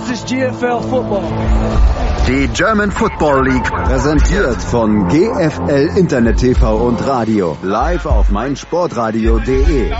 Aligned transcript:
This 0.00 0.22
is 0.22 0.24
GFL 0.24 0.80
Football. 0.88 1.28
Die 2.26 2.48
German 2.54 2.90
Football 2.90 3.44
League 3.44 3.70
präsentiert 3.70 4.62
von 4.62 5.08
GFL 5.08 5.90
Internet 5.96 6.38
TV 6.38 6.76
und 6.76 7.06
Radio 7.06 7.56
live 7.62 8.06
auf 8.06 8.30
meinsportradio.de. 8.30 9.92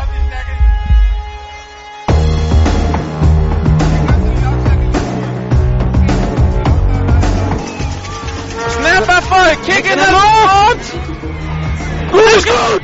Snap 8.69 9.08
Erfolg, 9.08 9.62
Kick 9.67 9.90
in 9.90 9.98
der 9.98 10.10
Luft! 10.12 10.92
Gut, 12.10 12.46
gut! 12.46 12.82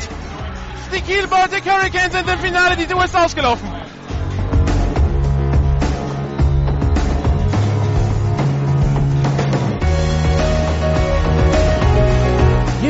Die 0.95 1.01
Kiel 1.01 1.27
Baltic 1.27 1.65
Hurricanes 1.65 2.13
sind 2.13 2.29
im 2.29 2.39
Finale, 2.39 2.77
die 2.77 2.87
Tour 2.87 3.05
ist 3.05 3.17
ausgelaufen. 3.17 3.76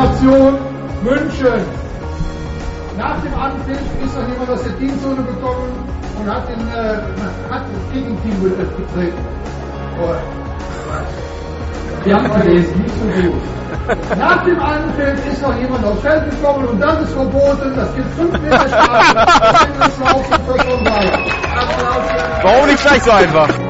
Information 0.00 0.56
München. 1.02 1.60
Nach 2.96 3.20
dem 3.20 3.34
Anpfiff 3.34 3.76
ist 4.02 4.16
noch 4.16 4.26
jemand 4.28 4.48
aus 4.50 4.62
der 4.62 4.78
Teamzone 4.78 5.16
gekommen 5.16 5.68
und 6.18 6.30
hat, 6.30 6.48
den, 6.48 6.60
äh, 6.68 6.96
hat 7.50 7.62
das 7.62 7.92
Gegenteam 7.92 8.42
betreten. 8.42 9.12
Oh. 10.00 10.14
Die 12.04 12.14
haben 12.14 12.30
gelesen, 12.40 12.82
nicht 12.82 12.94
so 12.94 13.04
gut. 13.28 13.42
Nach 14.18 14.42
dem 14.44 14.60
Anpfiff 14.60 15.26
ist 15.32 15.42
noch 15.42 15.56
jemand 15.58 15.84
aufs 15.84 16.00
Feld 16.00 16.30
gekommen 16.30 16.68
und 16.68 16.80
das 16.80 17.02
ist 17.02 17.12
verboten. 17.12 17.76
Das 17.76 17.94
gibt 17.94 18.14
5 18.14 18.40
Meter 18.40 18.68
Strafe. 18.68 19.16
Warum 22.42 22.66
nicht 22.66 22.82
gleich 22.82 23.02
so 23.02 23.10
einfach? 23.10 23.69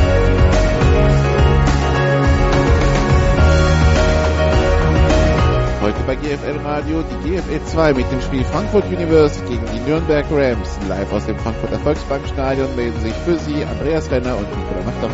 Heute 5.91 6.03
bei 6.03 6.15
GFL 6.15 6.57
Radio 6.63 7.03
die 7.03 7.31
GFL 7.31 7.65
2 7.65 7.93
mit 7.93 8.09
dem 8.09 8.21
Spiel 8.21 8.45
Frankfurt 8.45 8.85
Universe 8.85 9.43
gegen 9.43 9.65
die 9.73 9.79
Nürnberg 9.81 10.25
Rams. 10.31 10.79
Live 10.87 11.11
aus 11.11 11.25
dem 11.25 11.37
Frankfurter 11.37 11.79
Volksbankstadion 11.79 12.73
melden 12.77 12.97
sich 13.01 13.13
für 13.25 13.37
Sie 13.37 13.65
Andreas 13.65 14.09
Renner 14.09 14.37
und 14.37 14.47
Nikola 14.49 14.83
Machter. 14.85 15.09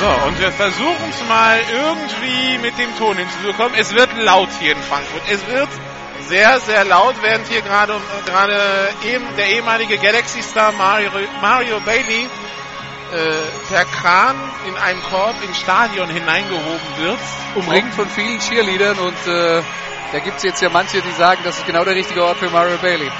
So, 0.00 0.26
und 0.26 0.40
wir 0.40 0.50
versuchen 0.50 1.10
es 1.10 1.28
mal 1.28 1.60
irgendwie 1.72 2.58
mit 2.62 2.76
dem 2.78 2.96
Ton 2.98 3.16
hinzubekommen. 3.16 3.78
Es 3.78 3.94
wird 3.94 4.08
laut 4.18 4.48
hier 4.58 4.72
in 4.72 4.82
Frankfurt. 4.82 5.22
Es 5.30 5.46
wird 5.46 5.68
sehr, 6.30 6.60
sehr 6.60 6.84
laut, 6.84 7.16
während 7.22 7.48
hier 7.48 7.60
gerade 7.60 8.00
gerade 8.24 8.94
eben 9.04 9.26
der 9.36 9.48
ehemalige 9.48 9.98
Galaxy-Star 9.98 10.72
Mario, 10.72 11.10
Mario 11.42 11.80
Bailey 11.80 12.22
äh, 12.22 13.68
per 13.68 13.84
Kran 13.84 14.36
in 14.68 14.76
einen 14.76 15.02
Korb 15.02 15.34
ins 15.42 15.58
Stadion 15.58 16.08
hineingehoben 16.08 16.90
wird. 16.98 17.18
Umringt 17.56 17.92
von 17.94 18.08
vielen 18.08 18.38
Cheerleadern 18.38 18.98
und 18.98 19.26
äh, 19.26 19.62
da 20.12 20.18
gibt 20.20 20.36
es 20.36 20.44
jetzt 20.44 20.62
ja 20.62 20.68
manche, 20.70 21.02
die 21.02 21.10
sagen, 21.12 21.40
das 21.42 21.58
ist 21.58 21.66
genau 21.66 21.84
der 21.84 21.96
richtige 21.96 22.24
Ort 22.24 22.38
für 22.38 22.48
Mario 22.48 22.76
Bailey. 22.78 23.10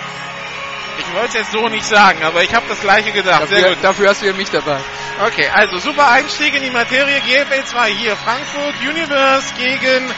Ich 0.99 1.15
wollte 1.15 1.29
es 1.29 1.35
jetzt 1.35 1.53
so 1.53 1.67
nicht 1.69 1.85
sagen, 1.85 2.23
aber 2.23 2.45
ich 2.45 2.55
habe 2.55 2.67
das 2.69 2.81
gleiche 2.81 3.11
gedacht. 3.11 3.49
Sehr 3.49 3.61
Dafür, 3.61 3.75
gut. 3.75 3.85
dafür 3.85 4.09
hast 4.11 4.23
du 4.23 4.27
ja 4.27 4.33
mich 4.35 4.51
dabei. 4.51 4.79
Okay, 5.27 5.49
also 5.53 5.79
super 5.79 6.09
Einstieg 6.09 6.55
in 6.55 6.63
die 6.63 6.71
Materie. 6.71 7.21
GFL 7.21 7.65
2 7.65 7.91
hier. 7.91 8.17
Frankfurt 8.17 8.75
Universe 8.89 9.53
gegen 9.59 10.13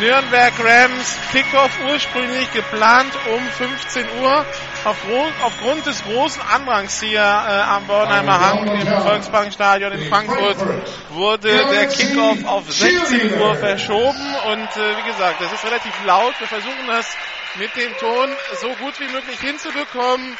Nürnberg 0.00 0.52
Rams. 0.62 1.16
Kickoff 1.32 1.70
ursprünglich 1.90 2.52
geplant 2.52 3.12
um 3.34 3.42
15 3.48 4.06
Uhr. 4.20 4.44
Aufgrund, 4.84 5.32
aufgrund 5.42 5.86
des 5.86 6.02
großen 6.04 6.40
Andrangs 6.54 7.00
hier 7.00 7.20
äh, 7.20 7.22
am 7.22 7.86
Bornheimer 7.86 8.40
Hang 8.40 8.66
im 8.66 8.86
Volksbankstadion 8.86 9.92
in 9.92 10.08
Frankfurt 10.08 10.56
wurde 11.10 11.48
der 11.48 11.86
Kickoff 11.88 12.44
auf 12.46 12.70
16 12.70 13.40
Uhr 13.40 13.54
verschoben. 13.56 14.34
Und 14.50 14.76
äh, 14.76 14.96
wie 14.96 15.10
gesagt, 15.10 15.40
das 15.40 15.52
ist 15.52 15.64
relativ 15.64 15.92
laut. 16.06 16.34
Wir 16.38 16.46
versuchen 16.46 16.86
das 16.86 17.06
mit 17.58 17.74
dem 17.76 17.92
Ton 17.98 18.28
so 18.60 18.68
gut 18.84 18.98
wie 19.00 19.12
möglich 19.12 19.40
hinzubekommen. 19.40 20.36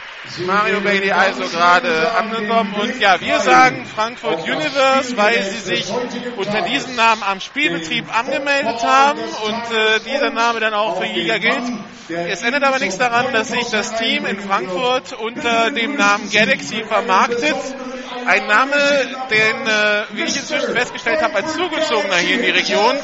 Mario 0.46 0.80
Bailey 0.80 1.10
also 1.10 1.48
gerade 1.48 2.12
angekommen 2.12 2.74
und 2.74 3.00
ja, 3.00 3.20
wir 3.20 3.40
sagen 3.40 3.86
Frankfurt 3.86 4.42
Universe, 4.42 5.16
weil 5.16 5.42
sie 5.42 5.58
sich 5.58 5.92
unter 6.36 6.62
diesem 6.62 6.94
Namen 6.96 7.22
am 7.22 7.40
Spielbetrieb 7.40 8.06
angemeldet 8.16 8.82
haben 8.82 9.20
und 9.20 9.76
äh, 9.76 10.00
dieser 10.06 10.30
Name 10.30 10.60
dann 10.60 10.74
auch 10.74 10.98
für 10.98 11.06
Jäger 11.06 11.38
gilt. 11.38 11.62
Es 12.08 12.42
ändert 12.42 12.64
aber 12.64 12.78
nichts 12.78 12.96
daran, 12.98 13.32
dass 13.32 13.48
sich 13.48 13.66
das 13.70 13.96
Team 13.98 14.24
in 14.24 14.40
Frankfurt 14.40 15.12
unter 15.12 15.70
dem 15.70 15.94
Namen 15.96 16.30
Galaxy 16.30 16.82
vermarktet. 16.84 17.56
Ein 18.26 18.46
Name, 18.46 18.76
den, 19.30 19.66
äh, 19.66 20.04
wie 20.12 20.22
ich 20.22 20.36
inzwischen 20.36 20.72
festgestellt 20.74 21.22
habe, 21.22 21.34
als 21.36 21.54
Zugezogener 21.54 22.16
hier 22.16 22.36
in 22.36 22.42
die 22.42 22.50
Region, 22.50 22.96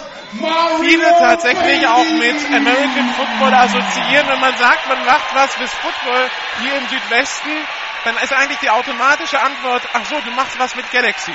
viele 0.80 1.04
tatsächlich 1.18 1.86
auch 1.86 2.04
mit 2.18 2.36
American 2.48 3.08
Football 3.16 3.54
assoziieren. 3.54 4.03
Wenn 4.10 4.40
man 4.40 4.56
sagt, 4.58 4.88
man 4.88 5.04
macht 5.06 5.34
was 5.34 5.54
bis 5.56 5.72
Football 5.74 6.28
hier 6.60 6.76
im 6.76 6.88
Südwesten, 6.88 7.50
dann 8.04 8.16
ist 8.18 8.32
eigentlich 8.32 8.58
die 8.58 8.70
automatische 8.70 9.40
Antwort, 9.40 9.82
ach 9.92 10.04
so, 10.06 10.20
du 10.20 10.30
machst 10.32 10.58
was 10.58 10.74
mit 10.74 10.90
Galaxy. 10.90 11.32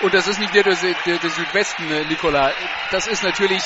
Und 0.00 0.14
das 0.14 0.28
ist 0.28 0.38
nicht 0.38 0.54
der, 0.54 0.62
der, 0.62 0.74
der, 0.74 1.30
Südwesten, 1.30 1.90
äh, 1.90 2.04
Nikola. 2.04 2.52
Das 2.90 3.06
ist 3.08 3.24
natürlich 3.24 3.62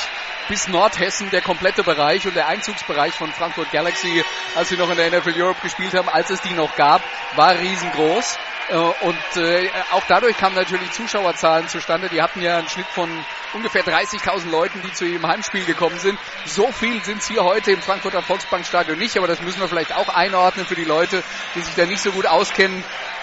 bis 0.49 0.67
Nordhessen 0.67 1.31
der 1.31 1.43
komplette 1.43 1.83
Bereich 1.83 2.27
und 2.27 2.35
der 2.35 2.49
Einzugsbereich 2.49 3.15
von 3.15 3.33
Frankfurt 3.33 3.71
Galaxy, 3.71 4.25
als 4.55 4.71
sie 4.71 4.77
noch 4.77 4.91
in 4.91 4.97
der 4.97 5.11
NFL 5.11 5.41
Europe 5.41 5.61
gespielt 5.61 5.95
haben, 5.95 6.09
als 6.09 6.31
es 6.31 6.41
die 6.41 6.55
noch 6.55 6.75
gab, 6.75 7.03
war 7.37 7.59
riesengroß. 7.59 8.39
Äh, 8.69 8.77
Und 8.77 9.37
äh, 9.37 9.69
auch 9.93 10.05
dadurch 10.09 10.37
kamen 10.37 10.55
natürlich 10.55 10.91
Zuschauerzahlen 10.93 11.69
zustande. 11.69 12.09
Die 12.09 12.23
hatten 12.23 12.41
ja 12.43 12.59
einen 12.59 12.69
Schnitt 12.69 12.87
von 12.87 13.11
ungefähr 13.55 13.85
30.000 13.85 14.51
Leuten, 14.51 14.81
die 14.83 14.93
zu 14.93 15.05
ihrem 15.05 15.27
Heimspiel 15.27 15.65
gekommen 15.65 15.99
sind. 15.99 16.19
So 16.47 16.71
viel 16.73 17.03
sind 17.05 17.19
es 17.19 17.29
hier 17.29 17.45
heute 17.45 17.73
im 17.73 17.83
Frankfurter 17.83 18.23
Volksbankstadion 18.23 18.99
nicht, 18.99 19.17
aber 19.19 19.27
das 19.27 19.43
müssen 19.43 19.61
wir 19.61 19.69
vielleicht 19.69 19.95
auch 19.95 20.09
einordnen 20.09 20.67
für 20.67 20.75
die 20.75 20.85
Leute, 20.85 21.23
die 21.55 21.61
sich 21.61 21.75
da 21.75 21.87
nicht 21.87 22.01
so 22.01 22.13
gut 22.13 22.27
auskennen. 22.27 22.83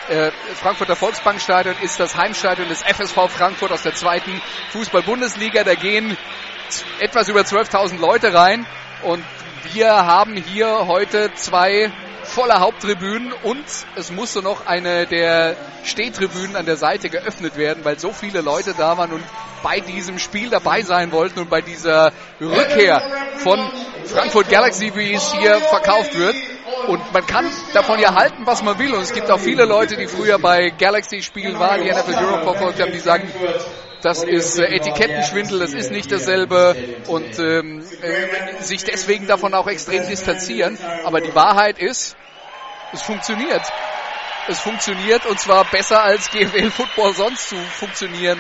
Äh, 0.10 0.32
Frankfurter 0.56 0.96
Volksbankstadion 0.96 1.76
ist 1.82 2.00
das 2.00 2.16
Heimstadion 2.18 2.68
des 2.68 2.84
FSV 2.84 3.30
Frankfurt 3.30 3.72
aus 3.72 3.84
der 3.84 3.94
zweiten 3.94 4.42
Fußball-Bundesliga. 4.72 5.64
Da 5.64 5.76
gehen 5.76 6.18
etwas 7.00 7.28
über 7.30 7.42
12.000 7.42 8.00
Leute 8.00 8.34
rein 8.34 8.66
und 9.04 9.24
wir 9.74 9.92
haben 9.92 10.36
hier 10.36 10.88
heute 10.88 11.34
zwei 11.36 11.92
volle 12.30 12.60
Haupttribünen 12.60 13.34
und 13.44 13.66
es 13.96 14.12
musste 14.12 14.42
noch 14.42 14.66
eine 14.68 15.08
der 15.08 15.56
Stehtribünen 15.84 16.56
an 16.56 16.66
der 16.66 16.78
Seite 16.78 17.10
geöffnet 17.10 17.58
werden, 17.58 17.84
weil 17.84 18.00
so 18.00 18.12
viele 18.12 18.42
Leute 18.42 18.74
da 18.78 18.98
waren 18.98 19.12
und 19.12 19.24
bei 19.64 19.80
diesem 19.80 20.20
Spiel 20.20 20.50
dabei 20.50 20.84
sein 20.84 21.12
wollten 21.12 21.40
und 21.40 21.50
bei 21.50 21.62
dieser 21.62 22.12
Rückkehr 22.40 23.02
von 23.38 23.60
Frankfurt 24.06 24.50
Galaxy, 24.50 24.92
wie 24.96 25.14
es 25.14 25.34
hier 25.34 25.60
verkauft 25.60 26.18
wird. 26.18 26.36
Und 26.88 27.14
man 27.14 27.26
kann 27.26 27.46
davon 27.74 28.00
ja 28.00 28.14
halten, 28.14 28.46
was 28.46 28.64
man 28.64 28.80
will. 28.80 28.94
Und 28.94 29.02
es 29.02 29.14
gibt 29.14 29.30
auch 29.30 29.40
viele 29.40 29.66
Leute, 29.66 29.98
die 29.98 30.08
früher 30.08 30.40
bei 30.40 30.70
Galaxy-Spielen 30.70 31.60
waren, 31.60 31.84
die 31.84 31.90
NFL 31.90 32.16
Europe 32.16 32.44
verfolgt 32.44 32.82
haben, 32.82 32.92
die 32.92 33.00
sagen, 33.00 33.30
das 34.02 34.24
ist 34.24 34.58
äh, 34.60 34.66
Etikettenschwindel, 34.66 35.60
das 35.60 35.74
ist 35.74 35.92
nicht 35.92 36.12
dasselbe 36.12 36.76
und 37.08 37.38
ähm, 37.40 37.84
äh, 38.02 38.62
sich 38.64 38.84
deswegen 38.84 39.28
davon 39.28 39.54
auch 39.54 39.68
extrem 39.68 40.08
distanzieren. 40.08 40.78
Aber 41.04 41.22
die 41.22 41.34
Wahrheit 41.36 41.80
ist, 41.80 42.16
es 42.94 43.02
funktioniert. 43.02 43.62
Es 44.48 44.60
funktioniert 44.60 45.26
und 45.26 45.40
zwar 45.40 45.66
besser 45.66 46.02
als 46.02 46.32
GFL 46.32 46.72
Football 46.72 47.14
sonst 47.14 47.50
zu 47.50 47.56
funktionieren 47.56 48.40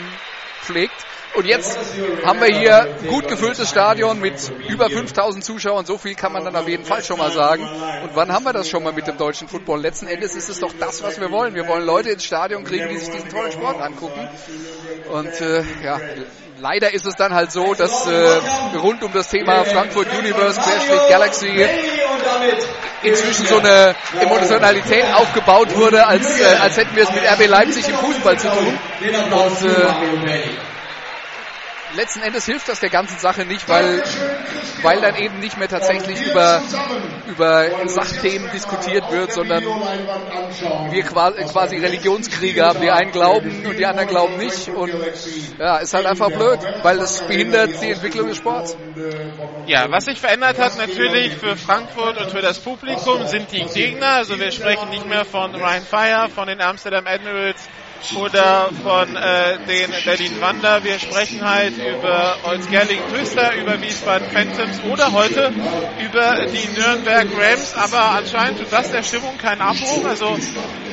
pflegt. 0.61 1.06
Und 1.35 1.45
jetzt 1.45 1.77
haben 2.25 2.41
wir 2.41 2.47
hier 2.47 2.87
gut 3.07 3.27
gefülltes 3.27 3.69
Stadion 3.69 4.19
mit 4.19 4.51
über 4.67 4.89
5000 4.89 5.43
Zuschauern. 5.43 5.85
So 5.85 5.97
viel 5.97 6.15
kann 6.15 6.33
man 6.33 6.43
dann 6.43 6.55
auf 6.55 6.67
jeden 6.67 6.85
Fall 6.85 7.03
schon 7.03 7.17
mal 7.17 7.31
sagen. 7.31 7.63
Und 8.03 8.15
wann 8.15 8.31
haben 8.31 8.43
wir 8.45 8.53
das 8.53 8.67
schon 8.67 8.83
mal 8.83 8.93
mit 8.93 9.07
dem 9.07 9.17
deutschen 9.17 9.47
Football? 9.47 9.81
Letzten 9.81 10.07
Endes 10.07 10.35
ist 10.35 10.49
es 10.49 10.59
doch 10.59 10.73
das, 10.79 11.03
was 11.03 11.19
wir 11.19 11.31
wollen. 11.31 11.53
Wir 11.53 11.67
wollen 11.67 11.85
Leute 11.85 12.09
ins 12.09 12.23
Stadion 12.23 12.63
kriegen, 12.63 12.89
die 12.89 12.97
sich 12.97 13.09
diesen 13.09 13.29
tollen 13.29 13.51
Sport 13.51 13.79
angucken. 13.79 14.27
Und 15.11 15.41
äh, 15.41 15.63
ja, 15.83 15.99
leider 16.59 16.93
ist 16.93 17.05
es 17.05 17.15
dann 17.15 17.33
halt 17.33 17.51
so, 17.51 17.73
dass 17.73 18.07
äh, 18.07 18.77
rund 18.77 19.03
um 19.03 19.13
das 19.13 19.29
Thema 19.29 19.63
Frankfurt 19.65 20.07
Universe, 20.17 20.59
Querstrich 20.59 21.09
Galaxy 21.09 21.67
inzwischen 23.03 23.45
so 23.45 23.59
eine 23.59 23.95
Emotionalität 24.19 25.05
aufgebaut 25.13 25.75
wurde, 25.75 26.05
als, 26.05 26.39
äh, 26.39 26.45
als 26.59 26.75
hätten 26.77 26.95
wir 26.95 27.03
es 27.03 27.11
mit 27.11 27.23
RB 27.23 27.47
Leipzig 27.47 27.87
im 27.87 27.95
Fußball 27.95 28.37
zu 28.37 28.47
tun. 28.47 28.79
Und 29.31 29.69
äh, 29.69 30.69
letzten 31.95 32.21
Endes 32.21 32.45
hilft 32.45 32.68
das 32.68 32.80
der 32.80 32.89
ganzen 32.89 33.18
Sache 33.19 33.45
nicht, 33.45 33.68
weil, 33.68 34.03
weil 34.81 35.01
dann 35.01 35.15
eben 35.15 35.39
nicht 35.39 35.57
mehr 35.57 35.68
tatsächlich 35.68 36.21
über, 36.21 36.62
über 37.27 37.88
Sachthemen 37.88 38.50
diskutiert 38.51 39.12
wird, 39.12 39.31
sondern 39.31 39.63
wir 39.63 41.03
quasi 41.03 41.77
Religionskriege 41.77 42.63
haben. 42.63 42.81
Die 42.81 42.91
einen 42.91 43.12
glauben 43.12 43.65
und 43.65 43.77
die 43.77 43.86
anderen 43.86 44.09
glauben 44.09 44.38
nicht. 44.38 44.69
Und 44.69 44.94
ja, 45.57 45.77
ist 45.77 45.94
halt 45.94 46.06
einfach 46.06 46.30
blöd, 46.30 46.59
weil 46.83 46.97
das 46.97 47.21
behindert 47.27 47.81
die 47.81 47.91
Entwicklung 47.91 48.27
des 48.27 48.38
Sports. 48.38 48.77
Ja, 49.65 49.89
was 49.89 50.06
sich 50.06 50.19
verändert 50.19 50.59
hat 50.59 50.77
natürlich 50.77 51.36
für 51.36 51.56
Frankfurt 51.56 52.18
und 52.18 52.31
für 52.31 52.41
das 52.41 52.59
Publikum 52.59 53.25
sind 53.27 53.51
die 53.51 53.65
Gegner. 53.65 54.15
Also 54.15 54.39
wir 54.39 54.51
sprechen 54.51 54.89
nicht 54.89 55.06
mehr 55.07 55.25
von 55.25 55.53
Ryan 55.56 55.83
Fire, 55.83 56.30
von 56.30 56.47
den 56.47 56.62
Amsterdam 56.62 57.06
Admirals, 57.07 57.68
oder 58.16 58.69
von 58.84 59.16
äh, 59.16 59.57
den 59.68 59.92
Berlin 60.06 60.42
Wander. 60.42 60.84
Wir 60.84 61.00
sprechen 61.00 61.48
halt 61.48 61.74
über 61.78 62.38
Olsgerling 62.44 63.00
Twister, 63.13 63.56
über 63.56 63.81
Wiesbaden 63.81 64.30
Phantoms 64.30 64.81
oder 64.90 65.12
heute 65.12 65.51
über 66.04 66.46
die 66.46 66.80
Nürnberg 66.80 67.28
Rams. 67.38 67.75
Aber 67.75 68.12
anscheinend 68.12 68.60
tut 68.60 68.72
das 68.72 68.92
der 68.92 69.04
Stimmung 69.04 69.38
keinen 69.38 69.62
Abbruch. 69.62 70.06
Also 70.06 70.38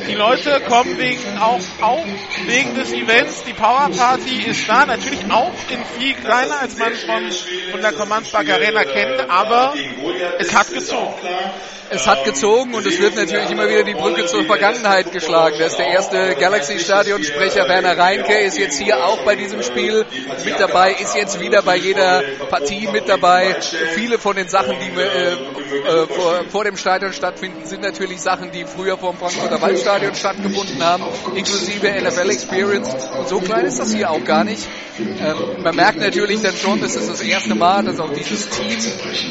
die 0.09 0.15
Leute 0.15 0.61
kommen 0.69 0.99
wegen 0.99 1.39
auch, 1.39 1.61
auch 1.81 2.05
wegen 2.47 2.75
des 2.75 2.93
Events. 2.93 3.43
Die 3.45 3.53
Power 3.53 3.91
Party 3.97 4.43
ist 4.43 4.69
da, 4.69 4.87
natürlich 4.87 5.31
auch 5.31 5.53
in 5.71 5.85
viel 5.99 6.15
kleiner, 6.15 6.61
als 6.61 6.77
man 6.79 6.93
von, 6.93 7.31
von 7.73 7.81
der 7.81 7.93
Commerzbank 7.93 8.49
Arena 8.51 8.85
kennt, 8.85 9.31
aber 9.31 9.75
es 10.39 10.55
hat 10.55 10.73
gezogen 10.73 11.15
es 11.91 12.07
hat 12.07 12.25
gezogen 12.25 12.75
und 12.75 12.87
es 12.87 13.01
wird 13.01 13.17
natürlich 13.17 13.51
immer 13.51 13.69
wieder 13.69 13.85
die 13.85 13.95
Brücke 13.95 14.27
zur 14.27 14.45
Vergangenheit 14.45 15.13
geschlagen. 15.13 15.57
Das 15.59 15.73
ist 15.73 15.79
der 15.79 15.89
erste 15.89 16.35
Galaxy-Stadion-Sprecher 16.35 17.69
Werner 17.69 17.97
Reinke, 17.97 18.35
ist 18.39 18.59
jetzt 18.59 18.81
hier 18.81 19.05
auch 19.05 19.19
bei 19.25 19.37
diesem 19.37 19.63
Spiel 19.63 20.05
mit 20.45 20.59
dabei, 20.59 20.93
ist 20.93 21.15
jetzt 21.17 21.41
wieder 21.41 21.63
bei 21.63 21.77
jeder 21.77 22.23
Partie 22.51 22.89
mit 22.89 23.09
dabei. 23.09 23.57
Viele 23.95 24.19
von 24.19 24.37
den 24.37 24.49
Sachen, 24.49 24.77
die 24.81 25.01
äh, 25.01 25.33
äh, 25.33 26.07
vor, 26.07 26.45
vor, 26.51 26.65
dem 26.65 26.77
Stadion 26.77 27.13
stattfinden, 27.13 27.65
sind 27.67 27.83
natürlich 27.83 28.21
Sachen, 28.21 28.51
die 28.51 28.65
früher 28.65 28.99
vor 28.99 29.13
dem 29.13 29.19
Frankfurter 29.19 29.61
Waldstadion 29.61 29.96
stattgefunden 30.15 30.83
haben, 30.83 31.05
inklusive 31.35 31.87
NFL 31.89 32.31
Experience. 32.31 32.89
Und 33.19 33.29
so 33.29 33.41
klein 33.41 33.65
ist 33.67 33.79
das 33.79 33.93
hier 33.93 34.11
auch 34.11 34.25
gar 34.25 34.45
nicht. 34.45 34.67
Ähm, 34.99 35.63
man 35.63 35.77
merkt 35.77 35.99
natürlich 35.99 36.41
dann 36.43 36.57
schon, 36.57 36.81
das 36.81 36.97
ist 36.97 37.09
das 37.09 37.21
erste 37.21 37.55
Mal, 37.55 37.85
dass 37.85 38.01
auch 38.01 38.13
dieses 38.13 38.49
Team 38.49 38.79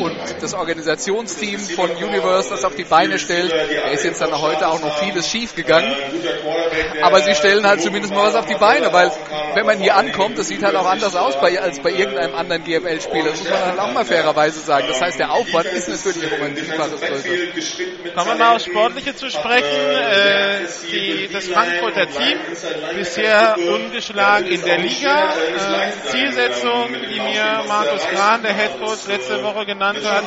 und 0.01 0.15
das 0.41 0.53
Organisationsteam 0.53 1.59
von 1.59 1.89
Universe 1.91 2.49
das 2.49 2.63
auf 2.63 2.75
die 2.75 2.83
Beine 2.83 3.17
stellt. 3.17 3.51
Da 3.51 3.89
ist 3.89 4.03
jetzt 4.03 4.21
dann 4.21 4.39
heute 4.39 4.67
auch 4.67 4.81
noch 4.81 4.97
vieles 4.99 5.29
schief 5.29 5.55
gegangen. 5.55 5.91
Aber 7.01 7.21
sie 7.21 7.33
stellen 7.35 7.65
halt 7.65 7.81
zumindest 7.81 8.13
mal 8.13 8.27
was 8.27 8.35
auf 8.35 8.45
die 8.45 8.55
Beine, 8.55 8.91
weil 8.93 9.11
wenn 9.55 9.65
man 9.65 9.79
hier 9.79 9.95
ankommt, 9.95 10.37
das 10.37 10.47
sieht 10.47 10.63
halt 10.63 10.75
auch 10.75 10.85
anders 10.85 11.15
aus 11.15 11.39
bei, 11.39 11.59
als 11.59 11.79
bei 11.79 11.91
irgendeinem 11.91 12.35
anderen 12.35 12.63
GFL-Spieler. 12.63 13.31
Das 13.31 13.39
muss 13.39 13.49
man 13.49 13.65
halt 13.65 13.79
auch 13.79 13.93
mal 13.93 14.05
fairerweise 14.05 14.59
sagen. 14.59 14.85
Das 14.87 15.01
heißt, 15.01 15.19
der 15.19 15.31
Aufwand 15.31 15.65
ist 15.65 15.87
natürlich 15.89 16.31
um 16.31 16.45
ein 16.45 16.55
Vielfaches 16.55 17.01
größer. 17.01 18.13
Kommen 18.15 18.27
wir 18.27 18.35
mal 18.35 18.55
aufs 18.55 18.65
Sportliche 18.65 19.15
zu 19.15 19.29
sprechen. 19.29 19.65
Äh, 19.65 20.54
die, 20.91 21.29
das 21.31 21.47
Frankfurter 21.47 22.07
Team 22.07 22.37
bisher 22.95 23.55
ungeschlagen 23.57 24.47
in 24.47 24.61
der 24.61 24.79
Liga. 24.79 25.33
Äh, 25.33 25.91
Zielsetzung, 26.07 26.89
die 27.09 27.19
mir 27.19 27.63
Markus 27.67 28.05
Kran, 28.07 28.43
der 28.43 28.53
Head 28.53 28.79
Coach, 28.79 29.07
letzte 29.07 29.43
Woche 29.43 29.65
genannt 29.65 30.03
hat, 30.03 30.23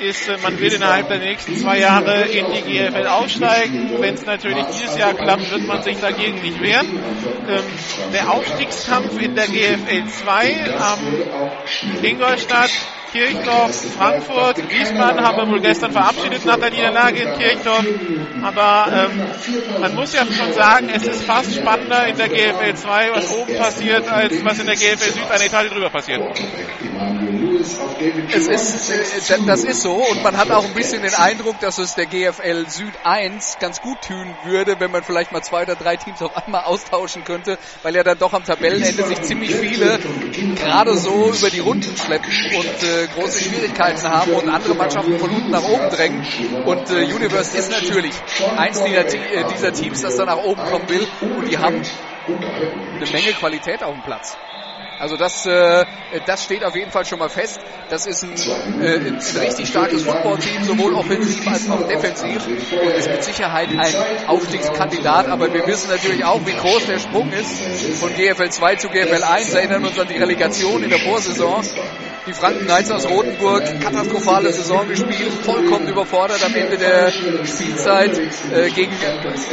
ist, 0.00 0.30
man 0.42 0.58
will 0.58 0.72
innerhalb 0.72 1.08
der 1.08 1.18
nächsten 1.18 1.56
zwei 1.56 1.78
Jahre 1.78 2.22
in 2.22 2.46
die 2.52 2.62
GFL 2.62 3.06
aufsteigen. 3.06 3.90
Wenn 3.98 4.14
es 4.14 4.24
natürlich 4.24 4.64
dieses 4.66 4.96
Jahr 4.96 5.14
klappt, 5.14 5.50
wird 5.50 5.66
man 5.66 5.82
sich 5.82 5.98
dagegen 5.98 6.40
nicht 6.42 6.60
wehren. 6.60 6.86
Ähm, 7.48 7.64
der 8.12 8.30
Aufstiegskampf 8.30 9.20
in 9.20 9.34
der 9.34 9.46
GFL 9.46 10.06
2 10.06 10.74
am 10.78 10.98
Ingolstadt 12.02 12.70
Kirchdorf, 13.12 13.74
Frankfurt, 13.94 14.56
Wiesbaden 14.70 15.20
haben 15.20 15.36
wir 15.36 15.46
wohl 15.46 15.60
gestern 15.60 15.92
verabschiedet 15.92 16.46
nach 16.46 16.56
der 16.56 16.70
Niederlage 16.70 17.20
in 17.20 17.38
Kirchdorf. 17.38 17.84
Aber 18.42 18.86
ähm, 18.90 19.80
man 19.80 19.94
muss 19.94 20.14
ja 20.14 20.24
schon 20.24 20.52
sagen, 20.54 20.88
es 20.88 21.02
ist 21.02 21.24
fast 21.24 21.54
spannender 21.54 22.06
in 22.06 22.16
der 22.16 22.30
GFL 22.30 22.74
2, 22.74 23.10
was 23.12 23.30
oben 23.30 23.54
passiert, 23.58 24.08
als 24.10 24.42
was 24.42 24.58
in 24.60 24.66
der 24.66 24.76
GFL 24.76 25.12
Süd 25.12 25.30
eine 25.30 25.44
Etage 25.44 25.68
drüber 25.68 25.90
passiert. 25.90 26.22
Es 28.34 28.48
ist, 28.48 29.30
äh, 29.30 29.38
das 29.46 29.64
ist 29.64 29.81
so 29.82 29.94
und 29.94 30.22
man 30.22 30.36
hat 30.36 30.50
auch 30.50 30.64
ein 30.64 30.74
bisschen 30.74 31.02
den 31.02 31.14
Eindruck, 31.14 31.58
dass 31.60 31.78
es 31.78 31.94
der 31.96 32.06
GFL 32.06 32.68
Süd 32.68 32.94
1 33.02 33.58
ganz 33.58 33.80
gut 33.80 34.00
tun 34.02 34.34
würde, 34.44 34.78
wenn 34.78 34.92
man 34.92 35.02
vielleicht 35.02 35.32
mal 35.32 35.42
zwei 35.42 35.62
oder 35.62 35.74
drei 35.74 35.96
Teams 35.96 36.22
auf 36.22 36.36
einmal 36.36 36.64
austauschen 36.64 37.24
könnte, 37.24 37.58
weil 37.82 37.94
ja 37.96 38.04
dann 38.04 38.18
doch 38.18 38.32
am 38.32 38.44
Tabellenende 38.44 39.04
sich 39.04 39.20
ziemlich 39.22 39.54
viele 39.54 39.98
gerade 40.56 40.96
so 40.96 41.32
über 41.32 41.50
die 41.50 41.58
Runden 41.58 41.96
schleppen 41.96 42.32
und 42.56 42.82
äh, 42.82 43.08
große 43.14 43.42
Schwierigkeiten 43.42 44.02
haben 44.08 44.32
und 44.32 44.48
andere 44.48 44.74
Mannschaften 44.74 45.18
von 45.18 45.30
unten 45.30 45.50
nach 45.50 45.64
oben 45.64 45.90
drängen. 45.90 46.26
Und 46.64 46.90
äh, 46.90 47.12
Universe 47.12 47.56
ist 47.56 47.70
natürlich 47.70 48.14
eins 48.56 48.82
dieser, 48.82 49.06
äh, 49.06 49.44
dieser 49.52 49.72
Teams, 49.72 50.00
das 50.00 50.16
da 50.16 50.24
nach 50.24 50.38
oben 50.44 50.62
kommen 50.64 50.88
will 50.88 51.06
und 51.36 51.50
die 51.50 51.58
haben 51.58 51.82
eine 52.26 53.10
Menge 53.10 53.32
Qualität 53.32 53.82
auf 53.82 53.94
dem 53.94 54.02
Platz. 54.02 54.36
Also 55.02 55.16
das, 55.16 55.44
äh, 55.46 55.84
das 56.26 56.44
steht 56.44 56.62
auf 56.62 56.76
jeden 56.76 56.92
Fall 56.92 57.04
schon 57.04 57.18
mal 57.18 57.28
fest. 57.28 57.60
Das 57.90 58.06
ist 58.06 58.22
ein, 58.22 58.34
äh, 58.80 58.98
ein 58.98 59.18
richtig 59.40 59.68
starkes 59.68 60.04
Footballteam, 60.04 60.62
sowohl 60.62 60.94
offensiv 60.94 61.44
als 61.48 61.68
auch 61.68 61.88
defensiv 61.88 62.46
und 62.46 62.88
ist 62.92 63.10
mit 63.10 63.24
Sicherheit 63.24 63.70
ein 63.76 64.28
Aufstiegskandidat. 64.28 65.26
Aber 65.26 65.52
wir 65.52 65.66
wissen 65.66 65.90
natürlich 65.90 66.24
auch, 66.24 66.46
wie 66.46 66.52
groß 66.52 66.86
der 66.86 67.00
Sprung 67.00 67.32
ist 67.32 67.98
von 67.98 68.14
GFL 68.14 68.50
2 68.50 68.76
zu 68.76 68.90
GFL 68.90 69.24
1. 69.24 69.54
Erinnern 69.54 69.86
uns 69.86 69.98
an 69.98 70.06
die 70.06 70.18
Relegation 70.18 70.84
in 70.84 70.90
der 70.90 71.00
Vorsaison. 71.00 71.64
Die 72.24 72.32
Franken 72.32 72.66
Knights 72.66 72.88
aus 72.92 73.08
Rotenburg, 73.08 73.64
katastrophale 73.80 74.52
Saison 74.52 74.86
gespielt, 74.86 75.32
vollkommen 75.44 75.88
überfordert 75.88 76.44
am 76.44 76.54
Ende 76.54 76.78
der 76.78 77.10
Spielzeit 77.10 78.16
äh, 78.52 78.70
gegen, 78.70 78.92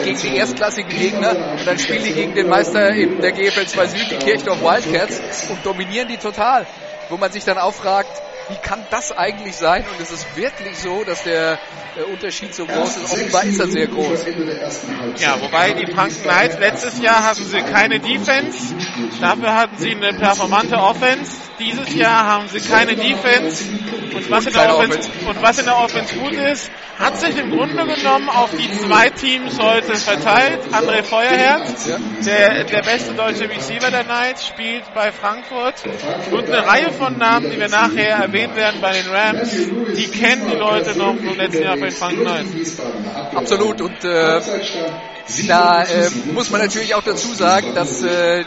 gegen 0.03 0.19
die 0.19 0.37
erstklassigen 0.37 0.91
Gegner. 0.91 1.55
Und 1.57 1.65
dann 1.65 1.79
spielen 1.79 2.03
die 2.03 2.13
gegen 2.13 2.35
den 2.35 2.47
Meister 2.47 2.89
in 2.89 3.21
der 3.21 3.31
GFL 3.31 3.65
2 3.65 3.87
Süd, 3.87 4.11
die 4.11 4.17
Kirchdorf 4.17 4.61
Wildcats, 4.61 5.49
und 5.49 5.65
dominieren 5.65 6.07
die 6.09 6.17
total. 6.17 6.67
Wo 7.09 7.17
man 7.17 7.31
sich 7.31 7.43
dann 7.43 7.57
auch 7.57 7.73
fragt, 7.73 8.21
wie 8.49 8.57
kann 8.57 8.85
das 8.89 9.15
eigentlich 9.15 9.55
sein? 9.55 9.85
Und 9.91 10.01
es 10.01 10.11
ist 10.11 10.35
wirklich 10.35 10.77
so, 10.79 11.03
dass 11.03 11.23
der 11.23 11.59
äh, 11.97 12.03
Unterschied 12.03 12.53
so 12.53 12.65
groß 12.65 12.97
ist. 12.97 13.13
Offenbar 13.13 13.43
ist 13.43 13.59
er 13.59 13.67
sehr 13.67 13.87
groß. 13.87 14.25
Ja, 15.17 15.39
wobei 15.39 15.73
die 15.73 15.91
Franken 15.91 16.23
Knights 16.23 16.57
letztes 16.59 16.99
Jahr 16.99 17.23
hatten 17.23 17.43
sie 17.43 17.61
keine 17.61 17.99
Defense, 17.99 18.73
dafür 19.21 19.55
hatten 19.55 19.77
sie 19.77 19.95
eine 19.95 20.13
performante 20.17 20.77
Offense. 20.77 21.31
Dieses 21.59 21.93
Jahr 21.93 22.25
haben 22.25 22.47
sie 22.47 22.61
keine 22.61 22.95
Defense 22.95 23.65
und 24.15 24.31
was 24.31 24.45
in 24.47 24.53
der 24.53 24.77
Offense, 24.77 25.09
und 25.27 25.41
was 25.41 25.59
in 25.59 25.65
der 25.65 25.77
Offense 25.77 26.15
gut 26.15 26.33
ist, 26.33 26.71
hat 26.97 27.17
sich 27.19 27.37
im 27.37 27.51
Grunde 27.51 27.85
genommen 27.85 28.29
auf 28.29 28.49
die 28.51 28.71
zwei 28.77 29.09
Teams 29.09 29.59
heute 29.59 29.95
verteilt. 29.95 30.61
André 30.71 31.03
Feuerherz, 31.03 31.89
der, 32.25 32.63
der 32.63 32.81
beste 32.81 33.13
deutsche 33.13 33.49
Receiver 33.49 33.91
der 33.91 34.03
Knights, 34.03 34.47
spielt 34.47 34.83
bei 34.93 35.11
Frankfurt 35.11 35.83
und 36.31 36.49
eine 36.49 36.65
Reihe 36.65 36.91
von 36.91 37.17
Namen, 37.17 37.51
die 37.51 37.59
wir 37.59 37.69
nachher 37.69 38.17
erwähnen 38.17 38.38
erwähnt 38.39 38.55
werden 38.55 38.81
bei 38.81 38.93
den 38.93 39.07
Rams, 39.07 39.51
die 39.95 40.07
kennen 40.07 40.47
die 40.49 40.55
Leute 40.55 40.97
noch 40.97 41.15
vom 41.15 41.37
letzten 41.37 41.63
Jahr 41.63 41.77
bei 41.77 41.91
Franken 41.91 42.27
1. 42.27 42.79
Absolut 43.35 43.81
und 43.81 44.03
äh, 44.03 44.41
da 45.47 45.83
äh, 45.83 46.09
muss 46.33 46.49
man 46.49 46.61
natürlich 46.61 46.95
auch 46.95 47.03
dazu 47.03 47.33
sagen, 47.33 47.73
dass, 47.75 48.01
äh, 48.01 48.43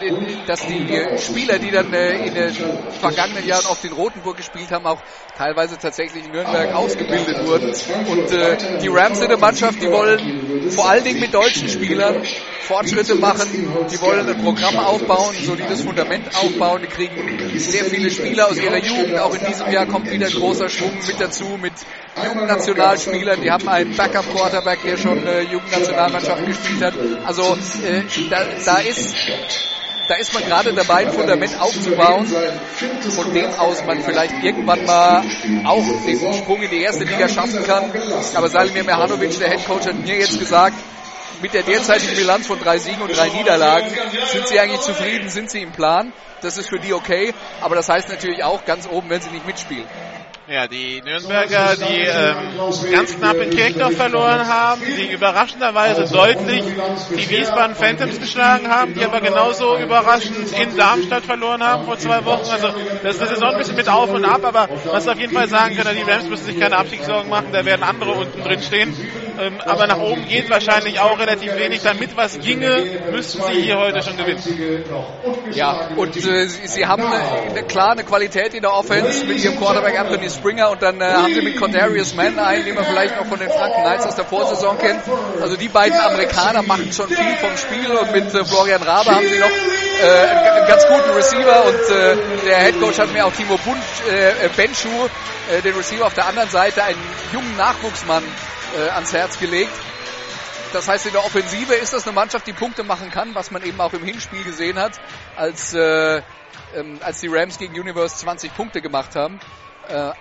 dass 0.47 0.67
die 0.67 1.19
Spieler, 1.19 1.59
die 1.59 1.71
dann 1.71 1.93
äh, 1.93 2.27
in 2.27 2.35
den 2.35 2.55
vergangenen 3.01 3.47
Jahren 3.47 3.67
auf 3.67 3.81
den 3.81 3.93
Rotenburg 3.93 4.37
gespielt 4.37 4.71
haben, 4.71 4.87
auch 4.87 5.01
teilweise 5.37 5.79
tatsächlich 5.79 6.25
in 6.27 6.33
Nürnberg 6.33 6.75
ausgebildet 6.75 7.47
wurden. 7.47 7.73
Und 8.09 8.33
äh, 8.33 8.79
die 8.81 8.89
Rams 8.89 9.19
sind 9.19 9.31
eine 9.31 9.37
Mannschaft, 9.41 9.81
die 9.83 9.91
wollen 9.91 10.71
vor 10.71 10.89
allen 10.89 11.05
Dingen 11.05 11.21
mit 11.21 11.33
deutschen 11.35 11.69
Spielern 11.69 12.23
Fortschritte 12.63 13.15
machen. 13.17 13.49
Die 13.91 14.01
wollen 14.01 14.29
ein 14.29 14.43
Programm 14.43 14.77
aufbauen, 14.77 15.35
ein 15.37 15.45
solides 15.45 15.83
Fundament 15.83 16.35
aufbauen. 16.35 16.83
Die 16.83 16.89
kriegen 16.89 17.59
sehr 17.59 17.85
viele 17.85 18.11
Spieler 18.11 18.49
aus 18.49 18.57
ihrer 18.57 18.79
Jugend. 18.79 19.19
Auch 19.19 19.35
in 19.35 19.45
diesem 19.47 19.71
Jahr 19.71 19.87
kommt 19.87 20.11
wieder 20.11 20.27
ein 20.27 20.33
großer 20.33 20.69
Schwung 20.69 20.93
mit 21.07 21.21
dazu 21.21 21.59
mit 21.61 21.73
Jugendnationalspielern. 22.25 23.41
Die 23.41 23.51
haben 23.51 23.69
einen 23.69 23.97
Backup-Quarterback, 23.97 24.83
der 24.83 24.97
schon 24.97 25.27
äh, 25.27 25.43
Jugendnationalmannschaft 25.43 26.47
gespielt 26.47 26.83
hat. 26.83 26.95
Also 27.25 27.57
äh, 27.85 28.03
da, 28.29 28.45
da 28.65 28.79
ist 28.79 29.15
da 30.09 30.17
ist 30.17 30.35
man 30.35 30.45
gerade 30.45 30.73
dabei, 30.75 31.07
ein 31.07 31.13
Fundament 31.13 31.59
aufzubauen, 31.61 32.27
von 32.27 33.33
dem 33.33 33.47
aus 33.55 33.85
man 33.87 34.03
vielleicht 34.03 34.43
irgendwann 34.43 34.85
mal 34.85 35.23
auch 35.65 35.85
den 36.05 36.35
Sprung 36.35 36.61
in 36.61 36.71
die 36.71 36.83
erste 36.83 37.05
Liga 37.05 37.29
schaffen 37.29 37.65
kann. 37.65 37.91
Aber 38.35 38.49
Salimir 38.49 38.85
Mehanovic, 38.85 39.39
der 39.39 39.51
Headcoach, 39.51 39.87
hat 39.87 39.99
mir 40.05 40.19
jetzt 40.19 40.39
gesagt, 40.39 40.75
mit 41.41 41.55
der 41.55 41.63
derzeitigen 41.63 42.17
Bilanz 42.17 42.47
von 42.47 42.59
drei 42.59 42.79
Siegen 42.79 43.01
und 43.01 43.17
drei 43.17 43.29
Niederlagen 43.29 43.89
sind 44.33 44.49
sie 44.49 44.61
eigentlich 44.61 44.81
zufrieden, 44.81 45.29
sind 45.29 45.51
sie 45.51 45.63
im 45.63 45.73
Plan. 45.73 46.13
Das 46.41 46.59
ist 46.59 46.69
für 46.69 46.79
die 46.79 46.93
okay, 46.93 47.33
aber 47.61 47.77
das 47.77 47.89
heißt 47.89 48.09
natürlich 48.09 48.43
auch 48.43 48.65
ganz 48.65 48.89
oben, 48.89 49.09
wenn 49.09 49.21
sie 49.21 49.31
nicht 49.31 49.47
mitspielen. 49.47 49.87
Ja, 50.49 50.67
die 50.67 51.01
Nürnberger, 51.03 51.77
die 51.77 52.01
ähm, 52.01 52.91
ganz 52.91 53.17
knapp 53.17 53.37
in 53.37 53.51
Kirchdorf 53.51 53.95
verloren 53.95 54.49
haben, 54.49 54.83
die 54.85 55.13
überraschenderweise 55.13 56.13
deutlich 56.13 56.65
die 57.11 57.31
Wiesbaden 57.31 57.77
Phantoms 57.77 58.19
geschlagen 58.19 58.69
haben, 58.69 58.93
die 58.95 59.05
aber 59.05 59.21
genauso 59.21 59.79
überraschend 59.79 60.53
in 60.59 60.77
Darmstadt 60.77 61.23
verloren 61.25 61.63
haben 61.63 61.85
vor 61.85 61.97
zwei 61.97 62.25
Wochen. 62.25 62.51
Also 62.51 62.69
das, 63.05 63.17
ist 63.21 63.39
so 63.39 63.45
ein 63.45 63.57
bisschen 63.57 63.77
mit 63.77 63.89
auf 63.89 64.11
und 64.11 64.25
ab, 64.25 64.45
aber 64.45 64.69
was 64.87 65.07
auf 65.07 65.19
jeden 65.19 65.33
Fall 65.33 65.49
sagen 65.49 65.77
können, 65.77 65.97
die 65.97 66.11
Rams 66.11 66.29
müssen 66.29 66.45
sich 66.47 66.59
keine 66.59 66.77
Abstiegssorgen 66.77 67.31
machen, 67.31 67.49
da 67.53 67.65
werden 67.65 67.85
andere 67.85 68.11
unten 68.11 68.43
drin 68.43 68.61
stehen. 68.63 68.97
Ähm, 69.41 69.61
aber 69.65 69.87
nach 69.87 69.99
oben 69.99 70.27
geht 70.29 70.51
wahrscheinlich 70.51 71.01
auch 71.01 71.19
relativ 71.19 71.57
wenig. 71.57 71.83
Damit 71.83 72.17
was 72.17 72.39
ginge, 72.41 72.85
müssten 73.11 73.43
sie 73.43 73.63
hier 73.63 73.79
heute 73.79 74.03
schon 74.03 74.17
gewinnen. 74.17 74.43
Ja, 75.53 75.89
und 75.97 76.17
äh, 76.17 76.47
sie, 76.47 76.67
sie 76.67 76.87
haben 76.87 77.03
eine, 77.03 77.51
eine, 77.51 77.63
klar 77.63 77.93
eine 77.93 78.05
Qualität 78.05 78.55
in 78.55 78.63
der 78.63 78.75
Offense 78.75 79.25
mit 79.25 79.43
ihrem 79.43 79.57
Quarterback 79.57 79.99
Anthony 79.99 80.29
Springer 80.33 80.71
und 80.71 80.83
dann 80.83 81.01
äh, 81.01 81.05
haben 81.05 81.35
sie 81.35 81.43
mit 81.43 81.57
Cordarius 81.59 82.15
Mann 82.15 82.39
einen, 82.39 82.65
den 82.65 82.75
man 82.75 82.85
vielleicht 82.85 83.17
noch 83.17 83.27
von 83.27 83.39
den 83.39 83.51
Franken 83.51 83.83
Knights 83.83 84.07
aus 84.07 84.17
der 84.17 84.25
Vorsaison 84.25 84.79
kennt. 84.79 85.03
Also 85.41 85.57
die 85.57 85.69
beiden 85.69 85.99
Amerikaner 85.99 86.63
machen 86.63 86.93
schon 86.93 87.09
viel 87.09 87.37
vom 87.37 87.57
Spiel 87.57 87.91
und 87.91 88.13
mit 88.13 88.35
äh, 88.35 88.45
Florian 88.45 88.83
Rabe 88.83 89.11
haben 89.15 89.29
sie 89.29 89.39
noch 89.39 89.49
äh, 89.49 90.29
einen, 90.29 90.39
einen, 90.39 90.67
ganz 90.67 90.87
guten 90.87 91.11
Receiver 91.11 91.65
und 91.65 91.97
äh, 91.97 92.17
der 92.45 92.57
Headcoach 92.59 92.99
hat 92.99 93.13
mir 93.13 93.27
auch 93.27 93.33
Timo 93.33 93.57
Bund, 93.59 93.83
äh, 94.11 94.49
Benschu, 94.57 94.89
äh, 95.51 95.63
den 95.63 95.75
Receiver 95.75 96.07
auf 96.07 96.15
der 96.15 96.27
anderen 96.27 96.51
Seite, 96.51 96.83
einen 96.83 97.01
jungen 97.33 97.57
Nachwuchsmann 97.57 98.25
äh, 98.77 98.91
ans 98.91 99.13
Herz 99.13 99.39
gelegt. 99.39 99.73
Das 100.73 100.89
heißt, 100.89 101.05
in 101.07 101.13
der 101.13 101.25
Offensive 101.25 101.75
ist 101.75 101.93
das 101.93 102.07
eine 102.07 102.15
Mannschaft, 102.15 102.47
die 102.47 102.55
Punkte 102.55 102.83
machen 102.83 103.11
kann, 103.11 103.35
was 103.35 103.51
man 103.51 103.63
eben 103.63 103.79
auch 103.81 103.93
im 103.93 104.05
Hinspiel 104.05 104.43
gesehen 104.43 104.79
hat, 104.79 104.99
als, 105.37 105.75
äh, 105.75 106.23
ähm, 106.75 106.99
als 107.03 107.21
die 107.21 107.29
Rams 107.29 107.59
gegen 107.59 107.79
Universe 107.79 108.17
20 108.17 108.55
Punkte 108.55 108.81
gemacht 108.81 109.15
haben. 109.15 109.39
Äh, 109.89 110.13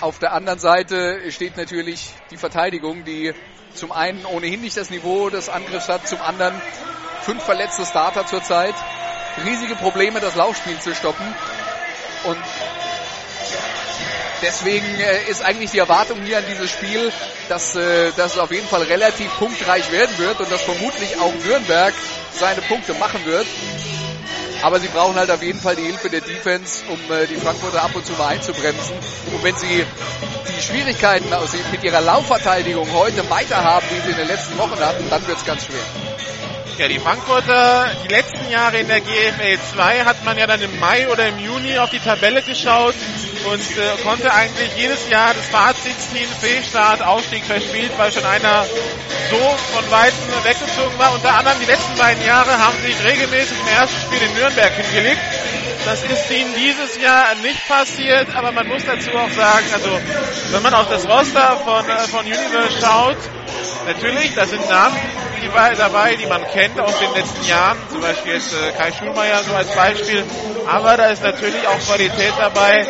auf 0.00 0.18
der 0.18 0.32
anderen 0.32 0.58
Seite 0.58 1.30
steht 1.30 1.56
natürlich 1.56 2.10
die 2.30 2.36
Verteidigung, 2.36 3.04
die 3.04 3.32
zum 3.74 3.92
einen 3.92 4.24
ohnehin 4.26 4.60
nicht 4.60 4.76
das 4.76 4.90
Niveau 4.90 5.30
des 5.30 5.48
Angriffs 5.48 5.88
hat, 5.88 6.06
zum 6.06 6.20
anderen 6.20 6.60
fünf 7.22 7.42
verletzte 7.42 7.84
Starter 7.86 8.26
zurzeit, 8.26 8.74
riesige 9.44 9.74
Probleme, 9.76 10.20
das 10.20 10.34
Laufspiel 10.34 10.78
zu 10.80 10.94
stoppen. 10.94 11.34
Und 12.24 12.38
deswegen 14.42 14.86
äh, 15.00 15.30
ist 15.30 15.42
eigentlich 15.42 15.70
die 15.70 15.78
Erwartung 15.78 16.22
hier 16.22 16.38
an 16.38 16.44
dieses 16.48 16.70
Spiel, 16.70 17.12
dass, 17.48 17.74
äh, 17.76 18.12
dass 18.16 18.32
es 18.34 18.38
auf 18.38 18.50
jeden 18.50 18.68
Fall 18.68 18.82
relativ 18.82 19.30
punktreich 19.38 19.90
werden 19.92 20.16
wird 20.18 20.40
und 20.40 20.50
dass 20.50 20.62
vermutlich 20.62 21.18
auch 21.20 21.34
Nürnberg 21.44 21.94
seine 22.32 22.60
Punkte 22.62 22.94
machen 22.94 23.24
wird. 23.24 23.46
Aber 24.62 24.80
sie 24.80 24.88
brauchen 24.88 25.16
halt 25.16 25.30
auf 25.30 25.42
jeden 25.42 25.60
Fall 25.60 25.76
die 25.76 25.84
Hilfe 25.84 26.10
der 26.10 26.20
Defense, 26.20 26.84
um 26.86 26.98
äh, 27.10 27.26
die 27.26 27.36
Frankfurter 27.36 27.82
ab 27.82 27.94
und 27.94 28.06
zu 28.06 28.14
mal 28.14 28.28
einzubremsen. 28.28 28.96
Und 29.32 29.44
wenn 29.44 29.54
sie 29.56 29.84
die 30.48 30.62
Schwierigkeiten 30.62 31.26
mit 31.70 31.84
ihrer 31.84 32.00
Laufverteidigung 32.00 32.90
heute 32.92 33.28
weiter 33.30 33.62
haben, 33.62 33.86
wie 33.90 34.00
sie 34.00 34.10
in 34.10 34.16
den 34.16 34.26
letzten 34.26 34.56
Wochen 34.58 34.78
hatten, 34.80 35.08
dann 35.10 35.26
wird 35.26 35.38
es 35.38 35.44
ganz 35.44 35.64
schwer. 35.66 35.84
Ja, 36.78 36.88
die 36.88 36.98
Frankfurter, 36.98 37.86
die 38.04 38.08
letzten 38.08 38.50
Jahre 38.50 38.76
in 38.76 38.86
der 38.86 39.00
GFL 39.00 39.58
2 39.72 40.04
hat 40.04 40.22
man 40.26 40.36
ja 40.36 40.46
dann 40.46 40.60
im 40.60 40.78
Mai 40.78 41.08
oder 41.08 41.26
im 41.26 41.38
Juni 41.38 41.78
auf 41.78 41.88
die 41.88 42.00
Tabelle 42.00 42.42
geschaut 42.42 42.94
und 43.50 43.62
äh, 43.78 44.02
konnte 44.04 44.30
eigentlich 44.30 44.76
jedes 44.76 45.08
Jahr 45.08 45.32
das 45.32 45.46
Fazit 45.46 45.98
ziehen, 45.98 46.28
Fehlstart, 46.38 47.00
Aufstieg 47.00 47.44
verspielt, 47.44 47.92
weil 47.96 48.12
schon 48.12 48.26
einer 48.26 48.66
so 49.30 49.38
von 49.72 49.90
Weitem 49.90 50.18
weggezogen 50.44 50.98
war. 50.98 51.14
Unter 51.14 51.38
anderem 51.38 51.56
die 51.60 51.64
letzten 51.64 51.96
beiden 51.96 52.22
Jahre 52.26 52.58
haben 52.58 52.76
sie 52.84 53.08
regelmäßig 53.08 53.56
im 53.58 53.68
ersten 53.68 53.96
Spiel 54.02 54.28
in 54.28 54.34
Nürnberg 54.34 54.72
hingelegt. 54.74 55.22
Das 55.86 56.02
ist 56.02 56.30
ihnen 56.30 56.54
dieses 56.56 57.00
Jahr 57.00 57.36
nicht 57.36 57.66
passiert, 57.68 58.36
aber 58.36 58.52
man 58.52 58.68
muss 58.68 58.84
dazu 58.84 59.16
auch 59.16 59.30
sagen, 59.30 59.64
also 59.72 59.98
wenn 60.50 60.62
man 60.62 60.74
auf 60.74 60.90
das 60.90 61.08
Roster 61.08 61.56
von, 61.64 61.88
äh, 61.88 61.98
von 62.08 62.26
Universe 62.26 62.80
schaut, 62.82 63.16
natürlich, 63.86 64.34
da 64.34 64.44
sind 64.44 64.68
Namen 64.68 64.98
dabei, 65.54 66.16
die 66.16 66.26
man 66.26 66.44
kennt 66.52 66.78
aus 66.80 66.98
den 66.98 67.12
letzten 67.14 67.48
Jahren, 67.48 67.78
zum 67.90 68.00
Beispiel 68.00 68.34
jetzt 68.34 68.52
äh, 68.52 68.72
Kai 68.72 68.92
Schulmeier 68.92 69.42
so 69.42 69.54
als 69.54 69.68
Beispiel, 69.74 70.24
aber 70.66 70.96
da 70.96 71.06
ist 71.06 71.22
natürlich 71.22 71.66
auch 71.66 71.78
Qualität 71.80 72.32
dabei, 72.38 72.86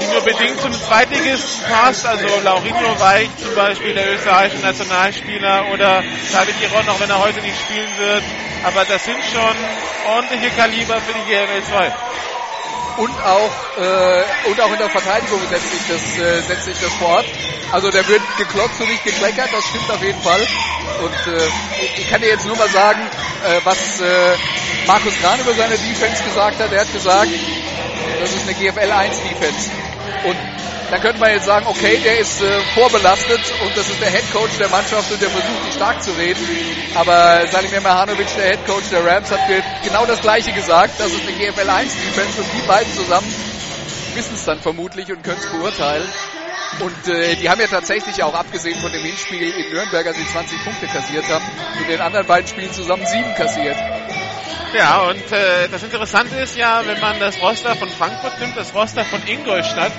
die 0.00 0.06
nur 0.06 0.20
bedingt 0.22 0.60
zum 0.60 0.72
Zweitligisten 0.72 1.70
passt, 1.70 2.06
also 2.06 2.26
Laurinho 2.42 3.00
Weich 3.00 3.28
zum 3.42 3.54
Beispiel, 3.54 3.94
der 3.94 4.14
österreichische 4.14 4.62
Nationalspieler. 4.62 5.66
Oder 5.72 6.02
David 6.32 6.54
Iron, 6.62 6.88
auch 6.88 7.00
wenn 7.00 7.10
er 7.10 7.18
heute 7.18 7.40
nicht 7.40 7.58
spielen 7.60 7.98
wird, 7.98 8.22
aber 8.64 8.84
das 8.84 9.04
sind 9.04 9.18
schon 9.32 9.56
ordentliche 10.06 10.50
Kaliber 10.50 11.00
für 11.00 11.14
die 11.14 11.24
GML 11.30 11.62
2 11.62 11.92
und 12.98 13.24
auch 13.24 13.52
äh, 13.76 14.50
und 14.50 14.60
auch 14.60 14.72
in 14.72 14.78
der 14.78 14.90
Verteidigung 14.90 15.40
setzt 15.48 15.70
sich 15.70 15.86
das 15.88 16.18
äh, 16.18 16.42
setzt 16.42 16.64
sich 16.64 16.78
das 16.80 16.92
fort. 16.94 17.24
Also 17.72 17.90
der 17.90 18.06
wird 18.08 18.22
geklotzt 18.36 18.80
und 18.80 18.88
nicht 18.88 19.04
gekleckert, 19.04 19.48
das 19.52 19.64
stimmt 19.68 19.90
auf 19.90 20.02
jeden 20.02 20.20
Fall. 20.20 20.40
Und 20.40 21.32
äh, 21.32 21.48
ich 21.96 22.10
kann 22.10 22.20
dir 22.20 22.28
jetzt 22.28 22.46
nur 22.46 22.56
mal 22.56 22.68
sagen, 22.68 23.00
äh, 23.00 23.60
was 23.64 24.00
äh, 24.00 24.36
Markus 24.86 25.14
Grahn 25.20 25.40
über 25.40 25.54
seine 25.54 25.76
Defense 25.76 26.24
gesagt 26.24 26.58
hat. 26.58 26.72
Er 26.72 26.80
hat 26.80 26.92
gesagt, 26.92 27.30
das 28.20 28.30
ist 28.34 28.42
eine 28.42 28.54
GFL 28.54 28.90
1 28.90 29.16
Defense. 29.22 29.87
Und 30.24 30.36
dann 30.90 31.00
könnte 31.00 31.20
man 31.20 31.30
jetzt 31.30 31.44
sagen, 31.44 31.66
okay, 31.68 31.98
der 32.02 32.18
ist 32.18 32.40
äh, 32.40 32.60
vorbelastet 32.74 33.40
und 33.60 33.76
das 33.76 33.88
ist 33.88 34.00
der 34.00 34.10
Head 34.10 34.32
Coach 34.32 34.56
der 34.58 34.68
Mannschaft 34.68 35.10
und 35.12 35.20
der 35.20 35.28
versucht, 35.28 35.66
ihn 35.66 35.72
stark 35.76 36.02
zu 36.02 36.10
reden. 36.12 36.40
Aber 36.94 37.46
Salimir 37.46 37.80
Mahanovic, 37.80 38.34
der 38.36 38.50
Head 38.50 38.66
Coach 38.66 38.88
der 38.90 39.04
Rams, 39.04 39.30
hat 39.30 39.46
mir 39.48 39.62
genau 39.84 40.06
das 40.06 40.20
Gleiche 40.20 40.52
gesagt. 40.52 40.98
Das 40.98 41.12
ist 41.12 41.22
eine 41.28 41.36
GFL 41.36 41.68
1 41.68 41.92
Defense 41.92 42.40
und 42.40 42.48
die 42.56 42.66
beiden 42.66 42.92
zusammen 42.94 43.48
wissen 44.14 44.34
es 44.34 44.44
dann 44.44 44.58
vermutlich 44.58 45.12
und 45.12 45.22
können 45.22 45.38
es 45.38 45.46
beurteilen. 45.46 46.08
Und 46.80 47.08
äh, 47.08 47.36
die 47.36 47.48
haben 47.48 47.60
ja 47.60 47.66
tatsächlich 47.66 48.22
auch 48.22 48.34
abgesehen 48.34 48.78
von 48.80 48.90
dem 48.90 49.02
Hinspiel 49.02 49.42
in 49.42 49.70
Nürnberg, 49.70 50.06
als 50.06 50.16
sie 50.16 50.26
20 50.26 50.64
Punkte 50.64 50.86
kassiert 50.86 51.28
haben, 51.28 51.44
in 51.80 51.86
den 51.86 52.00
anderen 52.00 52.26
beiden 52.26 52.46
Spielen 52.46 52.72
zusammen 52.72 53.06
sieben 53.06 53.34
kassiert. 53.34 53.76
Ja, 54.76 55.02
und 55.02 55.32
äh, 55.32 55.68
das 55.68 55.82
Interessante 55.82 56.36
ist 56.36 56.56
ja, 56.56 56.82
wenn 56.84 57.00
man 57.00 57.18
das 57.18 57.40
Roster 57.40 57.74
von 57.76 57.88
Frankfurt 57.88 58.38
nimmt, 58.40 58.56
das 58.56 58.74
Roster 58.74 59.04
von 59.04 59.20
Ingolstadt, 59.26 59.92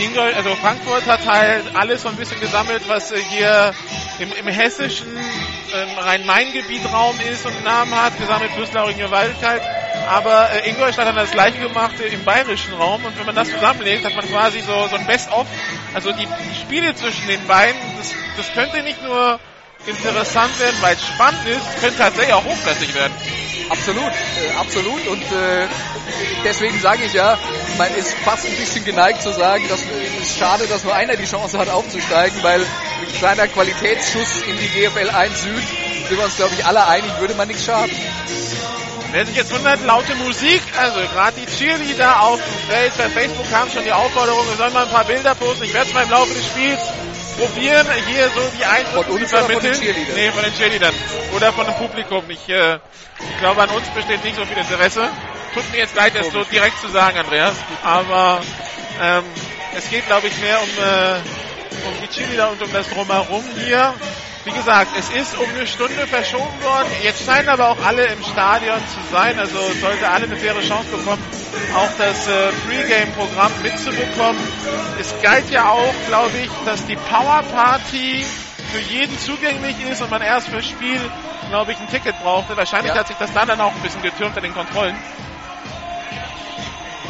Ingol, 0.00 0.32
also 0.34 0.54
Frankfurt 0.56 1.06
hat 1.06 1.26
halt 1.26 1.74
alles 1.74 2.02
so 2.02 2.08
ein 2.08 2.16
bisschen 2.16 2.40
gesammelt, 2.40 2.82
was 2.88 3.12
äh, 3.12 3.20
hier 3.30 3.72
im, 4.18 4.32
im 4.32 4.46
hessischen 4.48 5.08
ähm, 5.08 5.98
Rhein-Main-Gebiet-Raum 5.98 7.16
ist 7.32 7.46
und 7.46 7.64
Namen 7.64 7.94
hat, 7.94 8.18
gesammelt 8.18 8.52
plus 8.54 8.72
Lauringe 8.72 9.10
Waldkeit. 9.10 9.62
Aber 10.08 10.50
äh, 10.52 10.70
Ingolstadt 10.70 11.06
hat 11.06 11.16
das 11.16 11.30
gleiche 11.30 11.58
gemacht 11.58 12.00
äh, 12.00 12.08
im 12.08 12.24
bayerischen 12.24 12.74
Raum 12.74 13.04
und 13.04 13.18
wenn 13.18 13.26
man 13.26 13.34
das 13.34 13.50
zusammenlegt, 13.50 14.04
hat 14.04 14.14
man 14.14 14.26
quasi 14.26 14.60
so, 14.60 14.88
so 14.88 14.96
ein 14.96 15.06
Best-of. 15.06 15.46
Also 15.94 16.12
die, 16.12 16.26
die 16.26 16.54
Spiele 16.54 16.94
zwischen 16.94 17.26
den 17.26 17.46
beiden, 17.46 17.80
das, 17.98 18.14
das 18.36 18.52
könnte 18.52 18.82
nicht 18.82 19.02
nur 19.02 19.38
interessant 19.86 20.58
werden, 20.60 20.76
weil 20.80 20.94
es 20.96 21.06
spannend 21.06 21.46
ist, 21.46 21.80
könnte 21.80 21.98
tatsächlich 21.98 22.34
auch 22.34 22.44
hochklassig 22.44 22.94
werden. 22.94 23.12
Absolut, 23.70 24.12
äh, 24.12 24.56
absolut. 24.58 25.06
Und 25.08 25.22
äh, 25.22 25.66
deswegen 26.44 26.80
sage 26.80 27.04
ich 27.04 27.12
ja, 27.12 27.38
man 27.76 27.94
ist 27.94 28.12
fast 28.24 28.46
ein 28.46 28.56
bisschen 28.56 28.84
geneigt 28.84 29.22
zu 29.22 29.32
sagen, 29.32 29.68
dass 29.68 29.80
es 29.80 30.28
ist 30.28 30.38
schade, 30.38 30.66
dass 30.66 30.84
nur 30.84 30.94
einer 30.94 31.16
die 31.16 31.24
Chance 31.26 31.58
hat 31.58 31.68
aufzusteigen, 31.68 32.42
weil 32.42 32.60
mit 32.60 33.14
kleiner 33.18 33.46
Qualitätsschuss 33.46 34.42
in 34.42 34.58
die 34.58 34.68
GFL 34.68 35.10
1 35.10 35.42
Süd 35.42 35.62
sind 36.08 36.16
wir 36.16 36.24
uns, 36.24 36.36
glaube 36.36 36.54
ich, 36.54 36.64
alle 36.64 36.86
einig, 36.86 37.10
würde 37.18 37.34
man 37.34 37.48
nichts 37.48 37.64
schaden. 37.64 37.94
Wer 39.10 39.24
sich 39.24 39.36
jetzt 39.36 39.52
wundert, 39.52 39.82
laute 39.84 40.14
Musik, 40.16 40.62
also 40.78 41.00
gerade 41.00 41.40
die 41.40 41.46
Cheerleader 41.46 42.20
auf 42.22 42.38
dem 42.38 42.74
Feld, 42.74 42.96
bei 42.98 43.08
Facebook 43.08 43.50
kam 43.50 43.70
schon 43.70 43.84
die 43.84 43.92
Aufforderung, 43.92 44.46
wir 44.48 44.56
sollen 44.56 44.72
mal 44.72 44.84
ein 44.84 44.90
paar 44.92 45.04
Bilder 45.04 45.34
posten. 45.34 45.64
Ich 45.64 45.72
werde 45.72 45.88
es 45.88 45.94
mal 45.94 46.04
im 46.04 46.10
Laufe 46.10 46.34
des 46.34 46.44
Spiels 46.44 46.80
probieren, 47.38 47.86
hier 48.06 48.28
so 48.30 48.40
die 48.58 48.64
Eindrücke 48.64 49.26
zu 49.26 49.28
vermitteln. 49.28 49.74
Von 49.74 49.84
den 49.84 50.14
nee, 50.14 50.30
von 50.30 50.42
den 50.42 50.54
Cheerleadern. 50.54 50.94
Oder 51.34 51.52
von 51.52 51.64
dem 51.66 51.74
Publikum. 51.74 52.28
Ich, 52.30 52.48
äh, 52.48 52.74
ich 52.74 53.38
glaube, 53.40 53.62
an 53.62 53.70
uns 53.70 53.88
besteht 53.90 54.24
nicht 54.24 54.36
so 54.36 54.44
viel 54.44 54.58
Interesse. 54.58 55.08
Tut 55.54 55.70
mir 55.72 55.78
jetzt 55.78 55.94
leid, 55.96 56.14
das 56.14 56.30
so 56.30 56.44
direkt 56.44 56.78
zu 56.80 56.88
sagen, 56.88 57.18
Andreas. 57.18 57.54
Aber 57.82 58.40
ähm, 59.00 59.24
es 59.76 59.88
geht, 59.88 60.06
glaube 60.06 60.26
ich, 60.26 60.38
mehr 60.40 60.60
um, 60.60 60.68
äh, 60.68 61.20
um 61.86 61.94
die 62.02 62.08
Cheerleader 62.08 62.50
und 62.50 62.62
um 62.62 62.72
das 62.72 62.88
Drumherum 62.88 63.44
hier. 63.56 63.94
Wie 64.44 64.52
gesagt, 64.52 64.92
es 64.98 65.10
ist 65.10 65.36
um 65.36 65.48
eine 65.48 65.66
Stunde 65.66 66.06
verschoben 66.06 66.62
worden. 66.62 66.88
Jetzt 67.02 67.24
scheinen 67.26 67.48
aber 67.48 67.68
auch 67.68 67.84
alle 67.84 68.06
im 68.06 68.22
Stadion 68.22 68.78
zu 68.78 69.12
sein. 69.12 69.38
Also 69.38 69.58
sollte 69.80 70.08
alle 70.08 70.24
eine 70.24 70.36
faire 70.36 70.60
Chance 70.60 70.88
bekommen, 70.90 71.22
auch 71.74 71.90
das 71.98 72.26
äh, 72.28 72.48
Pre-Game-Programm 72.66 73.52
mitzubekommen. 73.62 74.40
Es 74.98 75.14
galt 75.22 75.50
ja 75.50 75.68
auch, 75.68 75.94
glaube 76.06 76.38
ich, 76.38 76.50
dass 76.64 76.86
die 76.86 76.96
Power 76.96 77.42
Party 77.52 78.24
für 78.72 78.78
jeden 78.78 79.18
zugänglich 79.18 79.76
ist 79.90 80.02
und 80.02 80.10
man 80.10 80.22
erst 80.22 80.48
fürs 80.48 80.66
Spiel, 80.66 81.00
glaube 81.50 81.72
ich, 81.72 81.78
ein 81.78 81.90
Ticket 81.90 82.18
brauchte. 82.22 82.56
Wahrscheinlich 82.56 82.94
ja. 82.94 83.00
hat 83.00 83.08
sich 83.08 83.16
das 83.16 83.32
dann, 83.32 83.48
dann 83.48 83.60
auch 83.60 83.74
ein 83.74 83.82
bisschen 83.82 84.02
getürmt 84.02 84.36
an 84.36 84.42
den 84.42 84.54
Kontrollen. 84.54 84.96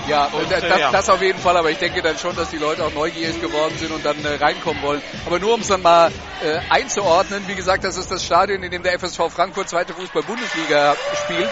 Ja, 0.08 0.26
und, 0.26 0.50
äh, 0.50 0.60
das, 0.60 0.92
das, 0.92 1.08
auf 1.10 1.22
jeden 1.22 1.38
Fall, 1.38 1.56
aber 1.56 1.70
ich 1.70 1.78
denke 1.78 2.00
dann 2.02 2.16
schon, 2.16 2.34
dass 2.34 2.48
die 2.50 2.56
Leute 2.56 2.84
auch 2.84 2.92
neugierig 2.92 3.40
geworden 3.40 3.76
sind 3.76 3.92
und 3.92 4.04
dann 4.04 4.24
äh, 4.24 4.36
reinkommen 4.36 4.82
wollen. 4.82 5.02
Aber 5.26 5.38
nur 5.38 5.54
um 5.54 5.60
es 5.60 5.68
dann 5.68 5.82
mal 5.82 6.10
äh, 6.42 6.58
einzuordnen, 6.70 7.46
wie 7.46 7.54
gesagt, 7.54 7.84
das 7.84 7.96
ist 7.96 8.10
das 8.10 8.24
Stadion, 8.24 8.62
in 8.62 8.70
dem 8.70 8.82
der 8.82 8.98
FSV 8.98 9.30
Frankfurt 9.30 9.68
zweite 9.68 9.92
Fußball-Bundesliga 9.92 10.96
spielt. 11.14 11.50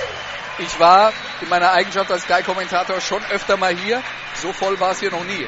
Ich 0.59 0.81
war 0.81 1.13
in 1.43 1.49
meiner 1.49 1.73
Eigenschaft 1.73 2.11
als 2.11 2.23
Sky-Kommentator 2.23 3.01
schon 3.01 3.23
öfter 3.27 3.57
mal 3.57 3.77
hier. 3.77 4.03
So 4.41 4.53
voll 4.53 4.79
war 4.81 4.93
es 4.93 5.01
hier 5.01 5.11
noch 5.11 5.25
nie. 5.25 5.47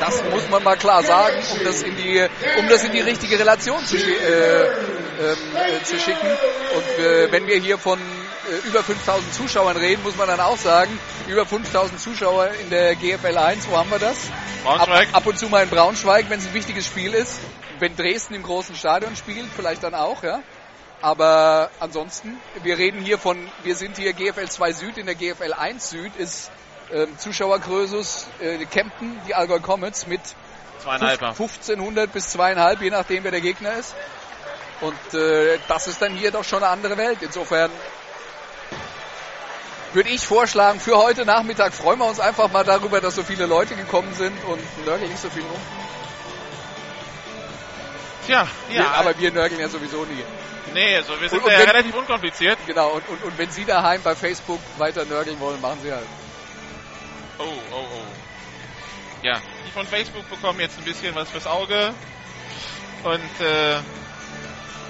Das 0.00 0.22
muss 0.24 0.48
man 0.50 0.62
mal 0.62 0.76
klar 0.76 1.02
sagen, 1.02 1.36
um 1.52 1.64
das 1.64 1.82
in 1.82 1.96
die, 1.96 2.26
um 2.58 2.68
das 2.68 2.84
in 2.84 2.92
die 2.92 3.00
richtige 3.00 3.38
Relation 3.38 3.84
zu, 3.86 3.96
äh, 3.96 4.64
äh, 4.64 5.82
zu 5.82 5.98
schicken. 5.98 6.26
Und 6.74 7.04
äh, 7.04 7.32
wenn 7.32 7.46
wir 7.46 7.56
hier 7.58 7.78
von 7.78 7.98
äh, 7.98 8.66
über 8.68 8.82
5000 8.82 9.32
Zuschauern 9.32 9.76
reden, 9.76 10.02
muss 10.02 10.16
man 10.16 10.28
dann 10.28 10.40
auch 10.40 10.58
sagen, 10.58 10.98
über 11.26 11.46
5000 11.46 12.00
Zuschauer 12.00 12.50
in 12.62 12.70
der 12.70 12.96
GFL 12.96 13.38
1, 13.38 13.68
wo 13.70 13.78
haben 13.78 13.90
wir 13.90 13.98
das? 13.98 14.16
Braunschweig. 14.62 15.08
Ab, 15.08 15.16
ab 15.16 15.26
und 15.26 15.38
zu 15.38 15.48
mal 15.48 15.62
in 15.62 15.70
Braunschweig, 15.70 16.26
wenn 16.28 16.38
es 16.38 16.46
ein 16.46 16.54
wichtiges 16.54 16.86
Spiel 16.86 17.14
ist. 17.14 17.40
Wenn 17.78 17.96
Dresden 17.96 18.34
im 18.34 18.42
großen 18.42 18.74
Stadion 18.76 19.16
spielt, 19.16 19.48
vielleicht 19.54 19.82
dann 19.82 19.94
auch, 19.94 20.22
ja. 20.22 20.40
Aber 21.04 21.68
ansonsten, 21.80 22.40
wir 22.62 22.78
reden 22.78 22.98
hier 22.98 23.18
von, 23.18 23.36
wir 23.62 23.76
sind 23.76 23.98
hier 23.98 24.14
GFL 24.14 24.48
2 24.48 24.72
Süd, 24.72 24.96
in 24.96 25.04
der 25.04 25.14
GFL 25.14 25.52
1 25.52 25.90
Süd 25.90 26.16
ist 26.16 26.50
ähm, 26.90 27.18
Zuschauergrößus 27.18 28.26
äh, 28.40 28.64
Kempten, 28.64 29.20
die 29.28 29.34
Allgäu 29.34 29.60
Comets 29.60 30.06
mit 30.06 30.22
1500 30.86 32.10
bis 32.10 32.30
zweieinhalb, 32.30 32.80
je 32.80 32.88
nachdem 32.88 33.22
wer 33.22 33.32
der 33.32 33.42
Gegner 33.42 33.74
ist. 33.74 33.94
Und 34.80 35.20
äh, 35.20 35.58
das 35.68 35.88
ist 35.88 36.00
dann 36.00 36.14
hier 36.14 36.30
doch 36.30 36.42
schon 36.42 36.62
eine 36.62 36.72
andere 36.72 36.96
Welt. 36.96 37.18
Insofern 37.20 37.70
würde 39.92 40.08
ich 40.08 40.26
vorschlagen, 40.26 40.80
für 40.80 40.96
heute 40.96 41.26
Nachmittag 41.26 41.74
freuen 41.74 41.98
wir 41.98 42.06
uns 42.06 42.18
einfach 42.18 42.50
mal 42.50 42.64
darüber, 42.64 43.02
dass 43.02 43.16
so 43.16 43.22
viele 43.22 43.44
Leute 43.44 43.76
gekommen 43.76 44.14
sind 44.14 44.42
und 44.44 44.86
nörgeln 44.86 45.10
nicht 45.10 45.20
so 45.20 45.28
viel 45.28 45.42
rum. 45.42 45.60
Tja, 48.24 48.48
ja. 48.70 48.74
Wir, 48.74 48.90
aber 48.92 49.18
wir 49.18 49.32
nörgeln 49.32 49.60
ja 49.60 49.68
sowieso 49.68 50.06
nie. 50.06 50.24
Nee, 50.74 50.96
also 50.96 51.20
wir 51.20 51.28
sind 51.28 51.38
und, 51.38 51.44
und 51.46 51.52
ja 51.52 51.60
wenn, 51.60 51.68
relativ 51.70 51.94
unkompliziert. 51.94 52.58
Genau, 52.66 52.90
und, 52.90 53.08
und, 53.08 53.22
und 53.22 53.38
wenn 53.38 53.50
Sie 53.50 53.64
daheim 53.64 54.02
bei 54.02 54.14
Facebook 54.14 54.60
weiter 54.76 55.04
nörgeln 55.04 55.38
wollen, 55.40 55.60
machen 55.60 55.78
Sie 55.82 55.92
halt. 55.92 56.06
Oh, 57.38 57.44
oh, 57.44 57.76
oh. 57.76 59.24
Ja, 59.24 59.40
die 59.66 59.70
von 59.70 59.86
Facebook 59.86 60.28
bekommen 60.28 60.60
jetzt 60.60 60.76
ein 60.78 60.84
bisschen 60.84 61.14
was 61.14 61.30
fürs 61.30 61.46
Auge. 61.46 61.94
Und 63.04 63.40
äh, 63.40 63.76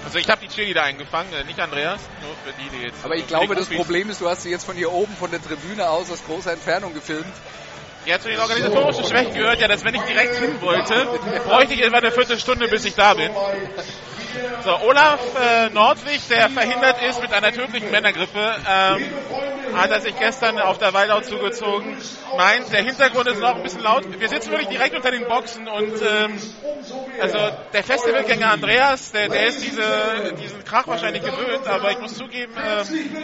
also 0.04 0.18
ich 0.18 0.28
habe 0.28 0.40
die 0.40 0.48
Chili 0.48 0.74
da 0.74 0.82
eingefangen, 0.82 1.32
äh, 1.32 1.44
nicht 1.44 1.60
Andreas, 1.60 2.00
nur 2.22 2.34
für 2.44 2.60
die, 2.60 2.68
die 2.76 2.84
jetzt. 2.84 3.04
Aber 3.04 3.16
ich 3.16 3.26
glaube, 3.26 3.54
das 3.54 3.68
Problem 3.68 4.10
ist, 4.10 4.20
du 4.20 4.28
hast 4.28 4.42
sie 4.42 4.50
jetzt 4.50 4.64
von 4.64 4.76
hier 4.76 4.92
oben 4.92 5.14
von 5.16 5.30
der 5.30 5.42
Tribüne 5.42 5.88
aus 5.88 6.10
aus 6.10 6.24
großer 6.24 6.52
Entfernung 6.52 6.94
gefilmt. 6.94 7.34
Ja, 8.06 8.20
zu 8.20 8.28
den 8.28 8.38
organisatorischen 8.38 9.04
Schwächen 9.04 9.34
gehört 9.34 9.60
ja, 9.60 9.68
dass 9.68 9.82
wenn 9.84 9.94
ich 9.94 10.02
direkt 10.02 10.36
hin 10.36 10.60
wollte, 10.60 11.06
bräuchte 11.46 11.74
ich 11.74 11.82
etwa 11.82 11.98
eine 11.98 12.10
Viertelstunde, 12.10 12.68
bis 12.68 12.84
ich 12.84 12.94
da 12.94 13.14
bin. 13.14 13.30
So, 14.64 14.80
Olaf 14.88 15.20
äh, 15.40 15.70
Nordwig, 15.70 16.20
der 16.28 16.50
verhindert 16.50 17.02
ist 17.02 17.20
mit 17.20 17.32
einer 17.32 17.52
tödlichen 17.52 17.90
Männergrippe, 17.90 18.56
ähm, 18.68 19.04
hat 19.74 19.90
er 19.90 20.00
sich 20.00 20.16
gestern 20.18 20.58
auf 20.58 20.78
der 20.78 20.92
Waldau 20.92 21.20
zugezogen. 21.20 21.96
Meint, 22.36 22.72
der 22.72 22.82
Hintergrund 22.82 23.28
ist 23.28 23.40
noch 23.40 23.56
ein 23.56 23.62
bisschen 23.62 23.82
laut. 23.82 24.04
Wir 24.18 24.28
sitzen 24.28 24.50
wirklich 24.50 24.68
direkt 24.68 24.94
unter 24.94 25.10
den 25.10 25.26
Boxen 25.26 25.68
und 25.68 26.00
ähm, 26.02 26.38
also 27.20 27.38
der 27.72 27.84
Festivalgänger 27.84 28.52
Andreas, 28.52 29.12
der, 29.12 29.28
der 29.28 29.46
ist 29.46 29.62
diese, 29.62 30.34
diesen 30.40 30.64
Krach 30.64 30.86
wahrscheinlich 30.86 31.22
gewöhnt, 31.22 31.66
aber 31.66 31.90
ich 31.90 31.98
muss 32.00 32.14
zugeben, 32.14 32.54
ähm, 32.56 33.16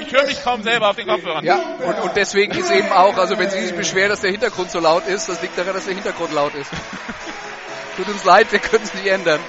ich 0.00 0.12
höre 0.12 0.26
mich 0.26 0.42
kaum 0.42 0.62
selber 0.62 0.90
auf 0.90 0.96
den 0.96 1.06
Kopfhörern. 1.06 1.44
Ja, 1.44 1.56
und, 1.84 2.00
und 2.00 2.16
deswegen 2.16 2.52
ist 2.52 2.70
eben 2.70 2.90
auch, 2.90 3.16
also 3.16 3.38
wenn 3.38 3.50
Sie 3.50 3.60
sich 3.60 3.74
beschweren, 3.80 4.10
dass 4.10 4.20
der 4.20 4.30
Hintergrund 4.30 4.70
so 4.70 4.78
laut 4.78 5.06
ist, 5.06 5.28
das 5.28 5.40
liegt 5.40 5.56
daran, 5.56 5.74
dass 5.74 5.86
der 5.86 5.94
Hintergrund 5.94 6.32
laut 6.32 6.54
ist. 6.54 6.70
Tut 7.96 8.08
uns 8.08 8.24
leid, 8.24 8.52
wir 8.52 8.58
können 8.58 8.84
es 8.84 8.92
nicht 8.92 9.06
ändern. 9.06 9.40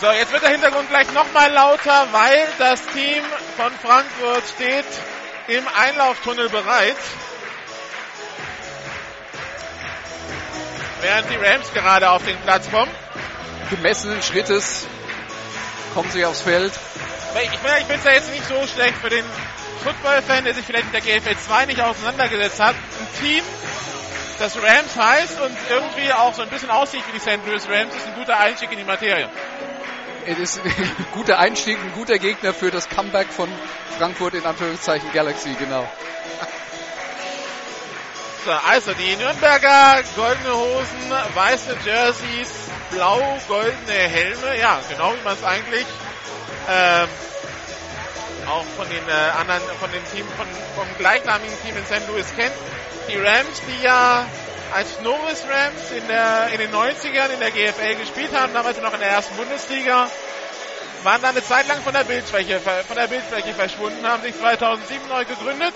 So, 0.00 0.10
jetzt 0.10 0.32
wird 0.32 0.42
der 0.42 0.50
Hintergrund 0.50 0.88
gleich 0.90 1.10
nochmal 1.12 1.50
lauter, 1.50 2.08
weil 2.12 2.46
das 2.58 2.84
Team 2.88 3.22
von 3.56 3.72
Frankfurt 3.82 4.42
steht 4.54 4.84
im 5.48 5.64
Einlauftunnel 5.68 6.48
bereit. 6.50 6.96
Während 11.00 11.30
die 11.30 11.36
Rams 11.36 11.72
gerade 11.72 12.10
auf 12.10 12.24
den 12.24 12.38
Platz 12.42 12.70
kommen. 12.70 12.90
Gemessenen 13.70 14.22
Schrittes 14.22 14.86
kommen 15.94 16.10
sie 16.10 16.24
aufs 16.24 16.42
Feld. 16.42 16.72
Ich, 17.42 17.50
ich 17.50 17.58
finde 17.58 17.94
es 17.94 18.04
ja 18.04 18.12
jetzt 18.12 18.30
nicht 18.30 18.46
so 18.46 18.66
schlecht 18.66 18.96
für 18.98 19.08
den 19.08 19.24
Football-Fan, 19.84 20.44
der 20.44 20.54
sich 20.54 20.64
vielleicht 20.64 20.92
mit 20.92 20.94
der 20.94 21.20
GFL 21.20 21.36
2 21.36 21.66
nicht 21.66 21.80
auseinandergesetzt 21.80 22.60
hat. 22.60 22.74
Ein 22.74 23.20
Team, 23.20 23.44
das 24.38 24.56
Rams 24.56 24.96
heißt 24.96 25.40
und 25.40 25.56
irgendwie 25.70 26.12
auch 26.12 26.34
so 26.34 26.42
ein 26.42 26.48
bisschen 26.48 26.70
aussieht 26.70 27.02
wie 27.08 27.12
die 27.12 27.20
St. 27.20 27.46
Louis 27.46 27.68
Rams, 27.68 27.94
ist 27.94 28.06
ein 28.06 28.14
guter 28.14 28.38
Einstieg 28.38 28.72
in 28.72 28.78
die 28.78 28.84
Materie 28.84 29.28
es 30.26 30.38
ist 30.38 30.60
ein 30.64 31.06
guter 31.12 31.38
Einstieg, 31.38 31.78
ein 31.78 31.92
guter 31.92 32.18
Gegner 32.18 32.54
für 32.54 32.70
das 32.70 32.88
Comeback 32.88 33.28
von 33.28 33.48
Frankfurt 33.98 34.34
in 34.34 34.44
Anführungszeichen 34.44 35.10
Galaxy, 35.12 35.54
genau. 35.58 35.88
So, 38.44 38.50
also 38.50 38.92
die 38.94 39.14
Nürnberger 39.16 40.02
goldene 40.16 40.52
Hosen, 40.52 41.10
weiße 41.34 41.76
Jerseys, 41.84 42.70
blau-goldene 42.90 43.92
Helme, 43.92 44.58
ja, 44.58 44.80
genau 44.88 45.14
wie 45.14 45.24
man 45.24 45.34
es 45.34 45.44
eigentlich 45.44 45.86
ähm, 46.68 47.08
auch 48.48 48.64
von 48.76 48.88
den 48.88 49.08
äh, 49.08 49.12
anderen, 49.38 49.62
von 49.78 49.90
dem 49.92 50.04
Team, 50.12 50.26
von, 50.36 50.46
vom 50.74 50.86
gleichnamigen 50.98 51.54
Team 51.62 51.76
in 51.76 51.84
St. 51.86 52.06
Louis 52.08 52.26
kennt. 52.36 52.54
Die 53.08 53.16
Rams, 53.16 53.60
die 53.66 53.82
ja 53.82 54.26
als 54.72 55.00
Norris 55.00 55.44
Rams 55.48 55.90
in, 55.90 56.06
der, 56.08 56.48
in 56.52 56.58
den 56.58 56.72
90ern 56.72 57.30
in 57.34 57.40
der 57.40 57.50
GFL 57.50 57.96
gespielt 57.96 58.30
haben, 58.34 58.54
damals 58.54 58.80
noch 58.80 58.94
in 58.94 59.00
der 59.00 59.10
ersten 59.10 59.36
Bundesliga, 59.36 60.08
waren 61.02 61.20
dann 61.20 61.32
eine 61.32 61.44
Zeit 61.44 61.68
lang 61.68 61.82
von 61.82 61.92
der 61.92 62.04
Bildfläche, 62.04 62.60
von 62.60 62.96
der 62.96 63.08
Bildfläche 63.08 63.52
verschwunden, 63.54 64.06
haben 64.06 64.22
sich 64.22 64.38
2007 64.38 65.08
neu 65.08 65.24
gegründet 65.24 65.74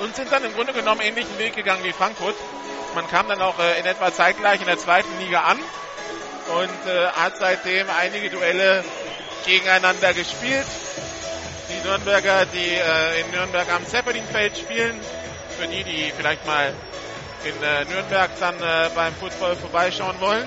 und 0.00 0.16
sind 0.16 0.32
dann 0.32 0.44
im 0.44 0.52
Grunde 0.54 0.72
genommen 0.72 1.00
ähnlichen 1.00 1.38
Weg 1.38 1.54
gegangen 1.54 1.84
wie 1.84 1.92
Frankfurt. 1.92 2.34
Man 2.94 3.08
kam 3.08 3.28
dann 3.28 3.40
auch 3.40 3.58
äh, 3.58 3.78
in 3.78 3.86
etwa 3.86 4.12
zeitgleich 4.12 4.60
in 4.60 4.66
der 4.66 4.78
zweiten 4.78 5.18
Liga 5.20 5.42
an 5.42 5.58
und 5.58 6.90
äh, 6.90 7.06
hat 7.08 7.36
seitdem 7.38 7.86
einige 7.88 8.30
Duelle 8.30 8.84
gegeneinander 9.46 10.12
gespielt. 10.12 10.66
Die 11.80 11.88
Nürnberger, 11.88 12.46
die 12.46 12.74
äh, 12.74 13.20
in 13.20 13.30
Nürnberg 13.30 13.72
am 13.72 13.86
Zeppelinfeld 13.86 14.56
spielen, 14.56 14.98
für 15.58 15.66
die, 15.66 15.84
die 15.84 16.12
vielleicht 16.16 16.46
mal 16.46 16.72
in 17.44 17.62
äh, 17.62 17.84
Nürnberg 17.86 18.30
dann 18.38 18.56
äh, 18.56 18.90
beim 18.94 19.14
Football 19.14 19.56
vorbeischauen 19.56 20.20
wollen. 20.20 20.46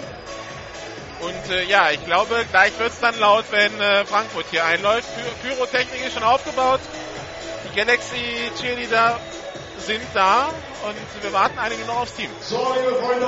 Und 1.21 1.51
äh, 1.51 1.63
ja, 1.65 1.89
ich 1.91 2.03
glaube, 2.05 2.45
gleich 2.51 2.77
wird 2.79 2.91
es 2.91 2.99
dann 2.99 3.17
laut, 3.19 3.45
wenn 3.51 3.79
äh, 3.79 4.05
Frankfurt 4.05 4.45
hier 4.51 4.65
einläuft. 4.65 5.07
Py 5.41 5.47
Pyrotechnik 5.47 6.05
ist 6.05 6.13
schon 6.13 6.23
aufgebaut. 6.23 6.81
Die 7.65 7.75
Galaxy 7.75 8.51
Cheerleader 8.59 9.19
sind 9.79 10.01
da 10.13 10.49
und 10.85 11.23
wir 11.23 11.33
warten 11.33 11.57
einige 11.59 11.83
noch 11.85 12.01
aufs 12.01 12.13
Team. 12.15 12.29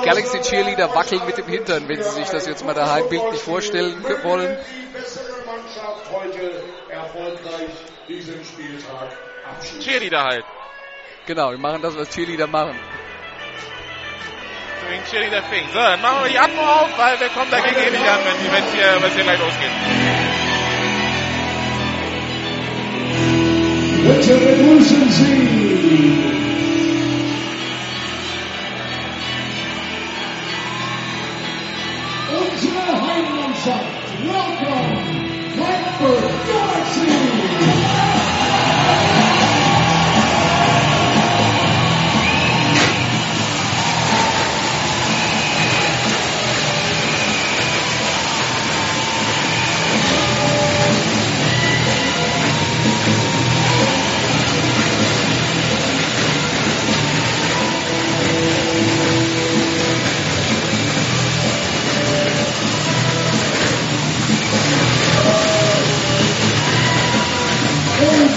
Galaxy 0.04 0.40
Cheerleader 0.42 0.94
wackeln 0.94 1.24
mit 1.24 1.38
dem 1.38 1.46
Hintern, 1.46 1.88
wenn 1.88 2.02
Sie 2.02 2.10
sich 2.10 2.28
das 2.28 2.46
jetzt 2.46 2.64
mal 2.64 2.74
daheim 2.74 3.08
bildlich 3.08 3.40
vorstellen 3.40 4.04
wollen. 4.22 4.58
Cheerleader 9.80 10.22
halt. 10.22 10.44
Genau, 11.26 11.50
wir 11.50 11.58
machen 11.58 11.82
das, 11.82 11.96
was 11.96 12.08
Cheerleader 12.10 12.46
machen. 12.46 12.78
Doing 14.86 15.02
Cheerleader 15.10 15.42
Thing. 15.50 15.64
So, 15.72 15.78
dann 15.78 16.00
machen 16.00 16.24
wir 16.24 16.30
die 16.30 16.38
Atmo 16.38 16.62
auf, 16.62 16.96
weil 16.96 17.18
wir 17.18 17.28
kommen 17.30 17.50
dagegen 17.50 17.76
eh 17.76 17.90
nicht 17.90 18.08
an, 18.08 18.20
wenn 18.24 18.64
es 18.64 18.72
hier, 18.72 19.00
hier 19.14 19.24
gleich 19.24 19.40
losgeht. 19.40 19.70
Bitte 24.06 24.38
begrüßen 24.38 25.10
Sie 25.10 25.45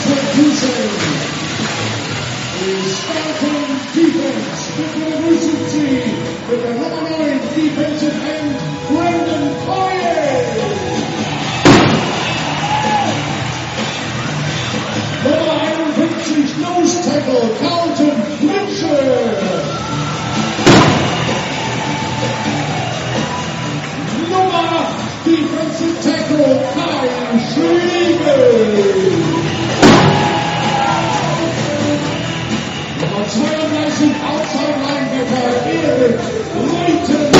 Introducing 0.09 0.89
the 2.57 2.83
starting 2.83 3.77
defense 3.93 4.75
the 4.75 5.19
Wilson 5.21 5.58
32 33.99 34.15
Outside 34.23 34.79
Linebacker 34.79 35.51
Erik 35.67 36.15
Leuten. 36.55 37.31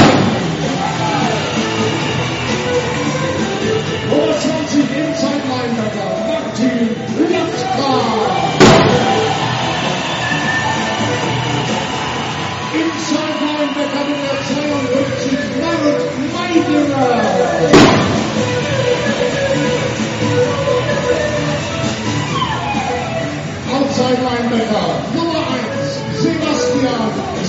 Nummer 4.10 4.36
20 4.36 4.82
Inside 5.00 5.44
Linebacker 5.48 6.12
Martin 6.28 6.80
Latka. 7.32 7.94
Inside 12.76 13.40
Linebacker 13.48 14.04
Nummer 14.10 14.34
52 15.16 15.64
Marit 15.64 16.02
Meiderer. 16.34 17.24
Outside 23.72 24.18
linebacker, 24.18 24.88
Nummer 24.90 25.09
1, 25.09 25.09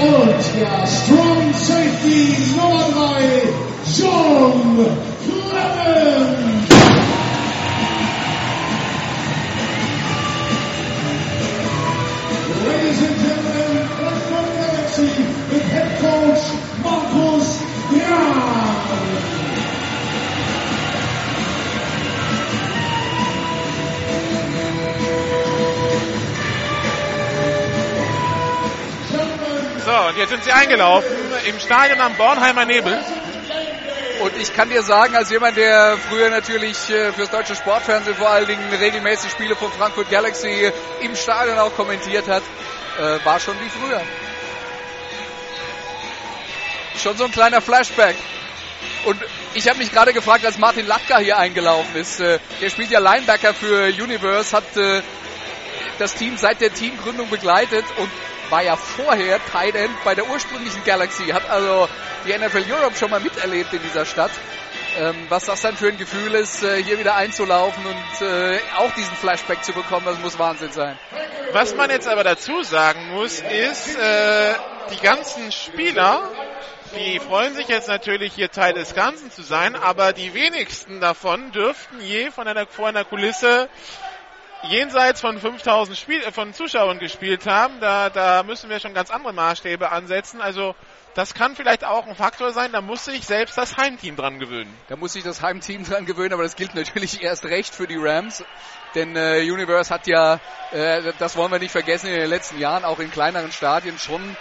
Und 0.00 0.60
der 0.60 0.86
Strong 0.86 1.52
Safety 1.54 2.36
Nummer 2.56 2.86
3, 2.94 3.42
John 3.96 5.09
jetzt 30.20 30.30
sind 30.30 30.44
sie 30.44 30.52
eingelaufen 30.52 31.10
im 31.46 31.58
Stadion 31.58 31.98
am 32.00 32.14
Bornheimer 32.14 32.66
Nebel. 32.66 33.02
Und 34.20 34.36
ich 34.36 34.52
kann 34.52 34.68
dir 34.68 34.82
sagen, 34.82 35.16
als 35.16 35.30
jemand, 35.30 35.56
der 35.56 35.96
früher 35.96 36.28
natürlich 36.28 36.90
äh, 36.90 37.10
fürs 37.12 37.30
deutsche 37.30 37.56
Sportfernsehen 37.56 38.14
vor 38.14 38.28
allen 38.28 38.46
Dingen 38.46 38.70
regelmäßig 38.70 39.30
Spiele 39.30 39.56
von 39.56 39.72
Frankfurt 39.72 40.10
Galaxy 40.10 40.70
im 41.00 41.16
Stadion 41.16 41.58
auch 41.58 41.74
kommentiert 41.74 42.28
hat, 42.28 42.42
äh, 42.98 43.24
war 43.24 43.40
schon 43.40 43.54
wie 43.60 43.70
früher. 43.70 44.02
Schon 47.02 47.16
so 47.16 47.24
ein 47.24 47.32
kleiner 47.32 47.62
Flashback. 47.62 48.16
Und 49.06 49.18
ich 49.54 49.66
habe 49.68 49.78
mich 49.78 49.90
gerade 49.90 50.12
gefragt, 50.12 50.44
als 50.44 50.58
Martin 50.58 50.86
Latka 50.86 51.16
hier 51.16 51.38
eingelaufen 51.38 51.96
ist. 51.96 52.20
Äh, 52.20 52.40
der 52.60 52.68
spielt 52.68 52.90
ja 52.90 52.98
Linebacker 52.98 53.54
für 53.54 53.86
Universe, 53.86 54.54
hat 54.54 54.64
das 55.98 56.14
Team 56.14 56.36
seit 56.36 56.60
der 56.60 56.74
Teamgründung 56.74 57.30
begleitet 57.30 57.86
und 57.96 58.10
war 58.50 58.62
ja 58.62 58.76
vorher 58.76 59.38
Tight 59.46 59.74
End 59.74 59.92
bei 60.04 60.14
der 60.14 60.28
ursprünglichen 60.28 60.84
Galaxy, 60.84 61.26
hat 61.28 61.48
also 61.48 61.88
die 62.26 62.36
NFL 62.36 62.64
Europe 62.70 62.96
schon 62.96 63.10
mal 63.10 63.20
miterlebt 63.20 63.72
in 63.72 63.82
dieser 63.82 64.04
Stadt. 64.04 64.32
Ähm, 64.98 65.14
was 65.28 65.46
das 65.46 65.62
dann 65.62 65.76
für 65.76 65.88
ein 65.88 65.98
Gefühl 65.98 66.34
ist, 66.34 66.64
äh, 66.64 66.82
hier 66.82 66.98
wieder 66.98 67.14
einzulaufen 67.14 67.84
und 67.86 68.26
äh, 68.26 68.58
auch 68.76 68.90
diesen 68.92 69.14
Flashback 69.14 69.62
zu 69.62 69.72
bekommen, 69.72 70.04
das 70.04 70.18
muss 70.18 70.38
Wahnsinn 70.38 70.72
sein. 70.72 70.98
Was 71.52 71.74
man 71.74 71.90
jetzt 71.90 72.08
aber 72.08 72.24
dazu 72.24 72.62
sagen 72.62 73.08
muss, 73.14 73.40
ist, 73.40 73.96
äh, 73.96 74.54
die 74.92 75.00
ganzen 75.00 75.52
Spieler, 75.52 76.28
die 76.96 77.20
freuen 77.20 77.54
sich 77.54 77.68
jetzt 77.68 77.88
natürlich 77.88 78.32
hier 78.34 78.50
Teil 78.50 78.74
des 78.74 78.94
Ganzen 78.94 79.30
zu 79.30 79.42
sein, 79.42 79.76
aber 79.76 80.12
die 80.12 80.34
wenigsten 80.34 81.00
davon 81.00 81.52
dürften 81.52 82.00
je 82.00 82.30
von 82.30 82.48
einer, 82.48 82.66
vor 82.66 82.88
einer 82.88 83.04
Kulisse 83.04 83.68
jenseits 84.64 85.20
von 85.20 85.38
5000 85.38 85.96
Spiel, 85.96 86.22
äh, 86.22 86.32
von 86.32 86.52
Zuschauern 86.52 86.98
gespielt 86.98 87.46
haben. 87.46 87.80
Da, 87.80 88.10
da 88.10 88.42
müssen 88.42 88.70
wir 88.70 88.80
schon 88.80 88.94
ganz 88.94 89.10
andere 89.10 89.32
Maßstäbe 89.32 89.90
ansetzen. 89.90 90.40
Also 90.40 90.74
das 91.14 91.34
kann 91.34 91.56
vielleicht 91.56 91.84
auch 91.84 92.06
ein 92.06 92.14
Faktor 92.14 92.52
sein, 92.52 92.70
da 92.72 92.80
muss 92.80 93.04
sich 93.04 93.26
selbst 93.26 93.58
das 93.58 93.76
Heimteam 93.76 94.14
dran 94.16 94.38
gewöhnen. 94.38 94.72
Da 94.88 94.96
muss 94.96 95.14
sich 95.14 95.24
das 95.24 95.42
Heimteam 95.42 95.84
dran 95.88 96.06
gewöhnen, 96.06 96.32
aber 96.32 96.42
das 96.42 96.56
gilt 96.56 96.74
natürlich 96.74 97.22
erst 97.22 97.44
recht 97.44 97.74
für 97.74 97.86
die 97.86 97.98
Rams. 97.98 98.44
Denn 98.94 99.16
äh, 99.16 99.40
Universe 99.40 99.92
hat 99.92 100.06
ja, 100.06 100.40
äh, 100.72 101.12
das 101.18 101.36
wollen 101.36 101.52
wir 101.52 101.58
nicht 101.58 101.72
vergessen, 101.72 102.08
in 102.08 102.20
den 102.20 102.28
letzten 102.28 102.58
Jahren 102.58 102.84
auch 102.84 102.98
in 102.98 103.10
kleineren 103.10 103.52
Stadien 103.52 103.98
schon 103.98 104.36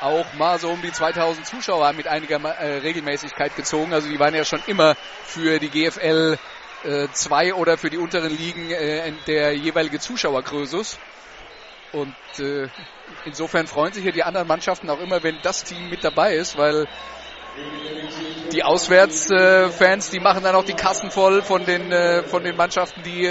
auch 0.00 0.26
mal 0.34 0.58
so 0.58 0.68
um 0.70 0.82
die 0.82 0.92
2000 0.92 1.46
Zuschauer 1.46 1.92
mit 1.94 2.06
einiger 2.06 2.36
äh, 2.36 2.78
Regelmäßigkeit 2.78 3.56
gezogen. 3.56 3.94
Also 3.94 4.08
die 4.08 4.18
waren 4.18 4.34
ja 4.34 4.44
schon 4.44 4.62
immer 4.66 4.96
für 5.24 5.58
die 5.58 5.70
GFL 5.70 6.38
2 6.84 7.46
äh, 7.46 7.52
oder 7.52 7.78
für 7.78 7.90
die 7.90 7.98
unteren 7.98 8.36
Ligen 8.36 8.70
äh, 8.70 9.12
der 9.26 9.54
jeweilige 9.54 9.98
Zuschauergrößus. 9.98 10.98
Und 11.92 12.14
äh, 12.38 12.68
insofern 13.24 13.66
freuen 13.66 13.92
sich 13.92 14.04
ja 14.04 14.10
die 14.10 14.24
anderen 14.24 14.48
Mannschaften 14.48 14.90
auch 14.90 15.00
immer, 15.00 15.22
wenn 15.22 15.38
das 15.42 15.64
Team 15.64 15.88
mit 15.90 16.02
dabei 16.02 16.34
ist, 16.34 16.58
weil 16.58 16.88
die 18.52 18.64
Auswärtsfans, 18.64 20.10
die 20.10 20.18
machen 20.18 20.42
dann 20.42 20.56
auch 20.56 20.64
die 20.64 20.74
Kassen 20.74 21.10
voll 21.10 21.42
von 21.42 21.64
den, 21.64 21.92
äh, 21.92 22.24
von 22.24 22.42
den 22.42 22.56
Mannschaften, 22.56 23.02
die 23.04 23.28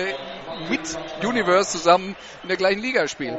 mit 0.70 0.98
Universe 1.24 1.72
zusammen 1.72 2.16
in 2.42 2.48
der 2.48 2.58
gleichen 2.58 2.82
Liga 2.82 3.08
spielen. 3.08 3.38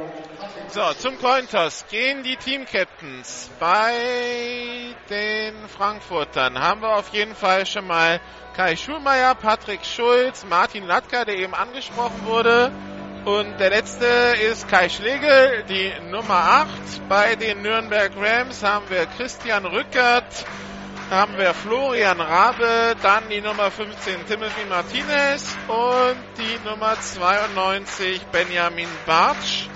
So, 0.75 0.91
zum 0.95 1.17
Cointoss 1.19 1.85
gehen 1.89 2.21
die 2.23 2.35
Team-Captains. 2.35 3.49
Bei 3.61 4.93
den 5.09 5.69
Frankfurtern 5.69 6.59
haben 6.59 6.81
wir 6.81 6.97
auf 6.97 7.13
jeden 7.13 7.33
Fall 7.33 7.65
schon 7.65 7.87
mal 7.87 8.19
Kai 8.57 8.75
Schulmeier, 8.75 9.35
Patrick 9.35 9.85
Schulz, 9.85 10.43
Martin 10.43 10.85
Latka, 10.85 11.23
der 11.23 11.37
eben 11.37 11.53
angesprochen 11.53 12.25
wurde. 12.25 12.73
Und 13.23 13.57
der 13.57 13.69
letzte 13.69 14.05
ist 14.05 14.67
Kai 14.67 14.89
Schlegel, 14.89 15.63
die 15.69 15.93
Nummer 16.11 16.67
8. 16.67 17.07
Bei 17.07 17.37
den 17.37 17.61
Nürnberg 17.61 18.11
Rams 18.17 18.61
haben 18.61 18.89
wir 18.89 19.05
Christian 19.05 19.65
Rückert, 19.65 20.45
haben 21.09 21.37
wir 21.37 21.53
Florian 21.53 22.19
Rabe, 22.19 22.97
dann 23.01 23.29
die 23.29 23.39
Nummer 23.39 23.71
15 23.71 24.27
Timothy 24.27 24.65
Martinez 24.67 25.55
und 25.69 26.17
die 26.37 26.67
Nummer 26.67 26.99
92 26.99 28.25
Benjamin 28.25 28.89
Bartsch. 29.05 29.69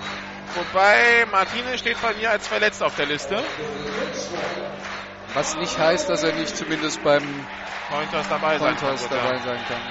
Wobei 0.56 1.26
Martinez 1.32 1.80
steht 1.80 2.02
bei 2.02 2.14
mir 2.14 2.32
als 2.32 2.48
verletzt 2.48 2.82
auf 2.84 2.96
der 2.96 3.06
Liste. 3.06 3.44
Was 5.34 5.56
nicht 5.56 5.78
heißt, 5.78 6.10
dass 6.10 6.24
er 6.24 6.34
nicht 6.34 6.56
zumindest 6.56 7.04
beim 7.04 7.24
Pointers 7.90 8.28
dabei 8.30 8.58
sein 8.58 8.76
kann. 8.76 8.88
Pointers 8.88 9.10
dabei 9.10 9.38
sein 9.38 9.60
kann. 9.68 9.82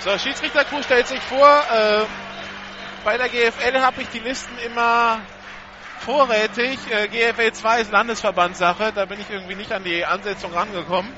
So, 0.00 0.18
Schiedsrichtercrew 0.18 0.82
stellt 0.82 1.06
sich 1.06 1.20
vor. 1.20 1.48
Äh, 1.48 2.04
bei 3.04 3.16
der 3.16 3.28
GFL 3.28 3.80
habe 3.80 4.02
ich 4.02 4.08
die 4.08 4.18
Listen 4.18 4.56
immer 4.58 5.20
vorrätig. 6.00 6.78
Äh, 6.90 7.08
GFL 7.08 7.52
2 7.52 7.80
ist 7.80 7.92
Landesverbandssache. 7.92 8.92
Da 8.94 9.06
bin 9.06 9.20
ich 9.20 9.30
irgendwie 9.30 9.54
nicht 9.54 9.72
an 9.72 9.84
die 9.84 10.04
Ansetzung 10.04 10.52
rangekommen. 10.52 11.10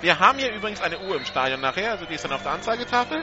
Wir 0.00 0.18
haben 0.18 0.38
hier 0.38 0.52
übrigens 0.52 0.80
eine 0.80 0.98
Uhr 0.98 1.16
im 1.16 1.24
Stadion 1.26 1.60
nachher, 1.60 1.90
also 1.90 2.06
die 2.06 2.14
ist 2.14 2.24
dann 2.24 2.32
auf 2.32 2.42
der 2.42 2.52
Anzeigetafel. 2.52 3.22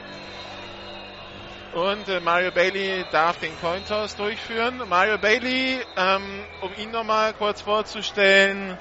Und 1.78 2.08
äh, 2.08 2.18
Mario 2.18 2.50
Bailey 2.50 3.04
darf 3.12 3.38
den 3.38 3.52
Cointoss 3.60 4.16
durchführen. 4.16 4.82
Mario 4.88 5.16
Bailey, 5.16 5.78
ähm, 5.96 6.44
um 6.60 6.70
ihn 6.76 6.90
nochmal 6.90 7.34
kurz 7.34 7.62
vorzustellen, 7.62 8.76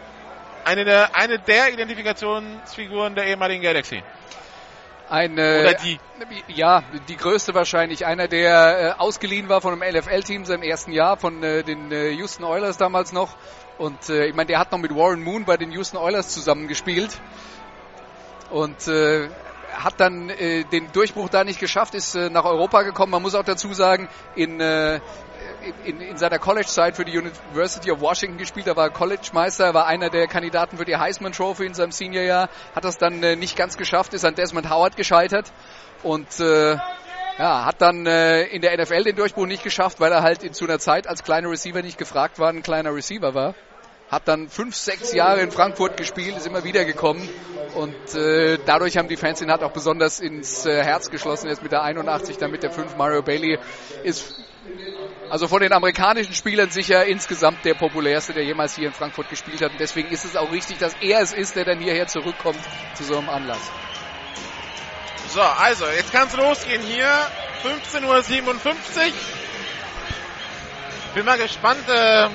eine 0.65 0.83
der, 0.83 1.15
eine 1.15 1.37
der 1.37 1.73
Identifikationsfiguren 1.73 3.13
der 3.13 3.27
ehemaligen 3.27 3.61
Galaxy. 3.61 4.01
Eine, 5.09 5.59
Oder 5.61 5.73
die. 5.75 5.99
Ja, 6.47 6.83
die 7.07 7.17
größte 7.17 7.53
wahrscheinlich. 7.53 8.07
Einer, 8.07 8.27
der 8.27 8.95
äh, 8.97 8.99
ausgeliehen 8.99 9.47
war 9.47 9.61
von 9.61 9.79
einem 9.79 9.95
LFL-Team 9.95 10.45
seinem 10.45 10.63
ersten 10.63 10.91
Jahr, 10.91 11.17
von 11.17 11.43
äh, 11.43 11.61
den 11.63 11.91
äh, 11.91 12.09
Houston 12.09 12.45
Oilers 12.45 12.77
damals 12.77 13.13
noch. 13.13 13.35
Und 13.77 14.09
äh, 14.09 14.25
ich 14.25 14.33
meine, 14.33 14.47
der 14.47 14.57
hat 14.57 14.71
noch 14.71 14.79
mit 14.79 14.95
Warren 14.95 15.21
Moon 15.23 15.45
bei 15.45 15.55
den 15.55 15.71
Houston 15.71 15.97
Oilers 15.97 16.29
zusammengespielt. 16.29 17.15
Und 18.49 18.87
äh, 18.87 19.29
hat 19.77 19.99
dann 19.99 20.29
äh, 20.29 20.63
den 20.65 20.91
Durchbruch 20.91 21.29
da 21.29 21.43
nicht 21.43 21.59
geschafft, 21.59 21.95
ist 21.95 22.15
äh, 22.15 22.29
nach 22.29 22.45
Europa 22.45 22.81
gekommen. 22.81 23.11
Man 23.11 23.21
muss 23.21 23.35
auch 23.35 23.43
dazu 23.43 23.73
sagen, 23.73 24.09
in, 24.35 24.59
äh, 24.59 24.99
in, 25.85 26.01
in 26.01 26.17
seiner 26.17 26.39
College-Zeit 26.39 26.95
für 26.95 27.05
die 27.05 27.17
University 27.17 27.91
of 27.91 28.01
Washington 28.01 28.37
gespielt. 28.37 28.67
Er 28.67 28.75
war 28.75 28.89
College-Meister, 28.89 29.73
war 29.73 29.85
einer 29.85 30.09
der 30.09 30.27
Kandidaten 30.27 30.77
für 30.77 30.85
die 30.85 30.97
Heisman 30.97 31.31
Trophy 31.31 31.65
in 31.65 31.73
seinem 31.73 31.91
Senior-Jahr. 31.91 32.49
Hat 32.75 32.85
das 32.85 32.97
dann 32.97 33.21
äh, 33.21 33.35
nicht 33.35 33.55
ganz 33.55 33.77
geschafft, 33.77 34.13
ist 34.13 34.25
an 34.25 34.35
Desmond 34.35 34.69
Howard 34.69 34.97
gescheitert. 34.97 35.51
Und 36.03 36.39
äh, 36.39 36.77
ja, 37.37 37.65
hat 37.65 37.81
dann 37.81 38.05
äh, 38.07 38.43
in 38.43 38.61
der 38.61 38.75
NFL 38.81 39.03
den 39.03 39.15
Durchbruch 39.15 39.45
nicht 39.45 39.63
geschafft, 39.63 39.99
weil 39.99 40.11
er 40.11 40.23
halt 40.23 40.43
in, 40.43 40.53
zu 40.53 40.65
einer 40.65 40.79
Zeit 40.79 41.07
als 41.07 41.23
kleiner 41.23 41.49
Receiver 41.49 41.81
nicht 41.81 41.97
gefragt 41.97 42.39
war, 42.39 42.49
ein 42.49 42.63
kleiner 42.63 42.93
Receiver 42.93 43.33
war. 43.35 43.53
Hat 44.09 44.27
dann 44.27 44.47
fünf, 44.47 44.75
sechs 44.75 45.13
Jahre 45.13 45.41
in 45.41 45.51
Frankfurt 45.51 45.97
gespielt, 45.97 46.37
ist 46.37 46.47
immer 46.47 46.63
wieder 46.63 46.85
gekommen 46.85 47.27
und 47.75 48.15
äh, 48.15 48.57
dadurch 48.65 48.97
haben 48.97 49.09
die 49.09 49.17
Fans 49.17 49.41
ihn 49.41 49.51
halt 49.51 49.63
auch 49.63 49.73
besonders 49.73 50.19
ins 50.19 50.65
äh, 50.65 50.81
Herz 50.81 51.09
geschlossen. 51.09 51.49
Jetzt 51.49 51.61
mit 51.61 51.71
der 51.71 51.83
81, 51.83 52.37
dann 52.37 52.51
mit 52.51 52.63
der 52.63 52.71
5 52.71 52.95
Mario 52.95 53.21
Bailey 53.21 53.59
ist 54.03 54.33
also 55.29 55.47
von 55.47 55.61
den 55.61 55.73
amerikanischen 55.73 56.33
Spielern 56.33 56.69
sicher 56.69 57.05
insgesamt 57.05 57.65
der 57.65 57.73
populärste, 57.73 58.33
der 58.33 58.45
jemals 58.45 58.75
hier 58.75 58.87
in 58.87 58.93
Frankfurt 58.93 59.29
gespielt 59.29 59.61
hat. 59.61 59.71
Und 59.71 59.79
deswegen 59.79 60.09
ist 60.09 60.23
es 60.23 60.37
auch 60.37 60.51
richtig, 60.51 60.77
dass 60.77 60.95
er 61.01 61.21
es 61.21 61.33
ist, 61.33 61.55
der 61.55 61.65
dann 61.65 61.79
hierher 61.79 62.07
zurückkommt 62.07 62.59
zu 62.93 63.03
so 63.03 63.17
einem 63.17 63.29
Anlass. 63.29 63.71
So, 65.29 65.41
also, 65.41 65.85
jetzt 65.87 66.13
kann 66.13 66.27
es 66.27 66.35
losgehen 66.37 66.81
hier. 66.81 67.09
15.57 67.63 68.05
Uhr. 68.05 68.55
Bin 71.13 71.25
mal 71.25 71.37
gespannt. 71.37 71.89
Äh, 71.89 72.29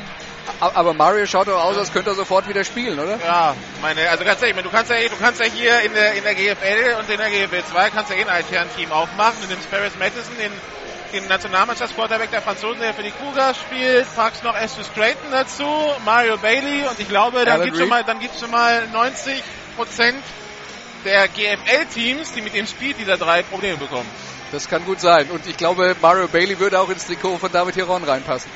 Aber 0.61 0.95
Mario 0.95 1.27
schaut 1.27 1.49
doch 1.49 1.63
aus, 1.63 1.77
als 1.77 1.93
könnte 1.93 2.11
er 2.11 2.15
sofort 2.15 2.49
wieder 2.49 2.65
spielen, 2.65 2.99
oder? 2.99 3.19
ja, 3.19 3.57
meine, 3.81 4.09
also 4.09 4.25
ganz 4.25 4.41
ehrlich, 4.43 4.63
du 4.63 4.71
kannst 4.71 4.91
ja, 4.91 4.97
du 5.09 5.17
kannst 5.17 5.41
ja 5.41 5.47
hier 5.47 5.81
in 5.81 5.93
der, 5.93 6.15
in 6.15 6.23
der 6.23 6.35
GFL 6.35 6.97
und 7.01 7.11
in 7.11 7.19
der 7.19 7.31
GFL 7.31 7.65
2 7.71 7.91
kannst 7.91 8.11
ja 8.11 8.17
eh 8.17 8.23
ein 8.23 8.29
alternen 8.29 8.71
Team 8.77 8.93
aufmachen. 8.93 9.37
Du 9.43 9.49
nimmst 9.49 9.71
Paris 9.71 9.93
Madison, 9.99 10.35
den, 10.39 10.53
den 11.13 11.29
Nationalmannschaftsquarterback 11.29 12.31
der 12.31 12.43
Franzosen, 12.43 12.81
der 12.81 12.95
für 12.95 13.03
die 13.03 13.11
Cougars 13.11 13.57
spielt, 13.59 14.07
packst 14.15 14.45
noch 14.45 14.57
Estus 14.57 14.93
Creighton 14.95 15.31
dazu, 15.31 15.67
Mario 16.05 16.37
Bailey 16.39 16.87
und 16.89 16.99
ich 16.99 17.09
glaube, 17.09 17.45
dann 17.45 17.63
gibt's 17.63 17.79
schon 17.79 17.89
mal, 17.89 18.05
dann 18.05 18.21
gibt's 18.21 18.41
schon 18.41 18.51
mal 18.51 18.87
90 18.89 19.43
Prozent 19.77 20.23
der 21.05 21.29
GFL-Teams, 21.29 22.33
die 22.33 22.43
mit 22.43 22.55
dem 22.55 22.67
Spiel 22.67 22.95
dieser 22.95 23.17
drei 23.17 23.43
Probleme 23.43 23.77
bekommen. 23.77 24.09
Das 24.53 24.69
kann 24.69 24.85
gut 24.85 25.01
sein. 25.01 25.31
Und 25.31 25.47
ich 25.47 25.57
glaube, 25.57 25.97
Mario 26.01 26.29
Bailey 26.29 26.59
würde 26.59 26.79
auch 26.79 26.91
ins 26.91 27.07
Trikot 27.07 27.39
von 27.39 27.51
David 27.51 27.75
Hiron 27.75 28.05
reinpassen. 28.05 28.51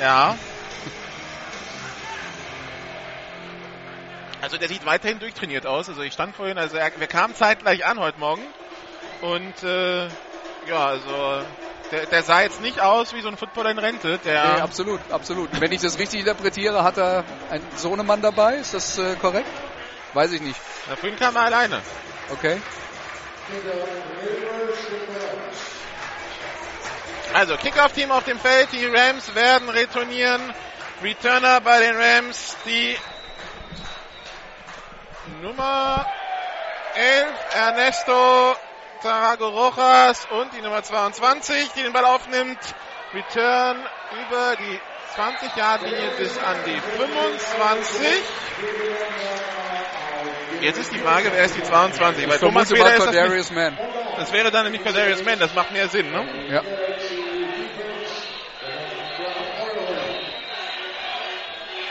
Ja. 0.00 0.36
Also 4.42 4.58
der 4.58 4.68
sieht 4.68 4.84
weiterhin 4.84 5.20
durchtrainiert 5.20 5.66
aus. 5.66 5.88
Also 5.88 6.02
ich 6.02 6.12
stand 6.12 6.34
vorhin, 6.34 6.58
also 6.58 6.76
er, 6.76 6.90
wir 6.98 7.06
kamen 7.06 7.32
zeitgleich 7.36 7.86
an 7.86 8.00
heute 8.00 8.18
Morgen. 8.18 8.42
Und 9.20 9.62
äh, 9.62 10.08
ja, 10.66 10.86
also 10.88 11.42
der, 11.92 12.06
der 12.06 12.22
sah 12.24 12.42
jetzt 12.42 12.60
nicht 12.60 12.80
aus 12.80 13.14
wie 13.14 13.20
so 13.20 13.28
ein 13.28 13.36
Footballer 13.36 13.70
in 13.70 13.78
Rente. 13.78 14.18
Der 14.24 14.54
Nee, 14.54 14.60
absolut, 14.60 15.00
absolut. 15.12 15.48
Wenn 15.60 15.70
ich 15.70 15.80
das 15.80 15.96
richtig 15.96 16.20
interpretiere, 16.20 16.82
hat 16.82 16.98
er 16.98 17.24
einen 17.50 17.64
Sohnemann 17.76 18.20
dabei. 18.20 18.56
Ist 18.56 18.74
das 18.74 18.98
äh, 18.98 19.14
korrekt? 19.14 19.46
Weiß 20.12 20.32
ich 20.32 20.40
nicht. 20.40 20.58
Na, 20.88 20.96
vorhin 20.96 21.16
kam 21.16 21.36
er 21.36 21.42
alleine. 21.42 21.80
Okay. 22.32 22.60
Also 27.32 27.56
Kickoff-Team 27.58 28.10
auf 28.10 28.24
dem 28.24 28.40
Feld. 28.40 28.72
Die 28.72 28.86
Rams 28.86 29.36
werden 29.36 29.68
retournieren. 29.68 30.52
Returner 31.00 31.60
bei 31.60 31.78
den 31.78 31.94
Rams. 31.94 32.56
Die 32.66 32.96
Nummer 35.40 36.06
11 36.94 37.26
Ernesto 37.54 38.56
Tarago 39.02 39.48
Rojas 39.48 40.26
und 40.30 40.52
die 40.52 40.60
Nummer 40.60 40.82
22, 40.82 41.72
die 41.76 41.82
den 41.82 41.92
Ball 41.92 42.04
aufnimmt. 42.04 42.58
Return 43.14 43.76
über 44.26 44.56
die 44.56 44.80
20 45.14 45.56
Yard 45.56 45.82
linie 45.82 46.10
bis 46.18 46.38
an 46.38 46.56
die 46.64 46.80
25. 46.80 48.06
Jetzt 50.60 50.78
ist 50.78 50.92
die 50.92 50.98
Frage, 50.98 51.30
wer 51.32 51.44
ist 51.44 51.56
die 51.56 51.62
22? 51.62 52.28
Weil 52.28 52.38
Thomas 52.38 52.70
mal 52.70 52.76
ist 52.76 53.06
das, 53.06 53.50
nicht, 53.50 53.78
das 54.16 54.32
wäre 54.32 54.50
dann 54.50 54.64
nämlich 54.64 54.82
Cordarius 54.82 55.24
Mann, 55.24 55.38
das 55.38 55.54
macht 55.54 55.72
mehr 55.72 55.88
Sinn, 55.88 56.10
ne? 56.10 56.26
Ja. 56.48 56.62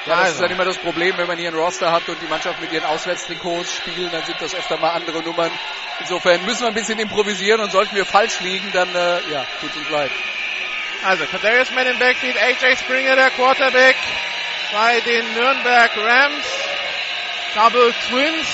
Ja, 0.06 0.16
das 0.16 0.30
ist 0.30 0.34
Also. 0.34 0.42
dann 0.44 0.52
immer 0.52 0.66
das 0.66 0.78
Problem, 0.78 1.18
wenn 1.18 1.28
man 1.28 1.38
hier 1.38 1.50
ein 1.50 1.56
Roster 1.56 1.92
hat 1.92 2.08
und 2.10 2.20
die 2.22 2.28
Mannschaft 2.28 2.60
mit 2.60 2.72
ihren 2.72 2.86
Auswärtstrikots 2.86 3.76
spielen, 3.78 4.10
dann 4.12 4.24
sind 4.26 4.42
das 4.42 4.56
öfter 4.56 4.78
mal 4.78 4.90
andere 4.92 5.22
Nummern. 5.22 5.52
Insofern 6.00 6.44
müssen 6.46 6.62
wir 6.62 6.70
ein 6.70 6.74
bisschen 6.74 6.98
improvisieren 7.00 7.62
und 7.62 7.72
sollten 7.72 7.96
wir 7.96 8.06
falsch 8.06 8.40
liegen, 8.40 8.72
dann 8.72 8.90
äh, 8.96 9.20
ja, 9.32 9.46
tut 9.60 9.76
uns 9.76 9.90
leid. 9.90 10.12
Also, 11.04 11.26
Kadarius 11.26 11.72
Mann 11.72 11.88
im 11.88 12.00
Backfield, 12.00 12.36
AJ 12.42 12.78
Springer, 12.78 13.16
der 13.16 13.30
Quarterback 13.32 13.96
bei 14.72 15.00
den 15.02 15.34
Nürnberg 15.34 15.92
Rams. 15.98 16.46
Double 17.54 17.94
Twins. 18.10 18.48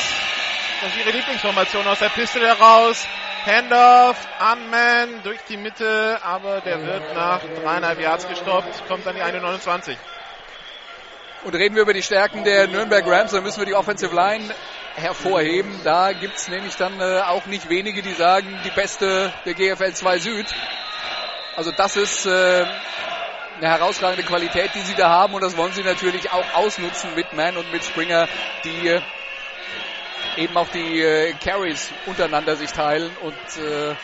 Das 0.81 0.91
ist 0.91 0.97
ihre 0.99 1.11
Lieblingsformation 1.11 1.87
aus 1.87 1.99
der 1.99 2.09
Piste 2.09 2.39
heraus. 2.39 3.07
Handoff, 3.45 4.17
Unman 4.39 5.23
durch 5.23 5.39
die 5.47 5.55
Mitte, 5.57 6.19
aber 6.21 6.59
der 6.61 6.85
wird 6.85 7.13
nach 7.13 7.39
dreieinhalb 7.63 7.99
Yards 7.99 8.27
gestoppt, 8.27 8.85
kommt 8.87 9.07
an 9.07 9.15
die 9.15 9.21
1,29. 9.21 9.95
Und 11.43 11.55
reden 11.55 11.75
wir 11.75 11.83
über 11.83 11.93
die 11.93 12.03
Stärken 12.03 12.43
der 12.43 12.67
Nürnberg 12.67 13.05
Rams, 13.07 13.31
dann 13.31 13.43
müssen 13.43 13.59
wir 13.59 13.65
die 13.65 13.75
Offensive 13.75 14.13
Line 14.13 14.43
hervorheben. 14.95 15.79
Da 15.83 16.11
gibt's 16.13 16.47
nämlich 16.47 16.75
dann 16.75 16.99
äh, 16.99 17.21
auch 17.21 17.45
nicht 17.45 17.69
wenige, 17.69 18.01
die 18.01 18.13
sagen, 18.13 18.59
die 18.65 18.71
beste 18.71 19.31
der 19.45 19.53
GFL 19.53 19.93
2 19.93 20.19
Süd. 20.19 20.45
Also 21.55 21.71
das 21.71 21.95
ist 21.95 22.25
äh, 22.25 22.65
eine 23.57 23.69
herausragende 23.69 24.23
Qualität, 24.23 24.71
die 24.75 24.81
sie 24.81 24.95
da 24.95 25.09
haben 25.09 25.33
und 25.33 25.43
das 25.43 25.57
wollen 25.57 25.73
sie 25.73 25.83
natürlich 25.83 26.31
auch 26.31 26.45
ausnutzen 26.55 27.13
mit 27.15 27.33
Mann 27.33 27.57
und 27.57 27.71
mit 27.71 27.83
Springer, 27.83 28.27
die 28.63 28.87
äh, 28.87 29.01
eben 30.37 30.55
auch 30.57 30.69
die 30.69 31.01
äh, 31.01 31.33
Carries 31.33 31.91
untereinander 32.05 32.55
sich 32.55 32.71
teilen 32.71 33.11
und 33.21 33.63
äh, 33.63 33.95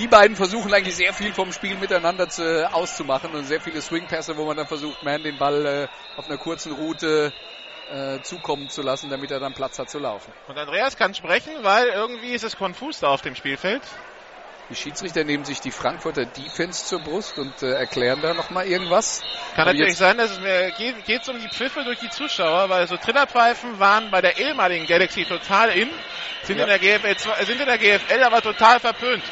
die 0.00 0.08
beiden 0.08 0.34
versuchen 0.34 0.72
eigentlich 0.72 0.96
sehr 0.96 1.12
viel 1.12 1.32
vom 1.34 1.52
Spiel 1.52 1.76
miteinander 1.76 2.28
zu, 2.28 2.72
auszumachen 2.72 3.32
und 3.32 3.44
sehr 3.44 3.60
viele 3.60 3.82
Swingpässe, 3.82 4.36
wo 4.36 4.46
man 4.46 4.56
dann 4.56 4.66
versucht, 4.66 5.02
Man 5.02 5.22
den 5.22 5.36
Ball 5.36 5.66
äh, 5.66 5.88
auf 6.18 6.26
einer 6.26 6.38
kurzen 6.38 6.72
Route 6.72 7.32
äh, 7.92 8.20
zukommen 8.22 8.70
zu 8.70 8.80
lassen, 8.80 9.10
damit 9.10 9.30
er 9.30 9.40
dann 9.40 9.52
Platz 9.52 9.78
hat 9.78 9.90
zu 9.90 9.98
laufen. 9.98 10.32
Und 10.48 10.56
Andreas 10.56 10.96
kann 10.96 11.14
sprechen, 11.14 11.52
weil 11.62 11.88
irgendwie 11.88 12.32
ist 12.32 12.44
es 12.44 12.56
konfus 12.56 13.00
da 13.00 13.08
auf 13.08 13.20
dem 13.20 13.34
Spielfeld. 13.34 13.82
Die 14.70 14.76
Schiedsrichter 14.76 15.24
nehmen 15.24 15.44
sich 15.44 15.60
die 15.60 15.72
Frankfurter 15.72 16.24
Defense 16.24 16.86
zur 16.86 17.00
Brust 17.00 17.38
und 17.38 17.62
äh, 17.62 17.72
erklären 17.72 18.20
da 18.22 18.32
nochmal 18.32 18.66
irgendwas. 18.66 19.20
Kann 19.54 19.62
Aber 19.62 19.72
natürlich 19.72 19.96
sein, 19.96 20.16
dass 20.16 20.30
es 20.30 20.40
mir 20.40 20.70
geht 20.78 21.04
geht's 21.04 21.28
um 21.28 21.40
die 21.40 21.48
Pfiffe 21.48 21.82
durch 21.82 21.98
die 21.98 22.08
Zuschauer, 22.08 22.68
weil 22.70 22.86
so 22.86 22.96
Trillerpfeifen 22.96 23.80
waren 23.80 24.10
bei 24.12 24.20
der 24.20 24.38
ehemaligen 24.38 24.86
Galaxy 24.86 25.24
total 25.24 25.70
in, 25.70 25.90
sind, 26.44 26.56
Ja. 26.56 26.64
in, 26.64 26.68
der 26.68 26.78
GFL, 26.78 27.44
sind 27.44 27.60
in 27.60 27.66
der 27.66 27.78
GFL 27.78 28.22
aber 28.22 28.40
total 28.40 28.78
verpönt. 28.78 29.24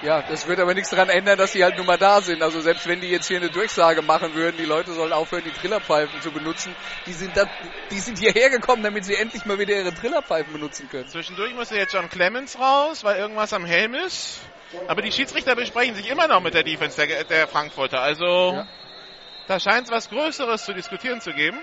Ja, 0.00 0.22
das 0.22 0.46
wird 0.46 0.60
aber 0.60 0.74
nichts 0.74 0.90
daran 0.90 1.08
ändern, 1.08 1.36
dass 1.38 1.52
die 1.52 1.64
halt 1.64 1.76
nun 1.76 1.86
mal 1.86 1.98
da 1.98 2.20
sind. 2.20 2.40
Also 2.42 2.60
selbst 2.60 2.86
wenn 2.86 3.00
die 3.00 3.08
jetzt 3.08 3.26
hier 3.26 3.38
eine 3.38 3.50
Durchsage 3.50 4.00
machen 4.00 4.34
würden, 4.34 4.56
die 4.56 4.64
Leute 4.64 4.92
sollen 4.92 5.12
aufhören, 5.12 5.42
die 5.44 5.50
Trillerpfeifen 5.50 6.20
zu 6.22 6.30
benutzen, 6.30 6.74
die 7.06 7.12
sind, 7.12 7.36
da, 7.36 7.46
die 7.90 7.98
sind 7.98 8.16
hierher 8.18 8.48
gekommen, 8.50 8.84
damit 8.84 9.04
sie 9.04 9.16
endlich 9.16 9.44
mal 9.44 9.58
wieder 9.58 9.74
ihre 9.74 9.92
Trillerpfeifen 9.92 10.52
benutzen 10.52 10.88
können. 10.88 11.08
Zwischendurch 11.08 11.52
musste 11.54 11.76
jetzt 11.76 11.94
John 11.94 12.08
Clemens 12.08 12.58
raus, 12.60 13.02
weil 13.02 13.18
irgendwas 13.18 13.52
am 13.52 13.64
Helm 13.64 13.94
ist. 13.94 14.38
Aber 14.86 15.02
die 15.02 15.10
Schiedsrichter 15.10 15.56
besprechen 15.56 15.96
sich 15.96 16.08
immer 16.08 16.28
noch 16.28 16.40
mit 16.40 16.54
der 16.54 16.62
Defense 16.62 17.04
der, 17.04 17.24
der 17.24 17.48
Frankfurter. 17.48 18.00
Also 18.00 18.52
Ja. 18.54 18.68
da 19.48 19.58
scheint 19.58 19.86
es 19.86 19.90
was 19.90 20.10
Größeres 20.10 20.64
zu 20.64 20.74
diskutieren 20.74 21.20
zu 21.20 21.32
geben. 21.32 21.58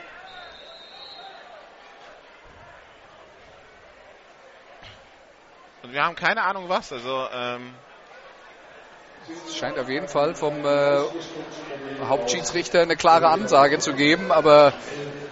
Und 5.83 5.93
wir 5.93 6.03
haben 6.03 6.15
keine 6.15 6.41
Ahnung 6.43 6.67
was. 6.67 6.91
Also 6.91 7.29
ähm, 7.31 7.75
Es 9.47 9.57
scheint 9.57 9.77
auf 9.79 9.89
jeden 9.89 10.07
Fall 10.07 10.35
vom 10.35 10.65
äh, 10.65 10.99
Hauptschiedsrichter 12.07 12.81
eine 12.81 12.95
klare 12.95 13.27
Ansage 13.27 13.79
zu 13.79 13.93
geben, 13.93 14.31
aber 14.31 14.73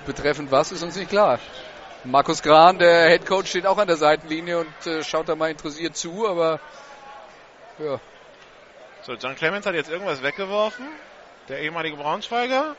betreffend 0.05 0.51
was 0.51 0.71
ist 0.71 0.83
uns 0.83 0.95
nicht 0.95 1.09
klar. 1.09 1.39
Markus 2.03 2.41
Gran, 2.41 2.79
der 2.79 3.09
Head 3.09 3.25
Coach, 3.25 3.49
steht 3.49 3.65
auch 3.65 3.77
an 3.77 3.87
der 3.87 3.97
Seitenlinie 3.97 4.59
und 4.59 4.87
äh, 4.87 5.03
schaut 5.03 5.29
da 5.29 5.35
mal 5.35 5.51
interessiert 5.51 5.95
zu, 5.95 6.27
aber 6.27 6.59
ja, 7.79 7.99
so, 9.05 9.15
John 9.15 9.35
Clemens 9.35 9.65
hat 9.65 9.75
jetzt 9.75 9.89
irgendwas 9.89 10.23
weggeworfen. 10.23 10.87
Der 11.49 11.59
ehemalige 11.59 11.97
Braunschweiger. 11.97 12.77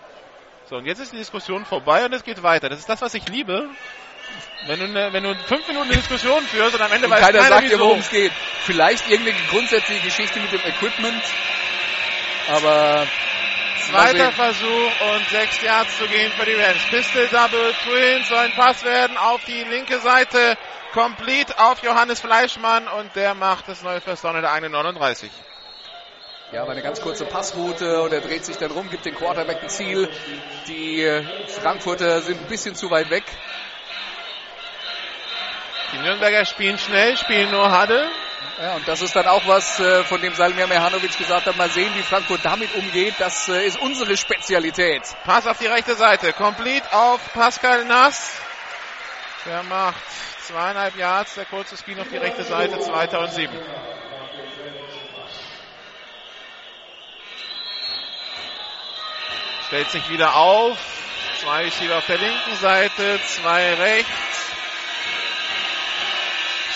So, 0.70 0.76
und 0.76 0.86
jetzt 0.86 0.98
ist 0.98 1.12
die 1.12 1.18
Diskussion 1.18 1.66
vorbei 1.66 2.06
und 2.06 2.14
es 2.14 2.24
geht 2.24 2.42
weiter. 2.42 2.70
Das 2.70 2.78
ist 2.78 2.88
das, 2.88 3.02
was 3.02 3.12
ich 3.12 3.28
liebe. 3.28 3.68
Wenn 4.66 4.80
du, 4.80 4.88
ne, 4.88 5.12
wenn 5.12 5.24
du 5.24 5.34
fünf 5.46 5.68
Minuten 5.68 5.88
eine 5.88 5.96
Diskussion 5.96 6.42
führst 6.46 6.74
und 6.74 6.80
am 6.80 6.90
Ende 6.90 7.06
und 7.06 7.12
weiß 7.12 7.20
keiner 7.20 7.38
keiner, 7.40 7.54
sagt 7.56 7.70
dir, 7.70 7.78
worum 7.78 7.98
es 7.98 8.08
geht. 8.08 8.32
Vielleicht 8.64 9.10
irgendeine 9.10 9.38
grundsätzliche 9.50 10.02
Geschichte 10.02 10.40
mit 10.40 10.52
dem 10.52 10.60
Equipment, 10.60 11.22
aber 12.48 13.06
Zweiter. 13.90 14.32
Versuch 14.32 14.92
und 15.14 15.28
sechs 15.28 15.62
Yards 15.62 15.98
zu 15.98 16.06
gehen 16.06 16.32
für 16.32 16.46
die 16.46 16.54
Rams. 16.54 16.82
Pistol 16.90 17.28
Double 17.28 17.74
Twins 17.84 18.28
soll 18.28 18.38
ein 18.38 18.52
Pass 18.52 18.82
werden 18.84 19.16
auf 19.18 19.44
die 19.44 19.62
linke 19.64 20.00
Seite. 20.00 20.56
Complete 20.92 21.58
auf 21.58 21.82
Johannes 21.82 22.20
Fleischmann 22.20 22.86
und 22.88 23.14
der 23.16 23.34
macht 23.34 23.68
das 23.68 23.82
neue 23.82 24.00
First 24.00 24.24
Down 24.24 24.36
in 24.36 24.42
der 24.42 24.52
eigenen 24.52 24.72
39. 24.72 25.30
Ja, 26.52 26.62
aber 26.62 26.72
eine 26.72 26.82
ganz 26.82 27.00
kurze 27.00 27.24
Passroute 27.24 28.02
und 28.02 28.12
er 28.12 28.20
dreht 28.20 28.44
sich 28.44 28.56
dann 28.56 28.70
rum, 28.70 28.88
gibt 28.88 29.04
den 29.04 29.14
Quarterback 29.14 29.62
ein 29.62 29.68
Ziel. 29.68 30.08
Die 30.68 31.02
äh, 31.02 31.24
Frankfurter 31.48 32.22
sind 32.22 32.40
ein 32.40 32.46
bisschen 32.46 32.76
zu 32.76 32.90
weit 32.90 33.10
weg. 33.10 33.24
Die 35.94 36.00
Nürnberger 36.00 36.44
spielen 36.44 36.76
schnell, 36.76 37.16
spielen 37.16 37.52
nur 37.52 37.70
Huddle. 37.70 38.10
Ja, 38.60 38.74
und 38.74 38.88
das 38.88 39.00
ist 39.00 39.14
dann 39.14 39.28
auch 39.28 39.46
was, 39.46 39.78
äh, 39.78 40.02
von 40.02 40.20
dem 40.20 40.34
Salmir 40.34 40.66
Mehanovic 40.66 41.16
gesagt 41.16 41.46
hat, 41.46 41.56
mal 41.56 41.70
sehen, 41.70 41.92
wie 41.94 42.02
Frankfurt 42.02 42.40
damit 42.42 42.74
umgeht. 42.74 43.14
Das 43.18 43.48
äh, 43.48 43.64
ist 43.64 43.78
unsere 43.80 44.16
Spezialität. 44.16 45.02
Pass 45.24 45.46
auf 45.46 45.58
die 45.58 45.66
rechte 45.66 45.94
Seite. 45.94 46.32
Complete 46.32 46.92
auf 46.92 47.20
Pascal 47.32 47.84
Nass. 47.84 48.36
Der 49.46 49.62
macht 49.62 50.02
zweieinhalb 50.42 50.96
Yards. 50.96 51.34
Der 51.34 51.44
kurze 51.44 51.76
Spin 51.76 52.00
auf 52.00 52.08
die 52.08 52.16
rechte 52.16 52.42
Seite. 52.42 52.80
Zweiter 52.80 53.20
und 53.20 53.32
sieben. 53.32 53.56
Stellt 59.68 59.90
sich 59.90 60.10
wieder 60.10 60.34
auf. 60.34 60.76
Zwei 61.40 61.64
Receiver 61.64 61.98
auf 61.98 62.06
der 62.06 62.18
linken 62.18 62.56
Seite. 62.60 63.20
Zwei 63.26 63.74
rechts. 63.74 64.33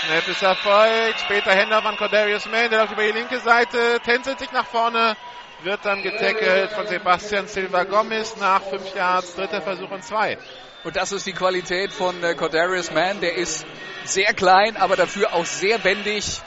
Snap 0.09 0.27
ist 0.27 0.43
erfolgt. 0.43 1.21
Später 1.21 1.51
Händler 1.51 1.83
von 1.83 1.95
Cordarius 1.99 2.47
Mann. 2.47 2.71
Der 2.71 2.79
läuft 2.79 2.95
über 2.95 3.03
die 3.03 3.13
linke 3.13 3.41
Seite. 3.41 4.01
Tänzelt 4.03 4.39
sich 4.39 4.51
nach 4.53 4.67
vorne. 4.67 5.15
Wird 5.63 5.85
dann 5.85 6.03
getackelt 6.03 6.73
von 6.73 6.87
Sebastian 6.87 7.47
Silva 7.47 7.85
Gomez 7.85 8.35
nach 8.37 8.63
fünf 8.63 8.95
Yards. 8.95 9.35
Dritter 9.35 9.61
Versuch 9.61 9.91
und 9.91 10.03
zwei. 10.03 10.39
Und 10.83 10.97
das 10.97 11.13
ist 11.13 11.27
die 11.27 11.35
Qualität 11.35 11.93
von 11.93 12.25
äh, 12.25 12.35
Cordarius 12.35 12.91
Mann. 12.91 13.21
Der 13.21 13.35
ist 13.35 13.67
sehr 14.05 14.33
klein, 14.33 14.79
aber 14.79 14.97
dafür 14.97 15.35
auch 15.35 15.45
sehr 15.45 15.85
wendig 15.85 16.41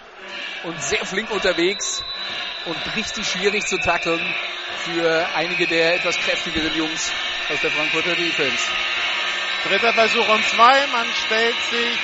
und 0.63 0.81
sehr 0.81 1.05
flink 1.05 1.29
unterwegs 1.29 2.03
und 2.65 2.95
richtig 2.95 3.27
schwierig 3.27 3.67
zu 3.67 3.77
tackeln 3.77 4.25
für 4.85 5.27
einige 5.35 5.67
der 5.67 5.97
etwas 5.97 6.17
kräftigeren 6.17 6.75
Jungs 6.75 7.11
aus 7.53 7.61
der 7.61 7.69
Frankfurter 7.69 8.15
Defense. 8.15 8.71
Dritter 9.67 9.93
Versuch 9.93 10.27
und 10.27 10.43
zwei. 10.47 10.87
Man 10.87 11.05
stellt 11.13 11.61
sich 11.69 11.99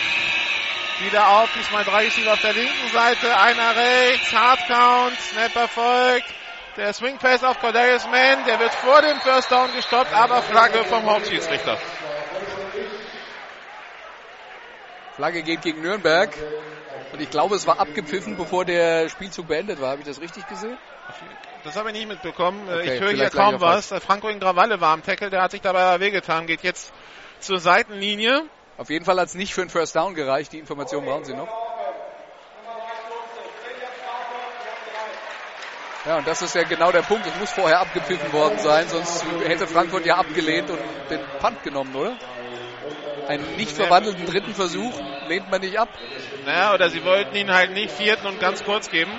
wieder 1.02 1.28
auf. 1.30 1.50
Diesmal 1.54 1.84
drei 1.84 2.06
Receiver 2.06 2.34
auf 2.34 2.42
der 2.42 2.54
linken 2.54 2.88
Seite. 2.94 3.38
Einer 3.38 3.76
rechts. 3.76 4.34
Hardcount. 4.34 5.20
Snap 5.20 5.56
erfolgt. 5.56 6.26
Der 6.78 6.94
Swing 6.94 7.18
Pass 7.18 7.44
auf 7.44 7.60
Cordarius 7.60 8.06
Mann. 8.06 8.46
Der 8.46 8.60
wird 8.60 8.74
vor 8.74 9.02
dem 9.02 9.20
First 9.22 9.52
Down 9.52 9.74
gestoppt, 9.76 10.14
aber 10.14 10.42
Flagge 10.44 10.84
vom 10.86 11.06
Hauptschiedsrichter. 11.06 11.78
Flagge 15.16 15.42
geht 15.42 15.62
gegen 15.64 15.82
Nürnberg. 15.82 16.32
Und 17.14 17.22
ich 17.22 17.30
glaube, 17.30 17.56
es 17.56 17.66
war 17.66 17.80
abgepfiffen, 17.80 18.38
bevor 18.38 18.66
der 18.66 19.10
Spielzug 19.10 19.48
beendet 19.48 19.82
war. 19.82 19.92
Habe 19.92 20.02
ich 20.02 20.08
das 20.08 20.22
richtig 20.22 20.48
gesehen? 20.48 20.78
Das 21.64 21.76
habe 21.76 21.90
ich 21.90 21.96
nicht 21.96 22.08
mitbekommen. 22.08 22.68
Äh, 22.68 22.74
Okay, 22.74 22.96
ich 22.96 23.02
höre 23.02 23.12
hier 23.12 23.30
kaum 23.30 23.60
was. 23.60 23.92
Äh, 23.92 24.00
Franco 24.00 24.28
Ingravalle 24.28 24.80
war 24.80 24.94
am 24.94 25.04
Tackle. 25.04 25.30
Der 25.30 25.42
hat 25.42 25.52
sich 25.52 25.62
dabei 25.62 26.00
wehgetan. 26.00 26.46
Geht 26.46 26.62
jetzt 26.64 26.94
zur 27.40 27.60
Seitenlinie. 27.60 28.44
Auf 28.78 28.90
jeden 28.90 29.06
Fall 29.06 29.20
hat 29.20 29.28
es 29.28 29.34
nicht 29.36 29.54
für 29.54 29.62
einen 29.62 29.70
First 29.70 29.96
Down 29.96 30.14
gereicht. 30.14 30.54
Die 30.54 30.60
Information 30.60 31.04
brauchen 31.04 31.26
Sie 31.26 31.34
noch. 31.34 31.48
Ja, 36.06 36.18
und 36.20 36.28
das 36.28 36.42
ist 36.42 36.56
ja 36.56 36.64
genau 36.64 36.92
der 36.92 37.02
Punkt. 37.02 37.26
Es 37.26 37.38
muss 37.38 37.52
vorher 37.52 37.82
abgepfiffen 37.82 38.32
worden 38.32 38.60
sein, 38.60 38.88
sonst 38.88 39.26
hätte 39.44 39.68
Frankfurt 39.68 40.06
ja 40.06 40.16
abgelehnt 40.16 40.70
und 40.70 40.80
den 41.10 41.20
Punt 41.42 41.64
genommen, 41.64 41.94
oder? 41.96 42.16
Einen 43.28 43.58
nicht 43.58 43.72
verwandelten 43.72 44.26
dritten 44.26 44.54
Versuch 44.54 44.94
lehnt 45.28 45.52
man 45.52 45.60
nicht 45.60 45.78
ab. 45.78 45.90
Naja, 46.46 46.74
oder 46.74 46.90
sie 46.90 47.04
wollten 47.04 47.36
ihn 47.36 47.54
halt 47.54 47.74
nicht 47.74 47.92
vierten 47.92 48.26
und 48.26 48.40
ganz 48.40 48.64
kurz 48.64 48.90
geben. 48.90 49.12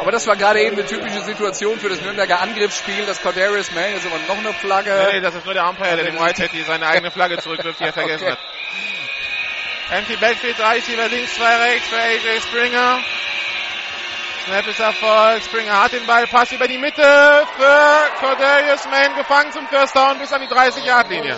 Aber 0.00 0.12
das 0.12 0.26
war 0.26 0.36
gerade 0.36 0.60
eben 0.60 0.76
eine 0.76 0.86
typische 0.86 1.22
Situation 1.22 1.78
für 1.80 1.88
das 1.88 2.00
Nürnberger 2.00 2.40
Angriffsspiel. 2.40 3.06
Das 3.06 3.20
Cordarius 3.22 3.72
Mann, 3.72 3.90
jetzt 3.92 4.06
aber 4.06 4.18
noch 4.18 4.38
eine 4.38 4.52
Flagge. 4.52 5.08
Nee, 5.12 5.20
das 5.20 5.34
ist 5.34 5.44
nur 5.44 5.54
der 5.54 5.68
Umpire, 5.68 5.96
der 5.96 6.04
dem 6.04 6.18
Whitehead 6.18 6.50
seine 6.66 6.86
eigene 6.86 7.10
Flagge 7.10 7.38
zurückwirft, 7.38 7.80
die 7.80 7.84
er 7.84 7.92
vergessen 7.94 8.24
Okay. 8.24 8.32
hat. 8.32 9.98
Empty 9.98 10.16
Backfield, 10.16 10.58
drei 10.58 10.74
Receiver 10.76 11.08
links, 11.08 11.34
zwei 11.36 11.56
rechts 11.56 11.88
für 11.88 11.96
AJ 11.96 12.40
Springer. 12.40 12.98
Snap 14.46 14.64
ist 14.68 14.78
Erfolg. 14.78 15.42
Springer 15.42 15.82
hat 15.82 15.92
den 15.92 16.06
Ball, 16.06 16.24
Pass 16.28 16.52
über 16.52 16.68
die 16.68 16.78
Mitte 16.78 17.02
für 17.02 18.20
Cordarius 18.20 18.84
Mann, 18.84 19.16
gefangen 19.16 19.50
zum 19.50 19.66
First 19.66 19.96
Down 19.96 20.20
bis 20.20 20.32
an 20.32 20.40
die 20.40 20.46
30-Yard-Linie. 20.46 21.36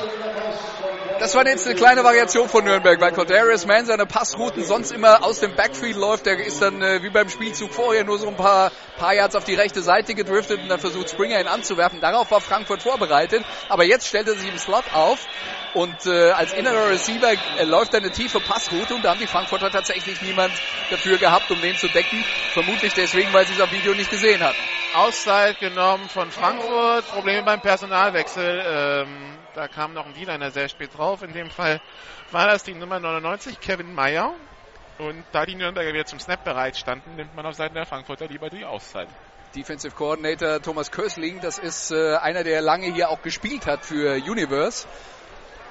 Das 1.18 1.34
war 1.34 1.46
jetzt 1.46 1.66
eine 1.66 1.74
kleine 1.74 2.04
Variation 2.04 2.50
von 2.50 2.64
Nürnberg, 2.64 3.00
weil 3.00 3.12
Cordarius 3.12 3.64
Mann 3.64 3.86
seine 3.86 4.04
Passrouten 4.04 4.62
sonst 4.62 4.92
immer 4.92 5.24
aus 5.24 5.40
dem 5.40 5.56
Backfield 5.56 5.96
läuft. 5.96 6.26
Der 6.26 6.38
ist 6.38 6.60
dann 6.60 6.82
äh, 6.82 7.02
wie 7.02 7.08
beim 7.08 7.30
Spielzug 7.30 7.72
vorher 7.72 8.04
nur 8.04 8.18
so 8.18 8.28
ein 8.28 8.36
paar, 8.36 8.70
paar 8.98 9.14
Yards 9.14 9.34
auf 9.34 9.44
die 9.44 9.54
rechte 9.54 9.80
Seite 9.80 10.14
gedriftet 10.14 10.60
und 10.60 10.68
dann 10.68 10.78
versucht 10.78 11.08
Springer 11.08 11.40
ihn 11.40 11.48
anzuwerfen. 11.48 12.02
Darauf 12.02 12.30
war 12.30 12.42
Frankfurt 12.42 12.82
vorbereitet. 12.82 13.42
Aber 13.70 13.84
jetzt 13.84 14.06
stellt 14.06 14.28
er 14.28 14.34
sich 14.34 14.50
im 14.50 14.58
Slot 14.58 14.84
auf 14.92 15.26
und 15.74 16.06
äh, 16.06 16.30
als 16.30 16.52
innerer 16.52 16.90
Receiver 16.90 17.32
äh, 17.58 17.64
läuft 17.64 17.94
er 17.94 18.00
eine 18.00 18.10
tiefe 18.10 18.40
Passroute 18.40 18.94
und 18.94 19.04
da 19.04 19.10
haben 19.10 19.20
die 19.20 19.26
Frankfurter 19.26 19.70
tatsächlich 19.70 20.20
niemand 20.22 20.52
dafür 20.90 21.18
gehabt, 21.18 21.50
um 21.50 21.60
den 21.60 21.76
zu 21.76 21.88
decken. 21.88 22.24
Vermutlich 22.52 22.94
deswegen, 22.94 23.32
weil 23.32 23.46
sie 23.46 23.54
es 23.54 23.60
auf 23.60 23.70
Video 23.72 23.94
nicht 23.94 24.10
gesehen 24.10 24.42
hatten. 24.42 24.58
Auszeit 24.94 25.58
genommen 25.60 26.08
von 26.08 26.30
Frankfurt. 26.30 27.06
Probleme 27.08 27.42
beim 27.42 27.60
Personalwechsel. 27.60 28.62
Ähm, 28.66 29.36
da 29.54 29.68
kam 29.68 29.92
noch 29.92 30.06
ein 30.06 30.14
D-Liner 30.14 30.50
sehr 30.50 30.68
spät 30.68 30.96
drauf. 30.96 31.22
In 31.22 31.32
dem 31.32 31.50
Fall 31.50 31.80
war 32.30 32.46
das 32.46 32.62
die 32.62 32.74
Nummer 32.74 32.98
99, 32.98 33.60
Kevin 33.60 33.94
Meyer. 33.94 34.32
Und 34.98 35.24
da 35.32 35.46
die 35.46 35.54
Nürnberger 35.54 35.92
wieder 35.92 36.06
zum 36.06 36.18
Snap 36.18 36.42
bereit 36.42 36.76
standen, 36.76 37.14
nimmt 37.16 37.36
man 37.36 37.46
auf 37.46 37.54
Seiten 37.54 37.74
der 37.74 37.86
Frankfurter 37.86 38.26
lieber 38.26 38.50
die 38.50 38.64
Auszeit. 38.64 39.08
Defensive 39.54 39.94
Coordinator 39.94 40.60
Thomas 40.60 40.90
Kösling, 40.90 41.40
das 41.40 41.58
ist 41.58 41.90
äh, 41.90 42.16
einer, 42.16 42.44
der 42.44 42.60
lange 42.60 42.92
hier 42.92 43.08
auch 43.08 43.22
gespielt 43.22 43.66
hat 43.66 43.84
für 43.84 44.16
Universe 44.16 44.86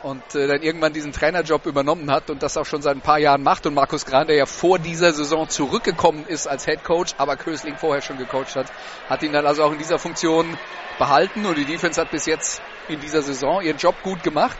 und 0.03 0.35
äh, 0.35 0.47
dann 0.47 0.61
irgendwann 0.61 0.93
diesen 0.93 1.11
Trainerjob 1.11 1.65
übernommen 1.65 2.11
hat 2.11 2.29
und 2.29 2.43
das 2.43 2.57
auch 2.57 2.65
schon 2.65 2.81
seit 2.81 2.95
ein 2.95 3.01
paar 3.01 3.19
Jahren 3.19 3.43
macht 3.43 3.65
und 3.65 3.73
Markus 3.73 4.05
Gran, 4.05 4.27
der 4.27 4.35
ja 4.35 4.45
vor 4.45 4.79
dieser 4.79 5.11
Saison 5.13 5.49
zurückgekommen 5.49 6.25
ist 6.27 6.47
als 6.47 6.65
Head 6.65 6.83
Coach, 6.83 7.13
aber 7.17 7.35
Kösling 7.35 7.77
vorher 7.77 8.01
schon 8.01 8.17
gecoacht 8.17 8.55
hat, 8.55 8.67
hat 9.09 9.23
ihn 9.23 9.33
dann 9.33 9.45
also 9.45 9.63
auch 9.63 9.71
in 9.71 9.77
dieser 9.77 9.99
Funktion 9.99 10.57
behalten 10.99 11.45
und 11.45 11.57
die 11.57 11.65
Defense 11.65 11.99
hat 11.99 12.11
bis 12.11 12.25
jetzt 12.25 12.61
in 12.87 12.99
dieser 12.99 13.21
Saison 13.21 13.61
ihren 13.61 13.77
Job 13.77 13.95
gut 14.03 14.23
gemacht. 14.23 14.57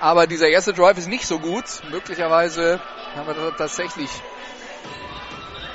Aber 0.00 0.26
dieser 0.26 0.48
erste 0.48 0.72
Drive 0.72 0.98
ist 0.98 1.08
nicht 1.08 1.26
so 1.26 1.38
gut. 1.38 1.64
Möglicherweise 1.90 2.80
haben 3.14 3.26
wir 3.26 3.56
tatsächlich 3.56 4.10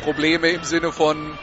Probleme 0.03 0.49
im 0.49 0.63
Sinne 0.63 0.91
von 0.91 1.37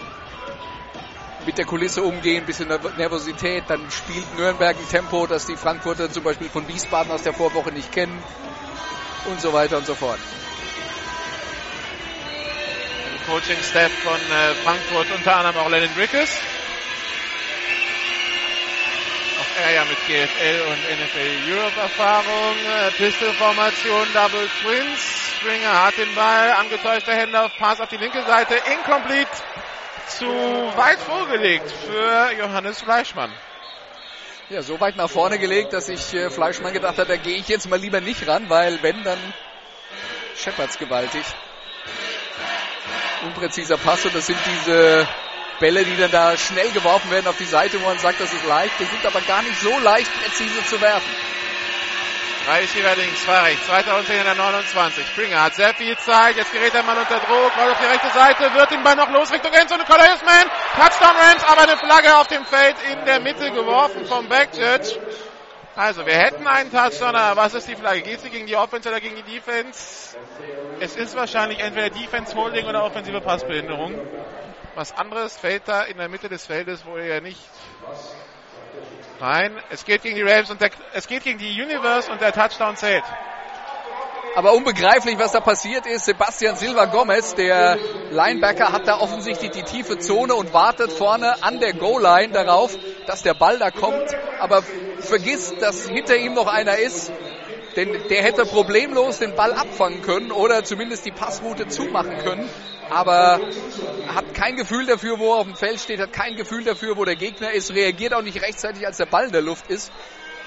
mit 1.46 1.56
der 1.58 1.64
Kulisse 1.64 2.02
umgehen, 2.02 2.44
bisschen 2.44 2.68
Nerv- 2.70 2.96
Nervosität, 2.96 3.64
dann 3.68 3.90
spielt 3.90 4.34
Nürnberg 4.36 4.76
ein 4.76 4.88
Tempo, 4.88 5.26
das 5.26 5.46
die 5.46 5.56
Frankfurter 5.56 6.10
zum 6.10 6.24
Beispiel 6.24 6.48
von 6.48 6.66
Wiesbaden 6.68 7.12
aus 7.12 7.22
der 7.22 7.32
Vorwoche 7.32 7.70
nicht 7.70 7.92
kennen 7.92 8.22
und 9.26 9.40
so 9.40 9.52
weiter 9.52 9.78
und 9.78 9.86
so 9.86 9.94
fort. 9.94 10.18
Coaching-Staff 13.26 13.92
von 14.02 14.20
äh, 14.30 14.54
Frankfurt, 14.54 15.10
unter 15.10 15.36
anderem 15.36 15.56
auch 15.58 15.70
Lennon 15.70 15.94
Rickes. 15.96 16.40
Auch 19.38 19.46
er 19.62 19.72
ja 19.72 19.84
mit 19.84 19.98
GFL 20.06 20.62
und 20.62 20.80
NFL 20.82 21.52
Europe 21.52 21.78
Erfahrung. 21.78 22.56
Äh, 22.64 22.90
Pistol-Formation, 22.92 24.08
Double 24.14 24.48
Twins. 24.60 25.34
Springer 25.38 25.84
hat 25.84 25.96
den 25.98 26.12
Ball, 26.14 26.52
angetäuschter 26.52 27.14
Händler, 27.14 27.48
Pass 27.58 27.80
auf 27.80 27.88
die 27.88 27.96
linke 27.98 28.22
Seite, 28.24 28.54
incomplete, 28.74 29.30
zu 30.08 30.26
weit 30.26 30.98
vorgelegt 30.98 31.70
für 31.70 32.32
Johannes 32.38 32.80
Fleischmann. 32.80 33.30
Ja, 34.50 34.62
so 34.62 34.80
weit 34.80 34.96
nach 34.96 35.10
vorne 35.10 35.38
gelegt, 35.38 35.74
dass 35.74 35.88
ich 35.88 36.14
äh, 36.14 36.30
Fleischmann 36.30 36.72
gedacht 36.72 36.96
hat, 36.96 37.10
da 37.10 37.16
gehe 37.16 37.36
ich 37.36 37.48
jetzt 37.48 37.68
mal 37.68 37.78
lieber 37.78 38.00
nicht 38.00 38.26
ran, 38.26 38.48
weil 38.48 38.82
wenn, 38.82 39.04
dann 39.04 39.18
scheppert's 40.36 40.78
gewaltig. 40.78 41.22
Unpräziser 43.24 43.76
Pass 43.76 44.06
und 44.06 44.14
das 44.14 44.26
sind 44.26 44.38
diese 44.46 45.06
Bälle, 45.60 45.84
die 45.84 45.96
dann 45.96 46.10
da 46.10 46.36
schnell 46.36 46.70
geworfen 46.70 47.10
werden 47.10 47.26
auf 47.26 47.36
die 47.36 47.44
Seite, 47.44 47.80
wo 47.80 47.84
man 47.84 47.98
sagt, 47.98 48.20
das 48.20 48.32
ist 48.32 48.46
leicht. 48.46 48.72
Die 48.78 48.84
sind 48.84 49.04
aber 49.04 49.20
gar 49.22 49.42
nicht 49.42 49.60
so 49.60 49.76
leicht, 49.80 50.10
präzise 50.22 50.64
zu 50.66 50.80
werfen. 50.80 51.10
Drei 52.48 52.66
Schieber 52.66 52.96
links, 52.96 53.24
zwei 53.24 53.40
rechts, 53.42 53.66
2629. 53.66 55.06
Springer 55.08 55.42
hat 55.42 55.54
sehr 55.54 55.74
viel 55.74 55.94
Zeit, 55.98 56.34
jetzt 56.34 56.50
gerät 56.50 56.72
der 56.72 56.82
Mann 56.82 56.96
unter 56.96 57.18
Druck, 57.18 57.52
rollt 57.58 57.72
auf 57.72 57.78
die 57.78 57.84
rechte 57.84 58.08
Seite, 58.08 58.54
wird 58.54 58.70
den 58.70 58.82
Ball 58.82 58.96
noch 58.96 59.10
los 59.10 59.30
Richtung 59.30 59.52
Endzone, 59.52 59.84
Cornelius 59.84 60.22
Mann, 60.24 60.48
Touchdown 60.74 61.14
Rams, 61.14 61.44
aber 61.44 61.64
eine 61.64 61.76
Flagge 61.76 62.16
auf 62.16 62.26
dem 62.28 62.46
Feld 62.46 62.76
in 62.90 63.04
der 63.04 63.20
Mitte 63.20 63.52
geworfen 63.52 64.06
vom 64.06 64.26
Backjudge. 64.30 64.98
Also, 65.76 66.06
wir 66.06 66.14
hätten 66.16 66.46
einen 66.46 66.72
Touchdown, 66.72 67.16
aber 67.16 67.38
was 67.38 67.52
ist 67.52 67.68
die 67.68 67.76
Flagge? 67.76 68.00
Geht 68.00 68.22
sie 68.22 68.30
gegen 68.30 68.46
die 68.46 68.56
Offense 68.56 68.88
oder 68.88 69.00
gegen 69.02 69.16
die 69.16 69.30
Defense? 69.30 70.16
Es 70.80 70.96
ist 70.96 71.14
wahrscheinlich 71.16 71.58
entweder 71.60 71.90
Defense 71.90 72.34
Holding 72.34 72.64
oder 72.64 72.82
offensive 72.82 73.20
Passbehinderung. 73.20 73.94
Was 74.74 74.96
anderes 74.96 75.36
fällt 75.36 75.68
da 75.68 75.82
in 75.82 75.98
der 75.98 76.08
Mitte 76.08 76.30
des 76.30 76.46
Feldes, 76.46 76.86
wo 76.86 76.96
er 76.96 77.20
nicht 77.20 77.42
Nein, 79.20 79.60
es 79.70 79.84
geht 79.84 80.02
gegen 80.02 80.14
die 80.14 80.22
Rams 80.22 80.50
und 80.50 80.60
der, 80.60 80.70
es 80.92 81.08
geht 81.08 81.24
gegen 81.24 81.38
die 81.38 81.60
Universe 81.60 82.10
und 82.10 82.20
der 82.20 82.32
Touchdown 82.32 82.76
zählt. 82.76 83.04
Aber 84.36 84.52
unbegreiflich, 84.52 85.18
was 85.18 85.32
da 85.32 85.40
passiert 85.40 85.86
ist. 85.86 86.04
Sebastian 86.04 86.54
Silva 86.54 86.84
Gomez, 86.84 87.34
der 87.34 87.76
Linebacker, 88.10 88.70
hat 88.70 88.86
da 88.86 89.00
offensichtlich 89.00 89.50
die 89.50 89.64
tiefe 89.64 89.98
Zone 89.98 90.34
und 90.34 90.52
wartet 90.52 90.92
vorne 90.92 91.42
an 91.42 91.58
der 91.58 91.72
Goal-Line 91.72 92.32
darauf, 92.32 92.76
dass 93.06 93.22
der 93.22 93.34
Ball 93.34 93.58
da 93.58 93.72
kommt. 93.72 94.14
Aber 94.38 94.62
vergisst, 95.00 95.60
dass 95.60 95.88
hinter 95.88 96.16
ihm 96.16 96.34
noch 96.34 96.46
einer 96.46 96.78
ist. 96.78 97.10
Denn 97.78 97.96
der 98.10 98.24
hätte 98.24 98.44
problemlos 98.44 99.20
den 99.20 99.36
Ball 99.36 99.52
abfangen 99.52 100.02
können 100.02 100.32
oder 100.32 100.64
zumindest 100.64 101.06
die 101.06 101.12
Passroute 101.12 101.68
zumachen 101.68 102.18
können. 102.18 102.50
Aber 102.90 103.38
hat 104.08 104.34
kein 104.34 104.56
Gefühl 104.56 104.84
dafür, 104.86 105.20
wo 105.20 105.34
er 105.34 105.38
auf 105.38 105.46
dem 105.46 105.54
Feld 105.54 105.78
steht, 105.78 106.00
hat 106.00 106.12
kein 106.12 106.34
Gefühl 106.34 106.64
dafür, 106.64 106.96
wo 106.96 107.04
der 107.04 107.14
Gegner 107.14 107.52
ist, 107.52 107.72
reagiert 107.72 108.14
auch 108.14 108.22
nicht 108.22 108.42
rechtzeitig, 108.42 108.84
als 108.84 108.96
der 108.96 109.06
Ball 109.06 109.26
in 109.26 109.30
der 109.30 109.42
Luft 109.42 109.70
ist. 109.70 109.92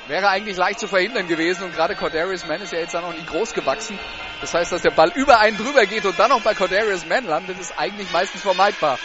Wäre 0.08 0.28
eigentlich 0.28 0.58
leicht 0.58 0.82
zu 0.82 0.90
verhindern 0.90 1.30
gewesen 1.30 1.64
und 1.64 1.74
gerade 1.74 1.96
Cordarius 1.96 2.46
Mann 2.46 2.62
ist 2.62 2.74
ja 2.74 2.80
jetzt 2.80 2.94
auch 2.98 3.02
noch 3.02 3.14
nicht 3.14 3.28
groß 3.28 3.54
gewachsen. 3.54 3.98
Das 4.42 4.54
heißt, 4.54 4.74
dass 4.74 4.82
der 4.82 4.92
Ball 4.92 5.14
über 5.16 5.40
einen 5.40 5.56
drüber 5.56 5.86
geht 5.86 6.06
und 6.06 6.20
dann 6.20 6.32
noch 6.32 6.42
bei 6.42 6.54
Cordarius 6.54 7.06
Mann 7.06 7.24
landet, 7.24 7.58
ist 7.62 7.80
eigentlich 7.80 8.12
meistens 8.12 8.42
vermeidbar. 8.42 9.00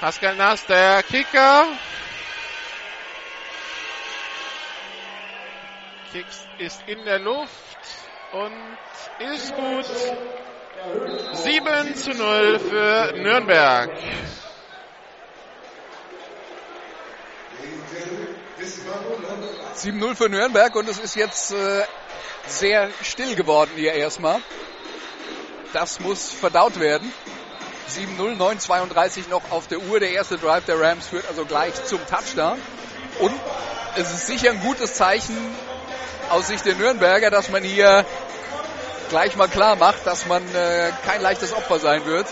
Pascal 0.00 0.36
Nass, 0.36 0.64
der 0.64 1.02
Kicker. 1.02 1.66
Kicks 6.12 6.45
ist 6.58 6.80
in 6.86 7.04
der 7.04 7.18
Luft 7.18 7.50
und 8.32 8.52
ist 9.32 9.54
gut. 9.54 9.86
7 11.32 11.94
zu 11.96 12.10
0 12.10 12.58
für 12.58 13.12
Nürnberg. 13.16 13.90
Sieben 19.74 19.98
0 19.98 20.16
für 20.16 20.28
Nürnberg 20.28 20.74
und 20.74 20.88
es 20.88 20.98
ist 20.98 21.16
jetzt 21.16 21.52
äh, 21.52 21.84
sehr 22.46 22.90
still 23.02 23.34
geworden 23.34 23.72
hier 23.74 23.92
erstmal. 23.92 24.40
Das 25.72 26.00
muss 26.00 26.30
verdaut 26.30 26.80
werden. 26.80 27.12
7-0, 27.90 28.36
9-32 28.36 29.28
noch 29.28 29.50
auf 29.50 29.68
der 29.68 29.80
Uhr. 29.80 30.00
Der 30.00 30.10
erste 30.10 30.38
Drive 30.38 30.64
der 30.64 30.80
Rams 30.80 31.06
führt 31.06 31.28
also 31.28 31.44
gleich 31.44 31.84
zum 31.84 32.00
Touchdown. 32.06 32.60
Und 33.20 33.32
es 33.96 34.10
ist 34.12 34.26
sicher 34.26 34.50
ein 34.50 34.60
gutes 34.60 34.94
Zeichen 34.94 35.36
aus 36.30 36.48
Sicht 36.48 36.64
der 36.64 36.74
Nürnberger, 36.74 37.30
dass 37.30 37.50
man 37.50 37.62
hier 37.62 38.04
gleich 39.08 39.36
mal 39.36 39.48
klar 39.48 39.76
macht, 39.76 40.06
dass 40.06 40.26
man 40.26 40.42
äh, 40.54 40.90
kein 41.04 41.22
leichtes 41.22 41.52
Opfer 41.52 41.78
sein 41.78 42.04
wird 42.06 42.26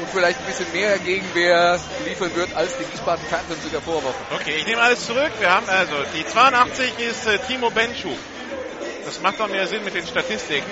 und 0.00 0.10
vielleicht 0.10 0.40
ein 0.40 0.46
bisschen 0.46 0.70
mehr 0.72 0.98
Gegenwehr 0.98 1.78
liefern 2.04 2.34
wird 2.34 2.54
als 2.54 2.76
die 2.76 2.92
Wiesbaden 2.92 3.24
Panthers 3.30 3.64
in 3.64 3.70
der 3.70 3.80
Vorwoche. 3.80 4.14
Okay, 4.34 4.56
ich 4.58 4.66
nehme 4.66 4.82
alles 4.82 5.06
zurück. 5.06 5.30
Wir 5.38 5.50
haben 5.50 5.68
also 5.68 5.94
die 6.14 6.26
82 6.26 6.98
ist 6.98 7.26
äh, 7.26 7.38
Timo 7.38 7.70
Benchu. 7.70 8.10
Das 9.06 9.20
macht 9.20 9.40
doch 9.40 9.48
mehr 9.48 9.66
Sinn 9.66 9.84
mit 9.84 9.94
den 9.94 10.06
Statistiken. 10.06 10.70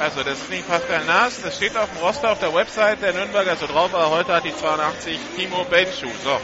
Also 0.00 0.22
das 0.24 0.38
ist 0.38 0.50
nicht 0.50 0.66
Pascal 0.66 1.04
Naas, 1.04 1.42
das 1.42 1.56
steht 1.56 1.76
auf 1.76 1.88
dem 1.88 1.98
Roster 1.98 2.32
auf 2.32 2.40
der 2.40 2.52
Website 2.52 3.02
der 3.02 3.12
Nürnberger 3.12 3.54
so 3.56 3.66
drauf, 3.66 3.94
aber 3.94 4.10
heute 4.10 4.34
hat 4.34 4.44
die 4.44 4.56
82 4.56 5.18
Timo 5.36 5.64
Benchu. 5.64 6.08
So. 6.24 6.40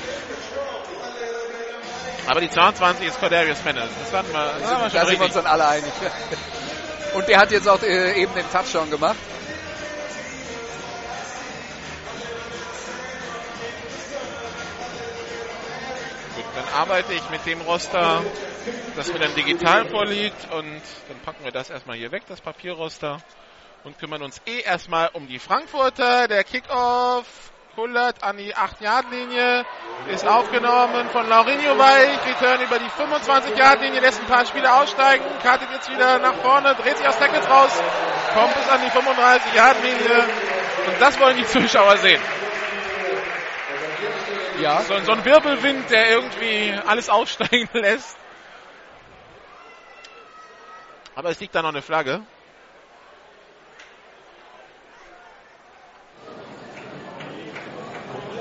Aber 2.29 2.43
die 2.43 2.51
22 2.51 3.09
ist 3.09 3.19
Cordarius 3.21 3.65
Menners. 3.65 3.89
Das 4.01 4.13
hatten 4.13 4.31
wir, 4.33 4.53
das 4.61 4.61
wir 4.61 4.91
schon 4.91 5.01
Da 5.01 5.07
sind 5.07 5.19
wir 5.19 5.25
uns 5.25 5.35
dann 5.35 5.47
alle 5.47 5.67
einig. 5.67 5.93
Und 7.15 7.27
der 7.27 7.39
hat 7.39 7.51
jetzt 7.51 7.67
auch 7.67 7.83
äh, 7.83 8.21
eben 8.21 8.35
den 8.35 8.45
Touchdown 8.53 8.91
gemacht. 8.91 9.17
Gut, 16.37 16.45
dann 16.55 16.69
arbeite 16.75 17.15
ich 17.15 17.31
mit 17.31 17.47
dem 17.47 17.63
Roster, 17.63 18.23
das 18.95 19.11
mir 19.11 19.21
dann 19.21 19.35
digital 19.35 19.89
vorliegt 19.89 20.53
und 20.53 20.83
dann 21.09 21.19
packen 21.25 21.45
wir 21.45 21.51
das 21.51 21.71
erstmal 21.71 21.97
hier 21.97 22.13
weg, 22.13 22.25
das 22.29 22.43
Papierroster 22.43 23.23
und 23.85 23.99
kümmern 23.99 24.23
uns 24.23 24.43
eh 24.45 24.61
erstmal 24.61 25.09
um 25.15 25.27
die 25.29 25.39
Frankfurter. 25.39 26.29
Der 26.29 26.45
Kickoff 26.45 27.25
kullert 27.79 28.25
an 28.25 28.37
die 28.37 28.53
8-Yard-Linie, 28.57 29.65
ist 30.09 30.27
aufgenommen 30.27 31.09
von 31.11 31.29
Laurinho 31.29 31.79
Weich, 31.79 32.19
Return 32.27 32.61
über 32.61 32.77
die 32.77 32.91
25-Yard-Linie, 32.91 34.01
lässt 34.01 34.21
ein 34.21 34.27
paar 34.27 34.45
Spieler 34.47 34.83
aussteigen, 34.83 35.25
kartet 35.45 35.69
jetzt 35.73 35.89
wieder 35.89 36.19
nach 36.19 36.35
vorne, 36.43 36.75
dreht 36.75 36.99
sich 36.99 37.07
aus 37.07 37.17
Tackles 37.21 37.49
raus, 37.49 37.71
kommt 38.35 38.53
bis 38.57 38.69
an 38.69 38.81
die 38.81 38.91
35-Yard-Linie 38.91 40.25
und 40.89 41.01
das 41.01 41.21
wollen 41.21 41.37
die 41.37 41.47
Zuschauer 41.47 41.99
sehen. 41.99 42.21
Ja. 44.61 44.81
So, 44.81 44.99
so 44.99 45.13
ein 45.13 45.25
Wirbelwind, 45.25 45.89
der 45.89 46.11
irgendwie 46.11 46.75
alles 46.85 47.09
aussteigen 47.09 47.69
lässt. 47.75 48.17
Aber 51.15 51.31
es 51.31 51.39
liegt 51.39 51.55
da 51.55 51.63
noch 51.63 51.69
eine 51.69 51.83
Flagge. 51.83 52.23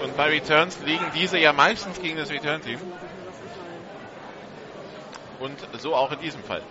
Und 0.04 0.16
bei 0.16 0.30
Returns 0.30 0.80
liegen 0.86 1.06
diese 1.14 1.38
ja 1.38 1.54
meistens 1.54 2.00
gegen 2.00 2.18
das 2.18 2.30
Return-Team. 2.30 2.80
Und 5.40 5.58
so 5.80 5.96
auch 5.96 6.12
in 6.12 6.20
diesem 6.20 6.44
Fall. 6.44 6.62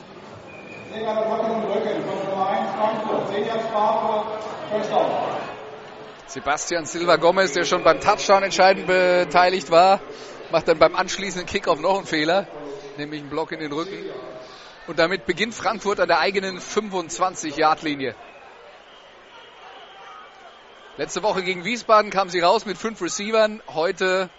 Sebastian 6.27 6.85
Silva 6.85 7.17
Gomez, 7.17 7.53
der 7.53 7.65
schon 7.65 7.83
beim 7.85 8.01
Touchdown 8.01 8.43
entscheidend 8.43 8.87
beteiligt 8.87 9.71
war, 9.71 10.01
macht 10.51 10.69
dann 10.69 10.79
beim 10.79 10.95
anschließenden 10.95 11.47
Kickoff 11.47 11.81
noch 11.81 11.99
einen 11.99 12.07
Fehler, 12.07 12.47
nämlich 12.97 13.21
einen 13.21 13.31
Block 13.31 13.53
in 13.53 13.61
den 13.61 13.73
Rücken. 13.73 14.05
Und 14.87 14.99
damit 14.99 15.27
beginnt 15.27 15.55
Frankfurt 15.55 16.01
an 16.01 16.09
der 16.09 16.21
eigenen 16.21 16.59
25-Yard-Linie. 16.61 18.15
Letzte 20.99 21.23
Woche 21.23 21.43
gegen 21.43 21.63
Wiesbaden 21.65 22.11
kam 22.11 22.31
sie 22.31 22.41
raus 22.41 22.65
mit 22.65 22.79
fünf 22.79 23.03
Receivern. 23.03 23.63
Heute 23.69 24.31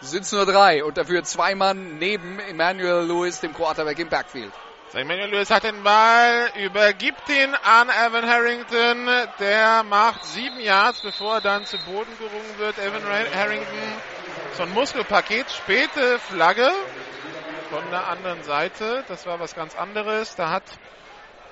sind 0.00 0.22
es 0.22 0.30
nur 0.30 0.46
drei 0.46 0.84
und 0.84 0.96
dafür 0.96 1.24
zwei 1.24 1.56
Mann 1.56 1.98
neben 1.98 2.38
Emmanuel 2.38 3.04
Lewis, 3.04 3.40
dem 3.40 3.52
Quarterback 3.52 3.98
im 3.98 4.08
Backfield. 4.08 4.52
Emmanuel 4.94 5.28
Lewis 5.28 5.50
hat 5.50 5.64
den 5.64 5.82
Ball, 5.82 6.52
übergibt 6.54 7.28
ihn 7.28 7.52
an 7.64 7.88
Evan 7.88 8.30
Harrington. 8.30 9.08
Der 9.40 9.82
macht 9.82 10.24
sieben 10.24 10.60
Yards, 10.60 11.02
bevor 11.02 11.34
er 11.34 11.40
dann 11.40 11.66
zu 11.66 11.76
Boden 11.78 12.16
gerungen 12.16 12.58
wird. 12.58 12.78
Evan 12.78 13.02
Harrington, 13.34 13.92
so 14.56 14.62
ein 14.62 14.72
Muskelpaket, 14.74 15.50
späte 15.50 16.20
Flagge 16.20 16.70
von 17.70 17.82
der 17.90 18.06
anderen 18.06 18.44
Seite. 18.44 19.04
Das 19.08 19.26
war 19.26 19.40
was 19.40 19.56
ganz 19.56 19.74
anderes. 19.76 20.36
Da 20.36 20.50
hat 20.50 20.62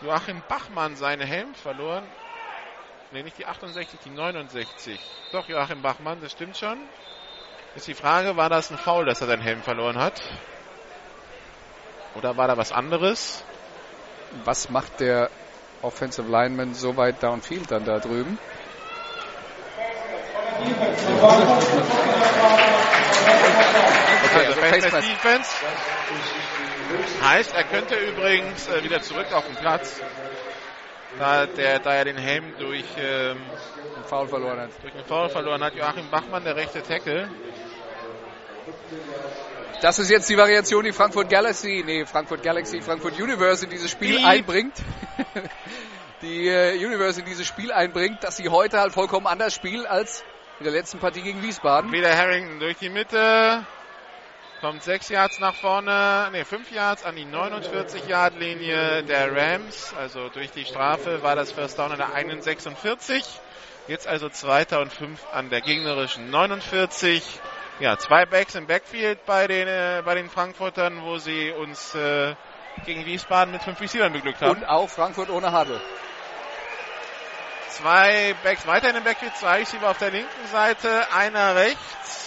Joachim 0.03 0.41
Bachmann 0.49 0.95
seinen 0.95 1.27
Helm 1.27 1.53
verloren. 1.57 2.05
Ne, 3.17 3.23
nicht 3.23 3.39
die 3.39 3.47
68, 3.47 3.99
die 4.05 4.11
69. 4.11 5.01
Doch, 5.33 5.49
Joachim 5.49 5.81
Bachmann, 5.81 6.21
das 6.21 6.33
stimmt 6.33 6.55
schon. 6.59 6.77
Ist 7.75 7.89
die 7.89 7.95
Frage, 7.95 8.37
war 8.37 8.51
das 8.51 8.71
ein 8.71 8.77
Foul, 8.77 9.07
dass 9.07 9.23
er 9.23 9.27
seinen 9.27 9.41
Helm 9.41 9.63
verloren 9.63 9.97
hat? 9.97 10.21
Oder 12.15 12.37
war 12.37 12.47
da 12.47 12.59
was 12.59 12.73
anderes? 12.73 13.43
Was 14.45 14.69
macht 14.69 15.01
der 15.01 15.31
Offensive 15.81 16.31
Lineman 16.31 16.75
so 16.75 16.99
weit 16.99 17.23
downfield 17.23 17.71
dann 17.71 17.87
da 17.87 18.01
drüben. 18.01 18.39
Okay, 24.25 24.47
also 24.47 24.61
Face 24.61 24.93
Mask. 24.93 25.09
Defense. 25.09 25.51
Heißt, 27.23 27.55
er 27.55 27.65
könnte 27.65 27.95
übrigens 27.95 28.69
äh, 28.69 28.85
wieder 28.85 29.01
zurück 29.01 29.33
auf 29.33 29.47
den 29.47 29.57
Platz. 29.57 30.01
Da, 31.19 31.47
der, 31.47 31.79
da 31.79 31.95
er 31.95 32.05
den 32.05 32.19
Helm 32.19 32.45
durch, 32.59 32.85
ähm, 32.99 33.39
Einen 33.95 34.05
Foul 34.05 34.29
verloren 34.29 34.61
hat. 34.61 34.71
durch 34.83 34.95
einen 34.95 35.05
Foul 35.05 35.29
verloren 35.31 35.63
hat. 35.63 35.75
Joachim 35.75 36.11
Bachmann, 36.11 36.45
der 36.45 36.57
rechte 36.57 36.83
Tackle. 36.83 37.29
Das 39.81 39.99
ist 39.99 40.11
jetzt 40.11 40.29
die 40.29 40.37
Variation, 40.37 40.85
die 40.85 40.93
Frankfurt 40.93 41.29
Galaxy, 41.29 41.83
nee, 41.85 42.05
Frankfurt 42.07 42.43
Galaxy, 42.43 42.81
Frankfurt 42.81 43.21
Universe 43.21 43.65
in 43.65 43.71
dieses 43.71 43.91
Spiel 43.91 44.17
Piep. 44.17 44.27
einbringt. 44.27 44.75
die 46.23 46.49
äh, 46.49 46.85
Universe 46.85 47.21
in 47.21 47.27
dieses 47.27 47.47
Spiel 47.47 47.73
einbringt, 47.73 48.23
dass 48.25 48.37
sie 48.37 48.49
heute 48.49 48.81
halt 48.81 48.93
vollkommen 48.93 49.27
anders 49.27 49.55
spielt 49.55 49.87
als 49.87 50.25
in 50.59 50.65
der 50.65 50.73
letzten 50.73 50.99
Partie 50.99 51.23
gegen 51.23 51.43
Wiesbaden. 51.43 51.93
Wieder 51.93 52.17
Harrington 52.17 52.59
durch 52.59 52.79
die 52.79 52.89
Mitte. 52.89 53.67
Kommt 54.63 54.83
sechs 54.83 55.11
Yards 55.11 55.39
nach 55.39 55.55
vorne, 55.55 56.31
ne, 56.33 56.47
fünf 56.47 56.73
Yards 56.73 57.05
an 57.05 57.15
die 57.15 57.27
49-Yard-Linie 57.27 59.03
der 59.03 59.37
Rams. 59.37 59.93
Also 59.99 60.31
durch 60.31 60.51
die 60.51 60.65
Strafe 60.65 61.23
war 61.23 61.37
das 61.37 61.53
First 61.53 61.79
Down 61.79 61.93
an 61.93 61.99
der 61.99 62.15
eigenen 62.15 62.41
46. 62.41 63.23
Jetzt 63.87 64.07
also 64.07 64.31
zweiter 64.31 64.81
und 64.81 64.91
fünf 64.91 65.21
an 65.31 65.51
der 65.51 65.61
gegnerischen 65.61 66.31
49. 66.31 67.23
Ja, 67.81 67.99
zwei 67.99 68.25
Backs 68.25 68.55
im 68.55 68.67
Backfield 68.67 69.27
bei 69.27 69.47
den, 69.47 69.69
äh, 69.69 70.03
bei 70.03 70.15
den 70.15 70.31
Frankfurtern, 70.31 71.03
wo 71.03 71.19
sie 71.19 71.51
uns 71.53 71.95
äh, 71.95 72.35
gegen 72.87 73.05
Wiesbaden 73.05 73.53
mit 73.53 73.63
fünf 73.63 73.79
Receivern 73.79 74.15
beglückt 74.15 74.41
haben. 74.41 74.63
Und 74.63 74.65
auch 74.65 74.89
Frankfurt 74.89 75.29
ohne 75.29 75.53
Huddle. 75.53 75.83
Zwei 77.69 78.35
Backs 78.43 78.67
weiter 78.67 78.89
in 78.89 78.95
dem 78.95 79.05
Backfield, 79.05 79.37
zwei 79.37 79.59
Receiver 79.59 79.91
auf 79.91 79.99
der 79.99 80.13
linken 80.13 80.47
Seite, 80.51 81.13
einer 81.13 81.57
rechts. 81.57 82.26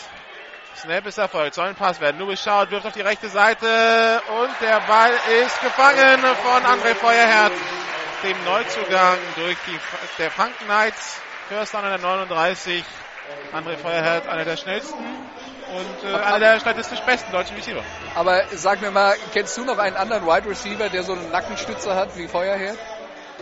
Snap 0.80 1.06
ist 1.08 1.18
erfolgt, 1.18 1.56
soll 1.56 1.68
ein 1.68 1.76
Pass 1.76 2.00
werden. 2.00 2.20
Louis 2.20 2.42
schaut, 2.42 2.72
wirft 2.72 2.86
auf 2.86 2.94
die 2.94 3.02
rechte 3.02 3.28
Seite 3.28 4.22
und 4.30 4.50
der 4.62 4.80
Ball 4.88 5.12
ist 5.44 5.62
gefangen 5.62 6.22
von 6.42 6.64
André 6.64 6.96
Feuerherz, 6.96 7.54
dem 8.24 8.38
Neuzugang 8.46 9.18
durch 9.36 9.58
die 9.68 9.78
der 10.18 10.32
Franken 10.32 10.64
Knights. 10.66 11.20
First 11.50 11.76
an 11.76 11.84
der 11.84 11.98
39. 11.98 12.86
André 13.52 13.78
Feuerherz, 13.78 14.26
einer 14.28 14.46
der 14.46 14.56
schnellsten 14.56 14.98
und 15.00 16.10
äh, 16.10 16.16
einer 16.16 16.40
der 16.40 16.60
statistisch 16.62 17.02
besten 17.02 17.32
deutschen 17.34 17.58
Receiver. 17.58 17.84
Aber 18.16 18.44
sag 18.54 18.82
mir 18.82 18.92
mal, 18.92 19.16
kennst 19.34 19.58
du 19.58 19.66
noch 19.66 19.80
einen 19.80 19.98
anderen 19.98 20.26
Wide 20.26 20.50
Receiver, 20.50 20.88
der 20.88 21.04
so 21.04 21.12
einen 21.12 21.30
Nackenstützer 21.30 21.94
hat 21.94 22.16
wie 22.16 22.28
Feuerherd? 22.30 22.78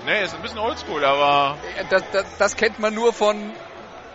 Nee, 0.06 0.24
ist 0.24 0.34
ein 0.34 0.42
bisschen 0.42 0.60
oldschool, 0.60 1.06
aber 1.06 1.58
Das, 1.90 2.04
das, 2.12 2.26
das 2.40 2.56
kennt 2.56 2.80
man 2.80 2.96
nur 2.96 3.14
von 3.14 3.54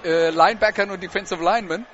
äh, 0.04 0.30
Linebackern 0.30 0.90
und 0.90 1.00
Defensive 1.00 1.42
Linemen 1.42 1.86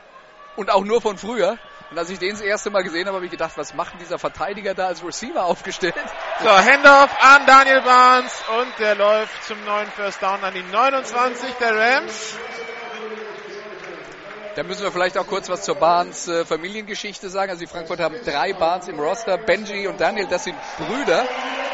und 0.59 0.71
auch 0.73 0.85
nur 0.85 1.01
von 1.01 1.17
früher. 1.17 1.57
Und 1.91 1.99
als 1.99 2.11
ich 2.11 2.19
den 2.19 2.33
das 2.33 2.41
erste 2.41 2.69
Mal 2.69 2.83
gesehen 2.83 3.07
habe, 3.07 3.17
habe 3.17 3.25
ich 3.25 3.31
gedacht, 3.31 3.53
was 3.57 3.73
macht 3.75 3.93
denn 3.93 4.01
dieser 4.01 4.19
Verteidiger 4.19 4.75
da 4.75 4.89
als 4.89 5.03
Receiver 5.03 5.45
aufgestellt? 5.45 5.95
So, 6.43 6.51
Handoff 6.51 7.11
an 7.23 7.47
Daniel 7.47 7.81
Barnes 7.81 8.43
und 8.61 8.79
der 8.79 8.97
läuft 8.97 9.45
zum 9.45 9.65
neuen 9.65 9.87
First 9.93 10.21
Down 10.21 10.43
an 10.43 10.53
die 10.53 10.63
29 10.63 11.55
der 11.55 11.77
Rams. 11.77 12.37
Da 14.57 14.65
müssen 14.65 14.83
wir 14.83 14.91
vielleicht 14.91 15.17
auch 15.17 15.27
kurz 15.29 15.49
was 15.49 15.63
zur 15.63 15.77
Barnes 15.77 16.27
äh, 16.27 16.45
Familiengeschichte 16.45 17.31
sagen. 17.31 17.51
Also 17.51 17.61
die 17.61 17.69
Frankfurt 17.69 18.01
haben 18.01 18.17
drei 18.25 18.53
Barnes 18.53 18.89
im 18.89 18.99
Roster. 18.99 19.39
Benji 19.39 19.87
und 19.87 20.01
Daniel, 20.01 20.27
das 20.27 20.45
sind 20.45 20.57
Brüder. 20.77 21.25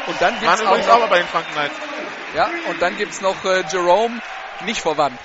Und 0.05 0.21
dann 0.21 0.35
Waren 0.35 0.41
gibt's 0.41 0.61
auch 0.61 0.67
übrigens 0.67 0.89
auch 0.89 0.99
noch, 0.99 1.09
bei 1.09 1.17
den 1.17 1.27
Franken 1.27 1.51
Knights. 1.53 1.75
ja, 2.35 2.49
und 2.69 2.79
dann 2.79 2.95
gibt's 2.95 3.21
noch 3.21 3.43
äh, 3.43 3.63
Jerome, 3.71 4.21
nicht 4.65 4.81
verwandt. 4.81 5.19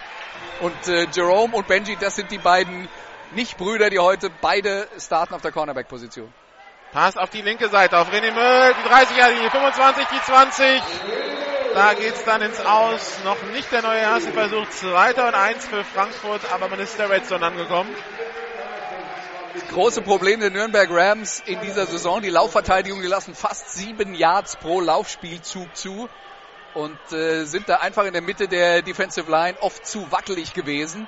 Und 0.61 0.89
äh, 0.89 1.07
Jerome 1.13 1.55
und 1.55 1.69
Benji, 1.69 1.97
das 2.01 2.17
sind 2.17 2.31
die 2.31 2.39
beiden 2.39 2.89
Nicht-Brüder, 3.33 3.91
die 3.91 3.99
heute 3.99 4.31
beide 4.41 4.89
starten 4.99 5.35
auf 5.35 5.43
der 5.43 5.53
Cornerback-Position. 5.53 6.33
Pass 6.93 7.17
auf 7.17 7.31
die 7.31 7.43
linke 7.43 7.69
Seite, 7.69 7.99
auf 7.99 8.11
René 8.13 8.33
Möll, 8.33 8.75
die 8.75 8.89
30 8.89 9.17
er 9.19 9.31
linie 9.31 9.51
25, 9.51 10.07
die 10.09 10.21
20. 10.21 10.83
Da 11.75 11.95
geht's 11.95 12.25
dann 12.25 12.43
ins 12.43 12.59
Aus. 12.59 13.21
Noch 13.25 13.41
nicht 13.53 13.71
der 13.71 13.83
neue 13.83 14.01
erste 14.01 14.33
Versuch. 14.33 14.69
Zweiter 14.71 15.29
und 15.29 15.35
eins 15.35 15.69
für 15.69 15.85
Frankfurt, 15.85 16.41
aber 16.53 16.69
man 16.69 16.81
ist 16.81 16.99
der 16.99 17.09
Red 17.09 17.27
Zone 17.27 17.47
angekommen. 17.47 17.95
große 19.69 20.03
Problem 20.03 20.41
der 20.41 20.51
Nürnberg 20.51 20.89
Rams 20.91 21.41
in 21.47 21.61
dieser 21.61 21.87
Saison. 21.87 22.23
Die 22.23 22.31
Laufverteidigung, 22.31 23.01
die 23.01 23.07
lassen 23.07 23.37
fast 23.37 23.73
sieben 23.75 24.15
Yards 24.15 24.57
pro 24.57 24.81
Laufspielzug 24.81 25.77
zu 25.77 26.09
und 26.75 26.99
äh, 27.13 27.45
sind 27.45 27.69
da 27.69 27.77
einfach 27.77 28.05
in 28.05 28.13
der 28.13 28.23
Mitte 28.23 28.49
der 28.49 28.83
Defensive 28.83 29.31
Line 29.31 29.57
oft 29.61 29.87
zu 29.87 30.11
wackelig 30.11 30.55
gewesen. 30.55 31.07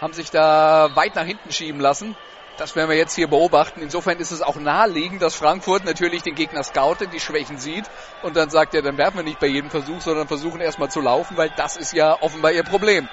Haben 0.00 0.12
sich 0.12 0.30
da 0.30 0.90
weit 0.94 1.14
nach 1.14 1.24
hinten 1.24 1.50
schieben 1.50 1.80
lassen. 1.80 2.16
Das 2.56 2.74
werden 2.74 2.88
wir 2.88 2.96
jetzt 2.96 3.14
hier 3.14 3.28
beobachten. 3.28 3.82
Insofern 3.82 4.18
ist 4.18 4.30
es 4.30 4.40
auch 4.40 4.56
naheliegend, 4.56 5.20
dass 5.20 5.34
Frankfurt 5.34 5.84
natürlich 5.84 6.22
den 6.22 6.34
Gegner 6.34 6.62
scoutet, 6.62 7.12
die 7.12 7.20
Schwächen 7.20 7.58
sieht 7.58 7.84
und 8.22 8.34
dann 8.34 8.48
sagt, 8.48 8.72
ja, 8.72 8.80
dann 8.80 8.96
werfen 8.96 9.18
wir 9.18 9.24
nicht 9.24 9.40
bei 9.40 9.46
jedem 9.46 9.70
Versuch, 9.70 10.00
sondern 10.00 10.26
versuchen 10.26 10.60
erstmal 10.60 10.90
zu 10.90 11.00
laufen, 11.00 11.36
weil 11.36 11.50
das 11.56 11.76
ist 11.76 11.92
ja 11.92 12.16
offenbar 12.20 12.52
ihr 12.52 12.62
Problem. 12.62 13.08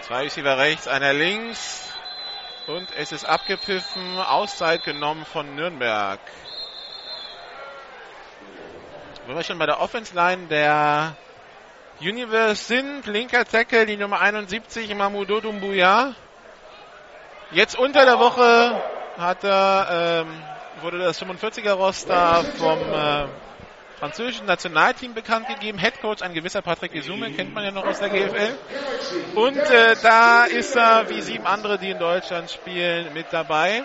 Zwei 0.00 0.22
Receiver 0.22 0.58
rechts, 0.58 0.88
einer 0.88 1.12
links. 1.12 1.92
Und 2.66 2.88
es 2.96 3.12
ist 3.12 3.24
abgepfiffen, 3.24 4.18
Auszeit 4.18 4.84
genommen 4.84 5.24
von 5.24 5.54
Nürnberg. 5.54 6.20
Wenn 9.26 9.36
wir 9.36 9.44
schon 9.44 9.58
bei 9.58 9.66
der 9.66 9.80
Offense 9.80 10.14
Line 10.14 10.48
der 10.48 11.16
Universe 12.02 12.64
sind, 12.64 13.06
linker 13.06 13.44
Tackle, 13.44 13.86
die 13.86 13.96
Nummer 13.96 14.20
71, 14.20 14.92
Mamoudou 14.94 15.40
Doumbouya. 15.40 16.14
Jetzt 17.52 17.78
unter 17.78 18.04
der 18.04 18.18
Woche 18.18 18.82
hat 19.16 19.44
er, 19.44 20.24
ähm, 20.24 20.42
wurde 20.80 20.98
das 20.98 21.22
45er 21.22 21.74
Roster 21.74 22.44
vom 22.58 22.78
äh, 22.80 23.26
französischen 24.00 24.46
Nationalteam 24.46 25.14
bekannt 25.14 25.46
gegeben. 25.46 25.78
Head 25.78 26.00
Coach 26.00 26.22
ein 26.22 26.34
gewisser 26.34 26.60
Patrick 26.60 26.92
Isume, 26.92 27.30
kennt 27.32 27.54
man 27.54 27.62
ja 27.62 27.70
noch 27.70 27.86
aus 27.86 28.00
der 28.00 28.08
GFL. 28.08 28.58
Und 29.36 29.58
äh, 29.58 29.94
da 30.02 30.44
ist 30.44 30.74
er, 30.74 31.08
wie 31.08 31.20
sieben 31.20 31.46
andere, 31.46 31.78
die 31.78 31.90
in 31.90 32.00
Deutschland 32.00 32.50
spielen, 32.50 33.14
mit 33.14 33.26
dabei. 33.30 33.84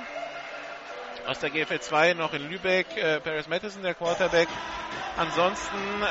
Aus 1.27 1.39
der 1.39 1.49
GFL 1.49 1.81
2 1.81 2.13
noch 2.13 2.33
in 2.33 2.49
Lübeck, 2.49 2.87
äh, 2.95 3.19
Paris 3.19 3.49
Matheson, 3.49 3.83
der 3.83 3.93
Quarterback. 3.95 4.47
Ansonsten 5.17 5.75
äh, 6.01 6.05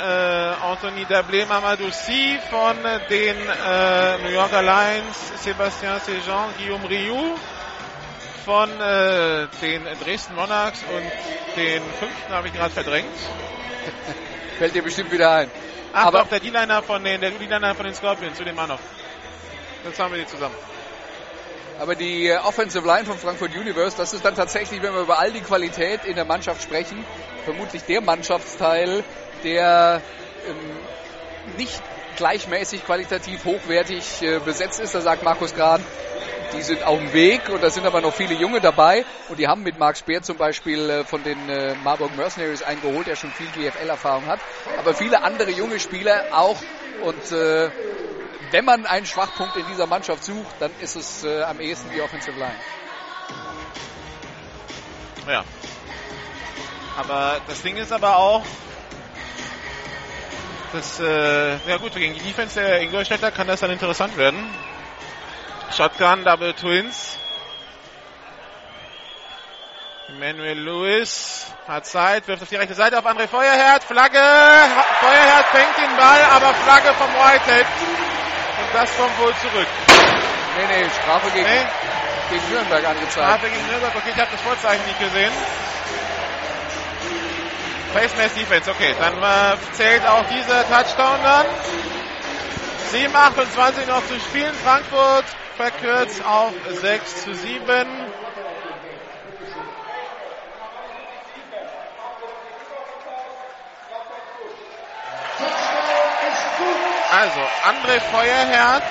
Anthony 0.62 1.04
Dablé, 1.04 1.46
Mamadou 1.46 1.90
Si 1.90 2.38
von 2.50 2.76
den 3.08 3.36
äh, 3.38 4.18
New 4.18 4.28
Yorker 4.28 4.60
Lions, 4.60 5.32
Sébastien 5.42 5.98
Sejean, 6.00 6.50
Guillaume 6.58 6.86
Rioux 6.90 7.34
von 8.44 8.68
äh, 8.78 9.46
den 9.62 9.84
Dresden 10.04 10.34
Monarchs 10.34 10.82
und 10.82 11.56
den 11.56 11.82
fünften 11.98 12.32
habe 12.32 12.48
ich 12.48 12.52
gerade 12.52 12.74
verdrängt. 12.74 13.06
Fällt 14.58 14.74
dir 14.74 14.82
bestimmt 14.82 15.10
wieder 15.12 15.32
ein. 15.32 15.50
Ach, 15.94 16.06
Aber- 16.08 16.18
doch, 16.20 16.28
der 16.28 16.40
D-Liner 16.40 16.82
von 16.82 17.02
den, 17.02 17.22
der 17.22 17.30
D-Liner 17.30 17.74
von 17.74 17.86
den 17.86 17.94
Scorpions, 17.94 18.36
zu 18.36 18.44
dem 18.44 18.54
Mann 18.54 18.68
noch. 18.68 18.80
Jetzt 19.82 19.98
haben 19.98 20.12
wir 20.12 20.20
die 20.20 20.26
zusammen. 20.26 20.54
Aber 21.78 21.94
die 21.94 22.28
äh, 22.28 22.36
Offensive 22.38 22.86
Line 22.86 23.04
von 23.04 23.18
Frankfurt 23.18 23.54
Universe, 23.54 23.96
das 23.96 24.12
ist 24.12 24.24
dann 24.24 24.34
tatsächlich, 24.34 24.82
wenn 24.82 24.94
wir 24.94 25.02
über 25.02 25.18
all 25.18 25.30
die 25.30 25.40
Qualität 25.40 26.04
in 26.04 26.14
der 26.14 26.24
Mannschaft 26.24 26.62
sprechen, 26.62 27.04
vermutlich 27.44 27.82
der 27.84 28.00
Mannschaftsteil, 28.00 29.04
der 29.44 30.00
ähm, 30.48 31.56
nicht 31.58 31.82
gleichmäßig 32.16 32.84
qualitativ 32.84 33.44
hochwertig 33.44 34.22
äh, 34.22 34.38
besetzt 34.38 34.80
ist. 34.80 34.94
Da 34.94 35.00
sagt 35.00 35.22
Markus 35.22 35.54
Grad, 35.54 35.82
die 36.54 36.62
sind 36.62 36.82
auf 36.84 36.98
dem 36.98 37.12
Weg 37.12 37.48
und 37.50 37.62
da 37.62 37.70
sind 37.70 37.86
aber 37.86 38.00
noch 38.00 38.14
viele 38.14 38.34
Junge 38.34 38.60
dabei. 38.60 39.04
Und 39.28 39.38
die 39.38 39.46
haben 39.46 39.62
mit 39.62 39.78
Marc 39.78 39.98
Speer 39.98 40.22
zum 40.22 40.38
Beispiel 40.38 40.88
äh, 40.88 41.04
von 41.04 41.22
den 41.22 41.48
äh, 41.48 41.74
Marburg 41.84 42.16
Mercenaries 42.16 42.62
eingeholt, 42.62 43.06
der 43.06 43.16
schon 43.16 43.30
viel 43.30 43.48
GFL-Erfahrung 43.48 44.26
hat, 44.26 44.40
aber 44.78 44.94
viele 44.94 45.22
andere 45.22 45.50
junge 45.50 45.78
Spieler 45.78 46.24
auch. 46.32 46.56
Und 47.02 47.32
äh, 47.32 47.70
wenn 48.50 48.64
man 48.64 48.86
einen 48.86 49.06
Schwachpunkt 49.06 49.56
in 49.56 49.66
dieser 49.66 49.86
Mannschaft 49.86 50.24
sucht, 50.24 50.56
dann 50.60 50.70
ist 50.80 50.96
es 50.96 51.24
äh, 51.24 51.42
am 51.42 51.60
ehesten 51.60 51.90
die 51.90 52.00
Offensive 52.00 52.38
Line. 52.38 52.60
Ja. 55.26 55.44
Aber 56.96 57.40
das 57.46 57.62
Ding 57.62 57.76
ist 57.76 57.92
aber 57.92 58.16
auch, 58.16 58.42
dass, 60.72 61.00
äh, 61.00 61.56
ja 61.66 61.76
gut, 61.78 61.94
gegen 61.94 62.14
die 62.14 62.20
Defense 62.20 62.60
der 62.60 62.80
Ingolstädter 62.80 63.30
kann 63.30 63.46
das 63.46 63.60
dann 63.60 63.70
interessant 63.70 64.16
werden. 64.16 64.38
Shotgun, 65.76 66.24
Double 66.24 66.54
Twins. 66.54 67.18
Emmanuel 70.08 70.58
Lewis 70.58 71.52
hat 71.66 71.84
Zeit, 71.84 72.28
wirft 72.28 72.42
auf 72.42 72.48
die 72.48 72.56
rechte 72.56 72.74
Seite 72.74 72.98
auf 72.98 73.04
André 73.04 73.26
Feuerherd, 73.26 73.82
Flagge, 73.82 74.22
Feuerherd 75.00 75.46
fängt 75.46 75.76
den 75.76 75.96
Ball, 75.96 76.22
aber 76.30 76.54
Flagge 76.54 76.94
vom 76.94 77.12
Whitehead. 77.12 77.66
Das 78.76 78.94
kommt 78.94 79.18
wohl 79.18 79.34
zurück. 79.36 79.66
Nee, 79.88 80.66
nee, 80.68 80.86
Strafe 81.00 81.30
gegen, 81.30 81.46
Nee, 81.46 81.66
gegen 82.28 82.50
Nürnberg 82.50 82.84
angezeigt. 82.84 83.12
Strafe 83.12 83.48
gegen 83.48 83.66
Nürnberg, 83.68 83.96
okay, 83.96 84.10
ich 84.14 84.20
habe 84.20 84.30
das 84.30 84.40
Vorzeichen 84.42 84.84
nicht 84.84 85.00
gesehen. 85.00 85.32
Face 87.94 88.14
Mask 88.18 88.34
Defense, 88.34 88.70
okay. 88.70 88.94
Dann 89.00 89.14
äh, 89.14 89.56
zählt 89.72 90.06
auch 90.06 90.24
dieser 90.28 90.68
Touchdown 90.68 91.22
dann. 91.22 91.46
7, 92.90 93.16
28 93.16 93.86
noch 93.86 94.06
zu 94.06 94.20
spielen. 94.20 94.52
Frankfurt 94.62 95.24
verkürzt 95.56 96.22
auf 96.26 96.52
6 96.82 97.24
zu 97.24 97.34
7. 97.34 97.64
Also, 107.18 107.40
André 107.64 107.98
Feuerherz 107.98 108.84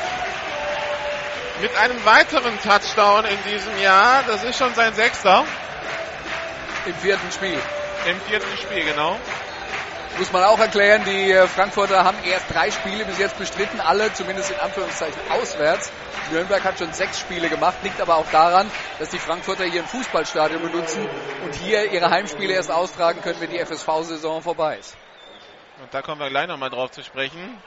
mit 1.61 1.76
einem 1.78 2.03
weiteren 2.05 2.59
Touchdown 2.59 3.23
in 3.26 3.38
diesem 3.43 3.78
Jahr. 3.80 4.23
Das 4.23 4.43
ist 4.43 4.57
schon 4.57 4.73
sein 4.73 4.95
sechster. 4.95 5.45
Im 6.88 6.95
vierten 6.95 7.32
Spiel. 7.32 7.59
Im 8.07 8.19
vierten 8.21 8.57
Spiel, 8.57 8.84
genau. 8.84 9.19
Muss 10.17 10.32
man 10.32 10.43
auch 10.43 10.57
erklären, 10.57 11.03
die 11.05 11.34
äh, 11.34 11.47
Frankfurter 11.47 12.03
haben 12.03 12.17
erst 12.23 12.51
drei 12.51 12.71
Spiele 12.71 13.05
bis 13.05 13.19
jetzt 13.19 13.38
bestritten, 13.38 13.80
alle 13.80 14.11
zumindest 14.13 14.49
in 14.49 14.59
Anführungszeichen 14.59 15.21
auswärts. 15.30 15.91
Nürnberg 16.32 16.63
hat 16.63 16.80
schon 16.80 16.93
sechs 16.93 17.19
Spiele 17.19 17.47
gemacht, 17.47 17.76
liegt 17.84 18.01
aber 18.01 18.15
auch 18.15 18.32
daran, 18.32 18.71
dass 18.97 19.09
die 19.09 19.19
Frankfurter 19.19 19.65
hier 19.65 19.84
ein 19.84 19.88
Fußballstadion 19.88 20.63
benutzen 20.63 21.07
und 21.43 21.53
hier 21.53 21.91
ihre 21.91 22.09
Heimspiele 22.09 22.55
erst 22.55 22.71
austragen 22.71 23.21
können, 23.21 23.39
wenn 23.39 23.51
die 23.51 23.59
FSV-Saison 23.59 24.41
vorbei 24.41 24.78
ist. 24.80 24.97
Und 25.80 25.93
da 25.93 26.01
kommen 26.01 26.19
wir 26.19 26.30
gleich 26.30 26.47
nochmal 26.47 26.71
drauf 26.71 26.89
zu 26.89 27.03
sprechen. 27.03 27.61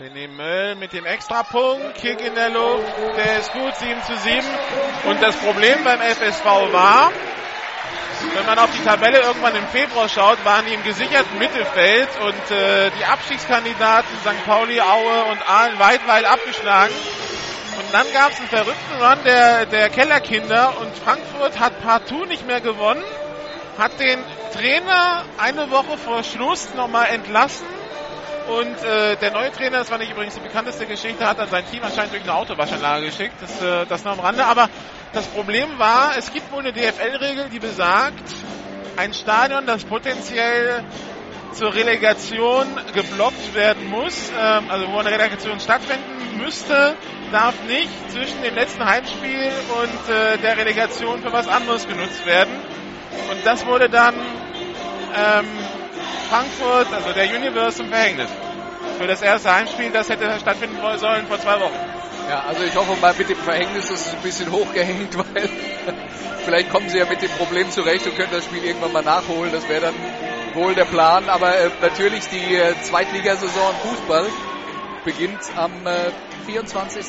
René 0.00 0.26
Möll 0.26 0.74
mit 0.76 0.94
dem 0.94 1.04
Extrapunkt, 1.04 1.96
Kick 1.96 2.18
in 2.22 2.34
der 2.34 2.48
Luft, 2.48 2.96
der 3.14 3.40
ist 3.40 3.52
gut, 3.52 3.76
7 3.76 4.02
zu 4.04 4.16
7. 4.16 4.40
Und 5.04 5.22
das 5.22 5.36
Problem 5.36 5.84
beim 5.84 6.00
FSV 6.00 6.44
war, 6.72 7.12
wenn 8.34 8.46
man 8.46 8.58
auf 8.58 8.70
die 8.70 8.82
Tabelle 8.82 9.20
irgendwann 9.20 9.54
im 9.54 9.66
Februar 9.68 10.08
schaut, 10.08 10.42
waren 10.46 10.64
die 10.64 10.72
im 10.72 10.82
gesicherten 10.82 11.38
Mittelfeld 11.38 12.08
und 12.22 12.56
äh, 12.56 12.90
die 12.98 13.04
Abstiegskandidaten 13.04 14.08
St. 14.20 14.46
Pauli, 14.46 14.80
Aue 14.80 15.24
und 15.24 15.46
Aalen 15.46 15.78
weit, 15.78 16.08
weit 16.08 16.24
abgeschlagen. 16.24 16.94
Und 17.76 17.92
dann 17.92 18.06
gab 18.14 18.32
es 18.32 18.38
einen 18.38 18.48
verrückten 18.48 19.02
Run 19.02 19.18
der, 19.26 19.66
der 19.66 19.90
Kellerkinder 19.90 20.72
und 20.80 20.96
Frankfurt 20.96 21.60
hat 21.60 21.82
partout 21.82 22.24
nicht 22.24 22.46
mehr 22.46 22.62
gewonnen, 22.62 23.04
hat 23.76 24.00
den 24.00 24.24
Trainer 24.54 25.26
eine 25.36 25.70
Woche 25.70 25.98
vor 25.98 26.22
Schluss 26.22 26.72
nochmal 26.74 27.08
entlassen 27.08 27.66
und 28.48 28.84
äh, 28.84 29.16
der 29.16 29.30
neue 29.30 29.52
Trainer, 29.52 29.78
das 29.78 29.90
war 29.90 29.98
nicht 29.98 30.12
übrigens 30.12 30.34
die 30.34 30.40
bekannteste 30.40 30.86
Geschichte, 30.86 31.26
hat 31.26 31.38
dann 31.38 31.48
sein 31.48 31.64
Team 31.70 31.82
anscheinend 31.82 32.12
durch 32.12 32.22
eine 32.22 32.34
Autowaschanlage 32.34 33.06
geschickt. 33.06 33.34
Das, 33.40 33.62
äh, 33.62 33.86
das 33.86 34.04
noch 34.04 34.12
am 34.12 34.20
Rande. 34.20 34.44
Aber 34.44 34.68
das 35.12 35.26
Problem 35.26 35.78
war, 35.78 36.16
es 36.16 36.32
gibt 36.32 36.50
wohl 36.52 36.60
eine 36.60 36.72
DFL-Regel, 36.72 37.48
die 37.50 37.58
besagt, 37.58 38.24
ein 38.96 39.14
Stadion, 39.14 39.66
das 39.66 39.84
potenziell 39.84 40.84
zur 41.52 41.74
Relegation 41.74 42.66
geblockt 42.94 43.54
werden 43.54 43.88
muss, 43.88 44.30
ähm, 44.38 44.70
also 44.70 44.88
wo 44.88 44.98
eine 44.98 45.10
Relegation 45.10 45.60
stattfinden 45.60 46.38
müsste, 46.38 46.94
darf 47.30 47.54
nicht 47.66 47.90
zwischen 48.10 48.42
dem 48.42 48.54
letzten 48.54 48.84
Heimspiel 48.84 49.50
und 49.82 50.14
äh, 50.14 50.38
der 50.38 50.56
Relegation 50.56 51.22
für 51.22 51.32
was 51.32 51.48
anderes 51.48 51.86
genutzt 51.86 52.24
werden. 52.26 52.52
Und 53.30 53.44
das 53.44 53.66
wurde 53.66 53.88
dann 53.88 54.14
ähm, 55.14 55.46
Frankfurt, 56.28 56.92
also 56.92 57.12
der 57.12 57.24
Universe, 57.24 57.78
zum 57.78 57.88
Verhängnis. 57.88 58.30
Für 58.98 59.06
das 59.06 59.22
erste 59.22 59.54
Heimspiel, 59.54 59.90
das 59.90 60.08
hätte 60.08 60.38
stattfinden 60.40 60.76
sollen 60.98 61.26
vor 61.26 61.40
zwei 61.40 61.60
Wochen. 61.60 61.78
Ja, 62.28 62.44
also 62.44 62.62
ich 62.64 62.74
hoffe 62.76 62.98
mal 63.00 63.14
mit 63.14 63.28
dem 63.28 63.36
Verhängnis 63.36 63.90
ist 63.90 64.06
es 64.06 64.14
ein 64.14 64.22
bisschen 64.22 64.50
hochgehängt, 64.50 65.16
weil 65.34 65.48
vielleicht 66.44 66.70
kommen 66.70 66.88
sie 66.88 66.98
ja 66.98 67.06
mit 67.06 67.20
dem 67.20 67.30
Problem 67.32 67.70
zurecht 67.70 68.06
und 68.06 68.16
können 68.16 68.30
das 68.32 68.44
Spiel 68.44 68.64
irgendwann 68.64 68.92
mal 68.92 69.02
nachholen. 69.02 69.52
Das 69.52 69.68
wäre 69.68 69.80
dann 69.80 69.94
wohl 70.54 70.74
der 70.74 70.84
Plan. 70.84 71.28
Aber 71.28 71.56
äh, 71.56 71.70
natürlich 71.80 72.26
die 72.28 72.54
äh, 72.54 72.74
Zweitligasaison 72.82 73.74
Fußball 73.82 74.28
beginnt 75.04 75.40
am 75.56 75.86
äh, 75.86 76.10
24. 76.46 77.06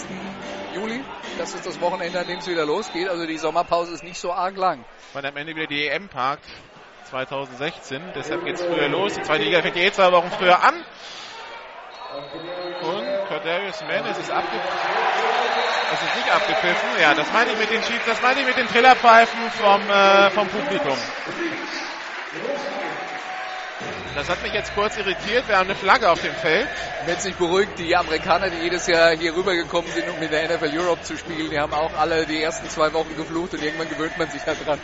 Juli. 0.76 1.04
Das 1.38 1.54
ist 1.54 1.66
das 1.66 1.80
Wochenende, 1.82 2.20
an 2.20 2.28
dem 2.28 2.40
es 2.40 2.48
wieder 2.48 2.66
losgeht. 2.66 3.08
Also 3.08 3.26
die 3.26 3.38
Sommerpause 3.38 3.94
ist 3.94 4.04
nicht 4.04 4.20
so 4.20 4.32
arg 4.32 4.58
lang. 4.58 4.84
Weil 5.14 5.26
am 5.26 5.38
Ende 5.38 5.56
wieder 5.56 5.68
die 5.68 5.88
EM 5.88 6.10
parkt. 6.10 6.46
2016. 7.14 8.02
Deshalb 8.16 8.44
geht 8.44 8.56
es 8.56 8.64
früher 8.64 8.90
los. 8.90 9.14
Die 9.14 9.22
zweite 9.22 9.44
Liga 9.44 9.62
fängt 9.62 9.78
eh 9.78 9.92
zwei 9.92 10.12
Wochen 10.12 10.32
früher 10.32 10.64
an. 10.64 10.74
Und 12.82 13.28
Cordarius 13.28 13.82
Mann, 13.82 14.06
ist 14.06 14.32
abgepfiffen. 14.32 14.80
Es 15.94 16.02
ist 16.02 16.16
nicht 16.16 16.36
abgepfiffen. 16.36 16.90
Ja, 17.00 17.14
das 17.14 17.32
meine 17.32 17.52
ich 17.52 17.60
mit 17.60 17.70
den 17.70 17.84
Sheets, 17.84 18.06
das 18.08 18.20
meine 18.24 18.40
ich 18.42 18.48
mit 18.48 18.58
den 18.58 18.68
Trillerpfeifen 18.68 19.52
vom, 19.52 19.82
äh, 19.90 20.32
vom 20.32 20.48
Publikum. 20.48 20.98
Das 24.16 24.30
hat 24.30 24.42
mich 24.42 24.54
jetzt 24.54 24.74
kurz 24.74 24.98
irritiert. 24.98 25.48
Wir 25.48 25.58
haben 25.58 25.70
eine 25.70 25.76
Flagge 25.76 26.10
auf 26.10 26.22
dem 26.22 26.34
Feld. 26.34 26.68
Wenn 27.06 27.16
es 27.16 27.24
sich 27.24 27.36
beruhigt, 27.36 27.78
die 27.78 27.96
Amerikaner, 27.96 28.50
die 28.50 28.58
jedes 28.58 28.88
Jahr 28.88 29.12
hier 29.16 29.36
rübergekommen 29.36 29.92
sind, 29.92 30.10
um 30.10 30.20
mit 30.20 30.32
der 30.32 30.50
NFL 30.50 30.76
Europe 30.76 31.04
zu 31.04 31.16
spielen, 31.16 31.52
die 31.52 31.60
haben 31.60 31.74
auch 31.74 31.94
alle 31.96 32.26
die 32.26 32.42
ersten 32.42 32.68
zwei 32.70 32.92
Wochen 32.94 33.16
geflucht 33.16 33.54
und 33.54 33.64
irgendwann 33.64 33.90
gewöhnt 33.90 34.18
man 34.18 34.30
sich 34.30 34.42
daran. 34.42 34.80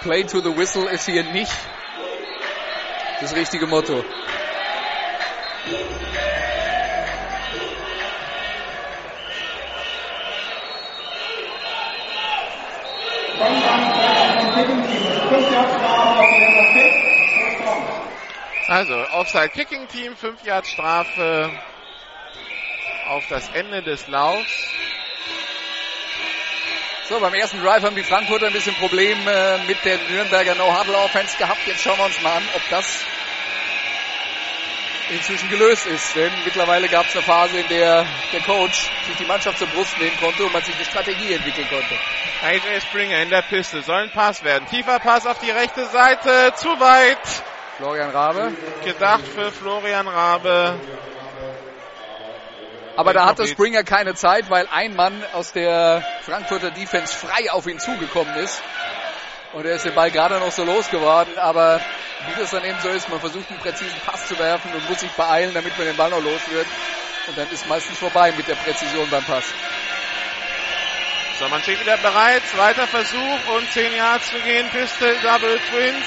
Play 0.00 0.22
to 0.22 0.40
the 0.40 0.56
Whistle 0.56 0.88
ist 0.88 1.04
hier 1.04 1.24
nicht 1.24 1.52
das 3.20 3.34
richtige 3.36 3.66
Motto. 3.66 4.02
Also, 18.68 18.94
Offside 19.12 19.50
Kicking 19.50 19.86
Team, 19.88 20.16
5 20.16 20.44
Yard 20.44 20.66
Strafe 20.66 21.50
auf 23.08 23.24
das 23.28 23.50
Ende 23.50 23.82
des 23.82 24.06
Laufs. 24.08 24.70
So, 27.10 27.18
beim 27.18 27.34
ersten 27.34 27.60
Drive 27.60 27.82
haben 27.82 27.96
die 27.96 28.04
Frankfurter 28.04 28.46
ein 28.46 28.52
bisschen 28.52 28.76
Problem 28.76 29.18
äh, 29.26 29.58
mit 29.66 29.84
der 29.84 29.98
Nürnberger 29.98 30.54
No-Huddle-Offense 30.54 31.36
gehabt. 31.38 31.66
Jetzt 31.66 31.82
schauen 31.82 31.98
wir 31.98 32.04
uns 32.04 32.22
mal 32.22 32.36
an, 32.36 32.44
ob 32.54 32.62
das 32.70 32.86
inzwischen 35.10 35.50
gelöst 35.50 35.86
ist. 35.88 36.14
Denn 36.14 36.30
mittlerweile 36.44 36.88
gab 36.88 37.06
es 37.06 37.16
eine 37.16 37.24
Phase, 37.24 37.58
in 37.58 37.66
der 37.66 38.06
der 38.32 38.40
Coach 38.42 38.88
sich 39.08 39.16
die 39.18 39.24
Mannschaft 39.24 39.58
zur 39.58 39.66
Brust 39.66 39.98
nehmen 39.98 40.16
konnte 40.20 40.44
und 40.44 40.52
man 40.52 40.62
sich 40.62 40.76
eine 40.76 40.84
Strategie 40.84 41.32
entwickeln 41.32 41.66
konnte. 41.68 41.98
AJ 42.44 42.80
Springer 42.82 43.20
in 43.22 43.30
der 43.30 43.42
Piste. 43.42 43.82
Soll 43.82 44.04
ein 44.04 44.10
Pass 44.12 44.44
werden. 44.44 44.68
Tiefer 44.68 45.00
Pass 45.00 45.26
auf 45.26 45.40
die 45.40 45.50
rechte 45.50 45.86
Seite. 45.86 46.52
Zu 46.54 46.68
weit. 46.78 47.18
Florian 47.78 48.10
Rabe. 48.10 48.52
Gedacht 48.84 49.26
für 49.26 49.50
Florian 49.50 50.06
Rabe. 50.06 50.78
Aber 52.96 53.12
da 53.12 53.26
hatte 53.26 53.46
Springer 53.46 53.84
keine 53.84 54.14
Zeit, 54.14 54.50
weil 54.50 54.66
ein 54.70 54.94
Mann 54.94 55.22
aus 55.32 55.52
der 55.52 56.04
Frankfurter 56.22 56.70
Defense 56.70 57.14
frei 57.14 57.50
auf 57.50 57.66
ihn 57.66 57.78
zugekommen 57.78 58.34
ist. 58.36 58.62
Und 59.52 59.66
er 59.66 59.76
ist 59.76 59.84
den 59.84 59.94
Ball 59.94 60.10
gerade 60.10 60.38
noch 60.38 60.52
so 60.52 60.64
losgeworden. 60.64 61.38
Aber 61.38 61.80
wie 62.26 62.40
das 62.40 62.50
dann 62.50 62.64
eben 62.64 62.78
so 62.80 62.88
ist, 62.88 63.08
man 63.08 63.20
versucht 63.20 63.50
einen 63.50 63.60
präzisen 63.60 64.00
Pass 64.04 64.28
zu 64.28 64.38
werfen 64.38 64.72
und 64.74 64.88
muss 64.88 65.00
sich 65.00 65.10
beeilen, 65.12 65.54
damit 65.54 65.76
man 65.78 65.86
den 65.86 65.96
Ball 65.96 66.10
noch 66.10 66.22
los 66.22 66.40
wird. 66.50 66.66
Und 67.26 67.38
dann 67.38 67.48
ist 67.50 67.68
meistens 67.68 67.98
vorbei 67.98 68.32
mit 68.36 68.48
der 68.48 68.56
Präzision 68.56 69.08
beim 69.10 69.24
Pass. 69.24 69.44
So, 71.38 71.48
man 71.48 71.62
steht 71.62 71.80
wieder 71.80 71.96
bereit. 71.96 72.42
Zweiter 72.52 72.86
Versuch 72.86 73.56
und 73.56 73.72
10 73.72 73.94
Yards 73.94 74.28
zu 74.28 74.38
gehen. 74.40 74.68
Pistol, 74.70 75.16
Double 75.22 75.58
Twins. 75.70 76.04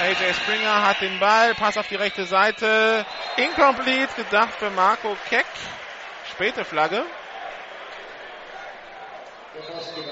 AJ 0.00 0.34
Springer 0.34 0.88
hat 0.88 1.00
den 1.00 1.20
Ball, 1.20 1.54
Pass 1.54 1.76
auf 1.76 1.86
die 1.86 1.94
rechte 1.94 2.26
Seite. 2.26 3.06
Incomplete, 3.36 4.12
gedacht 4.16 4.54
für 4.58 4.70
Marco 4.70 5.16
Keck. 5.28 5.46
Späte 6.30 6.64
Flagge. 6.64 7.04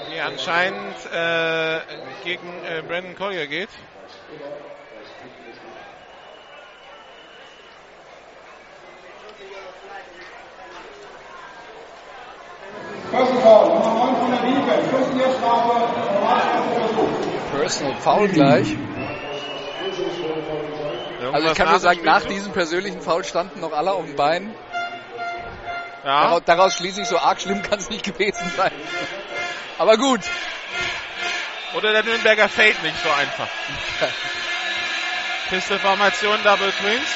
Die 0.09 0.19
anscheinend 0.21 0.95
äh, 1.11 1.79
gegen 2.23 2.47
äh, 2.65 2.81
Brandon 2.81 3.15
Collier 3.15 3.47
geht. 3.47 3.69
Personal 17.51 17.95
Foul 18.01 18.27
gleich. 18.29 18.77
Also 21.31 21.47
ich 21.47 21.55
kann 21.55 21.69
nur 21.69 21.79
sagen, 21.79 22.01
nach 22.03 22.25
diesem 22.25 22.51
persönlichen 22.51 23.01
Foul 23.01 23.23
standen 23.23 23.59
noch 23.59 23.71
alle 23.71 23.91
auf 23.91 24.05
den 24.05 24.15
Beinen. 24.15 24.53
Ja. 26.03 26.23
Daraus, 26.23 26.41
daraus 26.45 26.75
schließe 26.75 27.01
ich, 27.01 27.07
so 27.07 27.17
arg 27.17 27.39
schlimm 27.41 27.61
kann 27.61 27.79
es 27.79 27.89
nicht 27.89 28.03
gewesen 28.03 28.51
sein. 28.55 28.71
Aber 29.77 29.97
gut. 29.97 30.21
Oder 31.75 31.91
der 31.91 32.03
Nürnberger 32.03 32.49
fällt 32.49 32.81
nicht 32.83 33.01
so 33.01 33.09
einfach. 33.09 33.47
Pistol-Formation, 35.49 36.43
Double 36.43 36.71
Twins. 36.71 37.07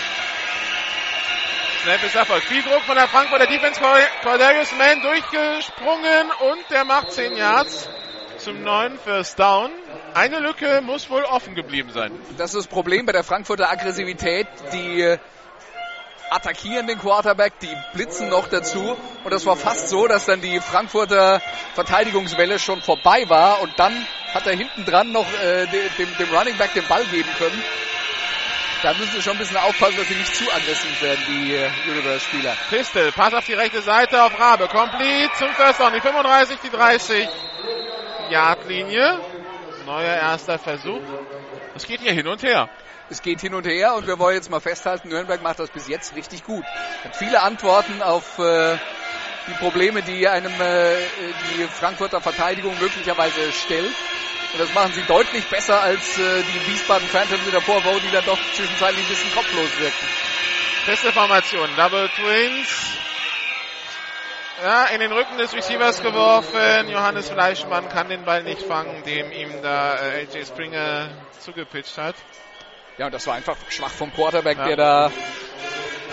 Snap 1.83 2.03
ist 2.03 2.15
Erfolg. 2.15 2.43
Viel 2.43 2.63
Druck 2.63 2.81
von 2.83 2.95
der 2.95 3.07
Frankfurter 3.07 3.45
Defense. 3.45 3.79
Cordarius 4.23 4.71
Mann 4.77 5.01
durchgesprungen 5.01 6.31
und 6.51 6.69
der 6.69 6.85
macht 6.85 7.11
10 7.11 7.37
Yards 7.37 7.89
zum 8.47 8.63
neuen 8.63 8.97
First 8.97 9.37
Down. 9.37 9.69
Eine 10.13 10.39
Lücke 10.39 10.79
muss 10.81 11.09
wohl 11.09 11.23
offen 11.23 11.53
geblieben 11.53 11.89
sein. 11.91 12.13
Das 12.37 12.53
ist 12.53 12.55
das 12.55 12.67
Problem 12.67 13.05
bei 13.05 13.11
der 13.11 13.25
Frankfurter 13.25 13.69
Aggressivität. 13.69 14.47
Die 14.71 15.01
äh, 15.01 15.17
attackieren 16.29 16.87
den 16.87 16.97
Quarterback, 16.97 17.59
die 17.59 17.75
blitzen 17.93 18.29
noch 18.29 18.47
dazu. 18.47 18.95
Und 19.25 19.33
das 19.33 19.45
war 19.45 19.57
fast 19.57 19.89
so, 19.89 20.07
dass 20.07 20.27
dann 20.27 20.39
die 20.39 20.61
Frankfurter 20.61 21.41
Verteidigungswelle 21.75 22.57
schon 22.57 22.81
vorbei 22.81 23.25
war. 23.27 23.61
Und 23.61 23.77
dann 23.77 23.93
hat 24.33 24.47
er 24.47 24.55
hinten 24.55 24.85
dran 24.85 25.11
noch 25.11 25.27
äh, 25.43 25.65
dem, 25.97 26.15
dem 26.17 26.33
Running 26.33 26.57
Back 26.57 26.73
den 26.73 26.87
Ball 26.87 27.03
geben 27.03 27.29
können. 27.37 27.61
Da 28.81 28.93
müssen 28.93 29.11
sie 29.11 29.21
schon 29.21 29.33
ein 29.33 29.39
bisschen 29.39 29.57
aufpassen, 29.57 29.97
dass 29.97 30.07
sie 30.07 30.15
nicht 30.15 30.33
zu 30.33 30.45
aggressiv 30.53 31.01
werden, 31.01 31.19
die 31.27 31.53
äh, 31.53 31.69
Universe-Spieler. 31.89 32.55
Pistol, 32.69 33.11
Pass 33.11 33.33
auf 33.33 33.45
die 33.45 33.55
rechte 33.55 33.81
Seite 33.81 34.23
auf 34.23 34.39
Rabe. 34.39 34.69
Complete 34.69 35.31
zum 35.37 35.49
First 35.49 35.81
Down. 35.81 35.91
Die 35.93 35.99
35, 35.99 36.59
die 36.63 36.69
30. 36.69 37.27
Yard-Linie. 38.30 39.19
Neuer 39.86 40.15
erster 40.15 40.59
Versuch. 40.59 41.01
Es 41.75 41.86
geht 41.86 42.01
hier 42.01 42.11
hin 42.11 42.28
und 42.28 42.43
her. 42.43 42.69
Es 43.09 43.21
geht 43.21 43.39
hin 43.39 43.53
und 43.53 43.65
her 43.65 43.95
und 43.95 44.05
wir 44.05 44.19
wollen 44.19 44.36
jetzt 44.36 44.49
mal 44.49 44.59
festhalten, 44.59 45.07
Nürnberg 45.07 45.41
macht 45.41 45.59
das 45.59 45.69
bis 45.69 45.88
jetzt 45.88 46.15
richtig 46.15 46.43
gut. 46.43 46.65
Hat 47.05 47.15
viele 47.15 47.41
Antworten 47.41 48.01
auf 48.01 48.38
äh, 48.38 48.78
die 49.47 49.53
Probleme, 49.53 50.01
die 50.01 50.28
einem 50.28 50.51
äh, 50.59 50.95
die 51.55 51.63
Frankfurter 51.63 52.19
Verteidigung 52.19 52.78
möglicherweise 52.80 53.53
stellt. 53.53 53.95
Und 54.53 54.59
das 54.59 54.73
machen 54.73 54.91
sie 54.93 55.03
deutlich 55.03 55.45
besser 55.47 55.82
als 55.82 56.17
äh, 56.17 56.43
die 56.43 56.71
Wiesbaden 56.71 57.07
Phantoms 57.07 57.45
in 57.45 57.51
der 57.51 57.61
Vorwoche, 57.61 58.01
die 58.01 58.11
dann 58.11 58.25
doch 58.25 58.39
zwischenzeitlich 58.53 59.05
ein 59.05 59.09
bisschen 59.09 59.34
kopflos 59.34 59.80
wirkten. 59.80 60.07
Beste 60.86 61.13
Formation. 61.13 61.69
Double 61.78 62.09
Twins. 62.09 62.97
Ja, 64.62 64.86
in 64.86 64.99
den 64.99 65.12
Rücken 65.12 65.38
des 65.38 65.53
Receivers 65.53 66.01
geworfen. 66.01 66.89
Johannes 66.89 67.30
Fleischmann 67.30 67.89
kann 67.89 68.10
den 68.10 68.26
Ball 68.26 68.41
nicht 68.41 68.64
fangen, 68.64 69.03
dem 69.03 69.32
ihm 69.32 69.62
da 69.62 69.95
äh, 69.97 70.26
AJ 70.26 70.47
Springer 70.47 71.10
zugepitcht 71.39 71.95
hat. 71.97 72.16
Ja, 72.97 73.05
und 73.05 73.14
das 73.14 73.28
war 73.28 73.36
einfach 73.36 73.55
schwach 73.70 73.91
vom 73.91 74.12
Quarterback, 74.12 74.58
ja. 74.58 74.66
der 74.66 74.76
da 74.76 75.12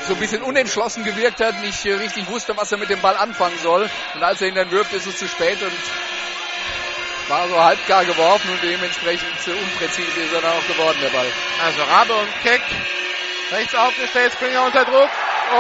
so 0.07 0.13
ein 0.13 0.21
bisschen 0.21 0.43
unentschlossen 0.43 1.05
gewirkt 1.05 1.41
hat, 1.41 1.59
nicht 1.63 1.87
äh, 1.87 1.95
richtig 1.95 2.29
wusste, 2.29 2.55
was 2.55 2.71
er 2.71 2.77
mit 2.77 2.91
dem 2.91 3.01
Ball 3.01 3.17
anfangen 3.17 3.59
soll. 3.63 3.89
Und 4.15 4.23
als 4.23 4.43
er 4.43 4.49
ihn 4.49 4.55
dann 4.55 4.71
wirft, 4.71 4.93
ist 4.93 5.07
es 5.07 5.17
zu 5.17 5.27
spät 5.27 5.63
und 5.63 5.73
war 7.31 7.49
so 7.49 7.59
halbgar 7.59 8.05
geworfen 8.05 8.51
und 8.51 8.63
dementsprechend 8.63 9.27
unpräzise 9.47 10.21
ist 10.21 10.35
er 10.35 10.43
dann 10.43 10.53
auch 10.53 10.67
geworden, 10.67 10.99
der 11.03 11.09
Ball. 11.09 11.27
Also 11.65 11.83
Rabe 11.83 12.13
und 12.13 12.43
Keck 12.43 12.61
rechts 13.53 13.75
aufgestellt, 13.75 14.33
Springer 14.35 14.67
unter 14.67 14.85
Druck 14.85 15.09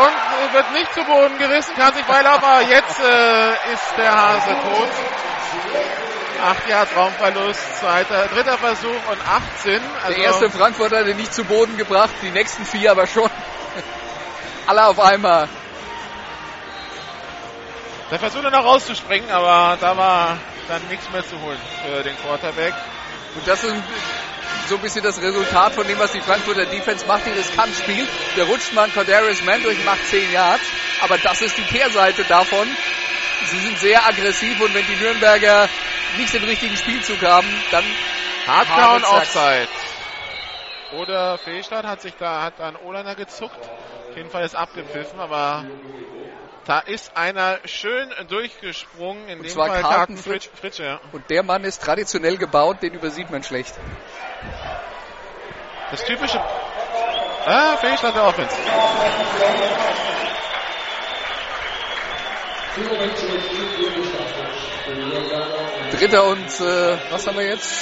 und 0.01 0.53
wird 0.53 0.72
nicht 0.72 0.92
zu 0.95 1.05
Boden 1.05 1.38
gerissen, 1.38 1.74
kann 1.76 1.95
sich 1.95 2.05
beilaufen, 2.05 2.45
aber 2.45 2.62
jetzt 2.62 3.01
äh, 3.01 3.72
ist 3.72 3.97
der 3.97 4.12
Hase 4.12 4.51
tot. 4.51 4.88
Acht 6.45 6.68
Jahre 6.68 6.95
Raumverlust, 6.95 7.80
zweiter, 7.80 8.26
dritter 8.28 8.59
Versuch 8.59 8.90
und 9.11 9.18
18. 9.26 9.80
Also 10.03 10.14
der 10.14 10.24
erste 10.24 10.51
Frankfurter 10.51 10.99
hat 10.99 11.07
ihn 11.07 11.16
nicht 11.16 11.32
zu 11.32 11.45
Boden 11.45 11.76
gebracht, 11.76 12.11
die 12.22 12.30
nächsten 12.30 12.64
vier 12.66 12.90
aber 12.90 13.07
schon. 13.07 13.30
Alle 14.66 14.86
auf 14.86 15.01
einmal. 15.01 15.49
Der 18.11 18.18
versuchte 18.18 18.51
noch 18.51 18.64
rauszuspringen, 18.64 19.30
aber 19.30 19.78
da 19.80 19.97
war 19.97 20.38
dann 20.68 20.82
nichts 20.88 21.11
mehr 21.11 21.26
zu 21.26 21.40
holen 21.40 21.59
für 21.82 22.03
den 22.03 22.16
Quarterback. 22.18 22.74
Und 23.35 23.47
das 23.47 23.64
ist 23.64 23.74
so 24.68 24.76
ein 24.76 24.80
bisschen 24.80 25.03
das 25.03 25.20
Resultat 25.20 25.74
von 25.74 25.87
dem, 25.87 25.99
was 25.99 26.12
die 26.12 26.20
Frankfurter 26.20 26.66
Defense 26.66 27.07
macht, 27.07 27.26
die 27.26 27.30
riskant 27.30 27.74
spielt. 27.74 28.09
Der 28.37 28.45
rutscht 28.45 28.72
man 28.72 28.93
Cordarius 28.93 29.43
Mann 29.43 29.62
durch, 29.62 29.82
macht 29.85 30.07
10 30.07 30.32
Yards. 30.32 30.64
Aber 31.01 31.18
das 31.18 31.43
ist 31.43 31.59
die 31.59 31.64
Kehrseite 31.64 32.24
davon. 32.24 32.66
Sie 33.47 33.59
sind 33.59 33.78
sehr 33.78 34.07
aggressiv 34.07 34.61
und 34.61 34.74
wenn 34.74 34.87
die 34.87 34.97
Nürnberger 34.97 35.68
nicht 36.16 36.32
den 36.32 36.45
richtigen 36.45 36.76
Spielzug 36.76 37.20
haben, 37.22 37.49
dann 37.70 37.85
Harddown 38.47 39.05
Offside. 39.05 39.68
Oder 40.93 41.39
Fehlstart 41.39 41.85
hat 41.85 42.01
sich 42.01 42.14
da, 42.14 42.43
hat 42.43 42.61
an 42.61 42.76
Olaner 42.76 43.16
gezuckt. 43.16 43.59
Auf 44.11 44.16
jeden 44.16 44.30
Fall 44.30 44.45
ist 44.45 44.55
abgepfiffen, 44.55 45.18
aber 45.18 45.64
da 46.66 46.78
ist 46.80 47.16
einer 47.16 47.58
schön 47.64 48.12
durchgesprungen, 48.28 49.28
in 49.28 49.38
und 49.38 49.44
dem 49.44 49.52
zwar 49.52 49.68
Fall 49.68 49.82
Carsten 49.82 50.16
Fritsch, 50.16 50.48
Fritsche. 50.60 50.84
Ja. 50.84 51.00
Und 51.12 51.28
der 51.30 51.42
Mann 51.42 51.64
ist 51.64 51.82
traditionell 51.82 52.36
gebaut, 52.36 52.82
den 52.82 52.94
übersieht 52.94 53.30
man 53.30 53.42
schlecht. 53.42 53.74
Das 55.90 56.04
typische... 56.04 56.40
Ah, 57.46 57.76
Fehlstart 57.76 58.16
der 58.16 58.24
Offense. 58.24 58.56
Dritter 65.92 66.24
und 66.24 66.60
äh, 66.60 66.98
was 67.10 67.26
haben 67.26 67.36
wir 67.36 67.46
jetzt? 67.46 67.72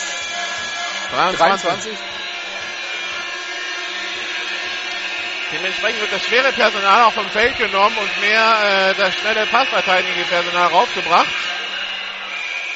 23. 1.13 1.39
23. 1.39 1.93
Dementsprechend 5.53 6.01
wird 6.01 6.13
das 6.13 6.25
schwere 6.25 6.51
Personal 6.53 7.05
auch 7.05 7.13
vom 7.13 7.29
Feld 7.29 7.59
genommen 7.59 7.97
und 7.99 8.21
mehr 8.21 8.91
äh, 8.91 8.95
das 8.95 9.15
schnelle 9.15 9.47
passverteidigende 9.47 10.25
Personal 10.25 10.69
raufgebracht. 10.69 11.29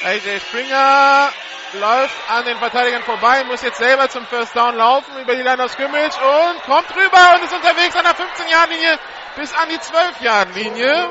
AJ 0.05 0.41
Springer 0.41 1.33
läuft 1.73 2.31
an 2.31 2.45
den 2.45 2.59
Verteidigern 2.59 3.03
vorbei, 3.03 3.45
muss 3.45 3.63
jetzt 3.63 3.79
selber 3.79 4.09
zum 4.11 4.27
First 4.27 4.55
Down 4.55 4.77
laufen 4.77 5.19
über 5.21 5.35
die 5.35 5.43
Line 5.43 5.65
of 5.65 5.71
Scrimmage 5.73 6.17
und 6.21 6.63
kommt 6.65 6.95
rüber 6.95 7.35
und 7.37 7.45
ist 7.45 7.55
unterwegs 7.55 7.97
an 7.97 8.05
der 8.05 8.15
15-Yard-Linie 8.15 8.99
bis 9.37 9.53
an 9.55 9.69
die 9.71 9.79
12-Yard-Linie. 9.79 11.09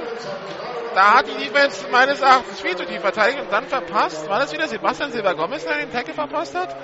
Da 0.93 1.15
hat 1.15 1.27
die 1.27 1.43
Defense 1.43 1.85
meines 1.91 2.21
Erachtens 2.21 2.61
viel 2.61 2.75
zu 2.77 2.85
tief 2.85 3.01
verteidigt 3.01 3.41
und 3.41 3.51
dann 3.51 3.67
verpasst. 3.67 4.29
War 4.29 4.39
das 4.39 4.53
wieder 4.53 4.67
Sebastian 4.67 5.11
Silber 5.11 5.35
Gomez, 5.35 5.65
der 5.65 5.77
den 5.77 5.91
Tackle 5.91 6.13
verpasst 6.13 6.55
hat? 6.55 6.75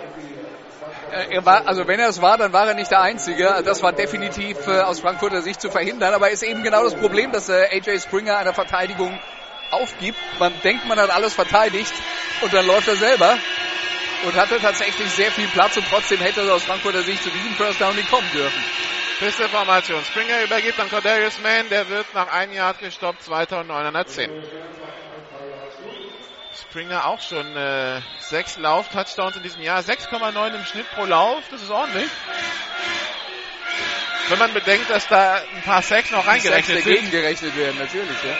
Er 1.11 1.45
war, 1.45 1.67
also 1.67 1.87
wenn 1.87 1.99
er 1.99 2.07
es 2.07 2.21
war, 2.21 2.37
dann 2.37 2.53
war 2.53 2.69
er 2.69 2.73
nicht 2.73 2.89
der 2.89 3.01
Einzige. 3.01 3.61
Das 3.65 3.83
war 3.83 3.91
definitiv 3.91 4.65
äh, 4.65 4.79
aus 4.79 5.01
Frankfurter 5.01 5.41
Sicht 5.41 5.59
zu 5.59 5.69
verhindern. 5.69 6.13
Aber 6.13 6.29
ist 6.29 6.41
eben 6.41 6.63
genau 6.63 6.83
das 6.83 6.95
Problem, 6.95 7.33
dass 7.33 7.49
äh, 7.49 7.67
AJ 7.69 7.99
Springer 7.99 8.37
einer 8.37 8.53
Verteidigung 8.53 9.19
aufgibt. 9.71 10.17
Man 10.39 10.53
denkt, 10.63 10.85
man 10.85 10.97
hat 10.97 11.09
alles 11.09 11.33
verteidigt 11.33 11.93
und 12.41 12.53
dann 12.53 12.65
läuft 12.65 12.87
er 12.87 12.95
selber 12.95 13.37
und 14.23 14.35
hatte 14.35 14.59
tatsächlich 14.59 15.09
sehr 15.11 15.31
viel 15.31 15.47
Platz 15.47 15.75
und 15.75 15.85
trotzdem 15.89 16.19
hätte 16.19 16.41
er 16.41 16.53
aus 16.53 16.63
Frankfurter 16.63 17.03
Sicht 17.03 17.23
zu 17.23 17.29
diesem 17.29 17.53
First 17.55 17.81
Down 17.81 17.95
nicht 17.95 18.09
kommen 18.09 18.29
dürfen. 18.33 18.63
Beste 19.19 19.49
Formation. 19.49 20.03
Springer 20.05 20.43
übergibt 20.43 20.79
an 20.79 20.89
Cordarius 20.89 21.39
Mann, 21.41 21.69
der 21.69 21.89
wird 21.89 22.05
nach 22.13 22.31
einem 22.31 22.53
Yard 22.53 22.79
gestoppt, 22.79 23.21
2910. 23.23 24.31
Springer 26.59 27.05
auch 27.05 27.21
schon 27.21 27.55
äh, 27.55 28.01
sechs 28.19 28.57
Lauf-Touchdowns 28.57 29.37
in 29.37 29.43
diesem 29.43 29.61
Jahr, 29.61 29.81
6,9 29.81 30.55
im 30.55 30.65
Schnitt 30.65 30.89
pro 30.91 31.05
Lauf, 31.05 31.43
das 31.49 31.61
ist 31.61 31.71
ordentlich. 31.71 32.09
Wenn 34.29 34.39
man 34.39 34.53
bedenkt, 34.53 34.89
dass 34.89 35.07
da 35.07 35.35
ein 35.35 35.61
paar 35.63 35.81
Sacks 35.81 36.11
noch 36.11 36.25
reingerechnet 36.25 36.83
sind. 36.83 37.11
gerechnet 37.11 37.55
werden, 37.55 37.77
natürlich, 37.79 38.17
ja. 38.23 38.37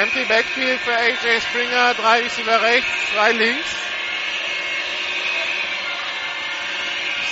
Empty 0.00 0.24
Backfield 0.24 0.80
für 0.80 0.94
AJ 0.94 1.40
Springer, 1.40 1.94
drei 1.94 2.22
Receiver 2.22 2.62
rechts, 2.62 2.88
zwei 3.12 3.32
links. 3.32 3.76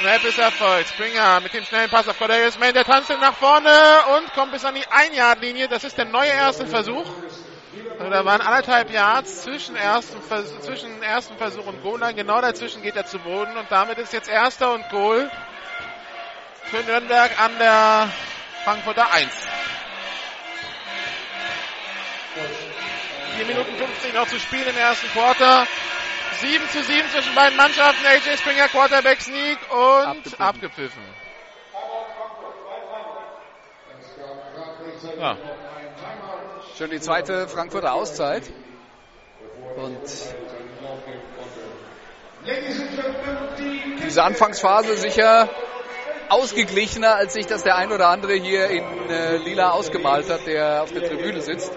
Snap 0.00 0.24
ist 0.24 0.38
erfolgt. 0.38 0.88
Springer 0.88 1.40
mit 1.40 1.52
dem 1.52 1.62
schnellen 1.64 1.90
Pass 1.90 2.08
auf 2.08 2.18
Cordarius 2.18 2.58
Mann, 2.58 2.72
der 2.72 2.84
tanzt 2.84 3.10
nach 3.10 3.34
vorne 3.34 3.70
und 4.16 4.32
kommt 4.32 4.52
bis 4.52 4.64
an 4.64 4.74
die 4.74 4.86
1-Yard-Linie. 4.86 5.68
Das 5.68 5.84
ist 5.84 5.98
der 5.98 6.06
neue 6.06 6.30
erste 6.30 6.66
Versuch. 6.66 7.04
Also 7.98 8.10
da 8.10 8.24
waren 8.24 8.40
anderthalb 8.40 8.90
Yards 8.90 9.42
zwischen 9.42 9.76
ersten, 9.76 10.20
Vers 10.22 10.60
zwischen 10.62 11.02
ersten 11.02 11.36
Versuch 11.36 11.66
und 11.66 11.82
Goal. 11.82 12.00
Genau 12.14 12.40
dazwischen 12.40 12.82
geht 12.82 12.96
er 12.96 13.06
zu 13.06 13.18
Boden 13.20 13.56
und 13.56 13.70
damit 13.70 13.98
ist 13.98 14.12
jetzt 14.12 14.28
erster 14.28 14.72
und 14.72 14.88
Goal 14.90 15.30
für 16.64 16.82
Nürnberg 16.82 17.40
an 17.40 17.52
der 17.58 18.08
Frankfurter 18.64 19.12
1. 19.12 19.30
4 23.36 23.46
Minuten 23.46 23.76
50 23.76 24.14
noch 24.14 24.26
zu 24.26 24.40
spielen 24.40 24.66
im 24.68 24.76
ersten 24.76 25.08
Quarter. 25.12 25.66
7 26.40 26.68
zu 26.70 26.82
7 26.82 27.08
zwischen 27.10 27.34
beiden 27.34 27.56
Mannschaften. 27.56 28.04
AJ 28.04 28.36
Springer 28.38 28.68
Quarterback 28.68 29.20
Sneak 29.20 29.58
und 29.70 30.40
abgepfiffen. 30.40 31.02
abgepfiffen. 34.56 35.20
Ja. 35.20 35.36
Schon 36.80 36.88
die 36.88 37.00
zweite 37.00 37.46
Frankfurter 37.46 37.92
Auszeit. 37.92 38.42
Und 39.76 39.98
diese 44.02 44.22
Anfangsphase 44.22 44.96
sicher 44.96 45.50
ausgeglichener, 46.30 47.16
als 47.16 47.34
sich 47.34 47.44
das 47.44 47.64
der 47.64 47.76
ein 47.76 47.92
oder 47.92 48.08
andere 48.08 48.32
hier 48.32 48.68
in 48.70 49.10
äh, 49.10 49.36
Lila 49.36 49.72
ausgemalt 49.72 50.30
hat, 50.30 50.46
der 50.46 50.82
auf 50.82 50.90
der 50.90 51.02
Tribüne 51.06 51.42
sitzt. 51.42 51.70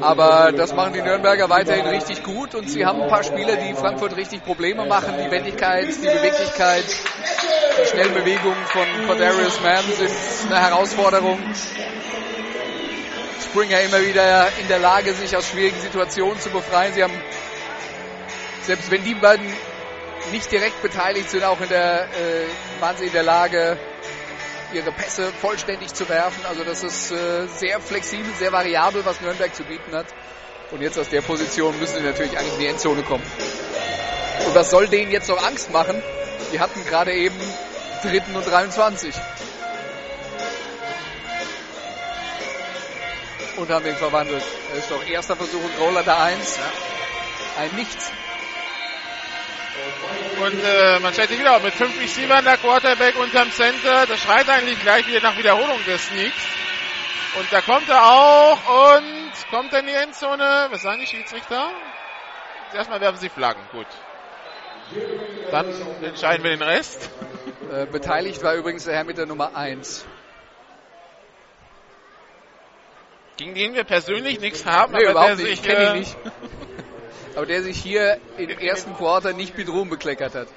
Aber 0.00 0.52
das 0.52 0.74
machen 0.74 0.94
die 0.94 1.02
Nürnberger 1.02 1.48
weiterhin 1.48 1.86
richtig 1.86 2.22
gut 2.22 2.54
und 2.54 2.68
sie 2.68 2.84
haben 2.84 3.02
ein 3.02 3.08
paar 3.08 3.22
Spieler, 3.22 3.56
die 3.56 3.74
Frankfurt 3.74 4.16
richtig 4.16 4.44
Probleme 4.44 4.84
machen. 4.84 5.14
Die 5.24 5.30
Wendigkeit, 5.30 5.86
die 5.88 6.06
Beweglichkeit, 6.06 6.84
die 7.80 7.86
schnellen 7.86 8.14
Bewegungen 8.14 8.64
von, 8.66 8.86
von 9.06 9.18
Darius 9.18 9.60
Mann 9.62 9.84
sind 9.92 10.52
eine 10.52 10.60
Herausforderung. 10.60 11.38
Springer 13.40 13.80
immer 13.82 14.00
wieder 14.00 14.48
in 14.60 14.68
der 14.68 14.80
Lage, 14.80 15.14
sich 15.14 15.36
aus 15.36 15.48
schwierigen 15.48 15.80
Situationen 15.80 16.38
zu 16.40 16.50
befreien. 16.50 16.92
Sie 16.92 17.02
haben, 17.02 17.14
selbst 18.62 18.90
wenn 18.90 19.04
die 19.04 19.14
beiden 19.14 19.46
nicht 20.32 20.50
direkt 20.50 20.82
beteiligt 20.82 21.30
sind, 21.30 21.44
auch 21.44 21.60
in 21.60 21.68
der, 21.68 22.04
äh, 22.04 22.80
waren 22.80 22.96
sie 22.96 23.06
in 23.06 23.12
der 23.12 23.22
Lage, 23.22 23.78
ihre 24.72 24.92
Pässe 24.92 25.32
vollständig 25.40 25.94
zu 25.94 26.08
werfen. 26.08 26.44
Also 26.46 26.64
das 26.64 26.82
ist 26.82 27.10
äh, 27.12 27.46
sehr 27.46 27.80
flexibel, 27.80 28.32
sehr 28.34 28.52
variabel, 28.52 29.04
was 29.04 29.20
Nürnberg 29.20 29.54
zu 29.54 29.64
bieten 29.64 29.94
hat. 29.94 30.06
Und 30.70 30.82
jetzt 30.82 30.98
aus 30.98 31.08
der 31.08 31.22
Position 31.22 31.78
müssen 31.78 31.98
sie 31.98 32.02
natürlich 32.02 32.36
eigentlich 32.36 32.54
in 32.54 32.60
die 32.60 32.66
Endzone 32.66 33.02
kommen. 33.02 33.24
Und 34.46 34.54
was 34.54 34.70
soll 34.70 34.88
denen 34.88 35.12
jetzt 35.12 35.28
noch 35.28 35.42
Angst 35.44 35.70
machen? 35.70 36.02
Die 36.52 36.60
hatten 36.60 36.84
gerade 36.84 37.12
eben 37.12 37.36
dritten 38.02 38.34
und 38.34 38.46
23. 38.46 39.14
Und 43.56 43.70
haben 43.70 43.84
den 43.84 43.96
verwandelt. 43.96 44.42
Das 44.70 44.78
ist 44.78 44.90
doch 44.90 45.06
erster 45.06 45.36
Versuch 45.36 45.62
und 45.62 45.78
Roller 45.80 46.02
der 46.02 46.20
1. 46.20 46.58
Ein 47.58 47.74
Nichts. 47.76 48.10
Und 50.40 50.62
äh, 50.64 50.98
man 51.00 51.12
stellt 51.12 51.30
sich 51.30 51.38
wieder 51.38 51.56
auf 51.56 51.62
mit 51.62 51.74
fünf 51.74 51.98
Receivern, 52.00 52.44
der 52.44 52.58
Quarterback 52.58 53.18
unterm 53.18 53.50
Center. 53.50 54.06
Das 54.06 54.20
schreit 54.20 54.48
eigentlich 54.48 54.80
gleich 54.80 55.06
wieder 55.06 55.20
nach 55.22 55.36
Wiederholung 55.38 55.78
des 55.86 56.06
Sneaks. 56.08 56.46
Und 57.38 57.52
da 57.52 57.60
kommt 57.60 57.88
er 57.88 58.02
auch 58.04 58.96
und 58.98 59.32
kommt 59.50 59.72
er 59.72 59.80
in 59.80 59.86
die 59.86 59.92
Endzone. 59.92 60.68
Was 60.70 60.82
sagen 60.82 61.00
die 61.00 61.06
Schiedsrichter? 61.06 61.70
Erstmal 62.74 63.00
werfen 63.00 63.18
sie 63.18 63.28
Flaggen. 63.28 63.62
Gut. 63.72 63.86
Dann 65.50 65.72
entscheiden 66.02 66.42
wir 66.44 66.50
den 66.50 66.62
Rest. 66.62 67.10
Äh, 67.72 67.84
beteiligt 67.86 68.44
war 68.44 68.54
übrigens 68.54 68.84
der 68.84 68.94
Herr 68.94 69.02
mit 69.02 69.18
der 69.18 69.26
Nummer 69.26 69.56
1. 69.56 70.06
Gegen 73.36 73.54
den 73.56 73.74
wir 73.74 73.82
persönlich 73.82 74.38
nichts 74.38 74.64
haben, 74.64 74.92
Nee, 74.92 74.98
aber 75.04 75.10
überhaupt 75.10 75.38
der 75.40 75.46
nicht. 75.46 75.64
sich, 75.64 75.72
äh, 75.74 75.92
nicht. 75.94 76.16
Aber 77.36 77.44
der 77.44 77.62
sich 77.62 77.76
hier 77.76 78.18
im 78.38 78.48
ersten 78.48 78.94
Quarter 78.96 79.34
nicht 79.34 79.56
mit 79.58 79.68
Ruhm 79.68 79.90
bekleckert 79.90 80.34
hat. 80.34 80.48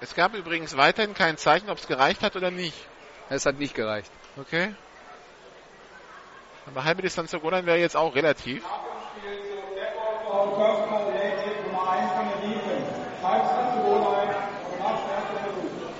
Es 0.00 0.14
gab 0.14 0.34
übrigens 0.34 0.76
weiterhin 0.76 1.14
kein 1.14 1.36
Zeichen, 1.38 1.70
ob 1.70 1.78
es 1.78 1.86
gereicht 1.86 2.22
hat 2.22 2.34
oder 2.34 2.50
nicht. 2.50 2.76
Es 3.30 3.46
hat 3.46 3.60
nicht 3.60 3.76
gereicht. 3.76 4.10
Okay. 4.36 4.74
Aber 6.66 6.82
halbe 6.82 7.02
Distanz 7.02 7.30
zur 7.30 7.40
Goal 7.40 7.64
wäre 7.64 7.78
jetzt 7.78 7.96
auch 7.96 8.12
relativ. 8.12 8.64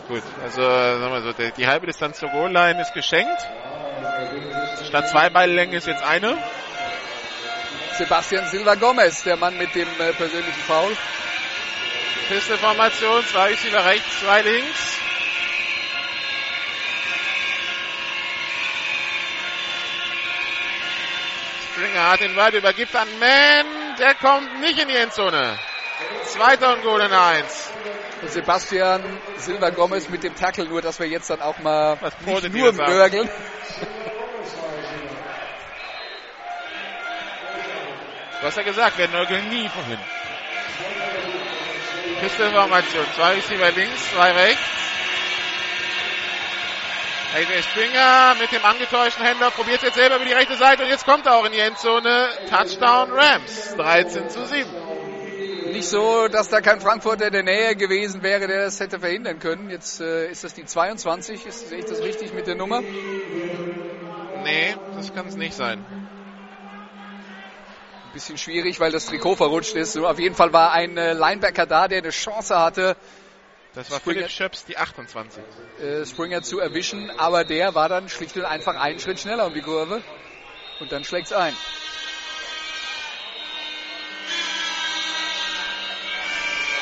Gut, 0.09 0.23
also 0.41 0.63
sagen 0.63 1.13
wir 1.13 1.23
so, 1.23 1.33
die, 1.33 1.51
die 1.53 1.67
halbe 1.67 1.87
Distanz 1.87 2.19
zur 2.19 2.29
Goal-Line 2.29 2.81
ist 2.81 2.95
geschenkt. 2.95 3.41
Statt 4.87 5.09
zwei 5.09 5.31
Balllängen 5.31 5.75
ist 5.75 5.89
jetzt 5.89 6.05
eine. 6.05 6.39
Sebastian 7.99 8.47
Silva 8.47 8.77
Gomez, 8.77 9.25
der 9.25 9.37
Mann 9.37 9.57
mit 9.59 9.75
dem 9.75 9.89
äh, 9.99 10.13
persönlichen 10.13 10.61
Foul. 10.67 10.97
Pisteformation, 12.29 13.25
zwei 13.27 13.49
Receiver 13.49 13.85
rechts, 13.85 14.21
zwei 14.21 14.43
links. 14.43 14.99
Springer 21.73 22.11
hat 22.11 22.21
den 22.21 22.35
Ball, 22.35 22.55
übergibt 22.55 22.95
an 22.95 23.09
Mann, 23.19 23.97
der 23.99 24.15
kommt 24.15 24.61
nicht 24.61 24.79
in 24.79 24.89
die 24.89 24.97
Endzone. 24.97 25.59
Zweiter 26.25 26.75
und 26.75 26.83
Goal 26.83 27.01
in 27.01 27.13
Eins. 27.13 27.66
Sebastian 28.29 29.03
Silva 29.39 29.71
Gomez 29.71 30.09
mit 30.09 30.23
dem 30.23 30.35
Tackle, 30.35 30.67
nur 30.67 30.83
dass 30.83 30.99
wir 30.99 31.07
jetzt 31.07 31.31
dann 31.31 31.41
auch 31.41 31.59
mal 31.59 31.99
Was 32.01 32.15
nicht 32.21 32.55
nur 32.55 32.73
nörgeln. 32.73 33.29
Du 38.41 38.47
hast 38.47 38.57
ja 38.57 38.63
gesagt, 38.63 38.99
wir 38.99 39.09
nörgeln 39.09 39.49
nie 39.49 39.69
vorhin. 39.69 39.99
Pisteformation, 42.21 43.05
zwei 43.15 43.35
Receiver 43.35 43.71
links, 43.73 44.11
zwei 44.13 44.33
rechts. 44.33 44.63
AJ 47.35 47.63
Springer 47.65 48.35
mit 48.41 48.51
dem 48.51 48.65
angetäuschten 48.65 49.25
Händler 49.25 49.51
probiert 49.51 49.83
jetzt 49.83 49.97
selber 49.97 50.17
über 50.17 50.25
die 50.25 50.33
rechte 50.33 50.57
Seite 50.57 50.85
und 50.85 50.89
jetzt 50.89 51.05
kommt 51.05 51.27
er 51.27 51.35
auch 51.35 51.45
in 51.45 51.53
die 51.53 51.59
Endzone. 51.59 52.29
Touchdown 52.49 53.11
Rams, 53.13 53.75
13 53.77 54.31
zu 54.31 54.47
7. 54.47 54.86
Nicht 55.77 55.89
so, 55.91 56.27
dass 56.29 56.49
da 56.49 56.63
kein 56.63 56.81
Frankfurter 56.81 57.27
in 57.27 57.35
der 57.35 57.43
Nähe 57.43 57.77
gewesen 57.77 58.23
wäre, 58.23 58.47
der 58.47 58.65
das 58.65 58.81
hätte 58.81 58.99
verhindern 58.99 59.39
können. 59.39 59.69
Jetzt 59.69 60.01
äh, 60.01 60.31
ist 60.31 60.43
das 60.43 60.55
die 60.55 60.65
22. 60.65 61.45
Ist, 61.45 61.69
sehe 61.69 61.81
ich 61.81 61.85
das 61.85 62.03
richtig 62.03 62.33
mit 62.33 62.47
der 62.47 62.55
Nummer? 62.55 62.83
Nee, 64.43 64.75
das 64.95 65.13
kann 65.13 65.27
es 65.27 65.37
nicht 65.37 65.55
sein. 65.55 65.85
Ein 68.07 68.13
bisschen 68.15 68.39
schwierig, 68.39 68.81
weil 68.81 68.91
das 68.91 69.05
Trikot 69.05 69.37
verrutscht 69.37 69.75
ist. 69.77 69.99
Auf 69.99 70.19
jeden 70.19 70.35
Fall 70.35 70.55
war 70.55 70.73
ein 70.73 70.97
äh, 70.97 71.13
Linebacker 71.13 71.67
da, 71.67 71.89
der 71.89 71.99
eine 71.99 72.09
Chance 72.09 72.59
hatte, 72.59 72.97
Das 73.75 73.91
war 73.91 73.99
Springer- 74.01 74.15
Philipp 74.21 74.31
Schöps, 74.31 74.65
die 74.65 74.79
28. 74.79 75.43
äh, 75.83 76.07
Springer 76.07 76.41
zu 76.43 76.59
erwischen, 76.59 77.11
aber 77.19 77.45
der 77.45 77.75
war 77.75 77.91
dann 77.91 78.09
schlicht 78.09 78.35
und 78.39 78.47
einfach 78.47 78.77
einen 78.81 78.99
Schritt 78.99 79.21
schneller 79.21 79.45
um 79.47 79.53
die 79.53 79.61
Kurve. 79.61 80.01
Und 80.81 80.91
dann 80.91 81.05
schlägt's 81.05 81.33
ein. 81.35 81.55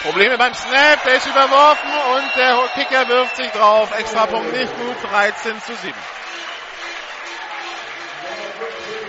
Probleme 0.04 0.36
beim 0.36 0.52
Snap, 0.52 1.02
der 1.04 1.16
ist 1.16 1.26
überworfen 1.26 1.88
und 2.14 2.36
der 2.36 2.58
Kicker 2.74 3.08
wirft 3.08 3.36
sich 3.36 3.48
drauf. 3.52 3.90
Extrapunkt 3.98 4.52
nicht 4.52 4.70
gut, 4.76 4.96
13 5.10 5.62
zu 5.62 5.74
7. 5.74 5.94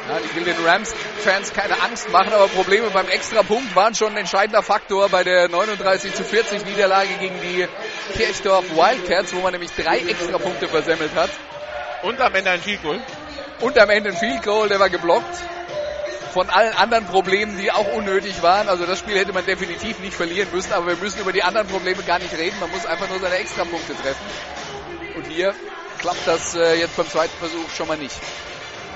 Ja, 0.08 0.20
ich 0.24 0.36
will 0.36 0.46
den 0.46 0.66
Rams-Fans 0.66 1.52
keine 1.52 1.82
Angst 1.82 2.10
machen, 2.12 2.32
aber 2.32 2.48
Probleme 2.48 2.90
beim 2.92 3.10
Extrapunkt 3.10 3.76
waren 3.76 3.94
schon 3.94 4.14
ein 4.14 4.20
entscheidender 4.20 4.64
Faktor 4.64 5.10
bei 5.10 5.26
der 5.26 5.50
39 5.50 6.14
zu 6.14 6.24
40 6.24 6.64
Niederlage 6.66 7.14
gegen 7.20 7.42
die 7.42 7.68
Kirchdorf 8.16 8.64
Wildcats, 8.70 9.36
wo 9.36 9.42
man 9.42 9.52
nämlich 9.52 9.72
drei 9.72 9.98
Extrapunkte 9.98 10.70
versemmelt 10.70 11.14
hat. 11.14 11.32
Und 12.04 12.22
am 12.22 12.34
Ende 12.36 12.52
ein 12.52 12.62
Field 12.62 12.82
Goal. 12.82 13.02
Und 13.60 13.78
am 13.78 13.90
Ende 13.90 14.12
ein 14.12 14.16
Field 14.16 14.44
Goal, 14.44 14.70
der 14.70 14.80
war 14.80 14.90
geblockt. 14.90 15.44
Von 16.36 16.50
allen 16.50 16.74
anderen 16.74 17.06
Problemen, 17.06 17.58
die 17.58 17.72
auch 17.72 17.94
unnötig 17.94 18.42
waren. 18.42 18.68
Also 18.68 18.86
das 18.86 19.00
Spiel 19.00 19.18
hätte 19.18 19.32
man 19.32 19.46
definitiv 19.46 20.00
nicht 20.00 20.14
verlieren 20.14 20.50
müssen, 20.52 20.74
aber 20.74 20.88
wir 20.88 20.98
müssen 20.98 21.22
über 21.22 21.32
die 21.32 21.44
anderen 21.44 21.66
Probleme 21.66 22.04
gar 22.04 22.20
nicht 22.20 22.34
reden. 22.34 22.60
Man 22.60 22.70
muss 22.72 22.86
einfach 22.86 23.08
nur 23.08 23.22
seine 23.22 23.36
Extrapunkte 23.36 23.96
treffen. 23.96 24.26
Und 25.16 25.28
hier 25.28 25.56
klappt 25.98 26.28
das 26.28 26.54
äh, 26.56 26.74
jetzt 26.74 26.98
beim 26.98 27.10
zweiten 27.10 27.38
Versuch 27.38 27.70
schon 27.74 27.88
mal 27.88 27.96
nicht. 27.96 28.18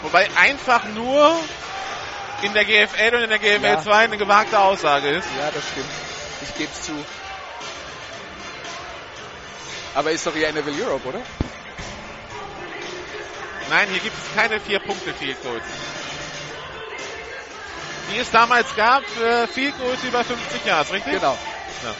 Wobei 0.01 0.27
einfach 0.35 0.83
nur 0.89 1.33
in 2.41 2.53
der 2.53 2.65
GFL 2.65 3.15
und 3.15 3.23
in 3.23 3.29
der 3.29 3.39
GFL 3.39 3.63
Ja. 3.63 3.81
2 3.83 3.95
eine 3.95 4.17
gewagte 4.17 4.59
Aussage 4.59 5.07
ist. 5.07 5.27
Ja, 5.39 5.49
das 5.49 5.63
stimmt. 5.71 5.87
Ich 6.41 6.57
gebe 6.57 6.69
es 6.73 6.81
zu. 6.87 7.05
Aber 9.95 10.11
ist 10.11 10.27
doch 10.27 10.35
hier 10.35 10.51
NFL 10.51 10.73
Europe, 10.77 11.07
oder? 11.07 11.21
Nein, 13.69 13.87
hier 13.91 14.01
gibt 14.01 14.17
es 14.17 14.35
keine 14.35 14.59
vier 14.59 14.79
Punkte 14.79 15.13
Field 15.13 15.41
Goals. 15.41 15.63
Die 18.11 18.17
es 18.17 18.31
damals 18.31 18.75
gab 18.75 19.03
für 19.03 19.47
Field 19.47 19.77
Goals 19.77 20.03
über 20.03 20.23
50 20.23 20.65
Yards, 20.65 20.91
richtig? 20.91 21.13
Genau. 21.13 21.37
Ja. 21.83 21.95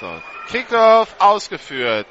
So, 0.00 0.22
Kickoff 0.48 1.14
ausgeführt. 1.18 2.06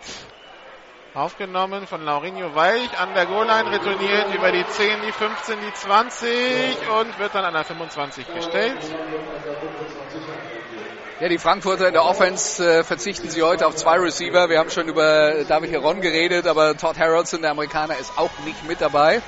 Aufgenommen 1.13 1.87
von 1.87 2.03
Laurinho 2.03 2.53
Weich 2.55 2.99
an 2.99 3.13
der 3.13 3.25
Goal-Line, 3.25 3.71
retourniert 3.71 4.33
über 4.35 4.51
die 4.51 4.65
10, 4.67 5.01
die 5.05 5.11
15, 5.13 5.59
die 5.61 5.73
20 5.73 6.89
und 6.99 7.17
wird 7.19 7.33
dann 7.33 7.45
an 7.45 7.53
der 7.53 7.63
25 7.63 8.33
gestellt. 8.33 8.77
Ja, 11.21 11.29
die 11.29 11.37
Frankfurter 11.37 11.87
in 11.87 11.93
der 11.93 12.03
Offense 12.03 12.79
äh, 12.79 12.83
verzichten 12.83 13.29
sie 13.29 13.41
heute 13.41 13.67
auf 13.67 13.75
zwei 13.75 13.97
Receiver. 13.97 14.49
Wir 14.49 14.59
haben 14.59 14.69
schon 14.69 14.89
über 14.89 15.45
David 15.45 15.71
Heron 15.71 16.01
geredet, 16.01 16.45
aber 16.45 16.75
Todd 16.75 16.99
Harrelson, 16.99 17.41
der 17.41 17.51
Amerikaner, 17.51 17.97
ist 17.97 18.17
auch 18.17 18.31
nicht 18.43 18.67
mit 18.67 18.81
dabei. 18.81 19.21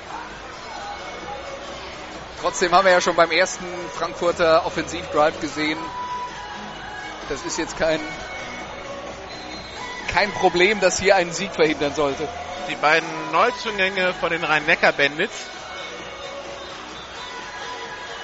Trotzdem 2.42 2.72
haben 2.72 2.84
wir 2.84 2.92
ja 2.92 3.00
schon 3.00 3.16
beim 3.16 3.30
ersten 3.30 3.64
Frankfurter 3.94 4.66
Offensivdrive 4.66 5.40
gesehen, 5.40 5.78
das 7.30 7.46
ist 7.46 7.56
jetzt 7.56 7.78
kein, 7.78 8.00
kein 10.12 10.30
Problem, 10.32 10.80
das 10.80 11.00
hier 11.00 11.16
einen 11.16 11.32
Sieg 11.32 11.54
verhindern 11.54 11.94
sollte. 11.94 12.28
die 12.68 12.76
beiden 12.76 13.08
Neuzugänge 13.32 14.12
von 14.12 14.30
den 14.30 14.44
Rhein-Neckar-Bandits. 14.44 15.57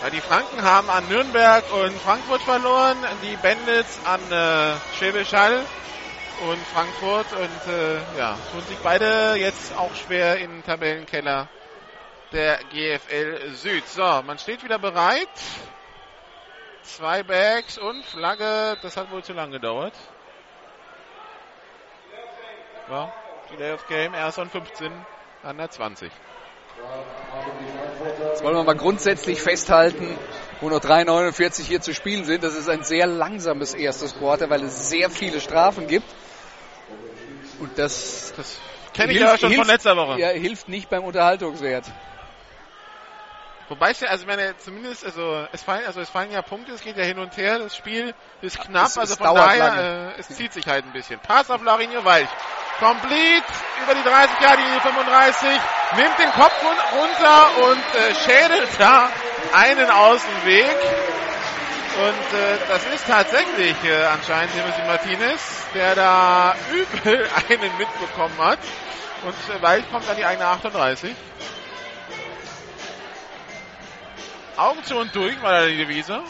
Weil 0.05 0.11
die 0.11 0.21
Franken 0.21 0.63
haben 0.63 0.91
an 0.91 1.09
Nürnberg 1.09 1.65
und 1.73 1.99
Frankfurt 1.99 2.43
verloren, 2.43 2.99
die 3.23 3.37
Bandits 3.37 3.99
an 4.05 4.21
äh, 4.31 4.77
Schwäbisch 4.99 5.33
Hall 5.33 5.65
und 6.43 6.59
Frankfurt 6.75 7.33
und 7.33 7.73
äh, 7.73 8.19
ja, 8.19 8.37
tun 8.53 8.61
sich 8.69 8.77
beide 8.83 9.37
jetzt 9.37 9.75
auch 9.79 9.95
schwer 9.95 10.37
im 10.41 10.63
Tabellenkeller 10.63 11.49
der 12.33 12.59
GFL 12.65 13.53
Süd. 13.55 13.89
So, 13.89 14.21
man 14.27 14.39
steht 14.39 14.63
wieder 14.63 14.79
bereit. 14.79 15.27
Zwei 16.83 17.23
Bags 17.23 17.79
und 17.79 18.05
Flagge, 18.05 18.77
das 18.83 18.99
hat 18.99 19.11
wohl 19.11 19.25
zu 19.25 19.33
lange 19.33 19.53
gedauert. 19.53 19.95
Ja, 22.91 23.11
Delay 23.51 23.73
of 23.73 23.89
Game, 23.89 24.13
erst 24.13 24.39
und 24.39 24.53
15 24.53 24.93
an 25.43 25.57
der 25.57 25.71
20. 25.71 26.13
Jetzt 28.31 28.43
wollen 28.43 28.57
wir 28.57 28.65
mal 28.65 28.77
grundsätzlich 28.77 29.41
festhalten, 29.41 30.17
wo 30.61 30.69
noch 30.69 30.81
3,49 30.81 31.63
hier 31.63 31.81
zu 31.81 31.95
spielen 31.95 32.25
sind. 32.25 32.43
Das 32.43 32.55
ist 32.55 32.69
ein 32.69 32.85
sehr 32.85 33.07
langsames 33.07 33.75
erstes 33.75 34.17
Quarter, 34.17 34.51
weil 34.51 34.63
es 34.65 34.89
sehr 34.89 35.11
viele 35.11 35.41
Strafen 35.41 35.87
gibt. 35.87 36.07
Und 37.61 37.79
das, 37.79 38.33
das 38.37 38.59
kenne 38.93 39.13
ich 39.13 39.21
ja 39.21 39.39
schon 39.39 39.51
hilft, 39.51 39.65
von 39.65 39.73
letzter 39.73 39.97
Woche. 39.97 40.19
Ja, 40.21 40.29
hilft 40.29 40.69
nicht 40.69 40.91
beim 40.91 41.05
Unterhaltungswert. 41.05 41.85
Wobei 43.69 43.93
es 43.93 44.01
ja, 44.01 44.09
also 44.09 44.27
meine, 44.27 44.57
zumindest, 44.59 45.07
also 45.07 45.47
es 45.53 45.63
fallen, 45.63 45.87
also 45.87 46.01
es 46.01 46.11
fallen 46.11 46.31
ja 46.31 46.43
Punkte, 46.43 46.73
es 46.73 46.83
geht 46.83 46.99
ja 46.99 47.05
hin 47.05 47.19
und 47.19 47.37
her, 47.37 47.59
das 47.59 47.75
Spiel 47.75 48.15
ist 48.43 48.61
knapp, 48.61 48.89
es, 48.89 48.99
also 48.99 49.17
von 49.17 49.35
daher, 49.35 50.13
äh, 50.17 50.21
es 50.21 50.29
zieht 50.29 50.53
sich 50.53 50.67
halt 50.67 50.85
ein 50.85 50.93
bisschen. 50.93 51.19
Pass 51.21 51.51
auf 51.51 51.63
Larinho 51.63 52.05
Weich. 52.05 52.29
Complete 52.79 53.45
über 53.83 53.95
die 53.95 54.03
30 54.03 54.41
Jahre, 54.41 54.57
die 54.57 54.81
35, 54.81 55.49
nimmt 55.97 56.19
den 56.19 56.33
Kopf 56.33 56.55
runter 56.93 57.71
und 57.71 57.95
äh, 57.95 58.15
schädelt 58.15 58.69
da 58.79 59.11
einen 59.53 59.91
Außenweg. 59.91 60.77
Und 61.97 62.39
äh, 62.39 62.59
das 62.67 62.85
ist 62.93 63.07
tatsächlich 63.07 63.77
äh, 63.85 64.05
anscheinend 64.07 64.53
Timothy 64.53 64.83
Martinez, 64.83 65.67
der 65.75 65.95
da 65.95 66.57
übel 66.73 67.29
einen 67.49 67.79
mitbekommen 67.79 68.39
hat. 68.39 68.59
Und 69.23 69.57
äh, 69.57 69.63
Weich 69.63 69.89
kommt 69.91 70.09
an 70.09 70.17
die 70.17 70.25
eigene 70.25 70.47
38. 70.47 71.15
Augen 74.57 74.85
zu 74.85 74.97
und 74.97 75.15
durch 75.15 75.41
war 75.43 75.53
da 75.53 75.67
die 75.67 75.77
Devise. 75.77 76.23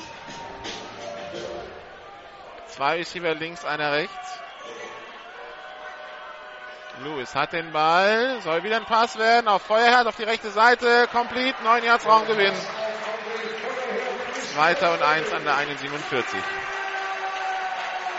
Zwei 2.67 2.97
Receiver 2.97 3.35
links, 3.35 3.65
einer 3.65 3.93
rechts. 3.93 4.44
Lewis 7.03 7.35
hat 7.35 7.53
den 7.53 7.73
Ball, 7.73 8.41
soll 8.43 8.63
wieder 8.63 8.77
ein 8.77 8.85
Pass 8.85 9.19
werden 9.19 9.49
auf 9.49 9.63
Feuerherd 9.63 10.07
auf 10.07 10.15
die 10.17 10.23
rechte 10.23 10.51
Seite, 10.51 11.09
complete, 11.11 11.57
9 11.65 11.83
Yards 11.83 12.07
Raumgewinn. 12.07 12.55
Zweiter 14.53 14.93
und 14.93 15.03
eins 15.03 15.33
an 15.33 15.43
der 15.45 15.55
1,47. 15.55 16.25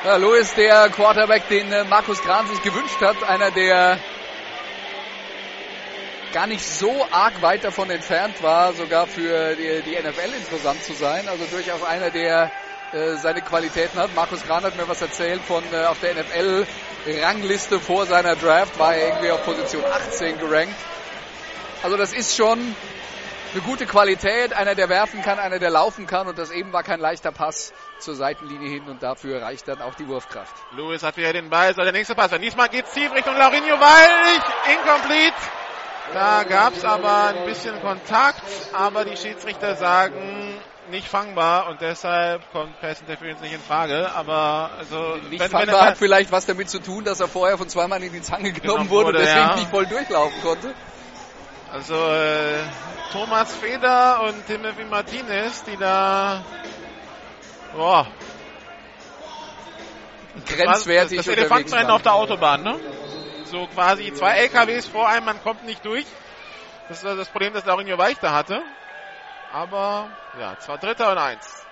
Ja, 0.03 0.17
Lewis, 0.17 0.53
der 0.55 0.89
Quarterback, 0.89 1.47
den 1.47 1.71
äh, 1.71 1.85
Markus 1.85 2.21
Gran 2.21 2.47
sich 2.47 2.61
gewünscht 2.63 2.99
hat, 2.99 3.23
einer 3.23 3.49
der 3.51 3.97
gar 6.33 6.47
nicht 6.47 6.65
so 6.65 7.07
arg 7.11 7.41
weit 7.41 7.63
davon 7.63 7.89
entfernt 7.89 8.43
war, 8.43 8.73
sogar 8.73 9.07
für 9.07 9.55
die, 9.55 9.83
die 9.83 9.95
NFL 9.95 10.33
interessant 10.35 10.83
zu 10.83 10.93
sein. 10.93 11.29
Also 11.29 11.45
durchaus 11.45 11.81
einer, 11.81 12.11
der 12.11 12.51
äh, 12.95 13.17
seine 13.17 13.41
Qualitäten 13.41 13.99
hat. 13.99 14.15
Markus 14.15 14.41
Gran 14.45 14.63
hat 14.63 14.77
mir 14.77 14.87
was 14.87 15.01
erzählt 15.01 15.41
von 15.41 15.61
äh, 15.73 15.83
auf 15.85 15.99
der 15.99 16.15
NFL-Rangliste 16.15 17.81
vor 17.81 18.05
seiner 18.05 18.37
Draft, 18.37 18.79
war 18.79 18.95
er 18.95 19.09
irgendwie 19.09 19.31
auf 19.31 19.43
Position 19.43 19.83
18 19.83 20.39
gerankt. 20.39 20.75
Also 21.83 21.97
das 21.97 22.13
ist 22.13 22.37
schon 22.37 22.57
eine 23.51 23.61
gute 23.63 23.85
Qualität, 23.85 24.53
einer, 24.53 24.75
der 24.75 24.87
werfen 24.87 25.21
kann, 25.21 25.39
einer, 25.39 25.59
der 25.59 25.71
laufen 25.71 26.07
kann 26.07 26.27
und 26.27 26.37
das 26.37 26.51
eben 26.51 26.71
war 26.71 26.83
kein 26.83 27.01
leichter 27.01 27.33
Pass 27.33 27.73
zur 27.99 28.15
Seitenlinie 28.15 28.69
hin 28.69 28.87
und 28.87 29.03
dafür 29.03 29.41
reicht 29.41 29.67
dann 29.67 29.81
auch 29.81 29.95
die 29.95 30.07
Wurfkraft. 30.07 30.55
Lewis 30.71 31.03
hat 31.03 31.17
wieder 31.17 31.33
den 31.33 31.49
Ball, 31.49 31.75
soll 31.75 31.83
der 31.83 31.93
nächste 31.93 32.15
Pass 32.15 32.31
sein. 32.31 32.41
Diesmal 32.41 32.69
geht's 32.69 32.93
tief 32.93 33.13
Richtung 33.13 33.35
Laurinho 33.35 33.77
Weich, 33.77 34.73
incomplete. 34.73 35.35
Da 36.13 36.43
gab 36.43 36.77
es 36.77 36.85
aber 36.85 37.27
ein 37.27 37.45
bisschen 37.45 37.81
Kontakt, 37.81 38.41
aber 38.71 39.03
die 39.03 39.17
Schiedsrichter 39.17 39.75
sagen 39.75 40.61
nicht 40.89 41.07
fangbar 41.07 41.67
und 41.67 41.81
deshalb 41.81 42.51
kommt 42.51 42.79
Pass 42.79 43.01
Interference 43.01 43.41
nicht 43.41 43.53
in 43.53 43.59
Frage. 43.59 44.11
Aber 44.13 44.71
also 44.77 45.15
nicht 45.29 45.39
wenn, 45.39 45.49
fangbar 45.49 45.67
wenn 45.67 45.87
hat 45.87 45.97
vielleicht 45.97 46.31
was 46.31 46.45
damit 46.45 46.69
zu 46.69 46.79
tun, 46.79 47.03
dass 47.03 47.19
er 47.19 47.27
vorher 47.27 47.57
von 47.57 47.69
zweimal 47.69 48.01
in 48.03 48.11
die 48.11 48.21
Zange 48.21 48.51
genommen 48.51 48.89
wurde, 48.89 49.07
wurde, 49.07 49.19
deswegen 49.19 49.47
ja. 49.47 49.55
nicht 49.55 49.69
voll 49.69 49.85
durchlaufen 49.85 50.41
konnte. 50.41 50.73
Also 51.71 51.95
äh, 51.95 52.59
Thomas 53.11 53.53
Feder 53.55 54.23
und 54.23 54.45
Timothy 54.47 54.85
Martinez, 54.85 55.63
die 55.63 55.77
da 55.77 56.43
boah, 57.75 58.07
grenzwertig 60.45 61.17
das, 61.17 61.25
das 61.25 61.35
Elefantenrennen 61.35 61.91
auf 61.91 62.01
der 62.01 62.13
Autobahn, 62.13 62.63
ne? 62.63 62.79
so 63.45 63.67
quasi 63.67 64.13
zwei 64.13 64.37
LKWs 64.37 64.87
vor 64.87 65.07
einem, 65.07 65.25
man 65.25 65.41
kommt 65.43 65.65
nicht 65.65 65.83
durch. 65.85 66.05
Das 66.87 66.97
ist 66.97 67.05
das 67.05 67.29
Problem, 67.29 67.53
das 67.53 67.65
Laurinho 67.65 67.97
Weich 67.97 68.17
da 68.19 68.31
hatte. 68.31 68.61
Aber 69.55 70.09
ja, 70.37 70.59
zwar 70.59 70.77
Dritter 70.77 71.13
und 71.13 71.17
Eins. 71.17 71.65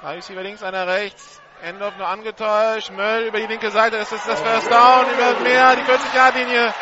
Da 0.00 0.14
ist 0.14 0.30
über 0.30 0.42
links, 0.42 0.62
einer 0.62 0.86
rechts. 0.86 1.42
Endorf 1.60 1.94
nur 1.98 2.08
angetäuscht. 2.08 2.90
Möll 2.92 3.26
über 3.26 3.38
die 3.38 3.46
linke 3.46 3.70
Seite. 3.70 3.98
Das 3.98 4.10
ist 4.10 4.26
das 4.26 4.40
First 4.40 4.70
Down. 4.70 5.04
Über 5.10 5.40
mehr 5.40 5.76
die 5.76 5.82
40-Yard-Linie 5.82 6.72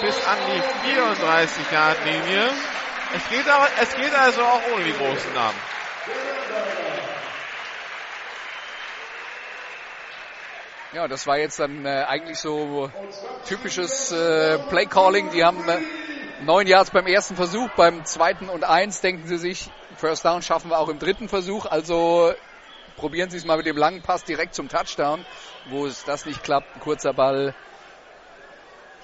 bis 0.00 0.26
an 0.26 0.38
die 0.46 0.90
34-Yard-Linie. 0.90 2.50
Es 3.14 3.28
geht, 3.28 3.46
aber, 3.46 3.68
es 3.82 3.94
geht 3.94 4.14
also 4.14 4.40
auch 4.40 4.62
ohne 4.72 4.84
die 4.84 4.92
großen 4.94 5.34
Namen. 5.34 5.58
Ja, 10.94 11.08
das 11.08 11.26
war 11.26 11.36
jetzt 11.36 11.60
dann 11.60 11.84
äh, 11.84 12.06
eigentlich 12.08 12.38
so 12.38 12.90
typisches 13.46 14.12
äh, 14.12 14.58
Play-Calling. 14.70 15.30
Die 15.30 15.44
haben 15.44 15.68
äh, 15.68 15.78
neun 16.42 16.66
Yards 16.66 16.90
beim 16.90 17.06
ersten 17.06 17.36
Versuch, 17.36 17.68
beim 17.76 18.04
zweiten 18.04 18.48
und 18.48 18.64
eins 18.64 19.00
denken 19.00 19.26
sie 19.26 19.38
sich, 19.38 19.70
First 19.96 20.24
Down 20.24 20.42
schaffen 20.42 20.70
wir 20.70 20.78
auch 20.78 20.88
im 20.88 20.98
dritten 20.98 21.28
Versuch. 21.28 21.66
Also 21.66 22.34
probieren 22.96 23.30
sie 23.30 23.36
es 23.36 23.44
mal 23.44 23.56
mit 23.56 23.66
dem 23.66 23.76
langen 23.76 24.02
Pass 24.02 24.24
direkt 24.24 24.54
zum 24.54 24.68
Touchdown. 24.68 25.24
Wo 25.70 25.86
es 25.86 26.04
das 26.04 26.26
nicht 26.26 26.42
klappt, 26.42 26.76
ein 26.76 26.80
kurzer 26.80 27.12
Ball 27.12 27.54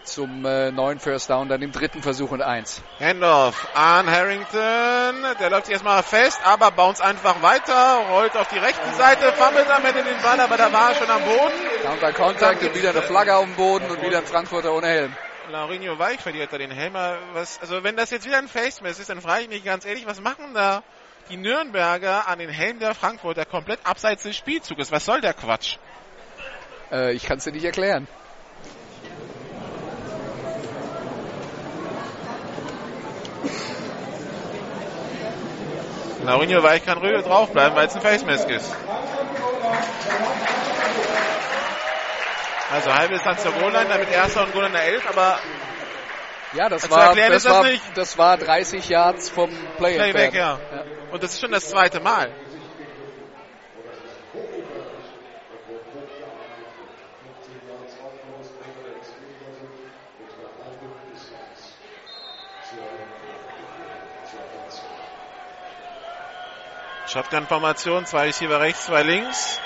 zum 0.05 0.45
äh, 0.45 0.71
neuen 0.71 0.99
First 0.99 1.31
Down, 1.31 1.49
dann 1.49 1.63
im 1.63 1.73
dritten 1.73 2.03
Versuch 2.03 2.31
und 2.31 2.43
eins. 2.43 2.83
Handoff 2.99 3.69
an 3.75 4.11
Harrington, 4.11 5.37
der 5.39 5.51
läuft 5.51 5.69
erstmal 5.69 6.03
fest, 6.03 6.41
aber 6.45 6.71
bounce 6.71 7.03
einfach 7.03 7.43
weiter, 7.43 8.01
rollt 8.11 8.37
auf 8.37 8.49
die 8.49 8.59
rechte 8.59 8.95
Seite, 8.97 9.33
fummelt 9.33 9.71
am 9.71 9.85
Ende 9.85 10.03
den 10.03 10.21
Ball, 10.23 10.41
aber 10.41 10.57
da 10.57 10.73
war 10.73 10.91
er 10.91 10.95
schon 10.97 11.11
am 11.11 11.23
Boden. 11.23 11.55
Counter 11.83 12.13
Contact 12.13 12.63
und 12.63 12.75
wieder 12.75 12.91
eine 12.91 13.03
Flagge 13.03 13.37
auf 13.37 13.45
dem 13.45 13.55
Boden 13.55 13.91
und 13.91 14.03
wieder 14.03 14.19
ein 14.19 14.27
Frankfurter 14.27 14.73
ohne 14.73 14.87
Helm. 14.87 15.17
Laurinho 15.51 15.99
Weich 15.99 16.21
verliert 16.21 16.53
da 16.53 16.59
den 16.59 16.71
Helm. 16.71 16.95
Was, 17.35 17.61
also 17.61 17.83
wenn 17.83 17.97
das 17.97 18.11
jetzt 18.11 18.27
wieder 18.27 18.39
ein 18.39 18.49
Face-Mess 18.49 18.99
ist, 18.99 19.11
dann 19.11 19.21
frage 19.21 19.43
ich 19.43 19.49
mich 19.49 19.65
ganz 19.65 19.85
ehrlich, 19.85 20.07
was 20.07 20.21
machen 20.21 20.55
da 20.55 20.83
die 21.29 21.37
Nürnberger 21.37 22.29
an 22.29 22.39
den 22.39 22.51
Helm 22.51 22.79
der 22.79 22.95
Frankfurter 22.95 23.45
komplett 23.45 23.81
abseits 23.85 24.23
des 24.23 24.37
Spielzuges? 24.37 24.91
Was 24.93 25.05
soll 25.05 25.21
der 25.21 25.35
Quatsch? 25.35 25.77
Äh, 26.91 27.13
ich 27.13 27.25
kann 27.25 27.39
es 27.39 27.45
dir 27.45 27.53
nicht 27.53 27.65
erklären. 27.65 28.07
Mourinho 36.25 36.63
Weich 36.63 36.85
kann 36.85 36.99
ruhig 36.99 37.25
draufbleiben, 37.25 37.77
weil 37.77 37.89
es 37.89 37.97
ein 37.97 38.03
Face 38.03 38.25
Mask 38.25 38.49
ist. 38.49 38.71
Also 42.73 42.95
halbe 42.95 43.15
Distanz 43.15 43.43
zur 43.43 43.53
Goal 43.53 43.73
damit 43.73 44.11
erster 44.13 44.45
und 44.45 44.53
Goal 44.53 44.67
in 44.67 44.73
der 44.73 44.85
11, 44.85 45.09
aber 45.09 45.41
ja, 46.53 46.69
das 46.69 46.91
war, 46.91 47.15
das, 47.15 47.43
das, 47.43 47.45
war, 47.45 47.65
das 47.95 48.19
war 48.19 48.37
30 48.37 48.89
Yards 48.89 49.29
vom 49.29 49.51
Play 49.77 49.97
Playback, 49.97 50.35
ja. 50.35 50.59
ja. 50.73 50.85
Und 51.11 51.23
das 51.23 51.35
ist 51.35 51.41
schon 51.41 51.53
das 51.53 51.69
zweite 51.69 52.01
Mal. 52.01 52.31
Shotgun-Formation, 67.07 68.07
zwei 68.07 68.27
Receiver 68.27 68.61
rechts, 68.61 68.87
zwei 68.87 69.03
links. 69.03 69.61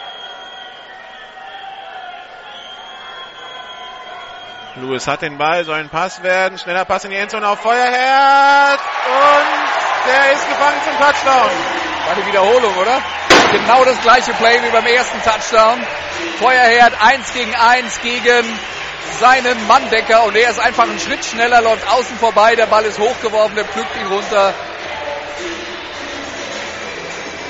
Lewis 4.77 5.07
hat 5.07 5.23
den 5.23 5.39
Ball, 5.39 5.65
soll 5.65 5.79
ein 5.79 5.89
Pass 5.89 6.23
werden. 6.23 6.59
Schneller 6.59 6.85
Pass 6.85 7.05
in 7.05 7.11
die 7.11 7.17
Endzone 7.17 7.49
auf 7.49 7.61
Feuerherd. 7.61 8.81
Und 9.07 10.11
der 10.11 10.33
ist 10.33 10.49
gefangen 10.49 10.81
zum 10.85 10.99
Touchdown. 10.99 11.51
War 12.07 12.15
die 12.17 12.27
Wiederholung, 12.27 12.77
oder? 12.77 13.01
Genau 13.53 13.85
das 13.85 14.01
gleiche 14.03 14.33
Play 14.33 14.61
wie 14.65 14.71
beim 14.71 14.87
ersten 14.87 15.23
Touchdown. 15.23 15.81
Feuerherd 16.41 16.93
1 17.01 17.33
gegen 17.35 17.55
1 17.55 18.01
gegen 18.03 18.59
seinen 19.21 19.67
Manndecker 19.69 20.25
und 20.25 20.35
er 20.35 20.51
ist 20.51 20.59
einfach 20.59 20.85
einen 20.85 20.99
Schritt 20.99 21.25
schneller, 21.25 21.61
läuft 21.63 21.87
außen 21.93 22.19
vorbei, 22.19 22.57
der 22.57 22.67
Ball 22.67 22.85
ist 22.85 22.99
hochgeworfen, 22.99 23.55
der 23.55 23.65
pflückt 23.65 23.95
ihn 23.97 24.07
runter. 24.09 24.55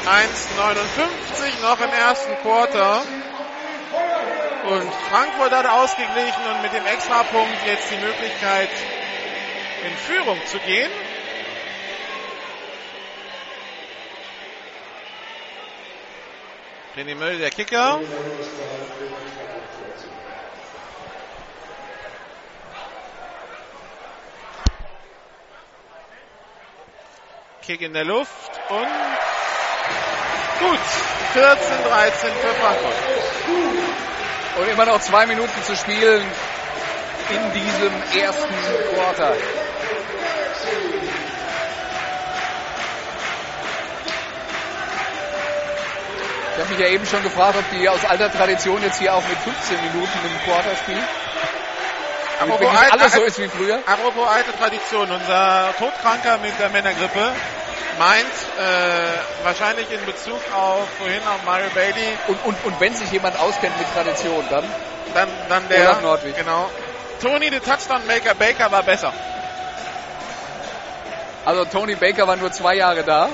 1,59 0.04 1.62
noch 1.62 1.80
im 1.80 1.90
ersten 1.90 2.36
Quarter. 2.42 3.02
Und 4.64 4.94
Frankfurt 5.10 5.52
hat 5.52 5.66
ausgeglichen 5.66 6.42
und 6.46 6.62
mit 6.62 6.72
dem 6.72 6.86
Extrapunkt 6.86 7.66
jetzt 7.66 7.90
die 7.90 7.98
Möglichkeit, 7.98 8.70
in 9.84 9.94
Führung 9.98 10.38
zu 10.46 10.58
gehen. 10.60 10.90
René 16.96 17.14
Möll, 17.14 17.38
der 17.38 17.50
Kicker. 17.50 18.00
Kick 27.66 27.82
in 27.82 27.92
der 27.92 28.04
Luft 28.04 28.30
und 28.70 28.88
gut. 30.60 30.78
14-13 31.34 32.30
für 32.40 32.54
Frankfurt. 32.54 33.23
Und 34.56 34.68
immer 34.68 34.86
noch 34.86 35.00
zwei 35.00 35.26
Minuten 35.26 35.62
zu 35.64 35.74
spielen 35.74 36.24
in 37.30 37.52
diesem 37.52 37.92
ersten 38.22 38.54
Quarter. 38.88 39.36
Ich 46.54 46.60
habe 46.60 46.70
mich 46.70 46.78
ja 46.78 46.86
eben 46.86 47.04
schon 47.04 47.22
gefragt, 47.24 47.56
ob 47.58 47.64
die 47.70 47.88
aus 47.88 48.04
alter 48.04 48.30
Tradition 48.30 48.80
jetzt 48.82 48.98
hier 49.00 49.12
auch 49.12 49.24
mit 49.26 49.36
15 49.38 49.76
Minuten 49.82 50.18
im 50.24 50.44
Quarter 50.44 50.76
spielen. 50.76 51.04
Apropos 52.38 52.68
alles 52.92 53.12
so 53.12 53.22
ist 53.22 53.38
wie 53.40 53.48
früher. 53.48 53.80
Apropos 53.86 54.28
alte 54.28 54.52
Tradition, 54.56 55.10
unser 55.10 55.74
Todkranker 55.78 56.38
mit 56.38 56.58
der 56.60 56.68
Männergrippe 56.70 57.32
meint 57.98 58.24
äh, 58.58 59.44
wahrscheinlich 59.44 59.90
in 59.90 60.04
Bezug 60.06 60.40
auf 60.54 60.88
vorhin 60.98 61.22
auf 61.22 61.44
Mario 61.44 61.68
Bailey, 61.74 62.16
Und, 62.28 62.44
und, 62.44 62.56
und 62.64 62.80
wenn 62.80 62.94
sich 62.94 63.10
jemand 63.12 63.38
auskennt 63.38 63.76
mit 63.78 63.86
Tradition, 63.94 64.44
dann 64.50 64.64
dann, 65.14 65.28
dann 65.48 65.68
der 65.68 65.82
Olaf 65.82 66.02
Nordwig. 66.02 66.36
genau. 66.36 66.68
Tony, 67.20 67.48
der 67.50 67.62
Touchdown 67.62 68.06
Maker 68.06 68.34
Baker 68.34 68.70
war 68.70 68.82
besser. 68.82 69.12
Also 71.44 71.64
Tony 71.66 71.94
Baker 71.94 72.26
war 72.26 72.36
nur 72.36 72.50
zwei 72.52 72.74
Jahre 72.74 73.04
da. 73.04 73.28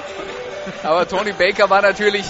Aber 0.83 1.09
Tony 1.09 1.33
Baker 1.33 1.71
war 1.71 1.81
natürlich 1.81 2.27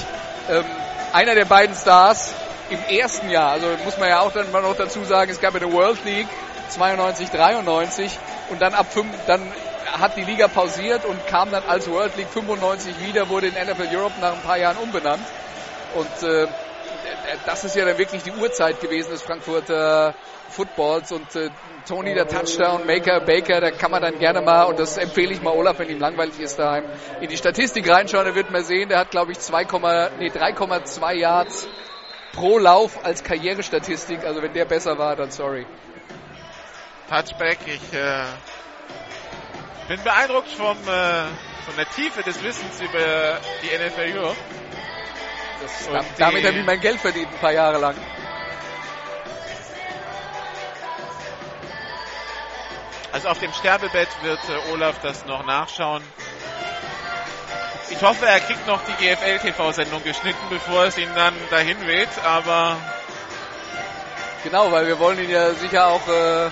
ähm, 0.49 0.65
einer 1.13 1.35
der 1.35 1.47
beiden 1.47 1.75
Stars 1.75 2.33
im 2.71 2.79
ersten 2.97 3.29
Jahr. 3.31 3.53
Also 3.53 3.67
muss 3.85 3.99
man 3.99 4.09
ja 4.09 4.21
auch 4.21 4.33
dann 4.33 4.51
mal 4.53 4.63
noch 4.63 4.77
dazu 4.77 5.05
sagen, 5.05 5.31
es 5.31 5.41
gab 5.41 5.55
ja 5.55 5.61
eine 5.61 5.73
World 5.73 6.05
League 6.05 6.29
92, 6.69 7.31
93 7.31 8.19
und 8.51 8.63
dann 8.63 8.75
ab 8.75 8.87
fünf, 8.91 9.13
dann 9.27 9.43
hat 9.99 10.17
die 10.17 10.23
Liga 10.23 10.49
pausiert 10.49 11.05
und 11.05 11.27
kam 11.27 11.51
dann 11.51 11.65
als 11.65 11.89
World 11.91 12.17
League 12.17 12.29
95 12.29 12.95
wieder, 13.07 13.29
wurde 13.29 13.49
in 13.49 13.55
NFL 13.55 13.95
Europe 13.95 14.15
nach 14.21 14.35
ein 14.35 14.43
paar 14.43 14.59
Jahren 14.59 14.77
umbenannt. 14.79 15.25
Und 15.95 16.29
äh, 16.29 16.47
das 17.47 17.65
ist 17.65 17.77
ja 17.77 17.85
dann 17.85 17.99
wirklich 17.99 18.23
die 18.23 18.33
Urzeit 18.33 18.81
gewesen 18.81 19.11
des 19.11 19.23
Frankfurter 19.23 20.15
Footballs 20.51 21.13
und 21.13 21.35
äh, 21.37 21.51
Tony, 21.87 22.15
der 22.15 22.29
Touchdown, 22.29 22.87
Maker, 22.87 23.21
Baker, 23.21 23.61
da 23.61 23.71
kann 23.71 23.91
man 23.91 24.03
dann 24.03 24.19
gerne 24.19 24.41
mal, 24.43 24.65
und 24.65 24.79
das 24.79 24.99
empfehle 24.99 25.33
ich 25.33 25.43
mal 25.43 25.53
Olaf, 25.53 25.79
wenn 25.79 25.89
ihm 25.89 26.01
langweilig 26.01 26.39
ist 26.41 26.59
daheim, 26.59 26.85
in 27.21 27.29
die 27.29 27.37
Statistik 27.37 27.89
reinschauen, 27.89 28.27
da 28.27 28.35
wird 28.35 28.51
man 28.51 28.65
sehen, 28.65 28.89
der 28.89 28.99
hat 28.99 29.11
glaube 29.11 29.33
ich 29.33 29.39
2, 29.39 29.65
nee, 30.19 30.29
3,2 30.29 31.13
Yards 31.15 31.69
pro 32.33 32.59
Lauf 32.59 33.05
als 33.05 33.25
Karrierestatistik, 33.25 34.25
also 34.25 34.43
wenn 34.43 34.53
der 34.53 34.65
besser 34.65 34.99
war, 34.99 35.17
dann 35.17 35.31
sorry. 35.31 35.67
Touchback, 37.09 37.59
ich 37.67 37.93
äh, 37.93 38.25
bin 39.91 40.05
beeindruckt 40.05 40.53
vom, 40.53 40.77
äh, 40.87 41.25
von 41.67 41.77
der 41.77 41.91
Tiefe 41.91 42.23
des 42.23 42.41
Wissens 42.45 42.81
über 42.81 43.41
die 43.61 43.77
NFL 43.77 44.17
Europe. 44.17 44.37
Da, 45.93 46.05
damit 46.17 46.47
habe 46.47 46.59
ich 46.59 46.65
mein 46.65 46.81
Geld 46.81 47.01
verdient, 47.01 47.27
ein 47.33 47.41
paar 47.41 47.53
Jahre 47.53 47.79
lang. 47.79 47.97
Also 53.13 53.29
auf 53.29 53.41
dem 53.41 53.53
Sterbebett 53.53 54.09
wird 54.23 54.39
äh, 54.49 54.73
Olaf 54.73 54.95
das 55.03 55.27
noch 55.27 55.45
nachschauen. 55.45 56.05
Ich 57.91 58.01
hoffe, 58.01 58.27
er 58.27 58.39
kriegt 58.39 58.65
noch 58.69 58.81
die 58.85 58.93
GFL-TV-Sendung 59.05 60.05
geschnitten, 60.05 60.47
bevor 60.51 60.85
es 60.85 60.97
ihn 60.99 61.13
dann 61.17 61.35
dahin 61.51 61.85
weht, 61.89 62.09
aber 62.25 62.77
Genau, 64.45 64.73
weil 64.73 64.87
wir 64.87 64.99
wollen 64.99 65.19
Ihnen 65.19 65.31
ja 65.31 65.53
sicher 65.53 65.89
auch 65.89 66.07
äh, 66.09 66.51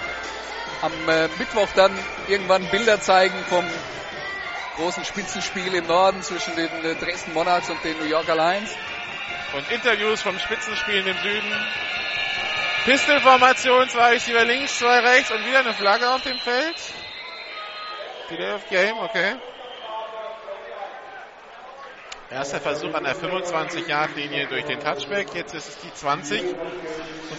am 0.83 0.93
äh, 1.09 1.29
Mittwoch 1.39 1.69
dann 1.75 1.93
irgendwann 2.29 2.67
Bilder 2.71 3.01
zeigen 3.01 3.39
vom 3.49 3.65
großen 4.77 5.05
Spitzenspiel 5.05 5.75
im 5.75 5.87
Norden 5.87 6.23
zwischen 6.23 6.55
den 6.55 6.71
äh, 6.85 6.95
Dresden 6.95 7.33
Monarchs 7.35 7.69
und 7.69 7.83
den 7.85 7.99
New 7.99 8.05
Yorker 8.05 8.37
Lions. 8.37 8.71
und 9.55 9.71
Interviews 9.71 10.23
vom 10.23 10.39
Spitzenspielen 10.39 11.07
im 11.07 11.17
Süden. 11.19 11.67
Pistolformation, 12.85 13.89
zwei 13.89 14.11
Receiver 14.11 14.45
links, 14.45 14.79
zwei 14.79 15.01
rechts 15.01 15.31
und 15.31 15.45
wieder 15.45 15.61
eine 15.61 15.75
Flagge 15.75 16.09
auf 16.11 16.23
dem 16.23 16.39
Feld. 16.39 16.77
Delay 18.31 18.53
of 18.53 18.69
Game, 18.69 18.99
okay. 18.99 19.37
Erster 22.31 22.61
Versuch 22.61 22.93
an 22.93 23.05
der 23.05 23.17
25-Yard-Linie 23.17 24.49
durch 24.49 24.67
den 24.67 24.79
Touchback, 24.81 25.29
jetzt 25.35 25.55
ist 25.55 25.69
es 25.69 25.79
die 25.79 25.95
20. 25.95 26.43
Und 26.43 26.57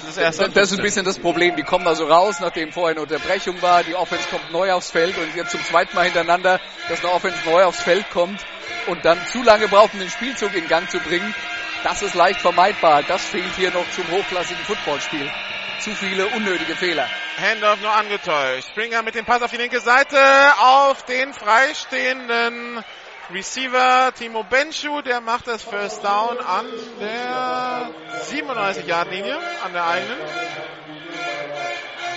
das 0.02 0.10
ist 0.10 0.18
erst 0.18 0.42
Das, 0.42 0.54
das 0.54 0.72
ist 0.72 0.80
ein 0.80 0.84
bisschen 0.84 1.06
das 1.06 1.20
Problem. 1.20 1.56
Die 1.56 1.62
kommen 1.62 1.86
also 1.88 2.08
raus, 2.08 2.40
nachdem 2.40 2.72
vorher 2.72 2.96
eine 2.96 3.02
Unterbrechung 3.04 3.62
war. 3.62 3.84
Die 3.84 3.94
Offense 3.94 4.28
kommt 4.30 4.52
neu 4.52 4.74
aufs 4.74 4.90
Feld 4.90 5.16
und 5.16 5.36
jetzt 5.36 5.52
zum 5.52 5.64
zweiten 5.64 5.96
Mal 5.96 6.06
hintereinander, 6.06 6.60
dass 6.88 7.04
eine 7.04 7.14
Offense 7.14 7.38
neu 7.46 7.66
aufs 7.66 7.82
Feld 7.82 8.10
kommt 8.10 8.44
und 8.88 9.06
dann 9.06 9.24
zu 9.28 9.44
lange 9.44 9.68
braucht, 9.68 9.94
um 9.94 10.00
den 10.00 10.10
Spielzug 10.10 10.56
in 10.56 10.68
Gang 10.68 10.90
zu 10.90 10.98
bringen. 11.00 11.36
Das 11.84 12.02
ist 12.02 12.16
leicht 12.16 12.42
vermeidbar. 12.42 13.04
Das 13.04 13.24
fehlt 13.24 13.56
hier 13.58 13.70
noch 13.72 13.88
zum 13.92 14.10
hochklassigen 14.10 14.64
Footballspiel. 14.66 15.30
Zu 15.82 15.92
viele 15.92 16.26
unnötige 16.30 16.76
Fehler. 16.76 17.08
Handoff 17.38 17.80
nur 17.80 17.94
angetäuscht. 17.94 18.68
Springer 18.70 19.04
mit 19.04 19.14
dem 19.14 19.26
Pass 19.26 19.44
auf 19.44 19.52
die 19.52 19.58
linke 19.58 19.82
Seite 19.82 20.18
auf 20.60 21.06
den 21.06 21.32
freistehenden 21.32 22.84
Receiver 23.32 24.12
Timo 24.18 24.44
Benschu, 24.44 25.04
der 25.04 25.22
macht 25.22 25.48
das 25.48 25.62
First 25.62 26.04
Down 26.04 26.40
an 26.40 26.66
der 27.00 27.92
37-Yard-Linie, 28.24 29.38
an 29.64 29.74
der 29.74 29.86
eigenen. 29.86 30.18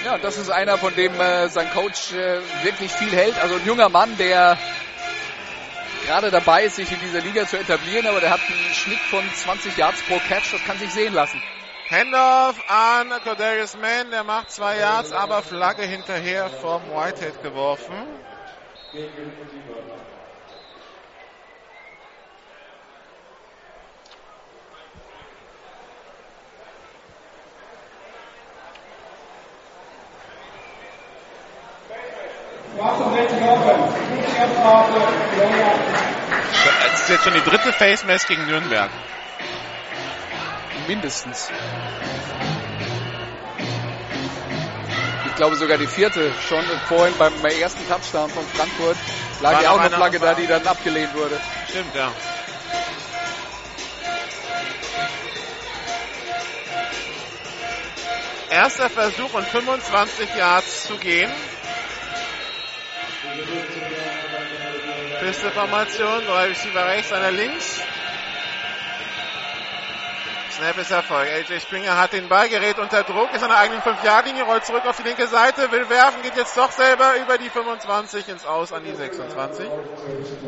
Ja, 0.07 0.17
das 0.17 0.39
ist 0.39 0.51
einer, 0.51 0.79
von 0.79 0.95
dem 0.95 1.13
äh, 1.21 1.49
sein 1.49 1.71
Coach 1.73 2.13
äh, 2.15 2.41
wirklich 2.65 2.91
viel 2.91 3.11
hält. 3.11 3.39
Also 3.43 3.57
ein 3.57 3.67
junger 3.67 3.91
Mann, 3.91 4.17
der 4.17 4.57
gerade 6.07 6.31
dabei 6.31 6.65
ist, 6.65 6.77
sich 6.77 6.91
in 6.91 6.99
dieser 7.01 7.21
Liga 7.21 7.47
zu 7.47 7.59
etablieren, 7.59 8.07
aber 8.07 8.21
der 8.21 8.31
hat 8.31 8.41
einen 8.49 8.75
Schnitt 8.75 8.99
von 8.99 9.23
20 9.35 9.77
Yards 9.77 10.03
pro 10.03 10.19
Catch. 10.19 10.55
Das 10.55 10.65
kann 10.65 10.79
sich 10.79 10.91
sehen 10.91 11.13
lassen. 11.13 11.41
Handoff 11.91 12.57
an 12.69 13.11
Cordarius 13.23 13.77
Mann, 13.77 14.11
der 14.11 14.25
macht 14.25 14.51
zwei 14.51 14.79
Yards, 14.79 15.13
aber 15.13 15.43
Flagge 15.43 15.83
hinterher 15.83 16.49
vom 16.49 16.83
Whitehead 16.91 17.43
geworfen. 17.43 17.95
Das 36.64 37.01
ist 37.01 37.09
jetzt 37.09 37.25
schon 37.25 37.35
die 37.35 37.43
dritte 37.43 37.73
Face 37.73 38.05
Mask 38.05 38.29
gegen 38.29 38.47
Nürnberg. 38.47 38.91
Mindestens. 40.88 41.51
Ich 45.26 45.34
glaube 45.37 45.57
sogar 45.57 45.79
die 45.79 45.87
vierte. 45.87 46.33
Schon 46.49 46.64
vorhin 46.88 47.14
beim 47.18 47.33
ersten 47.45 47.87
Touchdown 47.88 48.30
von 48.30 48.45
Frankfurt 48.55 48.96
lag 49.41 49.55
War 49.55 49.63
ja 49.63 49.71
auch 49.71 49.80
eine 49.80 49.91
Flagge 49.91 50.18
da, 50.18 50.34
die 50.34 50.46
dann 50.46 50.67
abgelehnt 50.67 51.14
wurde. 51.14 51.38
Stimmt, 51.68 51.95
ja. 51.95 52.11
Erster 58.51 58.91
Versuch 58.91 59.33
und 59.33 59.46
25 59.46 60.37
Yards 60.37 60.84
zu 60.87 60.96
gehen. 60.96 61.30
Pistolformation, 65.19 66.25
drei 66.27 66.49
Receiver 66.49 66.87
rechts, 66.87 67.13
einer 67.13 67.31
links. 67.31 67.92
Snap 70.53 70.76
ist 70.76 70.91
Erfolg. 70.91 71.29
AJ 71.29 71.61
Springer 71.61 71.96
hat 71.96 72.12
den 72.12 72.29
Ball, 72.29 72.46
gerät 72.50 72.79
unter 72.79 73.03
Druck, 73.04 73.33
ist 73.34 73.42
an 73.42 73.49
der 73.49 73.58
eigenen 73.58 73.80
5-Yard-Linie, 73.80 74.42
rollt 74.42 74.66
zurück 74.66 74.84
auf 74.87 74.99
die 74.99 75.03
linke 75.03 75.26
Seite, 75.26 75.72
will 75.72 75.88
werfen, 75.88 76.20
geht 76.22 76.37
jetzt 76.37 76.57
doch 76.58 76.70
selber 76.70 77.14
über 77.22 77.38
die 77.38 77.49
25 77.49 78.29
ins 78.29 78.45
Aus 78.45 78.70
an 78.72 78.84
die 78.84 78.95
26. 78.95 79.66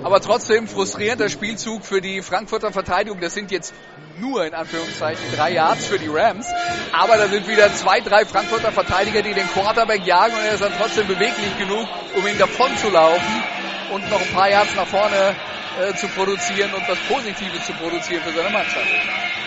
Aber 0.02 0.20
trotzdem 0.20 0.68
frustrierender 0.68 1.30
Spielzug 1.30 1.86
für 1.86 2.02
die 2.02 2.20
Frankfurter 2.20 2.70
Verteidigung. 2.70 3.18
Das 3.20 3.32
sind 3.32 3.50
jetzt 3.50 3.72
nur 4.18 4.44
in 4.44 4.52
Anführungszeichen 4.52 5.24
drei 5.34 5.52
Yards 5.52 5.86
für 5.86 5.98
die 5.98 6.08
Rams. 6.08 6.48
Aber 6.92 7.16
da 7.16 7.26
sind 7.26 7.48
wieder 7.48 7.72
zwei, 7.72 8.00
drei 8.00 8.26
Frankfurter 8.26 8.72
Verteidiger, 8.72 9.22
die 9.22 9.32
den 9.32 9.48
Quarterback 9.48 10.04
jagen 10.04 10.34
und 10.34 10.44
er 10.44 10.52
ist 10.52 10.62
dann 10.62 10.72
trotzdem 10.78 11.06
beweglich 11.06 11.56
genug, 11.58 11.88
um 12.14 12.26
ihn 12.26 12.36
davon 12.36 12.76
zu 12.76 12.90
laufen 12.90 13.42
und 13.90 14.10
noch 14.10 14.20
ein 14.20 14.32
paar 14.34 14.50
Yards 14.50 14.74
nach 14.74 14.86
vorne 14.86 15.34
äh, 15.80 15.94
zu 15.94 16.08
produzieren 16.08 16.74
und 16.74 16.86
was 16.86 16.98
Positives 17.08 17.64
zu 17.66 17.72
produzieren 17.72 18.22
für 18.22 18.32
seine 18.32 18.50
Mannschaft. 18.50 19.43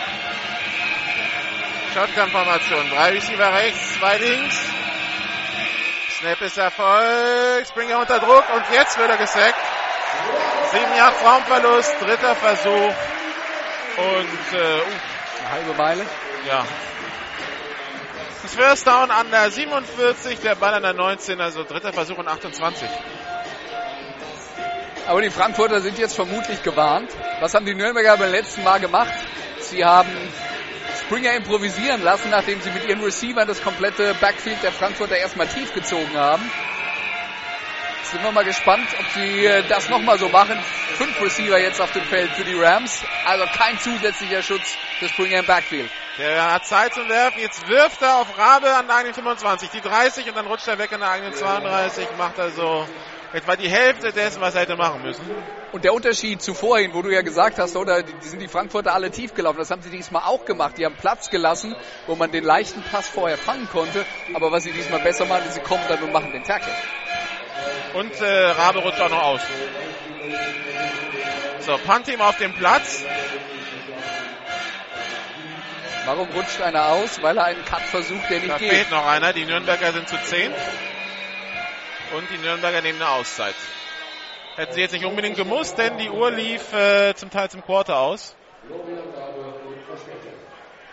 Shotgun-Formation. 1.94 2.90
Drei 2.90 3.10
Receiver 3.10 3.52
rechts, 3.52 3.98
zwei 3.98 4.18
links. 4.18 4.56
Snap 6.18 6.40
ist 6.42 6.58
Erfolg. 6.58 7.66
Springer 7.66 7.98
unter 8.00 8.18
Druck 8.18 8.44
und 8.54 8.64
jetzt 8.72 8.98
wird 8.98 9.10
er 9.10 9.16
gesackt. 9.16 9.54
Sieben 10.72 10.96
Jahre 10.96 11.14
Raumverlust, 11.24 11.94
dritter 12.00 12.34
Versuch. 12.34 12.94
Und 13.96 14.58
äh, 14.58 14.78
uh, 14.78 14.82
Eine 15.40 15.50
halbe 15.50 15.74
Meile. 15.74 16.06
ja. 16.46 16.64
Das 18.42 18.54
First 18.54 18.86
Down 18.86 19.10
an 19.10 19.30
der 19.30 19.50
47, 19.50 20.38
der 20.40 20.54
Ball 20.54 20.72
an 20.74 20.82
der 20.82 20.92
19, 20.94 21.40
also 21.40 21.64
dritter 21.64 21.92
Versuch 21.92 22.18
und 22.18 22.28
28. 22.28 22.88
Aber 25.08 25.20
die 25.22 25.30
Frankfurter 25.30 25.80
sind 25.80 25.98
jetzt 25.98 26.14
vermutlich 26.14 26.62
gewarnt. 26.62 27.10
Was 27.40 27.54
haben 27.54 27.66
die 27.66 27.74
Nürnberger 27.74 28.16
beim 28.16 28.30
letzten 28.30 28.62
Mal 28.62 28.78
gemacht? 28.78 29.12
Sie 29.60 29.84
haben 29.84 30.08
Springer 31.08 31.32
improvisieren 31.32 32.02
lassen, 32.02 32.28
nachdem 32.28 32.60
sie 32.60 32.70
mit 32.70 32.86
ihren 32.86 33.02
Receivern 33.02 33.48
das 33.48 33.62
komplette 33.62 34.12
Backfield 34.20 34.62
der 34.62 34.72
Frankfurter 34.72 35.16
erstmal 35.16 35.48
tief 35.48 35.72
gezogen 35.72 36.14
haben. 36.14 36.42
Sind 38.02 38.22
wir 38.22 38.30
mal 38.30 38.44
gespannt, 38.44 38.86
ob 38.98 39.06
sie 39.14 39.46
äh, 39.46 39.62
das 39.70 39.88
nochmal 39.88 40.18
so 40.18 40.28
machen. 40.28 40.58
Fünf 40.98 41.18
Receiver 41.22 41.58
jetzt 41.58 41.80
auf 41.80 41.92
dem 41.92 42.04
Feld 42.04 42.30
für 42.32 42.44
die 42.44 42.52
Rams. 42.52 43.02
Also 43.24 43.46
kein 43.46 43.78
zusätzlicher 43.78 44.42
Schutz 44.42 44.76
für 44.98 45.08
Springer 45.08 45.38
im 45.38 45.46
Backfield. 45.46 45.90
Der 46.18 46.52
hat 46.52 46.66
Zeit 46.66 46.92
zum 46.92 47.08
Werfen. 47.08 47.40
Jetzt 47.40 47.66
wirft 47.66 48.02
er 48.02 48.16
auf 48.16 48.36
Rabe 48.36 48.76
an 48.76 48.86
der 48.86 48.96
eigenen 48.96 49.14
25, 49.14 49.70
die 49.70 49.80
30 49.80 50.28
und 50.28 50.36
dann 50.36 50.46
rutscht 50.46 50.68
er 50.68 50.76
weg 50.76 50.92
an 50.92 51.00
der 51.00 51.10
eigenen 51.10 51.32
32. 51.32 52.06
Macht 52.18 52.38
also 52.38 52.86
etwa 53.32 53.56
die 53.56 53.68
Hälfte 53.68 54.12
dessen, 54.12 54.40
was 54.40 54.54
er 54.54 54.62
hätte 54.62 54.76
machen 54.76 55.02
müssen. 55.02 55.22
Und 55.72 55.84
der 55.84 55.92
Unterschied 55.92 56.40
zu 56.40 56.54
vorhin, 56.54 56.94
wo 56.94 57.02
du 57.02 57.10
ja 57.10 57.20
gesagt 57.22 57.58
hast, 57.58 57.76
oder, 57.76 58.02
die, 58.02 58.12
die 58.14 58.28
sind 58.28 58.40
die 58.40 58.48
Frankfurter 58.48 58.94
alle 58.94 59.10
tief 59.10 59.34
gelaufen. 59.34 59.58
Das 59.58 59.70
haben 59.70 59.82
sie 59.82 59.90
diesmal 59.90 60.22
auch 60.22 60.44
gemacht. 60.46 60.78
Die 60.78 60.84
haben 60.86 60.96
Platz 60.96 61.28
gelassen, 61.28 61.76
wo 62.06 62.14
man 62.14 62.30
den 62.32 62.44
leichten 62.44 62.82
Pass 62.82 63.08
vorher 63.08 63.36
fangen 63.36 63.68
konnte. 63.70 64.04
Aber 64.34 64.50
was 64.50 64.62
sie 64.64 64.72
diesmal 64.72 65.00
besser 65.00 65.26
machen, 65.26 65.46
ist, 65.46 65.54
sie 65.54 65.60
kommen 65.60 65.82
dann 65.88 66.02
und 66.02 66.12
machen 66.12 66.32
den 66.32 66.42
Tackle. 66.42 66.72
Und 67.94 68.18
äh, 68.20 68.46
Rabe 68.50 68.78
rutscht 68.80 69.00
auch 69.00 69.10
noch 69.10 69.22
aus. 69.22 69.40
So, 71.60 71.76
Punt-Team 71.86 72.20
auf 72.22 72.36
dem 72.38 72.54
Platz. 72.54 73.04
Warum 76.06 76.28
rutscht 76.30 76.62
einer 76.62 76.86
aus? 76.86 77.20
Weil 77.20 77.36
er 77.36 77.44
einen 77.44 77.64
Cut 77.66 77.82
versucht, 77.82 78.30
der 78.30 78.38
nicht 78.38 78.50
Da 78.50 78.56
geht. 78.56 78.70
fehlt 78.70 78.90
noch 78.90 79.06
einer. 79.06 79.34
Die 79.34 79.44
Nürnberger 79.44 79.92
sind 79.92 80.08
zu 80.08 80.16
10. 80.16 80.50
Und 82.14 82.30
die 82.30 82.38
Nürnberger 82.38 82.80
nehmen 82.80 83.00
eine 83.02 83.10
Auszeit. 83.10 83.54
Hätten 84.56 84.72
sie 84.72 84.80
jetzt 84.80 84.92
nicht 84.92 85.04
unbedingt 85.04 85.36
gemusst, 85.36 85.78
denn 85.78 85.98
die 85.98 86.10
Uhr 86.10 86.30
lief 86.30 86.72
äh, 86.72 87.14
zum 87.14 87.30
Teil 87.30 87.50
zum 87.50 87.62
Quarter 87.62 87.98
aus. 87.98 88.34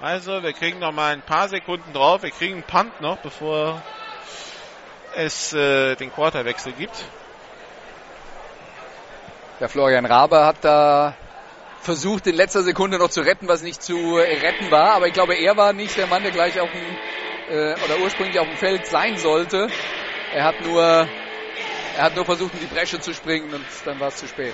Also, 0.01 0.43
wir 0.43 0.53
kriegen 0.53 0.79
noch 0.79 0.91
mal 0.91 1.13
ein 1.13 1.21
paar 1.21 1.47
Sekunden 1.49 1.93
drauf. 1.93 2.21
Wir 2.23 2.31
kriegen 2.31 2.55
einen 2.55 2.63
Punt 2.63 3.01
noch, 3.01 3.17
bevor 3.17 3.81
es 5.15 5.53
äh, 5.53 5.95
den 5.95 6.11
Quarterwechsel 6.11 6.73
gibt. 6.73 7.05
Der 9.61 9.69
Florian 9.69 10.05
Rabe 10.05 10.45
hat 10.45 10.57
da 10.61 11.15
versucht, 11.79 12.27
in 12.27 12.35
letzter 12.35 12.61
Sekunde 12.61 12.99
noch 12.99 13.09
zu 13.09 13.21
retten, 13.21 13.47
was 13.47 13.63
nicht 13.63 13.81
zu 13.81 14.17
retten 14.17 14.69
war. 14.69 14.91
Aber 14.91 15.07
ich 15.07 15.13
glaube, 15.13 15.35
er 15.35 15.55
war 15.55 15.71
nicht 15.71 15.97
der 15.97 16.07
Mann, 16.07 16.23
der 16.23 16.33
gleich 16.33 16.59
auf 16.59 16.69
dem, 16.69 17.55
äh, 17.55 17.73
oder 17.85 17.99
ursprünglich 18.03 18.37
auf 18.37 18.47
dem 18.47 18.57
Feld 18.57 18.85
sein 18.85 19.17
sollte. 19.17 19.69
Er 20.35 20.43
hat 20.43 20.59
nur, 20.65 20.83
er 20.83 22.03
hat 22.03 22.13
nur 22.13 22.25
versucht, 22.25 22.55
in 22.55 22.59
die 22.59 22.65
Bresche 22.65 22.99
zu 22.99 23.13
springen 23.13 23.53
und 23.53 23.65
dann 23.85 23.97
war 24.01 24.09
es 24.09 24.17
zu 24.17 24.27
spät. 24.27 24.53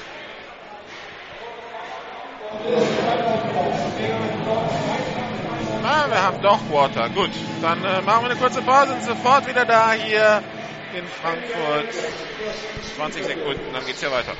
Ah, 5.83 6.07
wir 6.07 6.21
haben 6.21 6.39
doch 6.43 6.59
Quarter. 6.69 7.09
Gut, 7.09 7.31
dann 7.63 7.83
äh, 7.83 7.99
machen 8.01 8.25
wir 8.25 8.29
eine 8.29 8.39
kurze 8.39 8.61
Pause 8.61 8.93
und 8.93 9.03
sofort 9.03 9.47
wieder 9.47 9.65
da 9.65 9.93
hier 9.93 10.43
in 10.93 11.03
Frankfurt. 11.07 11.91
20 12.97 13.25
Sekunden, 13.25 13.73
dann 13.73 13.83
geht's 13.83 14.01
ja 14.01 14.11
weiter. 14.11 14.33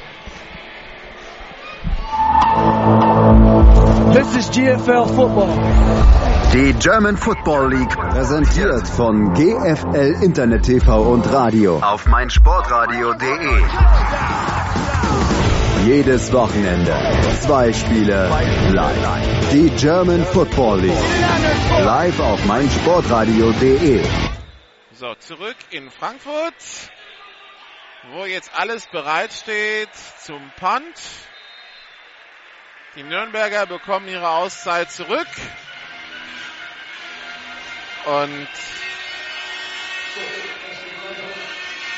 This 4.13 4.35
is 4.35 4.49
GFL 4.49 5.07
Football. 5.15 5.55
Die 6.51 6.73
German 6.73 7.15
Football 7.15 7.69
League 7.69 7.95
präsentiert 7.97 8.85
von 8.85 9.33
GFL 9.33 10.21
Internet 10.21 10.63
TV 10.63 11.01
und 11.01 11.31
Radio 11.31 11.79
auf 11.79 12.05
meinsportradio.de. 12.07 13.63
Jedes 15.85 16.33
Wochenende 16.33 16.93
zwei 17.39 17.71
Spiele 17.71 18.27
live. 18.71 19.49
Die 19.53 19.69
German 19.77 20.25
Football 20.25 20.81
League 20.81 21.85
live 21.85 22.19
auf 22.19 22.45
meinsportradio.de. 22.45 24.03
So, 24.91 25.15
zurück 25.19 25.55
in 25.69 25.89
Frankfurt, 25.89 26.91
wo 28.13 28.25
jetzt 28.25 28.51
alles 28.59 28.85
bereitsteht 28.91 29.95
zum 30.19 30.41
Punt. 30.59 31.30
Die 32.95 33.03
Nürnberger 33.03 33.67
bekommen 33.67 34.09
ihre 34.09 34.27
Auszeit 34.27 34.91
zurück. 34.91 35.27
Und 38.03 38.47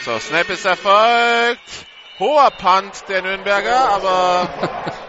so, 0.05 0.19
Snap 0.19 0.49
ist 0.49 0.65
erfolgt. 0.65 1.61
Hoher 2.19 2.51
Punt 2.51 3.09
der 3.09 3.23
Nürnberger, 3.23 3.89
aber 3.89 4.47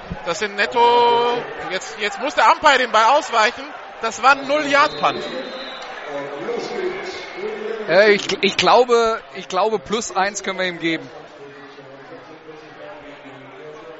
das 0.25 0.39
sind 0.39 0.57
netto. 0.57 1.37
Jetzt, 1.71 1.99
jetzt 2.01 2.19
muss 2.19 2.35
der 2.35 2.51
Umpire 2.51 2.79
den 2.79 2.91
Ball 2.91 3.19
ausweichen. 3.19 3.65
Das 4.01 4.23
war 4.23 4.31
ein 4.31 4.49
0-Yard-Punt. 4.49 5.23
Äh, 7.91 8.13
ich, 8.13 8.43
ich 8.43 8.57
glaube, 8.57 9.21
ich 9.35 9.49
glaube, 9.49 9.79
plus 9.79 10.17
eins 10.17 10.43
können 10.43 10.59
wir 10.59 10.67
ihm 10.67 10.79
geben. 10.79 11.11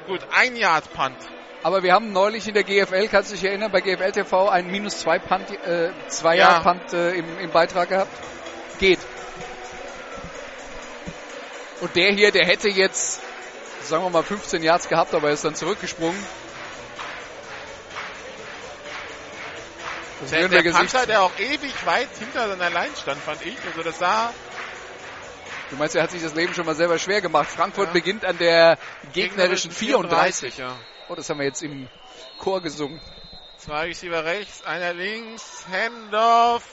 Gut, 0.07 0.21
ein 0.35 0.55
Yard-Punt. 0.55 1.34
Aber 1.65 1.81
wir 1.81 1.93
haben 1.93 2.11
neulich 2.11 2.47
in 2.47 2.53
der 2.53 2.63
GFL, 2.63 3.07
kannst 3.07 3.31
du 3.31 3.33
dich 3.33 3.43
erinnern, 3.43 3.71
bei 3.71 3.81
GFL 3.81 4.11
TV 4.11 4.49
einen 4.49 4.69
minus 4.69 4.99
zwei 4.99 5.17
Punt, 5.17 5.49
äh, 5.65 5.89
zwei 6.09 6.37
Ja. 6.37 6.59
Punt 6.59 6.93
äh, 6.93 7.13
im, 7.13 7.39
im 7.39 7.49
Beitrag 7.49 7.89
gehabt. 7.89 8.11
Geht. 8.77 8.99
Und 11.81 11.95
der 11.95 12.11
hier, 12.11 12.31
der 12.31 12.45
hätte 12.45 12.69
jetzt, 12.69 13.19
sagen 13.81 14.03
wir 14.03 14.11
mal, 14.11 14.21
15 14.21 14.61
Yards 14.61 14.89
gehabt, 14.89 15.15
aber 15.15 15.29
er 15.29 15.33
ist 15.33 15.43
dann 15.43 15.55
zurückgesprungen. 15.55 16.23
Das 20.21 20.29
Der, 20.29 20.41
der 20.41 20.49
Nürnberger 20.49 20.77
Panther, 20.77 21.07
der 21.07 21.23
auch 21.23 21.39
ewig 21.39 21.73
weit 21.87 22.09
hinter 22.19 22.47
seiner 22.47 22.69
Line 22.69 22.95
stand, 22.95 23.19
fand 23.23 23.43
ich. 23.43 23.57
Also 23.65 23.81
das 23.81 23.97
sah 23.97 24.31
Du 25.71 25.77
meinst, 25.77 25.95
er 25.95 26.03
hat 26.03 26.11
sich 26.11 26.21
das 26.21 26.35
Leben 26.35 26.53
schon 26.53 26.67
mal 26.67 26.75
selber 26.75 26.99
schwer 26.99 27.21
gemacht. 27.21 27.49
Frankfurt 27.49 27.87
Ja. 27.87 27.93
beginnt 27.93 28.23
an 28.23 28.37
der 28.37 28.77
gegnerischen 29.13 29.71
34. 29.71 30.59
ja. 30.59 30.77
Oh, 31.07 31.15
das 31.15 31.29
haben 31.29 31.39
wir 31.39 31.45
jetzt 31.45 31.61
im 31.61 31.87
Chor 32.39 32.61
gesungen. 32.61 32.99
Zwei 33.57 33.85
Receiver 33.85 34.25
rechts, 34.25 34.63
einer 34.63 34.93
links, 34.93 35.65
Handoff 35.71 36.63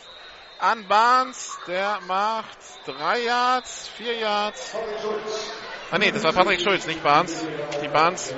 an 0.59 0.87
Barnes, 0.87 1.59
der 1.67 2.01
macht 2.07 2.59
drei 2.87 3.21
Yards, 3.21 3.89
vier 3.89 4.17
Yards. 4.17 4.75
Ah 5.91 5.99
nee, 5.99 6.11
das 6.11 6.23
war 6.23 6.33
Patrick 6.33 6.61
Schulz, 6.61 6.87
nicht 6.87 7.03
Barnes. 7.03 7.45
Die 7.83 7.89
Barnes. 7.89 8.33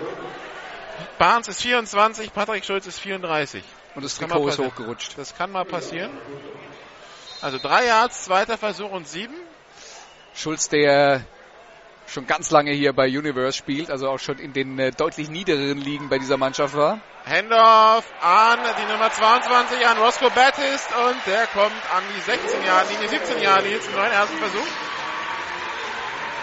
Barnes 1.18 1.48
ist 1.48 1.62
24, 1.62 2.32
Patrick 2.32 2.64
Schulz 2.64 2.86
ist 2.86 2.98
34. 3.00 3.62
Und 3.94 4.04
das 4.04 4.20
mal 4.20 4.28
Trikot 4.28 4.48
ist 4.48 4.58
hochgerutscht. 4.58 5.18
Das 5.18 5.36
kann 5.36 5.52
mal 5.52 5.64
passieren. 5.64 6.10
Also 7.40 7.58
drei 7.58 7.86
Yards, 7.86 8.24
zweiter 8.24 8.58
Versuch 8.58 8.90
und 8.90 9.06
sieben. 9.06 9.34
Schulz, 10.34 10.68
der 10.68 11.24
schon 12.06 12.26
ganz 12.26 12.50
lange 12.50 12.72
hier 12.72 12.92
bei 12.92 13.06
Universe 13.06 13.56
spielt, 13.56 13.90
also 13.90 14.08
auch 14.08 14.18
schon 14.18 14.38
in 14.38 14.52
den 14.52 14.78
äh, 14.78 14.90
deutlich 14.90 15.28
niederen 15.28 15.78
Ligen 15.78 16.08
bei 16.08 16.18
dieser 16.18 16.36
Mannschaft 16.36 16.76
war. 16.76 17.00
Handoff 17.26 18.04
an 18.20 18.58
die 18.78 18.92
Nummer 18.92 19.10
22 19.10 19.86
an 19.86 19.98
Roscoe 19.98 20.30
Battist 20.30 20.88
und 21.08 21.16
der 21.26 21.46
kommt 21.46 21.72
an 21.94 22.02
die 22.14 22.20
16 22.20 22.64
Jahre 22.64 22.88
Linie, 22.92 23.08
17 23.08 23.42
Jahre 23.42 23.62
Linie 23.62 23.80
zum 23.80 23.94
neuen 23.94 24.12
ersten 24.12 24.36
Versuch. 24.36 24.66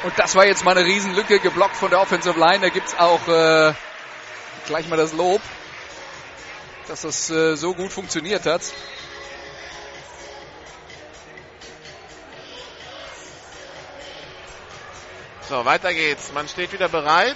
Und 0.03 0.17
das 0.17 0.35
war 0.35 0.45
jetzt 0.45 0.65
mal 0.65 0.75
eine 0.75 0.85
Riesenlücke, 0.85 1.39
geblockt 1.39 1.75
von 1.75 1.91
der 1.91 2.01
Offensive 2.01 2.39
Line. 2.39 2.59
Da 2.59 2.69
gibt's 2.69 2.97
auch 2.97 3.27
äh, 3.27 3.73
gleich 4.65 4.87
mal 4.89 4.97
das 4.97 5.13
Lob. 5.13 5.41
dass 6.87 7.01
das 7.01 7.29
äh, 7.29 7.55
so 7.55 7.73
gut 7.73 7.91
funktioniert 7.91 8.45
hat. 8.45 8.61
So, 15.51 15.65
weiter 15.65 15.93
geht's. 15.93 16.31
Man 16.31 16.47
steht 16.47 16.71
wieder 16.71 16.87
bereit. 16.87 17.35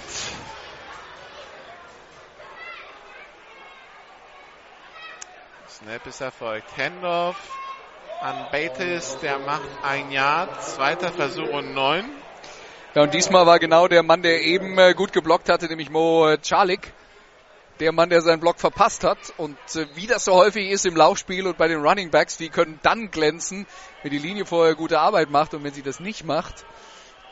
Snap 5.68 6.06
ist 6.06 6.22
erfolgt. 6.22 6.64
Handoff 6.78 7.36
an 8.22 8.34
Bates, 8.50 9.18
der 9.18 9.38
macht 9.38 9.68
ein 9.82 10.10
Jahr. 10.12 10.48
Zweiter 10.60 11.12
Versuch 11.12 11.50
und 11.50 11.74
neun. 11.74 12.06
Ja, 12.94 13.02
und 13.02 13.12
diesmal 13.12 13.44
war 13.44 13.58
genau 13.58 13.86
der 13.86 14.02
Mann, 14.02 14.22
der 14.22 14.40
eben 14.40 14.78
äh, 14.78 14.94
gut 14.94 15.12
geblockt 15.12 15.50
hatte, 15.50 15.66
nämlich 15.66 15.90
Mo 15.90 16.26
äh, 16.26 16.38
Czalik. 16.40 16.94
Der 17.80 17.92
Mann, 17.92 18.08
der 18.08 18.22
seinen 18.22 18.40
Block 18.40 18.58
verpasst 18.58 19.04
hat. 19.04 19.18
Und 19.36 19.58
äh, 19.74 19.88
wie 19.94 20.06
das 20.06 20.24
so 20.24 20.32
häufig 20.32 20.70
ist 20.70 20.86
im 20.86 20.96
Laufspiel 20.96 21.46
und 21.46 21.58
bei 21.58 21.68
den 21.68 21.82
Running 21.82 22.10
Backs, 22.10 22.38
die 22.38 22.48
können 22.48 22.80
dann 22.82 23.10
glänzen, 23.10 23.66
wenn 24.02 24.10
die 24.10 24.18
Linie 24.18 24.46
vorher 24.46 24.74
gute 24.74 25.00
Arbeit 25.00 25.28
macht 25.28 25.52
und 25.52 25.64
wenn 25.64 25.74
sie 25.74 25.82
das 25.82 26.00
nicht 26.00 26.24
macht, 26.24 26.64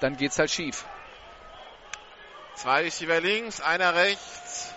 dann 0.05 0.19
geht's 0.19 0.39
halt 0.39 0.51
schief. 0.51 0.85
Zwei 2.57 2.83
Receiver 2.83 3.23
links, 3.23 3.63
einer 3.63 3.95
rechts. 3.95 4.71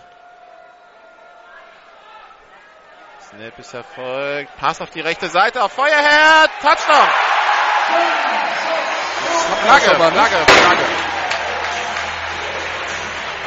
Snap 3.28 3.58
ist 3.58 3.74
erfolgt. 3.74 4.56
Pass 4.56 4.80
auf 4.80 4.88
die 4.88 5.02
rechte 5.02 5.28
Seite 5.28 5.62
auf 5.62 5.72
Feuerherd. 5.72 6.50
Touchdown. 6.62 7.08
Flagge, 9.64 9.94
aber, 9.94 10.10
ne? 10.10 10.12
Flagge, 10.12 10.50
Flagge. 10.50 10.84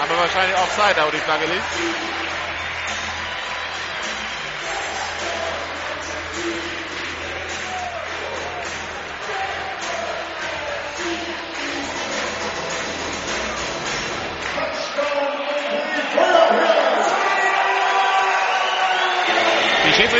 Aber 0.03 0.17
wahrscheinlich 0.19 0.57
auch 0.57 0.69
Zeit, 0.77 0.97
da 0.97 1.07
wo 1.07 1.09
die 1.09 1.17
Flagge 1.17 1.45
liegt. 1.47 2.20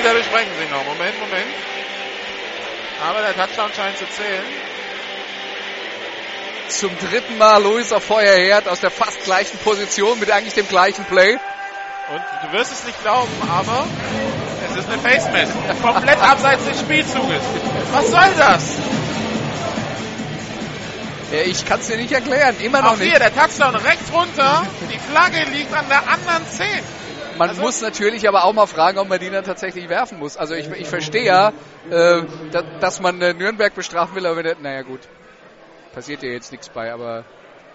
Besprechen 0.09 0.51
sich 0.59 0.69
noch. 0.69 0.83
Moment, 0.85 1.19
Moment. 1.19 1.45
Aber 3.07 3.21
der 3.21 3.35
Touchdown 3.35 3.71
scheint 3.75 3.97
zu 3.97 4.05
zählen. 4.09 4.43
Zum 6.69 6.91
dritten 6.97 7.37
Mal 7.37 7.61
Luis 7.61 7.91
auf 7.91 8.03
Feuerherd 8.03 8.67
aus 8.67 8.79
der 8.79 8.91
fast 8.91 9.23
gleichen 9.23 9.57
Position 9.59 10.19
mit 10.19 10.31
eigentlich 10.31 10.53
dem 10.53 10.67
gleichen 10.67 11.05
Play. 11.05 11.33
Und 11.33 12.21
du 12.43 12.57
wirst 12.57 12.71
es 12.71 12.83
nicht 12.85 13.01
glauben, 13.01 13.31
aber 13.49 13.85
es 14.69 14.77
ist 14.77 14.89
eine 14.89 15.01
Face 15.01 15.29
Mask. 15.31 15.81
Komplett 15.81 16.19
abseits 16.19 16.65
des 16.65 16.79
Spielzuges. 16.79 17.41
Was 17.91 18.11
soll 18.11 18.29
das? 18.37 18.63
Ich 21.45 21.65
kann 21.65 21.79
es 21.79 21.87
dir 21.87 21.97
nicht 21.97 22.11
erklären. 22.11 22.55
Immer 22.59 22.81
noch 22.81 22.93
Auch 22.93 22.97
nicht. 22.97 23.09
hier, 23.09 23.19
der 23.19 23.33
Touchdown 23.33 23.75
rechts 23.75 24.11
runter. 24.11 24.65
Die 24.91 24.99
Flagge 24.99 25.43
liegt 25.51 25.73
an 25.73 25.87
der 25.89 25.99
anderen 26.07 26.49
10. 26.49 26.67
Man 27.37 27.49
Also- 27.49 27.61
muss 27.61 27.81
natürlich 27.81 28.27
aber 28.27 28.43
auch 28.45 28.53
mal 28.53 28.67
fragen, 28.67 28.97
ob 28.99 29.07
man 29.09 29.19
die 29.19 29.29
dann 29.29 29.43
tatsächlich 29.43 29.89
werfen 29.89 30.19
muss. 30.19 30.37
Also 30.37 30.53
ich, 30.53 30.69
ich 30.71 30.87
verstehe 30.87 31.23
ja, 31.23 31.49
äh, 31.89 32.23
da, 32.51 32.61
dass 32.79 32.99
man 32.99 33.21
äh, 33.21 33.33
Nürnberg 33.33 33.73
bestrafen 33.73 34.15
will, 34.15 34.25
aber 34.25 34.41
naja 34.61 34.81
gut, 34.83 34.99
passiert 35.93 36.23
ja 36.23 36.29
jetzt 36.29 36.51
nichts 36.51 36.69
bei, 36.69 36.91
aber 36.93 37.23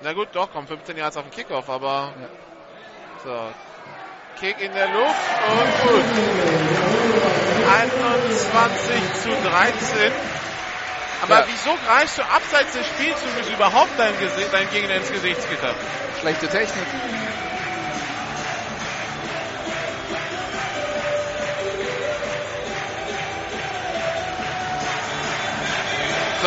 Na 0.03 0.13
gut, 0.13 0.29
doch, 0.33 0.53
kommt 0.53 0.69
15 0.69 0.97
Yards 0.97 1.17
auf 1.17 1.25
den 1.25 1.33
Kickoff, 1.33 1.69
aber 1.71 2.13
so. 3.25 3.31
Kick 4.39 4.61
in 4.61 4.73
der 4.75 4.89
Luft 4.89 5.17
und 5.51 5.89
gut. 5.89 6.05
21 7.81 9.23
zu 9.23 9.29
13. 9.31 10.13
Aber 11.23 11.41
Ja. 11.41 11.47
wieso 11.49 11.71
greifst 11.87 12.19
du 12.19 12.23
abseits 12.23 12.73
des 12.75 12.87
Spielzuges 12.87 13.49
überhaupt 13.55 13.91
dein, 13.97 14.13
Gesicht, 14.19 14.53
dein 14.53 14.69
Gegner 14.71 14.97
ins 14.97 15.11
Gesichtsgitter? 15.11 15.75
schlechte 16.21 16.49
Technik. 16.49 16.85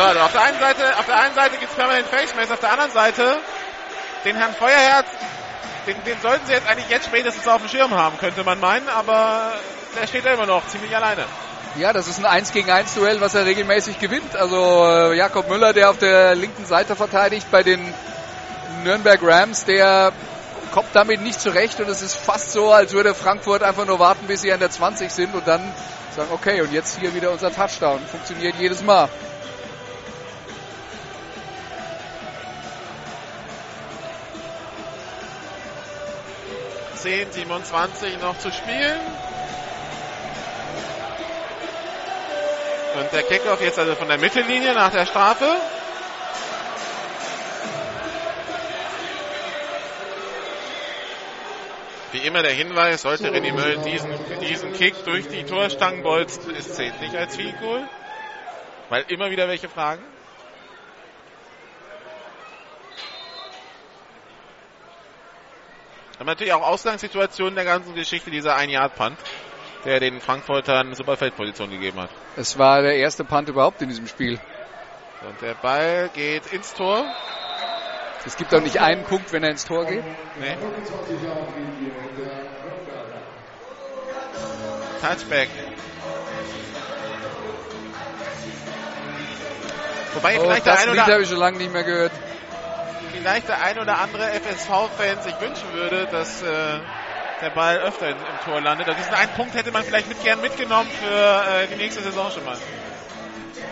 So, 0.00 0.06
also 0.06 0.20
auf 0.20 0.32
der 0.32 0.42
einen 0.44 0.58
Seite, 0.58 0.98
auf 0.98 1.04
der 1.04 1.20
einen 1.20 1.34
Seite 1.34 1.56
gibt's 1.58 1.74
permanent 1.74 2.06
Face 2.06 2.32
auf 2.50 2.60
der 2.60 2.72
anderen 2.72 2.90
Seite 2.90 3.36
den 4.24 4.34
Herrn 4.34 4.54
Feuerherz, 4.54 5.08
den, 5.86 6.02
den 6.04 6.18
sollten 6.22 6.46
sie 6.46 6.54
jetzt 6.54 6.66
eigentlich 6.66 6.88
jetzt 6.88 7.04
spätestens 7.04 7.46
auf 7.46 7.60
dem 7.60 7.68
Schirm 7.68 7.94
haben, 7.94 8.16
könnte 8.16 8.42
man 8.42 8.58
meinen, 8.60 8.88
aber 8.88 9.52
der 10.00 10.06
steht 10.06 10.24
da 10.24 10.32
immer 10.32 10.46
noch 10.46 10.66
ziemlich 10.68 10.96
alleine. 10.96 11.26
Ja, 11.76 11.92
das 11.92 12.08
ist 12.08 12.18
ein 12.18 12.24
1 12.24 12.52
gegen 12.52 12.70
1 12.70 12.94
Duell, 12.94 13.20
was 13.20 13.34
er 13.34 13.44
regelmäßig 13.44 13.98
gewinnt. 13.98 14.34
Also 14.36 14.86
äh, 14.86 15.18
Jakob 15.18 15.50
Müller, 15.50 15.74
der 15.74 15.90
auf 15.90 15.98
der 15.98 16.34
linken 16.34 16.64
Seite 16.64 16.96
verteidigt 16.96 17.50
bei 17.50 17.62
den 17.62 17.92
Nürnberg 18.82 19.20
Rams, 19.22 19.66
der 19.66 20.12
kommt 20.72 20.88
damit 20.94 21.20
nicht 21.20 21.38
zurecht 21.38 21.78
und 21.78 21.90
es 21.90 22.00
ist 22.00 22.14
fast 22.14 22.52
so, 22.52 22.72
als 22.72 22.94
würde 22.94 23.14
Frankfurt 23.14 23.62
einfach 23.62 23.84
nur 23.84 23.98
warten, 23.98 24.26
bis 24.28 24.40
sie 24.40 24.50
an 24.50 24.60
der 24.60 24.70
20 24.70 25.10
sind 25.10 25.34
und 25.34 25.46
dann 25.46 25.60
sagen, 26.16 26.30
okay, 26.32 26.62
und 26.62 26.72
jetzt 26.72 26.98
hier 26.98 27.14
wieder 27.14 27.30
unser 27.30 27.52
Touchdown. 27.54 28.00
Funktioniert 28.10 28.54
jedes 28.58 28.82
Mal. 28.82 29.10
Zehn, 37.02 37.32
27 37.32 38.20
noch 38.20 38.38
zu 38.38 38.52
spielen. 38.52 39.00
Und 42.98 43.12
der 43.12 43.22
Kickoff 43.22 43.60
jetzt 43.62 43.78
also 43.78 43.94
von 43.94 44.08
der 44.08 44.18
Mittellinie 44.18 44.74
nach 44.74 44.90
der 44.90 45.06
Strafe. 45.06 45.46
Wie 52.12 52.18
immer 52.18 52.42
der 52.42 52.52
Hinweis, 52.52 53.02
sollte 53.02 53.30
René 53.30 53.52
Möll 53.54 53.78
diesen, 53.78 54.10
diesen 54.40 54.72
Kick 54.72 55.04
durch 55.04 55.28
die 55.28 55.44
Torstangen 55.44 56.02
bolzen, 56.02 56.54
es 56.56 56.74
zählt 56.74 57.00
nicht 57.00 57.14
als 57.14 57.36
Field 57.36 57.58
Goal. 57.60 57.88
Weil 58.88 59.04
immer 59.08 59.30
wieder 59.30 59.46
welche 59.46 59.68
fragen. 59.68 60.02
Aber 66.20 66.32
natürlich 66.32 66.52
auch 66.52 66.60
Ausgangssituation 66.60 67.54
der 67.54 67.64
ganzen 67.64 67.94
Geschichte, 67.94 68.30
dieser 68.30 68.54
Ein-Yard-Punt, 68.54 69.16
der 69.86 70.00
den 70.00 70.20
Frankfurtern 70.20 70.94
super 70.94 71.16
Feldposition 71.16 71.70
gegeben 71.70 71.98
hat. 71.98 72.10
Es 72.36 72.58
war 72.58 72.82
der 72.82 72.96
erste 72.96 73.24
Punt 73.24 73.48
überhaupt 73.48 73.80
in 73.80 73.88
diesem 73.88 74.06
Spiel. 74.06 74.38
Und 75.26 75.40
der 75.40 75.54
Ball 75.54 76.10
geht 76.12 76.52
ins 76.52 76.74
Tor. 76.74 77.06
Es 78.26 78.36
gibt 78.36 78.54
auch 78.54 78.60
nicht 78.60 78.78
einen 78.78 79.04
Punkt, 79.04 79.32
wenn 79.32 79.42
er 79.42 79.50
ins 79.52 79.64
Tor 79.64 79.86
geht. 79.86 80.04
Nee. 80.38 80.58
Touchback. 85.00 85.48
Wobei 90.12 90.38
Oh, 90.38 90.42
vielleicht, 90.42 90.66
der 90.66 90.72
das 90.74 90.82
ein 90.82 90.90
oder, 90.90 91.06
habe 91.06 91.22
ich 91.22 91.28
schon 91.30 91.38
lange 91.38 91.56
nicht 91.56 91.72
mehr 91.72 91.84
gehört. 91.84 92.12
Vielleicht 93.12 93.48
der 93.48 93.62
ein 93.62 93.78
oder 93.78 93.98
andere 93.98 94.28
FSV-Fan 94.30 95.22
sich 95.22 95.40
wünschen 95.40 95.72
würde, 95.72 96.06
dass 96.10 96.42
äh, 96.42 96.46
der 97.40 97.50
Ball 97.50 97.78
öfter 97.78 98.10
im, 98.10 98.16
im 98.16 98.44
Tor 98.44 98.60
landet. 98.60 98.88
Und 98.88 98.98
diesen 98.98 99.14
einen 99.14 99.32
Punkt 99.32 99.54
hätte 99.54 99.72
man 99.72 99.82
vielleicht 99.82 100.08
mit 100.08 100.22
gern 100.22 100.40
mitgenommen 100.40 100.88
für 100.90 101.14
äh, 101.14 101.66
die 101.68 101.76
nächste 101.76 102.02
Saison 102.02 102.30
schon 102.30 102.44
mal. 102.44 102.56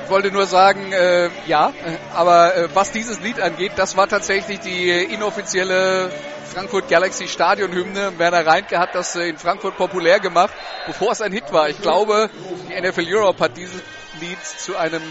Ich 0.05 0.11
wollte 0.11 0.31
nur 0.31 0.47
sagen, 0.47 0.91
äh, 0.93 1.29
ja, 1.47 1.69
äh, 1.85 1.97
aber 2.15 2.57
äh, 2.57 2.69
was 2.75 2.93
dieses 2.93 3.21
Lied 3.21 3.41
angeht, 3.41 3.73
das 3.77 3.97
war 3.97 4.09
tatsächlich 4.09 4.59
die 4.61 4.91
inoffizielle 4.91 6.11
Frankfurt 6.47 6.89
Galaxy 6.89 7.29
Stadionhymne. 7.29 8.19
Werner 8.19 8.47
Reinke 8.47 8.79
hat 8.79 8.95
das 8.95 9.17
äh, 9.17 9.29
in 9.29 9.37
Frankfurt 9.37 9.77
populär 9.77 10.19
gemacht, 10.19 10.53
bevor 10.87 11.13
es 11.13 11.21
ein 11.21 11.33
Hit 11.33 11.53
war. 11.53 11.69
Ich 11.69 11.81
glaube, 11.83 12.31
die 12.69 12.81
NFL 12.81 13.05
Europe 13.07 13.45
hat 13.45 13.57
dieses 13.57 13.83
Lied 14.21 14.43
zu 14.43 14.77
einem 14.77 15.03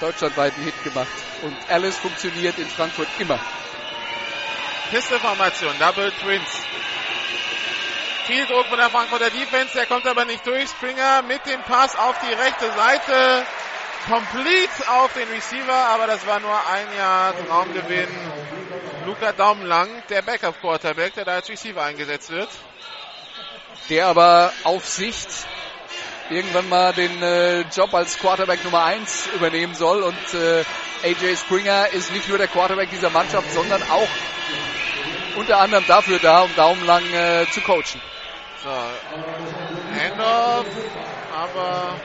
deutschlandweiten 0.00 0.62
Hit 0.62 0.82
gemacht. 0.84 1.08
Und 1.42 1.56
Alice 1.68 1.96
funktioniert 1.98 2.58
in 2.58 2.68
Frankfurt 2.68 3.08
immer. 3.18 3.38
Pisteformation, 4.90 5.72
Double 5.78 6.12
Twins. 6.22 6.48
Viel 8.26 8.46
Druck 8.46 8.66
von 8.66 8.78
der 8.78 8.90
Frankfurter 8.90 9.30
Defense, 9.30 9.72
der 9.74 9.86
kommt 9.86 10.06
aber 10.06 10.24
nicht 10.24 10.46
durch. 10.46 10.68
Springer 10.70 11.22
mit 11.22 11.46
dem 11.46 11.62
Pass 11.62 11.96
auf 11.96 12.16
die 12.18 12.32
rechte 12.32 12.70
Seite. 12.72 13.46
Complete 14.08 14.88
auf 14.88 15.12
den 15.14 15.28
Receiver, 15.28 15.74
aber 15.74 16.06
das 16.06 16.26
war 16.26 16.40
nur 16.40 16.66
ein 16.66 16.86
Jahr 16.96 17.34
Raumgewinn. 17.48 18.08
Luca 19.04 19.32
Daumenlang, 19.32 19.88
der 20.08 20.22
Backup-Quarterback, 20.22 21.14
der 21.14 21.24
da 21.24 21.34
als 21.34 21.48
Receiver 21.48 21.82
eingesetzt 21.82 22.30
wird. 22.30 22.48
Der 23.88 24.06
aber 24.06 24.52
auf 24.64 24.84
Sicht 24.86 25.28
irgendwann 26.30 26.68
mal 26.68 26.92
den 26.92 27.22
äh, 27.22 27.60
Job 27.62 27.92
als 27.94 28.18
Quarterback 28.18 28.64
Nummer 28.64 28.84
1 28.84 29.28
übernehmen 29.34 29.74
soll. 29.74 30.02
Und 30.02 30.34
äh, 30.34 30.64
AJ 31.04 31.36
Springer 31.36 31.88
ist 31.92 32.12
nicht 32.12 32.28
nur 32.28 32.38
der 32.38 32.48
Quarterback 32.48 32.90
dieser 32.90 33.10
Mannschaft, 33.10 33.52
sondern 33.52 33.82
auch 33.82 34.08
unter 35.36 35.58
anderem 35.58 35.84
dafür 35.86 36.18
da, 36.18 36.42
um 36.42 36.54
daumenlang 36.56 37.04
äh, 37.12 37.46
zu 37.50 37.60
coachen. 37.60 38.00
So. 38.62 38.70
Handoff, 40.00 40.66
aber 41.32 41.96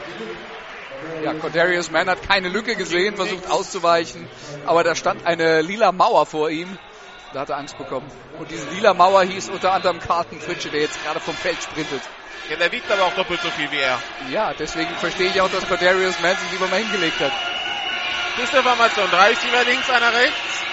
Ja, 1.24 1.34
Cordarius 1.34 1.92
Mann 1.92 2.10
hat 2.10 2.28
keine 2.28 2.50
Lücke 2.50 2.76
gesehen, 2.76 3.16
versucht 3.16 3.50
auszuweichen, 3.50 4.28
aber 4.66 4.84
da 4.84 4.96
stand 4.96 5.26
eine 5.26 5.62
lila 5.62 5.92
Mauer 5.92 6.26
vor 6.26 6.50
ihm. 6.50 6.78
Da 7.34 7.42
hat 7.42 7.50
er 7.50 7.58
Angst 7.58 7.78
bekommen. 7.78 8.10
Und 8.38 8.52
diese 8.52 8.70
lila 8.72 8.94
Mauer 8.94 9.24
hieß 9.24 9.50
unter 9.50 9.72
anderem 9.72 10.00
Carlton 10.00 10.40
Fritsche, 10.40 10.70
der 10.70 10.82
jetzt 10.82 11.02
gerade 11.04 11.20
vom 11.20 11.34
Feld 11.34 11.62
sprintet. 11.64 12.02
Ja, 12.50 12.56
der 12.58 12.72
wiegt 12.72 12.92
aber 12.92 13.04
auch 13.04 13.14
doppelt 13.16 13.42
so 13.42 13.50
viel 13.52 13.72
wie 13.72 13.80
er. 13.80 14.02
Ja, 14.30 14.54
deswegen 14.54 14.94
verstehe 14.98 15.30
ich 15.30 15.42
auch, 15.42 15.50
dass 15.50 15.68
Cordarius 15.68 16.20
Mann 16.20 16.36
sich 16.38 16.52
lieber 16.52 16.68
mal 16.68 16.80
hingelegt 16.80 17.20
hat. 17.20 17.32
Formation. 18.48 19.10
Drei 19.12 19.30
Receiver 19.30 19.64
links, 19.66 19.90
einer 19.90 20.14
rechts. 20.14 20.64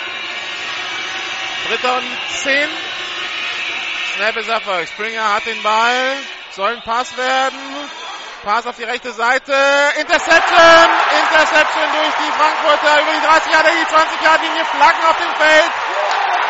Dritter 1.69 1.97
und 1.97 2.07
zehn. 2.43 2.69
Snap 4.15 4.37
ist 4.37 4.49
erfolgt. 4.49 4.89
Springer 4.89 5.35
hat 5.35 5.47
den 5.47 5.63
Ball. 5.63 6.17
Soll 6.53 6.75
ein 6.75 6.83
Pass 6.83 7.17
werden. 7.17 7.59
Pass 8.43 8.67
auf 8.67 8.77
die 8.77 8.85
rechte 8.85 9.13
Seite. 9.13 9.53
Interception. 10.01 10.89
Interception 11.21 11.87
durch 11.93 12.15
die 12.19 12.33
Frankfurter 12.39 13.03
über 13.03 13.13
die 13.13 13.27
30 13.27 13.53
Jahre, 13.53 13.69
die 13.71 13.89
20 13.89 14.23
Jahre 14.23 14.43
Linie. 14.43 14.65
Flaggen 14.65 15.05
auf 15.09 15.17
dem 15.19 15.35
Feld. 15.37 15.73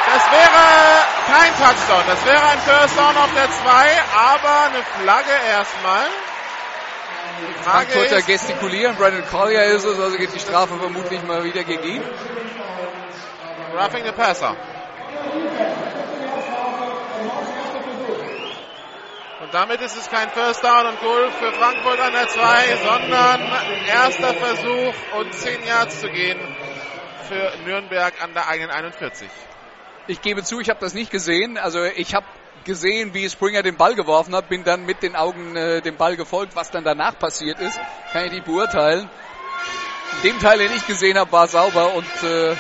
Das 0.07 0.25
wäre 0.33 0.99
kein 1.27 1.53
Touchdown. 1.57 2.03
Das 2.07 2.25
wäre 2.25 2.43
ein 2.43 2.59
First 2.61 2.99
Down 2.99 3.17
auf 3.17 3.31
der 3.35 3.51
2, 3.51 4.03
aber 4.17 4.61
eine 4.67 4.83
Flagge 4.83 5.33
erstmal. 5.51 6.07
Die 7.41 7.63
Frage 7.63 7.87
Frankfurter 7.87 8.19
ist, 8.19 8.27
gestikulieren, 8.27 8.97
Brandon 8.97 9.25
Collier 9.31 9.65
ist 9.67 9.85
es, 9.85 10.01
also 10.01 10.17
geht 10.17 10.35
die 10.35 10.41
Strafe 10.41 10.77
vermutlich 10.79 11.23
mal 11.23 11.45
wieder 11.45 11.63
gegen 11.63 11.85
ihn. 11.85 12.03
Roughing 13.75 14.05
the 14.05 14.13
Passer. 14.13 14.57
Und 19.41 19.55
damit 19.55 19.81
ist 19.81 19.97
es 19.97 20.11
kein 20.11 20.29
First 20.31 20.65
Down 20.65 20.87
und 20.87 21.01
Goal 21.01 21.31
für 21.39 21.53
Frankfurt 21.53 22.01
an 22.01 22.13
der 22.13 22.29
2, 22.29 22.77
sondern 22.85 23.53
erster 23.87 24.35
Versuch 24.35 24.95
und 25.19 25.33
10 25.33 25.65
Yards 25.65 26.01
zu 26.01 26.09
gehen 26.09 26.39
für 27.29 27.53
Nürnberg 27.65 28.15
an 28.23 28.35
der 28.35 28.49
eigenen 28.49 28.71
41. 28.71 29.29
Ich 30.09 30.23
gebe 30.23 30.43
zu, 30.43 30.59
ich 30.59 30.71
habe 30.71 30.81
das 30.81 30.95
nicht 30.95 31.11
gesehen. 31.11 31.59
Also 31.59 31.85
ich 31.85 32.15
habe 32.15 32.25
gesehen, 32.65 33.13
wie 33.13 33.29
Springer 33.29 33.63
den 33.63 33.77
Ball 33.77 33.95
geworfen 33.95 34.35
hat, 34.35 34.49
bin 34.49 34.65
dann 34.65 34.87
mit 34.87 35.03
den 35.03 35.15
Augen 35.15 35.55
äh, 35.55 35.83
dem 35.83 35.97
Ball 35.97 36.17
gefolgt. 36.17 36.57
Was 36.57 36.71
dann 36.71 36.83
danach 36.83 37.19
passiert 37.19 37.61
ist, 37.61 37.79
kann 38.13 38.25
ich 38.25 38.33
nicht 38.33 38.47
beurteilen. 38.47 39.09
Dem 40.25 40.39
Teil, 40.41 40.59
den 40.59 40.73
ich 40.73 40.87
gesehen 40.87 41.19
habe, 41.19 41.31
war 41.31 41.47
sauber 41.47 41.95
und 41.95 42.23
äh, 42.23 42.57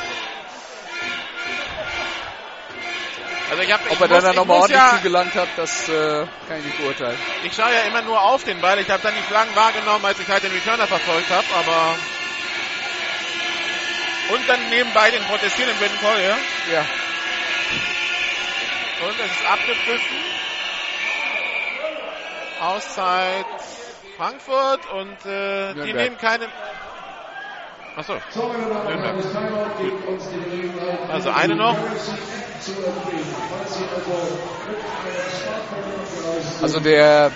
Also 3.51 3.62
ich 3.62 3.73
hab, 3.73 3.81
ob 3.87 3.93
ich 3.93 4.01
er 4.01 4.09
muss, 4.09 4.23
dann, 4.23 4.37
nochmal 4.37 4.57
ordentlich 4.59 4.79
ja, 4.79 4.97
zugelangt 4.97 5.35
hat, 5.35 5.49
das 5.57 5.89
äh, 5.89 6.27
kann 6.47 6.59
ich 6.59 6.65
nicht 6.66 6.79
beurteilen. 6.79 7.19
Ich 7.45 7.55
schaue 7.55 7.73
ja 7.73 7.81
immer 7.89 8.03
nur 8.03 8.20
auf 8.20 8.45
den 8.45 8.61
Ball. 8.61 8.79
Ich 8.79 8.91
habe 8.91 9.03
dann 9.03 9.15
die 9.15 9.23
Flaggen 9.23 9.57
wahrgenommen, 9.57 10.05
als 10.05 10.20
ich 10.20 10.29
halt 10.29 10.43
den 10.43 10.53
Returner 10.53 10.87
verfolgt 10.87 11.31
habe, 11.31 11.47
aber 11.57 11.97
und 14.35 14.47
dann 14.47 14.69
nebenbei 14.69 15.11
den 15.11 15.23
protestierenden 15.23 15.79
Brandon 15.79 15.99
Collier. 16.01 16.37
Ja. 16.70 16.85
Und 19.01 19.15
es 19.25 19.31
ist 19.31 19.47
abgepfiffen. 19.51 20.16
Auszeit 22.61 23.47
Frankfurt 24.16 24.81
und 24.93 25.31
äh, 25.31 25.75
die 25.75 25.93
nehmen 25.93 26.19
keine. 26.19 26.49
Achso. 27.97 28.15
Nürnberg. 28.35 29.15
Also 31.12 31.31
eine 31.31 31.55
noch. 31.55 31.77
Also 36.61 36.81
der 36.81 37.31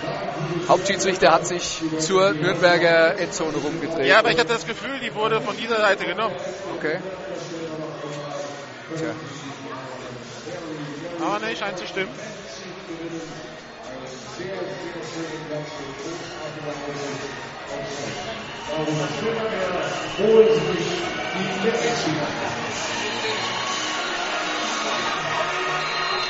Hauptschiedsrichter 0.67 1.31
hat 1.31 1.47
sich 1.47 1.81
zur 1.99 2.33
Nürnberger 2.33 3.17
Endzone 3.17 3.57
rumgedreht. 3.57 4.07
Ja, 4.07 4.19
aber 4.19 4.31
ich 4.31 4.39
hatte 4.39 4.53
das 4.53 4.65
Gefühl, 4.65 4.99
die 4.99 5.13
wurde 5.15 5.39
von 5.41 5.55
dieser 5.55 5.77
Seite 5.77 6.05
genommen. 6.05 6.35
Okay. 6.77 6.97
Tja. 8.97 9.13
Aber 11.23 11.39
ne, 11.39 11.55
scheint 11.55 11.77
zu 11.77 11.87
stimmen. 11.87 12.09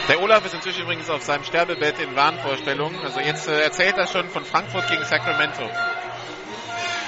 Der 0.09 0.21
Olaf 0.21 0.45
ist 0.45 0.53
inzwischen 0.53 0.83
übrigens 0.83 1.09
auf 1.09 1.23
seinem 1.23 1.43
Sterbebett 1.43 1.97
in 1.99 2.15
Wahnvorstellungen. 2.15 2.99
Also 3.03 3.19
jetzt 3.19 3.47
äh, 3.47 3.61
erzählt 3.61 3.97
er 3.97 4.05
schon 4.05 4.29
von 4.29 4.45
Frankfurt 4.45 4.87
gegen 4.89 5.03
Sacramento. 5.05 5.63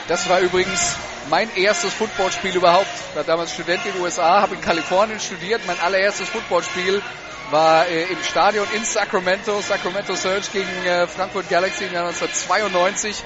Das 0.08 0.28
war 0.30 0.40
übrigens 0.40 0.96
mein 1.30 1.50
erstes 1.56 1.94
Footballspiel 1.94 2.56
überhaupt. 2.56 2.88
Ich 3.10 3.16
war 3.16 3.24
damals 3.24 3.54
Student 3.54 3.86
in 3.86 3.94
den 3.94 4.02
USA, 4.02 4.42
habe 4.42 4.56
in 4.56 4.62
Kalifornien 4.62 5.20
studiert. 5.20 5.62
Mein 5.66 5.80
allererstes 5.80 6.30
Footballspiel 6.30 7.02
war 7.52 7.88
äh, 7.88 8.04
im 8.04 8.24
Stadion 8.24 8.68
in 8.74 8.84
Sacramento, 8.84 9.62
Sacramento 9.62 10.16
Surge 10.16 10.48
gegen 10.52 10.86
äh, 10.86 11.08
Frankfurt 11.08 11.50
Galaxy 11.50 11.86
im 11.86 11.94
Jahr 11.94 12.08
1992. 12.08 13.24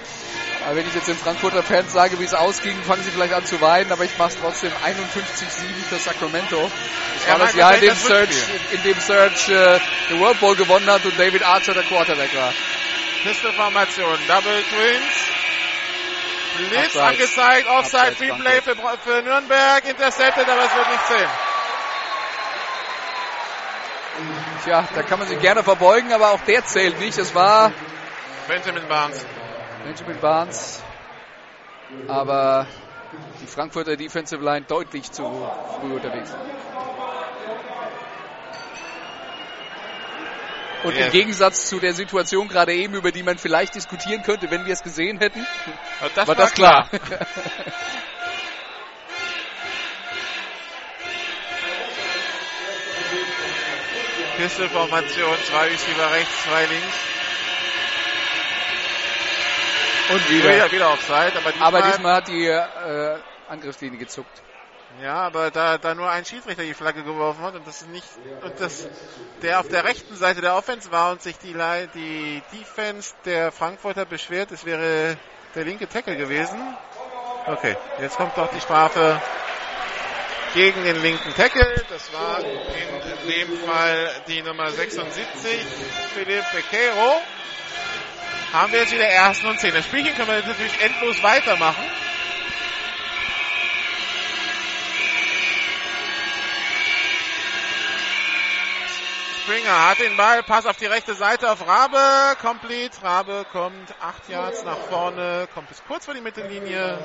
Aber 0.66 0.76
wenn 0.76 0.88
ich 0.88 0.94
jetzt 0.94 1.08
den 1.08 1.16
Frankfurter 1.16 1.64
Fans 1.64 1.94
sage, 1.94 2.20
wie 2.20 2.26
es 2.26 2.34
ausging, 2.34 2.76
fangen 2.84 3.04
sie 3.04 3.12
vielleicht 3.12 3.34
an 3.34 3.46
zu 3.46 3.62
weinen, 3.62 3.92
aber 3.92 4.04
ich 4.04 4.18
mache 4.18 4.30
es 4.30 4.38
trotzdem 4.42 4.72
51-7 4.72 5.88
für 5.88 5.96
Sacramento. 5.98 6.70
Das 7.16 7.28
Er 7.28 7.40
war 7.40 7.46
das 7.46 7.56
Jahr, 7.56 7.76
in 7.76 7.82
dem 7.82 7.96
Surge, 7.96 8.36
in 8.72 8.84
dem 8.84 9.00
Surge 9.00 9.54
äh, 9.54 9.80
den 10.10 10.20
World 10.20 10.40
Bowl 10.42 10.56
gewonnen 10.56 10.88
hat 10.88 11.06
und 11.06 11.18
David 11.18 11.44
Archer 11.44 11.74
der 11.74 11.84
Quarterback 11.84 12.36
war. 12.36 12.54
Pisteformation, 13.24 14.18
Double 14.28 14.64
Twins. 14.70 15.39
Blitz 16.58 16.96
angezeigt, 16.98 17.68
Offside, 17.68 18.16
Free 18.16 18.32
Play 18.32 18.62
für, 18.62 18.76
für 18.76 19.22
Nürnberg, 19.22 19.86
intercepted, 19.86 20.50
aber 20.50 20.66
es 20.66 20.76
wird 20.76 20.90
nicht 20.90 21.08
zählen. 21.08 21.30
Tja, 24.64 24.88
da 24.94 25.04
kann 25.04 25.20
man 25.20 25.28
sich 25.28 25.40
gerne 25.40 25.64
verbeugen, 25.64 26.12
aber 26.12 26.32
auch 26.32 26.42
der 26.42 26.66
zählt 26.66 27.00
nicht. 27.00 27.18
Es 27.18 27.34
war 27.34 27.72
Benjamin 28.48 28.88
Barnes. 28.88 29.26
Benjamin 29.84 30.20
Barnes. 30.20 30.84
Aber 32.08 32.68
die 33.42 33.48
Frankfurter 33.48 33.96
Defensive 33.96 34.44
Line 34.44 34.66
deutlich 34.68 35.12
zu 35.12 35.24
früh 35.80 35.94
unterwegs. 35.94 36.36
Und 40.84 40.96
Ja. 40.96 41.06
im 41.08 41.12
Gegensatz 41.12 41.68
zu 41.68 41.80
der 41.80 41.94
Situation 41.94 42.48
gerade 42.48 42.74
eben, 42.74 42.94
über 42.94 43.12
die 43.12 43.24
man 43.24 43.38
vielleicht 43.38 43.76
diskutieren 43.76 44.24
könnte, 44.24 44.50
wenn 44.50 44.66
wir 44.66 44.74
es 44.74 44.82
gesehen 44.82 45.20
hätten, 45.20 45.46
das 46.16 46.28
war 46.28 46.36
das 46.36 46.54
klar. 46.54 46.90
Pisteformation, 54.38 55.36
zwei 55.50 55.68
Receiver 55.68 56.12
rechts, 56.14 56.44
zwei 56.44 56.66
links. 56.66 56.96
Und 60.12 60.30
Wieder, 60.30 60.72
wieder 60.72 60.92
Offside, 60.92 61.34
aber 61.36 61.52
diesmal, 61.52 61.68
Aber 61.68 61.82
diesmal 61.82 62.16
hat 62.16 62.28
die 62.30 62.46
äh, 62.46 63.20
Angriffslinie 63.48 64.00
gezuckt. 64.00 64.42
Ja, 65.02 65.16
aber 65.16 65.52
da, 65.52 65.78
da 65.78 65.96
nur 65.96 66.10
ein 66.10 66.26
Schiedsrichter 66.26 66.64
die 66.64 66.74
Flagge 66.74 67.04
geworfen 67.04 67.42
hat 67.42 67.56
und 67.56 67.66
das 67.66 67.86
nicht, 67.88 68.08
und 68.44 68.60
das, 68.60 68.88
der 69.42 69.60
auf 69.60 69.68
der 69.68 69.84
rechten 69.84 70.16
Seite 70.16 70.42
der 70.42 70.56
Offense 70.56 70.92
war 70.92 71.12
und 71.12 71.22
sich 71.22 71.38
die, 71.38 71.54
die 71.94 72.42
Defense 72.52 73.14
der 73.26 73.52
Frankfurter 73.52 74.06
beschwert, 74.06 74.52
es 74.52 74.66
wäre 74.66 75.18
der 75.56 75.64
linke 75.64 75.88
Tackle 75.88 76.18
gewesen. 76.18 76.60
Okay, 77.48 77.78
jetzt 78.02 78.18
kommt 78.18 78.38
doch 78.38 78.50
die 78.52 78.60
Strafe 78.60 79.22
gegen 80.54 80.84
den 80.84 81.02
linken 81.02 81.34
Tackle. 81.34 81.84
Das 81.90 82.12
war 82.14 82.40
in 82.40 83.28
dem 83.28 83.58
Fall 83.66 84.12
die 84.28 84.42
Nummer 84.42 84.70
76, 84.70 85.66
Philipp 86.14 86.44
Bequero. 86.52 87.22
Haben 88.54 88.74
wir 88.74 88.80
jetzt 88.80 88.92
wieder 88.92 89.08
ersten 89.08 89.48
und 89.48 89.60
zehn. 89.60 89.74
Das 89.74 89.86
Spielchen 89.86 90.16
können 90.16 90.28
wir 90.28 90.42
natürlich 90.46 90.82
endlos 90.82 91.22
weitermachen. 91.22 91.84
Springer 99.50 99.90
hat 99.90 100.00
den 100.00 100.16
Ball, 100.16 100.44
Pass 100.44 100.68
auf 100.68 100.78
die 100.78 100.86
rechte 100.86 101.16
Seite 101.16 101.52
auf 101.52 101.68
Rabe, 101.68 102.38
complete. 102.40 103.02
Rabe 103.02 103.48
kommt 103.52 103.96
acht 104.00 104.30
Yards 104.30 104.64
nach 104.64 104.78
vorne, 104.78 105.48
kommt 105.56 105.70
bis 105.70 105.82
kurz 105.88 106.06
vor 106.06 106.14
die 106.14 106.22
Mittellinie. 106.22 107.00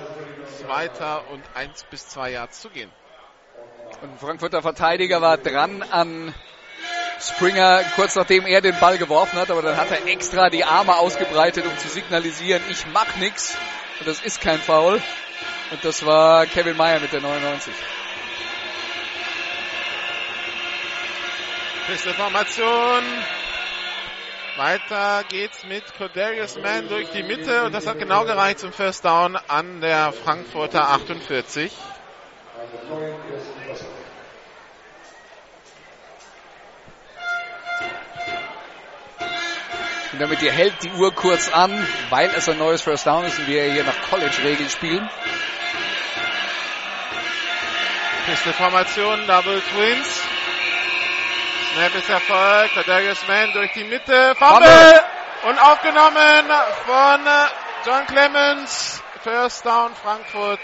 Zweiter 0.60 1.22
und 1.30 1.42
eins 1.54 1.84
bis 1.84 2.06
zwei 2.06 2.32
Yards 2.32 2.60
zu 2.60 2.68
gehen. 2.68 2.90
Und 4.02 4.12
ein 4.12 4.18
Frankfurter 4.18 4.60
Verteidiger 4.60 5.22
war 5.22 5.38
dran 5.38 5.82
an 5.84 6.34
Springer, 7.18 7.82
kurz 7.96 8.14
nachdem 8.14 8.44
er 8.44 8.60
den 8.60 8.78
Ball 8.78 8.98
geworfen 8.98 9.38
hat, 9.38 9.50
aber 9.50 9.62
dann 9.62 9.78
hat 9.78 9.90
er 9.90 10.06
extra 10.06 10.50
die 10.50 10.64
Arme 10.64 10.98
ausgebreitet, 10.98 11.64
um 11.64 11.78
zu 11.78 11.88
signalisieren, 11.88 12.62
ich 12.68 12.84
mach 12.92 13.16
nix. 13.16 13.56
Und 14.00 14.06
das 14.06 14.20
ist 14.20 14.42
kein 14.42 14.58
Foul. 14.58 15.00
Und 15.70 15.82
das 15.82 16.04
war 16.04 16.44
Kevin 16.44 16.76
Meyer 16.76 17.00
mit 17.00 17.10
der 17.10 17.22
99. 17.22 17.72
Pisteformation. 21.86 23.02
Weiter 24.56 25.24
geht's 25.28 25.64
mit 25.64 25.82
Cordarius 25.98 26.56
Mann 26.56 26.88
durch 26.88 27.10
die 27.10 27.22
Mitte 27.22 27.64
und 27.64 27.74
das 27.74 27.86
hat 27.86 27.98
genau 27.98 28.24
gereicht 28.24 28.60
zum 28.60 28.72
First 28.72 29.04
Down 29.04 29.36
an 29.48 29.80
der 29.80 30.12
Frankfurter 30.12 30.88
48. 30.88 31.72
Und 40.12 40.20
damit 40.20 40.40
ihr 40.42 40.52
hält 40.52 40.82
die 40.84 40.92
Uhr 40.92 41.12
kurz 41.12 41.52
an, 41.52 41.86
weil 42.10 42.30
es 42.36 42.48
ein 42.48 42.58
neues 42.58 42.82
First 42.82 43.06
Down 43.06 43.24
ist 43.24 43.38
und 43.40 43.48
wir 43.48 43.64
hier 43.64 43.84
nach 43.84 44.00
College-Regeln 44.08 44.70
spielen. 44.70 45.10
Pistol-Formation, 48.26 49.26
Double 49.26 49.60
Twins. 49.60 50.22
Snap 51.74 51.94
ist 51.96 52.08
Erfolg. 52.08 52.72
Kadarius 52.72 53.26
Mann 53.26 53.52
durch 53.52 53.72
die 53.72 53.82
Mitte. 53.82 54.36
Fumble! 54.38 55.00
Und 55.48 55.58
aufgenommen 55.58 56.46
von 56.86 57.20
John 57.84 58.06
Clemens. 58.06 59.02
First 59.24 59.66
Down 59.66 59.92
Frankfurt 59.96 60.60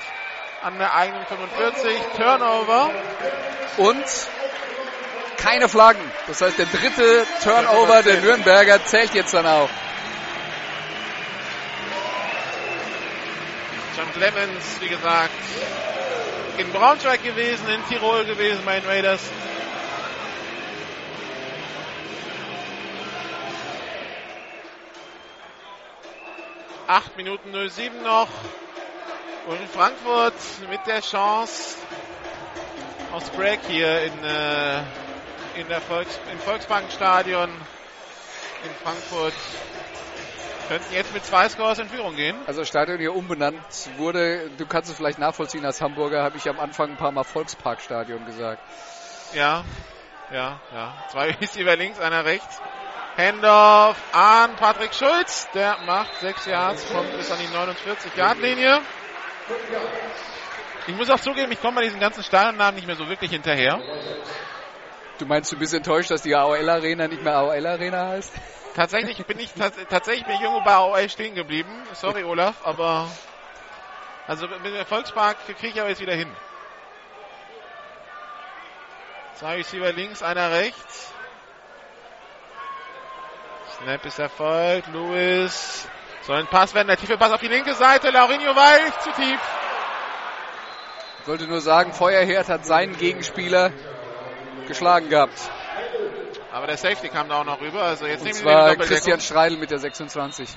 an 0.62 0.78
der 0.78 0.94
eigenen 0.94 1.26
45. 1.26 2.00
Turnover. 2.16 2.90
Und 3.78 4.04
keine 5.36 5.68
Flaggen. 5.68 6.02
Das 6.28 6.42
heißt, 6.42 6.58
der 6.58 6.66
dritte 6.66 7.26
Turnover 7.42 8.02
der 8.04 8.20
Nürnberger 8.20 8.84
zählt 8.84 9.12
jetzt 9.12 9.34
dann 9.34 9.46
auch. 9.46 9.70
John 13.96 14.12
Clemens, 14.12 14.80
wie 14.80 14.88
gesagt, 14.88 15.30
in 16.58 16.70
Braunschweig 16.72 17.24
gewesen, 17.24 17.68
in 17.68 17.84
Tirol 17.88 18.24
gewesen 18.26 18.62
bei 18.64 18.78
den 18.78 18.88
Raiders. 18.88 19.22
Acht 26.90 27.16
Minuten 27.16 27.52
07 27.52 28.02
noch. 28.02 28.26
Und 29.46 29.60
Frankfurt 29.72 30.34
mit 30.68 30.84
der 30.88 31.00
Chance 31.00 31.76
aus 33.12 33.30
Break 33.30 33.60
hier 33.68 34.02
in, 34.02 34.24
äh, 34.24 34.80
in 35.54 35.68
der 35.68 35.80
Volks 35.82 36.18
im 36.32 36.38
Volksbankstadion 36.40 37.48
in 37.48 38.70
Frankfurt 38.82 39.34
könnten 40.66 40.92
jetzt 40.92 41.14
mit 41.14 41.24
zwei 41.24 41.48
Scores 41.48 41.78
in 41.78 41.88
Führung 41.88 42.16
gehen. 42.16 42.36
Also 42.48 42.64
Stadion 42.64 42.98
hier 42.98 43.14
umbenannt 43.14 43.60
wurde, 43.96 44.50
du 44.58 44.66
kannst 44.66 44.90
es 44.90 44.96
vielleicht 44.96 45.20
nachvollziehen 45.20 45.64
als 45.64 45.80
Hamburger, 45.80 46.24
habe 46.24 46.38
ich 46.38 46.48
am 46.48 46.58
Anfang 46.58 46.90
ein 46.90 46.96
paar 46.96 47.12
Mal 47.12 47.22
Volksparkstadion 47.22 48.26
gesagt. 48.26 48.62
Ja, 49.32 49.62
ja, 50.32 50.60
ja. 50.74 50.92
Zwei 51.12 51.30
Receiver 51.40 51.76
links, 51.76 52.00
einer 52.00 52.24
rechts. 52.24 52.60
Handoff 53.16 53.96
an 54.12 54.56
Patrick 54.56 54.94
Schulz. 54.94 55.48
Der 55.54 55.78
macht 55.86 56.20
sechs 56.20 56.46
Yards, 56.46 56.86
kommt 56.92 57.16
bis 57.16 57.30
an 57.30 57.38
die 57.38 57.48
49-Yard-Linie. 57.48 58.80
Ich 60.86 60.94
muss 60.94 61.10
auch 61.10 61.20
zugeben, 61.20 61.52
ich 61.52 61.60
komme 61.60 61.76
bei 61.76 61.82
diesen 61.82 62.00
ganzen 62.00 62.22
Stadionnamen 62.22 62.76
nicht 62.76 62.86
mehr 62.86 62.96
so 62.96 63.08
wirklich 63.08 63.30
hinterher. 63.30 63.80
Du 65.18 65.26
meinst, 65.26 65.52
du 65.52 65.58
bist 65.58 65.74
enttäuscht, 65.74 66.10
dass 66.10 66.22
die 66.22 66.34
AOL 66.34 66.68
Arena 66.68 67.06
nicht 67.06 67.22
mehr 67.22 67.34
AOL 67.36 67.66
Arena 67.66 68.08
heißt? 68.08 68.32
Tatsächlich 68.74 69.18
bin 69.26 69.38
ich 69.38 69.52
tatsächlich 69.52 70.24
bin 70.24 70.36
ich 70.36 70.40
irgendwo 70.40 70.62
bei 70.62 70.72
AOL 70.72 71.08
stehen 71.08 71.34
geblieben. 71.34 71.70
Sorry, 71.92 72.24
Olaf, 72.24 72.54
aber 72.64 73.08
also 74.26 74.46
mit 74.46 74.64
dem 74.64 74.86
Volkspark 74.86 75.36
kriege 75.44 75.68
ich 75.68 75.80
aber 75.80 75.90
jetzt 75.90 76.00
wieder 76.00 76.14
hin. 76.14 76.30
Zwei 79.34 79.56
Receiver 79.56 79.92
links, 79.92 80.22
einer 80.22 80.50
rechts. 80.52 81.12
Snap 83.82 84.04
ist 84.04 84.18
erfolgt. 84.18 84.88
Lewis 84.92 85.88
soll 86.22 86.36
ein 86.36 86.46
Pass 86.46 86.74
werden. 86.74 86.88
Der 86.88 86.96
tiefe 86.96 87.16
Pass 87.16 87.32
auf 87.32 87.40
die 87.40 87.48
linke 87.48 87.74
Seite. 87.74 88.10
Laurinho 88.10 88.54
weich, 88.54 88.98
zu 89.02 89.10
tief. 89.12 89.40
Ich 91.20 91.26
sollte 91.26 91.46
nur 91.46 91.60
sagen, 91.60 91.92
Feuerherd 91.92 92.48
hat 92.48 92.66
seinen 92.66 92.96
Gegenspieler 92.96 93.72
geschlagen 94.66 95.08
gehabt. 95.08 95.38
Aber 96.52 96.66
der 96.66 96.76
Safety 96.76 97.08
kam 97.08 97.28
da 97.28 97.40
auch 97.40 97.44
noch 97.44 97.60
rüber. 97.60 97.82
Also 97.82 98.06
jetzt 98.06 98.24
Und 98.24 98.34
zwar 98.34 98.76
Christian 98.76 99.20
Streidel 99.20 99.56
mit 99.58 99.70
der 99.70 99.78
26. 99.78 100.48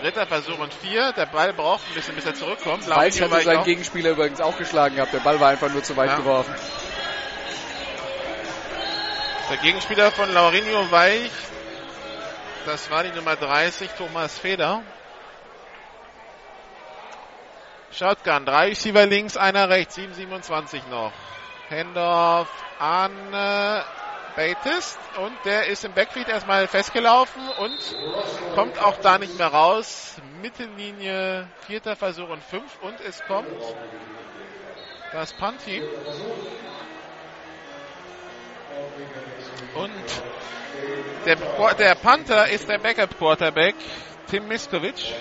Dritter 0.00 0.26
Versuch 0.26 0.58
und 0.58 0.72
vier. 0.72 1.12
Der 1.12 1.26
Ball 1.26 1.52
braucht 1.52 1.82
ein 1.88 1.94
bisschen, 1.94 2.14
bis 2.14 2.24
er 2.26 2.34
zurückkommt. 2.34 2.88
Weich 2.88 3.18
Laurinho 3.18 3.36
hatte 3.36 3.44
seinen. 3.44 3.64
Gegenspieler 3.64 4.10
übrigens 4.10 4.40
auch 4.40 4.56
geschlagen 4.56 4.96
gehabt. 4.96 5.12
Der 5.12 5.20
Ball 5.20 5.40
war 5.40 5.48
einfach 5.48 5.70
nur 5.70 5.82
zu 5.82 5.96
weit 5.96 6.10
Ja. 6.10 6.16
geworfen. 6.16 6.54
Der 9.50 9.58
Gegenspieler 9.58 10.10
von 10.10 10.32
Laurinho 10.32 10.90
Weich, 10.90 11.30
das 12.64 12.90
war 12.90 13.02
die 13.02 13.10
Nummer 13.10 13.36
30, 13.36 13.90
Thomas 13.90 14.38
Feder. 14.38 14.82
Shotgun, 17.92 18.46
drei 18.46 18.68
Receiver 18.68 19.04
links, 19.04 19.36
einer 19.36 19.68
rechts, 19.68 19.98
7,27 19.98 20.88
noch. 20.88 21.12
Handoff 21.68 22.48
an 22.78 23.12
äh, 23.34 23.82
Batist 24.34 24.98
und 25.18 25.36
der 25.44 25.66
ist 25.66 25.84
im 25.84 25.92
Backfield 25.92 26.28
erstmal 26.28 26.66
festgelaufen 26.66 27.46
und 27.58 27.78
kommt 28.54 28.78
auch 28.82 28.96
da 28.96 29.18
nicht 29.18 29.36
mehr 29.36 29.48
raus. 29.48 30.16
Mittellinie, 30.40 31.48
vierter 31.66 31.96
Versuch 31.96 32.30
und 32.30 32.42
fünf 32.42 32.78
und 32.80 32.98
es 33.00 33.22
kommt 33.26 33.48
das 35.12 35.34
Punt-Team. 35.34 35.84
Und 39.74 39.90
der, 41.26 41.36
der 41.74 41.94
Panther 41.96 42.48
ist 42.48 42.68
der 42.68 42.78
Backup-Quarterback, 42.78 43.74
Tim 44.28 44.46
Miskovic. 44.46 45.14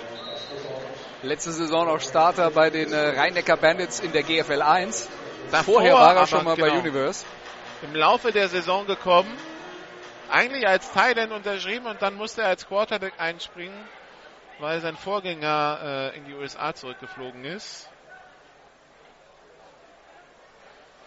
Letzte 1.23 1.51
Saison 1.51 1.87
auch 1.87 2.01
Starter 2.01 2.51
bei 2.51 2.69
den 2.69 2.91
äh, 2.91 3.17
Rhein-Neckar 3.17 3.57
Bandits 3.57 3.99
in 4.01 4.11
der 4.11 4.23
GFL 4.23 4.61
1. 4.61 5.09
Davor 5.51 5.75
Vorher 5.75 5.93
war 5.93 6.15
er 6.15 6.27
schon 6.27 6.43
mal 6.43 6.55
bei 6.55 6.67
genau, 6.69 6.81
Universe. 6.81 7.25
Im 7.81 7.95
Laufe 7.95 8.31
der 8.31 8.49
Saison 8.49 8.85
gekommen, 8.85 9.31
eigentlich 10.29 10.67
als 10.67 10.91
Thailand 10.91 11.31
unterschrieben 11.31 11.85
und 11.85 12.01
dann 12.01 12.15
musste 12.15 12.41
er 12.41 12.49
als 12.49 12.67
Quarterback 12.67 13.13
einspringen, 13.17 13.77
weil 14.59 14.81
sein 14.81 14.97
Vorgänger 14.97 16.11
äh, 16.13 16.17
in 16.17 16.25
die 16.25 16.33
USA 16.33 16.73
zurückgeflogen 16.73 17.45
ist. 17.45 17.89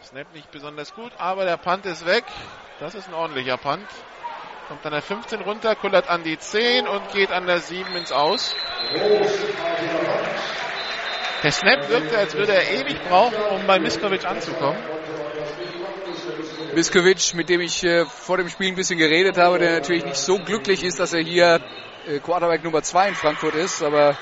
Snap 0.02 0.32
nicht 0.35 0.51
besonders 0.51 0.94
gut, 0.94 1.12
aber 1.18 1.44
der 1.44 1.56
Punt 1.56 1.85
ist 1.86 2.06
weg. 2.06 2.24
Das 2.78 2.94
ist 2.94 3.09
ein 3.09 3.15
ordentlicher 3.15 3.57
Punt. 3.57 3.86
Kommt 4.69 4.85
an 4.85 4.93
der 4.93 5.01
15 5.01 5.40
runter, 5.40 5.74
kullert 5.77 6.09
an 6.09 6.24
die 6.24 6.39
10 6.39 6.86
und 6.86 7.11
geht 7.12 7.31
an 7.31 7.47
der 7.47 7.61
7 7.61 7.97
ins 7.97 8.12
Aus. 8.12 8.55
Der 11.43 11.53
Snap 11.53 11.89
wirkte, 11.89 12.19
als 12.19 12.35
würde 12.35 12.53
er 12.53 12.70
ewig 12.73 13.01
brauchen, 13.09 13.40
um 13.51 13.66
bei 13.66 13.78
Miskovic 13.78 14.27
anzukommen. 14.27 14.78
Miskovic, 16.74 17.32
mit 17.32 17.48
dem 17.48 17.62
ich 17.62 17.82
äh, 17.82 18.05
vor 18.05 18.36
dem 18.36 18.51
Spiel 18.51 18.69
ein 18.69 18.74
bisschen 18.74 18.98
geredet 18.98 19.39
habe, 19.39 19.59
der 19.59 19.73
natürlich 19.73 20.05
nicht 20.05 20.19
so 20.19 20.39
glücklich 20.39 20.85
ist, 20.85 21.01
dass 21.01 21.15
er 21.15 21.23
hier 21.23 21.62
äh, 22.07 22.19
Quarterback 22.19 22.62
Nummer 22.62 22.82
2 22.82 23.09
in 23.09 23.15
Frankfurt 23.15 23.55
ist, 23.55 23.82
aber 23.82 24.19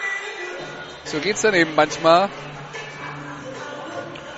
so 1.02 1.18
geht's 1.18 1.42
dann 1.42 1.54
eben 1.54 1.74
manchmal. 1.74 2.30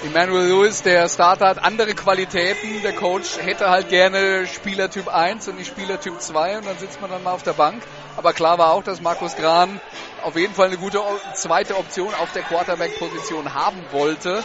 Emmanuel 0.07 0.47
Lewis, 0.47 0.83
der 0.83 1.09
Starter, 1.09 1.49
hat 1.49 1.59
andere 1.65 1.93
Qualitäten. 1.95 2.81
Der 2.83 2.93
Coach 2.93 3.39
hätte 3.39 3.69
halt 3.69 3.89
gerne 3.89 4.47
Spielertyp 4.47 5.09
1 5.09 5.49
und 5.49 5.57
nicht 5.57 5.66
Spielertyp 5.66 6.20
2 6.20 6.59
und 6.59 6.66
dann 6.66 6.78
sitzt 6.78 7.01
man 7.01 7.11
dann 7.11 7.24
mal 7.24 7.33
auf 7.33 7.43
der 7.43 7.55
Bank. 7.55 7.83
Aber 8.16 8.33
klar 8.33 8.57
war 8.57 8.73
auch, 8.73 8.85
dass 8.85 9.01
Markus 9.01 9.35
Gran 9.35 9.81
auf 10.23 10.37
jeden 10.37 10.55
Fall 10.55 10.69
eine 10.69 10.77
gute 10.77 11.03
zweite 11.35 11.77
Option 11.77 12.15
auf 12.15 12.33
der 12.33 12.45
Quarterback-Position 12.45 13.53
haben 13.53 13.85
wollte, 13.91 14.45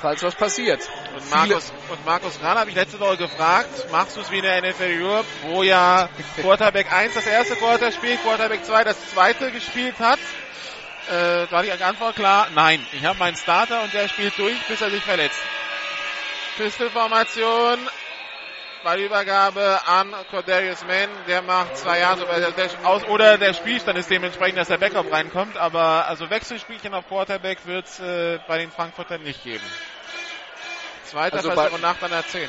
falls 0.00 0.20
was 0.24 0.34
passiert. 0.34 0.80
Und 1.14 1.30
Markus, 1.30 1.72
und 1.88 2.04
Markus 2.04 2.40
Gran 2.40 2.58
habe 2.58 2.70
ich 2.70 2.76
letzte 2.76 2.98
Woche 2.98 3.18
gefragt, 3.18 3.86
machst 3.92 4.16
du 4.16 4.20
es 4.20 4.32
wie 4.32 4.38
in 4.38 4.42
der 4.42 4.62
NFL 4.62 5.00
Europe, 5.00 5.28
wo 5.46 5.62
ja 5.62 6.08
Quarterback 6.40 6.92
1 6.92 7.14
das 7.14 7.26
erste 7.26 7.54
Quarter 7.54 7.92
spielt, 7.92 8.20
Quarterback 8.24 8.64
2 8.64 8.82
das 8.82 8.96
zweite 9.12 9.52
gespielt 9.52 10.00
hat? 10.00 10.18
Äh, 11.12 11.50
war 11.50 11.62
die 11.62 11.70
Antwort 11.72 12.16
klar, 12.16 12.48
nein. 12.54 12.84
Ich 12.92 13.04
habe 13.04 13.18
meinen 13.18 13.36
Starter 13.36 13.82
und 13.82 13.92
der 13.92 14.08
spielt 14.08 14.38
durch, 14.38 14.56
bis 14.66 14.80
er 14.80 14.90
sich 14.90 15.02
verletzt. 15.02 15.38
Pistolformation, 16.56 17.78
Ballübergabe 18.82 19.80
an 19.86 20.14
Cordarius 20.30 20.82
Mann, 20.86 21.10
der 21.28 21.42
macht 21.42 21.76
zwei 21.76 21.98
Jahre 21.98 22.24
der, 22.24 22.52
der, 22.52 22.70
aus, 22.84 23.04
oder 23.08 23.36
der 23.36 23.52
Spielstand 23.52 23.98
ist 23.98 24.08
dementsprechend, 24.08 24.56
dass 24.56 24.68
der 24.68 24.78
Backup 24.78 25.12
reinkommt, 25.12 25.58
aber 25.58 26.06
also 26.08 26.30
Wechselspielchen 26.30 26.94
auf 26.94 27.06
Quarterback 27.08 27.58
wird 27.66 27.84
es 27.86 28.00
äh, 28.00 28.38
bei 28.48 28.56
den 28.58 28.70
Frankfurtern 28.70 29.22
nicht 29.22 29.44
geben. 29.44 29.64
Zweiter 31.04 31.36
Also 31.36 31.50
Versuch 31.50 31.64
bei- 31.64 31.74
und 31.74 31.82
nach 31.82 31.96
der 31.98 32.26
10. 32.26 32.48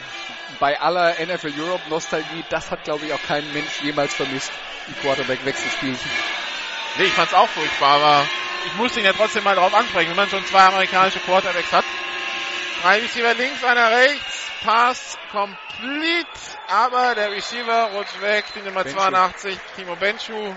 bei 0.61 0.79
aller 0.79 1.15
NFL 1.19 1.51
Europe 1.59 1.83
Nostalgie, 1.89 2.45
das 2.49 2.71
hat 2.71 2.85
glaube 2.85 3.05
ich 3.05 3.13
auch 3.13 3.23
kein 3.27 3.43
Mensch 3.51 3.81
jemals 3.81 4.13
vermisst, 4.13 4.53
die 4.87 4.93
Quarterback-Wechselspielchen. 5.01 6.11
Nee, 6.97 7.05
ich 7.05 7.13
fand's 7.13 7.33
auch 7.33 7.49
furchtbar, 7.49 7.95
aber 7.95 8.27
ich 8.65 8.75
musste 8.75 8.99
ihn 8.99 9.05
ja 9.05 9.13
trotzdem 9.13 9.43
mal 9.43 9.55
drauf 9.55 9.73
ansprechen, 9.73 10.09
wenn 10.11 10.17
man 10.17 10.29
schon 10.29 10.45
zwei 10.45 10.63
amerikanische 10.63 11.19
Quarterbacks 11.19 11.71
hat. 11.71 11.85
Drei 12.81 12.99
Receiver 12.99 13.33
links, 13.33 13.63
einer 13.63 13.91
rechts. 13.91 14.51
Pass 14.63 15.17
complete, 15.31 16.27
aber 16.67 17.15
der 17.15 17.31
Receiver 17.31 17.89
rutscht 17.93 18.21
weg. 18.21 18.45
Die 18.55 18.61
Nummer 18.61 18.83
Benschu. 18.83 18.99
82, 18.99 19.57
Timo 19.75 19.95
Benschu. 19.95 20.55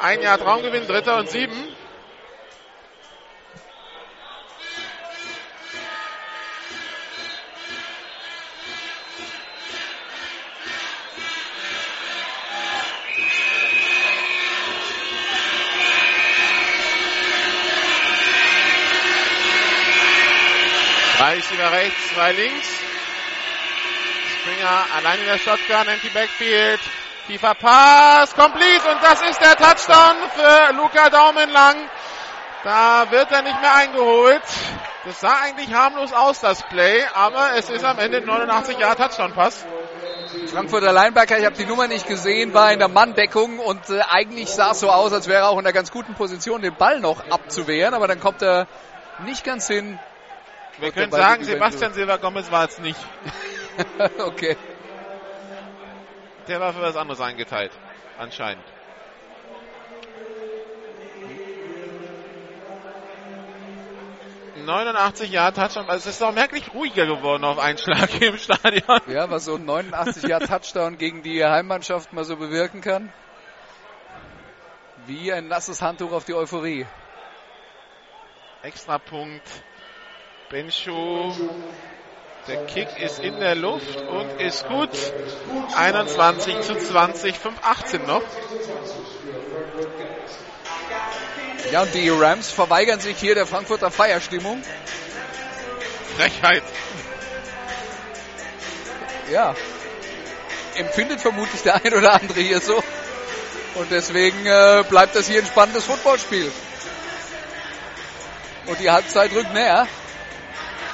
Ein 0.00 0.22
Jahr 0.22 0.38
Traumgewinn, 0.38 0.86
dritter 0.86 1.18
und 1.18 1.30
sieben. 1.30 1.76
Drei 21.18 21.34
Receiver 21.34 21.72
rechts, 21.72 22.14
zwei 22.14 22.30
links. 22.30 22.68
Springer 24.40 24.86
allein 24.96 25.18
in 25.18 25.26
der 25.26 25.38
Shotgun, 25.38 25.88
empty 25.88 26.10
Backfield. 26.10 26.80
Tiefer 27.26 27.54
Pass, 27.56 28.34
complete 28.36 28.88
und 28.88 29.02
das 29.02 29.20
ist 29.22 29.40
der 29.40 29.56
Touchdown 29.56 30.16
für 30.36 30.74
Luca 30.74 31.10
Daumenlang. 31.10 31.74
Da 32.62 33.10
wird 33.10 33.32
er 33.32 33.42
nicht 33.42 33.60
mehr 33.60 33.74
eingeholt. 33.74 34.42
Das 35.06 35.20
sah 35.20 35.40
eigentlich 35.42 35.74
harmlos 35.74 36.12
aus, 36.12 36.40
das 36.40 36.62
Play, 36.62 37.04
aber 37.12 37.56
es 37.56 37.68
ist 37.68 37.84
am 37.84 37.98
Ende 37.98 38.18
ein 38.18 38.24
89 38.24 38.78
Jahre 38.78 38.94
Touchdown-Pass. 38.94 39.66
Frankfurter 40.52 40.92
Linebacker, 40.92 41.36
ich 41.36 41.44
habe 41.44 41.56
die 41.56 41.64
Nummer 41.64 41.88
nicht 41.88 42.06
gesehen, 42.06 42.54
war 42.54 42.72
in 42.72 42.78
der 42.78 42.88
Manndeckung 42.88 43.58
und 43.58 43.90
äh, 43.90 44.02
eigentlich 44.08 44.50
sah 44.50 44.70
es 44.70 44.80
so 44.80 44.88
aus, 44.88 45.12
als 45.12 45.26
wäre 45.26 45.40
er 45.40 45.48
auch 45.48 45.58
in 45.58 45.66
einer 45.66 45.72
ganz 45.72 45.90
guten 45.90 46.14
Position, 46.14 46.62
den 46.62 46.76
Ball 46.76 47.00
noch 47.00 47.28
abzuwehren, 47.28 47.94
aber 47.94 48.06
dann 48.06 48.20
kommt 48.20 48.40
er 48.40 48.68
nicht 49.24 49.42
ganz 49.42 49.66
hin. 49.66 49.98
Wir 50.80 50.92
können 50.92 51.10
sagen, 51.10 51.44
Sebastian 51.44 51.92
Silva 51.92 52.16
Gomez 52.16 52.50
war 52.50 52.66
es 52.66 52.78
nicht. 52.78 53.00
okay. 54.18 54.56
Der 56.46 56.60
war 56.60 56.72
für 56.72 56.82
was 56.82 56.96
anderes 56.96 57.20
eingeteilt. 57.20 57.72
Anscheinend. 58.18 58.64
...89 64.56 65.24
Jahre 65.26 65.54
Touchdown. 65.54 65.88
Also 65.88 66.10
es 66.10 66.16
ist 66.16 66.22
auch 66.22 66.32
merklich 66.32 66.74
ruhiger 66.74 67.06
geworden 67.06 67.44
auf 67.44 67.58
einen 67.58 67.78
Schlag 67.78 68.20
im 68.20 68.36
Stadion. 68.36 69.00
Ja, 69.06 69.30
was 69.30 69.46
so 69.46 69.54
ein 69.54 69.64
89 69.64 70.24
Jahr 70.24 70.40
Touchdown 70.40 70.98
gegen 70.98 71.22
die 71.22 71.42
Heimmannschaft 71.42 72.12
mal 72.12 72.24
so 72.24 72.36
bewirken 72.36 72.82
kann. 72.82 73.10
Wie 75.06 75.32
ein 75.32 75.48
nasses 75.48 75.80
Handtuch 75.80 76.12
auf 76.12 76.26
die 76.26 76.34
Euphorie. 76.34 76.86
Extrapunkt. 78.62 79.48
Benschu. 80.50 81.34
Der 82.46 82.64
Kick 82.64 82.88
ist 82.98 83.18
in 83.18 83.38
der 83.38 83.54
Luft 83.54 84.00
und 84.00 84.40
ist 84.40 84.66
gut. 84.66 84.88
21 85.76 86.62
zu 86.62 86.74
20, 86.74 87.34
5-18 87.36 88.06
noch. 88.06 88.22
Ja, 91.70 91.82
und 91.82 91.92
die 91.92 92.08
Rams 92.08 92.50
verweigern 92.50 92.98
sich 92.98 93.18
hier 93.18 93.34
der 93.34 93.46
Frankfurter 93.46 93.90
Feierstimmung. 93.90 94.62
Frechheit. 96.16 96.62
Ja. 99.30 99.54
Empfindet 100.76 101.20
vermutlich 101.20 101.60
der 101.60 101.74
ein 101.84 101.92
oder 101.92 102.14
andere 102.14 102.40
hier 102.40 102.60
so. 102.62 102.82
Und 103.74 103.90
deswegen 103.90 104.46
äh, 104.46 104.82
bleibt 104.88 105.14
das 105.14 105.28
hier 105.28 105.40
ein 105.40 105.46
spannendes 105.46 105.84
Footballspiel. 105.84 106.50
Und 108.64 108.80
die 108.80 108.90
Halbzeit 108.90 109.32
rückt 109.32 109.52
näher. 109.52 109.86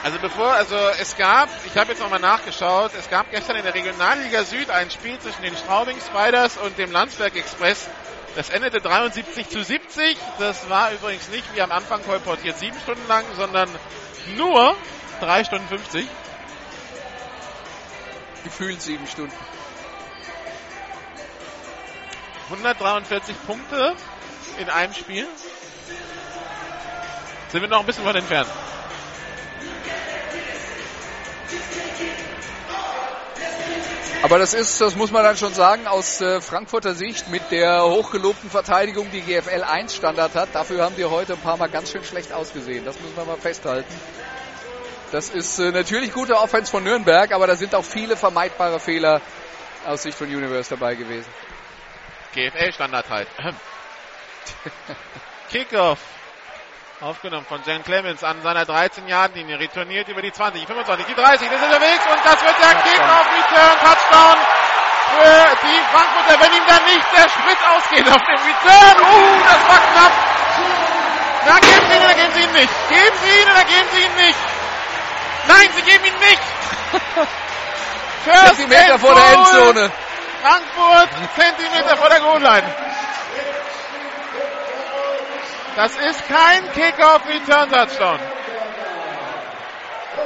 Also 0.05 0.18
bevor, 0.18 0.52
also 0.52 0.76
es 1.01 1.16
gab, 1.16 1.48
ich 1.64 1.78
habe 1.78 1.93
jetzt 1.93 2.01
nochmal 2.01 2.20
nachgeschaut, 2.20 2.93
es 2.98 3.09
gab 3.09 3.31
gestern 3.31 3.56
in 3.56 3.62
der 3.62 3.72
Regionalliga 3.72 4.44
Süd 4.44 4.68
ein 4.68 4.90
Spiel 4.90 5.18
zwischen 5.18 5.40
den 5.40 5.56
Straubing 5.56 5.97
Spiders 5.98 6.59
und 6.59 6.76
dem 6.76 6.93
Landsberg 6.93 7.35
Express. 7.35 7.89
Das 8.36 8.51
endete 8.51 8.82
73 8.82 9.48
zu 9.48 9.64
70. 9.64 10.18
Das 10.39 10.68
war 10.68 10.93
übrigens 10.93 11.31
nicht 11.31 11.47
wie 11.55 11.62
am 11.62 11.72
Anfang 11.72 12.05
kolportiert 12.05 12.59
sieben 12.59 12.78
Stunden 12.81 13.09
lang, 13.09 13.24
sondern 13.35 13.70
nur 14.36 14.76
drei 15.20 15.43
Stunden 15.43 15.68
50. 15.68 16.06
Gefühlt 18.44 18.82
sieben 18.82 19.06
Stunden. 19.06 19.32
143 22.51 23.36
Punkte 23.47 23.94
in 24.59 24.68
einem 24.68 24.93
Spiel. 24.93 25.26
Sind 27.48 27.62
wir 27.62 27.68
noch 27.68 27.81
ein 27.81 27.86
bisschen 27.86 28.05
von 28.05 28.14
entfernt. 28.14 28.51
Aber 34.24 34.39
das 34.39 34.55
ist, 34.55 34.81
das 34.81 34.97
muss 34.97 35.10
man 35.10 35.22
dann 35.22 35.36
schon 35.36 35.52
sagen, 35.52 35.86
aus 35.86 36.22
äh, 36.22 36.40
Frankfurter 36.40 36.94
Sicht 36.94 37.28
mit 37.28 37.43
der 37.51 37.85
hochgelobten 37.85 38.48
Verteidigung, 38.48 39.10
die 39.10 39.20
GFL 39.20 39.62
1 39.62 39.94
Standard 39.94 40.35
hat. 40.35 40.48
Dafür 40.55 40.82
haben 40.82 40.97
die 40.97 41.05
heute 41.05 41.35
ein 41.35 41.40
paar 41.40 41.59
Mal 41.59 41.68
ganz 41.68 41.93
schön 41.93 42.02
schlecht 42.02 42.32
ausgesehen. 42.32 42.86
Das 42.86 42.98
müssen 43.01 43.14
wir 43.16 43.26
mal 43.26 43.36
festhalten. 43.36 43.94
Das 45.12 45.28
ist 45.28 45.59
äh, 45.59 45.72
natürlich 45.72 46.10
gute 46.10 46.36
Offense 46.36 46.70
von 46.70 46.82
Nürnberg, 46.85 47.32
aber 47.32 47.47
da 47.47 47.55
sind 47.55 47.74
auch 47.74 47.85
viele 47.85 48.16
vermeidbare 48.16 48.81
Fehler 48.81 49.20
aus 49.85 50.05
Sicht 50.05 50.16
von 50.16 50.26
Universe 50.26 50.70
dabei 50.70 50.94
gewesen. 50.94 51.28
GFL-Standard 52.32 53.10
halt. 53.10 53.28
Kickoff. 55.51 55.98
Aufgenommen 57.05 57.44
von 57.44 57.60
Jan 57.66 57.85
Clemens 57.85 58.24
an 58.24 58.40
seiner 58.40 58.64
13-Yard-Linie. 58.64 59.60
Retourniert 59.60 60.09
über 60.09 60.22
die 60.22 60.32
20, 60.32 60.62
die 60.62 60.66
25, 60.66 61.05
die 61.05 61.14
30. 61.14 61.51
Das 61.51 61.60
ist 61.60 61.66
unterwegs 61.66 62.05
und 62.09 62.20
das 62.24 62.40
wird 62.40 62.56
der 62.56 62.81
Kickoff-Return. 62.81 63.76
Touchdown 63.85 64.39
für 65.12 65.44
die 65.68 65.81
Frankfurter. 65.93 66.40
Wenn 66.40 66.52
ihm 66.56 66.64
dann 66.66 66.85
nicht 66.89 67.05
der 67.12 67.28
Sprit 67.28 67.60
ausgeht 67.76 68.09
auf 68.09 68.24
dem 68.24 68.40
Return. 68.40 68.97
Uh, 69.05 69.36
das 69.44 69.60
war 69.68 69.81
knapp. 69.85 70.12
Na, 71.44 71.59
geben 71.60 71.85
Sie 71.85 71.93
ihn 71.93 72.01
oder 72.01 72.14
geben 72.14 72.32
Sie 72.32 72.40
ihn 72.40 72.52
nicht? 72.52 72.72
Geben 72.89 73.16
Sie 73.20 73.36
ihn 73.36 73.48
oder 73.52 73.64
geben 73.64 73.89
Sie 73.93 74.01
ihn 74.01 74.14
nicht? 74.24 74.39
Nein, 75.47 75.68
Sie 75.76 75.82
geben 75.82 76.05
ihn 76.06 76.18
nicht. 76.24 76.43
First 78.24 78.47
Zentimeter 78.56 78.98
vor 78.98 79.14
der 79.14 79.35
goal. 79.35 79.44
Endzone. 79.44 79.93
Frankfurt, 80.40 81.09
Zentimeter 81.36 81.97
vor 81.98 82.09
der 82.09 82.20
Goal-Line. 82.20 82.74
Das 85.76 85.96
ist 85.96 86.28
kein 86.28 86.70
Kickoff-Return-Touchdown. 86.72 88.20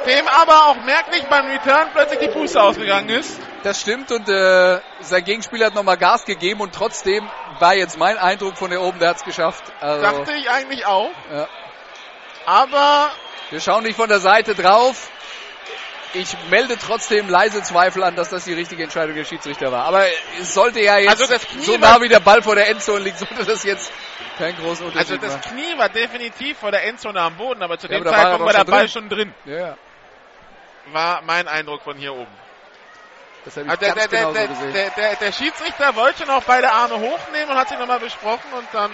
Dem 0.06 0.28
aber 0.28 0.66
auch 0.66 0.76
merklich 0.84 1.24
beim 1.24 1.46
Return 1.46 1.88
plötzlich 1.92 2.20
die 2.20 2.28
Puste 2.28 2.60
ausgegangen 2.62 3.08
ist. 3.08 3.40
Das 3.62 3.80
stimmt 3.80 4.12
und 4.12 4.28
äh, 4.28 4.80
sein 5.00 5.24
Gegenspieler 5.24 5.66
hat 5.66 5.74
nochmal 5.74 5.96
Gas 5.96 6.24
gegeben 6.24 6.60
und 6.60 6.74
trotzdem 6.74 7.28
war 7.58 7.74
jetzt 7.74 7.98
mein 7.98 8.16
Eindruck 8.18 8.56
von 8.56 8.70
der 8.70 8.82
oben, 8.82 8.98
der 8.98 9.10
hat 9.10 9.16
es 9.16 9.24
geschafft. 9.24 9.64
Also, 9.80 10.02
Dachte 10.02 10.32
ich 10.34 10.48
eigentlich 10.50 10.86
auch. 10.86 11.10
Ja. 11.32 11.48
Aber 12.46 13.10
Wir 13.50 13.60
schauen 13.60 13.84
nicht 13.84 13.96
von 13.96 14.08
der 14.08 14.20
Seite 14.20 14.54
drauf. 14.54 15.10
Ich 16.14 16.36
melde 16.48 16.78
trotzdem 16.78 17.28
leise 17.28 17.62
Zweifel 17.62 18.02
an, 18.02 18.16
dass 18.16 18.30
das 18.30 18.44
die 18.44 18.54
richtige 18.54 18.82
Entscheidung 18.82 19.14
der 19.14 19.24
Schiedsrichter 19.24 19.70
war. 19.72 19.84
Aber 19.84 20.04
es 20.40 20.54
sollte 20.54 20.80
ja 20.80 20.96
jetzt 20.98 21.20
Also 21.20 21.34
so 21.60 21.76
nah 21.76 22.00
wie 22.00 22.08
der 22.08 22.20
Ball 22.20 22.42
vor 22.42 22.54
der 22.54 22.68
Endzone 22.68 23.00
liegt, 23.00 23.18
sollte 23.18 23.44
das 23.44 23.64
jetzt 23.64 23.92
keinen 24.38 24.56
großen 24.56 24.86
also 24.86 25.14
Unterschied 25.14 25.22
das 25.22 25.36
machen. 25.36 25.50
Knie 25.58 25.78
war 25.78 25.88
definitiv 25.88 26.58
vor 26.58 26.70
der 26.70 26.84
Endzone 26.84 27.20
am 27.20 27.36
Boden, 27.36 27.62
aber 27.62 27.78
zu 27.78 27.88
Ja, 27.88 27.98
dem 27.98 28.06
aber 28.06 28.10
war 28.10 28.18
er 28.18 28.22
Zeitpunkt 28.22 28.40
doch 28.40 28.46
war 28.46 28.52
der 28.52 28.88
schon 28.88 29.08
Ball 29.08 29.16
drin. 29.16 29.34
schon 29.34 29.44
drin. 29.44 29.56
Ja. 29.60 29.76
War 30.92 31.22
mein 31.22 31.48
Eindruck 31.48 31.82
von 31.82 31.96
hier 31.96 32.14
oben. 32.14 32.26
Das 33.44 33.56
habe 33.56 33.66
ich 33.66 33.70
Also 33.70 33.80
der, 33.84 33.94
ganz 33.94 34.08
der, 34.10 34.32
der, 34.32 34.48
gesehen. 34.48 34.72
der, 34.72 34.90
der, 34.90 35.16
der 35.16 35.32
Schiedsrichter 35.32 35.94
wollte 35.96 36.26
noch 36.26 36.42
beide 36.44 36.70
Arme 36.72 36.98
hochnehmen 36.98 37.50
und 37.50 37.56
hat 37.56 37.68
sich 37.68 37.78
nochmal 37.78 38.00
besprochen 38.00 38.52
und 38.56 38.66
dann 38.72 38.90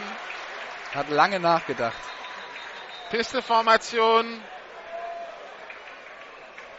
Hat 0.94 1.08
lange 1.10 1.40
nachgedacht. 1.40 1.96
Pisteformation. 3.10 4.42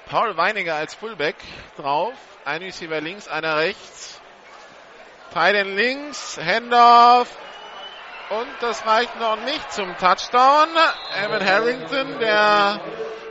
Paul 0.09 0.37
Weiniger 0.37 0.75
als 0.75 0.93
Fullback 0.93 1.35
drauf. 1.77 2.13
Ein 2.45 2.61
Receiver 2.61 3.01
links, 3.01 3.27
einer 3.27 3.57
rechts. 3.57 4.21
Teilen 5.33 5.75
links, 5.75 6.37
Handoff. 6.37 7.27
Und 8.29 8.47
das 8.59 8.85
reicht 8.87 9.19
noch 9.19 9.35
nicht 9.37 9.71
zum 9.71 9.95
Touchdown. 9.97 10.69
Evan 11.23 11.45
Harrington, 11.45 12.19
der 12.19 12.81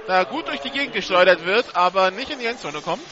da 0.06 0.22
gut 0.24 0.46
durch 0.46 0.60
die 0.60 0.70
Gegend 0.70 0.94
geschleudert 0.94 1.44
wird, 1.44 1.74
aber 1.74 2.12
nicht 2.12 2.30
in 2.30 2.38
die 2.38 2.46
Endzone 2.46 2.80
kommt. 2.80 3.02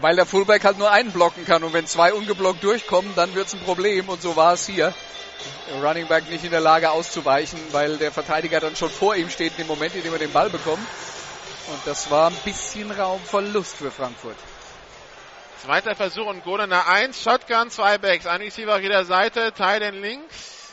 Weil 0.00 0.16
der 0.16 0.26
Fullback 0.26 0.64
halt 0.64 0.78
nur 0.78 0.90
einen 0.90 1.12
blocken 1.12 1.44
kann 1.44 1.62
und 1.62 1.72
wenn 1.72 1.86
zwei 1.86 2.12
ungeblockt 2.12 2.64
durchkommen, 2.64 3.14
dann 3.14 3.34
wird's 3.36 3.54
ein 3.54 3.60
Problem 3.60 4.08
und 4.08 4.20
so 4.20 4.34
war 4.34 4.54
es 4.54 4.66
hier. 4.66 4.92
Der 5.70 5.84
Running 5.84 6.08
Back 6.08 6.28
nicht 6.28 6.42
in 6.42 6.50
der 6.50 6.60
Lage 6.60 6.90
auszuweichen, 6.90 7.60
weil 7.70 7.96
der 7.98 8.10
Verteidiger 8.10 8.58
dann 8.58 8.74
schon 8.74 8.90
vor 8.90 9.14
ihm 9.14 9.30
steht 9.30 9.52
in 9.52 9.58
dem 9.58 9.66
Moment, 9.68 9.94
in 9.94 10.02
dem 10.02 10.12
er 10.12 10.18
den 10.18 10.32
Ball 10.32 10.50
bekommt. 10.50 10.86
Und 11.68 11.86
das 11.86 12.10
war 12.10 12.30
ein 12.30 12.36
bisschen 12.44 12.90
Raumverlust 12.90 13.76
für 13.76 13.92
Frankfurt. 13.92 14.36
Zweiter 15.64 15.94
Versuch 15.94 16.26
und 16.26 16.44
nach 16.68 16.88
1. 16.88 17.22
Shotgun, 17.22 17.70
zwei 17.70 17.96
Backs. 17.98 18.26
Ein 18.26 18.42
Receiver 18.42 18.74
auf 18.74 18.82
jeder 18.82 19.04
Seite. 19.04 19.52
Teilen 19.54 20.00
links. 20.02 20.63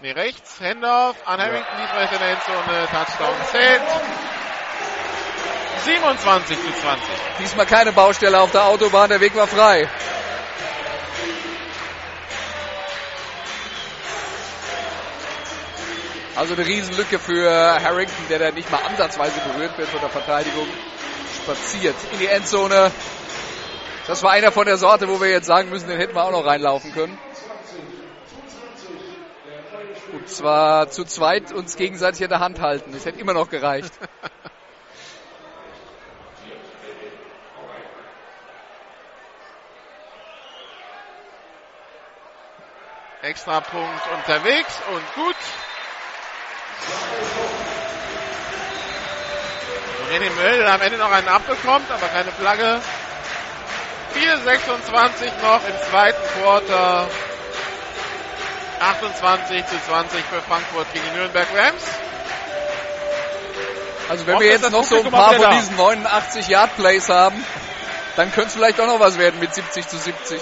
Nee, 0.00 0.10
rechts. 0.10 0.60
Handoff 0.60 1.16
an 1.24 1.40
Harrington. 1.40 1.76
Diesmal 1.80 2.04
ist 2.04 2.12
in 2.12 2.18
der 2.18 2.30
Endzone. 2.30 2.88
Touchdown 2.90 3.34
zählt. 3.52 3.82
27 5.84 6.56
zu 6.56 6.80
20. 6.80 7.08
Diesmal 7.38 7.66
keine 7.66 7.92
Baustelle 7.92 8.40
auf 8.40 8.50
der 8.50 8.64
Autobahn, 8.64 9.08
der 9.08 9.20
Weg 9.20 9.36
war 9.36 9.46
frei. 9.46 9.88
Also 16.36 16.54
eine 16.54 16.66
Riesenlücke 16.66 17.18
für 17.20 17.48
Harrington, 17.50 18.28
der 18.28 18.40
da 18.40 18.50
nicht 18.50 18.70
mal 18.72 18.80
ansatzweise 18.88 19.40
berührt 19.40 19.78
wird 19.78 19.88
von 19.88 20.00
der 20.00 20.10
Verteidigung. 20.10 20.66
Spaziert 21.42 21.94
in 22.12 22.18
die 22.18 22.26
Endzone. 22.26 22.90
Das 24.08 24.22
war 24.22 24.32
einer 24.32 24.50
von 24.50 24.66
der 24.66 24.76
Sorte, 24.76 25.08
wo 25.08 25.20
wir 25.20 25.28
jetzt 25.28 25.46
sagen 25.46 25.70
müssen, 25.70 25.88
den 25.88 25.98
hätten 25.98 26.14
wir 26.14 26.24
auch 26.24 26.32
noch 26.32 26.44
reinlaufen 26.44 26.92
können. 26.92 27.16
Zwar 30.26 30.90
zu 30.90 31.04
zweit 31.04 31.52
uns 31.52 31.76
gegenseitig 31.76 32.22
in 32.22 32.28
der 32.28 32.40
Hand 32.40 32.60
halten. 32.60 32.92
Das 32.92 33.04
hätte 33.04 33.20
immer 33.20 33.34
noch 33.34 33.50
gereicht. 33.50 33.92
Extrapunkt 43.22 44.02
unterwegs 44.12 44.80
und 44.92 45.14
gut. 45.14 45.36
René 50.10 50.30
Möll 50.30 50.66
am 50.66 50.80
Ende 50.82 50.98
noch 50.98 51.10
einen 51.10 51.28
abbekommt, 51.28 51.90
aber 51.90 52.06
keine 52.08 52.30
Flagge. 52.32 52.82
4,26 54.14 55.42
noch 55.42 55.66
im 55.66 55.78
zweiten 55.90 56.22
Quarter. 56.38 57.08
28 58.84 59.66
zu 59.66 59.82
20 59.86 60.24
für 60.24 60.42
Frankfurt 60.42 60.92
gegen 60.92 61.04
die 61.10 61.16
Nürnberg 61.18 61.48
Rams. 61.56 61.82
Also 64.10 64.26
wenn 64.26 64.38
wir 64.38 64.46
jetzt 64.46 64.70
noch 64.70 64.84
so 64.84 65.02
ein 65.02 65.10
paar 65.10 65.32
von 65.34 65.50
diesen 65.50 65.76
89 65.76 66.48
Yard 66.48 66.76
Plays 66.76 67.08
haben, 67.08 67.42
dann 68.16 68.30
könnte 68.32 68.48
es 68.48 68.54
vielleicht 68.54 68.78
auch 68.80 68.86
noch 68.86 69.00
was 69.00 69.16
werden 69.16 69.40
mit 69.40 69.54
70 69.54 69.88
zu 69.88 69.96
70. 69.96 70.40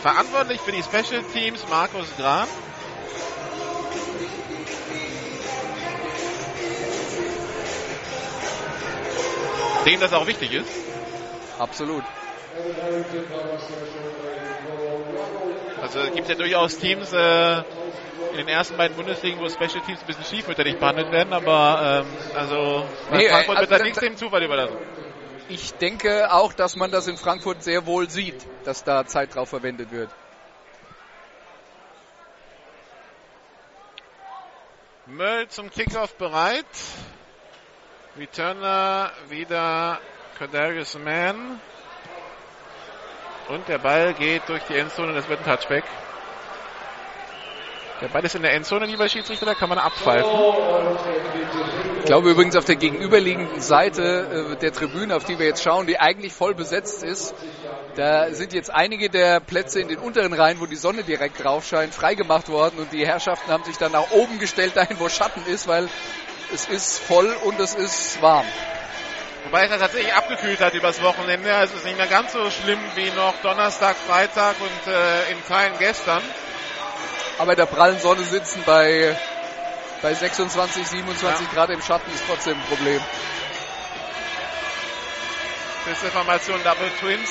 Verantwortlich 0.00 0.60
für 0.60 0.72
die 0.72 0.82
Special 0.82 1.22
Teams 1.32 1.64
Markus 1.68 2.06
Grahn. 2.16 2.46
Dem 9.84 9.98
das 9.98 10.12
auch 10.12 10.26
wichtig 10.28 10.52
ist. 10.52 10.81
Absolut. 11.62 12.04
Also 15.80 16.00
es 16.00 16.12
gibt 16.12 16.26
ja 16.28 16.34
durchaus 16.34 16.76
Teams 16.76 17.12
äh, 17.12 17.58
in 18.32 18.38
den 18.38 18.48
ersten 18.48 18.76
beiden 18.76 18.96
Bundesligen, 18.96 19.38
wo 19.38 19.48
Special 19.48 19.80
Teams 19.80 20.00
ein 20.00 20.06
bisschen 20.06 20.24
schiefmütterlich 20.24 20.76
behandelt 20.76 21.12
werden, 21.12 21.32
aber 21.32 22.02
ähm, 22.04 22.34
also 22.34 22.84
Nee, 23.10 23.28
Frankfurt 23.28 23.56
also 23.58 23.70
wird 23.70 23.80
da- 23.80 23.84
nichts 23.84 24.00
dem 24.00 24.16
Zufall 24.16 24.42
überlassen. 24.42 24.76
Ich 25.48 25.72
denke 25.74 26.32
auch, 26.32 26.52
dass 26.52 26.74
man 26.74 26.90
das 26.90 27.06
in 27.06 27.16
Frankfurt 27.16 27.62
sehr 27.62 27.86
wohl 27.86 28.10
sieht, 28.10 28.34
dass 28.64 28.82
da 28.82 29.06
Zeit 29.06 29.34
drauf 29.36 29.50
verwendet 29.50 29.92
wird. 29.92 30.10
Möll 35.06 35.46
zum 35.48 35.70
Kickoff 35.70 36.12
bereit. 36.14 36.64
Returner 38.16 39.10
wieder 39.28 40.00
Kadarius 40.42 40.98
Mann. 40.98 41.60
Und 43.48 43.68
der 43.68 43.78
Ball 43.78 44.12
geht 44.12 44.48
durch 44.48 44.64
die 44.64 44.76
Endzone, 44.76 45.12
das 45.12 45.28
wird 45.28 45.38
ein 45.38 45.44
Touchback. 45.44 45.84
Der 48.00 48.08
Ball 48.08 48.24
ist 48.24 48.34
in 48.34 48.42
der 48.42 48.52
Endzone, 48.54 48.86
lieber 48.86 49.08
Schiedsrichter, 49.08 49.46
da 49.46 49.54
kann 49.54 49.68
man 49.68 49.78
abpfeifen. 49.78 50.28
Ich 52.00 52.06
glaube 52.06 52.30
übrigens 52.30 52.56
auf 52.56 52.64
der 52.64 52.74
gegenüberliegenden 52.74 53.60
Seite 53.60 54.54
äh, 54.54 54.56
der 54.56 54.72
Tribüne, 54.72 55.14
auf 55.14 55.22
die 55.22 55.38
wir 55.38 55.46
jetzt 55.46 55.62
schauen, 55.62 55.86
die 55.86 56.00
eigentlich 56.00 56.32
voll 56.32 56.56
besetzt 56.56 57.04
ist, 57.04 57.36
da 57.94 58.34
sind 58.34 58.52
jetzt 58.52 58.74
einige 58.74 59.10
der 59.10 59.38
Plätze 59.38 59.80
in 59.80 59.86
den 59.86 59.98
unteren 59.98 60.32
Reihen, 60.32 60.58
wo 60.58 60.66
die 60.66 60.74
Sonne 60.74 61.04
direkt 61.04 61.44
drauf 61.44 61.64
scheint, 61.64 61.94
freigemacht 61.94 62.48
worden 62.48 62.80
und 62.80 62.92
die 62.92 63.06
Herrschaften 63.06 63.48
haben 63.48 63.62
sich 63.62 63.76
dann 63.76 63.92
nach 63.92 64.10
oben 64.10 64.40
gestellt, 64.40 64.76
dahin 64.76 64.98
wo 64.98 65.08
Schatten 65.08 65.46
ist, 65.46 65.68
weil 65.68 65.88
es 66.52 66.66
ist 66.66 66.98
voll 66.98 67.32
und 67.44 67.60
es 67.60 67.76
ist 67.76 68.20
warm. 68.20 68.46
Wobei 69.44 69.64
es 69.64 69.70
ja 69.70 69.78
tatsächlich 69.78 70.14
abgekühlt 70.14 70.60
hat 70.60 70.74
übers 70.74 71.02
Wochenende. 71.02 71.54
Also 71.54 71.74
es 71.74 71.80
ist 71.80 71.86
nicht 71.86 71.96
mehr 71.96 72.06
ganz 72.06 72.32
so 72.32 72.50
schlimm 72.50 72.80
wie 72.94 73.10
noch 73.10 73.34
Donnerstag, 73.42 73.96
Freitag 73.96 74.60
und 74.60 74.92
äh, 74.92 75.32
in 75.32 75.44
Teilen 75.46 75.76
gestern. 75.78 76.22
Aber 77.38 77.52
in 77.52 77.56
der 77.56 77.66
prallen 77.66 77.98
Sonne 77.98 78.22
sitzen 78.22 78.62
bei, 78.64 79.16
bei 80.00 80.14
26, 80.14 80.86
27 80.86 81.50
Grad 81.52 81.70
im 81.70 81.82
Schatten 81.82 82.12
ist 82.12 82.22
trotzdem 82.26 82.56
ein 82.56 82.64
Problem. 82.66 83.02
Beste 85.84 86.10
Formation 86.12 86.62
Double 86.62 86.90
Twins. 87.00 87.30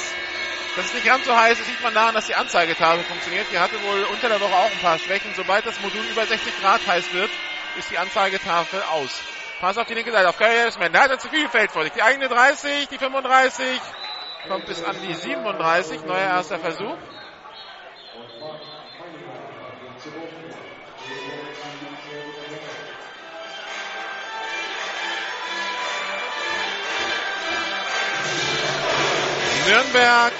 Das 0.75 0.85
ist 0.85 0.93
nicht 0.93 1.05
ganz 1.05 1.25
so 1.25 1.35
heiß, 1.35 1.57
das 1.57 1.67
sieht 1.67 1.81
man 1.81 1.93
daran, 1.93 2.13
dass 2.15 2.27
die 2.27 2.35
Anzeigetafel 2.35 3.03
funktioniert. 3.03 3.47
Die 3.51 3.59
hatte 3.59 3.81
wohl 3.83 4.03
unter 4.03 4.29
der 4.29 4.39
Woche 4.39 4.53
auch 4.53 4.71
ein 4.71 4.79
paar 4.79 4.99
Schwächen. 4.99 5.31
Sobald 5.35 5.65
das 5.65 5.79
Modul 5.81 6.03
über 6.05 6.25
60 6.25 6.59
Grad 6.61 6.85
heiß 6.85 7.13
wird, 7.13 7.29
ist 7.77 7.89
die 7.91 7.97
Anzeigetafel 7.97 8.81
aus. 8.83 9.21
Pass 9.61 9.77
auf 9.77 9.85
die 9.85 9.93
linke 9.93 10.11
Seite, 10.11 10.27
auf 10.27 10.39
Gary 10.39 10.57
Harrisman. 10.57 10.91
Da 10.91 11.01
hat 11.01 11.11
er 11.11 11.19
zu 11.19 11.29
viel 11.29 11.47
Feld 11.47 11.71
vor 11.71 11.83
sich. 11.83 11.93
Die 11.93 12.01
eigene 12.01 12.27
30, 12.27 12.87
die 12.87 12.97
35, 12.97 13.79
kommt 14.47 14.65
bis 14.65 14.83
an 14.83 14.95
die 15.07 15.13
37. 15.13 16.03
Neuer 16.03 16.17
erster 16.17 16.57
Versuch. 16.57 16.97
Nürnberg. 29.67 30.33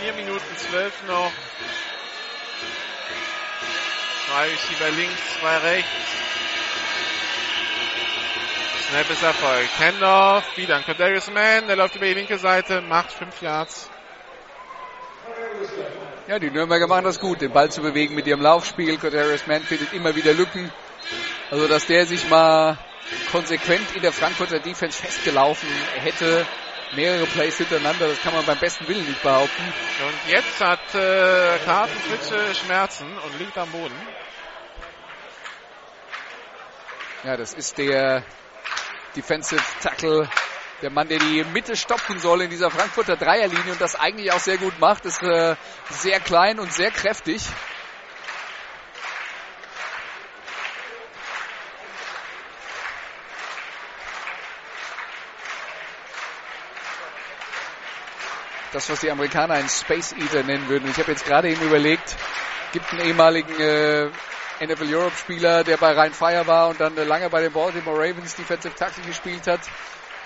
4 0.00 0.12
Minuten 0.14 0.56
12 0.56 1.02
noch. 1.06 1.32
Zwei 4.28 4.44
Receiver 4.44 4.90
links, 4.90 5.22
zwei 5.40 5.56
rechts. 5.56 5.88
Snap 8.90 9.10
ist 9.10 9.22
erfolgt. 9.22 9.78
Handoff, 9.78 10.44
wieder 10.58 10.76
ein 10.76 10.84
Kadarius 10.84 11.30
Mann, 11.30 11.66
der 11.66 11.76
läuft 11.76 11.96
über 11.96 12.04
die 12.04 12.12
linke 12.12 12.36
Seite, 12.36 12.82
macht 12.82 13.10
5 13.10 13.40
Yards. 13.40 13.88
Ja, 16.26 16.38
die 16.38 16.50
Nürnberger 16.50 16.86
machen 16.86 17.04
das 17.04 17.20
gut, 17.20 17.40
den 17.40 17.52
Ball 17.52 17.70
zu 17.70 17.80
bewegen 17.80 18.14
mit 18.14 18.26
ihrem 18.26 18.42
Laufspiel. 18.42 18.98
Kadarius 18.98 19.46
Mann 19.46 19.62
findet 19.62 19.94
immer 19.94 20.14
wieder 20.14 20.34
Lücken. 20.34 20.70
Also, 21.50 21.66
dass 21.66 21.86
der 21.86 22.04
sich 22.04 22.28
mal 22.28 22.76
konsequent 23.32 23.96
in 23.96 24.02
der 24.02 24.12
Frankfurter 24.12 24.58
Defense 24.58 25.00
festgelaufen 25.02 25.70
hätte, 26.02 26.46
mehrere 26.94 27.24
Plays 27.24 27.56
hintereinander, 27.56 28.08
das 28.08 28.20
kann 28.20 28.34
man 28.34 28.44
beim 28.44 28.58
besten 28.58 28.86
Willen 28.88 29.06
nicht 29.06 29.22
behaupten. 29.22 29.62
Und 30.06 30.32
jetzt 30.32 30.60
hat 30.60 30.94
äh, 30.94 31.58
Carsten 31.64 32.54
Schmerzen 32.54 33.06
und 33.06 33.38
liegt 33.38 33.56
am 33.56 33.70
Boden. 33.70 33.94
Ja, 37.24 37.36
das 37.36 37.52
ist 37.52 37.76
der 37.78 38.22
Defensive 39.16 39.60
Tackle, 39.82 40.28
der 40.82 40.90
Mann, 40.90 41.08
der 41.08 41.18
die 41.18 41.42
Mitte 41.52 41.74
stopfen 41.74 42.20
soll 42.20 42.42
in 42.42 42.50
dieser 42.50 42.70
Frankfurter 42.70 43.16
Dreierlinie 43.16 43.72
und 43.72 43.80
das 43.80 43.96
eigentlich 43.96 44.30
auch 44.30 44.38
sehr 44.38 44.56
gut 44.56 44.78
macht, 44.78 45.04
ist 45.04 45.20
äh, 45.24 45.56
sehr 45.90 46.20
klein 46.20 46.60
und 46.60 46.72
sehr 46.72 46.92
kräftig. 46.92 47.42
Das, 58.72 58.88
was 58.90 59.00
die 59.00 59.10
Amerikaner 59.10 59.54
einen 59.54 59.68
Space 59.68 60.12
Eater 60.12 60.44
nennen 60.44 60.68
würden. 60.68 60.88
Ich 60.88 60.98
habe 60.98 61.10
jetzt 61.10 61.24
gerade 61.24 61.50
eben 61.50 61.62
überlegt, 61.62 62.14
gibt 62.72 62.92
einen 62.92 63.00
ehemaligen 63.00 63.58
äh, 63.60 64.10
NFL 64.60 64.92
Europe 64.92 65.16
Spieler, 65.16 65.62
der 65.62 65.76
bei 65.76 65.92
Rhein 65.92 66.12
Fire 66.12 66.46
war 66.46 66.68
und 66.68 66.80
dann 66.80 66.96
äh, 66.96 67.04
lange 67.04 67.30
bei 67.30 67.40
den 67.40 67.52
Baltimore 67.52 67.96
Ravens 67.96 68.34
Defensive 68.34 68.74
Tackle 68.74 69.04
gespielt 69.04 69.46
hat 69.46 69.60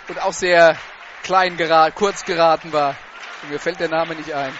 und 0.09 0.21
auch 0.23 0.33
sehr 0.33 0.77
klein 1.23 1.57
geraten, 1.57 1.95
kurz 1.95 2.25
geraten 2.25 2.73
war. 2.73 2.97
Und 3.43 3.51
mir 3.51 3.59
fällt 3.59 3.81
der 3.81 3.89
Name 3.89 4.15
nicht 4.15 4.33
ein. 4.33 4.53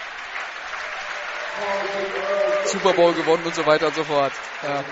Super 2.65 2.93
Bowl 2.93 3.13
gewonnen 3.13 3.43
und 3.45 3.55
so 3.55 3.65
weiter 3.65 3.87
und 3.87 3.95
so 3.95 4.03
fort. 4.03 4.31
Ja. 4.63 4.83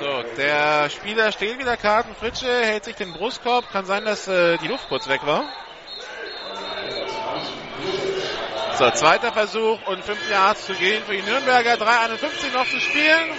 So, 0.00 0.22
der 0.36 0.90
Spieler 0.90 1.32
steht 1.32 1.58
wieder, 1.58 1.76
Karten 1.76 2.14
Fritsche, 2.14 2.64
hält 2.64 2.84
sich 2.84 2.96
den 2.96 3.12
Brustkorb. 3.12 3.70
Kann 3.70 3.86
sein, 3.86 4.04
dass 4.04 4.28
äh, 4.28 4.58
die 4.58 4.68
Luft 4.68 4.88
kurz 4.88 5.08
weg 5.08 5.20
war. 5.24 5.44
So, 8.76 8.90
zweiter 8.90 9.32
Versuch 9.32 9.78
und 9.86 10.04
5 10.04 10.28
Yards 10.28 10.66
zu 10.66 10.74
gehen 10.74 11.04
für 11.04 11.12
die 11.12 11.22
Nürnberger. 11.22 11.74
3,51 11.74 12.52
noch 12.52 12.68
zu 12.68 12.80
spielen. 12.80 13.30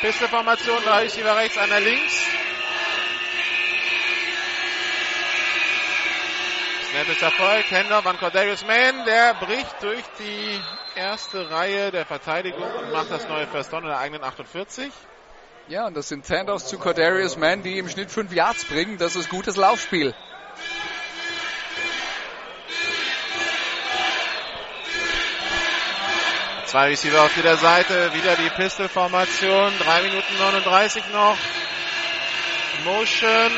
Pisteformation, 0.00 0.82
drei 0.84 1.02
Receiver 1.02 1.36
rechts, 1.36 1.56
einer 1.56 1.78
links. 1.78 2.26
Snap 6.90 7.08
ist 7.10 7.22
Erfolg. 7.22 7.70
Handoff 7.70 8.06
an 8.06 8.18
Cordelius 8.18 8.66
Mann. 8.66 9.04
Der 9.06 9.34
bricht 9.34 9.80
durch 9.80 10.02
die 10.18 10.60
erste 10.96 11.48
Reihe 11.48 11.92
der 11.92 12.06
Verteidigung 12.06 12.68
und 12.82 12.90
macht 12.90 13.12
das 13.12 13.28
neue 13.28 13.46
First 13.46 13.72
Down 13.72 13.84
in 13.84 13.90
der 13.90 13.98
eigenen 13.98 14.24
48. 14.24 14.90
Ja, 15.68 15.86
und 15.86 15.96
das 15.96 16.08
sind 16.08 16.28
Handoffs 16.28 16.66
zu 16.66 16.78
Cordarius 16.78 17.36
Mann, 17.36 17.62
die 17.62 17.78
im 17.78 17.88
Schnitt 17.88 18.10
5 18.10 18.32
Yards 18.32 18.64
bringen. 18.64 18.98
Das 18.98 19.14
ist 19.14 19.28
gutes 19.28 19.56
Laufspiel. 19.56 20.12
Zwei 26.76 26.88
Receiver 26.88 27.22
auf 27.22 27.34
jeder 27.34 27.56
Seite, 27.56 28.12
wieder 28.12 28.36
die 28.36 28.50
Pistol-Formation, 28.50 29.72
3 29.78 30.02
Minuten 30.02 30.38
39 30.38 31.04
noch. 31.10 31.38
Motion 32.84 33.50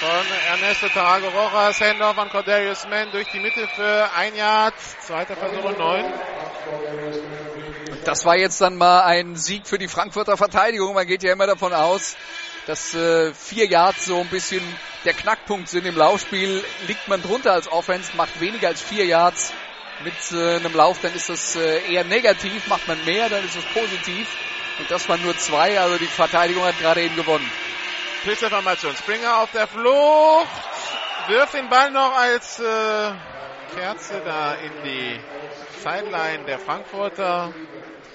von 0.00 0.26
Ernesto 0.50 0.88
Tarago 0.88 1.28
Rojas, 1.28 1.80
Handoff 1.80 2.18
an 2.18 2.30
Cordelius 2.30 2.84
Mann 2.88 3.12
durch 3.12 3.28
die 3.28 3.38
Mitte 3.38 3.68
für 3.76 4.10
ein 4.16 4.34
Yard, 4.34 4.74
zweiter 5.06 5.36
Versuch 5.36 5.62
und 5.62 5.78
neun. 5.78 6.12
Das 8.04 8.24
war 8.24 8.36
jetzt 8.36 8.60
dann 8.60 8.74
mal 8.74 9.02
ein 9.02 9.36
Sieg 9.36 9.68
für 9.68 9.78
die 9.78 9.86
Frankfurter 9.86 10.36
Verteidigung. 10.36 10.94
Man 10.94 11.06
geht 11.06 11.22
ja 11.22 11.32
immer 11.32 11.46
davon 11.46 11.72
aus, 11.72 12.16
dass 12.66 12.92
äh, 12.96 13.32
vier 13.34 13.66
Yards 13.66 14.04
so 14.04 14.18
ein 14.18 14.26
bisschen 14.26 14.64
der 15.04 15.12
Knackpunkt 15.12 15.68
sind 15.68 15.86
im 15.86 15.96
Laufspiel. 15.96 16.64
Liegt 16.88 17.06
man 17.06 17.22
drunter 17.22 17.52
als 17.52 17.70
Offense, 17.70 18.16
macht 18.16 18.40
weniger 18.40 18.66
als 18.66 18.82
vier 18.82 19.06
Yards 19.06 19.52
mit 20.04 20.14
äh, 20.32 20.56
einem 20.56 20.74
Lauf, 20.74 21.00
dann 21.00 21.14
ist 21.14 21.28
das 21.28 21.56
äh, 21.56 21.92
eher 21.92 22.04
negativ. 22.04 22.66
Macht 22.68 22.88
man 22.88 23.04
mehr, 23.04 23.28
dann 23.28 23.44
ist 23.44 23.56
es 23.56 23.64
positiv. 23.66 24.28
Und 24.78 24.90
das 24.90 25.08
waren 25.08 25.22
nur 25.22 25.36
zwei, 25.36 25.78
also 25.78 25.98
die 25.98 26.06
Verteidigung 26.06 26.64
hat 26.64 26.78
gerade 26.78 27.02
eben 27.02 27.16
gewonnen. 27.16 27.50
Pilzerformation. 28.24 28.96
Springer 28.96 29.38
auf 29.38 29.50
der 29.52 29.66
Flucht. 29.66 30.48
Wirft 31.28 31.54
den 31.54 31.68
Ball 31.68 31.90
noch 31.90 32.16
als 32.16 32.58
äh, 32.60 33.12
Kerze 33.74 34.22
da 34.24 34.54
in 34.54 34.72
die 34.84 35.20
Sideline 35.78 36.44
der 36.44 36.58
Frankfurter. 36.58 37.52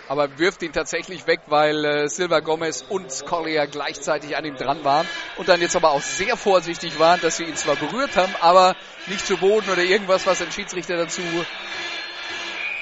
Aber 0.07 0.38
wirft 0.38 0.61
ihn 0.61 0.72
tatsächlich 0.72 1.26
weg, 1.26 1.41
weil 1.48 1.84
äh, 1.84 2.07
Silva 2.07 2.40
Gomez 2.40 2.84
und 2.88 3.26
Collier 3.26 3.65
gleichzeitig 3.68 4.38
an 4.38 4.45
ihm 4.45 4.56
dran 4.56 4.84
waren 4.84 5.07
und 5.38 5.49
dann 5.49 5.61
jetzt 5.61 5.76
aber 5.76 5.91
auch 5.91 6.02
sehr 6.02 6.38
vorsichtig 6.38 6.99
waren, 6.99 7.19
dass 7.22 7.38
sie 7.38 7.44
ihn 7.44 7.56
zwar 7.56 7.76
berührt 7.76 8.15
haben, 8.15 8.34
aber 8.40 8.76
nicht 9.07 9.26
zu 9.26 9.38
Boden 9.38 9.69
oder 9.69 9.84
irgendwas, 9.84 10.27
was 10.27 10.40
den 10.40 10.52
Schiedsrichter 10.52 10.95
dazu 10.95 11.22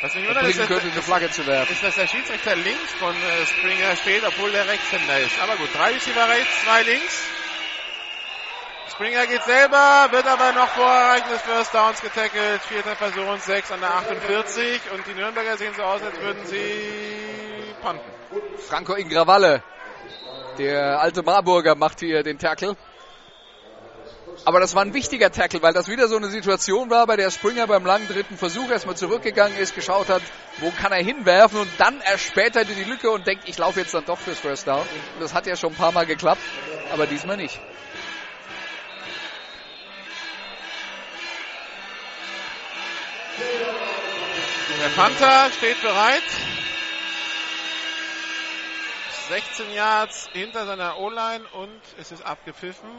Was 0.01 0.15
mich 0.15 0.25
bringen 0.25 0.27
wundert, 0.27 0.49
ist, 0.49 0.59
dass, 0.59 0.67
könnte, 0.67 0.91
eine 0.91 1.01
Flagge 1.01 1.31
zu 1.31 1.47
werfen. 1.47 1.73
ist, 1.73 1.83
dass 1.83 1.95
der 1.95 2.07
Schiedsrichter 2.07 2.55
links 2.57 2.91
von 2.99 3.15
äh, 3.15 3.45
Springer 3.45 3.95
steht, 3.95 4.23
obwohl 4.27 4.51
der 4.51 4.67
Rechtshänder 4.67 5.19
ist. 5.19 5.39
Aber 5.41 5.55
gut, 5.55 5.69
drei 5.73 5.93
Receiver 5.93 6.27
rechts, 6.27 6.63
zwei 6.65 6.83
links. 6.83 7.23
Springer 8.93 9.25
geht 9.25 9.43
selber, 9.43 10.07
wird 10.11 10.27
aber 10.27 10.51
noch 10.51 10.67
vor 10.67 10.85
Erreichen 10.85 11.39
First 11.39 11.73
Downs 11.73 11.99
getackelt. 11.99 12.61
Vierter 12.61 12.95
und 13.31 13.41
sechs 13.41 13.71
an 13.71 13.79
der 13.79 13.89
48. 13.89 14.81
Und 14.93 15.07
die 15.07 15.15
Nürnberger 15.15 15.57
sehen 15.57 15.73
so 15.75 15.81
aus, 15.81 16.03
als 16.03 16.19
würden 16.19 16.45
sie 16.45 17.73
panten. 17.81 18.07
Franco 18.59 18.93
Ingravalle, 18.93 19.63
der 20.59 21.01
alte 21.01 21.23
Marburger, 21.23 21.73
macht 21.73 22.01
hier 22.01 22.21
den 22.21 22.37
Tackle. 22.37 22.77
Aber 24.45 24.59
das 24.59 24.75
war 24.75 24.83
ein 24.83 24.93
wichtiger 24.93 25.31
Tackle, 25.31 25.63
weil 25.63 25.73
das 25.73 25.87
wieder 25.87 26.07
so 26.07 26.17
eine 26.17 26.27
Situation 26.27 26.91
war, 26.91 27.07
bei 27.07 27.15
der 27.15 27.31
Springer 27.31 27.65
beim 27.65 27.85
langen 27.87 28.07
dritten 28.07 28.37
Versuch 28.37 28.69
erstmal 28.69 28.95
zurückgegangen 28.95 29.57
ist, 29.57 29.73
geschaut 29.73 30.09
hat, 30.09 30.21
wo 30.59 30.69
kann 30.69 30.91
er 30.91 31.03
hinwerfen 31.03 31.61
und 31.61 31.69
dann 31.79 31.99
erspäterte 32.01 32.75
die 32.75 32.83
Lücke 32.83 33.09
und 33.09 33.25
denkt, 33.25 33.49
ich 33.49 33.57
laufe 33.57 33.79
jetzt 33.79 33.93
dann 33.95 34.05
doch 34.05 34.19
fürs 34.19 34.39
First 34.39 34.67
Down. 34.67 34.85
Und 35.15 35.21
das 35.21 35.33
hat 35.33 35.47
ja 35.47 35.55
schon 35.55 35.71
ein 35.71 35.77
paar 35.77 35.93
Mal 35.93 36.05
geklappt, 36.05 36.41
aber 36.91 37.07
diesmal 37.07 37.37
nicht. 37.37 37.59
Der 43.38 44.89
Panther 44.95 45.49
steht 45.57 45.81
bereit. 45.81 46.23
16 49.30 49.73
Yards 49.73 50.30
hinter 50.34 50.65
seiner 50.65 50.99
O-Line 50.99 51.45
und 51.53 51.81
es 51.99 52.11
ist 52.11 52.26
abgepfiffen. 52.26 52.89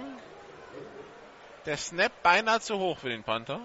Der 1.67 1.77
Snap 1.77 2.13
beinahe 2.23 2.61
zu 2.61 2.79
hoch 2.79 2.99
für 2.99 3.09
den 3.09 3.23
Panther. 3.23 3.61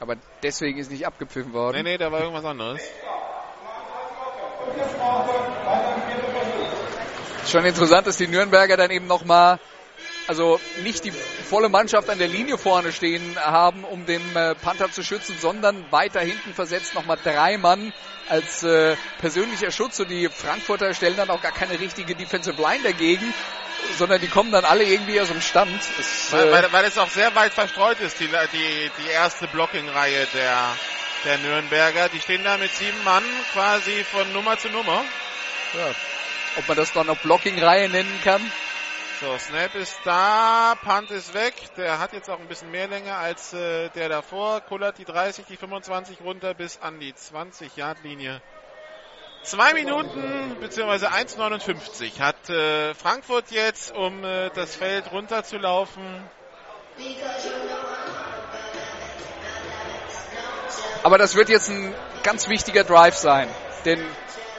Aber 0.00 0.16
deswegen 0.42 0.78
ist 0.78 0.90
nicht 0.90 1.06
abgepfiffen 1.06 1.52
worden. 1.52 1.76
Nee, 1.76 1.82
nee, 1.82 1.98
da 1.98 2.12
war 2.12 2.20
irgendwas 2.20 2.44
anderes. 2.44 2.80
Schon 7.46 7.64
interessant, 7.64 8.06
dass 8.06 8.16
die 8.16 8.28
Nürnberger 8.28 8.76
dann 8.76 8.90
eben 8.90 9.06
nochmal, 9.06 9.58
also 10.28 10.60
nicht 10.82 11.04
die 11.04 11.10
volle 11.10 11.68
Mannschaft 11.68 12.08
an 12.10 12.18
der 12.18 12.28
Linie 12.28 12.58
vorne 12.58 12.92
stehen 12.92 13.36
haben, 13.38 13.82
um 13.82 14.04
den 14.04 14.22
äh, 14.36 14.54
Panther 14.54 14.92
zu 14.92 15.02
schützen, 15.02 15.34
sondern 15.40 15.90
weiter 15.90 16.20
hinten 16.20 16.54
versetzt 16.54 16.94
nochmal 16.94 17.18
drei 17.22 17.56
Mann 17.56 17.92
als 18.28 18.62
äh, 18.62 18.96
persönlicher 19.20 19.70
Schutz 19.70 19.98
und 20.00 20.10
die 20.10 20.28
Frankfurter 20.28 20.92
stellen 20.92 21.16
dann 21.16 21.30
auch 21.30 21.40
gar 21.40 21.52
keine 21.52 21.80
richtige 21.80 22.14
Defensive 22.14 22.60
Line 22.60 22.82
dagegen, 22.84 23.32
sondern 23.96 24.20
die 24.20 24.28
kommen 24.28 24.52
dann 24.52 24.66
alle 24.66 24.84
irgendwie 24.84 25.18
aus 25.18 25.28
dem 25.28 25.40
Stand. 25.40 25.80
Es, 25.98 26.30
Weil, 26.30 26.48
äh, 26.48 26.52
weil, 26.52 26.72
weil 26.72 26.84
es 26.84 26.98
auch 26.98 27.08
sehr 27.08 27.34
weit 27.34 27.54
verstreut 27.54 27.98
ist, 28.00 28.20
die, 28.20 28.28
die, 28.28 28.90
die 29.02 29.08
erste 29.10 29.48
Blocking-Reihe 29.48 30.26
der, 30.34 30.76
der 31.24 31.38
Nürnberger. 31.38 32.10
Die 32.10 32.20
stehen 32.20 32.44
da 32.44 32.58
mit 32.58 32.74
sieben 32.74 33.02
Mann 33.02 33.24
quasi 33.54 34.04
von 34.04 34.30
Nummer 34.34 34.58
zu 34.58 34.68
Nummer. 34.68 35.02
ja, 35.72 35.94
ob 36.56 36.68
man 36.68 36.76
das 36.76 36.92
dann 36.92 37.06
noch 37.06 37.16
Blocking-Reihe 37.18 37.88
nennen 37.88 38.20
kann. 38.22 38.42
So, 39.20 39.36
Snap 39.36 39.74
ist 39.74 39.98
da, 40.04 40.76
Punt 40.80 41.10
ist 41.10 41.34
weg. 41.34 41.54
Der 41.76 41.98
hat 41.98 42.12
jetzt 42.12 42.30
auch 42.30 42.38
ein 42.38 42.46
bisschen 42.46 42.70
mehr 42.70 42.86
Länge 42.86 43.16
als 43.16 43.52
äh, 43.52 43.88
der 43.88 44.08
davor. 44.08 44.60
Kullert 44.60 44.96
die 44.98 45.04
30, 45.04 45.44
die 45.46 45.56
25 45.56 46.20
runter 46.20 46.54
bis 46.54 46.78
an 46.80 47.00
die 47.00 47.12
20-Yard-Linie. 47.12 48.40
Zwei 49.42 49.72
Minuten 49.72 50.56
beziehungsweise 50.60 51.10
1,59 51.10 52.20
hat 52.20 52.48
äh, 52.48 52.94
Frankfurt 52.94 53.50
jetzt, 53.50 53.92
um 53.92 54.22
äh, 54.22 54.50
das 54.50 54.76
Feld 54.76 55.10
runterzulaufen. 55.10 56.22
Aber 61.02 61.18
das 61.18 61.34
wird 61.34 61.48
jetzt 61.48 61.70
ein 61.70 61.92
ganz 62.22 62.48
wichtiger 62.48 62.84
Drive 62.84 63.16
sein. 63.16 63.48
Denn 63.84 64.00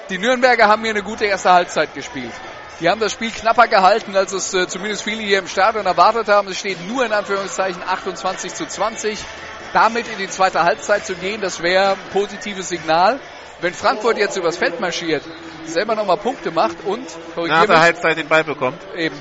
die 0.09 0.17
Nürnberger 0.17 0.67
haben 0.67 0.81
hier 0.81 0.91
eine 0.91 1.03
gute 1.03 1.25
erste 1.25 1.53
Halbzeit 1.53 1.93
gespielt. 1.93 2.33
Die 2.79 2.87
haben 2.87 3.01
das 3.01 3.11
Spiel 3.11 3.31
knapper 3.31 3.67
gehalten, 3.67 4.15
als 4.15 4.31
es 4.31 4.53
äh, 4.53 4.67
zumindest 4.67 5.03
viele 5.03 5.21
hier 5.21 5.39
im 5.39 5.47
Stadion 5.47 5.85
erwartet 5.85 6.29
haben. 6.29 6.47
Es 6.47 6.59
steht 6.59 6.87
nur 6.87 7.05
in 7.05 7.11
Anführungszeichen 7.11 7.83
28 7.83 8.53
zu 8.53 8.65
20. 8.65 9.19
Damit 9.73 10.07
in 10.07 10.17
die 10.17 10.29
zweite 10.29 10.63
Halbzeit 10.63 11.05
zu 11.05 11.15
gehen, 11.15 11.41
das 11.41 11.61
wäre 11.61 11.91
ein 11.91 11.97
positives 12.13 12.69
Signal. 12.69 13.19
Wenn 13.61 13.73
Frankfurt 13.73 14.17
jetzt 14.17 14.37
übers 14.37 14.55
Feld 14.55 14.79
marschiert, 14.79 15.23
selber 15.65 15.93
nochmal 15.95 16.17
Punkte 16.17 16.51
macht 16.51 16.77
und 16.85 17.05
Nach 17.35 17.65
der 17.65 17.81
Halbzeit 17.81 18.17
den 18.17 18.29
Ball 18.29 18.45
bekommt. 18.45 18.81
eben, 18.95 19.15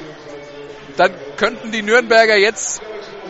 dann 0.96 1.12
könnten 1.36 1.72
die 1.72 1.82
Nürnberger 1.82 2.36
jetzt 2.36 2.80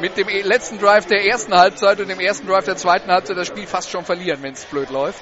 mit 0.01 0.17
dem 0.17 0.29
letzten 0.29 0.79
Drive 0.79 1.07
der 1.07 1.25
ersten 1.25 1.55
Halbzeit 1.55 2.01
und 2.01 2.09
dem 2.09 2.21
ersten 2.21 2.47
Drive 2.47 2.67
der 2.67 2.77
zweiten 2.77 3.11
Halbzeit 3.11 3.37
das 3.37 3.49
Spiel 3.49 3.67
fast 3.67 3.91
schon 3.91 4.05
verlieren, 4.05 4.43
wenn 4.43 4.53
es 4.53 4.67
blöd 4.67 4.91
läuft. 4.91 5.21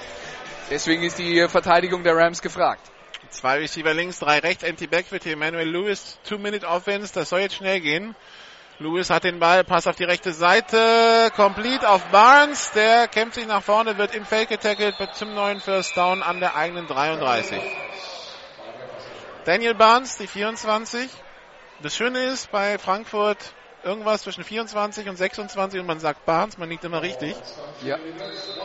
Deswegen 0.70 1.04
ist 1.04 1.18
die 1.18 1.46
Verteidigung 1.48 2.02
der 2.02 2.16
Rams 2.16 2.42
gefragt. 2.42 2.90
Zwei 3.30 3.58
Receiver 3.58 3.92
links, 3.94 4.18
drei 4.18 4.38
rechts, 4.38 4.62
Empty 4.62 4.86
Backfield 4.86 5.24
hier 5.24 5.32
Emmanuel 5.32 5.68
Lewis, 5.68 6.18
Two-Minute 6.24 6.66
Offense, 6.66 7.12
das 7.12 7.28
soll 7.28 7.40
jetzt 7.40 7.56
schnell 7.56 7.80
gehen. 7.80 8.14
Lewis 8.78 9.08
hat 9.10 9.24
den 9.24 9.38
Ball, 9.38 9.64
Pass 9.64 9.86
auf 9.86 9.96
die 9.96 10.04
rechte 10.04 10.32
Seite, 10.32 11.30
complete 11.34 11.88
auf 11.88 12.04
Barnes, 12.06 12.72
der 12.72 13.08
kämpft 13.08 13.36
sich 13.36 13.46
nach 13.46 13.62
vorne, 13.62 13.96
wird 13.96 14.14
im 14.14 14.26
Fake 14.26 14.50
getackelt, 14.50 14.94
zum 15.14 15.34
neuen 15.34 15.60
First 15.60 15.96
Down 15.96 16.22
an 16.22 16.40
der 16.40 16.56
eigenen 16.56 16.86
33. 16.86 17.58
Daniel 19.44 19.74
Barnes, 19.74 20.18
die 20.18 20.26
24. 20.26 21.08
Das 21.82 21.96
Schöne 21.96 22.24
ist 22.24 22.50
bei 22.50 22.78
Frankfurt 22.78 23.38
irgendwas 23.82 24.22
zwischen 24.22 24.44
24 24.44 25.08
und 25.08 25.16
26 25.16 25.80
und 25.80 25.86
man 25.86 26.00
sagt 26.00 26.26
Barnes, 26.26 26.58
man 26.58 26.68
liegt 26.68 26.84
immer 26.84 27.00
richtig. 27.00 27.34
Ja. 27.82 27.98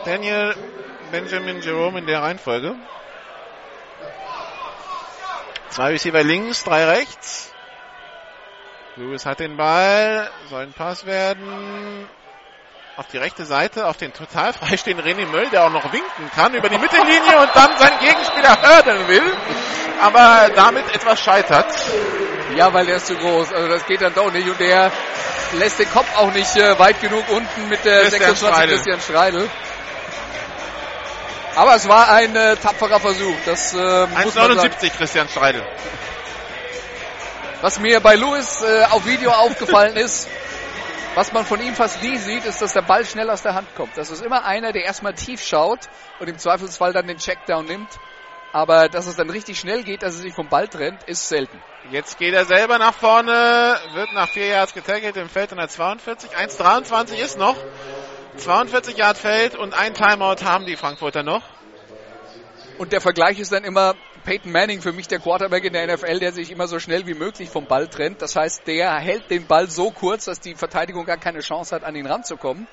Daniel 0.04 0.54
Benjamin 1.10 1.60
Jerome 1.62 2.00
in 2.00 2.06
der 2.06 2.22
Reihenfolge. 2.22 2.74
Zwei 5.72 5.88
Receiver 5.88 6.22
links, 6.22 6.64
drei 6.64 6.84
rechts. 6.84 7.50
Lewis 8.96 9.24
hat 9.24 9.40
den 9.40 9.56
Ball, 9.56 10.30
soll 10.50 10.64
ein 10.64 10.74
Pass 10.74 11.06
werden. 11.06 12.06
Auf 12.98 13.06
die 13.06 13.16
rechte 13.16 13.46
Seite, 13.46 13.86
auf 13.86 13.96
den 13.96 14.12
total 14.12 14.52
freistehenden 14.52 15.06
René 15.06 15.26
Möll, 15.26 15.48
der 15.48 15.64
auch 15.64 15.70
noch 15.70 15.90
winken 15.90 16.30
kann 16.36 16.52
über 16.52 16.68
die 16.68 16.76
Mittellinie 16.76 17.38
und 17.38 17.48
dann 17.54 17.74
seinen 17.78 17.98
Gegenspieler 18.00 18.60
hören 18.60 19.08
will, 19.08 19.22
aber 20.02 20.50
damit 20.54 20.94
etwas 20.94 21.18
scheitert. 21.20 21.74
Ja, 22.54 22.70
weil 22.74 22.84
der 22.84 22.96
ist 22.96 23.06
zu 23.06 23.14
groß. 23.14 23.50
Also 23.54 23.68
das 23.68 23.86
geht 23.86 24.02
dann 24.02 24.12
doch 24.12 24.30
nicht. 24.30 24.46
Und 24.46 24.60
der 24.60 24.92
lässt 25.54 25.78
den 25.78 25.90
Kopf 25.90 26.14
auch 26.16 26.34
nicht 26.34 26.54
äh, 26.54 26.78
weit 26.78 27.00
genug 27.00 27.24
unten 27.30 27.68
mit 27.70 27.82
der 27.86 28.02
Christian 28.02 28.34
26 28.34 28.46
Streidel. 28.46 28.74
Christian 28.76 29.00
Streidel. 29.00 29.50
Aber 31.54 31.74
es 31.74 31.88
war 31.88 32.10
ein 32.10 32.34
äh, 32.34 32.56
tapferer 32.56 33.00
Versuch. 33.00 33.36
Das 33.44 33.74
äh, 33.74 34.06
muss 34.06 34.34
man 34.34 34.56
sagen. 34.56 34.74
1,79 34.74 34.90
Christian 34.96 35.28
Streidel. 35.28 35.62
Was 37.60 37.78
mir 37.78 38.00
bei 38.00 38.16
Lewis 38.16 38.62
äh, 38.62 38.84
auf 38.90 39.06
Video 39.06 39.30
aufgefallen 39.30 39.96
ist, 39.96 40.28
Was 41.14 41.30
man 41.32 41.44
von 41.44 41.60
ihm 41.60 41.74
fast 41.74 42.02
nie 42.02 42.16
sieht, 42.16 42.46
ist, 42.46 42.62
dass 42.62 42.72
der 42.72 42.80
Ball 42.80 43.04
schnell 43.04 43.28
aus 43.28 43.42
der 43.42 43.54
Hand 43.54 43.74
kommt. 43.74 43.98
Das 43.98 44.10
ist 44.10 44.22
immer 44.22 44.46
einer, 44.46 44.72
der 44.72 44.84
erstmal 44.84 45.12
tief 45.12 45.42
schaut 45.42 45.80
und 46.20 46.28
im 46.28 46.38
Zweifelsfall 46.38 46.94
dann 46.94 47.06
den 47.06 47.18
Checkdown 47.18 47.66
nimmt. 47.66 47.90
Aber 48.54 48.88
dass 48.88 49.06
es 49.06 49.16
dann 49.16 49.28
richtig 49.28 49.58
schnell 49.58 49.82
geht, 49.82 50.02
dass 50.02 50.14
er 50.16 50.22
sich 50.22 50.34
vom 50.34 50.48
Ball 50.48 50.68
trennt, 50.68 51.02
ist 51.04 51.28
selten. 51.28 51.60
Jetzt 51.90 52.18
geht 52.18 52.32
er 52.32 52.46
selber 52.46 52.78
nach 52.78 52.94
vorne, 52.94 53.78
wird 53.92 54.12
nach 54.14 54.28
vier 54.28 54.46
Yards 54.46 54.72
getackelt 54.72 55.16
im 55.16 55.28
Feld 55.28 55.52
in 55.52 55.58
der 55.58 55.68
42. 55.68 56.30
1,23 56.30 57.14
ist 57.14 57.38
noch. 57.38 57.56
42 58.36 58.96
Yard 58.96 59.18
Feld 59.18 59.56
und 59.56 59.74
ein 59.74 59.94
Timeout 59.94 60.42
haben 60.42 60.64
die 60.64 60.76
Frankfurter 60.76 61.22
noch. 61.22 61.42
Und 62.78 62.92
der 62.92 63.00
Vergleich 63.00 63.38
ist 63.38 63.52
dann 63.52 63.64
immer 63.64 63.94
Peyton 64.24 64.50
Manning 64.50 64.80
für 64.80 64.92
mich 64.92 65.06
der 65.06 65.18
Quarterback 65.18 65.64
in 65.64 65.72
der 65.74 65.86
NFL, 65.86 66.18
der 66.18 66.32
sich 66.32 66.50
immer 66.50 66.66
so 66.66 66.78
schnell 66.78 67.06
wie 67.06 67.14
möglich 67.14 67.50
vom 67.50 67.66
Ball 67.66 67.88
trennt. 67.88 68.22
Das 68.22 68.34
heißt, 68.34 68.66
der 68.66 68.94
hält 68.98 69.30
den 69.30 69.46
Ball 69.46 69.68
so 69.68 69.90
kurz, 69.90 70.24
dass 70.24 70.40
die 70.40 70.54
Verteidigung 70.54 71.04
gar 71.04 71.18
keine 71.18 71.40
Chance 71.40 71.74
hat, 71.74 71.84
an 71.84 71.94
ihn 71.94 72.06
ranzukommen. 72.06 72.66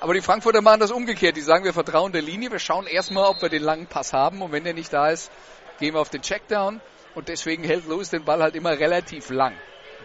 Aber 0.00 0.12
die 0.12 0.20
Frankfurter 0.20 0.60
machen 0.60 0.80
das 0.80 0.90
umgekehrt. 0.90 1.36
Die 1.36 1.40
sagen, 1.40 1.64
wir 1.64 1.72
vertrauen 1.72 2.12
der 2.12 2.22
Linie, 2.22 2.50
wir 2.50 2.58
schauen 2.58 2.86
erstmal, 2.86 3.24
ob 3.24 3.40
wir 3.40 3.48
den 3.48 3.62
langen 3.62 3.86
Pass 3.86 4.12
haben 4.12 4.42
und 4.42 4.52
wenn 4.52 4.64
der 4.64 4.74
nicht 4.74 4.92
da 4.92 5.08
ist, 5.08 5.30
gehen 5.78 5.94
wir 5.94 6.00
auf 6.00 6.10
den 6.10 6.22
Checkdown 6.22 6.80
und 7.14 7.28
deswegen 7.28 7.64
hält 7.64 7.88
Lewis 7.88 8.10
den 8.10 8.24
Ball 8.24 8.42
halt 8.42 8.54
immer 8.54 8.78
relativ 8.78 9.30
lang. 9.30 9.54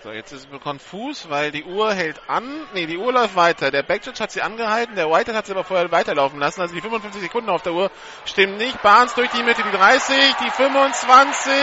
So, 0.03 0.11
jetzt 0.11 0.31
ist 0.31 0.47
es 0.51 0.61
konfus, 0.61 1.29
weil 1.29 1.51
die 1.51 1.63
Uhr 1.63 1.93
hält 1.93 2.19
an. 2.27 2.43
Nee, 2.73 2.87
die 2.87 2.97
Uhr 2.97 3.13
läuft 3.13 3.35
weiter. 3.35 3.69
Der 3.69 3.83
Backjudge 3.83 4.23
hat 4.23 4.31
sie 4.31 4.41
angehalten, 4.41 4.95
der 4.95 5.11
Whitehead 5.11 5.35
hat 5.35 5.45
sie 5.45 5.51
aber 5.51 5.63
vorher 5.63 5.91
weiterlaufen 5.91 6.39
lassen. 6.39 6.59
Also 6.59 6.73
die 6.73 6.81
55 6.81 7.21
Sekunden 7.21 7.51
auf 7.51 7.61
der 7.61 7.73
Uhr 7.73 7.91
stimmen 8.25 8.57
nicht. 8.57 8.81
Barnes 8.81 9.13
durch 9.13 9.29
die 9.29 9.43
Mitte, 9.43 9.61
die 9.61 9.77
30, 9.77 10.15
die 10.43 10.49
25, 10.49 11.53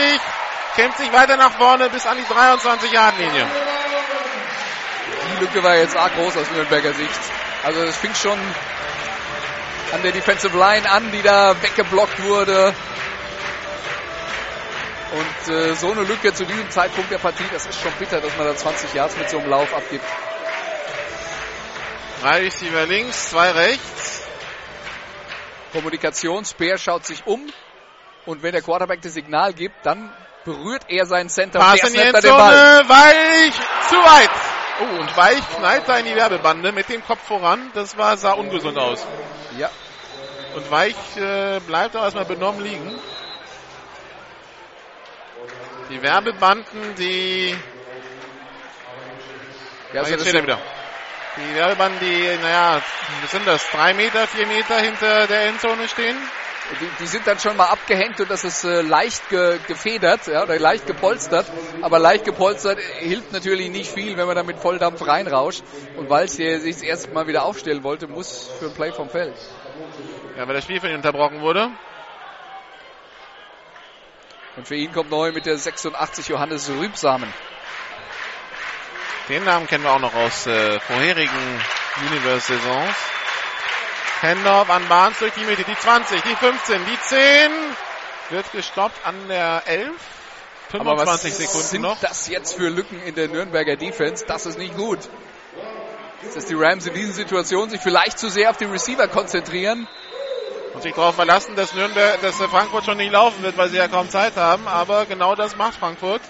kämpft 0.77 0.99
sich 0.99 1.11
weiter 1.11 1.35
nach 1.35 1.51
vorne 1.51 1.89
bis 1.89 2.05
an 2.05 2.15
die 2.15 2.33
23 2.33 2.93
Yard 2.93 3.17
Linie. 3.17 3.45
Die 5.33 5.41
Lücke 5.41 5.61
war 5.61 5.75
jetzt 5.75 5.97
arg 5.97 6.15
groß 6.15 6.37
aus 6.37 6.49
Nürnberger 6.51 6.93
Sicht. 6.93 7.19
Also 7.65 7.81
es 7.81 7.97
fing 7.97 8.15
schon 8.15 8.39
an 9.91 10.01
der 10.01 10.13
Defensive 10.13 10.57
Line 10.57 10.89
an, 10.89 11.11
die 11.11 11.21
da 11.21 11.61
weggeblockt 11.61 12.23
wurde. 12.23 12.73
Und 15.11 15.53
äh, 15.53 15.73
so 15.73 15.91
eine 15.91 16.03
Lücke 16.03 16.33
zu 16.33 16.45
diesem 16.45 16.69
Zeitpunkt 16.69 17.11
der 17.11 17.17
Partie, 17.17 17.45
das 17.51 17.65
ist 17.65 17.81
schon 17.81 17.91
bitter, 17.93 18.21
dass 18.21 18.35
man 18.37 18.45
da 18.45 18.55
20 18.55 18.93
Yards 18.93 19.17
mit 19.17 19.29
so 19.29 19.39
einem 19.39 19.49
Lauf 19.49 19.73
abgibt. 19.73 20.05
Drei 22.21 22.39
Receiver 22.41 22.85
links, 22.85 23.29
zwei 23.29 23.51
rechts. 23.51 24.27
Kommunikation, 25.71 26.45
Speer 26.45 26.77
schaut 26.77 27.05
sich 27.05 27.25
um 27.25 27.41
und 28.25 28.43
wenn 28.43 28.51
der 28.51 28.61
Quarterback 28.61 29.01
das 29.01 29.13
Signal 29.13 29.53
gibt, 29.53 29.85
dann 29.85 30.11
berührt 30.45 30.83
er 30.87 31.05
seinen 31.05 31.29
Center 31.29 31.59
Pass 31.59 31.83
in 31.83 31.93
die. 31.93 31.99
Endzone, 31.99 32.83
Weich, 32.87 33.53
zu 33.87 33.95
weit. 33.95 34.29
Oh, 34.81 34.99
und 35.01 35.17
Weich 35.17 35.41
knallt 35.57 35.87
da 35.87 35.97
in 35.97 36.05
die 36.05 36.15
Werbebande 36.15 36.71
mit 36.71 36.89
dem 36.89 37.03
Kopf 37.03 37.21
voran. 37.27 37.71
Das 37.73 37.97
war, 37.97 38.17
sah 38.17 38.33
ungesund 38.33 38.77
aus. 38.77 39.05
Ja, 39.57 39.69
Und 40.55 40.69
Weich 40.71 40.95
äh, 41.17 41.59
bleibt 41.61 41.95
auch 41.95 42.03
erstmal 42.03 42.25
benommen 42.25 42.63
liegen. 42.63 42.99
Die 45.89 46.01
Werbebanden, 46.03 46.95
die... 46.97 47.49
ja 47.49 47.55
Ah, 49.93 49.99
also 49.99 50.11
jetzt 50.11 50.21
das 50.21 50.27
steht 50.27 50.35
er 50.35 50.43
wieder. 50.43 50.59
Die 51.37 51.55
Werbebanden, 51.55 51.99
die, 51.99 52.43
naja, 52.43 52.81
was 53.21 53.31
sind 53.31 53.47
das? 53.47 53.67
Drei 53.71 53.93
Meter, 53.93 54.27
vier 54.27 54.45
Meter 54.45 54.79
hinter 54.79 55.25
der 55.25 55.47
Endzone 55.47 55.87
stehen? 55.87 56.15
Die, 56.79 56.89
die 56.99 57.07
sind 57.07 57.25
dann 57.25 57.39
schon 57.39 57.57
mal 57.57 57.65
abgehängt 57.65 58.19
und 58.19 58.29
das 58.29 58.43
ist 58.43 58.63
äh, 58.63 58.81
leicht 58.81 59.27
ge, 59.29 59.57
gefedert 59.67 60.27
ja, 60.27 60.43
oder 60.43 60.59
leicht 60.59 60.85
gepolstert. 60.85 61.47
Aber 61.81 61.97
leicht 61.97 62.25
gepolstert 62.25 62.77
hilft 62.99 63.31
natürlich 63.31 63.71
nicht 63.71 63.89
viel, 63.91 64.15
wenn 64.17 64.27
man 64.27 64.35
da 64.35 64.43
mit 64.43 64.59
Volldampf 64.59 65.07
reinrauscht. 65.07 65.63
Und 65.97 66.11
weil 66.11 66.27
hier 66.27 66.59
sich 66.59 66.75
das 66.75 66.83
erste 66.83 67.11
Mal 67.11 67.25
wieder 67.25 67.45
aufstellen 67.45 67.83
wollte, 67.83 68.07
muss 68.07 68.47
für 68.59 68.65
ein 68.65 68.73
Play 68.75 68.91
vom 68.91 69.09
Feld. 69.09 69.33
Ja, 70.37 70.47
weil 70.47 70.53
das 70.53 70.63
Spiel 70.65 70.79
von 70.79 70.91
ihm 70.91 70.97
unterbrochen 70.97 71.41
wurde. 71.41 71.71
Und 74.59 74.67
für 74.67 74.75
ihn 74.75 74.91
kommt 74.91 75.09
neu 75.09 75.31
mit 75.31 75.45
der 75.45 75.57
86 75.57 76.27
Johannes 76.27 76.69
Rübsamen. 76.69 77.33
Den 79.29 79.45
Namen 79.45 79.67
kennen 79.67 79.85
wir 79.85 79.93
auch 79.93 80.01
noch 80.01 80.13
aus 80.13 80.47
äh, 80.47 80.81
vorherigen 80.81 81.61
Universe-Saisons. 82.11 82.93
Handoff 84.21 84.69
an 84.69 84.85
Barnes 84.89 85.17
durch 85.19 85.31
die 85.31 85.45
Mitte. 85.45 85.63
Die 85.63 85.77
20, 85.77 86.21
die 86.23 86.35
15, 86.35 86.81
die 86.85 86.99
10. 86.99 87.51
Wird 88.31 88.51
gestoppt 88.51 89.05
an 89.05 89.15
der 89.29 89.63
11. 89.65 89.91
Aber 90.73 90.97
25 90.97 91.31
was 91.31 91.37
Sekunden 91.37 91.67
sind 91.67 91.81
noch. 91.83 91.99
das 92.01 92.27
jetzt 92.27 92.55
für 92.55 92.67
Lücken 92.67 93.01
in 93.03 93.15
der 93.15 93.29
Nürnberger 93.29 93.77
Defense? 93.77 94.25
Das 94.27 94.45
ist 94.45 94.57
nicht 94.57 94.75
gut. 94.75 94.99
Dass 96.35 96.47
die 96.47 96.55
Rams 96.55 96.85
in 96.85 96.93
diesen 96.95 97.13
Situationen 97.13 97.69
sich 97.69 97.79
vielleicht 97.79 98.19
zu 98.19 98.29
sehr 98.29 98.49
auf 98.49 98.57
die 98.57 98.65
Receiver 98.65 99.07
konzentrieren. 99.07 99.87
Und 100.73 100.81
sich 100.83 100.93
darauf 100.93 101.15
verlassen, 101.15 101.55
dass 101.55 101.73
Nürnberg, 101.73 102.21
dass 102.21 102.35
Frankfurt 102.35 102.85
schon 102.85 102.97
nicht 102.97 103.11
laufen 103.11 103.41
wird, 103.43 103.57
weil 103.57 103.69
sie 103.69 103.77
ja 103.77 103.87
kaum 103.87 104.09
Zeit 104.09 104.35
haben. 104.35 104.67
Aber 104.67 105.05
genau 105.05 105.35
das 105.35 105.55
macht 105.55 105.75
Frankfurt. 105.75 106.21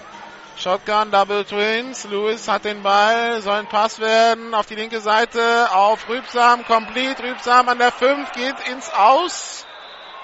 Shotgun, 0.56 1.10
Double 1.10 1.44
Twins. 1.44 2.04
Lewis 2.04 2.46
hat 2.48 2.64
den 2.64 2.82
Ball, 2.82 3.40
soll 3.40 3.54
ein 3.54 3.66
Pass 3.66 3.98
werden 3.98 4.54
auf 4.54 4.66
die 4.66 4.74
linke 4.74 5.00
Seite, 5.00 5.68
auf 5.72 6.08
Rübsam, 6.08 6.66
complete. 6.66 7.22
Rübsam 7.22 7.68
an 7.68 7.78
der 7.78 7.92
5 7.92 8.32
geht 8.32 8.56
ins 8.70 8.92
Aus. 8.92 9.66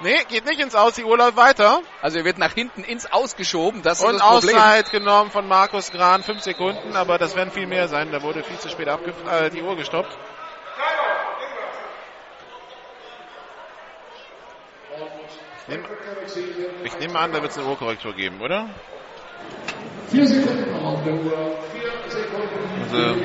Nee, 0.01 0.25
geht 0.29 0.45
nicht 0.45 0.61
ins 0.61 0.75
Aus, 0.75 0.93
die 0.95 1.05
Uhr 1.05 1.17
läuft 1.17 1.39
weiter. 1.39 1.81
Also 2.03 2.19
er 2.19 2.27
wird 2.27 2.37
nach 2.37 2.53
hinten 2.53 2.85
ins 2.85 3.11
Ausgeschoben. 3.11 3.81
Das 3.81 4.01
ist 4.01 4.05
Und 4.05 4.15
das 4.15 4.23
Problem. 4.23 4.57
Auszeit 4.57 4.91
genommen 4.91 5.31
von 5.31 5.49
Markus 5.49 5.91
Gran, 5.91 6.23
5 6.23 6.43
Sekunden, 6.43 6.97
aber 6.97 7.17
das 7.17 7.35
werden 7.35 7.51
viel 7.51 7.67
mehr 7.67 7.89
sein. 7.89 8.13
Da 8.13 8.21
wurde 8.23 8.45
viel 8.45 8.59
zu 8.59 8.69
spät 8.69 8.89
abge 8.89 9.15
äh, 9.31 9.49
die 9.49 9.63
Uhr 9.63 9.75
gestoppt. 9.77 10.19
Ich 15.69 15.75
nehme, 15.75 15.89
ich 16.85 16.99
nehme 17.01 17.19
an, 17.19 17.33
da 17.33 17.43
wird 17.43 17.51
es 17.51 17.59
eine 17.59 17.67
Uhrkorrektur 17.67 18.15
geben, 18.15 18.41
oder? 18.41 18.69
Vier 20.11 20.25
Sekunden 20.29 20.71
noch 20.73 20.93
auf 20.93 21.03
der 21.03 21.15
Uhr. 21.15 21.59
Vier 21.73 21.91
Sekunden. 22.09 22.83
Also, 22.83 23.15
die 23.15 23.25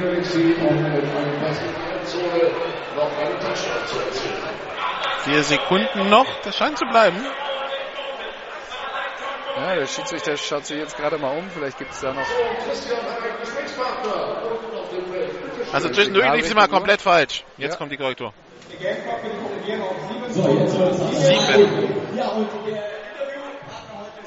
vier 5.23 5.43
Sekunden 5.43 6.09
noch, 6.09 6.25
das 6.43 6.55
scheint 6.55 6.79
zu 6.79 6.85
bleiben. 6.85 7.23
Ja, 9.57 9.75
der 9.75 9.85
Schiedsrichter 9.85 10.35
schaut 10.35 10.65
sich 10.65 10.77
jetzt 10.77 10.97
gerade 10.97 11.19
mal 11.19 11.37
um. 11.37 11.47
Vielleicht 11.51 11.77
gibt 11.77 11.91
es 11.91 11.99
da 11.99 12.13
noch. 12.13 12.27
Also 15.71 15.89
zwischendurch 15.89 16.33
lief 16.33 16.47
sie 16.47 16.55
mal 16.55 16.67
komplett 16.67 17.01
falsch. 17.01 17.43
Jetzt 17.57 17.73
Ja. 17.73 17.77
kommt 17.77 17.91
die 17.91 17.97
Korrektur. 17.97 18.33
So, 20.29 20.49
jetzt 20.49 20.77
wird 20.77 20.91
es 20.91 21.27
Sieben. 21.27 21.69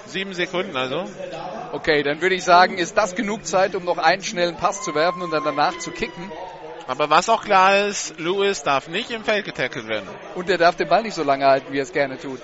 Sieben 0.06 0.34
Sekunden 0.34 0.76
also. 0.76 1.04
Okay, 1.72 2.02
dann 2.02 2.20
würde 2.20 2.34
ich 2.34 2.44
sagen, 2.44 2.78
ist 2.78 2.96
das 2.96 3.14
genug 3.14 3.46
Zeit, 3.46 3.74
um 3.74 3.84
noch 3.84 3.98
einen 3.98 4.22
schnellen 4.22 4.56
Pass 4.56 4.82
zu 4.82 4.94
werfen 4.94 5.22
und 5.22 5.32
dann 5.32 5.42
danach 5.44 5.78
zu 5.78 5.90
kicken. 5.90 6.30
Aber 6.86 7.10
was 7.10 7.28
auch 7.28 7.44
klar 7.44 7.86
ist, 7.86 8.18
Lewis 8.20 8.62
darf 8.62 8.88
nicht 8.88 9.10
im 9.10 9.24
Feld 9.24 9.44
getackelt 9.44 9.88
werden. 9.88 10.08
Und 10.34 10.50
er 10.50 10.58
darf 10.58 10.76
den 10.76 10.88
Ball 10.88 11.02
nicht 11.02 11.14
so 11.14 11.22
lange 11.22 11.46
halten, 11.46 11.72
wie 11.72 11.78
er 11.78 11.82
es 11.82 11.92
gerne 11.92 12.18
tut. 12.18 12.40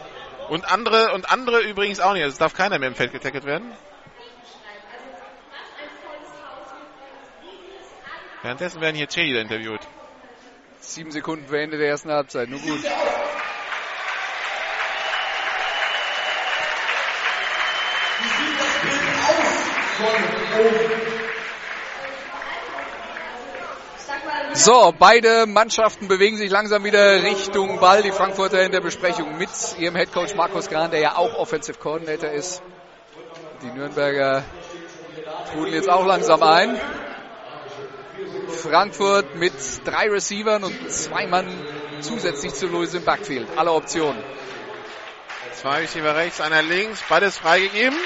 Und 0.48 0.70
andere, 0.72 1.12
und 1.12 1.30
andere 1.30 1.60
übrigens 1.60 2.00
auch 2.00 2.14
nicht. 2.14 2.24
Also 2.24 2.32
es 2.32 2.38
darf 2.38 2.54
keiner 2.54 2.78
mehr 2.78 2.88
im 2.88 2.94
Feld 2.94 3.12
getackelt 3.12 3.44
werden. 3.44 3.70
Währenddessen 8.42 8.80
werden 8.80 8.96
hier 8.96 9.06
Cheerleader 9.06 9.42
interviewt. 9.42 9.86
Sieben 10.80 11.10
Sekunden 11.10 11.46
vor 11.46 11.58
Ende 11.58 11.78
der 11.78 11.88
ersten 11.88 12.10
Halbzeit. 12.10 12.48
Nur 12.48 12.58
gut. 12.60 12.80
So, 24.54 24.92
beide 24.98 25.46
Mannschaften 25.46 26.08
bewegen 26.08 26.36
sich 26.36 26.50
langsam 26.50 26.84
wieder 26.84 27.22
Richtung 27.22 27.78
Ball. 27.78 28.02
Die 28.02 28.10
Frankfurter 28.10 28.62
in 28.62 28.72
der 28.72 28.80
Besprechung 28.80 29.38
mit 29.38 29.50
ihrem 29.78 29.96
Headcoach 29.96 30.34
Markus 30.34 30.68
Gran, 30.68 30.90
der 30.90 31.00
ja 31.00 31.16
auch 31.16 31.34
Offensive 31.34 31.78
Coordinator 31.78 32.30
ist. 32.30 32.62
Die 33.62 33.70
Nürnberger 33.70 34.42
trudeln 35.52 35.74
jetzt 35.74 35.88
auch 35.88 36.06
langsam 36.06 36.42
ein. 36.42 36.78
Frankfurt 38.52 39.34
mit 39.34 39.52
drei 39.84 40.08
Receivern 40.08 40.64
und 40.64 40.92
zwei 40.92 41.26
Mann 41.26 41.46
zusätzlich 42.00 42.54
zu 42.54 42.66
Louis 42.66 42.94
im 42.94 43.04
Backfield. 43.04 43.48
Alle 43.56 43.72
Optionen. 43.72 44.22
Zwei 45.54 45.80
Receiver 45.80 46.14
rechts, 46.14 46.40
einer 46.40 46.62
links, 46.62 47.02
beides 47.08 47.38
freigegeben. 47.38 47.98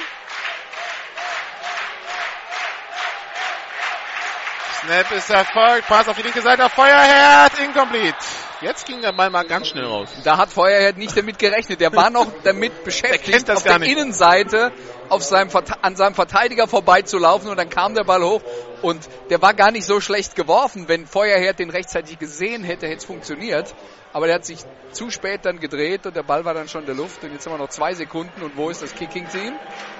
Snap 4.80 5.12
ist 5.12 5.30
erfolgt, 5.30 5.86
Pass 5.88 6.08
auf 6.08 6.16
die 6.16 6.22
linke 6.22 6.42
Seite, 6.42 6.68
Feuerherd, 6.68 7.58
incomplete. 7.58 8.43
Jetzt 8.64 8.86
ging 8.86 9.02
der 9.02 9.12
Ball 9.12 9.28
mal 9.28 9.44
ganz 9.44 9.68
schnell 9.68 9.84
raus. 9.84 10.08
Da 10.24 10.38
hat 10.38 10.48
Feuerherd 10.48 10.96
nicht 10.96 11.14
damit 11.14 11.38
gerechnet. 11.38 11.82
Der 11.82 11.94
war 11.94 12.08
noch 12.08 12.26
damit 12.44 12.82
beschäftigt, 12.82 13.50
auf 13.50 13.62
der 13.62 13.78
nicht. 13.78 13.92
Innenseite 13.92 14.72
auf 15.10 15.22
seinem, 15.22 15.50
an 15.82 15.96
seinem 15.96 16.14
Verteidiger 16.14 16.66
vorbeizulaufen 16.66 17.50
und 17.50 17.58
dann 17.58 17.68
kam 17.68 17.94
der 17.94 18.04
Ball 18.04 18.22
hoch 18.22 18.40
und 18.80 19.06
der 19.28 19.42
war 19.42 19.52
gar 19.52 19.70
nicht 19.70 19.84
so 19.84 20.00
schlecht 20.00 20.34
geworfen. 20.34 20.88
Wenn 20.88 21.06
Feuerherd 21.06 21.58
den 21.58 21.68
rechtzeitig 21.68 22.18
gesehen 22.18 22.64
hätte, 22.64 22.86
hätte 22.86 22.96
es 22.96 23.04
funktioniert. 23.04 23.74
Aber 24.14 24.28
der 24.28 24.36
hat 24.36 24.46
sich 24.46 24.60
zu 24.92 25.10
spät 25.10 25.44
dann 25.44 25.60
gedreht 25.60 26.06
und 26.06 26.16
der 26.16 26.22
Ball 26.22 26.46
war 26.46 26.54
dann 26.54 26.68
schon 26.68 26.82
in 26.82 26.86
der 26.86 26.94
Luft 26.94 27.22
und 27.22 27.32
jetzt 27.32 27.44
haben 27.44 27.52
wir 27.52 27.58
noch 27.58 27.68
zwei 27.68 27.92
Sekunden 27.92 28.42
und 28.42 28.56
wo 28.56 28.70
ist 28.70 28.80
das 28.80 28.94
Kicking-Team? 28.94 29.52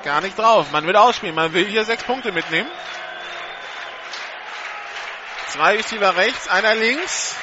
Gar 0.05 0.23
nicht 0.23 0.39
drauf. 0.39 0.73
Man 0.73 0.87
will 0.87 0.97
ausspielen. 0.97 1.35
Man 1.35 1.53
will 1.53 1.67
hier 1.67 1.85
sechs 1.85 2.03
Punkte 2.05 2.33
mitnehmen. 2.33 2.71
Zwei 5.49 5.77
Receiver 5.77 6.17
rechts, 6.17 6.49
einer 6.49 6.75
links. 6.75 7.37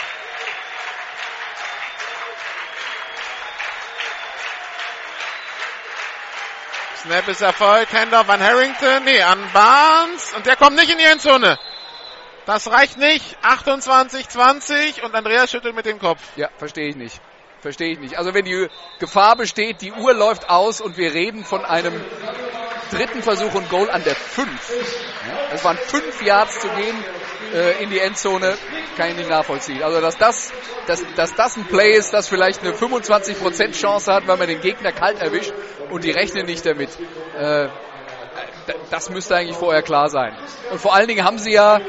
Snap 7.01 7.27
ist 7.29 7.41
erfolgt. 7.41 7.93
Handoff 7.93 8.29
an 8.29 8.41
Harrington. 8.41 9.03
Nee, 9.05 9.21
an 9.21 9.39
Barnes. 9.53 10.33
Und 10.35 10.45
der 10.45 10.55
kommt 10.55 10.75
nicht 10.75 10.91
in 10.91 10.99
die 10.99 11.03
Endzone. 11.03 11.57
Das 12.45 12.69
reicht 12.69 12.97
nicht. 12.97 13.37
28, 13.41 14.29
20 14.29 15.03
und 15.03 15.15
Andreas 15.15 15.49
schüttelt 15.49 15.75
mit 15.75 15.87
dem 15.87 15.97
Kopf. 15.97 16.21
Ja, 16.35 16.49
verstehe 16.57 16.89
ich 16.89 16.95
nicht. 16.95 17.19
Verstehe 17.59 17.93
ich 17.93 17.99
nicht. 17.99 18.17
Also 18.17 18.33
wenn 18.33 18.45
die 18.45 18.67
Gefahr 18.99 19.35
besteht, 19.35 19.81
die 19.81 19.91
Uhr 19.91 20.13
läuft 20.13 20.49
aus 20.49 20.79
und 20.79 20.97
wir 20.97 21.13
reden 21.13 21.43
von 21.43 21.65
einem 21.65 22.03
dritten 22.91 23.23
Versuch 23.23 23.53
und 23.53 23.69
Goal 23.69 23.89
an 23.89 24.03
der 24.03 24.15
5. 24.15 24.49
Es 25.53 25.63
waren 25.63 25.77
fünf 25.77 26.21
Yards 26.21 26.59
zu 26.59 26.69
gehen 26.69 27.03
äh, 27.53 27.83
in 27.83 27.89
die 27.89 27.99
Endzone, 27.99 28.57
kann 28.97 29.09
ich 29.09 29.17
nicht 29.17 29.29
nachvollziehen. 29.29 29.83
Also 29.83 30.01
dass 30.01 30.17
das, 30.17 30.51
dass, 30.87 31.03
dass 31.15 31.35
das 31.35 31.57
ein 31.57 31.65
Play 31.65 31.93
ist, 31.93 32.13
das 32.13 32.27
vielleicht 32.27 32.61
eine 32.61 32.73
25% 32.73 33.73
Chance 33.73 34.13
hat, 34.13 34.27
weil 34.27 34.37
man 34.37 34.47
den 34.47 34.61
Gegner 34.61 34.91
kalt 34.91 35.19
erwischt 35.19 35.53
und 35.89 36.03
die 36.03 36.11
rechnen 36.11 36.45
nicht 36.45 36.65
damit. 36.65 36.89
Äh, 37.37 37.67
das 38.89 39.09
müsste 39.09 39.35
eigentlich 39.35 39.57
vorher 39.57 39.81
klar 39.81 40.09
sein. 40.09 40.35
Und 40.71 40.79
vor 40.79 40.93
allen 40.93 41.07
Dingen 41.07 41.25
haben 41.25 41.37
sie 41.37 41.53
ja 41.53 41.79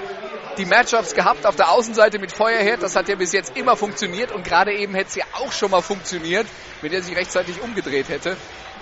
die 0.59 0.67
Matchups 0.67 1.15
gehabt 1.15 1.47
auf 1.47 1.57
der 1.57 1.71
Außenseite 1.71 2.19
mit 2.19 2.33
Feuerherd. 2.33 2.83
Das 2.83 2.97
hat 2.97 3.09
ja 3.09 3.17
bis 3.17 3.33
jetzt 3.33 3.57
immer 3.57 3.77
funktioniert 3.77 4.33
und 4.33 4.45
gerade 4.45 4.73
eben 4.73 4.95
hätte 4.95 5.09
es 5.09 5.15
ja 5.17 5.25
auch 5.35 5.53
schon 5.53 5.71
mal 5.71 5.83
funktioniert, 5.83 6.47
wenn 6.81 6.93
er 6.93 7.03
sich 7.03 7.17
rechtzeitig 7.17 7.63
umgedreht 7.63 8.09
hätte. 8.09 8.37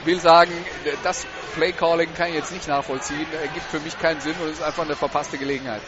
Will 0.04 0.18
sagen, 0.18 0.52
das 1.04 1.26
Playcalling 1.54 2.14
kann 2.14 2.28
ich 2.28 2.36
jetzt 2.36 2.52
nicht 2.52 2.66
nachvollziehen, 2.66 3.26
gibt 3.52 3.66
für 3.66 3.80
mich 3.80 3.98
keinen 3.98 4.20
Sinn 4.20 4.34
und 4.40 4.50
ist 4.50 4.62
einfach 4.62 4.84
eine 4.84 4.96
verpasste 4.96 5.36
Gelegenheit. 5.36 5.82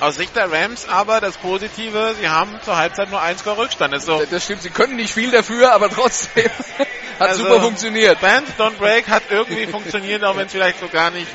Aus 0.00 0.16
Sicht 0.16 0.34
der 0.34 0.50
Rams 0.50 0.88
aber 0.88 1.20
das 1.20 1.36
Positive, 1.36 2.14
sie 2.18 2.28
haben 2.28 2.58
zur 2.64 2.76
Halbzeit 2.76 3.10
nur 3.10 3.20
ein 3.20 3.36
Score 3.36 3.58
Rückstand. 3.58 3.92
Das, 3.92 4.06
so 4.06 4.22
das 4.30 4.44
stimmt, 4.44 4.62
sie 4.62 4.70
können 4.70 4.96
nicht 4.96 5.12
viel 5.12 5.30
dafür, 5.30 5.72
aber 5.72 5.90
trotzdem 5.90 6.50
hat 7.18 7.28
also, 7.28 7.44
super 7.44 7.60
funktioniert. 7.60 8.20
Band 8.20 8.48
Don't 8.58 8.78
Break 8.78 9.08
hat 9.08 9.24
irgendwie 9.28 9.66
funktioniert, 9.66 10.24
auch 10.24 10.36
wenn 10.36 10.46
es 10.46 10.52
vielleicht 10.52 10.80
so 10.80 10.88
gar 10.88 11.10
nicht 11.10 11.28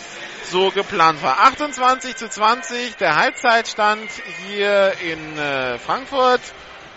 so 0.49 0.71
geplant 0.71 1.21
war. 1.21 1.39
28 1.41 2.15
zu 2.15 2.29
20, 2.29 2.95
der 2.97 3.15
Halbzeitstand 3.15 4.09
hier 4.47 4.93
in 4.99 5.37
äh, 5.37 5.77
Frankfurt. 5.77 6.41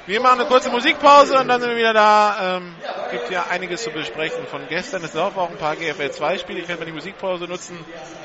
Wir 0.08 0.20
machen 0.22 0.40
eine 0.40 0.48
kurze 0.48 0.70
Musikpause 0.70 1.38
und 1.38 1.48
dann 1.48 1.60
sind 1.60 1.68
wir 1.68 1.76
wieder 1.76 1.92
da. 1.92 2.56
Ähm, 2.56 2.74
gibt 3.10 3.30
ja 3.30 3.44
einiges 3.50 3.82
zu 3.82 3.90
besprechen 3.90 4.46
von 4.46 4.66
gestern. 4.66 5.04
Es 5.04 5.12
laufen 5.12 5.38
auch 5.38 5.50
ein 5.50 5.58
paar 5.58 5.76
GFL 5.76 6.10
2 6.10 6.38
Spiele. 6.38 6.60
Ich 6.60 6.68
werde 6.68 6.80
mal 6.80 6.86
die 6.86 6.92
Musikpause 6.92 7.44
nutzen, 7.44 7.78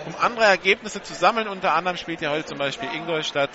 um 0.05 0.15
andere 0.21 0.45
Ergebnisse 0.45 1.03
zu 1.03 1.13
sammeln. 1.13 1.49
Unter 1.49 1.73
anderem 1.73 1.97
spielt 1.97 2.21
ja 2.21 2.31
heute 2.31 2.45
zum 2.45 2.57
Beispiel 2.57 2.87
Ingolstadt. 2.95 3.49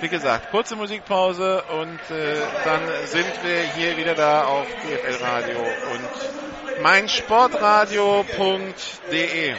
Wie 0.00 0.08
gesagt, 0.08 0.50
kurze 0.50 0.74
Musikpause 0.74 1.62
und 1.62 2.00
äh, 2.10 2.34
dann 2.64 2.80
sind 3.04 3.30
wir 3.44 3.60
hier 3.76 3.96
wieder 3.96 4.16
da 4.16 4.42
auf 4.42 4.66
GFL 4.66 5.24
Radio 5.24 5.60
und 5.60 6.82
meinsportradio.de. 6.82 9.54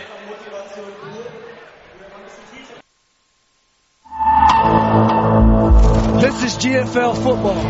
This 6.23 6.41
is 6.41 6.57
GFL 6.57 7.15
Football. 7.21 7.61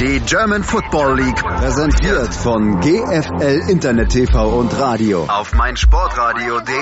Die 0.00 0.18
German 0.26 0.64
Football 0.64 1.14
League 1.14 1.36
präsentiert 1.36 2.34
von 2.34 2.80
GFL 2.80 3.70
Internet 3.70 4.08
TV 4.08 4.58
und 4.58 4.76
Radio 4.76 5.26
auf 5.26 5.54
meinsportradio.de. 5.54 6.72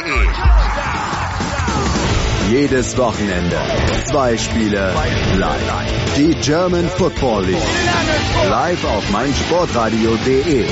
Jedes 2.51 2.97
Wochenende 2.97 3.59
zwei 4.07 4.39
Spiele 4.39 4.95
live. 5.37 6.15
Die 6.17 6.35
German 6.37 6.89
Football 6.89 7.45
League 7.45 8.49
live 8.49 8.83
auf 8.87 9.11
meinsportradio.de. 9.11 10.65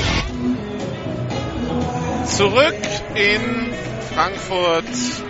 Zurück 2.25 2.81
in 3.13 3.71
Frankfurt 4.11 5.28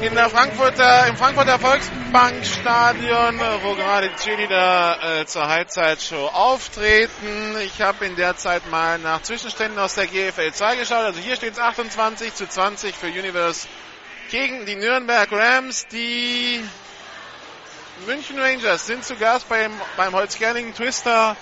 in 0.00 0.14
der 0.14 0.28
Frankfurter, 0.28 1.06
im 1.06 1.16
Frankfurter 1.16 1.58
Volksbankstadion, 1.58 3.40
wo 3.62 3.74
gerade 3.74 4.10
die 4.10 4.16
Cheerleader 4.22 5.20
äh, 5.20 5.26
zur 5.26 5.48
Halbzeitshow 5.48 6.26
auftreten. 6.26 7.56
Ich 7.64 7.80
habe 7.80 8.04
in 8.04 8.14
der 8.16 8.36
Zeit 8.36 8.70
mal 8.70 8.98
nach 8.98 9.22
Zwischenständen 9.22 9.78
aus 9.78 9.94
der 9.94 10.06
GFL 10.06 10.52
2 10.52 10.76
geschaut. 10.76 11.04
Also 11.04 11.20
hier 11.20 11.36
steht 11.36 11.54
es 11.54 11.58
28 11.58 12.34
zu 12.34 12.46
20 12.46 12.94
für 12.94 13.06
Universe 13.06 13.68
gegen 14.30 14.66
die 14.66 14.76
Nürnberg 14.76 15.32
Rams. 15.32 15.86
Die 15.88 16.62
München 18.06 18.38
Rangers 18.38 18.86
sind 18.86 19.04
zu 19.04 19.16
Gast 19.16 19.48
beim, 19.48 19.72
beim 19.96 20.12
Holzgerling 20.12 20.74
Twister 20.74 21.36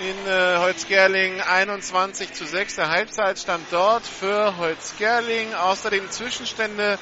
in 0.00 0.32
äh, 0.32 0.56
Holzgerling 0.56 1.42
21 1.42 2.32
zu 2.32 2.46
6. 2.46 2.76
Der 2.76 2.88
Halbzeitstand 2.88 3.66
dort 3.70 4.06
für 4.06 4.56
Holzgerling. 4.56 5.52
Außerdem 5.54 6.10
Zwischenstände 6.10 6.98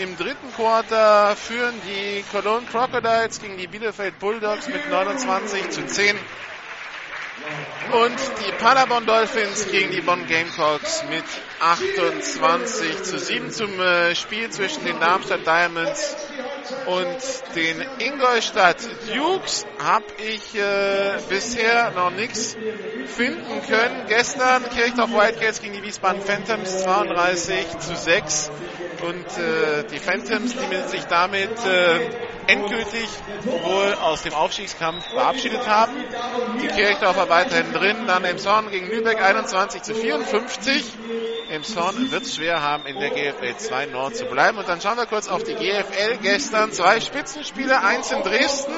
im 0.00 0.16
dritten 0.16 0.50
Quarter 0.54 1.36
führen 1.36 1.74
die 1.84 2.24
Cologne 2.32 2.66
Crocodiles 2.66 3.38
gegen 3.38 3.58
die 3.58 3.66
Bielefeld 3.66 4.18
Bulldogs 4.18 4.66
mit 4.66 4.88
29 4.88 5.70
zu 5.70 5.86
10. 5.86 6.16
Und 7.92 8.18
die 8.40 8.52
Paderborn 8.52 9.04
Dolphins 9.04 9.70
gegen 9.70 9.90
die 9.90 10.00
Bonn 10.00 10.26
Gamecocks 10.26 11.04
mit 11.10 11.24
28 11.60 13.02
zu 13.02 13.18
7 13.18 13.50
zum 13.50 13.78
äh, 13.78 14.14
Spiel 14.14 14.48
zwischen 14.50 14.84
den 14.84 14.98
Darmstadt 14.98 15.46
Diamonds 15.46 16.16
und 16.86 17.54
den 17.54 17.84
Ingolstadt 17.98 18.78
Dukes 19.14 19.66
habe 19.78 20.04
ich 20.18 20.54
äh, 20.54 21.18
bisher 21.28 21.90
noch 21.90 22.10
nichts 22.10 22.56
finden 23.06 23.60
können. 23.68 24.06
Gestern 24.08 24.68
Kirchdorf 24.70 25.10
Wildcats 25.10 25.60
gegen 25.60 25.74
die 25.74 25.82
Wiesbaden 25.82 26.22
Phantoms 26.22 26.82
32 26.82 27.78
zu 27.78 27.94
6 27.94 28.50
und 29.02 29.26
äh, 29.38 29.84
die 29.90 29.98
Phantoms, 29.98 30.54
die 30.54 30.88
sich 30.88 31.04
damit 31.04 31.50
äh, 31.66 32.10
endgültig 32.46 33.08
wohl 33.44 33.94
aus 34.00 34.22
dem 34.22 34.34
Aufstiegskampf 34.34 35.04
verabschiedet 35.06 35.66
haben. 35.66 35.92
Die 36.62 36.68
Kirchdorfer 36.68 37.28
weiterhin 37.28 37.72
drin, 37.72 37.96
dann 38.06 38.24
Emshorn 38.24 38.70
gegen 38.70 38.88
Lübeck 38.88 39.22
21 39.22 39.82
zu 39.82 39.94
54. 39.94 40.84
Emshorn 41.50 42.12
wird 42.12 42.22
es 42.22 42.36
schwer 42.36 42.62
haben, 42.62 42.86
in 42.86 43.00
der 43.00 43.10
GFL 43.10 43.56
2 43.56 43.86
Nord 43.86 44.16
zu 44.16 44.24
bleiben. 44.26 44.58
Und 44.58 44.68
dann 44.68 44.80
schauen 44.80 44.96
wir 44.96 45.06
kurz 45.06 45.28
auf 45.28 45.42
die 45.42 45.54
GFL. 45.54 46.18
Gestern 46.22 46.72
zwei 46.72 47.00
Spitzenspiele, 47.00 47.82
eins 47.82 48.12
in 48.12 48.22
Dresden. 48.22 48.72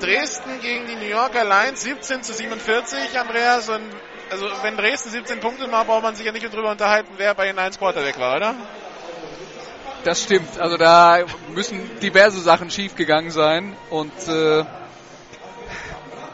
Dresden 0.00 0.60
gegen 0.60 0.86
die 0.88 0.96
New 0.96 1.08
Yorker 1.08 1.44
Lions 1.44 1.82
17 1.82 2.24
zu 2.24 2.32
47, 2.32 3.18
Andreas. 3.18 3.68
Und 3.68 3.84
also 4.30 4.46
wenn 4.62 4.76
Dresden 4.76 5.10
17 5.10 5.38
Punkte 5.38 5.68
macht, 5.68 5.86
braucht 5.86 6.02
man 6.02 6.16
sich 6.16 6.26
ja 6.26 6.32
nicht 6.32 6.44
darüber 6.52 6.72
unterhalten, 6.72 7.12
wer 7.16 7.32
bei 7.34 7.46
den 7.46 7.58
1 7.58 7.78
Quarterback 7.78 8.18
war, 8.18 8.36
oder? 8.36 8.54
Das 10.02 10.22
stimmt. 10.22 10.60
Also 10.60 10.76
da 10.76 11.20
müssen 11.54 12.00
diverse 12.00 12.40
Sachen 12.40 12.70
schiefgegangen 12.70 13.30
sein. 13.30 13.76
Und 13.90 14.12
äh, 14.28 14.64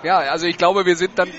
ja, 0.03 0.19
also 0.19 0.47
ich 0.47 0.57
glaube, 0.57 0.87
wir 0.87 0.97
sind 0.97 1.19
dann 1.19 1.31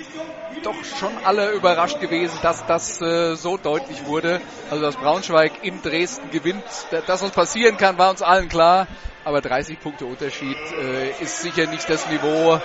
doch 0.63 0.83
schon 0.83 1.17
alle 1.23 1.51
überrascht 1.51 1.99
gewesen, 1.99 2.37
dass 2.41 2.65
das 2.65 3.01
äh, 3.01 3.35
so 3.35 3.57
deutlich 3.57 4.05
wurde. 4.05 4.41
Also 4.69 4.83
dass 4.83 4.95
Braunschweig 4.95 5.63
in 5.63 5.81
Dresden 5.81 6.29
gewinnt. 6.31 6.63
Dass 7.07 7.21
was 7.21 7.31
passieren 7.31 7.77
kann, 7.77 7.97
war 7.97 8.09
uns 8.09 8.21
allen 8.21 8.49
klar. 8.49 8.87
Aber 9.23 9.41
30 9.41 9.79
Punkte 9.79 10.05
Unterschied 10.05 10.57
äh, 10.79 11.11
ist 11.21 11.41
sicher 11.41 11.67
nicht 11.67 11.89
das 11.89 12.07
Niveau, 12.09 12.59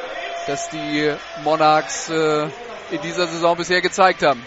das 0.46 0.70
die 0.70 1.12
Monarchs 1.44 2.08
äh, 2.08 2.48
in 2.90 3.00
dieser 3.02 3.26
Saison 3.26 3.56
bisher 3.56 3.80
gezeigt 3.80 4.22
haben. 4.22 4.44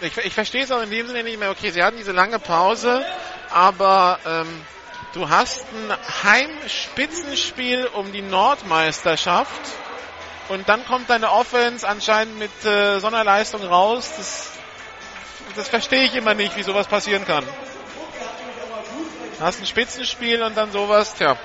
Ich, 0.00 0.16
ich 0.18 0.34
verstehe 0.34 0.64
es 0.64 0.70
auch 0.72 0.82
in 0.82 0.90
dem 0.90 1.06
Sinne 1.06 1.22
nicht 1.22 1.38
mehr. 1.38 1.50
Okay, 1.50 1.70
sie 1.70 1.82
hatten 1.82 1.96
diese 1.96 2.12
lange 2.12 2.38
Pause, 2.38 3.04
aber 3.50 4.18
ähm, 4.26 4.48
du 5.14 5.28
hast 5.28 5.64
ein 5.72 5.96
Heimspitzenspiel 6.24 7.86
um 7.94 8.12
die 8.12 8.22
Nordmeisterschaft 8.22 9.60
und 10.48 10.68
dann 10.68 10.84
kommt 10.86 11.08
deine 11.10 11.30
Offense 11.30 11.86
anscheinend 11.86 12.38
mit 12.38 12.64
äh, 12.64 12.98
so 12.98 13.06
einer 13.06 13.24
Leistung 13.24 13.64
raus. 13.64 14.10
Das, 14.16 14.50
das 15.56 15.68
verstehe 15.68 16.04
ich 16.04 16.14
immer 16.14 16.34
nicht, 16.34 16.56
wie 16.56 16.62
sowas 16.62 16.86
passieren 16.86 17.24
kann. 17.24 17.44
Hast 19.40 19.60
ein 19.60 19.66
Spitzenspiel 19.66 20.42
und 20.42 20.56
dann 20.56 20.70
sowas, 20.72 21.14
tja. 21.14 21.36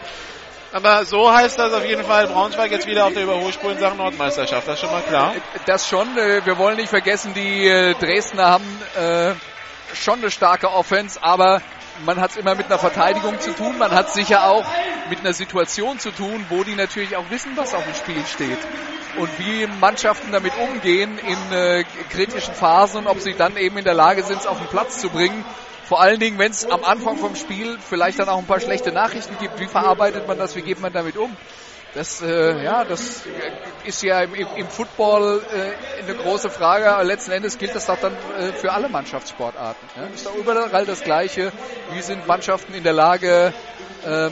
Aber 0.74 1.06
so 1.06 1.34
heißt 1.34 1.57
das 1.57 1.74
auf 1.74 1.86
jeden 1.86 2.03
Fall 2.03 2.28
Braunschweig 2.28 2.72
jetzt 2.72 2.86
wieder 2.86 3.06
auf 3.06 3.14
der 3.14 3.24
Überholspur 3.24 3.72
in 3.72 3.80
Sachen 3.80 3.98
Nordmeisterschaft. 3.98 4.68
Das 4.68 4.76
ist 4.76 4.82
schon 4.82 4.91
mal 4.91 5.02
klar. 5.02 5.34
Das 5.65 5.88
schon. 5.88 6.18
äh, 6.18 6.45
Wir 6.45 6.57
wollen 6.57 6.76
nicht 6.76 6.90
vergessen, 6.90 7.34
die 7.34 7.68
äh, 7.68 7.94
Dresdner 7.95 8.48
haben 8.48 8.82
äh, 8.95 9.34
schon 9.95 10.19
eine 10.19 10.30
starke 10.30 10.72
Offense, 10.72 11.24
aber 11.24 11.61
man 12.06 12.19
hat 12.19 12.32
es 12.32 12.38
immer 12.38 12.56
mit 12.56 12.68
einer 12.68 12.80
Verteidigung 12.80 13.40
zu 13.40 13.53
tun. 13.53 13.78
Man 13.78 13.91
hat 13.91 14.11
sicher 14.11 14.45
auch 14.45 14.65
mit 15.10 15.19
einer 15.19 15.34
Situation 15.34 15.99
zu 15.99 16.11
tun, 16.11 16.45
wo 16.49 16.64
die 16.64 16.76
natürlich 16.76 17.15
auch 17.15 17.30
wissen, 17.30 17.52
was 17.56 17.74
auf 17.74 17.84
dem 17.84 17.94
Spiel 17.94 18.26
steht. 18.26 18.60
Und 19.18 19.30
wie 19.40 19.65
Mannschaften 19.80 20.32
damit 20.32 20.53
umgehen 20.57 21.18
in 21.18 21.52
äh, 21.52 21.84
kritischen 22.10 22.53
Phasen 22.53 22.99
und 23.02 23.07
ob 23.07 23.19
sie 23.19 23.34
dann 23.34 23.57
eben 23.57 23.78
in 23.78 23.84
der 23.84 23.95
Lage 23.95 24.24
sind, 24.24 24.41
es 24.41 24.45
auf 24.45 24.60
den 24.60 24.68
Platz 24.68 24.99
zu 24.99 25.10
bringen. 25.10 25.44
Vor 25.86 26.02
allen 26.02 26.19
Dingen, 26.19 26.38
wenn 26.38 26.52
es 26.52 26.69
am 26.69 26.84
Anfang 26.84 27.18
vom 27.18 27.36
Spiel 27.36 27.78
vielleicht 27.80 28.19
dann 28.19 28.30
auch 28.30 28.38
ein 28.38 28.45
paar 28.45 28.60
schlechte 28.60 28.91
Nachrichten 28.91 29.38
gibt. 29.40 29.60
Wie 29.60 29.68
verarbeitet 29.68 30.28
man 30.28 30.38
das? 30.38 30.56
Wie 30.56 30.61
geht 30.61 30.80
man 30.82 30.91
damit 30.91 31.18
um? 31.18 31.36
Das, 31.94 32.22
äh, 32.22 32.64
ja, 32.64 32.84
das 32.84 33.24
ist 33.86 34.04
ja 34.04 34.22
im, 34.22 34.36
im, 34.36 34.68
Football 34.68 35.42
äh, 35.52 36.04
eine 36.04 36.16
große 36.16 36.50
Frage. 36.50 36.92
Aber 36.92 37.04
letzten 37.04 37.32
Endes 37.32 37.58
gilt 37.58 37.74
das 37.76 37.86
doch 37.86 38.00
dann 38.00 38.14
äh, 38.14 38.52
für 38.54 38.72
alle 38.72 38.90
Mannschaftssportarten. 38.90 39.90
Ja? 39.96 40.08
Ist 40.14 40.26
doch 40.26 40.36
überall 40.36 40.86
das 40.86 41.02
Gleiche. 41.02 41.52
Wie 41.94 42.02
sind 42.02 42.28
Mannschaften 42.28 42.74
in 42.74 42.84
der 42.84 42.94
Lage, 42.94 43.54
ähm, 44.06 44.32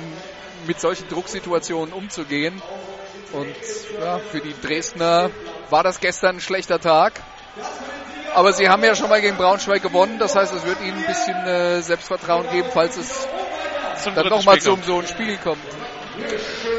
mit 0.67 0.79
solchen 0.79 1.07
Drucksituationen 1.07 1.93
umzugehen? 1.93 2.61
Und 3.31 3.55
ja, 3.99 4.19
für 4.19 4.41
die 4.41 4.53
Dresdner 4.61 5.29
war 5.69 5.83
das 5.83 5.99
gestern 5.99 6.37
ein 6.37 6.41
schlechter 6.41 6.79
Tag. 6.79 7.21
Aber 8.33 8.51
sie 8.51 8.69
haben 8.69 8.83
ja 8.83 8.95
schon 8.95 9.09
mal 9.09 9.21
gegen 9.21 9.37
Braunschweig 9.37 9.81
gewonnen. 9.81 10.19
Das 10.19 10.35
heißt, 10.35 10.53
es 10.53 10.65
wird 10.65 10.81
ihnen 10.81 10.97
ein 10.97 11.07
bisschen 11.07 11.47
äh, 11.47 11.81
Selbstvertrauen 11.81 12.49
geben, 12.51 12.67
falls 12.73 12.97
es 12.97 13.27
Zum 14.03 14.13
dann 14.13 14.27
nochmal 14.27 14.59
zum 14.59 14.83
so 14.83 14.99
ein 14.99 15.07
Spiel 15.07 15.37
kommt. 15.37 15.63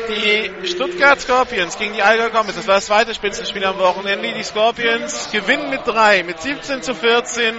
Die 0.09 0.67
Stuttgart 0.67 1.21
Scorpions 1.21 1.77
gegen 1.79 1.93
die 1.95 2.03
Allgäu 2.03 2.31
Comets. 2.31 2.57
Das 2.57 2.67
war 2.67 2.77
das 2.77 2.87
zweite 2.87 3.15
Spitzenspiel 3.15 3.65
am 3.65 3.79
Wochenende. 3.79 4.33
Die 4.33 4.43
Scorpions 4.43 5.31
gewinnen 5.31 5.69
mit 5.71 5.87
drei, 5.87 6.23
mit 6.23 6.41
17 6.41 6.83
zu 6.83 6.95
14 6.95 7.55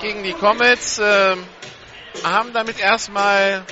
gegen 0.00 0.22
die 0.22 0.34
Comets. 0.34 1.00
Ähm, 1.02 1.44
haben 2.24 2.52
damit 2.52 2.80
erstmal 2.80 3.64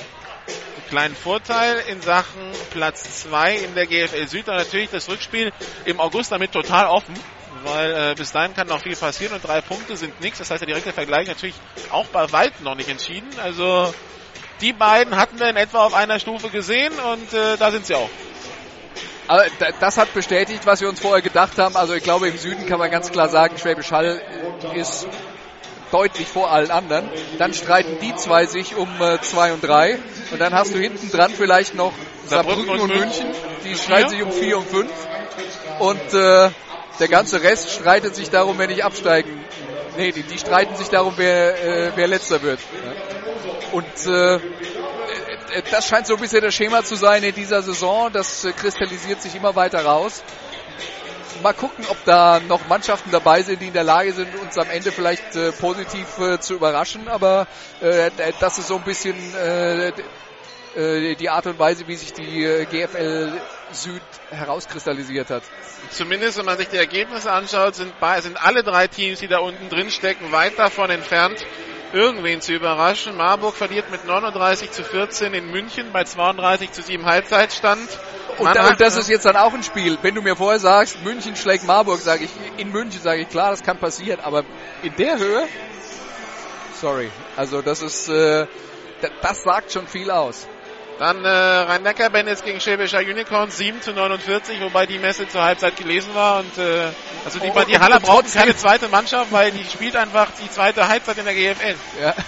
einen 0.47 0.89
kleinen 0.89 1.17
Vorteil 1.17 1.83
in 1.89 2.01
Sachen 2.01 2.53
Platz 2.71 3.23
2 3.23 3.57
in 3.57 3.75
der 3.75 3.87
GFL 3.87 4.27
Süd. 4.29 4.49
Und 4.49 4.57
natürlich 4.57 4.91
das 4.91 5.09
Rückspiel 5.09 5.53
im 5.85 6.01
August 6.01 6.33
damit 6.33 6.53
total 6.53 6.87
offen. 6.87 7.15
Weil 7.65 8.13
äh, 8.13 8.15
bis 8.15 8.33
dahin 8.33 8.55
kann 8.55 8.69
noch 8.69 8.83
viel 8.83 8.97
passieren 8.97 9.35
und 9.35 9.45
drei 9.45 9.61
Punkte 9.61 9.97
sind 9.97 10.21
nichts. 10.21 10.39
Das 10.39 10.51
heißt, 10.51 10.61
der 10.61 10.69
direkte 10.69 10.93
Vergleich 10.93 11.27
natürlich 11.27 11.57
auch 11.91 12.07
bei 12.07 12.31
weitem 12.33 12.65
noch 12.65 12.77
nicht 12.77 12.89
entschieden. 12.89 13.29
Also 13.43 13.93
die 14.61 14.73
beiden 14.73 15.17
hatten 15.17 15.39
wir 15.39 15.49
in 15.49 15.57
etwa 15.57 15.85
auf 15.85 15.95
einer 15.95 16.19
Stufe 16.19 16.49
gesehen 16.49 16.93
und 17.13 17.33
äh, 17.33 17.57
da 17.59 17.71
sind 17.71 17.87
sie 17.87 17.95
auch. 17.95 18.11
Aber 19.29 19.45
da- 19.59 19.71
das 19.81 19.99
hat 19.99 20.13
bestätigt, 20.15 20.61
was 20.67 20.81
wir 20.81 20.89
uns 20.89 21.01
vorher 21.01 21.23
gedacht 21.23 21.59
haben. 21.59 21.77
Also 21.77 21.95
ich 21.95 22.03
glaube, 22.03 22.29
im 22.29 22.39
Süden 22.39 22.67
kann 22.67 22.79
man 22.79 22.91
ganz 22.91 23.11
klar 23.11 23.29
sagen, 23.29 23.59
Schwäbisch 23.59 23.91
Hall 23.91 24.21
ist 24.75 25.07
deutlich 25.91 26.27
vor 26.29 26.51
allen 26.51 26.71
anderen. 26.71 27.09
Dann 27.39 27.53
streiten 27.55 27.99
die 28.01 28.15
zwei 28.17 28.47
sich 28.47 28.77
um 28.77 28.89
2 29.21 29.53
und 29.53 29.63
3. 29.63 29.99
Und 30.31 30.41
dann 30.41 30.55
hast 30.55 30.75
du 30.75 30.79
hinten 30.79 31.11
dran 31.11 31.33
vielleicht 31.37 31.75
noch 31.75 31.93
Saarbrücken, 32.27 32.67
Saarbrücken 32.67 32.81
und 32.83 32.91
und 32.93 33.01
München. 33.01 33.27
Die 33.65 33.75
streiten 33.77 34.11
sich 34.11 34.23
um 34.23 34.33
4 34.33 34.59
und 34.59 34.69
5. 34.69 34.91
Und 35.81 36.15
äh, 36.15 36.51
der 36.99 37.09
ganze 37.09 37.43
Rest 37.43 37.71
streitet 37.73 38.15
sich 38.17 38.31
darum, 38.31 38.59
wer 38.59 38.67
nicht 38.69 38.85
absteigen. 38.85 39.45
Nee, 39.97 40.13
die, 40.13 40.23
die 40.23 40.39
streiten 40.39 40.77
sich 40.77 40.89
darum, 40.89 41.15
wer, 41.17 41.63
äh, 41.65 41.93
wer 41.95 42.07
letzter 42.07 42.43
wird. 42.43 42.61
Ja. 42.85 43.26
Und 43.73 44.07
äh, 44.07 44.37
äh, 44.37 45.63
das 45.71 45.89
scheint 45.89 46.07
so 46.07 46.15
ein 46.15 46.21
bisschen 46.21 46.43
das 46.43 46.55
Schema 46.55 46.85
zu 46.85 46.97
sein 46.97 47.23
in 47.23 47.35
dieser 47.35 47.63
Saison. 47.63 48.13
Das 48.13 48.45
äh, 48.45 48.53
kristallisiert 48.53 49.23
sich 49.23 49.35
immer 49.35 49.55
weiter 49.57 49.85
raus. 49.85 50.23
Mal 51.43 51.53
gucken, 51.53 51.85
ob 51.89 52.03
da 52.05 52.41
noch 52.41 52.67
Mannschaften 52.69 53.11
dabei 53.11 53.43
sind, 53.43 53.61
die 53.61 53.69
in 53.69 53.75
der 53.75 53.85
Lage 53.85 54.13
sind, 54.13 54.35
uns 54.37 54.57
am 54.57 54.71
Ende 54.71 54.91
vielleicht 54.91 55.37
äh, 55.37 55.53
positiv 55.53 56.19
äh, 56.19 56.41
zu 56.41 56.55
überraschen. 56.55 57.09
Aber 57.09 57.47
äh, 57.81 58.11
das 58.41 58.59
ist 58.59 58.69
so 58.69 58.77
ein 58.77 58.85
bisschen 58.85 59.17
äh, 59.35 59.93
äh, 60.77 61.15
die 61.15 61.29
Art 61.29 61.47
und 61.47 61.59
Weise, 61.59 61.87
wie 61.89 61.97
sich 61.97 62.13
die 62.13 62.45
äh, 62.45 62.65
GFL 62.65 63.33
Süd 63.73 64.03
herauskristallisiert 64.31 65.31
hat. 65.31 65.43
Zumindest 65.91 66.39
wenn 66.39 66.45
man 66.45 66.59
sich 66.59 66.69
die 66.69 66.77
Ergebnisse 66.77 67.33
anschaut, 67.33 67.75
sind, 67.75 67.93
sind 68.21 68.37
alle 68.37 68.63
drei 68.63 68.87
Teams, 68.87 69.21
die 69.21 69.29
da 69.29 69.39
unten 69.39 69.69
drin 69.69 69.91
stecken, 69.91 70.33
weit 70.33 70.59
davon 70.59 70.91
entfernt, 70.91 71.45
irgendwen 71.93 72.41
zu 72.41 72.53
überraschen. 72.53 73.17
Marburg 73.17 73.55
verliert 73.57 73.91
mit 73.91 74.07
39 74.07 74.71
zu 74.71 74.85
14 74.85 75.35
in 75.35 75.51
München 75.51 75.93
bei 75.93 76.05
32 76.05 76.73
zu 76.73 76.83
7 76.83 77.05
Halbzeitstand. 77.05 77.89
Und, 78.39 78.55
da, 78.55 78.69
und 78.69 78.81
das 78.81 78.97
ist 78.97 79.09
jetzt 79.09 79.25
dann 79.25 79.37
auch 79.37 79.55
ein 79.55 79.63
Spiel. 79.63 79.97
Wenn 80.03 80.15
du 80.15 80.21
mir 80.23 80.37
vorher 80.37 80.61
sagst, 80.61 81.03
München 81.03 81.37
schlägt 81.37 81.65
Marburg, 81.65 82.01
sage 82.01 82.25
ich, 82.25 82.31
in 82.59 82.71
München 82.71 83.01
sage 83.01 83.23
ich, 83.23 83.29
klar, 83.29 83.51
das 83.51 83.63
kann 83.63 83.79
passieren, 83.79 84.21
aber 84.23 84.45
in 84.83 84.95
der 84.97 85.19
Höhe, 85.19 85.49
sorry. 86.81 87.11
Also 87.37 87.63
das 87.63 87.83
ist, 87.83 88.09
äh, 88.09 88.47
da- 89.01 89.09
das 89.23 89.43
sagt 89.43 89.73
schon 89.73 89.87
viel 89.87 90.11
aus. 90.11 90.47
Dann 90.99 91.25
äh, 91.25 91.29
Rhein-Neckar-Bandits 91.29 92.43
gegen 92.43 92.59
Schwäbischer 92.59 93.01
Unicorns 93.01 93.59
7 93.59 93.83
zu 93.83 93.93
49, 93.93 94.61
wobei 94.63 94.87
die 94.87 94.99
Messe 94.99 95.29
zur 95.29 95.43
Halbzeit 95.43 95.77
gelesen 95.77 96.15
war. 96.15 96.41
Und 96.41 96.57
äh, 96.57 96.89
also 97.25 97.39
die, 97.39 97.51
Oh, 97.55 97.65
die 97.65 97.79
Haller 97.79 97.97
und 97.97 98.05
braucht 98.05 98.33
keine 98.33 98.57
zweite 98.57 98.89
Mannschaft, 98.89 99.31
weil 99.31 99.53
die 99.53 99.65
spielt 99.65 99.95
einfach 99.95 100.29
die 100.43 100.51
zweite 100.51 100.89
Halbzeit 100.89 101.19
in 101.19 101.27
der 101.27 101.35
GFL. 101.35 101.77
Ja. 102.01 102.15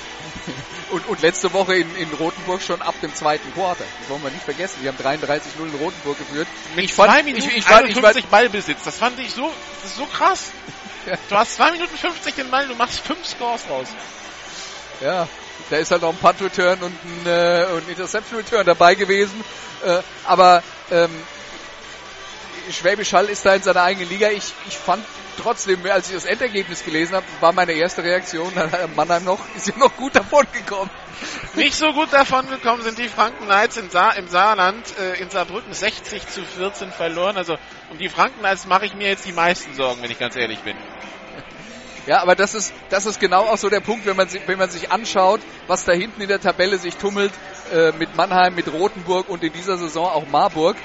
Und, 0.90 1.06
und 1.06 1.20
letzte 1.20 1.52
Woche 1.52 1.74
in, 1.74 1.96
in 1.96 2.08
Rotenburg 2.14 2.62
schon 2.62 2.80
ab 2.80 2.94
dem 3.02 3.14
zweiten 3.14 3.52
Quarter. 3.52 3.84
Das 4.00 4.08
wollen 4.08 4.22
wir 4.22 4.30
nicht 4.30 4.42
vergessen. 4.42 4.78
Wir 4.80 4.90
haben 4.90 4.96
33-0 4.96 5.40
in 5.58 5.74
Rotenburg 5.74 6.16
geführt. 6.16 6.48
Mit 6.74 6.86
ich 6.86 6.94
fand, 6.94 7.10
zwei 7.10 7.22
Minuten 7.24 7.46
ich, 7.46 7.58
ich, 7.58 7.64
fand, 7.64 7.90
ich, 7.90 7.96
51 7.96 8.22
fand, 8.22 8.30
Ballbesitz. 8.30 8.84
Das 8.86 8.96
fand 8.96 9.20
ich 9.20 9.34
so, 9.34 9.52
das 9.82 9.90
ist 9.90 9.98
so 9.98 10.06
krass. 10.06 10.50
Ja. 11.06 11.14
Du 11.30 11.36
hast 11.36 11.54
zwei 11.54 11.70
Minuten 11.70 11.96
50 11.96 12.34
den 12.34 12.50
Ball, 12.50 12.66
du 12.66 12.74
machst 12.74 13.00
fünf 13.00 13.24
Scores 13.24 13.62
raus. 13.70 13.86
ja, 15.00 15.26
da 15.70 15.76
ist 15.76 15.90
halt 15.90 16.02
noch 16.02 16.10
ein 16.10 16.18
Punt-Return 16.18 16.80
und 16.82 16.92
ein, 17.04 17.26
äh, 17.26 17.66
und 17.72 17.86
ein 17.86 17.90
Interception-Return 17.90 18.66
dabei 18.66 18.94
gewesen. 18.94 19.44
Äh, 19.84 20.00
aber 20.24 20.62
ähm, 20.90 21.10
Schwäbisch 22.70 23.12
Hall 23.12 23.26
ist 23.26 23.46
da 23.46 23.54
in 23.54 23.62
seiner 23.62 23.82
eigenen 23.82 24.08
Liga. 24.08 24.28
Ich, 24.30 24.52
ich 24.66 24.76
fand 24.76 25.04
trotzdem, 25.38 25.84
als 25.86 26.08
ich 26.08 26.14
das 26.14 26.24
Endergebnis 26.24 26.84
gelesen 26.84 27.14
habe, 27.14 27.26
war 27.40 27.52
meine 27.52 27.72
erste 27.72 28.02
Reaktion, 28.02 28.52
Mannheim 28.96 29.24
noch, 29.24 29.40
ist 29.56 29.68
ja 29.68 29.76
noch 29.78 29.96
gut 29.96 30.14
davon 30.16 30.46
gekommen. 30.52 30.90
Nicht 31.54 31.74
so 31.74 31.92
gut 31.92 32.12
davon 32.12 32.48
gekommen 32.48 32.82
sind 32.82 32.98
die 32.98 33.08
Franken 33.08 33.46
Knights 33.46 33.76
in 33.76 33.90
Sa 33.90 34.10
im 34.10 34.28
Saarland, 34.28 34.84
äh, 34.98 35.20
in 35.20 35.30
Saarbrücken 35.30 35.72
60 35.72 36.28
zu 36.28 36.42
14 36.42 36.92
verloren. 36.92 37.36
Also 37.36 37.56
um 37.90 37.98
die 37.98 38.08
Franken 38.08 38.40
Knights 38.40 38.66
mache 38.66 38.86
ich 38.86 38.94
mir 38.94 39.08
jetzt 39.08 39.26
die 39.26 39.32
meisten 39.32 39.74
Sorgen, 39.74 40.02
wenn 40.02 40.10
ich 40.10 40.18
ganz 40.18 40.36
ehrlich 40.36 40.60
bin. 40.60 40.76
Ja, 42.08 42.22
aber 42.22 42.34
das 42.34 42.54
ist, 42.54 42.72
das 42.88 43.04
ist 43.04 43.20
genau 43.20 43.42
auch 43.42 43.58
so 43.58 43.68
der 43.68 43.80
Punkt, 43.80 44.06
wenn 44.06 44.16
man, 44.16 44.30
sich, 44.30 44.40
wenn 44.48 44.58
man 44.58 44.70
sich 44.70 44.90
anschaut, 44.90 45.42
was 45.66 45.84
da 45.84 45.92
hinten 45.92 46.22
in 46.22 46.28
der 46.28 46.40
Tabelle 46.40 46.78
sich 46.78 46.96
tummelt, 46.96 47.34
äh, 47.70 47.92
mit 47.92 48.16
Mannheim, 48.16 48.54
mit 48.54 48.72
Rothenburg 48.72 49.28
und 49.28 49.44
in 49.44 49.52
dieser 49.52 49.76
Saison 49.76 50.06
auch 50.06 50.26
Marburg, 50.26 50.78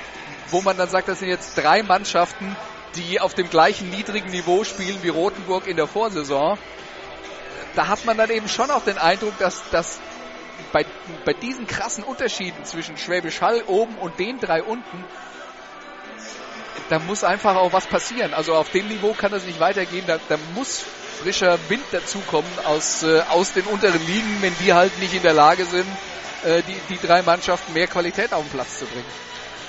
wo 0.49 0.59
man 0.59 0.75
dann 0.75 0.89
sagt, 0.89 1.07
das 1.07 1.19
sind 1.19 1.29
jetzt 1.29 1.57
drei 1.57 1.81
Mannschaften, 1.81 2.57
die 2.95 3.21
auf 3.21 3.35
dem 3.35 3.49
gleichen 3.49 3.89
niedrigen 3.89 4.31
Niveau 4.31 4.65
spielen 4.65 4.97
wie 5.01 5.07
Rothenburg 5.07 5.65
in 5.65 5.77
der 5.77 5.87
Vorsaison. 5.87 6.57
Da 7.73 7.87
hat 7.87 8.03
man 8.03 8.17
dann 8.17 8.29
eben 8.29 8.49
schon 8.49 8.69
auch 8.69 8.83
den 8.83 8.97
Eindruck, 8.97 9.37
dass, 9.39 9.63
dass 9.69 10.01
bei, 10.73 10.85
bei 11.23 11.31
diesen 11.31 11.67
krassen 11.67 12.03
Unterschieden 12.03 12.65
zwischen 12.65 12.97
Schwäbisch 12.97 13.39
Hall 13.39 13.63
oben 13.67 13.95
und 13.95 14.19
den 14.19 14.41
drei 14.41 14.61
unten, 14.61 15.05
da 16.89 16.99
muss 16.99 17.23
einfach 17.23 17.55
auch 17.55 17.71
was 17.71 17.87
passieren. 17.87 18.33
Also 18.33 18.55
auf 18.55 18.69
dem 18.71 18.89
Niveau 18.89 19.13
kann 19.13 19.31
das 19.31 19.45
nicht 19.45 19.61
weitergehen. 19.61 20.03
Da, 20.05 20.19
da 20.27 20.37
muss 20.53 20.83
frischer 21.21 21.57
Wind 21.69 21.83
dazukommen 21.91 22.51
aus, 22.65 23.03
äh, 23.03 23.21
aus 23.29 23.53
den 23.53 23.65
unteren 23.65 24.05
Ligen, 24.05 24.37
wenn 24.41 24.55
die 24.59 24.73
halt 24.73 24.97
nicht 24.99 25.13
in 25.13 25.21
der 25.23 25.33
Lage 25.33 25.65
sind, 25.65 25.87
äh, 26.43 26.61
die, 26.63 26.93
die 26.93 27.05
drei 27.07 27.21
Mannschaften 27.21 27.73
mehr 27.73 27.87
Qualität 27.87 28.33
auf 28.33 28.43
den 28.43 28.51
Platz 28.51 28.79
zu 28.79 28.85
bringen. 28.85 29.05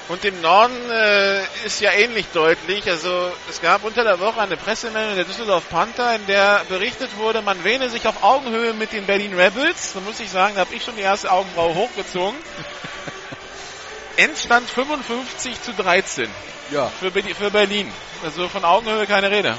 Und 0.06 0.22
im 0.26 0.38
Norden 0.42 0.76
äh, 0.90 1.42
ist 1.64 1.80
ja 1.80 1.90
ähnlich 1.92 2.26
deutlich. 2.34 2.86
Also 2.90 3.32
es 3.48 3.62
gab 3.62 3.84
unter 3.84 4.04
der 4.04 4.20
Woche 4.20 4.38
eine 4.40 4.56
Pressemeldung 4.58 5.14
der 5.16 5.24
Düsseldorf 5.24 5.66
Panther, 5.70 6.14
in 6.16 6.26
der 6.26 6.60
berichtet 6.68 7.16
wurde, 7.16 7.40
man 7.40 7.64
wähne 7.64 7.88
sich 7.88 8.06
auf 8.06 8.22
Augenhöhe 8.22 8.74
mit 8.74 8.92
den 8.92 9.06
Berlin 9.06 9.32
Rebels. 9.34 9.94
Da 9.94 10.00
muss 10.00 10.20
ich 10.20 10.28
sagen, 10.28 10.56
da 10.56 10.60
habe 10.60 10.74
ich 10.74 10.84
schon 10.84 10.96
die 10.96 11.00
erste 11.02 11.32
Augenbraue 11.32 11.74
hochgezogen. 11.74 12.36
Endstand 14.16 14.68
55 14.68 15.62
zu 15.62 15.72
13 15.72 16.28
Ja. 16.70 16.88
für, 17.00 17.10
Be- 17.10 17.34
für 17.34 17.50
Berlin. 17.50 17.90
Also 18.22 18.48
von 18.48 18.64
Augenhöhe 18.64 19.06
keine 19.06 19.30
Rede. 19.30 19.56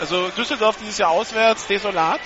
Also 0.00 0.28
Düsseldorf 0.30 0.76
dieses 0.78 0.98
Jahr 0.98 1.10
auswärts 1.10 1.66
desolat. 1.66 2.20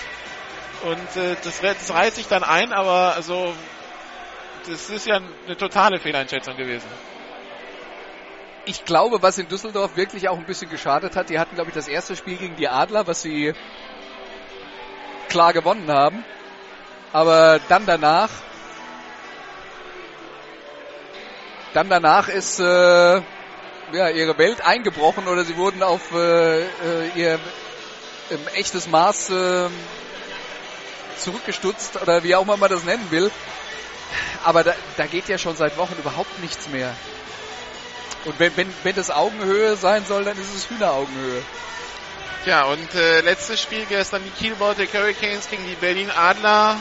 Und 0.83 1.21
äh, 1.21 1.35
das, 1.43 1.61
das 1.61 1.93
reiht 1.93 2.15
sich 2.15 2.27
dann 2.27 2.43
ein, 2.43 2.71
aber 2.71 3.13
also 3.15 3.53
das 4.67 4.89
ist 4.89 5.05
ja 5.07 5.19
eine 5.45 5.57
totale 5.57 5.99
Fehleinschätzung 5.99 6.55
gewesen. 6.57 6.87
Ich 8.65 8.83
glaube, 8.85 9.21
was 9.21 9.37
in 9.37 9.47
Düsseldorf 9.47 9.95
wirklich 9.95 10.27
auch 10.29 10.37
ein 10.37 10.45
bisschen 10.45 10.69
geschadet 10.69 11.15
hat, 11.15 11.29
die 11.29 11.37
hatten, 11.37 11.55
glaube 11.55 11.69
ich, 11.69 11.75
das 11.75 11.87
erste 11.87 12.15
Spiel 12.15 12.37
gegen 12.37 12.55
die 12.55 12.67
Adler, 12.67 13.07
was 13.07 13.21
sie 13.21 13.53
klar 15.29 15.53
gewonnen 15.53 15.91
haben. 15.91 16.23
Aber 17.13 17.59
dann 17.69 17.85
danach 17.85 18.29
dann 21.73 21.89
danach 21.89 22.29
ist 22.29 22.59
äh, 22.59 23.21
ja, 23.91 24.09
ihre 24.09 24.37
Welt 24.37 24.65
eingebrochen 24.65 25.27
oder 25.27 25.43
sie 25.43 25.57
wurden 25.57 25.83
auf 25.83 26.11
äh, 26.13 26.61
äh 26.61 26.67
ihr 27.15 27.39
ähm, 28.31 28.47
echtes 28.53 28.87
Maß 28.87 29.29
äh, 29.29 29.67
zurückgestutzt 31.17 32.01
oder 32.01 32.23
wie 32.23 32.35
auch 32.35 32.43
immer 32.43 32.57
man 32.57 32.69
das 32.69 32.83
nennen 32.83 33.09
will. 33.11 33.31
Aber 34.43 34.63
da, 34.63 34.73
da 34.97 35.05
geht 35.07 35.27
ja 35.27 35.37
schon 35.37 35.55
seit 35.55 35.77
Wochen 35.77 35.95
überhaupt 35.97 36.39
nichts 36.39 36.67
mehr. 36.69 36.95
Und 38.25 38.39
wenn, 38.39 38.55
wenn, 38.57 38.73
wenn 38.83 38.95
das 38.95 39.11
Augenhöhe 39.11 39.75
sein 39.75 40.05
soll, 40.05 40.23
dann 40.23 40.37
ist 40.37 40.53
es 40.53 40.69
Hühneraugenhöhe. 40.69 41.41
Ja, 42.45 42.65
und 42.65 42.93
äh, 42.93 43.21
letztes 43.21 43.61
Spiel 43.61 43.85
gestern 43.87 44.23
die 44.23 44.29
Kiel 44.29 44.55
Baltic 44.55 44.93
Hurricanes 44.93 45.49
gegen 45.49 45.65
die 45.67 45.75
Berlin 45.75 46.11
Adler 46.11 46.77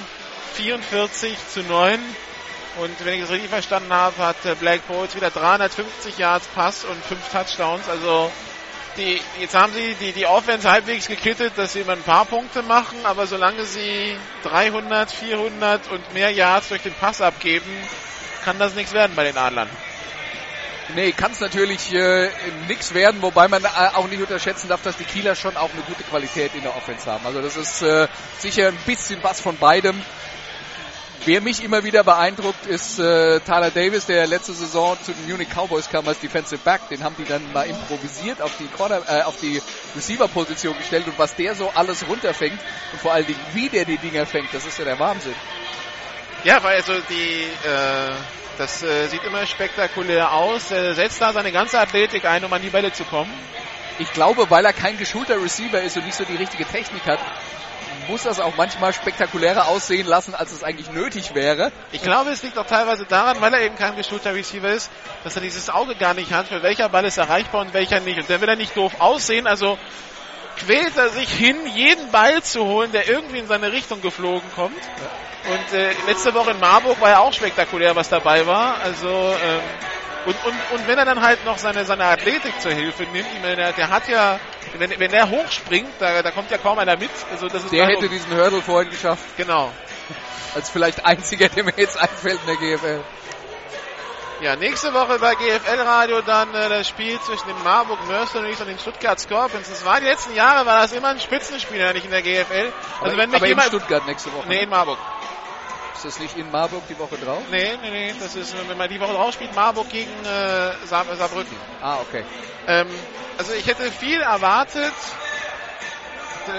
44 0.54 1.36
zu 1.52 1.62
9. 1.62 1.98
Und 2.80 3.04
wenn 3.04 3.14
ich 3.14 3.22
es 3.22 3.30
richtig 3.30 3.50
verstanden 3.50 3.92
habe, 3.92 4.16
hat 4.18 4.44
äh, 4.44 4.54
Black 4.56 4.86
Bolt 4.88 5.14
wieder 5.14 5.30
350 5.30 6.18
Yards 6.18 6.46
Pass 6.48 6.84
und 6.84 7.02
5 7.04 7.20
Touchdowns. 7.30 7.88
Also 7.88 8.30
die, 8.96 9.20
jetzt 9.40 9.54
haben 9.54 9.72
sie 9.72 9.94
die, 9.94 10.12
die 10.12 10.26
Offense 10.26 10.70
halbwegs 10.70 11.08
gekittet, 11.08 11.54
dass 11.56 11.72
sie 11.72 11.80
immer 11.80 11.92
ein 11.92 12.02
paar 12.02 12.24
Punkte 12.24 12.62
machen, 12.62 13.04
aber 13.04 13.26
solange 13.26 13.64
sie 13.64 14.16
300, 14.44 15.10
400 15.10 15.90
und 15.90 16.14
mehr 16.14 16.30
Yards 16.30 16.68
durch 16.68 16.82
den 16.82 16.94
Pass 16.94 17.20
abgeben, 17.20 17.70
kann 18.44 18.58
das 18.58 18.74
nichts 18.74 18.92
werden 18.92 19.14
bei 19.16 19.24
den 19.24 19.36
Adlern. 19.36 19.68
Nee, 20.94 21.12
kann 21.12 21.32
es 21.32 21.40
natürlich 21.40 21.92
äh, 21.94 22.28
nichts 22.68 22.92
werden, 22.92 23.22
wobei 23.22 23.48
man 23.48 23.64
äh, 23.64 23.68
auch 23.94 24.06
nicht 24.06 24.20
unterschätzen 24.20 24.68
darf, 24.68 24.82
dass 24.82 24.96
die 24.96 25.04
Kieler 25.04 25.34
schon 25.34 25.56
auch 25.56 25.70
eine 25.72 25.80
gute 25.82 26.02
Qualität 26.04 26.54
in 26.54 26.62
der 26.62 26.76
Offense 26.76 27.10
haben. 27.10 27.24
Also 27.26 27.40
das 27.40 27.56
ist 27.56 27.82
äh, 27.82 28.06
sicher 28.38 28.68
ein 28.68 28.76
bisschen 28.84 29.22
was 29.22 29.40
von 29.40 29.56
beidem. 29.56 30.00
Wer 31.26 31.40
mich 31.40 31.64
immer 31.64 31.82
wieder 31.84 32.04
beeindruckt, 32.04 32.66
ist 32.66 32.98
äh, 32.98 33.40
Tyler 33.40 33.70
Davis, 33.70 34.04
der 34.04 34.26
letzte 34.26 34.52
Saison 34.52 34.94
zu 35.02 35.12
den 35.12 35.30
Munich 35.30 35.48
Cowboys 35.48 35.88
kam 35.88 36.06
als 36.06 36.20
Defensive 36.20 36.60
Back. 36.62 36.86
Den 36.90 37.02
haben 37.02 37.16
die 37.16 37.24
dann 37.24 37.50
mal 37.50 37.62
improvisiert 37.62 38.42
auf 38.42 38.52
die 38.58 38.66
Corner, 38.66 39.00
äh, 39.08 39.22
auf 39.22 39.40
die 39.40 39.62
Receiver-Position 39.96 40.76
gestellt 40.76 41.06
und 41.06 41.18
was 41.18 41.34
der 41.34 41.54
so 41.54 41.70
alles 41.74 42.06
runterfängt 42.06 42.60
und 42.92 43.00
vor 43.00 43.14
allen 43.14 43.24
Dingen 43.24 43.40
wie 43.54 43.70
der 43.70 43.86
die 43.86 43.96
Dinger 43.96 44.26
fängt, 44.26 44.52
das 44.52 44.66
ist 44.66 44.78
ja 44.78 44.84
der 44.84 44.98
Wahnsinn. 44.98 45.34
Ja, 46.44 46.62
weil 46.62 46.76
also 46.76 46.92
die 47.08 47.44
äh, 47.66 48.12
das 48.58 48.82
äh, 48.82 49.08
sieht 49.08 49.24
immer 49.24 49.46
spektakulär 49.46 50.30
aus. 50.30 50.70
Er 50.72 50.94
setzt 50.94 51.22
da 51.22 51.32
seine 51.32 51.52
ganze 51.52 51.80
Athletik 51.80 52.26
ein, 52.26 52.44
um 52.44 52.52
an 52.52 52.60
die 52.60 52.68
Bälle 52.68 52.92
zu 52.92 53.04
kommen. 53.04 53.32
Ich 53.98 54.12
glaube, 54.12 54.50
weil 54.50 54.66
er 54.66 54.74
kein 54.74 54.98
geschulter 54.98 55.42
Receiver 55.42 55.80
ist 55.80 55.96
und 55.96 56.04
nicht 56.04 56.16
so 56.16 56.24
die 56.24 56.36
richtige 56.36 56.66
Technik 56.66 57.06
hat, 57.06 57.20
muss 58.08 58.22
das 58.22 58.40
auch 58.40 58.56
manchmal 58.56 58.92
spektakulärer 58.92 59.68
aussehen 59.68 60.06
lassen, 60.06 60.34
als 60.34 60.52
es 60.52 60.62
eigentlich 60.62 60.90
nötig 60.90 61.34
wäre. 61.34 61.72
Ich 61.92 62.02
glaube, 62.02 62.30
es 62.30 62.42
liegt 62.42 62.58
auch 62.58 62.66
teilweise 62.66 63.04
daran, 63.04 63.40
weil 63.40 63.52
er 63.54 63.60
eben 63.62 63.76
kein 63.76 63.96
geschulter 63.96 64.34
Receiver 64.34 64.70
ist, 64.70 64.90
dass 65.22 65.36
er 65.36 65.42
dieses 65.42 65.70
Auge 65.70 65.94
gar 65.94 66.14
nicht 66.14 66.32
hat, 66.32 66.48
für 66.48 66.62
welcher 66.62 66.88
Ball 66.88 67.04
ist 67.04 67.18
erreichbar 67.18 67.62
und 67.62 67.74
welcher 67.74 68.00
nicht. 68.00 68.18
Und 68.18 68.30
dann 68.30 68.40
will 68.40 68.48
er 68.48 68.56
nicht 68.56 68.76
doof 68.76 68.94
aussehen, 69.00 69.46
also 69.46 69.78
quält 70.56 70.96
er 70.96 71.08
sich 71.10 71.30
hin, 71.30 71.56
jeden 71.74 72.10
Ball 72.10 72.42
zu 72.42 72.64
holen, 72.64 72.92
der 72.92 73.08
irgendwie 73.08 73.38
in 73.38 73.46
seine 73.46 73.72
Richtung 73.72 74.00
geflogen 74.00 74.48
kommt. 74.54 74.82
Und 75.50 75.78
äh, 75.78 75.92
letzte 76.06 76.32
Woche 76.32 76.52
in 76.52 76.60
Marburg 76.60 77.00
war 77.00 77.10
ja 77.10 77.18
auch 77.18 77.32
spektakulär, 77.32 77.94
was 77.96 78.08
dabei 78.08 78.46
war. 78.46 78.80
Also 78.82 79.08
ähm, 79.08 79.60
und, 80.26 80.36
und, 80.46 80.54
und 80.72 80.88
wenn 80.88 80.98
er 80.98 81.04
dann 81.04 81.20
halt 81.20 81.44
noch 81.44 81.58
seine, 81.58 81.84
seine 81.84 82.04
Athletik 82.04 82.58
zur 82.60 82.72
Hilfe 82.72 83.02
nimmt, 83.04 83.28
der, 83.44 83.72
der 83.72 83.90
hat 83.90 84.08
ja, 84.08 84.40
wenn, 84.78 84.98
wenn 84.98 85.10
der 85.10 85.30
hochspringt, 85.30 85.90
da, 85.98 86.22
da 86.22 86.30
kommt 86.30 86.50
ja 86.50 86.58
kaum 86.58 86.78
einer 86.78 86.96
mit. 86.96 87.10
Also 87.30 87.48
das 87.48 87.64
ist 87.64 87.72
der 87.72 87.86
hätte 87.86 88.08
diesen 88.08 88.34
Hurdle 88.36 88.62
vorhin 88.62 88.90
geschafft. 88.90 89.24
Genau. 89.36 89.70
Als 90.54 90.70
vielleicht 90.70 91.04
einziger, 91.04 91.48
der 91.48 91.64
mir 91.64 91.74
jetzt 91.76 91.98
einfällt 91.98 92.40
in 92.40 92.46
der 92.46 92.56
GFL. 92.56 93.00
Ja, 94.40 94.56
nächste 94.56 94.92
Woche 94.92 95.18
bei 95.20 95.34
GFL 95.36 95.80
Radio 95.80 96.20
dann 96.20 96.52
äh, 96.54 96.68
das 96.68 96.88
Spiel 96.88 97.18
zwischen 97.20 97.46
den 97.46 97.62
Marburg 97.62 97.98
Mercenaries 98.08 98.60
und 98.60 98.66
den 98.66 98.78
Stuttgart 98.78 99.18
Scorpions. 99.18 99.68
Das 99.68 99.84
war 99.84 100.00
die 100.00 100.06
letzten 100.06 100.34
Jahre, 100.34 100.66
war 100.66 100.82
das 100.82 100.92
immer 100.92 101.08
ein 101.08 101.20
Spitzenspiel, 101.20 101.92
nicht 101.92 102.04
in 102.04 102.10
der 102.10 102.22
GFL. 102.22 102.72
Also 103.00 103.04
aber, 103.04 103.16
wenn 103.16 103.30
mich 103.30 103.36
aber 103.36 103.46
jemand, 103.46 103.72
in 103.72 103.78
Stuttgart 103.78 104.06
nächste 104.06 104.32
Woche. 104.32 104.48
Nee, 104.48 104.64
in 104.64 104.68
Marburg. 104.68 104.98
Ist 105.94 106.04
das 106.04 106.18
nicht 106.18 106.36
in 106.36 106.50
Marburg 106.50 106.82
die 106.88 106.98
Woche 106.98 107.16
drauf? 107.16 107.42
Nee, 107.50 107.76
nee, 107.80 107.90
nee. 107.90 108.14
Das 108.18 108.34
ist, 108.34 108.54
wenn 108.68 108.76
man 108.76 108.88
die 108.88 109.00
Woche 109.00 109.12
drauf 109.12 109.32
spielt, 109.32 109.54
Marburg 109.54 109.88
gegen 109.88 110.10
äh, 110.24 110.86
Saarbrücken. 110.86 111.56
Ah, 111.80 111.98
okay. 112.00 112.24
Ähm, 112.66 112.88
also 113.38 113.52
ich 113.52 113.66
hätte 113.66 113.90
viel 113.90 114.20
erwartet 114.20 114.92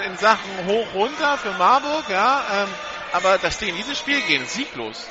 in 0.04 0.16
Sachen 0.16 0.66
hoch 0.66 0.86
runter 0.94 1.38
für 1.38 1.52
Marburg, 1.52 2.08
ja. 2.08 2.42
Ähm, 2.52 2.68
aber 3.12 3.38
dass 3.38 3.58
die 3.58 3.68
in 3.68 3.76
dieses 3.76 3.98
Spiel 3.98 4.20
gehen, 4.22 4.44
sieglos. 4.46 5.06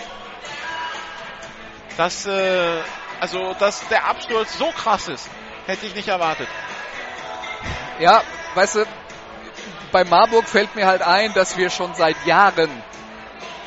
Das, 1.97 2.25
äh, 2.25 2.81
also, 3.19 3.55
dass 3.59 3.87
der 3.87 4.05
Absturz 4.05 4.57
so 4.57 4.71
krass 4.71 5.07
ist, 5.07 5.29
hätte 5.65 5.85
ich 5.85 5.95
nicht 5.95 6.09
erwartet. 6.09 6.47
Ja, 7.99 8.21
weißt 8.55 8.75
du, 8.75 8.85
bei 9.91 10.03
Marburg 10.03 10.47
fällt 10.47 10.75
mir 10.75 10.87
halt 10.87 11.01
ein, 11.01 11.33
dass 11.33 11.55
wir 11.55 11.69
schon 11.69 11.93
seit 11.95 12.17
Jahren 12.25 12.69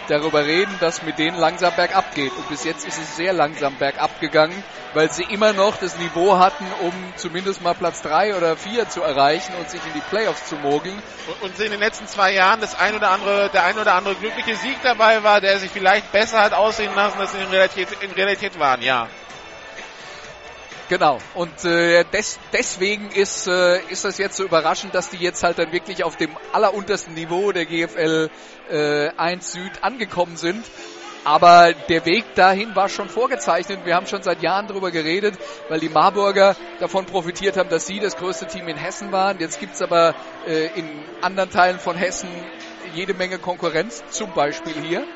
darüber 0.08 0.44
reden, 0.44 0.74
dass 0.80 1.02
mit 1.02 1.18
denen 1.18 1.36
langsam 1.36 1.74
bergab 1.74 2.14
geht. 2.14 2.32
Und 2.32 2.48
bis 2.48 2.64
jetzt 2.64 2.86
ist 2.86 2.98
es 2.98 3.16
sehr 3.16 3.32
langsam 3.32 3.76
bergab 3.76 4.20
gegangen, 4.20 4.62
weil 4.94 5.10
sie 5.12 5.24
immer 5.24 5.52
noch 5.52 5.76
das 5.76 5.98
Niveau 5.98 6.38
hatten, 6.38 6.66
um 6.80 6.92
zumindest 7.16 7.62
mal 7.62 7.74
Platz 7.74 8.02
drei 8.02 8.36
oder 8.36 8.56
vier 8.56 8.88
zu 8.88 9.02
erreichen 9.02 9.54
und 9.58 9.70
sich 9.70 9.80
in 9.86 9.92
die 9.94 10.00
Playoffs 10.08 10.46
zu 10.46 10.56
mogeln. 10.56 11.00
Und, 11.26 11.50
und 11.50 11.60
in 11.60 11.70
den 11.70 11.80
letzten 11.80 12.06
zwei 12.06 12.32
Jahren 12.32 12.60
das 12.60 12.78
ein 12.78 12.94
oder 12.94 13.10
andere, 13.10 13.50
der 13.50 13.64
ein 13.64 13.78
oder 13.78 13.94
andere 13.94 14.14
glückliche 14.14 14.56
Sieg 14.56 14.78
dabei 14.82 15.22
war, 15.22 15.40
der 15.40 15.58
sich 15.58 15.70
vielleicht 15.70 16.10
besser 16.12 16.40
hat 16.40 16.52
aussehen 16.52 16.94
lassen, 16.94 17.20
als 17.20 17.34
in 17.34 17.46
Realität, 17.48 17.88
in 18.00 18.10
Realität 18.12 18.58
waren, 18.58 18.82
ja. 18.82 19.08
Genau. 20.88 21.18
Und 21.34 21.64
äh, 21.66 22.04
des, 22.04 22.38
deswegen 22.52 23.10
ist, 23.10 23.46
äh, 23.46 23.80
ist 23.90 24.06
das 24.06 24.16
jetzt 24.16 24.36
so 24.36 24.44
überraschend, 24.44 24.94
dass 24.94 25.10
die 25.10 25.18
jetzt 25.18 25.42
halt 25.42 25.58
dann 25.58 25.70
wirklich 25.70 26.02
auf 26.02 26.16
dem 26.16 26.34
alleruntersten 26.52 27.12
Niveau 27.12 27.52
der 27.52 27.66
GFL 27.66 28.30
äh, 28.70 29.10
1 29.16 29.52
Süd 29.52 29.72
angekommen 29.82 30.36
sind. 30.36 30.64
Aber 31.24 31.74
der 31.88 32.06
Weg 32.06 32.34
dahin 32.36 32.74
war 32.74 32.88
schon 32.88 33.08
vorgezeichnet. 33.08 33.80
Wir 33.84 33.94
haben 33.94 34.06
schon 34.06 34.22
seit 34.22 34.42
Jahren 34.42 34.66
darüber 34.66 34.90
geredet, 34.90 35.34
weil 35.68 35.80
die 35.80 35.88
Marburger 35.88 36.56
davon 36.80 37.06
profitiert 37.06 37.56
haben, 37.56 37.68
dass 37.68 37.86
sie 37.86 38.00
das 38.00 38.16
größte 38.16 38.46
Team 38.46 38.68
in 38.68 38.76
Hessen 38.76 39.12
waren. 39.12 39.38
Jetzt 39.38 39.60
gibt's 39.60 39.82
aber 39.82 40.14
äh, 40.46 40.68
in 40.78 40.88
anderen 41.20 41.50
Teilen 41.50 41.78
von 41.78 41.96
Hessen 41.96 42.28
jede 42.94 43.14
Menge 43.14 43.38
Konkurrenz, 43.38 44.02
zum 44.10 44.32
Beispiel 44.32 44.74
hier 44.74 45.06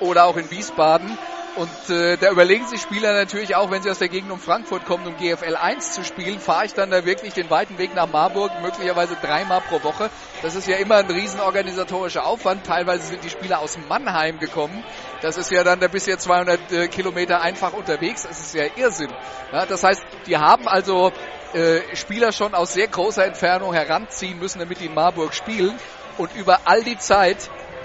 oder 0.00 0.24
auch 0.24 0.36
in 0.36 0.50
Wiesbaden. 0.50 1.18
Und 1.56 1.88
äh, 1.88 2.16
da 2.16 2.32
überlegen 2.32 2.66
sich 2.66 2.80
Spieler 2.80 3.12
natürlich 3.12 3.54
auch, 3.54 3.70
wenn 3.70 3.80
sie 3.80 3.88
aus 3.88 4.00
der 4.00 4.08
Gegend 4.08 4.32
um 4.32 4.40
Frankfurt 4.40 4.84
kommen, 4.86 5.06
um 5.06 5.16
GFL 5.16 5.54
1 5.54 5.92
zu 5.92 6.02
spielen, 6.02 6.40
fahre 6.40 6.66
ich 6.66 6.74
dann 6.74 6.90
da 6.90 7.04
wirklich 7.04 7.32
den 7.32 7.48
weiten 7.48 7.78
Weg 7.78 7.94
nach 7.94 8.10
Marburg, 8.10 8.50
möglicherweise 8.60 9.16
dreimal 9.22 9.60
pro 9.60 9.84
Woche. 9.84 10.10
Das 10.42 10.56
ist 10.56 10.66
ja 10.66 10.78
immer 10.78 10.96
ein 10.96 11.06
riesen 11.06 11.38
organisatorischer 11.38 12.26
Aufwand. 12.26 12.66
Teilweise 12.66 13.06
sind 13.06 13.22
die 13.22 13.30
Spieler 13.30 13.60
aus 13.60 13.78
Mannheim 13.88 14.40
gekommen. 14.40 14.82
Das 15.22 15.36
ist 15.36 15.52
ja 15.52 15.62
dann 15.62 15.78
da 15.78 15.86
bis 15.86 16.06
200 16.06 16.72
äh, 16.72 16.88
Kilometer 16.88 17.40
einfach 17.40 17.72
unterwegs. 17.72 18.24
Das 18.26 18.40
ist 18.40 18.54
ja 18.54 18.64
Irrsinn. 18.74 19.12
Ja, 19.52 19.64
das 19.64 19.84
heißt, 19.84 20.02
die 20.26 20.36
haben 20.36 20.66
also 20.66 21.12
äh, 21.52 21.82
Spieler 21.94 22.32
schon 22.32 22.54
aus 22.54 22.72
sehr 22.72 22.88
großer 22.88 23.24
Entfernung 23.24 23.72
heranziehen 23.72 24.40
müssen, 24.40 24.58
damit 24.58 24.80
die 24.80 24.86
in 24.86 24.94
Marburg 24.94 25.32
spielen. 25.34 25.78
Und 26.18 26.34
über 26.34 26.62
all 26.64 26.82
die 26.82 26.98
Zeit 26.98 27.38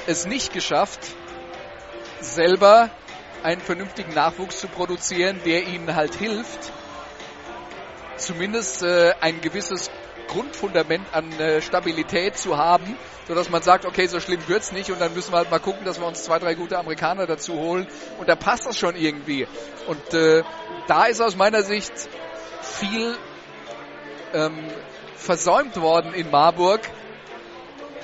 es 0.08 0.26
nicht 0.26 0.54
geschafft, 0.54 1.00
selber 2.22 2.90
einen 3.44 3.62
vernünftigen 3.62 4.14
Nachwuchs 4.14 4.60
zu 4.60 4.68
produzieren, 4.68 5.40
der 5.46 5.68
ihnen 5.68 5.96
halt 5.96 6.16
hilft, 6.16 6.72
zumindest 8.18 8.84
äh, 8.84 9.14
ein 9.22 9.42
gewisses 9.42 9.90
Grundfundament 10.28 11.08
an 11.14 11.32
äh, 11.40 11.62
Stabilität 11.62 12.38
zu 12.38 12.58
haben, 12.58 12.98
so 13.28 13.34
dass 13.34 13.50
man 13.50 13.62
sagt, 13.62 13.86
okay, 13.86 14.08
so 14.08 14.20
schlimm 14.20 14.48
wird's 14.48 14.72
nicht 14.72 14.92
und 14.92 15.00
dann 15.00 15.14
müssen 15.14 15.34
wir 15.34 15.38
halt 15.38 15.52
mal 15.52 15.60
gucken, 15.60 15.86
dass 15.86 16.00
wir 16.00 16.08
uns 16.08 16.24
zwei, 16.24 16.40
drei 16.40 16.54
gute 16.54 16.78
Amerikaner 16.78 17.26
dazu 17.26 17.54
holen 17.54 17.88
und 18.20 18.30
da 18.30 18.36
passt 18.36 18.66
das 18.66 18.78
schon 18.78 18.96
irgendwie. 18.96 19.48
Und 19.88 20.14
äh, 20.14 20.44
da 20.88 21.06
ist 21.06 21.22
aus 21.22 21.36
meiner 21.36 21.64
Sicht 21.64 21.94
viel 22.62 23.18
ähm, 24.34 24.68
versäumt 25.16 25.78
worden 25.82 26.14
in 26.14 26.30
Marburg, 26.30 26.82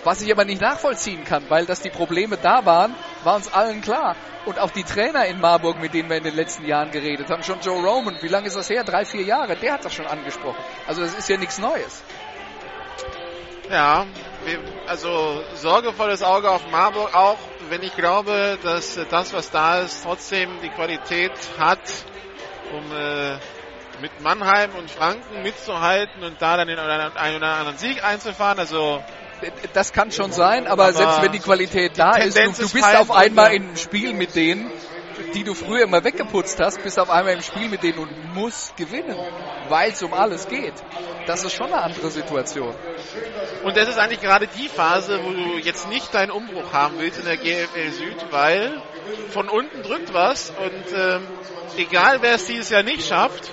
was 0.06 0.22
ich 0.22 0.32
aber 0.32 0.46
nicht 0.46 0.62
nachvollziehen 0.62 1.24
kann, 1.26 1.50
weil 1.50 1.66
dass 1.66 1.82
die 1.82 1.90
Probleme 1.90 2.38
da 2.38 2.66
waren, 2.66 2.96
war 3.24 3.36
uns 3.36 3.52
allen 3.52 3.82
klar. 3.82 4.16
Und 4.46 4.60
auch 4.60 4.70
die 4.70 4.84
Trainer 4.84 5.26
in 5.26 5.42
Marburg, 5.42 5.80
mit 5.80 5.96
denen 5.96 6.10
wir 6.10 6.18
in 6.18 6.24
den 6.24 6.36
letzten 6.36 6.66
Jahren 6.66 6.92
geredet 6.92 7.30
haben, 7.30 7.42
schon 7.42 7.60
Joe 7.62 7.84
Roman, 7.84 8.16
wie 8.22 8.28
lange 8.28 8.48
ist 8.48 8.56
das 8.56 8.70
her? 8.70 8.84
Drei, 8.84 9.04
vier 9.04 9.24
Jahre, 9.24 9.56
der 9.56 9.74
hat 9.74 9.84
das 9.84 9.94
schon 9.94 10.06
angesprochen. 10.06 10.64
Also 10.88 11.02
das 11.02 11.16
ist 11.16 11.28
ja 11.28 11.38
nichts 11.38 11.58
Neues. 11.58 12.04
Ja, 13.70 14.06
also 14.86 15.44
sorgevolles 15.56 16.22
Auge 16.22 16.52
auf 16.52 16.70
Marburg 16.70 17.16
auch, 17.16 17.40
wenn 17.70 17.82
ich 17.82 17.96
glaube, 17.96 18.60
dass 18.62 19.00
das, 19.10 19.34
was 19.34 19.50
da 19.50 19.80
ist, 19.80 20.04
trotzdem 20.04 20.50
die 20.62 20.70
Qualität 20.70 21.32
hat, 21.58 21.80
um 22.72 22.84
äh, 22.96 23.40
mit 24.02 24.22
Mannheim 24.22 24.76
und 24.76 24.92
Franken 24.92 25.42
mitzuhalten 25.42 26.24
und 26.24 26.40
da 26.42 26.58
dann 26.58 26.68
den 26.68 26.78
einen 26.78 27.38
oder 27.38 27.56
anderen 27.56 27.78
Sieg 27.78 28.04
einzufahren. 28.04 28.60
Also 28.60 29.04
das 29.74 29.94
kann 29.94 30.12
schon 30.12 30.32
sein, 30.32 30.68
aber, 30.68 30.86
aber 30.86 30.94
selbst 30.94 31.22
wenn 31.22 31.32
die 31.32 31.40
Qualität 31.40 31.98
da 31.98 32.14
die 32.14 32.28
ist, 32.28 32.38
du, 32.38 32.52
du 32.52 32.70
bist 32.70 32.96
auf 32.96 33.12
einmal 33.12 33.54
in 33.54 33.64
einem 33.64 33.78
Spiel 33.78 34.14
mit 34.14 34.36
denen, 34.36 34.72
die 35.34 35.44
du 35.44 35.54
früher 35.54 35.84
immer 35.84 36.04
weggeputzt 36.04 36.60
hast, 36.60 36.82
bist 36.84 37.00
auf 37.00 37.10
einmal 37.10 37.34
im 37.34 37.42
Spiel 37.42 37.70
mit 37.70 37.84
denen 37.84 38.00
und 38.00 38.34
musst 38.34 38.76
gewinnen, 38.78 39.16
weil 39.70 39.92
es 39.92 40.04
um 40.04 40.14
alles 40.14 40.48
geht. 40.48 40.74
Das 41.26 41.44
ist 41.44 41.54
schon 41.54 41.68
eine 41.68 41.82
andere 41.82 42.12
Situation. 42.12 42.74
Und 43.64 43.78
das 43.78 43.90
ist 43.90 43.98
eigentlich 43.98 44.22
gerade 44.22 44.48
die 44.48 44.68
Phase, 44.68 45.20
wo 45.24 45.32
du 45.32 45.58
jetzt 45.58 45.90
nicht 45.90 46.14
deinen 46.14 46.32
Umbruch 46.32 46.74
haben 46.74 46.96
willst 47.00 47.20
in 47.20 47.26
der 47.26 47.38
GFL 47.38 47.92
Süd, 47.92 48.26
weil 48.32 48.82
von 49.30 49.50
unten 49.50 49.84
drückt 49.84 50.14
was 50.14 50.50
und 50.52 50.98
ähm, 50.98 51.28
egal 51.78 52.22
wer 52.22 52.36
es 52.36 52.46
dieses 52.46 52.70
Jahr 52.70 52.84
nicht 52.84 53.08
schafft, 53.08 53.52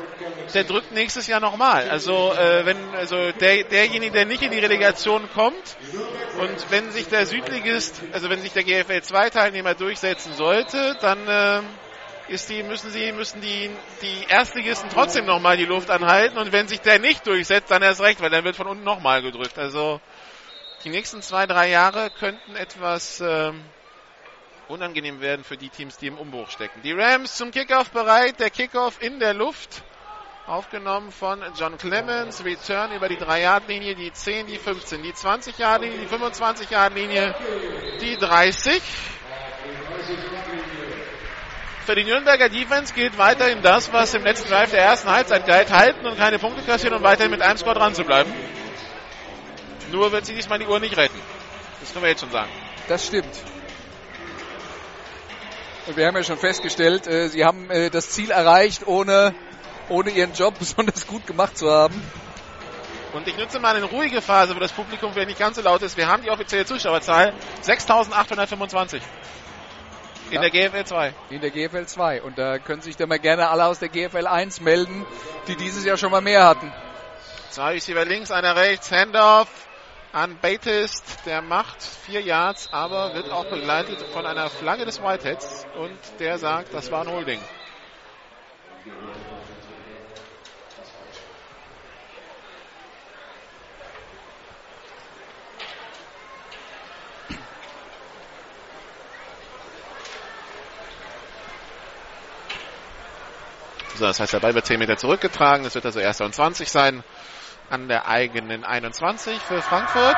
der 0.54 0.64
drückt 0.64 0.92
nächstes 0.92 1.26
Jahr 1.26 1.40
nochmal. 1.40 1.88
Also 1.88 2.32
äh, 2.32 2.66
wenn 2.66 2.94
also 2.94 3.32
der, 3.32 3.64
derjenige, 3.64 4.12
der 4.12 4.26
nicht 4.26 4.42
in 4.42 4.50
die 4.50 4.58
Relegation 4.58 5.28
kommt 5.34 5.76
und 6.40 6.70
wenn 6.70 6.90
sich 6.90 7.08
der 7.08 7.26
Südligist, 7.26 8.02
also 8.12 8.30
wenn 8.30 8.40
sich 8.40 8.52
der 8.52 8.64
GFL 8.64 9.02
2 9.02 9.30
Teilnehmer 9.30 9.74
durchsetzen 9.74 10.32
sollte, 10.34 10.96
dann 11.00 11.26
äh, 11.28 11.62
ist 12.32 12.48
die, 12.48 12.62
müssen 12.62 12.90
sie, 12.90 13.12
müssen 13.12 13.40
die, 13.40 13.70
die 14.00 14.26
Erstligisten 14.28 14.88
trotzdem 14.90 15.26
nochmal 15.26 15.56
die 15.56 15.64
Luft 15.64 15.90
anhalten 15.90 16.38
und 16.38 16.52
wenn 16.52 16.68
sich 16.68 16.80
der 16.80 16.98
nicht 16.98 17.26
durchsetzt, 17.26 17.70
dann 17.70 17.82
erst 17.82 18.00
recht, 18.00 18.20
weil 18.20 18.30
dann 18.30 18.44
wird 18.44 18.56
von 18.56 18.66
unten 18.66 18.84
nochmal 18.84 19.22
gedrückt. 19.22 19.58
Also 19.58 20.00
die 20.84 20.90
nächsten 20.90 21.22
zwei, 21.22 21.46
drei 21.46 21.68
Jahre 21.68 22.10
könnten 22.10 22.56
etwas 22.56 23.20
ähm, 23.20 23.62
unangenehm 24.68 25.20
werden 25.20 25.44
für 25.44 25.56
die 25.56 25.68
Teams, 25.68 25.98
die 25.98 26.06
im 26.06 26.18
Umbruch 26.18 26.50
stecken. 26.50 26.80
Die 26.82 26.92
Rams 26.92 27.36
zum 27.36 27.50
Kickoff 27.50 27.90
bereit, 27.90 28.40
der 28.40 28.50
Kickoff 28.50 29.00
in 29.00 29.20
der 29.20 29.34
Luft. 29.34 29.82
Aufgenommen 30.46 31.12
von 31.12 31.40
John 31.56 31.78
Clemens. 31.78 32.44
Return 32.44 32.90
über 32.92 33.08
die 33.08 33.16
3-Yard-Linie, 33.16 33.94
die 33.94 34.12
10, 34.12 34.48
die 34.48 34.58
15, 34.58 35.00
die 35.00 35.12
20-Yard-Linie, 35.12 35.98
die 35.98 36.08
25-Yard-Linie, 36.08 37.34
die 38.00 38.16
30. 38.16 38.82
Für 41.86 41.94
die 41.94 42.02
Nürnberger 42.02 42.48
Defense 42.48 42.92
gilt 42.92 43.18
weiterhin 43.18 43.62
das, 43.62 43.92
was 43.92 44.14
im 44.14 44.24
letzten 44.24 44.48
Drive 44.48 44.72
der 44.72 44.82
ersten 44.82 45.08
Halbzeit 45.08 45.46
galt. 45.46 45.70
Halten 45.70 46.06
und 46.06 46.16
keine 46.16 46.40
Punkte 46.40 46.62
kassieren 46.62 46.96
und 46.96 47.04
weiterhin 47.04 47.30
mit 47.30 47.40
einem 47.40 47.58
Score 47.58 47.76
dran 47.76 47.94
zu 47.94 48.02
bleiben. 48.02 48.32
Nur 49.92 50.10
wird 50.10 50.26
sie 50.26 50.34
diesmal 50.34 50.58
die 50.58 50.66
Uhr 50.66 50.80
nicht 50.80 50.96
retten. 50.96 51.20
Das 51.80 51.92
können 51.92 52.02
wir 52.04 52.10
jetzt 52.10 52.20
schon 52.20 52.32
sagen. 52.32 52.50
Das 52.88 53.06
stimmt. 53.06 53.34
Und 55.86 55.96
wir 55.96 56.06
haben 56.06 56.16
ja 56.16 56.22
schon 56.22 56.38
festgestellt, 56.38 57.06
äh, 57.06 57.28
sie 57.28 57.44
haben 57.44 57.70
äh, 57.70 57.90
das 57.90 58.10
Ziel 58.10 58.30
erreicht, 58.30 58.86
ohne, 58.86 59.34
ohne 59.88 60.10
ihren 60.10 60.32
Job 60.32 60.54
besonders 60.58 61.06
gut 61.06 61.26
gemacht 61.26 61.56
zu 61.56 61.70
haben. 61.70 62.02
Und 63.12 63.28
ich 63.28 63.36
nutze 63.36 63.58
mal 63.60 63.76
eine 63.76 63.84
ruhige 63.84 64.22
Phase, 64.22 64.56
wo 64.56 64.60
das 64.60 64.72
Publikum 64.72 65.12
vielleicht 65.12 65.28
nicht 65.28 65.38
ganz 65.38 65.56
so 65.56 65.62
laut 65.62 65.82
ist. 65.82 65.96
Wir 65.98 66.08
haben 66.08 66.22
die 66.22 66.30
offizielle 66.30 66.64
Zuschauerzahl 66.64 67.34
6.825. 67.62 69.00
In 70.30 70.36
Ja. 70.36 70.40
der 70.40 70.50
GFL 70.50 70.84
2. 70.84 71.14
In 71.28 71.40
der 71.42 71.50
GFL 71.50 71.84
2. 71.84 72.22
Und 72.22 72.38
da 72.38 72.58
können 72.58 72.80
sich 72.80 72.96
dann 72.96 73.10
mal 73.10 73.18
gerne 73.18 73.50
alle 73.50 73.66
aus 73.66 73.80
der 73.80 73.90
GFL 73.90 74.26
1 74.26 74.62
melden, 74.62 75.04
die 75.46 75.56
dieses 75.56 75.84
Jahr 75.84 75.98
schon 75.98 76.10
mal 76.10 76.22
mehr 76.22 76.46
hatten. 76.46 76.72
Zwei 77.50 77.72
Receiver 77.72 78.06
links, 78.06 78.30
einer 78.30 78.56
rechts. 78.56 78.90
Handoff 78.90 79.48
an 80.14 80.38
Batist. 80.40 81.04
Der 81.26 81.42
macht 81.42 81.82
vier 81.82 82.22
Yards, 82.22 82.70
aber 82.72 83.12
wird 83.12 83.30
auch 83.30 83.44
begleitet 83.44 84.00
von 84.14 84.24
einer 84.24 84.48
Flagge 84.48 84.86
des 84.86 85.02
Whiteheads. 85.02 85.66
Und 85.76 85.98
der 86.18 86.38
sagt, 86.38 86.72
das 86.72 86.90
war 86.90 87.02
ein 87.02 87.10
Holding. 87.10 87.40
So, 104.02 104.08
das 104.08 104.18
heißt, 104.18 104.32
der 104.32 104.40
Ball 104.40 104.52
wird 104.52 104.66
10 104.66 104.80
Meter 104.80 104.96
zurückgetragen. 104.96 105.64
Es 105.64 105.76
wird 105.76 105.86
also 105.86 106.00
erster 106.00 106.24
und 106.24 106.34
20 106.34 106.68
sein 106.68 107.04
an 107.70 107.86
der 107.86 108.08
eigenen 108.08 108.64
21 108.64 109.38
für 109.38 109.62
Frankfurt. 109.62 110.16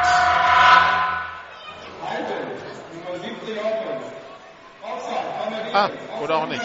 Ah, 5.74 5.90
oder 6.22 6.36
auch 6.36 6.46
nicht. 6.46 6.62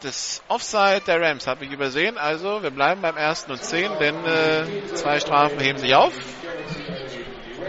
Das 0.00 0.42
Offside 0.48 1.02
der 1.06 1.20
Rams 1.20 1.46
habe 1.46 1.66
ich 1.66 1.70
übersehen. 1.70 2.16
Also 2.16 2.62
wir 2.62 2.70
bleiben 2.70 3.02
beim 3.02 3.18
ersten 3.18 3.52
und 3.52 3.62
10, 3.62 3.98
denn 3.98 4.24
äh, 4.24 4.64
zwei 4.94 5.20
Strafen 5.20 5.60
heben 5.60 5.76
sich 5.76 5.94
auf. 5.94 6.14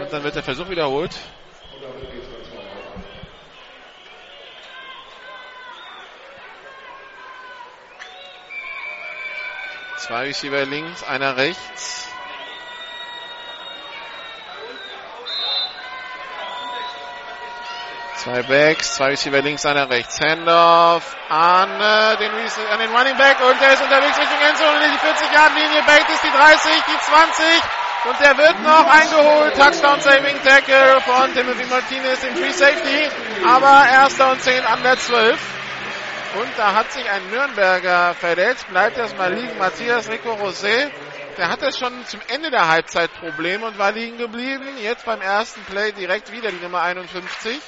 Und 0.00 0.10
dann 0.10 0.24
wird 0.24 0.36
der 0.36 0.42
Versuch 0.42 0.70
wiederholt. 0.70 1.14
Zwei 9.98 10.26
Receiver 10.26 10.64
links, 10.64 11.02
einer 11.02 11.36
rechts. 11.36 12.08
Zwei 18.16 18.42
Backs, 18.42 18.94
zwei 18.94 19.08
Receiver 19.10 19.42
links, 19.42 19.66
einer 19.66 19.90
rechts. 19.90 20.20
Handoff 20.20 21.16
an, 21.28 21.80
äh, 21.80 21.84
an 21.84 22.78
den 22.78 22.90
Running 22.94 23.16
Back 23.16 23.40
und 23.40 23.60
der 23.60 23.72
ist 23.72 23.82
unterwegs 23.82 24.18
Richtung 24.18 24.40
Endzone, 24.40 24.86
die 24.86 24.98
40-Yard-Linie. 24.98 25.82
Bait 25.84 26.08
ist 26.08 26.22
die 26.22 26.30
30, 26.30 26.72
die 26.86 26.98
20 27.00 27.44
und 28.04 28.20
der 28.20 28.38
wird 28.38 28.62
noch 28.62 28.86
eingeholt. 28.86 29.54
Touchdown 29.56 30.00
Saving 30.00 30.36
Tackle 30.44 31.00
von 31.00 31.34
Timothy 31.34 31.64
Martinez 31.66 32.22
im 32.22 32.36
Free 32.36 32.52
Safety. 32.52 33.10
Aber 33.44 33.84
erster 33.90 34.30
und 34.30 34.42
10 34.42 34.64
an 34.64 34.82
der 34.84 34.96
12. 34.96 35.57
Und 36.34 36.50
da 36.58 36.74
hat 36.74 36.92
sich 36.92 37.08
ein 37.08 37.30
Nürnberger 37.30 38.14
verletzt. 38.14 38.68
Bleibt 38.68 38.98
erstmal 38.98 39.32
liegen. 39.32 39.56
Matthias 39.58 40.10
Rico 40.10 40.34
Rosé. 40.34 40.90
Der 41.38 41.48
hatte 41.48 41.72
schon 41.72 42.04
zum 42.06 42.20
Ende 42.28 42.50
der 42.50 42.68
Halbzeit 42.68 43.12
Probleme 43.14 43.66
und 43.66 43.78
war 43.78 43.92
liegen 43.92 44.18
geblieben. 44.18 44.66
Jetzt 44.82 45.06
beim 45.06 45.22
ersten 45.22 45.62
Play 45.62 45.92
direkt 45.92 46.30
wieder 46.32 46.50
die 46.50 46.62
Nummer 46.62 46.82
51. 46.82 47.58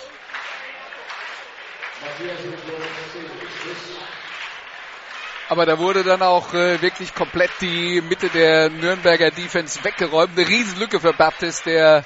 Aber 5.48 5.66
da 5.66 5.78
wurde 5.78 6.04
dann 6.04 6.22
auch 6.22 6.52
äh, 6.54 6.80
wirklich 6.82 7.14
komplett 7.14 7.50
die 7.60 8.00
Mitte 8.02 8.28
der 8.28 8.70
Nürnberger 8.70 9.30
Defense 9.30 9.82
weggeräumt. 9.82 10.36
Eine 10.36 10.46
Riesenlücke 10.46 11.00
für 11.00 11.12
Baptist, 11.12 11.66
der 11.66 12.04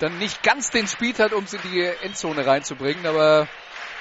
dann 0.00 0.18
nicht 0.18 0.42
ganz 0.42 0.70
den 0.70 0.88
Speed 0.88 1.20
hat, 1.20 1.32
um 1.32 1.46
sie 1.46 1.56
in 1.56 1.70
die 1.70 1.82
Endzone 2.02 2.46
reinzubringen, 2.46 3.06
aber 3.06 3.48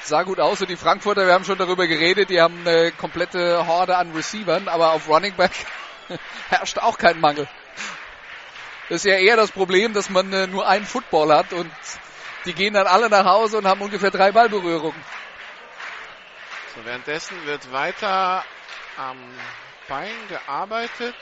sah 0.03 0.23
gut 0.23 0.39
aus. 0.39 0.61
Und 0.61 0.69
die 0.69 0.75
Frankfurter, 0.75 1.25
wir 1.25 1.33
haben 1.33 1.45
schon 1.45 1.57
darüber 1.57 1.87
geredet, 1.87 2.29
die 2.29 2.41
haben 2.41 2.59
eine 2.65 2.91
komplette 2.91 3.65
Horde 3.67 3.97
an 3.97 4.11
Receivern, 4.11 4.67
aber 4.67 4.93
auf 4.93 5.07
Running 5.07 5.35
Back 5.35 5.51
herrscht 6.49 6.77
auch 6.79 6.97
kein 6.97 7.19
Mangel. 7.19 7.47
Das 8.89 8.97
ist 8.97 9.05
ja 9.05 9.17
eher 9.17 9.37
das 9.37 9.51
Problem, 9.51 9.93
dass 9.93 10.09
man 10.09 10.31
äh, 10.33 10.47
nur 10.47 10.67
einen 10.67 10.85
Football 10.85 11.33
hat 11.33 11.53
und 11.53 11.71
die 12.45 12.53
gehen 12.53 12.73
dann 12.73 12.87
alle 12.87 13.09
nach 13.09 13.25
Hause 13.25 13.57
und 13.57 13.67
haben 13.67 13.81
ungefähr 13.81 14.11
drei 14.11 14.31
Ballberührungen. 14.31 15.01
So, 16.75 16.83
währenddessen 16.85 17.45
wird 17.45 17.71
weiter 17.71 18.43
am 18.97 19.17
Bein 19.87 20.11
gearbeitet. 20.27 21.15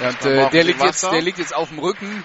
Ja, 0.00 0.08
und 0.08 0.24
äh, 0.24 0.50
der, 0.50 0.64
liegt 0.64 0.82
jetzt, 0.82 1.02
der 1.02 1.20
liegt 1.20 1.38
jetzt 1.38 1.54
auf 1.54 1.68
dem 1.68 1.78
Rücken. 1.78 2.24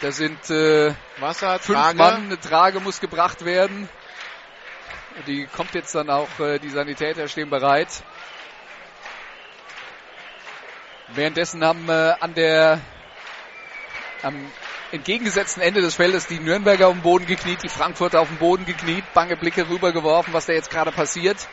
Da 0.00 0.10
sind 0.10 0.50
äh, 0.50 0.92
Wasser, 1.20 1.58
fünf 1.60 1.78
Trage. 1.78 1.96
Mann, 1.96 2.24
eine 2.24 2.40
Trage 2.40 2.80
muss 2.80 3.00
gebracht 3.00 3.44
werden. 3.44 3.88
Die 5.26 5.46
kommt 5.46 5.74
jetzt 5.74 5.94
dann 5.94 6.10
auch, 6.10 6.40
äh, 6.40 6.58
die 6.58 6.70
Sanitäter 6.70 7.28
stehen 7.28 7.50
bereit. 7.50 8.02
Währenddessen 11.14 11.64
haben 11.64 11.88
äh, 11.88 12.14
an 12.18 12.34
der 12.34 12.80
am 14.22 14.50
entgegengesetzten 14.92 15.62
Ende 15.62 15.80
des 15.80 15.94
Feldes 15.94 16.26
die 16.26 16.38
Nürnberger 16.38 16.88
auf 16.88 16.94
dem 16.94 17.02
Boden 17.02 17.26
gekniet, 17.26 17.62
die 17.62 17.68
Frankfurter 17.68 18.20
auf 18.20 18.28
dem 18.28 18.38
Boden 18.38 18.66
gekniet, 18.66 19.04
bange 19.14 19.36
Blicke 19.36 19.68
rübergeworfen, 19.68 20.32
was 20.32 20.46
da 20.46 20.52
jetzt 20.52 20.70
gerade 20.70 20.92
passiert. 20.92 21.48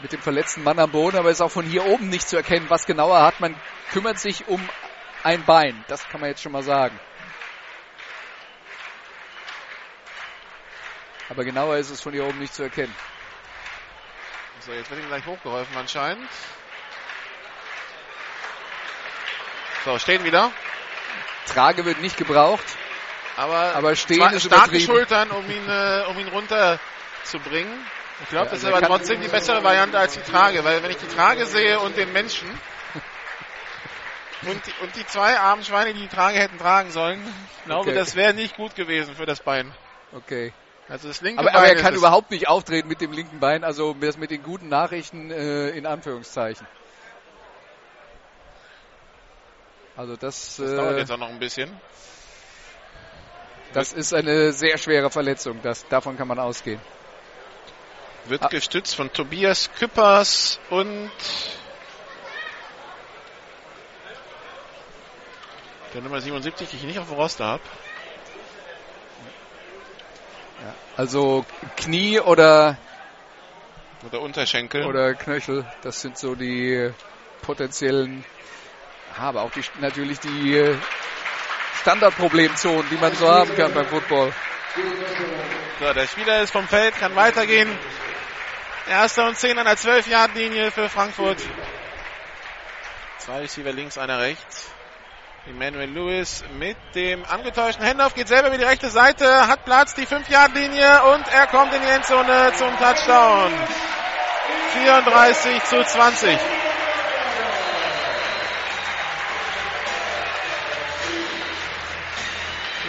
Mit 0.00 0.12
dem 0.12 0.22
verletzten 0.22 0.62
Mann 0.62 0.78
am 0.78 0.90
Boden, 0.90 1.18
aber 1.18 1.30
ist 1.30 1.40
auch 1.40 1.50
von 1.50 1.64
hier 1.64 1.84
oben 1.84 2.08
nicht 2.08 2.28
zu 2.28 2.36
erkennen, 2.36 2.66
was 2.68 2.86
genau 2.86 3.12
er 3.12 3.22
hat. 3.22 3.40
Man 3.40 3.56
kümmert 3.90 4.18
sich 4.18 4.46
um 4.46 4.66
ein 5.24 5.44
Bein, 5.44 5.84
das 5.88 6.08
kann 6.08 6.20
man 6.20 6.30
jetzt 6.30 6.42
schon 6.42 6.52
mal 6.52 6.62
sagen. 6.62 6.98
Aber 11.28 11.44
genauer 11.44 11.76
ist 11.76 11.90
es 11.90 12.00
von 12.00 12.12
hier 12.12 12.24
oben 12.24 12.38
nicht 12.38 12.54
zu 12.54 12.62
erkennen. 12.62 12.94
So, 14.60 14.72
jetzt 14.72 14.90
wird 14.90 15.00
ihm 15.00 15.08
gleich 15.08 15.26
hochgeholfen 15.26 15.76
anscheinend. 15.76 16.28
So, 19.84 19.98
stehen 19.98 20.24
wieder. 20.24 20.50
Trage 21.46 21.84
wird 21.84 22.00
nicht 22.00 22.16
gebraucht. 22.16 22.64
Aber, 23.36 23.74
Aber 23.74 23.94
stehen 23.96 24.28
ist 24.32 24.44
starke. 24.44 24.80
Schultern, 24.80 25.30
um 25.30 25.48
ihn, 25.50 25.68
äh, 25.68 26.04
um 26.08 26.18
ihn 26.18 26.28
runterzubringen. 26.28 27.72
Ich 28.22 28.28
glaube, 28.30 28.46
Ja, 28.46 28.50
das 28.50 28.58
ist 28.60 28.64
also 28.64 28.76
aber 28.76 28.86
trotzdem 28.86 29.20
die 29.20 29.28
bessere 29.28 29.62
Variante 29.62 29.98
als 29.98 30.14
die 30.14 30.20
Trage, 30.20 30.64
weil 30.64 30.82
wenn 30.82 30.90
ich 30.90 30.96
die 30.96 31.06
Trage 31.08 31.46
sehe 31.46 31.78
und 31.80 31.96
den 31.96 32.12
Menschen, 32.12 32.48
Und 34.42 34.66
die, 34.66 34.84
und 34.84 34.94
die 34.94 35.04
zwei 35.06 35.36
armen 35.36 35.64
Schweine, 35.64 35.94
die 35.94 36.00
die 36.02 36.08
Trage 36.08 36.38
hätten 36.38 36.58
tragen 36.58 36.90
sollen, 36.92 37.20
ich 37.58 37.64
glaube, 37.64 37.90
Okay. 37.90 37.94
das 37.98 38.14
wäre 38.14 38.34
nicht 38.34 38.56
gut 38.56 38.74
gewesen 38.76 39.14
für 39.16 39.26
das 39.26 39.40
Bein. 39.40 39.72
Okay. 40.12 40.52
Also 40.88 41.08
das 41.08 41.20
linke 41.20 41.40
Aber, 41.40 41.50
Bein 41.50 41.56
aber 41.56 41.66
er 41.68 41.74
kann 41.76 41.94
überhaupt 41.94 42.30
nicht 42.30 42.48
auftreten 42.48 42.88
mit 42.88 43.00
dem 43.00 43.12
linken 43.12 43.40
Bein, 43.40 43.64
also 43.64 43.94
das 44.00 44.16
mit 44.16 44.30
den 44.30 44.42
guten 44.42 44.68
Nachrichten 44.68 45.30
äh, 45.30 45.70
in 45.70 45.86
Anführungszeichen. 45.86 46.66
Also 49.96 50.16
das, 50.16 50.56
Das 50.56 50.74
dauert 50.76 50.94
äh, 50.94 50.98
jetzt 51.00 51.10
auch 51.10 51.18
noch 51.18 51.28
ein 51.28 51.40
bisschen. 51.40 51.68
das 53.72 53.92
ist 53.92 54.14
eine 54.14 54.52
sehr 54.52 54.78
schwere 54.78 55.10
Verletzung. 55.10 55.60
Das, 55.62 55.86
davon 55.88 56.16
kann 56.16 56.28
man 56.28 56.38
ausgehen. 56.38 56.80
Wird 58.28 58.42
Ah. 58.42 58.48
gestützt 58.48 58.94
von 58.94 59.10
Tobias 59.12 59.70
Küppers 59.78 60.60
und 60.68 61.10
der 65.94 66.02
Nummer 66.02 66.20
77, 66.20 66.68
die 66.68 66.76
ich 66.76 66.82
nicht 66.82 66.98
auf 66.98 67.06
dem 67.08 67.14
Roster 67.16 67.46
habe. 67.46 67.62
Also 70.96 71.46
Knie 71.76 72.20
oder 72.20 72.76
Oder 74.06 74.20
Unterschenkel. 74.20 74.84
oder 74.84 75.14
Knöchel, 75.14 75.64
das 75.82 76.00
sind 76.00 76.18
so 76.18 76.34
die 76.34 76.92
potenziellen, 77.42 78.24
aber 79.16 79.42
auch 79.42 79.50
die, 79.52 79.62
natürlich 79.80 80.18
die 80.20 80.76
Standardproblemzonen, 81.80 82.84
die 82.90 82.96
man 82.96 83.14
so 83.14 83.28
haben 83.28 83.54
kann 83.56 83.72
beim 83.72 83.86
Football. 83.86 84.32
So, 85.80 85.92
der 85.92 86.06
Spieler 86.08 86.42
ist 86.42 86.50
vom 86.50 86.66
Feld, 86.66 86.94
kann 86.96 87.14
weitergehen. 87.16 87.68
Erster 88.88 89.26
und 89.26 89.36
10 89.36 89.58
an 89.58 89.66
der 89.66 89.76
12-Yard-Linie 89.76 90.70
für 90.70 90.88
Frankfurt. 90.88 91.38
Zwei 93.18 93.40
Receiver 93.40 93.72
links, 93.72 93.98
einer 93.98 94.18
rechts. 94.18 94.70
Emmanuel 95.46 95.90
Lewis 95.90 96.42
mit 96.58 96.76
dem 96.94 97.22
angetäuschten 97.26 97.84
Handoff 97.84 98.14
geht 98.14 98.28
selber 98.28 98.48
über 98.48 98.56
die 98.56 98.64
rechte 98.64 98.88
Seite, 98.88 99.46
hat 99.46 99.66
Platz, 99.66 99.94
die 99.94 100.06
5-Yard-Linie 100.06 101.02
und 101.12 101.28
er 101.28 101.46
kommt 101.48 101.74
in 101.74 101.82
die 101.82 101.88
Endzone 101.88 102.52
zum 102.54 102.78
Touchdown. 102.78 103.52
34 104.82 105.64
zu 105.64 105.84
20. 105.84 106.38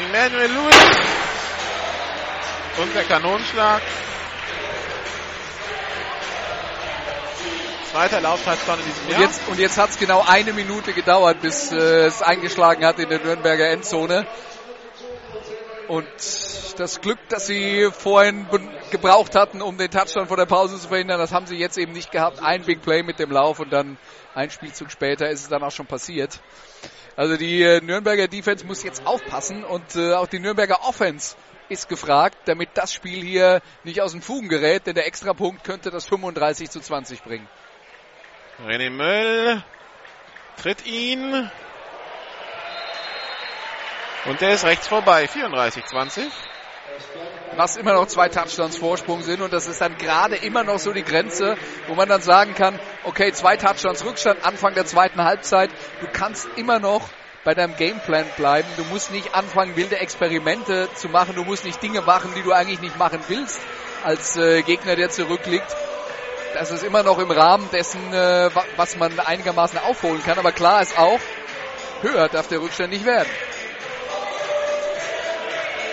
Emmanuel 0.05 0.51
Lewis 0.51 0.97
und 2.77 2.95
der 2.95 3.03
Kanonenschlag. 3.03 3.81
Zweiter 7.91 8.21
Lauftouchdown 8.21 8.79
in 8.79 8.85
diesem 8.85 9.05
Und 9.05 9.11
Jahr. 9.13 9.21
jetzt, 9.21 9.47
und 9.47 9.59
jetzt 9.59 9.77
hat 9.79 9.89
es 9.89 9.97
genau 9.97 10.23
eine 10.27 10.53
Minute 10.53 10.93
gedauert, 10.93 11.41
bis 11.41 11.71
äh, 11.71 12.05
es 12.05 12.21
eingeschlagen 12.21 12.85
hat 12.85 12.99
in 12.99 13.09
der 13.09 13.19
Nürnberger 13.19 13.67
Endzone. 13.67 14.27
Und 15.87 16.07
das 16.77 17.01
Glück, 17.01 17.17
das 17.29 17.47
sie 17.47 17.89
vorhin 17.91 18.45
gebraucht 18.91 19.33
hatten, 19.33 19.63
um 19.63 19.75
den 19.79 19.89
Touchdown 19.89 20.27
vor 20.27 20.37
der 20.37 20.45
Pause 20.45 20.79
zu 20.79 20.87
verhindern, 20.87 21.17
das 21.17 21.31
haben 21.31 21.47
sie 21.47 21.55
jetzt 21.55 21.79
eben 21.79 21.93
nicht 21.93 22.11
gehabt. 22.11 22.43
Ein 22.43 22.63
Big 22.63 22.83
Play 22.83 23.01
mit 23.01 23.17
dem 23.17 23.31
Lauf 23.31 23.59
und 23.59 23.73
dann 23.73 23.97
ein 24.35 24.51
Spielzug 24.51 24.91
später 24.91 25.27
ist 25.27 25.41
es 25.41 25.49
dann 25.49 25.63
auch 25.63 25.71
schon 25.71 25.87
passiert. 25.87 26.39
Also 27.15 27.37
die 27.37 27.63
äh, 27.63 27.81
Nürnberger 27.81 28.27
Defense 28.27 28.67
muss 28.67 28.83
jetzt 28.83 29.07
aufpassen 29.07 29.63
und 29.63 29.95
äh, 29.95 30.13
auch 30.13 30.27
die 30.27 30.37
Nürnberger 30.37 30.87
Offense 30.87 31.35
ist 31.69 31.89
gefragt, 31.89 32.37
damit 32.45 32.69
das 32.75 32.93
Spiel 32.93 33.23
hier 33.23 33.61
nicht 33.83 34.01
aus 34.01 34.11
den 34.11 34.21
Fugen 34.21 34.47
gerät, 34.47 34.85
denn 34.85 34.93
der 34.93 35.07
Extrapunkt 35.07 35.63
könnte 35.63 35.89
das 35.89 36.05
35 36.05 36.69
zu 36.69 36.79
20 36.79 37.23
bringen. 37.23 37.47
René 38.65 38.89
Möll 38.89 39.63
tritt 40.61 40.85
ihn. 40.85 41.49
Und 44.25 44.41
der 44.41 44.51
ist 44.51 44.65
rechts 44.65 44.87
vorbei. 44.87 45.25
34-20. 45.25 46.29
was 47.55 47.77
immer 47.77 47.93
noch 47.93 48.07
zwei 48.07 48.29
Touchdowns 48.29 48.77
Vorsprung 48.77 49.21
sind 49.21 49.41
und 49.41 49.51
das 49.51 49.67
ist 49.67 49.81
dann 49.81 49.97
gerade 49.97 50.35
immer 50.35 50.63
noch 50.63 50.79
so 50.79 50.93
die 50.93 51.03
Grenze, 51.03 51.57
wo 51.87 51.95
man 51.95 52.07
dann 52.07 52.21
sagen 52.21 52.53
kann, 52.53 52.79
okay, 53.03 53.31
zwei 53.33 53.57
Touchdowns 53.57 54.05
Rückstand 54.05 54.45
Anfang 54.45 54.75
der 54.75 54.85
zweiten 54.85 55.23
Halbzeit, 55.23 55.69
du 55.99 56.07
kannst 56.11 56.47
immer 56.55 56.79
noch 56.79 57.09
bei 57.43 57.53
deinem 57.53 57.75
Gameplan 57.75 58.25
bleiben, 58.37 58.67
du 58.77 58.83
musst 58.85 59.11
nicht 59.11 59.35
anfangen 59.35 59.75
wilde 59.75 59.97
Experimente 59.97 60.89
zu 60.95 61.09
machen, 61.09 61.35
du 61.35 61.43
musst 61.43 61.65
nicht 61.65 61.81
Dinge 61.81 62.01
machen, 62.01 62.33
die 62.35 62.43
du 62.43 62.51
eigentlich 62.51 62.81
nicht 62.81 62.97
machen 62.97 63.19
willst 63.27 63.61
als 64.03 64.37
äh, 64.37 64.61
Gegner, 64.61 64.95
der 64.95 65.09
zurückliegt. 65.09 65.75
Das 66.53 66.71
ist 66.71 66.83
immer 66.83 67.03
noch 67.03 67.19
im 67.19 67.29
Rahmen 67.29 67.69
dessen, 67.71 68.11
äh, 68.11 68.49
wa- 68.53 68.65
was 68.75 68.95
man 68.95 69.19
einigermaßen 69.19 69.77
aufholen 69.79 70.23
kann, 70.23 70.39
aber 70.39 70.51
klar 70.51 70.81
ist 70.81 70.97
auch, 70.97 71.19
höher 72.01 72.27
darf 72.29 72.47
der 72.47 72.59
Rückstand 72.61 72.91
nicht 72.91 73.05
werden. 73.05 73.29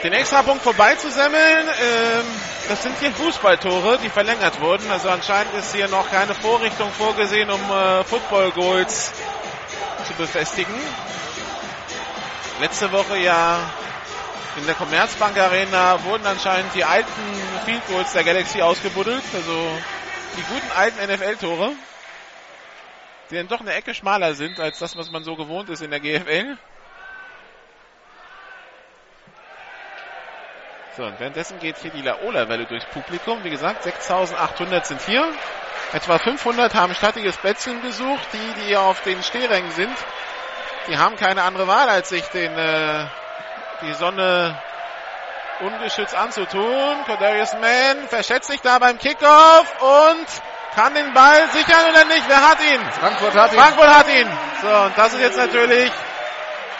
Den 0.03 0.13
Extrapunkt 0.13 0.63
vorbeizusemmeln, 0.63 1.67
ähm, 1.83 2.25
das 2.69 2.83
sind 2.83 2.97
hier 3.01 3.13
Fußballtore, 3.13 3.99
die 4.03 4.09
verlängert 4.09 4.61
wurden. 4.61 4.91
Also 4.91 5.09
anscheinend 5.11 5.53
ist 5.55 5.75
hier 5.75 5.89
noch 5.89 6.09
keine 6.11 6.35
Vorrichtung 6.35 6.91
vorgesehen, 6.93 7.51
um 7.51 7.61
äh, 7.71 8.05
Football 8.05 8.51
Goals 8.53 9.13
zu 10.07 10.15
befestigen. 10.15 10.75
Letzte 12.61 12.93
Woche 12.93 13.19
ja 13.19 13.59
in 14.57 14.65
der 14.65 14.75
Commerzbank 14.75 15.37
Arena 15.39 16.03
wurden 16.05 16.27
anscheinend 16.27 16.75
die 16.75 16.85
alten 16.85 17.23
Field 17.67 17.87
Goals 17.89 18.13
der 18.13 18.25
Galaxy 18.25 18.63
ausgebuddelt. 18.63 19.23
Also 19.35 19.69
die 20.37 20.43
guten 20.43 20.71
alten 20.77 21.13
NFL-Tore, 21.13 21.73
die 23.31 23.37
dann 23.37 23.49
doch 23.49 23.61
eine 23.61 23.73
Ecke 23.73 23.95
schmaler 23.95 24.35
sind 24.35 24.61
als 24.61 24.79
das, 24.79 24.97
was 24.97 25.11
man 25.11 25.25
so 25.25 25.37
gewohnt 25.37 25.69
ist 25.71 25.83
in 25.83 25.91
der 25.91 26.01
GFL. 26.01 26.57
So, 30.97 31.05
und 31.05 31.21
währenddessen 31.21 31.59
geht 31.59 31.77
hier 31.79 31.91
die 31.91 32.01
Laola-Welle 32.01 32.65
durchs 32.65 32.87
Publikum. 32.87 33.45
Wie 33.45 33.51
gesagt, 33.51 33.83
6800 33.83 34.87
sind 34.87 35.03
hier. 35.03 35.31
Etwa 35.93 36.19
500 36.19 36.75
haben 36.75 36.95
stattiges 36.95 37.37
Plätzchen 37.37 37.83
gesucht. 37.83 38.27
Die, 38.33 38.67
die 38.67 38.77
auf 38.77 39.03
den 39.03 39.23
Stehrängen 39.23 39.71
sind, 39.73 39.95
die 40.89 40.97
haben 40.97 41.17
keine 41.17 41.43
andere 41.43 41.67
Wahl, 41.67 41.89
als 41.89 42.09
sich 42.09 42.25
den, 42.29 42.57
äh, 42.57 43.07
die 43.83 43.93
Sonne 43.93 44.59
ungeschützt 45.61 46.15
anzutun. 46.15 47.05
Cordarius 47.07 47.53
Mann 47.55 48.09
verschätzt 48.09 48.49
sich 48.51 48.61
da 48.61 48.79
beim 48.79 48.99
Kickoff 48.99 49.67
und 49.81 50.27
kann 50.75 50.95
den 50.95 51.13
Ball 51.15 51.49
sichern 51.53 51.91
oder 51.91 52.05
nicht. 52.05 52.25
Wer 52.29 52.49
hat 52.49 52.59
ihn? 52.61 52.81
Frankfurt 52.93 53.35
hat 53.35 53.53
ihn. 53.53 53.59
Frankfurt 53.59 53.89
hat 53.89 54.09
ihn. 54.09 54.29
So, 54.63 54.69
und 54.69 54.99
das 54.99 55.13
ist 55.15 55.21
jetzt 55.21 55.37
natürlich 55.37 55.91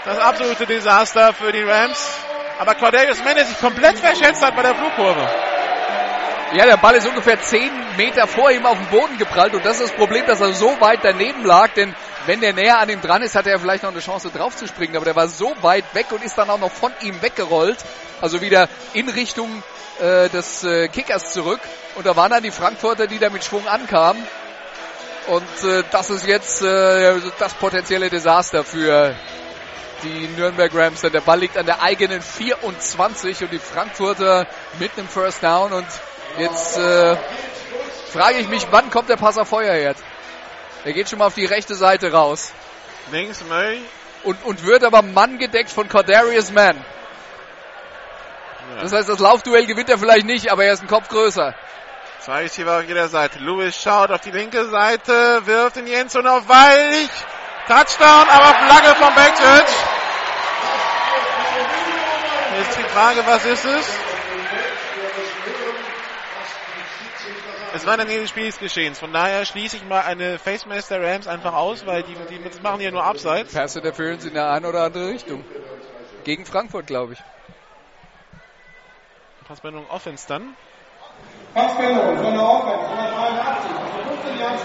das 0.05 0.19
absolute 0.19 0.67
Desaster 0.67 1.33
für 1.33 1.53
die 1.53 1.63
Rams. 1.63 2.21
Aber 2.59 2.75
Cordarius 2.75 3.23
Mann, 3.25 3.35
der 3.35 3.45
sich 3.45 3.59
komplett 3.61 3.99
verschätzt 3.99 4.45
hat 4.45 4.55
bei 4.55 4.63
der 4.63 4.75
Flugkurve. 4.75 5.29
Ja, 6.53 6.65
der 6.65 6.77
Ball 6.77 6.95
ist 6.95 7.07
ungefähr 7.07 7.41
10 7.41 7.97
Meter 7.97 8.27
vor 8.27 8.51
ihm 8.51 8.65
auf 8.67 8.79
den 8.79 8.87
Boden 8.87 9.19
geprallt 9.19 9.53
und 9.55 9.65
das 9.65 9.81
ist 9.81 9.91
das 9.91 9.97
Problem, 9.97 10.25
dass 10.27 10.41
er 10.41 10.53
so 10.53 10.81
weit 10.81 11.01
daneben 11.03 11.45
lag, 11.45 11.71
denn 11.75 11.95
wenn 12.27 12.41
der 12.41 12.53
näher 12.53 12.79
an 12.79 12.89
ihm 12.89 13.01
dran 13.01 13.23
ist, 13.23 13.35
hat 13.35 13.47
er 13.47 13.59
vielleicht 13.59 13.83
noch 13.83 13.91
eine 13.91 14.01
Chance 14.01 14.31
drauf 14.31 14.57
zu 14.57 14.67
springen, 14.67 14.97
aber 14.97 15.05
der 15.05 15.17
war 15.17 15.29
so 15.29 15.55
weit 15.63 15.85
weg 15.95 16.07
und 16.11 16.23
ist 16.23 16.37
dann 16.37 16.51
auch 16.51 16.59
noch 16.59 16.73
von 16.73 16.93
ihm 17.03 17.21
weggerollt, 17.23 17.79
also 18.21 18.41
wieder 18.41 18.69
in 18.93 19.09
Richtung 19.09 19.63
äh, 20.01 20.29
des 20.29 20.65
äh, 20.65 20.89
Kickers 20.89 21.33
zurück. 21.33 21.61
Und 21.95 22.07
da 22.07 22.17
waren 22.17 22.31
dann 22.31 22.43
die 22.43 22.51
Frankfurter, 22.51 23.07
die 23.07 23.19
da 23.19 23.31
mit 23.31 23.45
Schwung 23.45 23.67
ankamen. 23.67 24.23
Und 25.29 25.65
äh, 25.69 25.83
das 25.91 26.11
ist 26.11 26.27
jetzt 26.27 26.63
äh, 26.63 27.15
das 27.39 27.55
potenzielle 27.55 28.11
Desaster 28.11 28.65
für 28.65 29.15
die 30.03 30.29
Nürnberg 30.37 30.73
Rams, 30.75 31.01
denn 31.01 31.13
der 31.13 31.21
Ball 31.21 31.41
liegt 31.41 31.57
an 31.57 31.67
der 31.67 31.83
eigenen 31.83 32.21
24 32.21 33.43
und 33.43 33.53
die 33.53 33.59
Frankfurter 33.59 34.47
mit 34.79 34.93
einem 34.97 35.09
First 35.09 35.43
Down. 35.43 35.73
Und 35.73 35.87
jetzt 36.39 36.77
äh, 36.79 37.17
frage 38.13 38.39
ich 38.39 38.49
mich, 38.49 38.67
wann 38.71 38.91
kommt 38.91 39.09
der 39.09 39.17
Pass 39.17 39.39
auf 39.39 39.49
Feuerherd? 39.49 39.97
Er 40.87 40.93
geht 40.93 41.11
schon 41.11 41.19
mal 41.19 41.27
auf 41.27 41.35
die 41.35 41.47
rechte 41.47 41.75
Seite 41.75 42.13
raus 42.13 42.53
Links 43.11 43.43
Möll. 43.43 43.79
und, 44.23 44.45
und 44.45 44.65
wird 44.65 44.85
aber 44.85 45.03
Mann 45.03 45.37
gedeckt 45.37 45.69
von 45.69 45.89
Cordarius 45.89 46.53
Mann. 46.53 46.77
Ja. 48.77 48.83
Das 48.83 48.93
heißt, 48.93 49.09
das 49.09 49.19
Laufduell 49.19 49.67
gewinnt 49.67 49.91
er 49.91 49.99
vielleicht 49.99 50.27
nicht, 50.27 50.53
aber 50.53 50.65
er 50.65 50.75
ist 50.75 50.83
ein 50.83 50.87
Kopf 50.87 51.09
größer. 51.09 51.57
Zwei 52.21 52.43
Receiver 52.43 52.79
auf 52.79 52.85
jeder 52.85 53.09
Seite. 53.09 53.41
Lewis 53.41 53.83
schaut 53.83 54.13
auf 54.13 54.21
die 54.21 54.31
linke 54.31 54.65
Seite, 54.67 55.45
wirft 55.45 55.77
in 55.77 55.87
die 55.87 55.93
Endzone 55.93 56.31
auf 56.31 56.49
Weich. 56.49 57.11
Touchdown, 57.67 58.29
aber 58.29 58.55
Flagge 58.55 58.95
von 58.95 59.13
Backchurch. 59.13 59.75
Jetzt 62.59 62.79
die 62.79 62.89
Frage, 62.95 63.27
was 63.27 63.45
ist 63.45 63.65
es? 63.65 63.87
Es 67.75 67.85
war 67.85 67.95
in 67.95 67.99
der 67.99 68.07
Nähe 68.07 68.21
des 68.21 68.31
Spielsgeschehens. 68.31 68.99
Von 68.99 69.13
daher 69.13 69.45
schließe 69.45 69.77
ich 69.77 69.85
mal 69.85 70.01
eine 70.01 70.39
Face 70.39 70.67
Mask 70.67 70.89
der 70.89 71.03
Rams 71.03 71.27
einfach 71.27 71.55
aus, 71.55 71.87
weil 71.87 72.03
die, 72.03 72.15
die 72.31 72.43
das 72.43 72.63
machen 72.63 72.81
ja 72.81 72.91
nur 72.91 73.05
abseits. 73.05 73.53
Pass 73.53 73.77
Interference 73.77 74.25
in 74.25 74.35
der 74.35 74.51
eine 74.51 74.69
oder 74.69 74.85
andere 74.85 75.09
Richtung. 75.09 75.45
Gegen 76.25 76.47
Frankfurt, 76.47 76.87
glaube 76.87 77.15
ich. 77.15 77.23
Passbindung 79.47 79.87
Offense 79.91 80.27
dann. 80.27 80.57
Passbindung 81.55 82.17
von 82.17 82.33
der 82.33 82.43
Offense, 82.43 82.87
183, 82.87 83.71
15 84.23 84.41
Jahre 84.41 84.59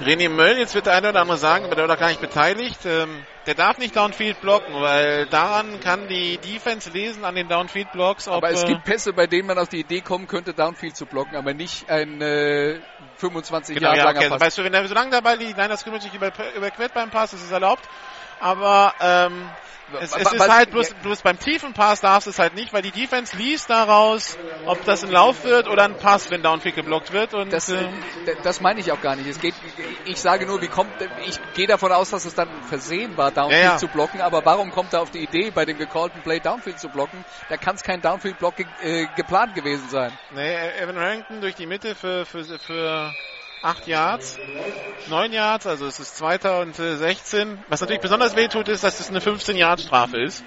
René 0.00 0.28
Möll, 0.28 0.58
jetzt 0.58 0.74
wird 0.74 0.86
der 0.86 0.94
eine 0.94 1.08
oder 1.08 1.20
andere 1.20 1.38
sagen, 1.38 1.64
aber 1.64 1.74
der 1.74 1.88
war 1.88 1.96
da 1.96 2.00
gar 2.00 2.08
nicht 2.08 2.20
beteiligt. 2.20 2.84
Ähm, 2.84 3.24
der 3.46 3.54
darf 3.54 3.78
nicht 3.78 3.94
Downfield 3.94 4.40
blocken, 4.40 4.74
weil 4.74 5.26
daran 5.26 5.80
kann 5.80 6.08
die 6.08 6.38
Defense 6.38 6.90
lesen 6.90 7.24
an 7.24 7.34
den 7.34 7.48
Downfield 7.48 7.92
Blocks. 7.92 8.26
aber 8.26 8.50
es 8.50 8.64
gibt 8.64 8.84
Pässe, 8.84 9.12
bei 9.12 9.26
denen 9.26 9.46
man 9.46 9.58
auf 9.58 9.68
die 9.68 9.80
Idee 9.80 10.00
kommen 10.00 10.26
könnte, 10.26 10.52
Downfield 10.52 10.96
zu 10.96 11.06
blocken, 11.06 11.36
aber 11.36 11.54
nicht 11.54 11.88
ein 11.88 12.20
äh, 12.20 12.80
25 13.16 13.76
genau, 13.76 13.88
Jahre 13.88 13.98
ja, 13.98 14.04
langer 14.04 14.18
okay. 14.18 14.28
Pass. 14.30 14.40
Weißt 14.40 14.58
du, 14.58 14.64
wenn 14.64 14.72
der, 14.72 14.86
solange 14.88 15.10
dabei 15.10 15.36
die 15.36 15.54
Niners 15.54 15.80
Scrimmage 15.80 16.02
sich 16.02 16.14
über, 16.14 16.32
überquert 16.56 16.92
beim 16.92 17.10
Pass, 17.10 17.30
das 17.30 17.42
ist 17.42 17.52
erlaubt. 17.52 17.88
Aber 18.40 18.94
ähm, 19.00 19.48
es, 20.00 20.12
es 20.12 20.32
ist 20.32 20.48
halt 20.48 20.70
bloß, 20.70 20.94
bloß 21.02 21.22
beim 21.22 21.38
tiefen 21.38 21.72
Pass 21.72 22.00
darfst 22.00 22.26
du 22.26 22.30
es 22.30 22.38
halt 22.38 22.54
nicht, 22.54 22.72
weil 22.72 22.82
die 22.82 22.90
Defense 22.90 23.36
liest 23.36 23.70
daraus, 23.70 24.36
ob 24.64 24.84
das 24.84 25.04
ein 25.04 25.10
Lauf 25.10 25.44
wird 25.44 25.68
oder 25.68 25.84
ein 25.84 25.96
Pass, 25.96 26.30
wenn 26.30 26.42
Downfield 26.42 26.74
geblockt 26.74 27.12
wird. 27.12 27.34
Und 27.34 27.52
Das, 27.52 27.68
äh, 27.68 27.88
d- 28.26 28.36
das 28.42 28.60
meine 28.60 28.80
ich 28.80 28.90
auch 28.92 29.00
gar 29.00 29.16
nicht. 29.16 29.26
Es 29.26 29.40
geht, 29.40 29.54
ich 30.04 30.20
sage 30.20 30.46
nur, 30.46 30.60
wie 30.60 30.68
kommt, 30.68 30.92
ich 31.24 31.38
gehe 31.54 31.66
davon 31.66 31.92
aus, 31.92 32.10
dass 32.10 32.24
es 32.24 32.34
dann 32.34 32.48
versehen 32.62 33.16
war, 33.16 33.30
Downfield 33.30 33.62
Ja, 33.62 33.72
ja. 33.72 33.78
zu 33.78 33.88
blocken, 33.88 34.20
aber 34.20 34.44
warum 34.44 34.70
kommt 34.70 34.92
er 34.92 35.00
auf 35.02 35.10
die 35.10 35.22
Idee, 35.22 35.50
bei 35.50 35.64
dem 35.64 35.78
gecallten 35.78 36.22
Play 36.22 36.40
Downfield 36.40 36.78
zu 36.78 36.88
blocken? 36.88 37.24
Da 37.48 37.56
kann 37.56 37.76
es 37.76 37.82
kein 37.82 38.00
Downfield-Block 38.02 38.56
ge 38.56 38.66
äh, 38.80 39.06
geplant 39.14 39.54
gewesen 39.54 39.88
sein. 39.88 40.16
nee, 40.30 40.54
Evan 40.80 40.98
Harrington 40.98 41.40
durch 41.40 41.54
die 41.54 41.66
Mitte 41.66 41.94
für, 41.94 42.26
für, 42.26 42.44
für 42.58 43.14
8 43.62 43.86
Yards, 43.86 44.38
9 45.08 45.32
Yards, 45.32 45.66
also 45.66 45.86
es 45.86 45.98
ist 45.98 46.16
2016. 46.18 47.58
Was 47.68 47.80
natürlich 47.80 48.02
besonders 48.02 48.36
weh 48.36 48.48
tut, 48.48 48.68
ist, 48.68 48.84
dass 48.84 49.00
es 49.00 49.08
eine 49.08 49.20
15-Yard-Strafe 49.20 50.20
ist. 50.20 50.44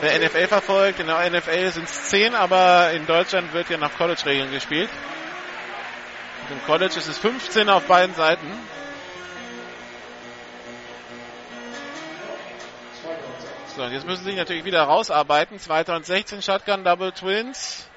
Wer 0.00 0.18
NFL 0.18 0.48
verfolgt, 0.48 0.98
in 0.98 1.06
der 1.06 1.30
NFL 1.30 1.70
sind 1.70 1.84
es 1.84 2.08
10, 2.08 2.34
aber 2.34 2.90
in 2.92 3.06
Deutschland 3.06 3.52
wird 3.52 3.70
ja 3.70 3.76
nach 3.76 3.96
College-Regeln 3.96 4.50
gespielt. 4.50 4.90
Und 6.48 6.56
Im 6.56 6.64
College 6.64 6.94
ist 6.96 7.06
es 7.06 7.18
15 7.18 7.68
auf 7.68 7.84
beiden 7.84 8.14
Seiten. 8.14 8.46
So, 13.76 13.84
und 13.84 13.92
jetzt 13.92 14.06
müssen 14.06 14.24
sie 14.24 14.30
sich 14.30 14.36
natürlich 14.36 14.64
wieder 14.64 14.82
rausarbeiten. 14.82 15.58
2016 15.58 16.42
Shotgun 16.42 16.84
Double 16.84 17.12
Twins. 17.12 17.88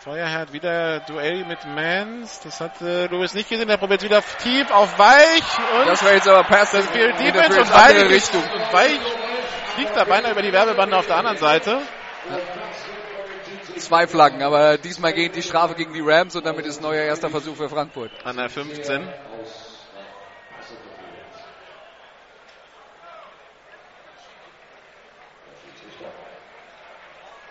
Feuerherd 0.00 0.54
wieder 0.54 1.00
Duell 1.00 1.44
mit 1.44 1.58
Mans. 1.66 2.40
Das 2.40 2.58
hat 2.60 2.80
äh, 2.80 3.04
Louis 3.08 3.34
nicht 3.34 3.50
gesehen. 3.50 3.68
Der 3.68 3.76
probiert 3.76 4.02
wieder 4.02 4.22
tief 4.38 4.70
auf 4.70 4.98
weich. 4.98 5.42
Und 5.78 5.88
Das 5.88 6.02
war 6.02 6.14
jetzt 6.14 6.26
aber 6.26 6.42
Pass 6.44 6.70
das 6.70 6.86
Field 6.86 7.20
in 7.20 7.26
Defense 7.26 7.60
und 7.60 7.74
weich, 7.74 8.08
Richtung. 8.08 8.42
und 8.42 8.72
weich 8.72 8.98
fliegt 9.74 9.94
da 9.94 10.04
beinahe 10.04 10.32
über 10.32 10.40
die 10.40 10.54
Werbebande 10.54 10.96
auf 10.96 11.06
der 11.06 11.16
anderen 11.16 11.36
Seite. 11.36 11.82
Zwei 13.76 14.06
Flaggen, 14.06 14.42
aber 14.42 14.78
diesmal 14.78 15.12
geht 15.12 15.36
die 15.36 15.42
Strafe 15.42 15.74
gegen 15.74 15.92
die 15.92 16.00
Rams 16.00 16.34
und 16.34 16.46
damit 16.46 16.64
ist 16.64 16.80
neuer 16.80 17.02
erster 17.02 17.28
Versuch 17.28 17.56
für 17.56 17.68
Frankfurt. 17.68 18.10
An 18.24 18.36
der 18.38 18.48
15. 18.48 19.06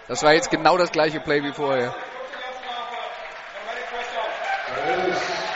Das 0.07 0.23
war 0.23 0.33
jetzt 0.33 0.49
genau 0.49 0.79
das 0.79 0.91
gleiche 0.91 1.19
Play 1.19 1.43
wie 1.43 1.51
vorher. 1.53 1.95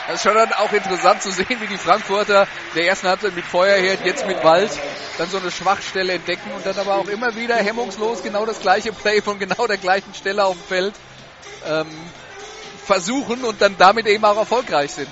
Das 0.07 0.15
ist 0.15 0.23
schon 0.23 0.35
dann 0.35 0.51
auch 0.53 0.71
interessant 0.71 1.21
zu 1.21 1.31
sehen, 1.31 1.57
wie 1.61 1.67
die 1.67 1.77
Frankfurter 1.77 2.47
der 2.75 2.87
ersten 2.87 3.07
Halbzeit 3.07 3.35
mit 3.35 3.45
Feuerherd, 3.45 4.05
jetzt 4.05 4.27
mit 4.27 4.43
Wald, 4.43 4.71
dann 5.17 5.29
so 5.29 5.37
eine 5.37 5.49
Schwachstelle 5.49 6.13
entdecken 6.13 6.51
und 6.53 6.65
dann 6.65 6.77
aber 6.77 6.95
auch 6.95 7.07
immer 7.07 7.35
wieder 7.35 7.55
hemmungslos 7.55 8.21
genau 8.21 8.45
das 8.45 8.59
gleiche 8.59 8.91
Play 8.91 9.21
von 9.21 9.39
genau 9.39 9.65
der 9.65 9.77
gleichen 9.77 10.13
Stelle 10.13 10.43
auf 10.43 10.55
dem 10.55 10.63
Feld 10.63 10.93
ähm, 11.65 11.87
versuchen 12.85 13.45
und 13.45 13.61
dann 13.61 13.77
damit 13.77 14.05
eben 14.07 14.25
auch 14.25 14.37
erfolgreich 14.37 14.91
sind. 14.91 15.09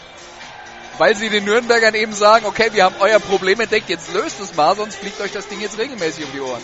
Weil 0.98 1.16
sie 1.16 1.30
den 1.30 1.46
Nürnbergern 1.46 1.96
eben 1.96 2.14
sagen, 2.14 2.46
okay, 2.46 2.70
wir 2.74 2.84
haben 2.84 2.96
euer 3.00 3.20
Problem 3.20 3.62
entdeckt, 3.62 3.90
jetzt 3.90 4.14
löst 4.14 4.42
es 4.42 4.56
mal, 4.56 4.76
sonst 4.76 4.98
fliegt 4.98 5.22
euch 5.22 5.32
das 5.32 5.48
Ding 5.48 5.62
jetzt 5.62 5.78
regelmäßig 5.78 6.26
um 6.26 6.32
die 6.34 6.42
Ohren. 6.42 6.62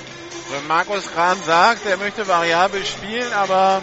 Wenn 0.49 0.67
Markus 0.67 1.09
Kran 1.11 1.38
sagt, 1.45 1.85
er 1.85 1.97
möchte 1.97 2.27
variabel 2.27 2.85
spielen, 2.85 3.31
aber 3.34 3.81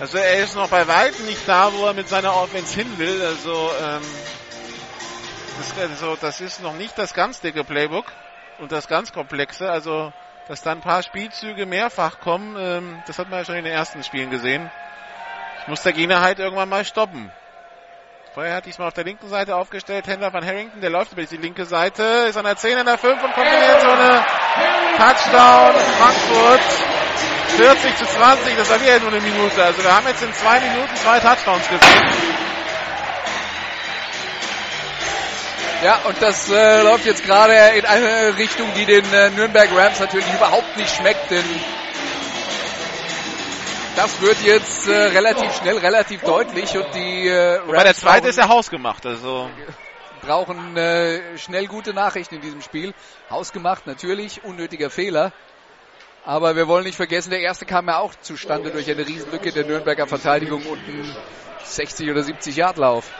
also 0.00 0.18
er 0.18 0.44
ist 0.44 0.54
noch 0.54 0.68
bei 0.68 0.86
weitem 0.86 1.26
nicht 1.26 1.46
da, 1.46 1.72
wo 1.72 1.86
er 1.86 1.94
mit 1.94 2.08
seiner 2.08 2.36
Offense 2.36 2.74
hin 2.74 2.98
will. 2.98 3.20
Also 3.22 3.70
ähm, 3.82 4.02
das, 5.58 5.90
also 5.90 6.16
das 6.20 6.40
ist 6.40 6.62
noch 6.62 6.74
nicht 6.74 6.96
das 6.96 7.14
ganz 7.14 7.40
dicke 7.40 7.64
Playbook 7.64 8.06
und 8.58 8.70
das 8.70 8.86
ganz 8.86 9.12
komplexe. 9.12 9.70
Also 9.70 10.12
dass 10.48 10.62
da 10.62 10.72
ein 10.72 10.80
paar 10.80 11.02
Spielzüge 11.02 11.66
mehrfach 11.66 12.20
kommen, 12.20 12.56
ähm, 12.58 13.02
das 13.06 13.18
hat 13.18 13.28
man 13.28 13.40
ja 13.40 13.44
schon 13.44 13.56
in 13.56 13.64
den 13.64 13.72
ersten 13.72 14.02
Spielen 14.02 14.30
gesehen. 14.30 14.70
Ich 15.62 15.68
muss 15.68 15.82
der 15.82 15.92
Gegner 15.92 16.22
halt 16.22 16.38
irgendwann 16.38 16.68
mal 16.68 16.84
stoppen. 16.84 17.30
Vorher 18.34 18.54
hat 18.54 18.66
diesmal 18.66 18.88
auf 18.88 18.94
der 18.94 19.04
linken 19.04 19.28
Seite 19.28 19.56
aufgestellt, 19.56 20.06
Händler 20.06 20.30
von 20.30 20.44
Harrington, 20.44 20.80
der 20.80 20.90
läuft 20.90 21.12
über 21.12 21.24
die 21.24 21.36
linke 21.36 21.64
Seite, 21.64 22.02
ist 22.28 22.36
an 22.36 22.44
der 22.44 22.56
10, 22.56 22.78
an 22.78 22.86
der 22.86 22.96
5 22.96 23.22
und 23.22 23.34
kommt 23.34 23.46
in 23.46 23.52
die 23.52 23.66
Endzone. 23.66 24.24
Touchdown 24.96 25.74
Frankfurt. 25.98 26.97
40 27.56 27.96
zu 27.96 28.06
20, 28.06 28.56
das 28.56 28.70
war 28.70 28.80
wieder 28.80 28.98
nur 29.00 29.10
eine 29.10 29.20
Minute. 29.20 29.62
Also 29.62 29.82
wir 29.82 29.94
haben 29.94 30.06
jetzt 30.06 30.22
in 30.22 30.32
zwei 30.34 30.60
Minuten 30.60 30.94
zwei 30.96 31.18
Touchdowns 31.20 31.68
gesehen. 31.68 32.38
Ja, 35.82 36.00
und 36.08 36.20
das 36.20 36.50
äh, 36.50 36.82
läuft 36.82 37.06
jetzt 37.06 37.24
gerade 37.24 37.54
in 37.78 37.84
eine 37.84 38.36
Richtung, 38.36 38.66
die 38.74 38.84
den 38.84 39.04
äh, 39.12 39.30
Nürnberg 39.30 39.70
Rams 39.72 40.00
natürlich 40.00 40.26
überhaupt 40.34 40.76
nicht 40.76 40.94
schmeckt, 40.94 41.30
denn 41.30 41.44
das 43.94 44.20
wird 44.20 44.42
jetzt 44.42 44.88
äh, 44.88 44.92
relativ 44.92 45.52
schnell, 45.56 45.78
relativ 45.78 46.22
deutlich 46.22 46.76
und 46.76 46.94
die 46.94 47.28
äh, 47.28 47.58
Rams 47.58 47.72
Bei 47.72 47.84
der 47.84 47.94
zweite 47.94 48.28
ist 48.28 48.38
ja 48.38 48.48
hausgemacht. 48.48 49.06
Also 49.06 49.48
brauchen 50.20 50.76
äh, 50.76 51.38
schnell 51.38 51.66
gute 51.66 51.94
Nachrichten 51.94 52.36
in 52.36 52.40
diesem 52.40 52.60
Spiel. 52.60 52.92
Hausgemacht 53.30 53.86
natürlich, 53.86 54.44
unnötiger 54.44 54.90
Fehler. 54.90 55.32
Aber 56.28 56.56
wir 56.56 56.68
wollen 56.68 56.84
nicht 56.84 56.96
vergessen, 56.96 57.30
der 57.30 57.40
erste 57.40 57.64
kam 57.64 57.88
ja 57.88 58.00
auch 58.00 58.14
zustande 58.20 58.70
durch 58.70 58.90
eine 58.90 59.06
Riesenlücke 59.06 59.50
der 59.50 59.64
Nürnberger 59.64 60.06
Verteidigung 60.06 60.62
und 60.66 60.78
einen 60.86 61.16
60 61.64 62.10
oder 62.10 62.22
70 62.22 62.54
Yard 62.54 62.76
Lauf. 62.76 63.10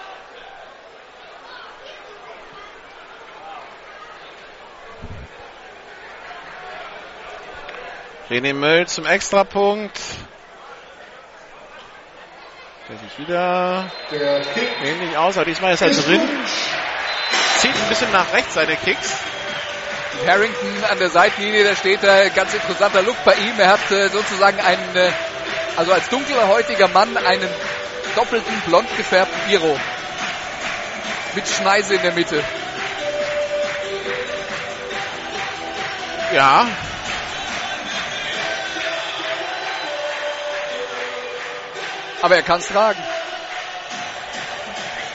René 8.29 8.53
Möll 8.53 8.87
zum 8.87 9.07
Extrapunkt. 9.07 9.99
Der 12.91 12.99
sieht 12.99 13.19
wieder 13.27 13.91
ähnlich 14.85 15.17
aus, 15.17 15.39
aber 15.39 15.47
diesmal 15.47 15.73
ist 15.73 15.81
er 15.81 15.89
drin. 15.89 16.21
Zieht 17.57 17.75
ein 17.75 17.89
bisschen 17.89 18.13
nach 18.13 18.31
rechts 18.35 18.53
seine 18.53 18.77
Kicks. 18.77 19.17
Harrington 20.27 20.85
an 20.91 20.99
der 20.99 21.11
Seitenlinie, 21.11 21.65
da 21.65 21.77
steht 21.77 22.03
da 22.03 22.29
ganz 22.29 22.53
interessanter 22.53 23.03
Look 23.03 23.17
bei 23.25 23.35
ihm. 23.35 23.59
Er 23.59 23.69
hat 23.69 23.91
äh, 23.91 24.09
sozusagen 24.09 24.61
einen, 24.61 24.97
äh, 24.97 25.11
also 25.77 25.93
als 25.93 26.09
dunkelhäutiger 26.09 26.89
Mann 26.89 27.17
einen 27.17 27.49
doppelten 28.15 28.61
blond 28.67 28.89
gefärbten 28.97 29.51
Iro. 29.51 29.79
Mit 31.35 31.47
Schneise 31.47 31.95
in 31.95 32.03
der 32.03 32.13
Mitte. 32.13 32.43
Ja. 36.33 36.67
Aber 42.21 42.37
er 42.37 42.43
kann 42.43 42.61
es 42.61 42.69
tragen. 42.69 43.03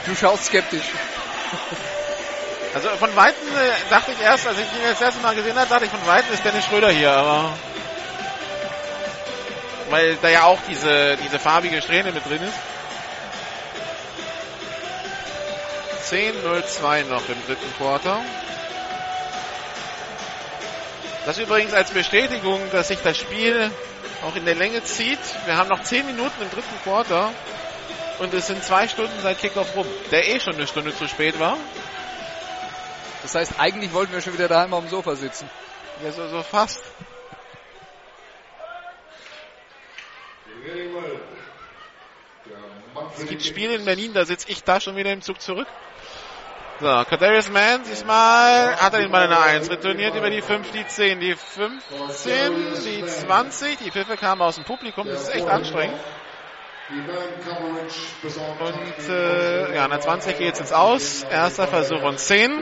Du 0.05 0.15
schaust 0.15 0.45
skeptisch. 0.45 0.85
Also 2.73 2.89
von 2.89 3.15
Weitem 3.15 3.47
äh, 3.49 3.89
dachte 3.89 4.11
ich 4.11 4.19
erst, 4.19 4.47
als 4.47 4.57
ich 4.57 4.65
ihn 4.65 4.83
das 4.89 4.99
erste 4.99 5.21
Mal 5.21 5.35
gesehen 5.35 5.57
habe, 5.57 5.69
dachte 5.69 5.85
ich 5.85 5.91
von 5.91 6.05
Weitem 6.07 6.33
ist 6.33 6.43
Dennis 6.43 6.65
Schröder 6.65 6.89
hier, 6.89 7.11
aber 7.11 7.53
weil 9.89 10.15
da 10.21 10.29
ja 10.29 10.45
auch 10.45 10.59
diese, 10.67 11.17
diese 11.17 11.37
farbige 11.37 11.79
Strähne 11.81 12.11
mit 12.11 12.25
drin 12.27 12.41
ist. 12.41 12.57
10-0-2 16.11 17.05
noch 17.05 17.29
im 17.29 17.45
dritten 17.45 17.77
Quarter. 17.77 18.19
Das 21.25 21.37
übrigens 21.37 21.73
als 21.73 21.91
Bestätigung, 21.91 22.59
dass 22.71 22.87
sich 22.87 22.99
das 23.03 23.17
Spiel 23.17 23.69
auch 24.27 24.35
in 24.35 24.45
der 24.45 24.55
Länge 24.55 24.83
zieht. 24.83 25.19
Wir 25.45 25.57
haben 25.57 25.69
noch 25.69 25.83
10 25.83 26.07
Minuten 26.07 26.41
im 26.41 26.49
dritten 26.49 26.81
Quarter 26.83 27.31
und 28.17 28.33
es 28.33 28.47
sind 28.47 28.63
zwei 28.63 28.87
Stunden 28.87 29.13
seit 29.21 29.39
Kickoff 29.39 29.75
rum, 29.75 29.87
der 30.11 30.27
eh 30.27 30.39
schon 30.39 30.55
eine 30.55 30.65
Stunde 30.65 30.95
zu 30.95 31.07
spät 31.07 31.39
war. 31.39 31.57
Das 33.23 33.35
heißt, 33.35 33.53
eigentlich 33.57 33.93
wollten 33.93 34.13
wir 34.13 34.21
schon 34.21 34.33
wieder 34.33 34.47
daheim 34.47 34.73
auf 34.73 34.81
dem 34.81 34.89
Sofa 34.89 35.15
sitzen. 35.15 35.49
Ja, 36.03 36.11
so, 36.11 36.27
so 36.27 36.43
fast. 36.43 36.83
Es 43.17 43.25
gibt 43.25 43.43
Spiele 43.43 43.75
in 43.75 43.85
Berlin, 43.85 44.13
da 44.13 44.25
sitze 44.25 44.49
ich 44.49 44.63
da 44.63 44.79
schon 44.79 44.95
wieder 44.95 45.11
im 45.11 45.21
Zug 45.21 45.41
zurück. 45.41 45.67
So, 46.79 46.87
Kadarius 46.87 47.49
Mann, 47.49 47.83
diesmal 47.83 48.75
hat 48.75 48.93
er 48.93 48.99
den 49.01 49.11
Ball 49.11 49.25
in 49.25 49.29
der 49.29 49.41
1, 49.41 49.69
retourniert 49.69 50.15
über 50.15 50.29
die 50.29 50.41
5, 50.41 50.71
die 50.71 50.85
10, 50.85 51.19
die 51.19 51.35
15, 51.35 52.73
die 52.83 53.05
20, 53.05 53.77
die 53.77 53.91
Pfiffe 53.91 54.17
kamen 54.17 54.41
aus 54.41 54.55
dem 54.55 54.65
Publikum, 54.65 55.07
das 55.07 55.23
ist 55.23 55.35
echt 55.35 55.47
anstrengend. 55.47 55.99
Und 56.89 56.99
äh, 59.09 59.75
ja, 59.75 59.85
an 59.85 59.91
der 59.91 60.01
20 60.01 60.37
geht 60.37 60.53
es 60.53 60.59
jetzt 60.59 60.73
aus. 60.73 61.23
Erster 61.23 61.65
Versuch 61.65 62.01
und 62.01 62.19
10. 62.19 62.61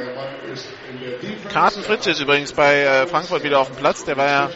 Carsten 1.51 1.83
Fritsch 1.83 2.05
ist 2.05 2.19
übrigens 2.19 2.53
bei 2.53 2.81
äh, 2.81 3.07
Frankfurt 3.07 3.43
wieder 3.43 3.59
auf 3.59 3.69
dem 3.69 3.77
Platz. 3.77 4.05
Der 4.05 4.17
war 4.17 4.27
ja 4.27 4.51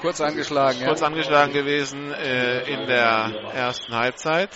kurz 0.00 0.20
angeschlagen, 0.20 0.84
kurz 0.84 1.00
ja. 1.00 1.06
angeschlagen 1.06 1.52
gewesen 1.52 2.12
äh, 2.12 2.62
in 2.62 2.88
der 2.88 3.32
ersten 3.54 3.94
Halbzeit. 3.94 4.50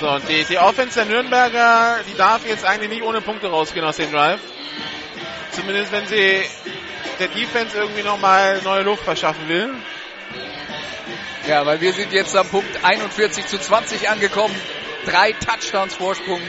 So, 0.00 0.08
und 0.08 0.28
die, 0.28 0.44
die 0.44 0.58
Offense 0.58 0.96
der 0.96 1.04
Nürnberger, 1.04 2.00
die 2.10 2.16
darf 2.16 2.44
jetzt 2.48 2.64
eigentlich 2.64 2.90
nicht 2.90 3.02
ohne 3.02 3.20
Punkte 3.20 3.48
rausgehen 3.48 3.84
aus 3.84 3.96
dem 3.96 4.10
Drive. 4.10 4.40
Zumindest 5.52 5.92
wenn 5.92 6.06
sie 6.06 6.42
der 7.18 7.28
Defense 7.28 7.76
irgendwie 7.76 8.02
nochmal 8.02 8.60
neue 8.62 8.82
Luft 8.82 9.04
verschaffen 9.04 9.48
will. 9.48 9.74
Ja, 11.46 11.64
weil 11.66 11.80
wir 11.80 11.92
sind 11.92 12.12
jetzt 12.12 12.36
am 12.36 12.48
Punkt 12.48 12.68
41 12.82 13.46
zu 13.46 13.58
20 13.58 14.08
angekommen. 14.08 14.54
Drei 15.06 15.32
Touchdowns 15.32 15.94
Vorsprung 15.94 16.40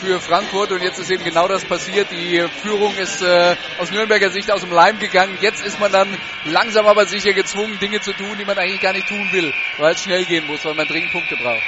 für 0.00 0.18
Frankfurt 0.20 0.72
und 0.72 0.82
jetzt 0.82 0.98
ist 0.98 1.10
eben 1.10 1.24
genau 1.24 1.46
das 1.46 1.64
passiert. 1.64 2.10
Die 2.10 2.42
Führung 2.62 2.96
ist 2.96 3.22
äh, 3.22 3.56
aus 3.78 3.90
Nürnberger 3.90 4.30
Sicht 4.30 4.50
aus 4.50 4.62
dem 4.62 4.72
Leim 4.72 4.98
gegangen. 4.98 5.36
Jetzt 5.40 5.64
ist 5.64 5.78
man 5.78 5.92
dann 5.92 6.08
langsam 6.44 6.86
aber 6.86 7.04
sicher 7.06 7.32
gezwungen, 7.32 7.78
Dinge 7.80 8.00
zu 8.00 8.12
tun, 8.12 8.36
die 8.38 8.44
man 8.44 8.58
eigentlich 8.58 8.80
gar 8.80 8.92
nicht 8.92 9.08
tun 9.08 9.28
will, 9.32 9.52
weil 9.78 9.92
es 9.92 10.02
schnell 10.02 10.24
gehen 10.24 10.46
muss, 10.46 10.64
weil 10.64 10.74
man 10.74 10.86
dringend 10.86 11.12
Punkte 11.12 11.36
braucht. 11.36 11.62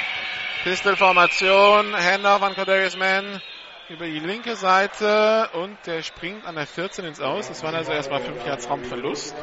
Pistol-Formation, 0.63 1.95
Handoff 1.95 2.41
an 2.41 2.55
Cordarius 2.55 2.95
Mann 2.97 3.41
über 3.89 4.05
die 4.05 4.19
linke 4.19 4.55
Seite 4.55 5.49
und 5.53 5.77
der 5.85 6.03
springt 6.03 6.45
an 6.45 6.55
der 6.55 6.65
14 6.65 7.05
ins 7.05 7.19
Aus. 7.19 7.49
Das 7.49 7.63
waren 7.63 7.75
also 7.75 7.91
erstmal 7.91 8.21
5 8.21 8.45
Yards 8.45 8.69
Raumverlust. 8.69 9.35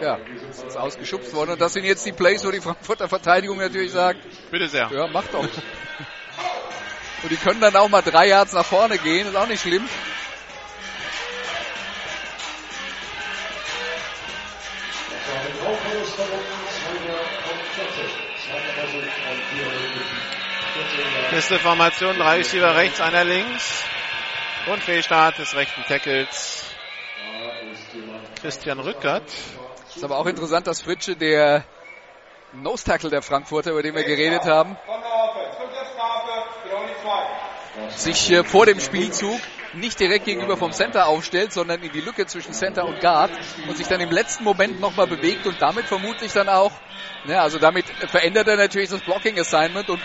Ja, 0.00 0.18
ist 0.48 0.62
jetzt 0.62 0.76
ausgeschubst 0.76 1.32
worden 1.34 1.50
und 1.52 1.60
das 1.60 1.72
sind 1.72 1.84
jetzt 1.84 2.06
die 2.06 2.12
Plays, 2.12 2.44
wo 2.44 2.50
die 2.50 2.60
Frankfurter 2.60 3.08
Verteidigung 3.08 3.58
natürlich 3.58 3.92
sagt, 3.92 4.20
Bitte 4.50 4.68
sehr. 4.68 4.90
ja, 4.92 5.06
mach 5.08 5.26
doch. 5.28 5.42
Und 7.22 7.30
die 7.30 7.36
können 7.36 7.60
dann 7.60 7.76
auch 7.76 7.88
mal 7.88 8.02
drei 8.02 8.28
Yards 8.28 8.52
nach 8.52 8.64
vorne 8.64 8.96
gehen, 8.98 9.26
ist 9.26 9.36
auch 9.36 9.48
nicht 9.48 9.60
schlimm. 9.60 9.86
Beste 21.30 21.60
Formation, 21.60 22.18
drei 22.18 22.38
Receiver 22.38 22.74
rechts, 22.74 23.00
einer 23.00 23.22
links. 23.22 23.84
Und 24.66 24.82
Fehlstart 24.82 25.38
des 25.38 25.54
rechten 25.54 25.82
Tackles. 25.84 26.64
Christian 28.40 28.80
Rückert. 28.80 29.22
Ist 29.94 30.02
aber 30.02 30.18
auch 30.18 30.26
interessant, 30.26 30.66
dass 30.66 30.82
Fritsche, 30.82 31.14
der 31.14 31.64
Nose 32.52 32.84
Tackle 32.84 33.10
der 33.10 33.22
Frankfurter, 33.22 33.70
über 33.70 33.82
den 33.82 33.94
wir 33.94 34.02
geredet 34.02 34.44
haben, 34.44 34.76
sich 37.90 38.32
äh, 38.32 38.42
vor 38.42 38.66
dem 38.66 38.80
Spielzug 38.80 39.40
nicht 39.72 40.00
direkt 40.00 40.24
gegenüber 40.24 40.56
vom 40.56 40.72
Center 40.72 41.06
aufstellt, 41.06 41.52
sondern 41.52 41.80
in 41.80 41.92
die 41.92 42.00
Lücke 42.00 42.26
zwischen 42.26 42.52
Center 42.52 42.84
und 42.84 43.00
Guard 43.00 43.30
und 43.68 43.76
sich 43.76 43.86
dann 43.86 44.00
im 44.00 44.10
letzten 44.10 44.42
Moment 44.42 44.80
nochmal 44.80 45.06
bewegt 45.06 45.46
und 45.46 45.62
damit 45.62 45.86
vermutlich 45.86 46.32
dann 46.32 46.48
auch, 46.48 46.72
ne, 47.24 47.40
also 47.40 47.58
damit 47.58 47.86
verändert 48.08 48.48
er 48.48 48.56
natürlich 48.56 48.90
das 48.90 49.00
Blocking 49.02 49.38
Assignment 49.38 49.88
und 49.90 50.00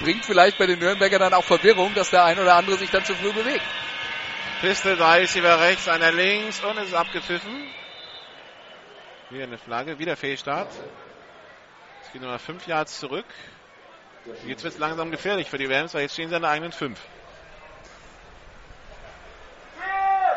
bringt 0.00 0.24
vielleicht 0.24 0.58
bei 0.58 0.66
den 0.66 0.78
Nürnberger 0.78 1.18
dann 1.18 1.34
auch 1.34 1.44
Verwirrung, 1.44 1.94
dass 1.94 2.10
der 2.10 2.24
ein 2.24 2.38
oder 2.38 2.54
andere 2.54 2.76
sich 2.76 2.90
dann 2.90 3.04
zu 3.04 3.14
früh 3.14 3.32
bewegt. 3.32 3.64
Pistol, 4.60 4.96
drei 4.96 5.20
Receiver 5.20 5.60
rechts, 5.60 5.88
einer 5.88 6.12
links 6.12 6.60
und 6.60 6.78
es 6.78 6.88
ist 6.88 6.94
abgepfiffen. 6.94 7.68
Wieder 9.30 9.44
eine 9.44 9.58
Flagge, 9.58 9.98
wieder 9.98 10.16
Fehlstart. 10.16 10.70
Es 12.02 12.12
geht 12.12 12.22
nochmal 12.22 12.38
fünf 12.38 12.66
Yards 12.66 12.98
zurück. 13.00 13.26
Jetzt 14.46 14.64
wird 14.64 14.74
es 14.74 14.78
langsam 14.78 15.10
gefährlich 15.10 15.50
für 15.50 15.58
die 15.58 15.66
Rams, 15.66 15.92
weil 15.94 16.02
jetzt 16.02 16.14
stehen 16.14 16.28
sie 16.28 16.36
an 16.36 16.42
der 16.42 16.50
eigenen 16.50 16.72
fünf. 16.72 16.98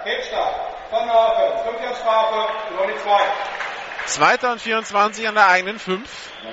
Fehlstart. 0.03 0.56
Von 0.90 1.06
Norfen. 1.06 1.72
5 1.72 1.82
Yards 1.82 2.00
Strafe. 2.00 2.53
Nur 2.76 2.88
die 2.88 2.98
2. 2.98 3.19
Zweiter 4.06 4.52
und 4.53 4.61
24 4.61 5.27
an 5.27 5.36
der 5.36 5.48
eigenen 5.50 5.80
fünf. 5.80 6.32
Ja, 6.44 6.52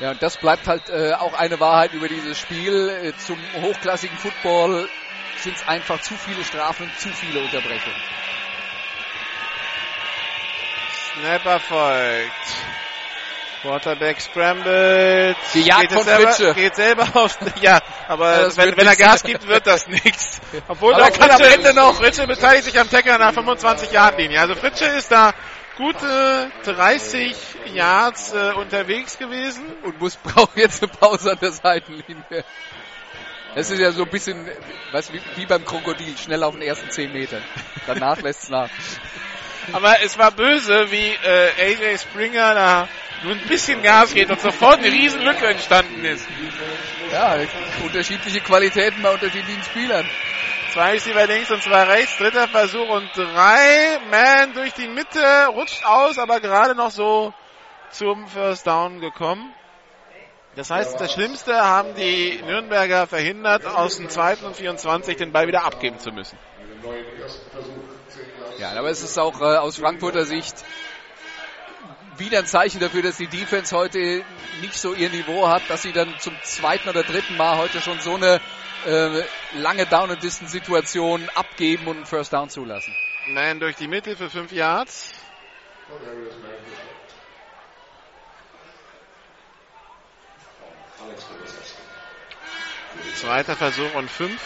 und 0.00 0.22
das 0.22 0.38
bleibt 0.38 0.66
halt 0.66 0.88
äh, 0.88 1.12
auch 1.12 1.34
eine 1.34 1.60
Wahrheit 1.60 1.92
über 1.92 2.08
dieses 2.08 2.38
Spiel. 2.38 2.88
Äh, 2.88 3.12
zum 3.18 3.38
hochklassigen 3.60 4.16
Football 4.16 4.88
sind 5.36 5.56
es 5.56 5.68
einfach 5.68 6.00
zu 6.00 6.14
viele 6.14 6.42
Strafen, 6.44 6.90
zu 6.96 7.08
viele 7.10 7.40
Unterbrechungen. 7.40 8.00
Snap 11.20 11.44
erfolgt. 11.44 12.32
Quarterback 13.62 14.18
scrambled. 14.22 15.36
Die 15.52 15.62
Jagd 15.62 15.80
geht 15.82 15.92
von 15.92 16.02
selber. 16.04 16.54
Geht 16.54 16.76
selber 16.76 17.06
auf, 17.12 17.36
ja, 17.60 17.80
aber 18.08 18.42
Ja, 18.48 18.56
wenn, 18.56 18.74
wenn 18.76 18.86
er. 18.86 18.96
Gas 18.96 19.22
gibt, 19.22 19.46
wird 19.46 19.66
das 19.66 19.86
nichts. 20.04 20.40
Obwohl 20.66 20.94
Aber 20.94 21.02
da 21.02 21.08
er 21.08 21.12
kann 21.18 21.30
am 21.30 21.40
Ende 21.42 21.74
noch- 21.74 21.96
Fritsche 21.96 22.26
beteiligt 22.26 22.64
sich 22.64 22.80
am 22.80 22.88
Tackle 22.88 23.12
an 23.12 23.20
der 23.20 23.34
25-Yard-Linie. 23.42 24.40
Also 24.40 24.54
Fritsche 24.54 24.86
ist 24.86 25.12
da 25.12 25.34
gute 25.80 26.52
30 26.64 27.34
Yards 27.72 28.34
äh, 28.34 28.52
unterwegs 28.52 29.16
gewesen. 29.16 29.64
Und 29.82 29.98
muss 29.98 30.16
braucht 30.22 30.56
jetzt 30.56 30.82
eine 30.82 30.92
Pause 30.92 31.32
an 31.32 31.38
der 31.40 31.52
Seitenlinie. 31.52 32.44
Es 33.54 33.70
ist 33.70 33.80
ja 33.80 33.90
so 33.90 34.04
ein 34.04 34.10
bisschen, 34.10 34.48
weißt, 34.92 35.12
wie, 35.12 35.20
wie 35.36 35.46
beim 35.46 35.64
Krokodil, 35.64 36.16
schnell 36.16 36.44
auf 36.44 36.54
den 36.54 36.62
ersten 36.62 36.90
10 36.90 37.12
Metern. 37.12 37.42
Danach 37.86 38.20
lässt 38.22 38.44
es 38.44 38.48
nach. 38.50 38.68
Aber 39.72 40.02
es 40.02 40.18
war 40.18 40.30
böse, 40.32 40.90
wie 40.90 41.08
äh, 41.24 41.50
AJ 41.58 41.98
Springer 41.98 42.54
da 42.54 42.88
nur 43.22 43.32
ein 43.32 43.46
bisschen 43.48 43.82
Gas 43.82 44.14
geht 44.14 44.30
und 44.30 44.40
sofort 44.40 44.78
eine 44.78 44.92
riesen 44.92 45.22
Lücke 45.22 45.46
entstanden 45.46 46.04
ist. 46.04 46.26
Ja, 47.12 47.38
unterschiedliche 47.84 48.40
Qualitäten 48.40 49.02
bei 49.02 49.12
unterschiedlichen 49.12 49.62
Spielern. 49.62 50.06
Zwei 50.72 50.92
Receiver 50.92 51.26
links 51.26 51.50
und 51.50 51.62
zwei 51.62 51.82
rechts. 51.82 52.16
Dritter 52.18 52.46
Versuch 52.46 52.88
und 52.88 53.10
drei. 53.16 53.98
Man 54.08 54.54
durch 54.54 54.72
die 54.74 54.86
Mitte, 54.86 55.46
rutscht 55.48 55.84
aus, 55.84 56.16
aber 56.18 56.38
gerade 56.40 56.76
noch 56.76 56.92
so 56.92 57.34
zum 57.90 58.28
First 58.28 58.68
Down 58.68 59.00
gekommen. 59.00 59.52
Das 60.54 60.70
heißt, 60.70 61.00
das 61.00 61.12
Schlimmste 61.12 61.56
haben 61.56 61.94
die 61.96 62.40
Nürnberger 62.44 63.08
verhindert, 63.08 63.66
aus 63.66 63.96
dem 63.96 64.08
zweiten 64.08 64.44
und 64.44 64.54
24 64.54 65.16
den 65.16 65.32
Ball 65.32 65.48
wieder 65.48 65.64
abgeben 65.64 65.98
zu 65.98 66.12
müssen. 66.12 66.38
Ja, 68.58 68.70
aber 68.72 68.90
es 68.90 69.02
ist 69.02 69.18
auch 69.18 69.40
äh, 69.40 69.56
aus 69.56 69.78
Frankfurter 69.78 70.24
Sicht 70.24 70.54
wieder 72.16 72.40
ein 72.40 72.46
Zeichen 72.46 72.80
dafür, 72.80 73.02
dass 73.02 73.16
die 73.16 73.26
Defense 73.26 73.76
heute 73.76 74.22
nicht 74.60 74.74
so 74.74 74.94
ihr 74.94 75.10
Niveau 75.10 75.48
hat, 75.48 75.62
dass 75.68 75.82
sie 75.82 75.92
dann 75.92 76.14
zum 76.18 76.34
zweiten 76.42 76.88
oder 76.88 77.02
dritten 77.02 77.36
Mal 77.36 77.56
heute 77.58 77.80
schon 77.80 77.98
so 78.00 78.14
eine 78.14 78.40
äh, 78.86 79.22
lange 79.54 79.86
Down-and-Distance-Situation 79.86 81.28
abgeben 81.34 81.86
und 81.86 81.96
einen 81.96 82.06
First 82.06 82.32
Down 82.32 82.50
zulassen. 82.50 82.94
Man 83.28 83.60
durch 83.60 83.76
die 83.76 83.88
Mitte 83.88 84.16
für 84.16 84.30
fünf 84.30 84.52
Yards. 84.52 85.12
Zweiter 93.14 93.54
Versuch 93.54 93.94
und 93.94 94.10
fünf. 94.10 94.40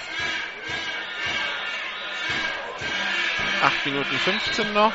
Acht 3.62 3.86
Minuten 3.86 4.18
15 4.18 4.72
noch. 4.72 4.92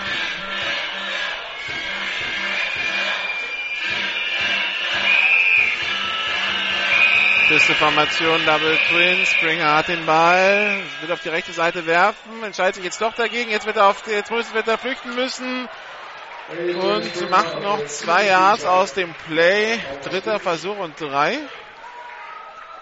Beste 7.50 7.74
Formation, 7.74 8.46
Double 8.46 8.78
Twin. 8.90 9.26
Springer 9.26 9.78
hat 9.78 9.88
den 9.88 10.06
Ball, 10.06 10.84
wird 11.00 11.12
auf 11.12 11.22
die 11.22 11.30
rechte 11.30 11.52
Seite 11.52 11.88
werfen, 11.88 12.44
entscheidet 12.44 12.76
sich 12.76 12.84
jetzt 12.84 13.02
doch 13.02 13.16
dagegen. 13.16 13.50
Jetzt 13.50 13.66
wird 13.66 13.78
er, 13.78 13.88
auf, 13.88 14.06
jetzt 14.06 14.30
muss, 14.30 14.54
wird 14.54 14.68
er 14.68 14.78
flüchten 14.78 15.16
müssen 15.16 15.68
und 16.48 17.30
macht 17.32 17.60
noch 17.64 17.84
zwei 17.86 18.28
Yards 18.28 18.66
aus 18.66 18.94
dem 18.94 19.16
Play. 19.28 19.80
Dritter 20.04 20.40
Versuch 20.40 20.78
und 20.78 21.02
drei. 21.02 21.40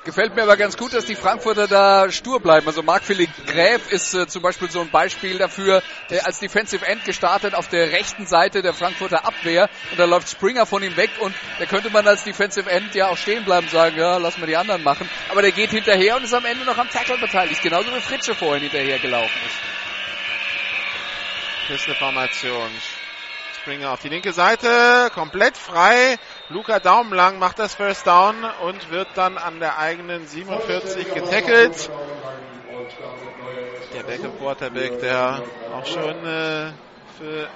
Gefällt 0.08 0.34
mir 0.36 0.44
aber 0.44 0.56
ganz 0.56 0.78
gut, 0.78 0.94
dass 0.94 1.04
die 1.04 1.18
Frankfurter 1.18 1.68
da 1.68 2.10
stur 2.10 2.40
bleiben. 2.40 2.66
Also 2.66 2.82
Marc-Philipp 2.82 3.30
Gräf 3.46 3.92
ist 3.92 4.14
äh, 4.14 4.26
zum 4.26 4.42
Beispiel 4.42 4.72
so 4.72 4.80
ein 4.80 4.90
Beispiel 4.90 5.38
dafür, 5.38 5.84
äh, 6.10 6.20
als 6.22 6.40
Defensive 6.40 6.88
End 6.88 7.04
gestartet 7.04 7.54
auf 7.54 7.68
der 7.68 7.92
rechten 7.92 8.26
Seite 8.26 8.62
der 8.62 8.74
Frankfurter 8.74 9.26
Abwehr 9.26 9.70
und 9.92 10.00
da 10.00 10.06
läuft 10.06 10.30
Springer 10.30 10.66
von 10.66 10.82
ihm 10.82 10.96
weg 10.96 11.10
und 11.20 11.36
da 11.60 11.66
könnte 11.66 11.90
man 11.90 12.08
als 12.08 12.24
Defensive 12.24 12.70
End 12.70 12.96
ja 12.96 13.10
auch 13.10 13.18
stehen 13.18 13.44
bleiben 13.44 13.68
sagen, 13.68 13.98
ja, 13.98 14.16
lass 14.16 14.38
mal 14.38 14.46
die 14.46 14.56
anderen 14.56 14.82
machen. 14.82 15.10
Aber 15.30 15.42
der 15.42 15.52
geht 15.52 15.72
hinterher 15.72 16.16
und 16.16 16.24
ist 16.24 16.34
am 16.34 16.46
Ende 16.46 16.64
noch 16.64 16.78
am 16.78 16.90
Tackle 16.90 17.18
beteiligt, 17.18 17.62
genauso 17.62 17.94
wie 17.94 18.00
Fritsche 18.00 18.34
vorhin 18.34 18.62
hinterher 18.64 19.00
gelaufen 19.00 19.42
ist 21.70 21.86
eine 21.86 21.96
Formation. 21.96 22.70
Springer 23.62 23.92
auf 23.92 24.00
die 24.00 24.08
linke 24.08 24.32
Seite, 24.32 25.12
komplett 25.14 25.58
frei. 25.58 26.18
Luca 26.50 26.80
Daumenlang 26.80 27.40
macht 27.40 27.60
das 27.60 27.76
First 27.76 28.08
Down 28.08 28.46
und 28.64 28.90
wird 28.90 29.10
dann 29.16 29.38
an 29.38 29.60
der 29.60 29.78
eigenen 29.80 30.26
47 30.26 31.14
getackelt. 31.14 31.90
Der 33.94 34.04
Backup 34.04 34.38
Quarterback, 34.38 34.98
der 35.02 35.44
auch 35.74 35.86
schon 35.86 36.24
äh, 36.24 36.72
für 37.18 37.50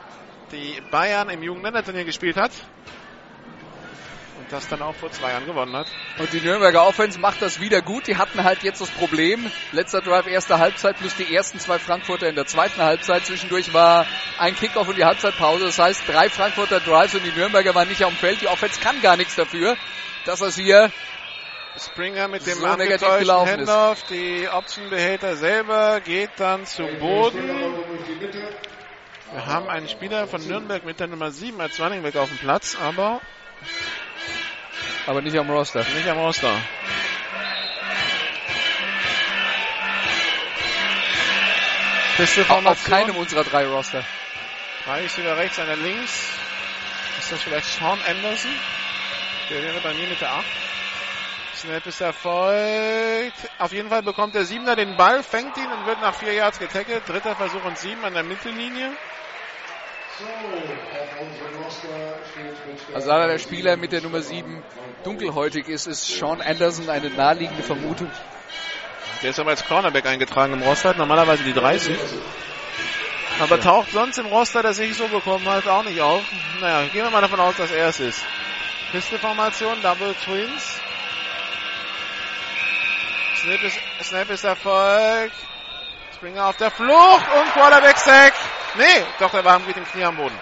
die 0.52 0.82
Bayern 0.92 1.30
im 1.30 1.42
Jugendländerturnier 1.42 2.04
gespielt 2.04 2.36
hat. 2.36 2.52
Das 4.52 4.68
dann 4.68 4.82
auch 4.82 4.96
vor 4.96 5.10
zwei 5.12 5.30
Jahren 5.30 5.46
gewonnen 5.46 5.74
hat. 5.76 5.88
Und 6.18 6.34
die 6.34 6.42
Nürnberger 6.42 6.86
Offense 6.86 7.18
macht 7.18 7.42
das 7.42 7.62
wieder 7.62 7.82
gut. 7.82 8.08
Die 8.08 8.18
hatten 8.18 8.44
halt 8.44 8.64
jetzt 8.64 8.82
das 8.82 8.90
Problem. 8.90 9.50
Letzter 9.72 10.02
Drive, 10.02 10.28
erste 10.28 10.60
Halbzeit 10.60 10.98
plus 10.98 11.16
die 11.16 11.34
ersten 11.34 11.58
zwei 11.60 11.80
Frankfurter 11.80 12.28
in 12.28 12.36
der 12.36 12.46
zweiten 12.46 12.82
Halbzeit. 12.82 13.26
Zwischendurch 13.26 13.74
war 13.74 14.06
ein 14.38 14.54
Kickoff 14.56 14.90
und 14.90 14.98
die 14.98 15.06
Halbzeitpause. 15.06 15.64
Das 15.64 15.80
heißt, 15.80 16.04
drei 16.06 16.30
Frankfurter 16.30 16.82
Drives 16.82 17.16
und 17.16 17.24
die 17.24 17.32
Nürnberger 17.32 17.74
waren 17.76 17.88
nicht 17.88 18.04
auf 18.04 18.12
dem 18.12 18.18
Feld. 18.18 18.42
Die 18.42 18.48
Offense 18.48 18.82
kann 18.82 19.02
gar 19.02 19.16
nichts 19.16 19.36
dafür, 19.36 19.78
dass 20.26 20.40
das 20.40 20.56
hier 20.58 20.92
Springer 21.80 22.28
mit 22.28 22.46
dem 22.46 22.56
So 22.56 22.66
angetäuschten. 22.66 23.48
Handoff. 23.48 24.04
Die 24.10 24.50
Optionbehälter 24.52 25.38
selber 25.38 26.02
geht 26.02 26.32
dann 26.38 26.66
zum 26.66 27.00
Boden. 27.00 27.50
Wir 29.32 29.46
haben 29.46 29.70
einen 29.70 29.88
Spieler 29.88 30.28
von 30.28 30.46
Nürnberg 30.46 30.84
mit 30.84 31.00
der 31.00 31.08
Nummer 31.08 31.32
7 31.32 31.62
als 31.62 31.80
Running 31.80 32.04
Back 32.04 32.18
auf 32.18 32.28
dem 32.28 32.38
Platz, 32.38 32.76
aber 32.76 33.22
aber 35.08 35.22
nicht 35.22 35.38
am 35.38 35.50
Roster. 35.50 35.84
nicht 35.84 36.08
am 36.08 36.18
Roster. 36.18 36.52
Auf, 36.52 36.62
auf 42.18 42.18
Pisteformation. 42.18 42.92
keinem 42.92 43.16
unserer 43.16 43.44
drei 43.44 43.66
Roster. 43.66 44.04
Drei 44.86 45.04
ist 45.04 45.18
wieder 45.18 45.38
rechts, 45.38 45.60
einer 45.60 45.76
links. 45.76 46.30
Ist 47.20 47.32
das 47.32 47.42
vielleicht 47.42 47.68
Sean 47.68 48.00
Anderson? 48.08 48.52
Der 49.50 49.64
wäre 49.64 49.80
bei 49.82 49.94
mir 49.94 50.08
mit 50.08 50.22
der 50.22 50.32
8. 50.32 50.46
Snap 51.56 51.86
ist 51.86 52.02
erfolgt. 52.02 53.38
Auf 53.60 53.72
jeden 53.72 53.90
Fall 53.90 54.02
bekommt 54.02 54.34
der 54.34 54.46
Siebener 54.46 54.76
den 54.76 54.98
Ball, 54.98 55.22
fängt 55.22 55.56
ihn 55.58 55.72
und 55.72 55.86
wird 55.86 56.02
nach 56.02 56.16
vier 56.16 56.34
Yards 56.34 56.58
getackelt. 56.58 57.08
Dritter 57.08 57.36
Versuch 57.36 57.64
und 57.64 57.78
sieben 57.78 58.04
an 58.04 58.14
der 58.14 58.24
Mittellinie. 58.24 58.92
Also 62.94 63.08
da 63.08 63.28
der 63.28 63.40
Spieler 63.40 63.78
mit 63.78 63.92
der 63.92 64.02
Nummer 64.02 64.22
7 64.22 64.64
dunkelhäutig 65.04 65.68
ist, 65.68 65.88
ist 65.88 66.06
Sean 66.08 66.42
Anderson 66.42 66.90
eine 66.90 67.10
naheliegende 67.10 67.64
Vermutung. 67.64 68.12
Der 69.22 69.30
ist 69.30 69.40
aber 69.40 69.52
als 69.52 69.66
Cornerback 69.66 70.06
eingetragen 70.06 70.54
im 70.54 70.62
Roster, 70.62 70.94
normalerweise 70.96 71.44
die 71.44 71.54
30. 71.54 71.98
Aber 73.40 73.60
taucht 73.60 73.92
sonst 73.92 74.18
im 74.18 74.28
Roster, 74.28 74.62
das 74.62 74.78
ich 74.80 74.96
so 74.96 75.08
bekommen 75.08 75.48
hat, 75.48 75.68
auch 75.68 75.84
nicht 75.84 76.02
auf. 76.02 76.24
Naja, 76.60 76.88
gehen 76.90 77.04
wir 77.04 77.12
mal 77.12 77.22
davon 77.22 77.40
aus, 77.40 77.56
dass 77.56 77.72
er 77.72 77.88
es 77.88 78.00
ist. 78.00 78.22
Pisteformation, 78.92 79.82
Double 79.82 80.14
Twins. 80.26 80.80
Snap 83.42 83.64
ist, 83.64 83.80
Snap 84.04 84.30
ist 84.30 84.44
Erfolg. 84.44 85.32
Springer 86.16 86.48
auf 86.48 86.58
der 86.58 86.70
Flucht 86.70 87.26
und 87.40 87.54
Quarterback 87.54 87.98
Sack. 87.98 88.34
Nee, 88.78 89.06
doch, 89.20 89.32
der 89.32 89.44
war 89.44 89.60
mit 89.60 89.76
dem 89.76 89.86
Knie 89.86 90.04
am 90.04 90.16
Boden. 90.16 90.38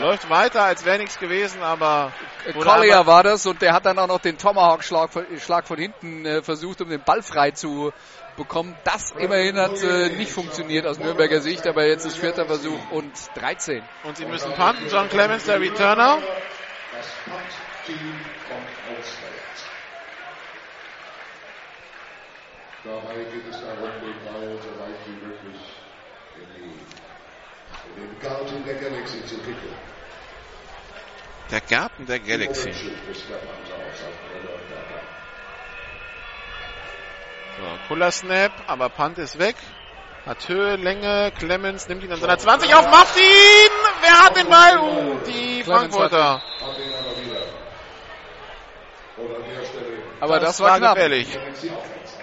Läuft 0.00 0.28
weiter, 0.28 0.64
als 0.64 0.84
wäre 0.84 0.98
nichts 0.98 1.18
gewesen, 1.18 1.62
aber 1.62 2.12
wurde 2.52 2.68
Collier 2.68 3.06
war 3.06 3.22
das 3.22 3.46
und 3.46 3.62
der 3.62 3.72
hat 3.72 3.86
dann 3.86 3.98
auch 3.98 4.06
noch 4.06 4.20
den 4.20 4.36
Tomahawk-Schlag 4.36 5.10
von, 5.10 5.26
Schlag 5.40 5.66
von 5.66 5.78
hinten 5.78 6.26
äh, 6.26 6.42
versucht, 6.42 6.80
um 6.82 6.90
den 6.90 7.02
Ball 7.02 7.22
frei 7.22 7.52
zu 7.52 7.92
bekommen. 8.36 8.76
Das 8.84 9.12
immerhin 9.12 9.56
hat 9.58 9.82
äh, 9.82 10.10
nicht 10.10 10.30
funktioniert 10.30 10.86
aus 10.86 10.98
Nürnberger 10.98 11.40
Sicht, 11.40 11.66
aber 11.66 11.86
jetzt 11.86 12.04
ist 12.04 12.18
vierter 12.18 12.46
Versuch 12.46 12.78
und 12.90 13.12
13. 13.34 13.82
und 14.04 14.16
sie 14.16 14.26
müssen 14.26 14.52
punten. 14.54 14.88
John 14.90 15.08
Clemens, 15.08 15.44
der 15.44 15.60
Returner. 15.60 16.18
Dabei 22.84 23.24
geht 23.24 23.48
es 23.50 23.60
darum, 23.60 23.90
den 24.00 24.32
Ball 24.32 24.58
so 24.62 24.80
weit 24.80 24.96
wie 25.06 25.26
möglich 25.26 25.77
den 27.98 28.20
Garten 28.20 28.64
der 28.64 28.74
Galaxy 28.74 29.24
zu 29.26 29.36
kicken. 29.38 29.68
Der 31.50 31.60
Garten 31.60 32.06
der 32.06 32.20
Galaxy. 32.20 32.72
So, 32.72 32.90
cooler 37.88 38.12
Snap, 38.12 38.52
aber 38.66 38.88
Punt 38.88 39.18
ist 39.18 39.38
weg. 39.38 39.56
Hat 40.26 40.48
Höhe, 40.48 40.76
Länge, 40.76 41.32
Clemens 41.38 41.88
nimmt 41.88 42.02
ihn 42.04 42.12
an 42.12 42.20
seiner 42.20 42.38
20 42.38 42.74
auf, 42.74 42.90
macht 42.90 43.16
ihn! 43.16 43.70
Wer 44.02 44.24
hat 44.24 44.36
den 44.36 44.48
Ball? 44.48 44.78
Uh, 44.78 45.18
die 45.26 45.62
Clemens 45.62 45.64
Frankfurter. 45.64 46.42
Aber 50.20 50.20
Aber 50.20 50.40
das, 50.40 50.60
war 50.60 50.78
knapp. 50.78 50.94
gefährlich. 50.94 51.28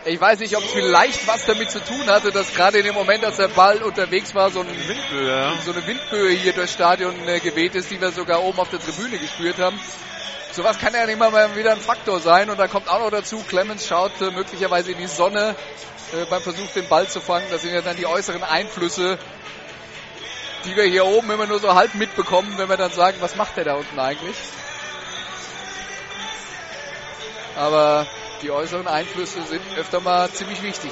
Ich 0.08 0.22
weiß 0.22 0.38
nicht, 0.38 0.56
ob 0.56 0.64
es 0.64 0.72
vielleicht 0.72 1.28
was 1.28 1.46
damit 1.46 1.72
zu 1.72 1.84
tun 1.84 2.06
hatte, 2.06 2.32
dass 2.32 2.54
gerade 2.54 2.78
in 2.78 2.86
dem 2.86 2.94
Moment, 2.94 3.26
als 3.26 3.38
der 3.38 3.48
Ball 3.48 3.82
unterwegs 3.82 4.36
war, 4.36 4.52
so, 4.52 4.60
ein, 4.60 4.68
Windböe. 4.68 5.58
so 5.66 5.72
eine 5.72 5.88
Windböe 5.88 6.30
hier 6.30 6.54
durchs 6.54 6.74
Stadion 6.74 7.28
äh, 7.28 7.40
geweht 7.40 7.74
ist, 7.74 7.90
die 7.90 8.00
wir 8.00 8.12
sogar 8.12 8.44
oben 8.44 8.60
auf 8.60 8.70
der 8.70 8.80
Tribüne 8.80 9.18
gespürt 9.18 9.58
haben. 9.58 9.80
Sowas 10.52 10.78
kann 10.78 10.94
ja 10.94 11.06
immer 11.06 11.32
mal 11.32 11.56
wieder 11.56 11.72
ein 11.72 11.80
Faktor 11.80 12.20
sein. 12.20 12.52
Und 12.52 12.60
dann 12.60 12.70
kommt 12.70 12.88
auch 12.88 13.00
noch 13.00 13.10
dazu, 13.10 13.44
Clemens 13.48 13.88
schaut 13.88 14.12
äh, 14.22 14.30
möglicherweise 14.30 14.92
in 14.92 15.00
die 15.00 15.08
Sonne 15.08 15.56
äh, 16.14 16.26
beim 16.30 16.44
Versuch, 16.44 16.72
den 16.76 16.88
Ball 16.88 17.08
zu 17.08 17.20
fangen. 17.20 17.48
Das 17.50 17.64
sind 17.64 17.74
ja 17.74 17.82
dann 17.82 17.98
die 17.98 18.06
äußeren 18.06 18.44
Einflüsse, 18.44 19.18
die 20.66 20.76
wir 20.76 20.84
hier 20.84 21.06
oben 21.06 21.32
immer 21.32 21.48
nur 21.48 21.58
so 21.58 21.74
halb 21.74 21.96
mitbekommen, 21.96 22.54
wenn 22.58 22.70
wir 22.70 22.78
dann 22.78 22.92
sagen, 22.92 23.18
was 23.22 23.36
macht 23.36 23.58
der 23.58 23.64
da 23.64 23.74
unten 23.74 24.00
eigentlich? 24.00 24.38
Aber 27.56 28.06
die 28.42 28.52
äußeren 28.52 28.88
Einflüsse 28.88 29.42
sind 29.44 29.62
öfter 29.78 30.00
mal 30.00 30.30
ziemlich 30.30 30.62
wichtig. 30.62 30.92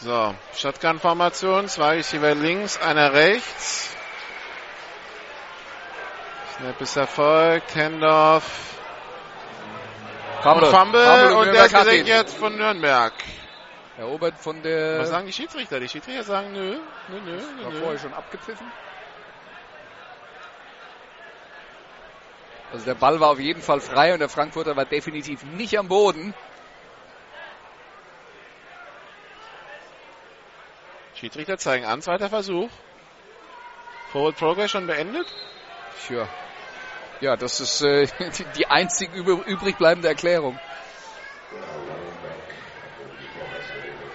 So, 0.00 0.34
Shotgun-Formation, 0.54 1.68
zwei 1.68 1.96
Receiver 1.96 2.34
links, 2.34 2.80
einer 2.80 3.12
rechts. 3.12 3.90
Snap 6.56 6.80
ist 6.80 6.96
erfolgt, 6.96 7.74
Handoff. 7.74 8.44
Fumble. 10.42 10.70
Fumble, 10.70 11.04
Fumble 11.04 11.36
und 11.36 11.52
der 11.52 11.64
ist 11.64 11.92
ihn. 11.92 12.06
jetzt 12.06 12.36
von 12.36 12.56
Nürnberg. 12.56 13.12
Erobert 13.98 14.38
von 14.38 14.62
der... 14.62 15.00
Was 15.00 15.08
sagen 15.08 15.26
die 15.26 15.32
Schiedsrichter? 15.32 15.80
Die 15.80 15.88
Schiedsrichter 15.88 16.22
sagen 16.22 16.52
nö, 16.52 16.78
nö, 17.08 17.20
nö, 17.20 17.32
nö, 17.32 17.64
war 17.64 17.72
nö. 17.72 17.80
vorher 17.80 17.98
schon 17.98 18.14
abgepfiffen. 18.14 18.70
Also 22.72 22.84
der 22.84 22.94
Ball 22.94 23.18
war 23.20 23.30
auf 23.30 23.40
jeden 23.40 23.62
Fall 23.62 23.80
frei 23.80 24.12
und 24.12 24.18
der 24.20 24.28
Frankfurter 24.28 24.76
war 24.76 24.84
definitiv 24.84 25.42
nicht 25.44 25.78
am 25.78 25.88
Boden. 25.88 26.34
Schiedsrichter 31.14 31.58
zeigen 31.58 31.84
an, 31.84 32.02
zweiter 32.02 32.28
Versuch. 32.28 32.70
Forward 34.12 34.36
Progress 34.36 34.70
schon 34.70 34.86
beendet. 34.86 35.26
Tja. 36.06 36.28
Ja, 37.20 37.36
das 37.36 37.60
ist 37.60 37.82
äh, 37.82 38.06
die, 38.38 38.44
die 38.56 38.66
einzig 38.66 39.12
übr 39.14 39.44
übrig 39.46 39.76
bleibende 39.76 40.08
Erklärung. 40.08 40.58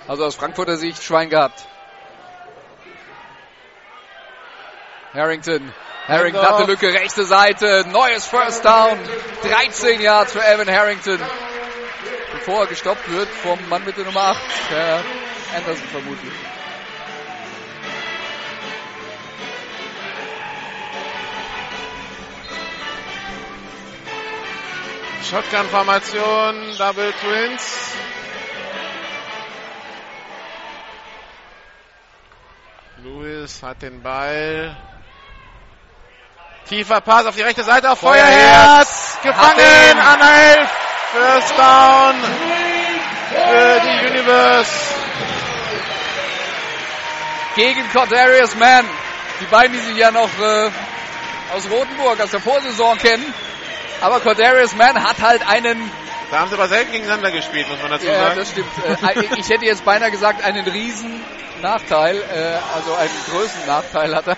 Also 0.07 0.25
aus 0.25 0.35
Frankfurter 0.35 0.77
Sicht 0.77 1.03
Schwein 1.03 1.29
gehabt. 1.29 1.65
Harrington. 5.13 5.73
Harrington 6.07 6.41
hat 6.41 6.55
eine 6.55 6.65
Lücke, 6.65 6.93
rechte 6.93 7.23
Seite, 7.23 7.85
neues 7.87 8.25
First 8.25 8.65
Down. 8.65 8.99
13 9.43 10.01
Yards 10.01 10.33
für 10.33 10.45
Evan 10.45 10.69
Harrington. 10.69 11.19
Bevor 12.33 12.61
er 12.61 12.67
gestoppt 12.67 13.09
wird 13.09 13.29
vom 13.29 13.57
Mann 13.69 13.85
mit 13.85 13.95
der 13.95 14.03
Nummer 14.03 14.21
8, 14.21 14.37
Herr 14.69 15.03
Anderson 15.55 15.87
vermutlich. 15.87 16.33
Shotgun-Formation, 25.29 26.77
Double 26.77 27.13
Twins. 27.13 27.95
Lewis 33.03 33.63
hat 33.63 33.81
den 33.81 34.01
Ball. 34.01 34.75
Tiefer 36.69 37.01
Pass 37.01 37.25
auf 37.25 37.35
die 37.35 37.41
rechte 37.41 37.63
Seite 37.63 37.91
auf 37.91 37.99
Feuerherz. 37.99 39.17
Gefangen 39.21 39.99
an 39.99 40.19
der 40.19 40.57
Elf. 40.57 40.69
First 41.11 41.57
Down 41.57 42.15
für 43.29 43.81
die 43.81 44.07
Universe. 44.09 44.71
gegen 47.55 47.91
Cordarius 47.91 48.55
Mann. 48.55 48.85
Die 49.41 49.45
beiden, 49.45 49.73
die 49.73 49.79
sich 49.79 49.97
ja 49.97 50.11
noch 50.11 50.29
äh, 50.39 50.69
aus 51.55 51.69
Rotenburg 51.69 52.19
aus 52.21 52.31
der 52.31 52.39
Vorsaison 52.39 52.97
kennen. 52.97 53.33
Aber 54.01 54.19
Cordarius 54.19 54.75
Mann 54.75 55.01
hat 55.03 55.21
halt 55.21 55.47
einen, 55.47 55.91
Da 56.31 56.39
haben 56.39 56.49
sie 56.49 56.55
aber 56.55 56.67
selten 56.67 56.91
gegeneinander 56.91 57.31
gespielt, 57.31 57.69
muss 57.69 57.81
man 57.81 57.91
dazu 57.91 58.05
ja, 58.05 58.19
sagen. 58.19 58.35
das 58.37 58.49
stimmt, 58.49 58.69
äh, 58.85 59.37
ich 59.37 59.49
hätte 59.49 59.65
jetzt 59.65 59.85
beinahe 59.85 60.11
gesagt, 60.11 60.43
einen 60.43 60.67
riesen 60.67 61.21
Nachteil, 61.61 62.17
äh, 62.17 62.75
also 62.75 62.95
einen 62.95 63.11
Größennachteil 63.29 64.15
hat 64.15 64.27
er. 64.27 64.37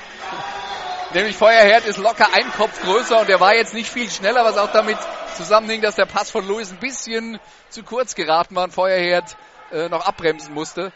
Nämlich 1.15 1.37
Feuerherd 1.37 1.85
ist 1.85 1.97
locker 1.97 2.27
ein 2.33 2.51
Kopf 2.51 2.81
größer 2.81 3.21
und 3.21 3.29
der 3.29 3.39
war 3.39 3.55
jetzt 3.55 3.73
nicht 3.73 3.89
viel 3.89 4.11
schneller, 4.11 4.43
was 4.43 4.57
auch 4.57 4.73
damit 4.73 4.97
zusammenhing, 5.37 5.81
dass 5.81 5.95
der 5.95 6.05
Pass 6.05 6.29
von 6.29 6.45
Lewis 6.45 6.71
ein 6.71 6.79
bisschen 6.79 7.39
zu 7.69 7.83
kurz 7.83 8.15
geraten 8.15 8.53
war 8.53 8.65
und 8.65 8.73
Feuerherd 8.73 9.37
äh, 9.71 9.87
noch 9.87 10.05
abbremsen 10.05 10.53
musste. 10.53 10.91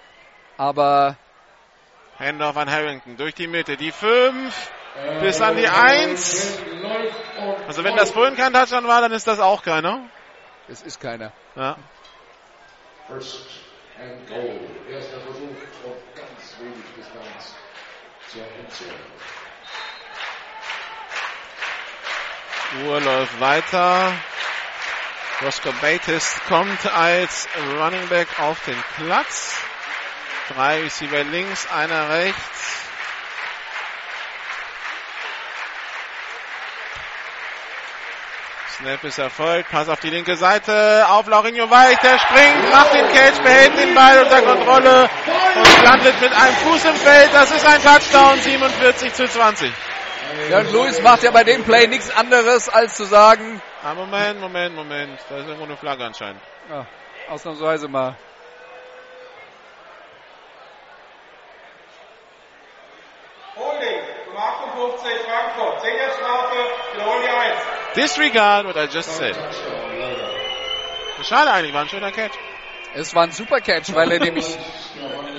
Aber 0.57 1.15
Hände 2.17 2.45
an 2.45 2.69
Harrington 2.69 3.15
durch 3.15 3.33
die 3.33 3.48
Mitte. 3.48 3.77
Die 3.77 3.93
5 3.93 4.72
bis 5.22 5.39
an 5.39 5.56
die 5.56 5.69
1. 5.69 6.59
Also 7.67 7.85
wenn 7.85 7.95
das 7.95 8.11
vorhin 8.11 8.35
kein 8.35 8.51
Touchdown 8.51 8.89
war, 8.89 8.99
dann 8.99 9.14
ist 9.14 9.25
das 9.25 9.39
auch 9.39 9.64
keiner. 9.64 10.01
Es 10.67 10.81
ist 10.81 10.99
keiner. 10.99 11.31
Ja. 11.56 11.77
First 13.07 13.45
and 13.98 14.27
goal. 14.27 14.59
Erster 14.91 15.22
Versuch 15.22 15.43
und 15.43 16.15
ganz 16.15 16.57
wenig 16.59 16.83
Distanz 16.98 17.56
zur 18.27 18.41
Endzone. 18.41 19.18
Uhr 22.85 23.01
läuft 23.01 23.39
weiter. 23.39 24.14
Roscoe 25.41 25.73
Bates 25.81 26.39
kommt 26.48 26.85
als 26.85 27.48
Running 27.77 28.07
Back 28.09 28.27
auf 28.39 28.59
den 28.65 28.77
Platz. 28.98 29.56
Drei 30.53 30.81
Receiver 30.81 31.23
links, 31.23 31.67
einer 31.72 32.09
rechts. 32.09 32.59
Snap 38.77 39.03
ist 39.03 39.17
erfolgt. 39.17 39.69
Pass 39.72 39.89
auf 39.89 39.99
die 39.99 40.09
linke 40.09 40.38
Seite. 40.38 41.06
Auf 41.09 41.27
Laurinho 41.27 41.69
Weich. 41.69 41.98
Der 41.99 42.17
springt, 42.17 42.72
macht 42.72 42.93
den 42.93 43.07
Catch, 43.09 43.41
behält 43.43 43.77
den 43.77 43.93
Ball 43.93 44.23
unter 44.23 44.41
Kontrolle 44.41 45.09
und 45.56 45.83
landet 45.83 46.22
mit 46.22 46.31
einem 46.31 46.56
Fuß 46.56 46.85
im 46.85 46.95
Feld. 46.95 47.30
Das 47.33 47.51
ist 47.51 47.65
ein 47.65 47.81
Touchdown. 47.83 48.39
47 48.39 49.14
zu 49.14 49.27
20. 49.27 49.72
Ja, 50.49 50.59
und 50.59 50.72
Lewis 50.72 51.01
macht 51.01 51.24
ja 51.24 51.32
bei 51.32 51.43
dem 51.43 51.64
Play 51.64 51.88
nichts 51.88 52.09
anderes, 52.16 52.69
als 52.69 52.95
zu 52.95 53.06
sagen. 53.06 53.61
Ah, 53.83 53.93
Moment, 53.93 54.40
Moment, 54.40 54.75
Moment. 54.75 55.19
Da 55.30 55.38
ist 55.38 55.45
irgendwo 55.45 55.66
eine 55.66 55.77
Flagge 55.77 56.03
anscheinend. 56.06 56.41
Ja, 56.69 56.85
ausnahmsweise 57.30 57.88
mal. 57.88 58.16
Holding, 63.56 64.01
Nummer 64.27 64.43
58, 64.43 65.11
Frankfurt. 65.25 65.82
10 65.82 65.95
Jahre 65.98 66.11
Strafe, 66.11 66.58
wiederholen 66.93 67.24
die 67.24 67.30
1. 67.30 67.59
Disregard 67.95 68.66
what 68.66 68.75
I 68.75 68.85
just 68.85 69.16
said. 69.16 69.35
Schade 71.24 71.51
eigentlich, 71.51 71.74
war 71.74 71.82
ein 71.82 71.90
schöner 71.90 72.11
Catch. 72.11 72.38
Es 72.93 73.14
war 73.14 73.24
ein 73.24 73.32
super 73.32 73.61
Catch, 73.61 73.93
weil 73.93 74.11
er 74.11 74.19
nämlich, 74.19 74.58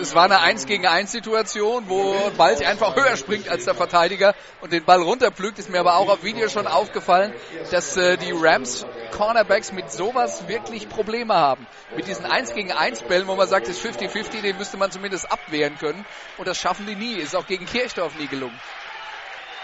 es 0.01 0.15
war 0.15 0.25
eine 0.25 0.41
1 0.41 0.67
gegen 0.67 0.87
1 0.87 1.11
Situation, 1.11 1.89
wo 1.89 2.15
Balch 2.37 2.65
einfach 2.65 2.95
höher 2.95 3.17
springt 3.17 3.49
als 3.49 3.65
der 3.65 3.75
Verteidiger 3.75 4.35
und 4.61 4.73
den 4.73 4.85
Ball 4.85 5.03
runterpflügt. 5.03 5.59
Ist 5.59 5.69
mir 5.69 5.81
aber 5.81 5.97
auch 5.97 6.09
auf 6.09 6.23
Video 6.23 6.49
schon 6.49 6.69
aufgefallen, 6.69 7.35
dass 7.73 7.97
äh, 7.97 8.17
die 8.17 8.33
Rams 8.33 8.87
Cornerbacks 9.11 9.73
mit 9.73 9.91
sowas 9.91 10.47
wirklich 10.47 10.89
Probleme 10.89 11.35
haben. 11.35 11.67
Mit 11.97 12.07
diesen 12.07 12.25
1 12.25 12.55
gegen 12.55 12.71
1 12.71 13.03
Bällen, 13.03 13.27
wo 13.27 13.35
man 13.35 13.49
sagt, 13.49 13.69
es 13.69 13.85
ist 13.85 14.01
50-50, 14.01 14.43
den 14.43 14.57
müsste 14.57 14.77
man 14.77 14.93
zumindest 14.93 15.31
abwehren 15.31 15.77
können. 15.77 16.07
Und 16.39 16.47
das 16.47 16.57
schaffen 16.57 16.87
die 16.87 16.95
nie. 16.95 17.15
Ist 17.15 17.35
auch 17.35 17.47
gegen 17.47 17.67
Kirchdorf 17.67 18.15
nie 18.17 18.29
gelungen. 18.29 18.59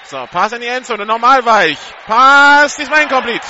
So, 0.05 0.27
Pass 0.31 0.53
in 0.53 0.61
die 0.61 0.67
Endzone, 0.67 1.07
normal 1.07 1.45
weich. 1.45 1.79
Pass, 2.07 2.77
diesmal 2.77 3.03
incomplete. 3.03 3.47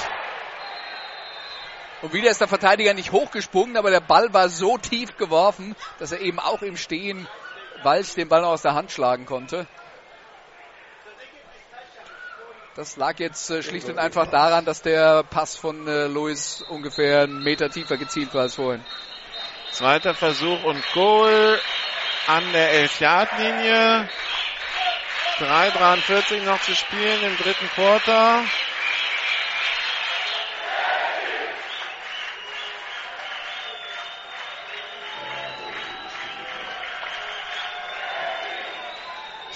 Und 2.02 2.12
wieder 2.12 2.30
ist 2.30 2.40
der 2.40 2.48
Verteidiger 2.48 2.92
nicht 2.94 3.12
hochgesprungen, 3.12 3.76
aber 3.76 3.90
der 3.90 4.00
Ball 4.00 4.32
war 4.32 4.48
so 4.48 4.76
tief 4.76 5.16
geworfen, 5.16 5.74
dass 5.98 6.12
er 6.12 6.20
eben 6.20 6.38
auch 6.38 6.62
im 6.62 6.76
Stehen 6.76 7.26
Walch 7.82 8.14
den 8.14 8.28
Ball 8.28 8.42
noch 8.42 8.50
aus 8.50 8.62
der 8.62 8.74
Hand 8.74 8.90
schlagen 8.92 9.26
konnte. 9.26 9.66
Das 12.74 12.96
lag 12.96 13.18
jetzt 13.18 13.48
äh, 13.48 13.62
schlicht 13.62 13.88
und 13.88 13.98
einfach 13.98 14.26
daran, 14.30 14.66
dass 14.66 14.82
der 14.82 15.22
Pass 15.22 15.56
von 15.56 15.88
äh, 15.88 16.10
ungefähr 16.68 17.22
einen 17.22 17.42
Meter 17.42 17.70
tiefer 17.70 17.96
gezielt 17.96 18.34
war 18.34 18.42
als 18.42 18.56
vorhin. 18.56 18.84
Zweiter 19.72 20.12
Versuch 20.12 20.62
und 20.62 20.82
Goal 20.92 21.58
an 22.26 22.52
der 22.52 22.86
11-Yard-Linie. 22.86 24.08
3,43 25.38 26.42
noch 26.42 26.60
zu 26.60 26.74
spielen 26.74 27.22
im 27.22 27.36
dritten 27.38 27.68
Quarter. 27.70 28.42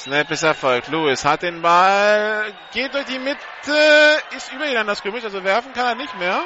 Snap 0.01 0.31
ist 0.31 0.43
erfolgt. 0.43 0.89
Lewis 0.89 1.27
hat 1.27 1.43
den 1.43 1.61
Ball, 1.61 2.55
geht 2.73 2.95
durch 2.95 3.05
die 3.05 3.19
Mitte, 3.19 3.39
ist 4.35 4.51
über 4.51 4.67
ihn 4.67 4.79
an 4.79 4.87
das 4.87 5.03
Gemisch, 5.03 5.25
also 5.25 5.45
werfen 5.45 5.75
kann 5.75 5.87
er 5.87 5.95
nicht 5.95 6.19
mehr. 6.19 6.41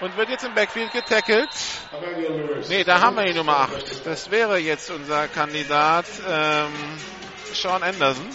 Und 0.00 0.16
wird 0.16 0.30
jetzt 0.30 0.44
im 0.44 0.54
Backfield 0.54 0.92
getackelt. 0.92 1.50
Nee, 2.68 2.82
da 2.84 3.00
haben 3.00 3.16
wir 3.16 3.24
die 3.26 3.34
Nummer 3.34 3.58
8. 3.58 4.04
Das 4.06 4.30
wäre 4.30 4.58
jetzt 4.58 4.90
unser 4.90 5.28
Kandidat 5.28 6.06
ähm, 6.28 6.72
Sean 7.52 7.82
Anderson. 7.82 8.26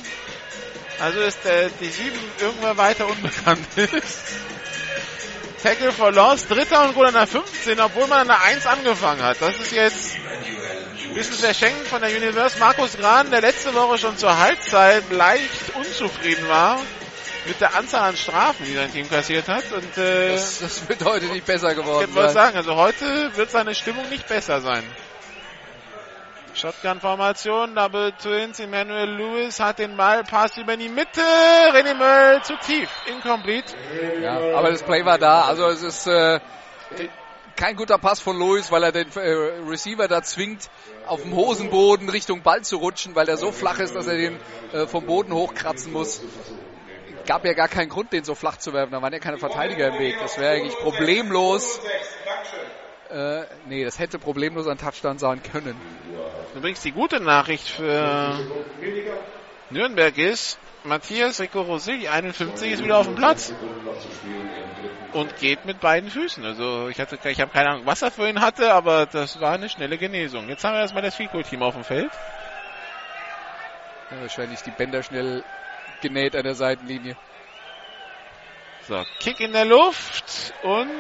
Also 0.99 1.19
ist 1.19 1.43
der, 1.43 1.69
die 1.69 1.87
7 1.89 2.17
irgendwer 2.39 2.77
weiter 2.77 3.07
unbekannt 3.07 3.67
ist. 3.75 4.35
Tackle 5.65 5.91
for 5.91 6.11
Loss, 6.11 6.45
dritter 6.47 6.83
und 6.85 6.93
Goal 6.93 7.07
an 7.07 7.15
der 7.15 7.25
15, 7.25 7.79
obwohl 7.79 8.05
man 8.05 8.19
an 8.19 8.27
der 8.27 8.39
1 8.43 8.67
angefangen 8.67 9.23
hat. 9.23 9.37
Das 9.41 9.59
ist 9.59 9.71
jetzt 9.71 10.15
ein 11.07 11.15
bisschen 11.15 11.37
verschenkt 11.37 11.87
von 11.87 12.01
der 12.01 12.15
Universe. 12.15 12.59
Markus 12.59 12.95
Gran, 12.95 13.31
der 13.31 13.41
letzte 13.41 13.73
Woche 13.73 13.97
schon 13.97 14.15
zur 14.15 14.37
Halbzeit 14.37 15.09
leicht 15.09 15.75
unzufrieden 15.75 16.47
war 16.47 16.79
mit 17.47 17.59
der 17.61 17.73
Anzahl 17.73 18.09
an 18.09 18.15
Strafen, 18.15 18.63
die 18.63 18.75
sein 18.75 18.91
Team 18.91 19.09
kassiert 19.09 19.47
hat. 19.47 19.63
Und 19.71 19.97
äh, 19.97 20.33
Das, 20.33 20.59
das 20.59 20.87
wird 20.87 21.03
heute 21.03 21.25
nicht 21.25 21.47
besser 21.47 21.73
geworden 21.73 22.05
ich 22.09 22.15
wollte 22.15 22.33
sagen, 22.33 22.57
also 22.57 22.75
heute 22.75 23.35
wird 23.35 23.49
seine 23.49 23.73
Stimmung 23.73 24.07
nicht 24.09 24.27
besser 24.27 24.61
sein. 24.61 24.83
Shotgun-Formation, 26.55 27.75
Double 27.75 28.13
Twins, 28.13 28.59
Emmanuel 28.59 29.09
Lewis 29.09 29.59
hat 29.59 29.79
den 29.79 29.97
Ball, 29.97 30.23
Pass 30.23 30.57
über 30.57 30.77
die 30.77 30.89
Mitte, 30.89 31.21
René 31.21 31.93
Möll 31.93 32.41
zu 32.43 32.55
tief, 32.57 32.89
incomplete. 33.07 33.73
Ja, 34.21 34.37
aber 34.55 34.71
das 34.71 34.83
Play 34.83 35.03
war 35.05 35.17
da. 35.17 35.41
Also 35.41 35.67
es 35.67 35.83
ist 35.83 36.07
äh, 36.07 36.39
kein 37.55 37.75
guter 37.75 37.97
Pass 37.97 38.19
von 38.19 38.37
Lewis, 38.39 38.71
weil 38.71 38.83
er 38.83 38.91
den 38.91 39.07
äh, 39.15 39.69
Receiver 39.69 40.07
da 40.07 40.21
zwingt, 40.23 40.69
auf 41.07 41.21
dem 41.21 41.35
Hosenboden 41.35 42.09
Richtung 42.09 42.41
Ball 42.41 42.61
zu 42.61 42.77
rutschen, 42.77 43.15
weil 43.15 43.27
er 43.29 43.37
so 43.37 43.51
flach 43.51 43.79
ist, 43.79 43.95
dass 43.95 44.07
er 44.07 44.15
den 44.15 44.39
äh, 44.73 44.87
vom 44.87 45.05
Boden 45.05 45.33
hochkratzen 45.33 45.91
muss. 45.91 46.21
Gab 47.25 47.43
ja 47.43 47.53
gar 47.53 47.67
keinen 47.67 47.89
Grund, 47.89 48.13
den 48.13 48.23
so 48.23 48.35
flach 48.35 48.57
zu 48.57 48.71
werfen. 48.71 48.91
Da 48.91 49.01
waren 49.01 49.11
ja 49.11 49.19
keine 49.19 49.37
Verteidiger 49.37 49.87
im 49.87 49.99
Weg. 49.99 50.15
Das 50.19 50.37
wäre 50.37 50.53
eigentlich 50.53 50.77
problemlos. 50.77 51.81
Äh, 53.15 53.45
nee, 53.67 53.85
das 53.85 53.97
hätte 53.97 54.19
problemlos 54.19 54.67
ein 54.67 54.77
Touchdown 54.77 55.17
sein 55.17 55.41
können. 55.41 55.77
Übrigens 56.53 56.81
die 56.81 56.91
gute 56.91 57.21
Nachricht 57.21 57.65
für 57.69 58.37
Nürnberg 59.69 60.17
ist, 60.17 60.59
Matthias 60.83 61.39
Rico 61.39 61.61
Rosilli, 61.61 62.09
51, 62.09 62.73
ist 62.73 62.83
wieder 62.83 62.97
auf 62.97 63.05
dem 63.05 63.15
Platz. 63.15 63.53
Und 65.13 65.37
geht 65.37 65.63
mit 65.63 65.79
beiden 65.79 66.09
Füßen. 66.09 66.43
Also 66.43 66.89
ich 66.89 66.99
hatte, 66.99 67.17
ich 67.29 67.39
habe 67.39 67.51
keine 67.51 67.69
Ahnung, 67.69 67.85
was 67.85 68.01
er 68.01 68.11
vorhin 68.11 68.41
hatte, 68.41 68.73
aber 68.73 69.05
das 69.05 69.39
war 69.39 69.53
eine 69.53 69.69
schnelle 69.69 69.97
Genesung. 69.97 70.49
Jetzt 70.49 70.65
haben 70.65 70.73
wir 70.73 70.81
erstmal 70.81 71.03
das 71.03 71.15
Fico-Team 71.15 71.63
auf 71.63 71.75
dem 71.75 71.85
Feld. 71.85 72.11
Ja, 74.11 74.19
wahrscheinlich 74.19 74.59
die 74.61 74.71
Bänder 74.71 75.03
schnell 75.03 75.41
genäht 76.01 76.35
an 76.35 76.43
der 76.43 76.55
Seitenlinie. 76.55 77.15
So, 78.87 79.03
Kick 79.19 79.39
in 79.39 79.51
der 79.51 79.65
Luft 79.65 80.53
und 80.61 80.91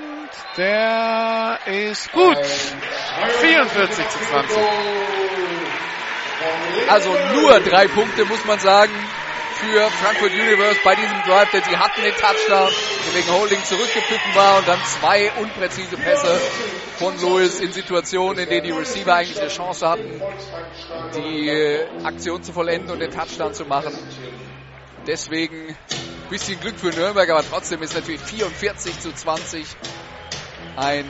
der 0.57 1.59
ist 1.67 2.11
gut. 2.11 2.43
44 2.43 4.09
zu 4.09 4.19
20. 4.19 4.57
Also 6.89 7.15
nur 7.35 7.59
drei 7.59 7.87
Punkte, 7.87 8.25
muss 8.25 8.43
man 8.45 8.57
sagen, 8.57 8.91
für 9.53 9.87
Frankfurt 10.01 10.31
Universe 10.31 10.79
bei 10.83 10.95
diesem 10.95 11.21
Drive, 11.27 11.51
denn 11.51 11.61
sie 11.63 11.77
hatten 11.77 12.01
den 12.01 12.13
Touchdown, 12.13 12.71
der 13.05 13.13
wegen 13.13 13.31
Holding 13.31 13.63
zurückgepfiffen 13.63 14.33
war 14.33 14.57
und 14.57 14.67
dann 14.67 14.79
zwei 14.85 15.31
unpräzise 15.39 15.95
Pässe 15.97 16.39
von 16.97 17.15
Lewis 17.21 17.59
in 17.59 17.71
Situationen, 17.71 18.39
in 18.39 18.49
denen 18.49 18.63
die 18.63 18.71
Receiver 18.71 19.13
eigentlich 19.13 19.39
eine 19.39 19.49
Chance 19.49 19.87
hatten, 19.87 20.21
die 21.15 21.49
äh, 21.49 21.85
Aktion 22.03 22.41
zu 22.41 22.51
vollenden 22.51 22.89
und 22.89 22.99
den 22.99 23.11
Touchdown 23.11 23.53
zu 23.53 23.65
machen. 23.65 23.93
Deswegen 25.07 25.69
ein 25.69 26.29
bisschen 26.29 26.59
Glück 26.59 26.79
für 26.79 26.89
Nürnberg, 26.89 27.29
aber 27.29 27.43
trotzdem 27.47 27.81
ist 27.83 27.93
natürlich 27.93 28.21
44 28.21 28.99
zu 28.99 29.13
20 29.13 29.67
ein 30.75 31.05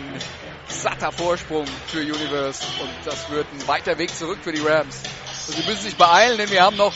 satter 0.67 1.11
Vorsprung 1.11 1.65
für 1.87 1.99
Universe 1.99 2.63
und 2.81 2.89
das 3.05 3.29
wird 3.29 3.47
ein 3.53 3.67
weiter 3.67 3.97
Weg 3.97 4.15
zurück 4.15 4.39
für 4.41 4.51
die 4.51 4.61
Rams. 4.61 4.97
Und 5.47 5.55
sie 5.55 5.63
müssen 5.63 5.83
sich 5.83 5.95
beeilen, 5.95 6.37
denn 6.37 6.51
wir 6.51 6.63
haben 6.63 6.75
noch 6.75 6.93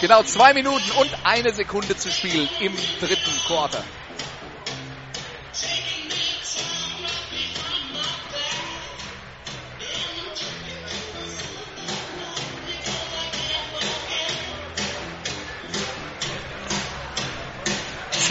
genau 0.00 0.22
zwei 0.22 0.52
Minuten 0.52 0.90
und 0.98 1.10
eine 1.24 1.54
Sekunde 1.54 1.96
zu 1.96 2.10
spielen 2.10 2.48
im 2.60 2.74
dritten 3.00 3.38
Quarter. 3.46 3.82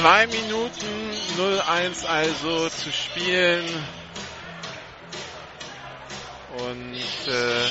Zwei 0.03 0.27
Minuten 0.27 1.11
0-1 1.37 2.05
also 2.05 2.67
zu 2.67 2.91
spielen. 2.91 3.63
Und 6.57 6.97
äh, 7.25 7.69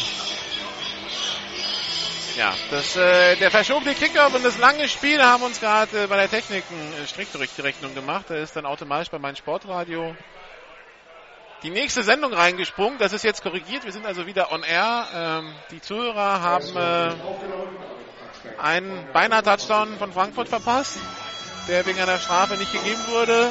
ja, 2.39 2.55
das, 2.71 2.97
äh, 2.97 3.37
der 3.37 3.51
verschobene 3.51 3.95
Kickoff 3.95 4.33
und 4.35 4.43
das 4.47 4.57
lange 4.57 4.89
Spiel 4.89 5.23
haben 5.23 5.43
uns 5.43 5.61
gerade 5.61 6.05
äh, 6.05 6.07
bei 6.07 6.17
der 6.17 6.31
Technik 6.31 6.65
einen 6.71 7.07
Strich 7.07 7.29
durch 7.33 7.51
die 7.55 7.61
Rechnung 7.61 7.95
gemacht. 7.95 8.25
Da 8.29 8.37
ist 8.37 8.57
dann 8.57 8.65
automatisch 8.65 9.11
bei 9.11 9.19
meinem 9.19 9.37
Sportradio 9.37 10.17
die 11.63 11.69
nächste 11.69 12.03
Sendung 12.03 12.33
reingesprungen. 12.33 12.99
Das 12.99 13.13
ist 13.13 13.25
jetzt 13.25 13.43
korrigiert. 13.43 13.85
Wir 13.85 13.93
sind 13.93 14.07
also 14.07 14.25
wieder 14.25 14.53
on 14.53 14.63
air. 14.63 15.07
Ähm, 15.15 15.55
die 15.71 15.83
Zuhörer 15.83 16.41
haben 16.41 16.77
äh, 16.77 17.13
einen 18.59 19.07
beinahe 19.13 19.43
Touchdown 19.43 19.99
von 19.99 20.15
Frankfurt 20.15 20.49
verpasst, 20.49 20.97
der 21.69 21.87
wegen 21.87 22.01
einer 22.01 22.19
Strafe 22.19 22.57
nicht 22.57 22.73
gegeben 22.73 23.01
wurde. 23.09 23.51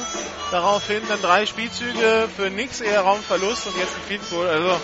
Daraufhin 0.52 1.02
dann 1.08 1.22
drei 1.22 1.46
Spielzüge 1.46 2.28
für 2.36 2.50
nix, 2.50 2.82
eher 2.82 3.02
Raumverlust 3.02 3.68
und 3.68 3.78
jetzt 3.78 3.96
ein 3.96 4.02
Field. 4.08 4.22
Also 4.32 4.80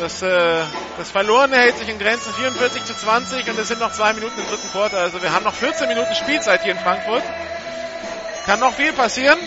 das, 0.00 0.22
äh, 0.22 0.62
das 0.98 1.10
Verlorene 1.10 1.56
hält 1.56 1.78
sich 1.78 1.88
in 1.88 1.98
Grenzen 1.98 2.32
44 2.34 2.84
zu 2.84 2.94
20 2.94 3.48
und 3.48 3.58
es 3.58 3.68
sind 3.68 3.80
noch 3.80 3.92
zwei 3.92 4.12
Minuten 4.12 4.38
im 4.38 4.46
dritten 4.46 4.70
Quarter. 4.70 4.98
Also 4.98 5.22
wir 5.22 5.32
haben 5.32 5.44
noch 5.44 5.54
14 5.54 5.88
Minuten 5.88 6.14
Spielzeit 6.14 6.62
hier 6.62 6.72
in 6.72 6.78
Frankfurt. 6.78 7.22
Kann 8.44 8.60
noch 8.60 8.74
viel 8.74 8.92
passieren. 8.92 9.38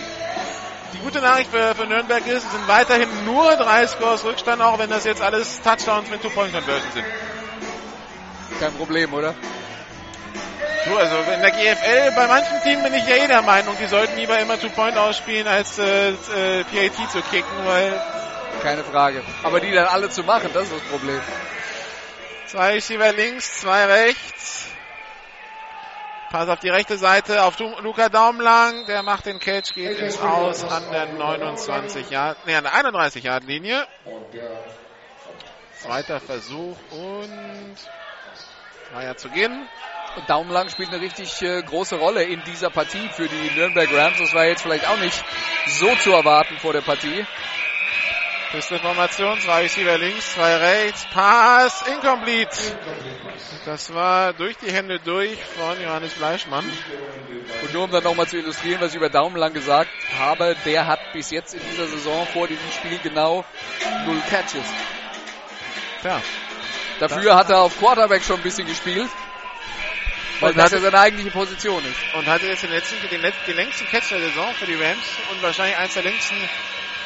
Die 0.93 0.97
gute 0.97 1.21
Nachricht 1.21 1.51
für, 1.51 1.75
für 1.75 1.85
Nürnberg 1.85 2.25
ist, 2.25 2.45
es 2.45 2.51
sind 2.51 2.67
weiterhin 2.67 3.07
nur 3.25 3.55
drei 3.55 3.85
Scores 3.85 4.23
Rückstand, 4.23 4.61
auch 4.61 4.79
wenn 4.79 4.89
das 4.89 5.05
jetzt 5.05 5.21
alles 5.21 5.61
Touchdowns 5.61 6.09
mit 6.09 6.23
Two-Point-Conversion 6.23 6.91
sind. 6.93 7.05
Kein 8.59 8.73
Problem, 8.73 9.13
oder? 9.13 9.35
So, 10.85 10.97
also 10.97 11.31
in 11.31 11.41
der 11.41 11.51
GFL, 11.51 12.11
bei 12.15 12.27
manchen 12.27 12.61
Teams 12.63 12.83
bin 12.83 12.93
ich 12.93 13.07
ja 13.07 13.15
eh 13.17 13.27
der 13.27 13.41
Meinung, 13.41 13.75
die 13.79 13.87
sollten 13.87 14.15
lieber 14.15 14.39
immer 14.39 14.59
Two-Point 14.59 14.97
ausspielen, 14.97 15.47
als 15.47 15.77
äh, 15.77 16.11
äh, 16.11 16.63
PAT 16.63 17.11
zu 17.11 17.21
kicken, 17.21 17.65
weil... 17.65 18.01
Keine 18.61 18.83
Frage. 18.83 19.21
Aber 19.43 19.59
die 19.59 19.71
dann 19.71 19.87
alle 19.87 20.09
zu 20.09 20.23
machen, 20.23 20.49
das 20.53 20.63
ist 20.63 20.73
das 20.73 20.81
Problem. 20.83 21.21
Zwei 22.47 22.73
Receiver 22.73 23.11
links, 23.13 23.61
zwei 23.61 23.85
rechts. 23.85 24.69
Pass 26.29 26.47
auf 26.47 26.59
die 26.59 26.69
rechte 26.69 26.97
Seite 26.97 27.43
auf 27.43 27.57
Luca 27.59 28.09
Daumlang. 28.09 28.85
Der 28.85 29.03
macht 29.03 29.25
den 29.25 29.39
Catch, 29.39 29.73
geht 29.73 29.97
ins 29.99 30.19
Aus 30.19 30.63
an 30.63 30.83
der 30.91 31.07
29 31.07 32.09
Yard, 32.09 32.37
nee, 32.45 32.55
an 32.55 32.63
der 32.63 32.73
31 32.73 33.23
Yard 33.23 33.43
Linie. 33.45 33.85
Zweiter 35.77 36.19
Versuch 36.19 36.77
und 36.91 37.77
Dreier 38.93 39.17
zu 39.17 39.29
gehen. 39.29 39.67
Daumenlang 40.27 40.69
spielt 40.69 40.89
eine 40.89 41.01
richtig 41.01 41.41
äh, 41.41 41.61
große 41.61 41.95
Rolle 41.95 42.23
in 42.23 42.43
dieser 42.43 42.69
Partie 42.69 43.09
für 43.09 43.27
die 43.27 43.51
Nürnberg 43.55 43.89
Rams. 43.93 44.17
Das 44.19 44.33
war 44.33 44.45
jetzt 44.45 44.61
vielleicht 44.61 44.87
auch 44.87 44.97
nicht 44.97 45.23
so 45.67 45.93
zu 45.97 46.11
erwarten 46.11 46.57
vor 46.59 46.73
der 46.73 46.81
Partie. 46.81 47.25
Beste 48.51 48.79
Formation, 48.79 49.39
zwei 49.41 49.61
Receiver 49.61 49.97
links, 49.99 50.33
zwei 50.33 50.55
rechts, 50.55 51.05
Pass, 51.13 51.83
incomplete. 51.87 52.57
Das 53.65 53.93
war 53.93 54.33
durch 54.33 54.57
die 54.57 54.71
Hände 54.71 54.99
durch 54.99 55.37
von 55.43 55.79
Johannes 55.79 56.13
Fleischmann. 56.13 56.65
Und 57.61 57.73
nur 57.73 57.83
um 57.83 57.91
dann 57.91 58.03
nochmal 58.03 58.27
zu 58.27 58.37
illustrieren, 58.37 58.81
was 58.81 58.89
ich 58.89 58.95
über 58.95 59.09
Daumenlang 59.09 59.53
gesagt 59.53 59.91
habe, 60.17 60.55
der 60.65 60.87
hat 60.87 60.99
bis 61.13 61.29
jetzt 61.29 61.53
in 61.53 61.61
dieser 61.69 61.87
Saison 61.87 62.25
vor 62.33 62.47
diesem 62.47 62.71
Spiel 62.71 62.97
genau 63.03 63.45
null 64.05 64.21
Catches. 64.29 64.65
Ja. 66.03 66.21
Dafür 66.99 67.35
hat 67.35 67.49
er 67.51 67.59
auf 67.59 67.77
Quarterback 67.77 68.23
schon 68.23 68.37
ein 68.37 68.43
bisschen 68.43 68.67
gespielt. 68.67 69.09
Weil 70.39 70.53
das 70.53 70.71
ja 70.71 70.79
seine 70.79 70.99
eigentliche 70.99 71.31
Position 71.31 71.83
ist. 71.85 72.15
Und 72.15 72.25
hatte 72.27 72.47
jetzt 72.47 72.63
den, 72.63 72.71
letzten, 72.71 72.95
den, 73.09 73.21
den 73.21 73.55
längsten 73.55 73.85
Catch 73.87 74.11
der 74.11 74.19
Saison 74.19 74.53
für 74.53 74.65
die 74.65 74.75
Rams 74.75 75.05
und 75.31 75.41
wahrscheinlich 75.41 75.77
eins 75.77 75.93
der 75.93 76.03
längsten 76.03 76.37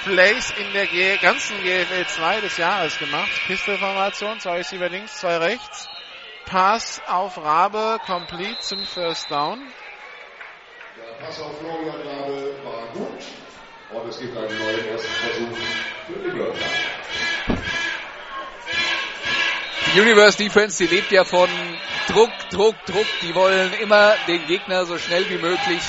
Plays 0.03 0.53
in 0.57 0.73
der 0.73 0.85
G 0.85 1.17
ganzen 1.17 1.57
GFL 1.63 2.05
2 2.05 2.41
des 2.41 2.57
Jahres 2.57 2.99
gemacht. 2.99 3.31
Pistolformation, 3.47 4.39
zwei 4.39 4.57
Receiver 4.57 4.89
links, 4.89 5.17
zwei 5.17 5.37
rechts. 5.37 5.87
Pass 6.45 7.01
auf 7.07 7.37
Rabe, 7.37 7.99
complete 8.05 8.59
zum 8.59 8.85
First 8.85 9.31
Down. 9.31 9.59
Der 10.97 11.25
Pass 11.25 11.39
auf 11.39 11.57
Florian 11.59 12.01
Rabe 12.01 12.55
war 12.63 12.87
gut. 12.93 13.23
Und 13.93 14.09
es 14.09 14.19
gibt 14.19 14.35
einen 14.35 14.59
neuen 14.59 14.87
ersten 14.89 15.11
Versuch 15.11 15.57
für 16.07 16.19
die 16.19 16.37
Nürnberg. 16.37 17.62
Universe 19.95 20.37
Defense, 20.37 20.83
die 20.83 20.93
lebt 20.93 21.11
ja 21.11 21.23
von 21.23 21.47
Druck, 22.07 22.31
Druck, 22.49 22.75
Druck. 22.85 23.05
Die 23.21 23.35
wollen 23.35 23.73
immer 23.75 24.15
den 24.27 24.45
Gegner 24.47 24.85
so 24.85 24.97
schnell 24.97 25.29
wie 25.29 25.37
möglich 25.37 25.81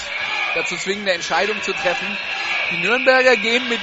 dazu 0.55 0.76
zwingen, 0.76 1.02
eine 1.02 1.12
Entscheidung 1.12 1.62
zu 1.62 1.73
treffen. 1.73 2.07
Die 2.70 2.78
Nürnberger 2.78 3.36
gehen 3.36 3.66
mit 3.68 3.81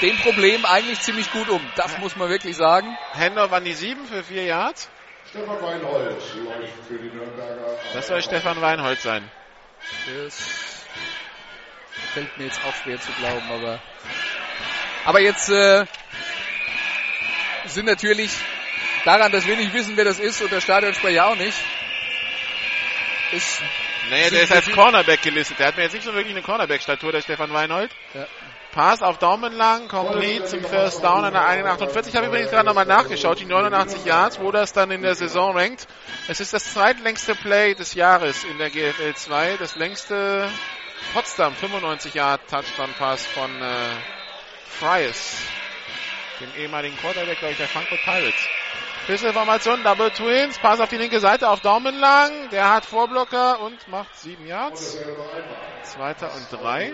dem 0.00 0.16
Problem 0.18 0.64
eigentlich 0.64 1.00
ziemlich 1.00 1.30
gut 1.32 1.48
um. 1.48 1.60
Das 1.74 1.98
muss 1.98 2.14
man 2.14 2.28
wirklich 2.28 2.56
sagen. 2.56 2.96
Handoff 3.14 3.52
an 3.52 3.64
die 3.64 3.72
7 3.72 4.06
für 4.06 4.22
4 4.22 4.44
Yards. 4.44 4.88
Stefan 5.28 5.60
Weinhold 5.60 6.22
für 6.22 6.94
die 6.94 7.08
Nürnberger. 7.08 7.78
Das 7.94 8.06
soll 8.06 8.22
Stefan 8.22 8.60
Weinhold 8.60 9.00
sein. 9.00 9.28
Das 10.06 10.86
fällt 12.14 12.38
mir 12.38 12.44
jetzt 12.44 12.60
auch 12.64 12.74
schwer 12.74 13.00
zu 13.00 13.10
glauben, 13.12 13.50
aber 13.50 13.80
aber 15.04 15.20
jetzt 15.20 15.48
äh, 15.50 15.84
sind 17.66 17.86
natürlich 17.86 18.32
daran, 19.06 19.32
dass 19.32 19.46
wir 19.46 19.56
nicht 19.56 19.72
wissen, 19.72 19.96
wer 19.96 20.04
das 20.04 20.18
ist 20.18 20.42
und 20.42 20.52
der 20.52 20.60
Stadionsprecher 20.60 21.26
auch 21.26 21.36
nicht. 21.36 21.56
Ist 23.32 23.62
naja, 24.10 24.30
der 24.30 24.42
ist 24.42 24.52
als 24.52 24.70
Cornerback 24.70 25.22
gelistet. 25.22 25.58
Der 25.58 25.68
hat 25.68 25.76
mir 25.76 25.84
jetzt 25.84 25.94
nicht 25.94 26.04
so 26.04 26.14
wirklich 26.14 26.32
eine 26.32 26.42
Cornerback-Statur, 26.42 27.12
der 27.12 27.22
Stefan 27.22 27.52
Weinhold. 27.52 27.90
Ja. 28.14 28.26
Pass 28.72 29.02
auf 29.02 29.18
Daumen 29.18 29.54
lang, 29.54 29.88
complete 29.88 30.44
zum 30.44 30.62
First 30.62 31.02
Down 31.02 31.24
an 31.24 31.32
der 31.32 31.42
1,48. 31.42 32.08
Ich 32.08 32.16
habe 32.16 32.26
übrigens 32.26 32.50
gerade 32.50 32.66
nochmal 32.66 32.84
nachgeschaut, 32.84 33.40
die 33.40 33.46
89 33.46 34.04
Yards, 34.04 34.38
wo 34.38 34.52
das 34.52 34.74
dann 34.74 34.90
in 34.90 35.00
der 35.00 35.14
Saison 35.14 35.56
rankt. 35.56 35.86
Es 36.28 36.40
ist 36.40 36.52
das 36.52 36.74
zweitlängste 36.74 37.34
Play 37.34 37.74
des 37.74 37.94
Jahres 37.94 38.44
in 38.44 38.58
der 38.58 38.68
GFL 38.68 39.14
2. 39.14 39.56
Das 39.56 39.76
längste 39.76 40.50
Potsdam 41.14 41.54
95 41.54 42.14
Yard 42.14 42.42
Touchdown 42.50 42.92
Pass 42.98 43.26
von 43.26 43.50
äh, 43.62 43.74
Fries, 44.78 45.38
dem 46.40 46.62
ehemaligen 46.62 46.96
Quarterback, 46.98 47.38
glaube 47.38 47.52
ich, 47.52 47.58
der 47.58 47.68
Frankfurt 47.68 48.02
Pirates. 48.04 48.46
Schlüsselformation, 49.06 49.84
Double 49.84 50.10
Twins, 50.10 50.58
Pass 50.58 50.80
auf 50.80 50.88
die 50.88 50.96
linke 50.96 51.20
Seite 51.20 51.48
auf 51.48 51.60
Daumen 51.60 51.96
lang. 52.00 52.50
Der 52.50 52.70
hat 52.74 52.84
Vorblocker 52.84 53.60
und 53.60 53.86
macht 53.86 54.16
sieben 54.16 54.44
Yards. 54.44 54.98
Zweiter 55.84 56.34
und 56.34 56.46
drei. 56.50 56.92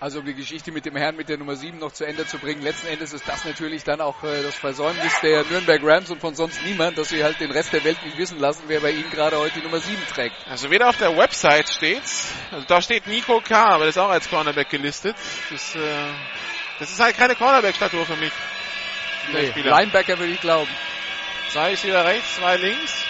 Also 0.00 0.18
um 0.18 0.26
die 0.26 0.34
Geschichte 0.34 0.70
mit 0.70 0.84
dem 0.84 0.96
Herrn 0.96 1.16
mit 1.16 1.30
der 1.30 1.38
Nummer 1.38 1.56
7 1.56 1.78
noch 1.78 1.92
zu 1.92 2.04
Ende 2.04 2.26
zu 2.26 2.36
bringen. 2.36 2.60
Letzten 2.60 2.88
Endes 2.88 3.14
ist 3.14 3.26
das 3.26 3.46
natürlich 3.46 3.84
dann 3.84 4.02
auch 4.02 4.22
äh, 4.22 4.42
das 4.42 4.54
Versäumnis 4.54 5.18
der 5.22 5.44
Nürnberg 5.44 5.80
Rams 5.82 6.10
und 6.10 6.20
von 6.20 6.34
sonst 6.34 6.62
niemand, 6.62 6.98
dass 6.98 7.08
sie 7.08 7.24
halt 7.24 7.40
den 7.40 7.50
Rest 7.50 7.72
der 7.72 7.82
Welt 7.84 8.04
nicht 8.04 8.18
wissen 8.18 8.38
lassen, 8.38 8.64
wer 8.66 8.80
bei 8.80 8.90
ihnen 8.90 9.10
gerade 9.10 9.38
heute 9.38 9.60
die 9.60 9.64
Nummer 9.64 9.80
7 9.80 9.96
trägt. 10.12 10.36
Also 10.50 10.70
weder 10.70 10.90
auf 10.90 10.98
der 10.98 11.16
Website 11.16 11.70
steht's, 11.70 12.34
also 12.52 12.66
da 12.66 12.82
steht 12.82 13.06
Nico 13.06 13.40
K., 13.40 13.64
aber 13.64 13.86
das 13.86 13.96
ist 13.96 14.02
auch 14.02 14.10
als 14.10 14.28
Cornerback 14.28 14.68
gelistet. 14.68 15.16
Das, 15.50 15.74
äh, 15.74 15.78
das 16.80 16.90
ist 16.90 17.00
halt 17.00 17.16
keine 17.16 17.34
Cornerback-Statur 17.34 18.04
für 18.04 18.16
mich. 18.16 18.32
Nee, 19.32 19.52
Linebacker 19.62 20.18
würde 20.18 20.32
ich 20.32 20.40
glauben. 20.40 20.70
Zwei 21.48 21.72
ist 21.72 21.84
wieder 21.84 22.04
rechts, 22.04 22.36
zwei 22.36 22.56
links. 22.56 23.04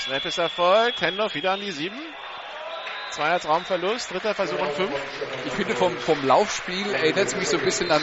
Snap 0.00 0.24
ist 0.24 0.38
erfolgt. 0.38 1.00
Hendorf 1.00 1.34
wieder 1.34 1.52
an 1.52 1.60
die 1.60 1.72
sieben. 1.72 1.98
Zwei 3.10 3.30
als 3.30 3.48
Raumverlust, 3.48 4.12
dritter 4.12 4.34
Versuch 4.34 4.60
und 4.60 4.72
fünf. 4.72 4.92
Ich 5.44 5.52
finde 5.52 5.74
vom, 5.74 5.96
vom 5.96 6.24
Laufspiel 6.24 6.94
erinnert 6.94 7.28
es 7.28 7.36
mich 7.36 7.48
so 7.48 7.56
ein 7.56 7.64
bisschen 7.64 7.90
an 7.90 8.02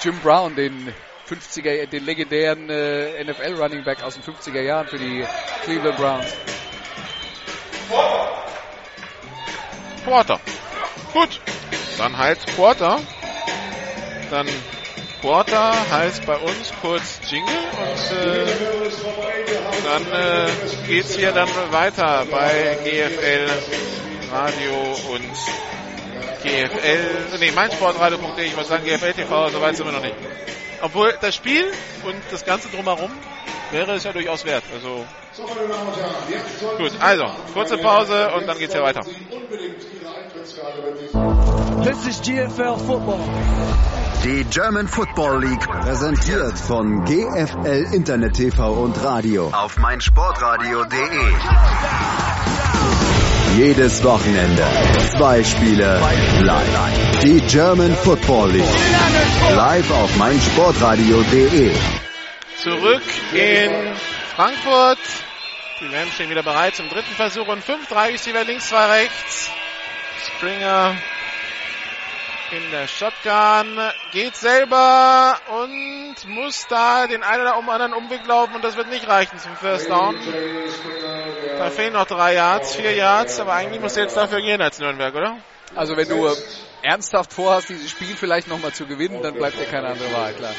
Jim 0.00 0.18
Brown, 0.20 0.54
den 0.56 0.94
50er, 1.28 1.86
den 1.86 2.04
legendären 2.04 2.70
äh, 2.70 3.22
NFL 3.24 3.54
Running 3.60 3.84
Back 3.84 4.02
aus 4.02 4.14
den 4.14 4.22
50er 4.22 4.60
Jahren 4.60 4.88
für 4.88 4.98
die 4.98 5.26
Cleveland 5.64 5.96
Browns. 5.96 6.36
Quarter. 10.04 10.40
Gut. 11.12 11.40
Dann 11.98 12.16
halt 12.16 12.38
Quarter. 12.54 13.00
Dann 14.30 14.48
Quarter 15.20 15.72
heißt 15.90 16.24
bei 16.24 16.36
uns 16.36 16.72
kurz 16.80 17.20
Jingle 17.28 17.54
und 17.54 18.16
äh, 18.16 18.46
dann 19.84 20.02
äh, 20.12 20.86
geht's 20.86 21.14
hier 21.14 21.32
dann 21.32 21.48
weiter 21.70 22.26
bei 22.30 22.78
GFL 22.84 23.50
Radio 24.32 24.96
und 25.12 25.30
GFL, 26.42 27.38
nee, 27.38 27.50
meinsportradio.de, 27.50 28.46
ich 28.46 28.56
wollte 28.56 28.70
sagen 28.70 28.84
GFL 28.84 29.12
TV, 29.12 29.50
so 29.50 29.60
weit 29.60 29.76
sind 29.76 29.86
wir 29.86 29.92
noch 29.92 30.02
nicht. 30.02 30.14
Obwohl 30.80 31.14
das 31.20 31.34
Spiel 31.34 31.70
und 32.04 32.16
das 32.30 32.44
Ganze 32.44 32.68
drumherum 32.68 33.10
wäre 33.72 33.92
es 33.92 34.04
ja 34.04 34.12
durchaus 34.12 34.46
wert. 34.46 34.64
Also 34.72 35.04
gut, 36.78 36.92
also 36.98 37.26
kurze 37.52 37.76
Pause 37.76 38.30
und 38.36 38.46
dann 38.46 38.58
geht's 38.58 38.72
hier 38.72 38.82
weiter. 38.82 39.02
This 41.84 42.06
is 42.06 42.20
GFL 42.22 42.78
Football. 42.78 43.20
Die 44.22 44.44
German 44.44 44.86
Football 44.86 45.44
League 45.44 45.66
präsentiert 45.66 46.58
von 46.58 47.04
GFL 47.06 47.94
Internet 47.94 48.34
TV 48.34 48.70
und 48.70 49.02
Radio 49.02 49.48
auf 49.48 49.78
meinsportradio.de. 49.78 51.32
Jedes 53.56 54.04
Wochenende 54.04 54.62
zwei 55.16 55.42
Spiele 55.42 55.98
live. 56.42 57.20
Die 57.22 57.40
German 57.46 57.96
Football 57.96 58.50
League. 58.50 59.54
Live 59.54 59.90
auf 59.90 60.14
meinsportradio.de. 60.18 61.74
Zurück 62.62 63.02
in 63.32 63.94
Frankfurt. 64.36 64.98
Die 65.80 65.86
Rams 65.86 66.12
stehen 66.12 66.28
wieder 66.28 66.42
bereit 66.42 66.74
zum 66.76 66.90
dritten 66.90 67.14
Versuch 67.14 67.48
und 67.48 67.64
fünf, 67.64 67.88
drei 67.88 68.10
Receiver 68.10 68.44
links, 68.44 68.68
zwei 68.68 68.84
rechts. 69.00 69.50
Springer 70.36 70.94
in 72.52 72.70
der 72.70 72.88
Shotgun, 72.88 73.78
geht 74.12 74.34
selber 74.36 75.36
und 75.48 76.16
muss 76.26 76.66
da 76.68 77.06
den 77.06 77.22
einen 77.22 77.42
oder 77.42 77.54
anderen 77.54 77.92
Umweg 77.94 78.26
laufen 78.26 78.54
und 78.56 78.64
das 78.64 78.76
wird 78.76 78.88
nicht 78.88 79.06
reichen 79.06 79.38
zum 79.38 79.54
First 79.56 79.88
Down. 79.88 80.16
Da 81.58 81.70
fehlen 81.70 81.92
noch 81.92 82.06
drei 82.06 82.34
Yards, 82.34 82.74
vier 82.74 82.92
Yards, 82.92 83.38
aber 83.40 83.52
eigentlich 83.52 83.80
muss 83.80 83.94
jetzt 83.96 84.16
dafür 84.16 84.40
gehen 84.40 84.60
als 84.60 84.78
Nürnberg, 84.78 85.14
oder? 85.14 85.36
Also 85.76 85.96
wenn 85.96 86.08
du 86.08 86.28
ernsthaft 86.82 87.32
vorhast, 87.32 87.68
dieses 87.68 87.90
Spiel 87.90 88.16
vielleicht 88.16 88.48
nochmal 88.48 88.72
zu 88.72 88.86
gewinnen, 88.86 89.22
dann 89.22 89.34
bleibt 89.34 89.58
dir 89.60 89.66
keine 89.66 89.88
andere 89.88 90.12
Wahl, 90.12 90.34
klar. 90.34 90.54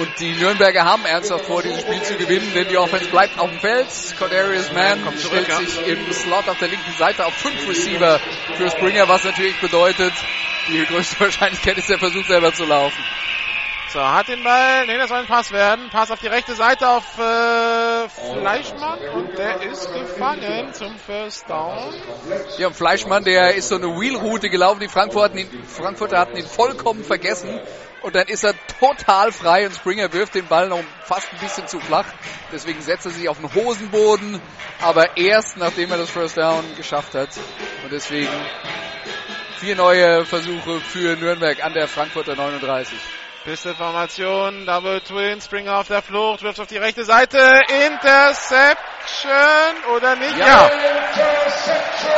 Und 0.00 0.18
die 0.18 0.32
Nürnberger 0.32 0.86
haben 0.86 1.04
ernsthaft 1.04 1.44
vor, 1.44 1.62
dieses 1.62 1.82
Spiel 1.82 2.02
zu 2.02 2.16
gewinnen, 2.16 2.50
denn 2.54 2.68
die 2.68 2.78
Offense 2.78 3.10
bleibt 3.10 3.38
auf 3.38 3.50
dem 3.50 3.60
Feld. 3.60 3.86
Cordarius 4.18 4.72
Mann 4.72 5.04
kommt 5.04 5.18
zurück, 5.18 5.44
stellt 5.44 5.48
ja. 5.48 5.56
sich 5.58 5.86
im 5.86 6.10
Slot 6.10 6.48
auf 6.48 6.58
der 6.58 6.68
linken 6.68 6.94
Seite 6.96 7.26
auf 7.26 7.34
fünf 7.34 7.68
Receiver 7.68 8.18
für 8.56 8.70
Springer, 8.70 9.08
was 9.08 9.24
natürlich 9.24 9.60
bedeutet, 9.60 10.14
die 10.68 10.86
größte 10.86 11.20
Wahrscheinlichkeit 11.20 11.76
ist, 11.76 11.90
der 11.90 11.98
Versuch 11.98 12.24
selber 12.24 12.54
zu 12.54 12.64
laufen. 12.64 13.04
So, 13.92 14.00
hat 14.00 14.28
den 14.28 14.44
Ball. 14.44 14.86
Ne, 14.86 14.98
das 14.98 15.08
soll 15.08 15.18
ein 15.18 15.26
Pass 15.26 15.50
werden. 15.50 15.88
Pass 15.90 16.12
auf 16.12 16.20
die 16.20 16.28
rechte 16.28 16.54
Seite 16.54 16.88
auf 16.88 17.18
äh, 17.18 18.08
Fleischmann 18.08 19.00
und 19.14 19.36
der 19.36 19.62
ist 19.62 19.92
gefangen 19.92 20.72
zum 20.72 20.96
First 20.96 21.50
Down. 21.50 21.92
Ja, 22.58 22.68
und 22.68 22.76
Fleischmann, 22.76 23.24
der 23.24 23.56
ist 23.56 23.68
so 23.68 23.74
eine 23.74 23.88
Wheelroute 23.88 24.48
gelaufen. 24.48 24.78
Die 24.78 24.86
Frankfurter, 24.86 25.34
ihn, 25.34 25.64
Frankfurter 25.64 26.20
hatten 26.20 26.36
ihn 26.36 26.46
vollkommen 26.46 27.02
vergessen. 27.02 27.60
Und 28.02 28.14
dann 28.14 28.28
ist 28.28 28.44
er 28.44 28.54
total 28.78 29.32
frei 29.32 29.66
und 29.66 29.74
Springer 29.74 30.12
wirft 30.12 30.36
den 30.36 30.46
Ball 30.46 30.68
noch 30.68 30.84
fast 31.02 31.32
ein 31.32 31.40
bisschen 31.40 31.66
zu 31.66 31.80
flach. 31.80 32.06
Deswegen 32.52 32.80
setzt 32.82 33.06
er 33.06 33.10
sich 33.10 33.28
auf 33.28 33.38
den 33.38 33.52
Hosenboden, 33.52 34.40
aber 34.80 35.16
erst 35.16 35.56
nachdem 35.56 35.90
er 35.90 35.98
das 35.98 36.10
First 36.10 36.36
Down 36.36 36.64
geschafft 36.76 37.16
hat. 37.16 37.30
Und 37.82 37.90
deswegen 37.90 38.30
vier 39.58 39.74
neue 39.74 40.24
Versuche 40.24 40.78
für 40.80 41.16
Nürnberg 41.16 41.62
an 41.64 41.74
der 41.74 41.88
Frankfurter 41.88 42.36
39. 42.36 42.96
Pistol-Formation, 43.44 44.66
Double 44.66 45.00
Twin, 45.00 45.40
Springer 45.40 45.78
auf 45.78 45.88
der 45.88 46.02
Flucht, 46.02 46.42
wirft 46.42 46.60
auf 46.60 46.66
die 46.66 46.76
rechte 46.76 47.04
Seite, 47.04 47.38
Interception 47.86 48.60
oder 49.96 50.14
nicht? 50.16 50.36
Ja. 50.36 50.70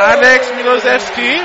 Alex 0.00 0.52
Milosewski. 0.56 1.40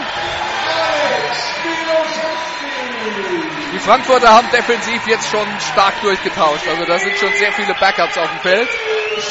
Die 3.73 3.79
Frankfurter 3.79 4.33
haben 4.33 4.49
defensiv 4.51 5.07
jetzt 5.07 5.29
schon 5.29 5.47
stark 5.71 6.01
durchgetauscht. 6.01 6.67
Also 6.67 6.85
da 6.85 6.97
sind 6.97 7.15
schon 7.17 7.33
sehr 7.33 7.53
viele 7.53 7.75
Backups 7.75 8.17
auf 8.17 8.29
dem 8.29 8.39
Feld 8.39 8.69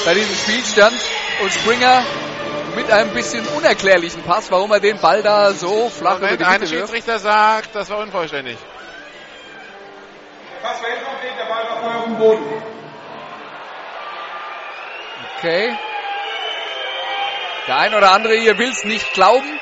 bei 0.05 0.15
diesem 0.15 0.37
Spielstand. 0.37 0.95
Und 1.43 1.53
Springer 1.53 2.05
mit 2.77 2.89
einem 2.91 3.11
bisschen 3.13 3.45
unerklärlichen 3.49 4.23
Pass, 4.23 4.51
warum 4.53 4.71
er 4.71 4.79
den 4.79 4.99
Ball 5.01 5.23
da 5.23 5.53
so 5.53 5.91
flach 5.91 6.19
über 6.19 6.27
Moment, 6.27 6.41
die 6.41 6.45
ein 6.45 6.61
Mitte 6.61 6.71
wirft. 6.71 6.93
Schiedsrichter 6.93 7.19
sagt, 7.19 7.75
das 7.75 7.91
war 7.91 7.99
unvollständig. 7.99 8.59
Pass 10.67 10.83
war 10.83 10.89
incomplete, 10.89 11.37
der 11.37 11.45
Ball 11.45 11.65
war 11.69 11.81
vorher 11.81 11.99
auf 12.01 12.05
dem 12.07 12.19
Boden. 12.19 12.63
Okay. 15.37 15.79
Der 17.69 17.77
ein 17.77 17.95
oder 17.95 18.11
andere 18.11 18.35
hier 18.35 18.59
will 18.59 18.71
es 18.71 18.83
nicht 18.83 19.13
glauben. 19.13 19.61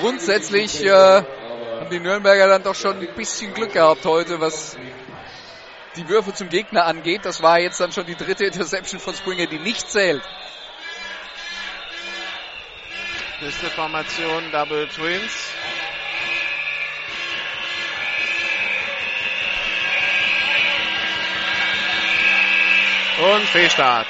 Grundsätzlich 0.00 0.84
äh, 0.84 0.90
haben 0.90 1.90
die 1.90 2.00
Nürnberger 2.00 2.48
dann 2.48 2.64
doch 2.64 2.74
schon 2.74 2.98
ein 2.98 3.14
bisschen 3.14 3.54
Glück 3.54 3.72
gehabt 3.72 4.04
heute, 4.04 4.40
was 4.40 4.76
die 5.94 6.08
Würfe 6.08 6.34
zum 6.34 6.48
Gegner 6.48 6.86
angeht. 6.86 7.24
Das 7.24 7.42
war 7.42 7.60
jetzt 7.60 7.78
dann 7.78 7.92
schon 7.92 8.06
die 8.06 8.16
dritte 8.16 8.46
Interception 8.46 8.98
von 8.98 9.14
Springer, 9.14 9.46
die 9.46 9.60
nicht 9.60 9.88
zählt. 9.88 10.22
Pistol-Formation, 13.38 14.50
Double 14.50 14.88
Twins. 14.88 15.52
Und 23.18 23.42
Fehlstart. 23.46 24.06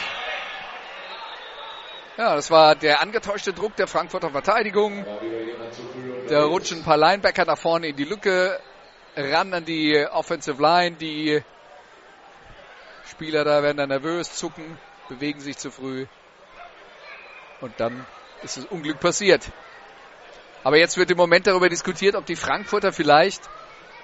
Ja, 2.16 2.34
das 2.34 2.50
war 2.50 2.74
der 2.74 3.00
angetäuschte 3.00 3.52
Druck 3.52 3.76
der 3.76 3.86
Frankfurter 3.86 4.30
Verteidigung. 4.30 5.06
Da 6.28 6.44
rutschen 6.44 6.78
ein 6.78 6.84
paar 6.84 6.96
Linebacker 6.96 7.44
nach 7.44 7.58
vorne 7.58 7.88
in 7.88 7.96
die 7.96 8.04
Lücke, 8.04 8.58
ran 9.14 9.54
an 9.54 9.64
die 9.64 10.04
Offensive 10.10 10.60
Line. 10.60 10.96
Die 10.96 11.40
Spieler 13.08 13.44
da 13.44 13.62
werden 13.62 13.76
dann 13.76 13.90
nervös, 13.90 14.34
zucken, 14.34 14.76
bewegen 15.08 15.38
sich 15.38 15.56
zu 15.56 15.70
früh. 15.70 16.06
Und 17.60 17.78
dann 17.78 18.04
ist 18.42 18.56
das 18.56 18.64
Unglück 18.64 18.98
passiert. 18.98 19.52
Aber 20.64 20.78
jetzt 20.78 20.96
wird 20.96 21.12
im 21.12 21.16
Moment 21.16 21.46
darüber 21.46 21.68
diskutiert, 21.68 22.16
ob 22.16 22.26
die 22.26 22.34
Frankfurter 22.34 22.92
vielleicht 22.92 23.42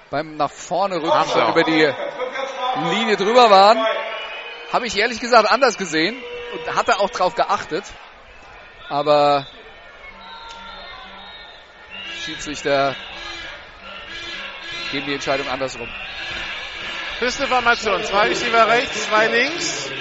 beim 0.09 0.37
nach 0.37 0.51
vorne 0.51 0.95
auch. 0.95 1.49
über 1.49 1.63
die 1.63 1.91
Linie 2.89 3.17
drüber 3.17 3.49
waren. 3.49 3.85
Habe 4.73 4.87
ich 4.87 4.97
ehrlich 4.97 5.19
gesagt 5.19 5.47
anders 5.51 5.77
gesehen 5.77 6.17
und 6.51 6.75
hatte 6.75 6.99
auch 6.99 7.11
drauf 7.11 7.35
geachtet. 7.35 7.83
Aber 8.89 9.45
Schiedsrichter 12.25 12.95
geben 14.91 15.05
die 15.05 15.13
Entscheidung 15.13 15.47
andersrum. 15.47 15.87
Pistol-Formation, 17.19 18.03
zwei 18.03 18.29
Receiver 18.29 18.67
rechts, 18.67 19.05
zwei 19.05 19.27
links. 19.27 19.91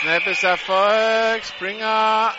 Snap 0.00 0.26
ist 0.28 0.44
Erfolg, 0.44 1.44
Springer, 1.44 2.32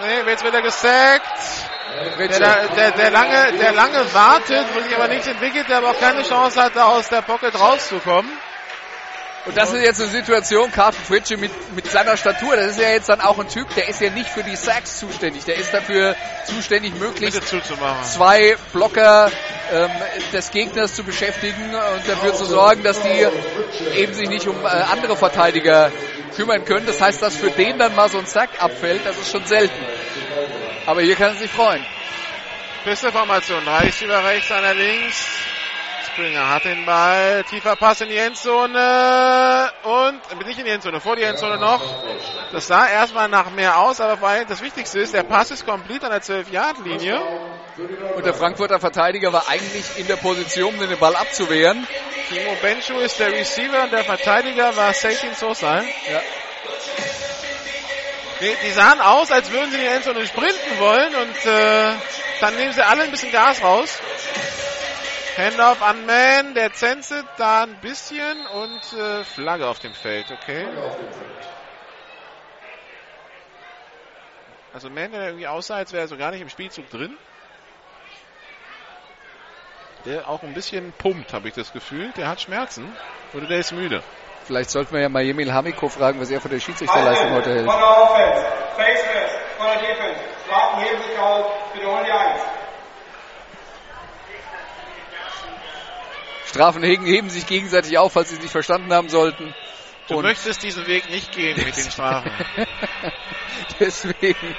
nee, 0.00 0.26
wird 0.26 0.54
er 0.54 0.62
gesackt. 0.62 1.77
Der, 2.18 2.68
der, 2.68 2.90
der, 2.92 3.10
lange, 3.10 3.52
der 3.58 3.72
lange 3.72 4.14
wartet, 4.14 4.66
wo 4.74 4.80
sich 4.80 4.94
aber 4.94 5.08
nichts 5.08 5.26
entwickelt, 5.26 5.68
der 5.68 5.78
aber 5.78 5.90
auch 5.90 5.98
keine 5.98 6.22
Chance 6.22 6.62
hat, 6.62 6.76
da 6.76 6.84
aus 6.84 7.08
der 7.08 7.22
Pocket 7.22 7.58
rauszukommen. 7.58 8.30
Und 9.46 9.56
das 9.56 9.72
ist 9.72 9.82
jetzt 9.82 10.00
eine 10.00 10.10
Situation, 10.10 10.70
Carsten 10.70 11.02
Fritsche 11.04 11.38
mit, 11.38 11.50
mit 11.74 11.90
seiner 11.90 12.18
Statur, 12.18 12.54
das 12.56 12.72
ist 12.72 12.80
ja 12.80 12.90
jetzt 12.90 13.08
dann 13.08 13.22
auch 13.22 13.38
ein 13.38 13.48
Typ, 13.48 13.66
der 13.76 13.88
ist 13.88 14.00
ja 14.00 14.10
nicht 14.10 14.28
für 14.28 14.42
die 14.42 14.56
Sacks 14.56 14.98
zuständig, 14.98 15.44
der 15.44 15.56
ist 15.56 15.72
dafür 15.72 16.16
zuständig, 16.44 16.94
möglichst 16.96 17.40
zwei 17.46 18.56
Blocker 18.74 19.30
ähm, 19.72 19.90
des 20.34 20.50
Gegners 20.50 20.94
zu 20.94 21.02
beschäftigen 21.02 21.74
und 21.74 22.08
dafür 22.08 22.34
zu 22.34 22.44
sorgen, 22.44 22.82
dass 22.82 23.00
die 23.00 23.26
eben 23.96 24.12
sich 24.12 24.28
nicht 24.28 24.46
um 24.48 24.64
äh, 24.64 24.68
andere 24.68 25.16
Verteidiger 25.16 25.92
kümmern 26.36 26.64
können. 26.66 26.86
Das 26.86 27.00
heißt, 27.00 27.22
dass 27.22 27.34
für 27.34 27.50
den 27.50 27.78
dann 27.78 27.94
mal 27.94 28.10
so 28.10 28.18
ein 28.18 28.26
Sack 28.26 28.50
abfällt, 28.58 29.00
das 29.06 29.16
ist 29.16 29.30
schon 29.30 29.46
selten. 29.46 29.86
Aber 30.86 31.02
hier 31.02 31.16
kann 31.16 31.28
er 31.28 31.34
sich 31.34 31.50
freuen. 31.50 31.84
Pistol-Formation, 32.84 33.64
drei 33.64 33.86
Receiver 33.86 34.24
rechts, 34.24 34.50
einer 34.50 34.74
links. 34.74 35.26
Springer 36.06 36.48
hat 36.48 36.64
den 36.64 36.84
Ball, 36.84 37.44
tiefer 37.44 37.76
Pass 37.76 38.00
in 38.00 38.08
die 38.08 38.16
Endzone 38.16 39.70
und 39.82 40.46
nicht 40.46 40.58
in 40.58 40.64
die 40.64 40.70
Endzone, 40.70 41.00
vor 41.00 41.14
die 41.14 41.22
Endzone 41.22 41.58
noch. 41.58 41.80
Das 42.50 42.66
sah 42.66 42.88
erstmal 42.88 43.28
nach 43.28 43.50
mehr 43.50 43.78
aus, 43.78 44.00
aber 44.00 44.16
vor 44.16 44.28
allem 44.28 44.48
das 44.48 44.60
Wichtigste 44.62 44.98
ist, 45.00 45.14
der 45.14 45.22
Pass 45.22 45.50
ist 45.50 45.64
komplett 45.64 46.02
an 46.02 46.10
der 46.10 46.22
12-Yard-Linie. 46.22 47.20
Und 48.16 48.26
der 48.26 48.34
Frankfurter 48.34 48.80
Verteidiger 48.80 49.32
war 49.32 49.48
eigentlich 49.48 49.84
in 49.96 50.08
der 50.08 50.16
Position, 50.16 50.74
um 50.74 50.88
den 50.88 50.98
Ball 50.98 51.14
abzuwehren. 51.14 51.86
Timo 52.28 52.56
Benchu 52.60 52.98
ist 52.98 53.20
der 53.20 53.30
Receiver 53.32 53.84
und 53.84 53.92
der 53.92 54.04
Verteidiger 54.04 54.76
war 54.76 54.92
Seitin 54.94 55.34
Sosa. 55.34 55.82
Ja. 55.82 56.20
Die, 58.40 58.54
die 58.62 58.70
sahen 58.70 59.00
aus, 59.00 59.32
als 59.32 59.50
würden 59.50 59.70
sie 59.70 59.76
in 59.76 59.82
die 59.82 59.88
Endzone 59.88 60.26
sprinten 60.26 60.78
wollen 60.78 61.14
und 61.14 61.46
äh, 61.46 61.94
dann 62.40 62.56
nehmen 62.56 62.72
sie 62.72 62.86
alle 62.86 63.02
ein 63.02 63.10
bisschen 63.10 63.32
Gas 63.32 63.62
raus. 63.62 64.00
Handoff 65.36 65.82
an 65.82 66.06
Man, 66.06 66.54
der 66.54 66.72
zänzelt 66.72 67.26
da 67.36 67.64
ein 67.64 67.80
bisschen 67.80 68.46
und 68.46 68.92
äh, 68.92 69.24
Flagge 69.24 69.66
auf 69.66 69.80
dem 69.80 69.94
Feld, 69.94 70.30
okay. 70.30 70.66
Also 74.72 74.88
Man, 74.88 75.10
der 75.10 75.26
irgendwie 75.26 75.48
aussah, 75.48 75.76
als 75.76 75.92
wäre 75.92 76.04
er 76.04 76.08
so 76.08 76.16
gar 76.16 76.30
nicht 76.30 76.40
im 76.40 76.48
Spielzug 76.48 76.88
drin. 76.90 77.16
Der 80.04 80.28
auch 80.28 80.44
ein 80.44 80.54
bisschen 80.54 80.92
pumpt, 80.92 81.32
habe 81.32 81.48
ich 81.48 81.54
das 81.54 81.72
Gefühl. 81.72 82.12
Der 82.16 82.28
hat 82.28 82.40
Schmerzen 82.40 82.96
oder 83.32 83.46
der 83.46 83.58
ist 83.58 83.72
müde. 83.72 84.02
Vielleicht 84.48 84.70
sollten 84.70 84.94
wir 84.94 85.02
ja 85.02 85.10
mal 85.10 85.22
Jemil 85.22 85.52
Hamiko 85.52 85.90
fragen, 85.90 86.18
was 86.18 86.30
er 86.30 86.40
von 86.40 86.50
der 86.50 86.58
Schiedsrichterleistung 86.58 87.32
heute 87.32 87.50
hält. 87.50 87.70
Von 87.70 87.78
der 87.78 88.02
Offense. 88.02 88.46
Face 88.76 89.02
first. 89.02 89.34
von 89.58 89.66
der 89.66 89.78
Defense. 89.78 90.20
Strafen 90.46 90.80
heben 90.80 91.02
sich 91.02 91.18
auf, 91.18 91.74
wiederholen 91.74 92.04
die 92.06 92.10
1. 92.10 92.40
Strafen 96.46 96.82
heben 96.82 97.28
sich 97.28 97.46
gegenseitig 97.46 97.98
auf, 97.98 98.14
falls 98.14 98.30
sie 98.30 98.36
es 98.36 98.40
nicht 98.40 98.50
verstanden 98.50 98.90
haben 98.90 99.10
sollten. 99.10 99.54
Du 100.08 100.16
Und 100.16 100.22
möchtest 100.22 100.62
diesen 100.62 100.86
Weg 100.86 101.10
nicht 101.10 101.30
gehen 101.32 101.62
mit 101.62 101.76
den 101.76 101.90
Strafen. 101.90 102.32
Deswegen 103.80 104.56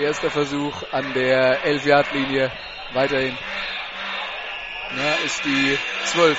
erster 0.00 0.30
Versuch 0.32 0.82
an 0.90 1.14
der 1.14 1.64
11-Yard-Linie. 1.64 2.50
Weiterhin. 2.92 3.38
Ja, 4.96 5.24
ist 5.24 5.44
die 5.44 5.78
12. 6.06 6.36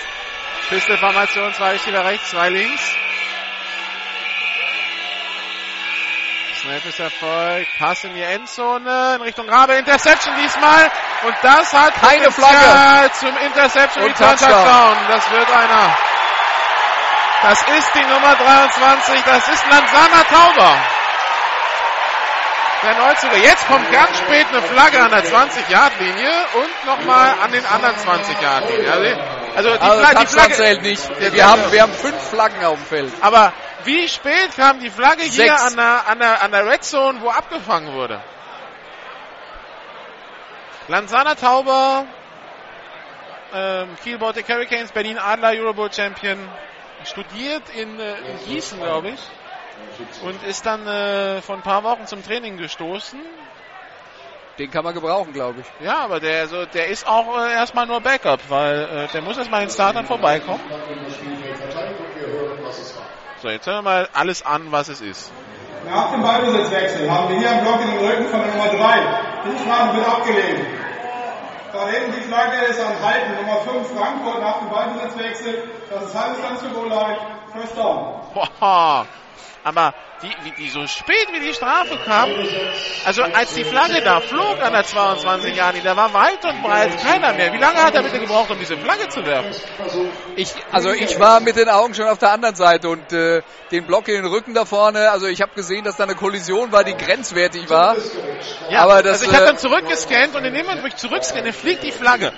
Pistolformation, 0.70 1.54
zwei 1.54 1.78
Spieler 1.78 2.06
rechts, 2.06 2.30
zwei 2.30 2.50
links. 2.50 2.96
Snap 6.64 6.86
ist 6.86 7.00
erfolgt. 7.00 7.68
Pass 7.78 8.04
in 8.06 8.14
die 8.16 8.22
Endzone 8.22 9.16
in 9.16 9.22
Richtung 9.22 9.50
Rabe. 9.50 9.74
Interception 9.74 10.34
diesmal. 10.42 10.90
Und 11.26 11.36
das 11.42 11.74
hat 11.74 11.94
Keine 12.00 12.26
Potenzial 12.32 13.12
zum 13.14 13.38
Interception 13.38 14.06
Und 14.06 14.18
Touchdown. 14.18 14.50
Touchdown. 14.50 14.98
Das 15.10 15.32
wird 15.32 15.52
einer. 15.52 15.98
Das 17.44 17.62
ist 17.62 17.96
die 17.96 18.06
Nummer 18.06 18.36
23. 18.36 19.22
Das 19.26 19.48
ist 19.50 19.66
Lanzana 19.70 20.24
Tauber. 20.24 20.78
Der 22.84 22.96
Neuzuger. 22.96 23.38
Jetzt 23.38 23.68
kommt 23.68 23.92
ganz 23.92 24.18
spät 24.18 24.48
eine 24.48 24.62
Flagge 24.62 25.04
an 25.04 25.12
der 25.12 25.24
20-Yard-Linie 25.24 26.32
und 26.54 26.86
nochmal 26.86 27.36
an 27.44 27.52
den 27.52 27.66
anderen 27.66 27.96
20-Yard-Linie. 27.98 28.92
Also, 28.92 29.43
also 29.56 29.70
die, 29.74 29.80
Also 29.80 30.00
Fla 30.06 30.20
die 30.22 30.28
Flagge 30.28 30.54
zählt 30.54 30.82
nicht. 30.82 31.34
Wir 31.34 31.48
haben, 31.48 31.72
wir 31.72 31.82
haben 31.82 31.94
fünf 31.94 32.22
Flaggen 32.30 32.64
auf 32.66 32.78
dem 32.78 32.86
Feld. 32.86 33.14
aber 33.22 33.54
wie 33.86 34.08
spät 34.08 34.56
kam 34.56 34.80
die 34.80 34.90
Flagge 34.90 35.24
hier 35.24 35.32
Sechs. 35.48 35.62
an 35.68 35.76
der, 35.76 36.08
an, 36.08 36.20
der, 36.20 36.42
an 36.42 36.52
der 36.52 36.66
Red 36.66 36.84
Zone, 36.84 37.22
wo 37.22 37.30
abgefangen 37.30 37.94
wurde? 37.94 38.22
Lanzana 40.88 41.36
Tauber, 41.36 42.06
ähm, 43.54 43.96
Kiel 44.04 44.18
Baltic 44.18 44.48
Hurricanes, 44.50 44.92
Berlin 44.92 45.18
Adler, 45.18 45.52
Eurobowl 45.52 45.92
Champion, 45.92 46.38
studiert 47.06 47.64
in, 47.76 48.00
äh, 48.00 48.16
in 48.20 48.46
Gießen, 48.46 48.80
glaube 48.80 49.10
ich, 49.10 49.20
und 50.24 50.44
ist 50.44 50.66
dann 50.66 50.86
äh, 50.88 51.42
vor 51.42 51.56
ein 51.56 51.62
paar 51.62 51.84
Wochen 51.84 52.06
zum 52.08 52.24
Training 52.24 52.58
gestoßen. 52.58 53.20
Den 54.60 54.70
kann 54.70 54.84
man 54.84 54.94
gebrauchen, 54.94 55.34
glaube 55.34 55.62
ich. 55.62 55.86
Ja, 55.86 56.00
aber 56.00 56.20
der, 56.20 56.48
so, 56.48 56.66
der 56.66 56.88
ist 56.88 57.08
auch 57.08 57.38
äh, 57.40 57.54
erstmal 57.54 57.88
nur 57.88 58.02
Backup, 58.02 58.40
weil 58.50 58.84
äh, 58.84 59.08
der 59.12 59.22
muss 59.24 59.38
erstmal 59.38 59.62
den 59.62 59.72
Startern 59.72 60.06
vorbeikommen. 60.06 60.62
So, 63.42 63.50
jetzt 63.50 63.66
hören 63.66 63.78
wir 63.78 63.82
mal 63.82 64.10
alles 64.14 64.46
an, 64.46 64.72
was 64.72 64.90
es 64.90 65.02
ist. 65.02 65.32
Nach 65.90 66.12
dem 66.12 66.22
Ballbesitzwechsel 66.22 67.12
haben 67.12 67.30
wir 67.30 67.40
hier 67.40 67.50
einen 67.50 67.62
Block 67.62 67.82
in 67.82 67.92
den 67.92 68.08
Rücken 68.08 68.28
von 68.30 68.40
der 68.40 68.50
Nummer 68.50 68.68
3. 68.68 68.78
Die 69.46 69.60
Strafen 69.60 69.98
wird 69.98 70.08
abgelehnt. 70.08 70.66
Da 71.74 71.88
hinten 71.88 72.14
die 72.14 72.22
Flagge 72.22 72.66
ist 72.70 72.80
am 72.80 72.94
Halten. 73.04 73.36
Nummer 73.36 73.60
5 73.62 73.88
Frankfurt 73.98 74.40
nach 74.40 74.60
dem 74.60 74.70
Ballbesitzwechsel. 74.70 75.64
Das 75.90 76.04
ist 76.04 76.74
Goal-Line. 76.74 77.18
First 77.54 77.76
down. 77.76 78.22
Boah, 78.34 79.08
aber 79.64 79.94
die, 80.24 80.36
wie, 80.44 80.52
die 80.64 80.70
so 80.70 80.88
spät 80.88 81.28
wie 81.32 81.40
die 81.40 81.54
Strafe 81.54 81.98
kam, 82.06 82.30
also 83.06 83.24
als 83.24 83.54
die 83.54 83.64
Flagge 83.64 84.02
da 84.02 84.22
flog 84.22 84.62
an 84.62 84.74
der 84.74 84.86
22 84.86 85.56
Jahre, 85.56 85.80
da 85.84 85.96
war 85.96 86.14
weit 86.14 86.44
und 86.46 86.64
breit 86.64 86.92
keiner 87.02 87.34
mehr. 87.34 87.54
Wie 87.54 87.58
lange 87.58 87.84
hat 87.84 87.94
er 87.94 88.04
bitte 88.04 88.20
gebraucht, 88.20 88.50
um 88.52 88.60
diese 88.60 88.78
Flagge 88.78 89.10
zu 89.10 89.26
werfen? 89.26 89.54
Ich, 90.36 90.54
also 90.72 90.92
ich 90.92 91.20
war 91.20 91.40
mit 91.42 91.56
den 91.56 91.70
Augen 91.70 91.94
schon 91.94 92.08
auf 92.08 92.18
der 92.18 92.32
anderen 92.32 92.56
Seite 92.56 92.90
und 92.90 93.12
äh, 93.12 93.42
den 93.72 93.86
Block 93.86 94.08
in 94.08 94.16
den 94.16 94.26
Rücken 94.26 94.54
da 94.54 94.66
vorne, 94.66 95.12
also 95.12 95.28
ich 95.28 95.42
habe 95.42 95.52
gesehen, 95.56 95.84
dass 95.84 95.98
da 95.98 96.04
eine 96.04 96.16
Kollision 96.16 96.72
war, 96.72 96.84
die 96.84 96.96
grenzwertig 96.96 97.70
war. 97.70 97.96
Ja, 98.70 98.84
aber 98.84 99.04
das, 99.04 99.22
also 99.22 99.26
ich 99.26 99.36
habe 99.36 99.44
äh, 99.44 99.48
dann 99.48 99.58
zurückgescannt 99.58 100.36
und 100.36 100.46
in 100.46 100.54
dem 100.54 100.66
Moment, 100.66 100.84
wo 100.84 100.88
ich 100.88 100.96
zurückscanne, 100.96 101.54
fliegt 101.54 101.84
die 101.84 101.92
Flagge. 101.92 102.32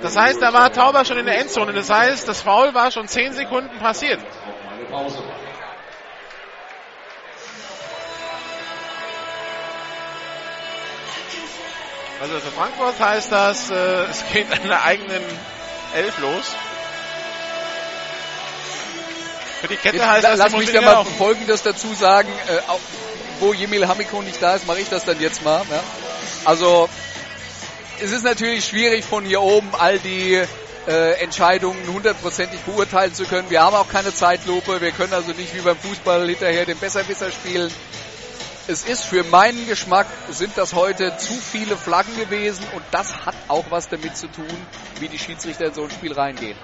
Das 0.00 0.16
heißt, 0.16 0.40
da 0.40 0.52
war 0.52 0.72
Tauber 0.72 1.04
schon 1.04 1.18
in 1.18 1.26
der 1.26 1.38
Endzone. 1.38 1.72
Das 1.72 1.90
heißt, 1.90 2.26
das 2.26 2.40
Foul 2.40 2.72
war 2.72 2.90
schon 2.90 3.06
10 3.06 3.34
Sekunden 3.34 3.78
passiert. 3.78 4.20
Also 12.20 12.38
für 12.38 12.50
Frankfurt 12.52 13.00
heißt 13.00 13.32
das, 13.32 13.70
äh, 13.70 13.74
es 14.10 14.22
geht 14.32 14.52
an 14.52 14.68
der 14.68 14.84
eigenen 14.84 15.22
Elf 15.94 16.18
los. 16.18 16.44
Für 19.60 19.68
die 19.68 19.76
Kette 19.76 19.96
Jetzt, 19.96 20.06
heißt 20.06 20.24
das, 20.24 20.38
lass 20.38 20.52
mich 20.52 20.72
da 20.72 20.80
mal 20.82 20.96
auch. 20.96 21.06
Folgendes 21.06 21.62
dazu 21.62 21.92
sagen. 21.94 22.28
Äh, 22.48 22.70
auch, 22.70 22.80
wo 23.40 23.54
Jemil 23.54 23.88
Hamiko 23.88 24.20
nicht 24.20 24.40
da 24.42 24.54
ist, 24.54 24.66
mache 24.66 24.80
ich 24.80 24.88
das 24.90 25.06
dann 25.06 25.18
jetzt 25.18 25.42
mal. 25.42 25.62
Ja. 25.70 25.82
Also 26.44 26.88
es 28.02 28.12
ist 28.12 28.24
natürlich 28.24 28.66
schwierig 28.66 29.04
von 29.04 29.24
hier 29.24 29.40
oben 29.40 29.70
all 29.78 29.98
die 29.98 30.42
äh, 30.86 31.22
Entscheidungen 31.22 31.86
hundertprozentig 31.86 32.60
beurteilen 32.60 33.14
zu 33.14 33.24
können. 33.24 33.48
Wir 33.48 33.62
haben 33.62 33.76
auch 33.76 33.88
keine 33.88 34.14
Zeitlupe. 34.14 34.80
Wir 34.80 34.92
können 34.92 35.14
also 35.14 35.32
nicht 35.32 35.54
wie 35.54 35.60
beim 35.60 35.76
Fußball 35.76 36.26
hinterher 36.26 36.66
den 36.66 36.78
Besserwisser 36.78 37.30
spielen. 37.30 37.70
Es 38.66 38.84
ist 38.84 39.04
für 39.04 39.24
meinen 39.24 39.66
Geschmack, 39.66 40.06
sind 40.30 40.56
das 40.56 40.74
heute 40.74 41.16
zu 41.16 41.32
viele 41.34 41.76
Flaggen 41.76 42.16
gewesen 42.16 42.64
und 42.74 42.82
das 42.90 43.26
hat 43.26 43.34
auch 43.48 43.64
was 43.70 43.88
damit 43.88 44.16
zu 44.16 44.28
tun, 44.28 44.46
wie 44.98 45.08
die 45.08 45.18
Schiedsrichter 45.18 45.66
in 45.66 45.74
so 45.74 45.84
ein 45.84 45.90
Spiel 45.90 46.12
reingehen. 46.12 46.56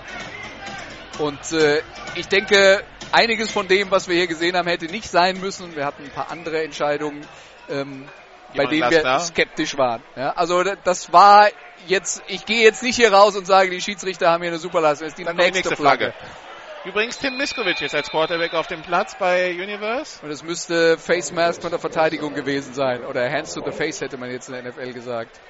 Und 1.18 1.52
äh, 1.52 1.82
ich 2.14 2.28
denke, 2.28 2.84
einiges 3.12 3.50
von 3.50 3.68
dem, 3.68 3.90
was 3.90 4.08
wir 4.08 4.16
hier 4.16 4.26
gesehen 4.26 4.56
haben, 4.56 4.68
hätte 4.68 4.86
nicht 4.86 5.10
sein 5.10 5.40
müssen. 5.40 5.74
Wir 5.74 5.86
hatten 5.86 6.04
ein 6.04 6.10
paar 6.10 6.30
andere 6.30 6.62
Entscheidungen, 6.62 7.26
ähm, 7.68 8.06
bei 8.54 8.66
denen 8.66 8.90
wir 8.90 9.02
da? 9.02 9.18
skeptisch 9.18 9.76
waren. 9.78 10.02
Ja, 10.14 10.32
also 10.32 10.62
das 10.62 11.12
war 11.12 11.48
jetzt, 11.86 12.22
ich 12.28 12.44
gehe 12.44 12.62
jetzt 12.62 12.82
nicht 12.82 12.96
hier 12.96 13.12
raus 13.12 13.36
und 13.36 13.46
sage, 13.46 13.70
die 13.70 13.80
Schiedsrichter 13.80 14.30
haben 14.30 14.42
hier 14.42 14.50
eine 14.50 14.58
Superleistung. 14.58 15.06
Das 15.06 15.12
ist 15.12 15.18
die 15.18 15.24
Dann 15.24 15.36
nächste, 15.36 15.54
nächste 15.54 15.76
Flagge. 15.76 16.12
Flagge. 16.12 16.45
Übrigens 16.86 17.18
Tim 17.18 17.36
Miskovic 17.36 17.82
ist 17.82 17.96
als 17.96 18.10
Quarterback 18.10 18.54
auf 18.54 18.68
dem 18.68 18.80
Platz 18.82 19.16
bei 19.18 19.50
Universe. 19.50 20.24
Und 20.24 20.30
es 20.30 20.44
müsste 20.44 20.96
Face 20.96 21.32
Mask 21.32 21.60
von 21.60 21.72
der 21.72 21.80
Verteidigung 21.80 22.32
gewesen 22.32 22.74
sein. 22.74 23.04
Oder 23.04 23.28
Hands 23.28 23.52
to 23.52 23.60
the 23.60 23.72
Face 23.72 24.00
hätte 24.00 24.16
man 24.16 24.30
jetzt 24.30 24.48
in 24.48 24.54
der 24.54 24.62
NFL 24.62 24.92
gesagt. 24.92 25.40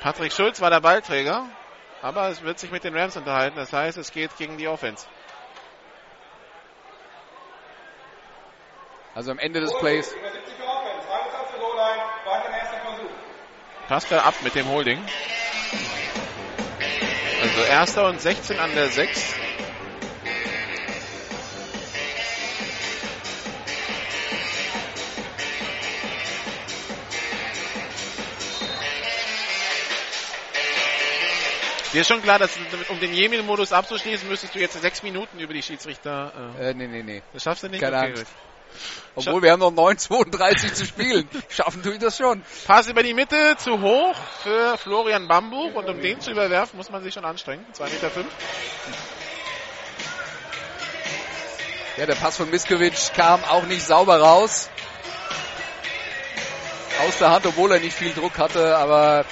Patrick 0.00 0.34
Schulz 0.34 0.60
war 0.60 0.68
der 0.68 0.80
Ballträger, 0.80 1.48
aber 2.02 2.28
es 2.28 2.42
wird 2.42 2.58
sich 2.58 2.70
mit 2.70 2.84
den 2.84 2.94
Rams 2.94 3.16
unterhalten. 3.16 3.56
Das 3.56 3.72
heißt, 3.72 3.96
es 3.96 4.12
geht 4.12 4.36
gegen 4.36 4.58
die 4.58 4.68
Offense. 4.68 5.06
Also 9.14 9.30
am 9.30 9.38
Ende 9.38 9.60
des 9.60 9.72
Plays. 9.78 10.10
70 10.10 10.20
für 10.20 10.64
Offense. 10.64 11.08
Halbdistanz 11.08 11.50
für 11.52 11.58
Goal-Line. 11.58 12.02
Weiter 12.26 12.48
im 12.48 12.54
ersten 12.54 12.80
Versuch. 12.82 13.10
Passt 13.88 14.12
er 14.12 14.26
ab 14.26 14.34
mit 14.42 14.54
dem 14.56 14.68
Holding. 14.68 15.02
Also 17.40 17.62
erster 17.62 18.06
und 18.08 18.20
16 18.20 18.58
an 18.58 18.74
der 18.74 18.88
6. 18.90 19.36
Dir 31.92 32.00
ist 32.00 32.08
schon 32.08 32.22
klar, 32.22 32.38
dass 32.38 32.50
um 32.88 32.98
den 33.00 33.12
Jemil-Modus 33.12 33.72
abzuschließen, 33.72 34.26
müsstest 34.28 34.54
du 34.54 34.58
jetzt 34.58 34.80
sechs 34.80 35.02
Minuten 35.02 35.38
über 35.38 35.52
die 35.52 35.62
Schiedsrichter. 35.62 36.54
Äh, 36.58 36.70
Äh, 36.70 36.74
nee, 36.74 36.86
nee, 36.86 37.02
nee. 37.02 37.22
das 37.34 37.42
schaffst 37.42 37.62
du 37.64 37.68
nicht. 37.68 37.80
Keine 37.80 37.98
Okay, 37.98 38.08
Angst. 38.08 38.26
Obwohl 39.14 39.42
wir 39.42 39.52
haben 39.52 39.60
noch 39.60 39.70
9,32 39.72 40.72
zu 40.72 40.86
spielen. 40.86 41.28
Schaffen 41.50 41.82
tue 41.82 41.92
ich 41.92 41.98
das 41.98 42.16
schon. 42.16 42.42
Pass 42.66 42.88
über 42.88 43.02
die 43.02 43.12
Mitte 43.12 43.56
zu 43.58 43.82
hoch 43.82 44.16
für 44.42 44.78
Florian 44.78 45.28
Bambuch 45.28 45.74
und 45.74 45.86
um 45.90 46.00
den 46.00 46.18
zu 46.22 46.30
überwerfen, 46.30 46.78
muss 46.78 46.88
man 46.88 47.02
sich 47.02 47.12
schon 47.12 47.26
anstrengen. 47.26 47.66
2,5 47.78 47.92
Meter. 47.92 48.10
Fünf. 48.10 48.28
Ja, 51.98 52.06
der 52.06 52.14
Pass 52.14 52.38
von 52.38 52.48
Miskovic 52.48 52.94
kam 53.14 53.44
auch 53.44 53.64
nicht 53.66 53.82
sauber 53.86 54.18
raus. 54.18 54.70
Aus 57.06 57.18
der 57.18 57.30
Hand, 57.30 57.44
obwohl 57.44 57.70
er 57.72 57.80
nicht 57.80 57.94
viel 57.94 58.14
Druck 58.14 58.38
hatte, 58.38 58.76
aber 58.78 59.26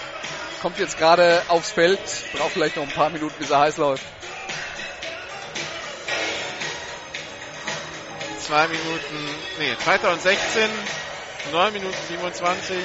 kommt 0.60 0.78
jetzt 0.78 0.98
gerade 0.98 1.42
aufs 1.48 1.70
Feld. 1.70 2.00
Braucht 2.36 2.52
vielleicht 2.52 2.76
noch 2.76 2.84
ein 2.84 2.94
paar 2.94 3.10
Minuten, 3.10 3.34
bis 3.38 3.50
er 3.50 3.60
heiß 3.60 3.76
läuft. 3.78 4.04
Zwei 8.40 8.66
Minuten, 8.68 9.28
nee, 9.58 9.76
2016, 9.84 10.68
9 11.52 11.72
Minuten 11.72 11.96
27, 12.08 12.76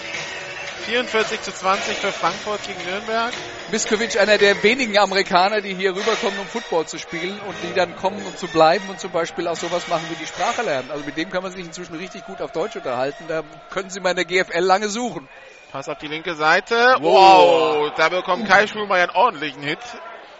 44 0.86 1.42
zu 1.42 1.52
20 1.52 1.98
für 1.98 2.12
Frankfurt 2.12 2.60
gegen 2.68 2.84
Nürnberg. 2.88 3.34
Miskovic, 3.72 4.20
einer 4.20 4.38
der 4.38 4.62
wenigen 4.62 5.00
Amerikaner, 5.00 5.62
die 5.62 5.74
hier 5.74 5.96
rüberkommen, 5.96 6.40
um 6.40 6.46
Football 6.46 6.86
zu 6.86 7.00
spielen 7.00 7.40
und 7.48 7.56
die 7.64 7.74
dann 7.74 7.96
kommen, 7.96 8.24
um 8.24 8.38
zu 8.38 8.48
bleiben 8.48 8.88
und 8.90 9.00
zum 9.00 9.12
Beispiel 9.12 9.48
auch 9.48 9.56
sowas 9.56 9.88
machen 9.88 10.06
wie 10.12 10.16
die 10.16 10.28
Sprache 10.28 10.62
lernen. 10.62 10.92
Also 10.92 11.04
mit 11.04 11.18
dem 11.18 11.32
kann 11.32 11.42
man 11.42 11.52
sich 11.52 11.66
inzwischen 11.66 11.96
richtig 11.96 12.26
gut 12.26 12.42
auf 12.42 12.52
Deutsch 12.52 12.76
unterhalten. 12.76 13.24
Da 13.28 13.42
können 13.72 13.90
Sie 13.90 14.00
mal 14.00 14.12
in 14.12 14.18
der 14.18 14.26
GFL 14.26 14.60
lange 14.60 14.90
suchen. 14.90 15.28
Pass 15.76 15.90
auf 15.90 15.98
die 15.98 16.08
linke 16.08 16.36
Seite. 16.36 16.96
Wow. 17.02 17.90
Wow, 17.90 17.92
da 17.98 18.08
bekommt 18.08 18.48
Kai 18.48 18.66
Schulmeier 18.66 19.10
einen 19.10 19.12
ordentlichen 19.18 19.62
Hit. 19.62 19.80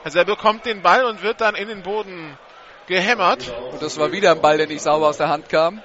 Also 0.06 0.20
er 0.20 0.24
bekommt 0.24 0.66
den 0.66 0.82
Ball 0.82 1.04
und 1.04 1.24
wird 1.24 1.42
dann 1.42 1.56
in 1.56 1.68
den 1.68 1.84
Boden 1.84 2.38
gehämmert. 2.88 3.54
Und 3.74 3.82
das 3.82 4.00
war 4.00 4.14
wieder 4.14 4.32
ein 4.32 4.40
Ball, 4.40 4.58
der 4.58 4.68
nicht 4.68 4.82
sauber 4.82 5.10
aus 5.10 5.18
der 5.18 5.28
Hand 5.28 5.50
kam. 5.50 5.82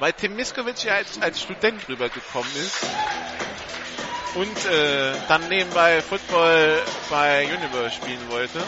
weil 0.00 0.12
Tim 0.12 0.36
Miskovic 0.36 0.84
ja 0.84 0.96
als, 0.96 1.18
als 1.22 1.40
Student 1.40 1.88
rübergekommen 1.88 2.50
ist 2.56 2.84
und 4.34 4.66
äh, 4.66 5.14
dann 5.28 5.48
nebenbei 5.48 6.02
Football 6.02 6.82
bei 7.08 7.46
Universe 7.46 7.96
spielen 7.96 8.20
wollte. 8.28 8.58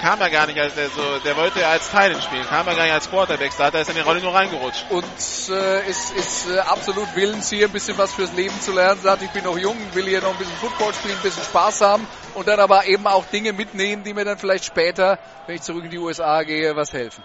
Kam 0.00 0.20
er 0.20 0.30
gar 0.30 0.46
nicht 0.46 0.58
als 0.58 0.74
der 0.74 0.88
so, 0.90 1.18
der 1.24 1.36
wollte 1.36 1.66
als 1.66 1.90
Teilen 1.90 2.20
spielen, 2.20 2.44
kam 2.46 2.66
er 2.68 2.74
gar 2.74 2.84
nicht 2.84 2.92
als 2.92 3.08
Quarterback, 3.08 3.52
da 3.56 3.68
ist 3.68 3.74
er 3.74 3.88
in 3.88 3.94
die 3.94 4.00
Rolle 4.00 4.20
nur 4.20 4.34
reingerutscht. 4.34 4.84
Und 4.90 5.04
äh, 5.48 5.88
ist, 5.88 6.12
ist 6.16 6.50
äh, 6.50 6.58
absolut 6.58 7.14
willens 7.14 7.50
hier 7.50 7.66
ein 7.66 7.72
bisschen 7.72 7.96
was 7.98 8.12
fürs 8.12 8.32
Leben 8.32 8.58
zu 8.60 8.72
lernen, 8.72 9.00
sagt, 9.00 9.22
ich 9.22 9.30
bin 9.30 9.44
noch 9.44 9.58
jung, 9.58 9.76
will 9.94 10.06
hier 10.06 10.20
noch 10.20 10.32
ein 10.32 10.38
bisschen 10.38 10.56
Football 10.56 10.92
spielen, 10.94 11.16
ein 11.16 11.22
bisschen 11.22 11.44
Spaß 11.44 11.80
haben 11.80 12.06
und 12.34 12.46
dann 12.46 12.60
aber 12.60 12.86
eben 12.86 13.06
auch 13.06 13.24
Dinge 13.26 13.52
mitnehmen, 13.52 14.04
die 14.04 14.14
mir 14.14 14.24
dann 14.24 14.38
vielleicht 14.38 14.64
später, 14.64 15.18
wenn 15.46 15.56
ich 15.56 15.62
zurück 15.62 15.84
in 15.84 15.90
die 15.90 15.98
USA 15.98 16.42
gehe, 16.42 16.76
was 16.76 16.92
helfen. 16.92 17.22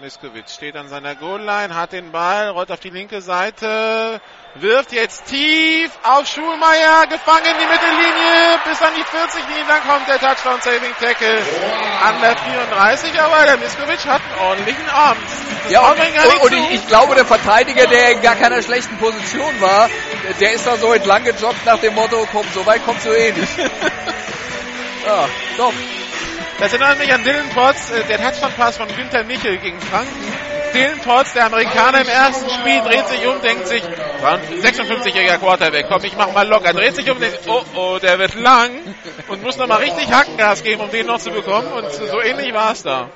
Miskovic 0.00 0.48
steht 0.48 0.76
an 0.76 0.88
seiner 0.88 1.14
Goal-Line, 1.14 1.74
hat 1.74 1.92
den 1.92 2.10
Ball, 2.10 2.48
rollt 2.48 2.70
auf 2.72 2.80
die 2.80 2.88
linke 2.88 3.20
Seite, 3.20 4.20
wirft 4.54 4.92
jetzt 4.92 5.26
tief 5.26 5.90
auf 6.02 6.26
Schulmeier, 6.26 7.06
gefangen 7.06 7.44
in 7.44 7.58
die 7.60 7.66
Mittellinie, 7.66 8.60
bis 8.64 8.80
an 8.80 8.94
die 8.96 9.04
40-Linie, 9.04 9.64
dann 9.68 9.82
kommt 9.82 10.08
der 10.08 10.18
Touchdown-Saving-Tackle 10.18 11.42
an 12.02 12.20
der 12.22 12.34
34, 12.34 13.20
aber 13.20 13.44
der 13.44 13.56
Miskovic 13.58 14.06
hat 14.06 14.22
einen 14.22 14.40
ordentlichen. 14.40 14.86
Das 15.64 15.72
Ja, 15.72 15.90
und, 15.90 15.98
und, 15.98 16.42
und 16.44 16.52
ich, 16.54 16.74
ich 16.76 16.86
glaube, 16.86 17.14
der 17.14 17.26
Verteidiger, 17.26 17.86
der 17.86 18.12
in 18.12 18.22
gar 18.22 18.36
keiner 18.36 18.62
schlechten 18.62 18.96
Position 18.96 19.60
war, 19.60 19.90
der 20.40 20.52
ist 20.54 20.66
da 20.66 20.78
so 20.78 20.94
entlang 20.94 21.24
gejoggt 21.24 21.66
nach 21.66 21.78
dem 21.78 21.94
Motto, 21.94 22.26
komm, 22.32 22.46
so 22.54 22.64
weit 22.64 22.82
kommst 22.86 23.04
du 23.04 23.10
eh 23.10 23.32
nicht. 23.32 23.58
ja, 25.06 25.28
doch. 25.58 25.74
Das 26.60 26.74
erinnert 26.74 26.98
mich 26.98 27.10
an 27.10 27.24
Dylan 27.24 27.48
Potts, 27.54 27.90
äh, 27.90 28.04
der 28.04 28.18
Touchdown-Pass 28.18 28.76
von 28.76 28.88
Günther 28.88 29.24
Michel 29.24 29.56
gegen 29.56 29.80
Franken. 29.80 30.14
Dylan 30.74 31.00
Potts, 31.00 31.32
der 31.32 31.46
Amerikaner 31.46 32.02
im 32.02 32.08
ersten 32.08 32.50
Spiel, 32.50 32.82
dreht 32.82 33.08
sich 33.08 33.26
um, 33.26 33.40
denkt 33.40 33.66
sich, 33.66 33.82
war 34.20 34.34
ein 34.34 34.42
56-jähriger 34.60 35.38
Quarterback, 35.38 35.86
komm, 35.88 36.04
ich 36.04 36.14
mach 36.18 36.32
mal 36.34 36.46
locker. 36.46 36.74
Dreht 36.74 36.94
sich 36.94 37.10
um, 37.10 37.18
denkt, 37.18 37.40
oh, 37.46 37.62
oh, 37.74 37.98
der 37.98 38.18
wird 38.18 38.34
lang 38.34 38.72
und 39.28 39.42
muss 39.42 39.56
nochmal 39.56 39.78
richtig 39.78 40.12
Hackengas 40.12 40.62
geben, 40.62 40.82
um 40.82 40.90
den 40.90 41.06
noch 41.06 41.18
zu 41.18 41.30
bekommen. 41.30 41.72
Und 41.72 41.90
so 41.90 42.20
ähnlich 42.20 42.52
war 42.52 42.72
es 42.72 42.82
da. 42.82 43.08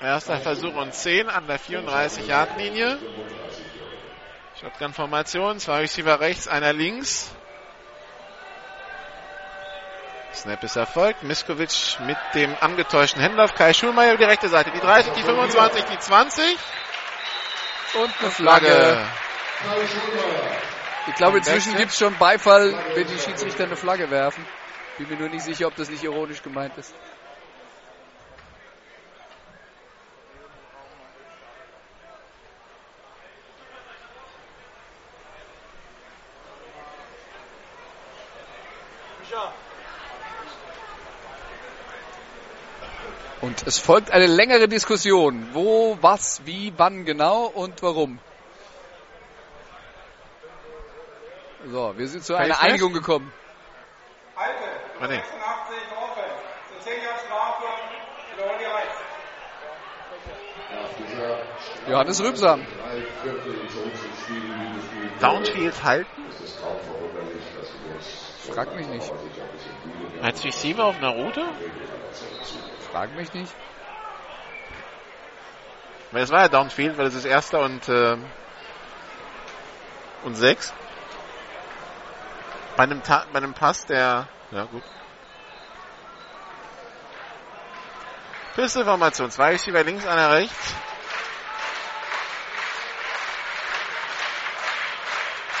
Erster 0.00 0.38
Versuch 0.38 0.74
und 0.74 0.94
10 0.94 1.28
an 1.28 1.46
der 1.46 1.60
34-Yard-Linie. 1.60 2.98
Shotgun-Formation, 4.60 5.58
zwei 5.58 5.80
Receiver 5.80 6.20
rechts, 6.20 6.48
einer 6.48 6.72
links. 6.72 7.30
Snap 10.34 10.62
ist 10.64 10.76
erfolgt. 10.76 11.22
Miskovic 11.22 11.98
mit 12.06 12.16
dem 12.34 12.54
angetäuschten 12.60 13.22
Händler. 13.22 13.48
Kai 13.48 13.72
Schulmeier 13.72 14.16
die 14.16 14.24
rechte 14.24 14.48
Seite. 14.48 14.70
Die 14.70 14.80
30, 14.80 15.12
die 15.12 15.22
25, 15.22 15.84
die 15.84 15.98
20. 15.98 16.44
Und 17.94 18.10
eine 18.20 18.30
Flagge. 18.30 19.06
Ich 21.06 21.14
glaube, 21.14 21.38
inzwischen 21.38 21.72
Wechsel. 21.72 21.76
gibt 21.76 21.92
es 21.92 21.98
schon 21.98 22.16
Beifall, 22.18 22.74
wenn 22.94 23.06
die 23.06 23.18
Schiedsrichter 23.18 23.64
eine 23.64 23.76
Flagge 23.76 24.10
werfen. 24.10 24.44
Bin 24.98 25.08
mir 25.08 25.16
nur 25.16 25.28
nicht 25.28 25.44
sicher, 25.44 25.66
ob 25.66 25.76
das 25.76 25.90
nicht 25.90 26.02
ironisch 26.02 26.42
gemeint 26.42 26.76
ist. 26.78 26.94
Und 43.44 43.66
es 43.66 43.78
folgt 43.78 44.10
eine 44.10 44.26
längere 44.26 44.68
Diskussion. 44.68 45.50
Wo, 45.52 45.98
was, 46.00 46.40
wie, 46.46 46.72
wann 46.78 47.04
genau 47.04 47.44
und 47.44 47.82
warum. 47.82 48.18
So, 51.70 51.92
wir 51.94 52.08
sind 52.08 52.24
zu 52.24 52.36
einer? 52.36 52.58
Einigung 52.60 52.94
gekommen. 52.94 53.30
Alte, 54.34 54.64
Ah, 54.98 55.08
nee. 55.08 55.16
86 55.16 55.28
offen. 56.00 56.22
Zu 56.70 56.84
10 56.88 57.02
Jahre 57.02 57.18
Strafe, 57.18 57.64
Reiz. 58.72 58.94
Johannes 61.86 62.24
Rübsam. 62.24 62.66
Downfield 65.20 65.84
halten. 65.84 66.22
Frag 68.54 68.74
mich 68.74 68.86
nicht. 68.86 69.12
Als 70.22 70.42
Receiver 70.44 70.84
auf 70.84 70.96
einer 70.96 71.10
Route. 71.10 71.42
Frag 72.94 73.12
mich 73.16 73.32
nicht. 73.32 73.52
Es 76.12 76.30
war 76.30 76.42
ja 76.42 76.48
Downfield, 76.48 76.96
weil 76.96 77.06
es 77.06 77.14
ist 77.14 77.24
erster 77.24 77.58
und, 77.58 77.88
ähm, 77.88 78.24
und 80.22 80.36
sechs. 80.36 80.72
Bei 82.76 82.84
einem, 82.84 83.02
Ta 83.02 83.26
bei 83.32 83.38
einem 83.38 83.52
Pass, 83.52 83.84
der, 83.86 84.28
ja 84.52 84.64
gut. 84.66 84.84
Pisteformation, 88.54 89.28
zwei 89.32 89.50
Receiver 89.50 89.82
links, 89.82 90.06
einer 90.06 90.30
rechts. 90.30 90.74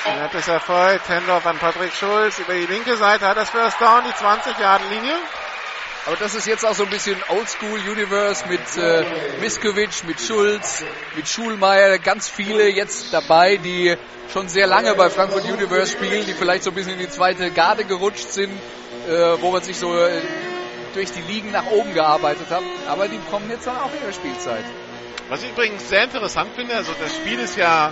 Snap 0.04 0.34
ist 0.34 0.48
erfolgt, 0.48 1.08
Handoff 1.08 1.44
an 1.46 1.58
Patrick 1.58 1.92
Schulz 1.94 2.38
über 2.38 2.54
die 2.54 2.66
linke 2.66 2.96
Seite, 2.96 3.26
hat 3.26 3.36
das 3.36 3.50
First 3.50 3.80
Down, 3.80 4.04
die 4.04 4.12
20-Yard-Linie. 4.12 5.16
Aber 6.06 6.16
das 6.16 6.34
ist 6.34 6.46
jetzt 6.46 6.66
auch 6.66 6.74
so 6.74 6.82
ein 6.82 6.90
bisschen 6.90 7.16
Oldschool 7.28 7.80
Universe 7.90 8.46
mit 8.46 8.60
äh, 8.76 9.04
Miskovic, 9.40 10.04
mit 10.06 10.20
Schulz, 10.20 10.84
mit 11.16 11.26
Schulmeier, 11.26 11.98
ganz 11.98 12.28
viele 12.28 12.68
jetzt 12.68 13.14
dabei, 13.14 13.56
die 13.56 13.96
schon 14.30 14.48
sehr 14.48 14.66
lange 14.66 14.94
bei 14.96 15.08
Frankfurt 15.08 15.44
Universe 15.44 15.92
spielen, 15.92 16.26
die 16.26 16.34
vielleicht 16.34 16.64
so 16.64 16.70
ein 16.70 16.74
bisschen 16.74 16.94
in 16.94 16.98
die 16.98 17.08
zweite 17.08 17.50
Garde 17.50 17.84
gerutscht 17.84 18.30
sind, 18.32 18.52
äh, 19.08 19.40
wo 19.40 19.50
man 19.50 19.62
sich 19.62 19.78
so 19.78 19.96
äh, 19.96 20.20
durch 20.92 21.10
die 21.10 21.22
Ligen 21.22 21.52
nach 21.52 21.66
oben 21.66 21.94
gearbeitet 21.94 22.50
hat. 22.50 22.62
Aber 22.86 23.08
die 23.08 23.18
kommen 23.30 23.48
jetzt 23.48 23.66
dann 23.66 23.78
auch 23.78 23.90
der 24.06 24.12
Spielzeit. 24.12 24.64
Was 25.30 25.42
ich 25.42 25.52
übrigens 25.52 25.88
sehr 25.88 26.04
interessant 26.04 26.50
finde, 26.54 26.76
also 26.76 26.92
das 27.00 27.16
Spiel 27.16 27.38
ist 27.38 27.56
ja 27.56 27.90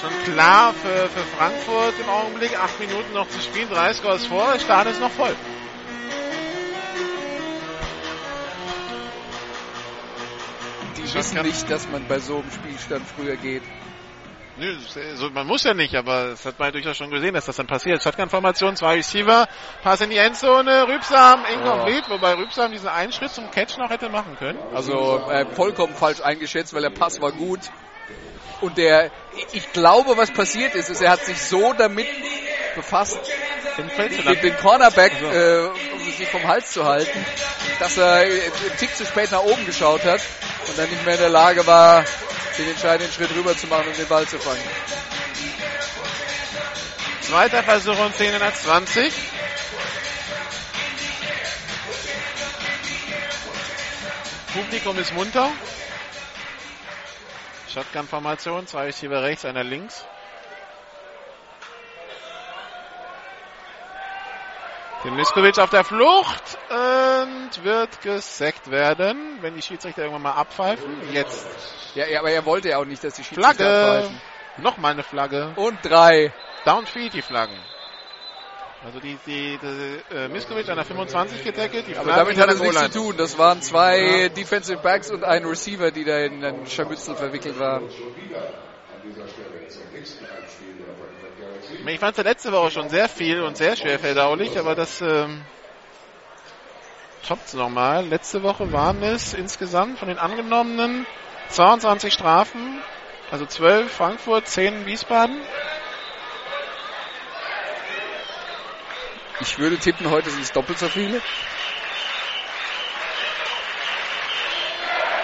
schon 0.00 0.32
klar 0.32 0.72
für, 0.72 1.08
für 1.10 1.36
Frankfurt 1.36 1.94
im 2.02 2.08
Augenblick. 2.08 2.58
Acht 2.58 2.80
Minuten 2.80 3.12
noch 3.12 3.28
zu 3.28 3.40
spielen, 3.40 3.68
drei 3.70 3.92
Scores 3.92 4.26
vor, 4.26 4.58
Stadion 4.58 4.94
ist 4.94 5.00
noch 5.00 5.10
voll. 5.10 5.36
Die 11.04 11.14
wissen 11.14 11.42
nicht, 11.42 11.70
dass 11.70 11.88
man 11.88 12.06
bei 12.06 12.18
so 12.18 12.36
einem 12.36 12.50
Spielstand 12.50 13.04
früher 13.06 13.36
geht. 13.36 13.62
Nö, 14.56 14.76
so, 15.14 15.30
man 15.30 15.46
muss 15.46 15.64
ja 15.64 15.72
nicht, 15.72 15.94
aber 15.94 16.30
das 16.30 16.44
hat 16.44 16.58
man 16.58 16.68
ja 16.68 16.72
durchaus 16.72 16.96
schon 16.98 17.10
gesehen, 17.10 17.32
dass 17.32 17.46
das 17.46 17.56
dann 17.56 17.66
passiert. 17.66 18.02
Shotgun-Formation, 18.02 18.76
zwei 18.76 18.96
Receiver, 18.96 19.48
Pass 19.82 20.02
in 20.02 20.10
die 20.10 20.18
Endzone, 20.18 20.86
Rübsam, 20.88 21.40
incomplete, 21.54 22.10
wobei 22.10 22.34
Rübsam 22.34 22.70
diesen 22.70 22.88
einen 22.88 23.12
Schritt 23.12 23.30
zum 23.30 23.50
Catch 23.50 23.78
noch 23.78 23.88
hätte 23.88 24.10
machen 24.10 24.36
können. 24.38 24.58
Also 24.74 25.26
äh, 25.30 25.46
vollkommen 25.46 25.94
falsch 25.94 26.20
eingeschätzt, 26.20 26.74
weil 26.74 26.82
der 26.82 26.90
Pass 26.90 27.20
war 27.22 27.32
gut. 27.32 27.60
Und 28.62 28.78
der, 28.78 29.10
ich 29.50 29.72
glaube, 29.72 30.16
was 30.16 30.30
passiert 30.30 30.76
ist, 30.76 30.88
ist, 30.88 31.02
er 31.02 31.10
hat 31.10 31.24
sich 31.24 31.36
so 31.42 31.72
damit 31.72 32.06
befasst, 32.76 33.18
Den 33.76 34.40
den, 34.40 34.56
Cornerback 34.58 35.12
äh, 35.20 35.66
um 35.66 36.12
sich 36.16 36.28
vom 36.28 36.46
Hals 36.46 36.70
zu 36.70 36.84
halten, 36.84 37.26
dass 37.80 37.98
er 37.98 38.18
einen 38.18 38.76
Tick 38.78 38.94
zu 38.96 39.04
spät 39.04 39.32
nach 39.32 39.42
oben 39.42 39.66
geschaut 39.66 40.04
hat 40.04 40.20
und 40.68 40.78
dann 40.78 40.88
nicht 40.88 41.04
mehr 41.04 41.14
in 41.14 41.20
der 41.20 41.28
Lage 41.28 41.66
war, 41.66 42.04
den 42.56 42.68
entscheidenden 42.68 43.12
Schritt 43.12 43.34
rüber 43.34 43.56
zu 43.56 43.66
machen 43.66 43.88
und 43.88 43.98
den 43.98 44.06
Ball 44.06 44.28
zu 44.28 44.38
fangen. 44.38 44.62
Zweiter 47.22 47.64
Versuch 47.64 47.98
und 47.98 48.16
10 48.16 48.32
in 48.32 48.38
der 48.38 48.54
20. 48.54 49.12
Publikum 54.54 54.98
ist 54.98 55.12
munter. 55.12 55.50
Shotgun-Formation, 57.72 58.66
zwei 58.66 58.84
Receiver 58.86 59.22
rechts, 59.22 59.44
einer 59.44 59.64
links. 59.64 60.04
Den 65.04 65.16
Miskovic 65.16 65.58
auf 65.58 65.70
der 65.70 65.82
Flucht 65.82 66.58
und 66.70 67.64
wird 67.64 68.00
gesackt 68.02 68.70
werden, 68.70 69.38
wenn 69.40 69.54
die 69.54 69.62
Schiedsrichter 69.62 70.02
irgendwann 70.02 70.22
mal 70.22 70.32
abpfeifen. 70.32 71.12
Jetzt 71.12 71.46
Ja, 71.94 72.06
ja 72.06 72.20
aber 72.20 72.30
er 72.30 72.44
wollte 72.44 72.68
ja 72.68 72.78
auch 72.78 72.84
nicht, 72.84 73.02
dass 73.02 73.14
die 73.14 73.24
Schiedsrichter 73.24 73.64
Flagge. 73.64 73.96
abpfeifen. 73.96 74.20
Nochmal 74.58 74.92
eine 74.92 75.02
Flagge. 75.02 75.52
Und 75.56 75.78
drei. 75.82 76.32
Downfield 76.64 77.14
die 77.14 77.22
Flaggen. 77.22 77.58
Also 78.84 78.98
die, 78.98 79.16
die, 79.26 79.58
die 79.62 80.14
äh, 80.14 80.28
Miskovic 80.28 80.68
an 80.68 80.76
der 80.76 80.84
25 80.84 81.44
getackelt. 81.44 81.86
Die 81.86 81.96
Aber 81.96 82.12
damit 82.12 82.36
hat 82.36 82.50
es 82.50 82.60
nichts 82.60 82.82
zu 82.82 82.90
tun. 82.90 83.16
Das 83.16 83.38
waren 83.38 83.62
zwei 83.62 84.28
Defensive 84.28 84.78
Backs 84.82 85.10
und 85.10 85.22
ein 85.22 85.44
Receiver, 85.44 85.92
die 85.92 86.04
da 86.04 86.18
in 86.18 86.44
einen 86.44 86.66
Scharmützel 86.66 87.14
verwickelt 87.14 87.58
waren. 87.60 87.88
Ich 91.86 91.98
fand 91.98 92.18
es 92.18 92.24
letzte 92.24 92.52
Woche 92.52 92.70
schon 92.70 92.88
sehr 92.88 93.08
viel 93.08 93.42
und 93.42 93.56
sehr 93.56 93.76
schwer 93.76 93.98
verdaulich, 93.98 94.58
aber 94.58 94.74
das 94.74 95.00
ähm, 95.00 95.42
toppt 97.26 97.54
nochmal. 97.54 98.04
Letzte 98.06 98.42
Woche 98.42 98.72
waren 98.72 99.02
es 99.02 99.32
insgesamt 99.32 99.98
von 99.98 100.08
den 100.08 100.18
angenommenen 100.18 101.06
22 101.50 102.12
Strafen, 102.12 102.80
also 103.30 103.46
12 103.46 103.90
Frankfurt, 103.92 104.48
10 104.48 104.86
Wiesbaden. 104.86 105.40
Ich 109.42 109.58
würde 109.58 109.76
tippen, 109.76 110.08
heute 110.08 110.30
sind 110.30 110.42
es 110.42 110.52
doppelt 110.52 110.78
so 110.78 110.88
viele. 110.88 111.20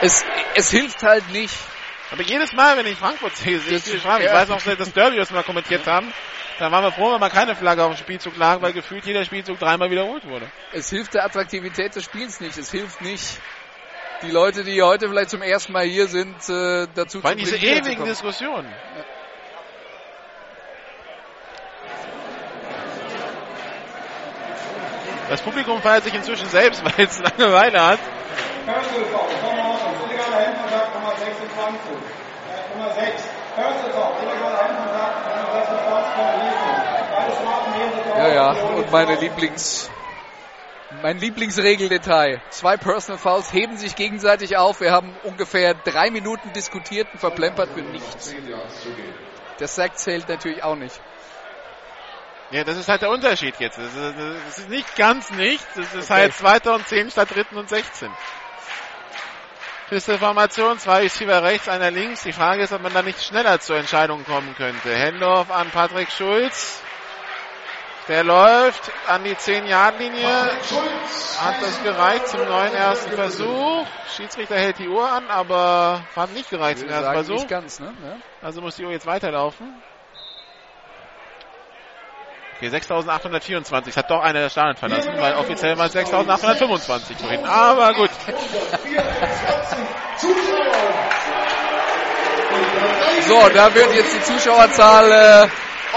Es, 0.01 0.25
es 0.55 0.71
hilft 0.71 1.03
halt 1.03 1.29
nicht. 1.31 1.55
Aber 2.11 2.23
jedes 2.23 2.53
Mal, 2.53 2.77
wenn 2.77 2.87
ich 2.87 2.97
Frankfurt 2.97 3.37
sehe, 3.37 3.59
sehe 3.61 3.77
ich 3.77 3.85
diese 3.85 3.99
Strafen. 3.99 4.25
Ich 4.25 4.33
weiß 4.33 4.49
noch, 4.49 4.63
das 4.63 4.93
Derby, 4.93 5.19
was 5.19 5.31
wir 5.31 5.37
mal 5.37 5.43
kommentiert 5.43 5.87
haben, 5.87 6.13
da 6.59 6.73
waren 6.73 6.83
wir 6.83 6.93
froh, 6.93 7.13
wenn 7.13 7.21
mal 7.21 7.31
keine 7.31 7.55
Flagge 7.55 7.85
auf 7.85 7.95
dem 7.95 7.99
Spielzug 7.99 8.37
lag, 8.37 8.61
weil 8.61 8.73
gefühlt 8.73 9.05
jeder 9.07 9.25
Spielzug 9.25 9.59
dreimal 9.59 9.91
wiederholt 9.91 10.27
wurde. 10.27 10.51
Es 10.73 10.91
hilft 10.91 11.15
der 11.15 11.25
Attraktivität 11.25 11.95
des 11.95 12.05
Spiels 12.05 12.41
nicht. 12.41 12.59
Es 12.59 12.71
hilft 12.71 13.01
nicht, 13.01 13.41
die 14.23 14.31
Leute, 14.31 14.65
die 14.65 14.83
heute 14.83 15.09
vielleicht 15.09 15.31
zum 15.31 15.43
ersten 15.43 15.73
Mal 15.73 15.85
hier 15.85 16.09
sind, 16.09 16.37
äh, 16.49 16.89
dazu 16.95 17.23
Weil 17.23 17.35
zu 17.35 17.45
diese 17.45 17.59
bringen, 17.59 17.85
ewigen 17.85 18.05
wiederzukommen. 18.05 18.09
Diskussionen. 18.09 18.75
Das 25.29 25.43
Publikum 25.43 25.81
feiert 25.83 26.05
sich 26.05 26.15
inzwischen 26.15 26.49
selbst, 26.49 26.83
weil 26.99 27.07
es 27.07 27.19
Langeweile 27.19 27.81
hat. 27.81 28.01
Personal 28.65 29.05
Foul, 29.07 29.29
Tom 29.41 29.63
Hortons, 29.63 29.99
illegaler 30.07 30.47
Handkontakt 30.47 30.95
Nummer 30.95 31.17
26. 31.17 31.81
Nummer 32.75 32.91
6. 32.93 33.23
Personal 33.55 33.93
Foul, 33.93 34.13
illegaler 34.23 34.59
Handkontakt 34.63 35.37
Nummer 35.37 35.53
26 35.53 36.15
von 36.15 36.27
Riesen. 36.41 36.69
Beide 37.11 37.33
Strafen 37.33 37.73
nehmen 37.79 37.93
sich 37.93 38.15
Ja, 38.17 38.29
ja, 38.29 38.51
und 38.77 38.93
meine 38.93 39.15
Lieblings, 39.17 39.91
mein 41.03 41.19
Lieblingsregeldetail. 41.19 42.41
Zwei 42.49 42.77
Personal 42.79 43.19
Fouls 43.19 43.53
heben 43.53 43.77
sich 43.77 43.95
gegenseitig 43.95 44.57
auf. 44.57 44.81
Wir 44.81 44.93
haben 44.93 45.15
ungefähr 45.25 45.75
drei 45.75 46.11
Minuten 46.11 46.53
diskutiert 46.55 47.07
und 47.13 47.19
verplempert 47.19 47.69
für 47.75 47.83
nichts. 47.83 48.35
Der 49.61 49.69
Sack 49.69 49.99
zählt 49.99 50.29
natürlich 50.29 50.63
auch 50.63 50.77
nicht. 50.77 50.99
Ja, 52.51 52.65
das 52.65 52.79
ist 52.79 52.89
halt 52.89 53.03
der 53.03 53.11
Unterschied 53.11 53.55
jetzt. 53.59 53.77
Das 53.79 53.95
ist, 53.95 54.15
das 54.47 54.59
ist 54.59 54.69
nicht 54.71 54.97
ganz 54.97 55.31
nichts. 55.31 55.67
Es 55.77 55.93
ist 55.95 56.11
halt 56.11 56.35
zweiter 56.35 56.75
und 56.75 56.87
zehn 56.89 57.11
statt 57.11 57.35
dritten 57.35 57.57
und 57.57 57.69
16. 57.69 58.11
Feste 59.89 60.19
Formation, 60.19 60.79
zwei 60.79 61.03
Receiver 61.03 61.43
rechts, 61.43 61.69
einer 61.69 61.91
links. 61.91 62.23
Die 62.23 62.33
Frage 62.33 62.63
ist, 62.63 62.73
ob 62.73 62.83
man 62.83 62.93
da 62.93 63.03
nicht 63.03 63.23
schneller 63.23 63.59
zur 63.61 63.77
Entscheidung 63.77 64.25
kommen 64.25 64.55
könnte. 64.55 64.95
Hendorf 64.95 65.51
an 65.51 65.71
Patrick 65.71 66.11
Schulz. 66.11 66.83
Der 68.07 68.25
läuft 68.25 68.91
an 69.07 69.23
die 69.25 69.35
10-Yard-Linie. 69.35 70.27
Hat 70.27 71.63
das 71.63 71.83
gereicht 71.83 72.29
zum 72.29 72.41
neuen 72.47 72.73
ersten 72.73 73.13
Versuch. 73.13 73.87
Schiedsrichter 74.17 74.57
hält 74.57 74.79
die 74.79 74.89
Uhr 74.89 75.11
an, 75.11 75.29
aber 75.29 76.03
hat 76.17 76.33
nicht 76.33 76.49
gereicht 76.49 76.79
zum 76.81 76.89
ersten 76.89 77.05
sagen 77.05 77.15
Versuch. 77.15 77.35
nicht 77.35 77.49
ganz, 77.49 77.81
ne? 77.81 77.93
Ja. 78.03 78.17
Also 78.41 78.63
muss 78.63 78.77
die 78.77 78.85
Uhr 78.87 78.93
jetzt 78.93 79.07
weiterlaufen. 79.07 79.75
Okay, 82.59 82.71
6824. 82.71 83.97
Hat 83.97 84.11
doch 84.11 84.21
einer 84.21 84.41
der 84.41 84.51
Stadion 84.51 84.75
verlassen, 84.75 85.13
weil 85.17 85.35
offiziell 85.37 85.77
mal 85.77 85.89
6825 85.89 87.17
vorhin. 87.17 87.45
Aber 87.47 87.95
gut. 87.95 88.11
So, 93.29 93.49
da 93.51 93.73
wird 93.73 93.95
jetzt 93.95 94.13
die 94.13 94.23
Zuschauerzahl 94.23 95.13
äh, 95.13 95.49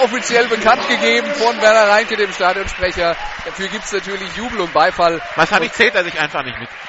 offiziell 0.03 0.47
bekannt 0.49 0.87
gegeben 0.87 1.33
von 1.33 1.59
Werner 1.59 1.89
Reinke, 1.89 2.15
dem 2.15 2.31
Stadionsprecher. 2.31 3.15
Dafür 3.45 3.67
gibt's 3.67 3.91
natürlich 3.91 4.35
Jubel 4.35 4.61
und 4.61 4.71
Beifall. 4.71 5.19
Wahrscheinlich 5.35 5.71
zählt 5.73 5.95
er 5.95 6.03
sich 6.03 6.19
einfach 6.19 6.43
nicht 6.43 6.59
mit. 6.59 6.69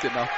Genau. 0.00 0.28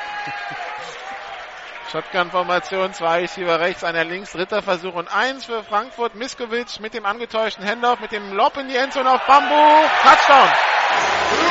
Shotgun-Formation, 1.91 2.95
zwei 2.95 3.21
Receiver 3.23 3.59
rechts, 3.59 3.83
einer 3.83 4.05
links, 4.05 4.31
dritter 4.33 4.63
Versuch 4.63 4.95
und 4.95 5.09
eins 5.13 5.47
für 5.47 5.65
Frankfurt. 5.65 6.15
Miskovic 6.15 6.79
mit 6.79 6.95
dem 6.95 7.05
angetäuschten 7.05 7.67
Handoff, 7.67 7.99
mit 7.99 8.13
dem 8.13 8.33
Lob 8.33 8.57
in 8.59 8.69
die 8.69 8.77
Endzone 8.77 9.11
auf 9.11 9.27
Bambu. 9.27 9.89
Touchdown! 10.03 10.49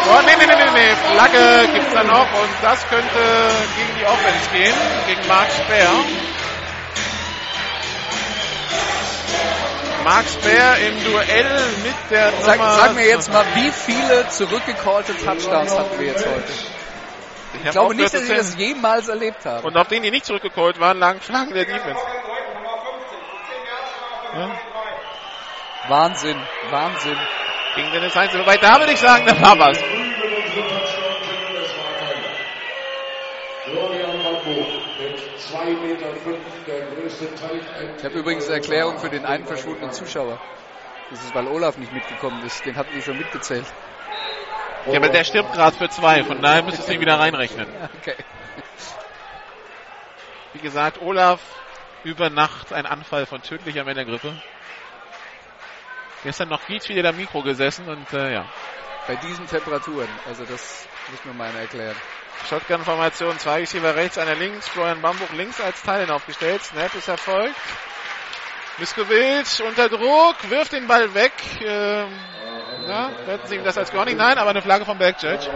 Oh, 0.07 0.21
nee, 0.25 0.31
nee, 0.39 0.45
nee, 0.45 0.55
nee, 0.55 0.71
nee. 0.73 0.95
Flagge 1.11 1.73
gibt's 1.73 1.93
da 1.93 2.03
noch 2.03 2.33
und 2.41 2.49
das 2.61 2.87
könnte 2.87 3.51
gegen 3.75 3.99
die 3.99 4.05
Offense 4.05 4.49
gehen, 4.53 4.75
gegen 5.07 5.27
Mark 5.27 5.47
Speer. 5.51 5.89
Mark 10.05 10.25
Speer 10.25 10.77
im 10.87 11.03
Duell 11.03 11.59
mit 11.83 12.11
der 12.11 12.31
Sag, 12.41 12.57
Nummer... 12.57 12.75
sag 12.75 12.95
mir 12.95 13.07
jetzt 13.07 13.31
mal, 13.33 13.45
wie 13.55 13.71
viele 13.71 14.29
zurückgecallte 14.29 15.17
Touchdowns 15.17 15.77
hatten 15.77 15.99
wir 15.99 16.07
jetzt 16.07 16.25
heute? 16.25 16.78
Ich, 17.53 17.65
Ich 17.65 17.71
glaube 17.71 17.95
nicht, 17.95 18.13
dass 18.13 18.21
ich 18.21 18.35
das 18.35 18.55
jemals 18.55 19.07
erlebt 19.07 19.45
habe. 19.45 19.65
Und 19.65 19.75
auf 19.77 19.87
denen, 19.87 20.03
die 20.03 20.11
nicht 20.11 20.25
zurückgecallt 20.25 20.79
waren, 20.79 20.99
lagen 20.99 21.19
Flaggen 21.19 21.53
der 21.53 21.65
Defense. 21.65 22.01
Ja. 24.35 24.51
Wahnsinn, 25.87 26.37
Wahnsinn. 26.69 27.17
Gegen 27.75 27.91
Dennis 27.91 28.15
Heinz. 28.15 28.33
Wobei, 28.33 28.57
da 28.57 28.79
würde 28.79 28.93
ich 28.93 28.99
sagen, 28.99 29.25
da 29.25 29.41
war 29.41 29.57
was. 29.57 29.77
Florian 33.65 34.23
Bambo 34.23 34.67
mit 34.99 35.19
2,5 35.39 35.81
Meter, 35.81 36.07
der 36.67 36.81
größte 36.87 37.35
Teich. 37.35 37.61
Ich 37.97 38.03
habe 38.03 38.15
übrigens 38.19 38.45
eine 38.47 38.55
Erklärung 38.55 38.99
für 38.99 39.09
den 39.09 39.25
einen 39.25 39.45
verschwundenen 39.45 39.91
Zuschauer. 39.91 40.39
Das 41.09 41.23
ist, 41.23 41.33
weil 41.33 41.47
Olaf 41.47 41.77
nicht 41.77 41.93
mitgekommen 41.93 42.43
ist. 42.43 42.65
Den 42.65 42.75
hatten 42.75 42.93
die 42.93 43.01
schon 43.01 43.17
mitgezählt. 43.17 43.65
Ja, 44.87 44.97
aber 44.97 45.09
der 45.09 45.23
stirbt 45.23 45.53
gerade 45.53 45.75
für 45.75 45.89
zwei, 45.89 46.23
von 46.23 46.41
daher 46.41 46.63
müsstest 46.63 46.87
du 46.87 46.93
ihn 46.93 47.01
wieder 47.01 47.19
reinrechnen. 47.19 47.67
Okay. 48.01 48.15
Wie 50.53 50.59
gesagt, 50.59 51.01
Olaf 51.01 51.39
über 52.03 52.29
Nacht 52.29 52.73
ein 52.73 52.85
Anfall 52.85 53.25
von 53.25 53.41
tödlicher 53.41 53.83
Männergrippe. 53.83 54.41
Gestern 56.23 56.49
noch 56.49 56.61
viel 56.61 56.81
wieder 56.89 57.09
am 57.09 57.17
Mikro 57.17 57.41
gesessen 57.41 57.87
und 57.87 58.11
äh, 58.13 58.33
ja. 58.33 58.45
Bei 59.07 59.15
diesen 59.15 59.47
Temperaturen, 59.47 60.09
also 60.27 60.43
das 60.43 60.87
muss 61.09 61.23
mir 61.25 61.33
mal 61.33 61.55
erklären. 61.55 61.95
Shotgun-Formation, 62.47 63.37
zwei 63.39 63.59
Receiver 63.59 63.95
rechts, 63.95 64.17
einer 64.17 64.35
links, 64.35 64.67
Florian 64.67 65.01
Bambuch 65.01 65.31
links 65.33 65.59
als 65.59 65.81
Teil 65.81 66.09
aufgestellt. 66.09 66.63
Snap 66.63 66.93
ist 66.95 67.07
erfolgt. 67.07 67.55
Miskovic 68.77 69.61
unter 69.67 69.89
Druck, 69.89 70.35
wirft 70.49 70.71
den 70.71 70.87
Ball 70.87 71.13
weg. 71.13 71.33
Ähm, 71.61 72.07
ja, 72.87 73.11
werten 73.25 73.47
Sie 73.47 73.55
ihm 73.55 73.63
das 73.63 73.77
als 73.77 73.91
Grounding? 73.91 74.17
Nein, 74.17 74.37
aber 74.37 74.49
eine 74.49 74.61
Flagge 74.61 74.85
vom 74.85 74.97
Backjudge. 74.97 75.47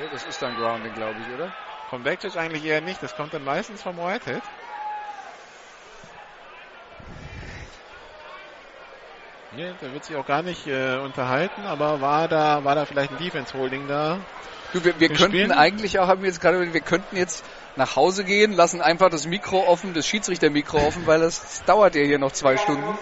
Ja, 0.00 0.08
das 0.10 0.24
ist 0.24 0.42
dann 0.42 0.56
Grounding, 0.56 0.94
glaube 0.94 1.20
ich, 1.20 1.30
oder? 1.32 1.52
Vom 1.90 2.02
Backjudge 2.02 2.38
eigentlich 2.38 2.64
eher 2.64 2.80
nicht, 2.80 3.02
das 3.02 3.14
kommt 3.16 3.32
dann 3.34 3.44
meistens 3.44 3.82
vom 3.82 3.96
Whitehead. 3.96 4.42
Hier, 9.54 9.74
der 9.74 9.92
wird 9.92 10.04
sich 10.04 10.16
auch 10.16 10.26
gar 10.26 10.42
nicht 10.42 10.66
äh, 10.66 10.96
unterhalten, 10.98 11.64
aber 11.66 12.00
war 12.00 12.26
da, 12.26 12.64
war 12.64 12.74
da 12.74 12.86
vielleicht 12.86 13.12
ein 13.12 13.18
Defense-Holding 13.18 13.86
da? 13.86 14.18
Du, 14.72 14.84
wir, 14.84 14.98
wir 14.98 15.08
könnten 15.08 15.26
spielen- 15.26 15.52
eigentlich 15.52 16.00
auch, 16.00 16.08
haben 16.08 16.22
wir 16.22 16.28
jetzt 16.28 16.40
gerade, 16.40 16.72
wir 16.72 16.80
könnten 16.80 17.16
jetzt 17.16 17.44
nach 17.76 17.94
Hause 17.94 18.24
gehen, 18.24 18.52
lassen 18.52 18.80
einfach 18.80 19.10
das 19.10 19.26
Mikro 19.26 19.60
offen, 19.68 19.94
das 19.94 20.06
Schiedsrichter-Mikro 20.06 20.78
offen, 20.78 21.06
weil 21.06 21.20
das, 21.20 21.40
das 21.40 21.64
dauert 21.64 21.94
ja 21.94 22.02
hier 22.02 22.18
noch 22.18 22.32
zwei 22.32 22.56
Stunden. 22.56 22.82
Hände 22.82 22.96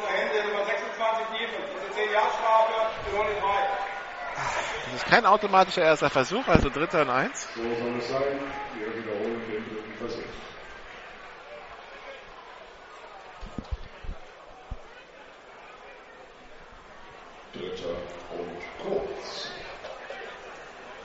Nummer 0.48 0.66
26 0.66 1.26
Defense. 1.40 1.72
Das 1.74 1.88
ist 1.88 1.94
10 1.96 2.12
Jahre 2.12 2.28
Strafe 2.38 2.72
für 3.08 3.16
Ronny 3.16 3.30
3. 3.40 3.46
Das 4.84 4.94
ist 4.94 5.01
kein 5.12 5.26
automatischer 5.26 5.82
erster 5.82 6.08
Versuch, 6.08 6.48
also 6.48 6.70
dritter 6.70 7.02
und 7.02 7.10
eins. 7.10 7.46
So 7.54 7.60
soll 7.60 7.98
es 7.98 8.08
sein. 8.08 8.22
Wir 8.78 8.86
wiederholen 8.96 9.42
den 9.46 9.64
dritten 9.68 9.98
Versuch. 9.98 10.22
Dritter 17.52 17.96
und 18.38 18.62
kurz. 18.82 19.50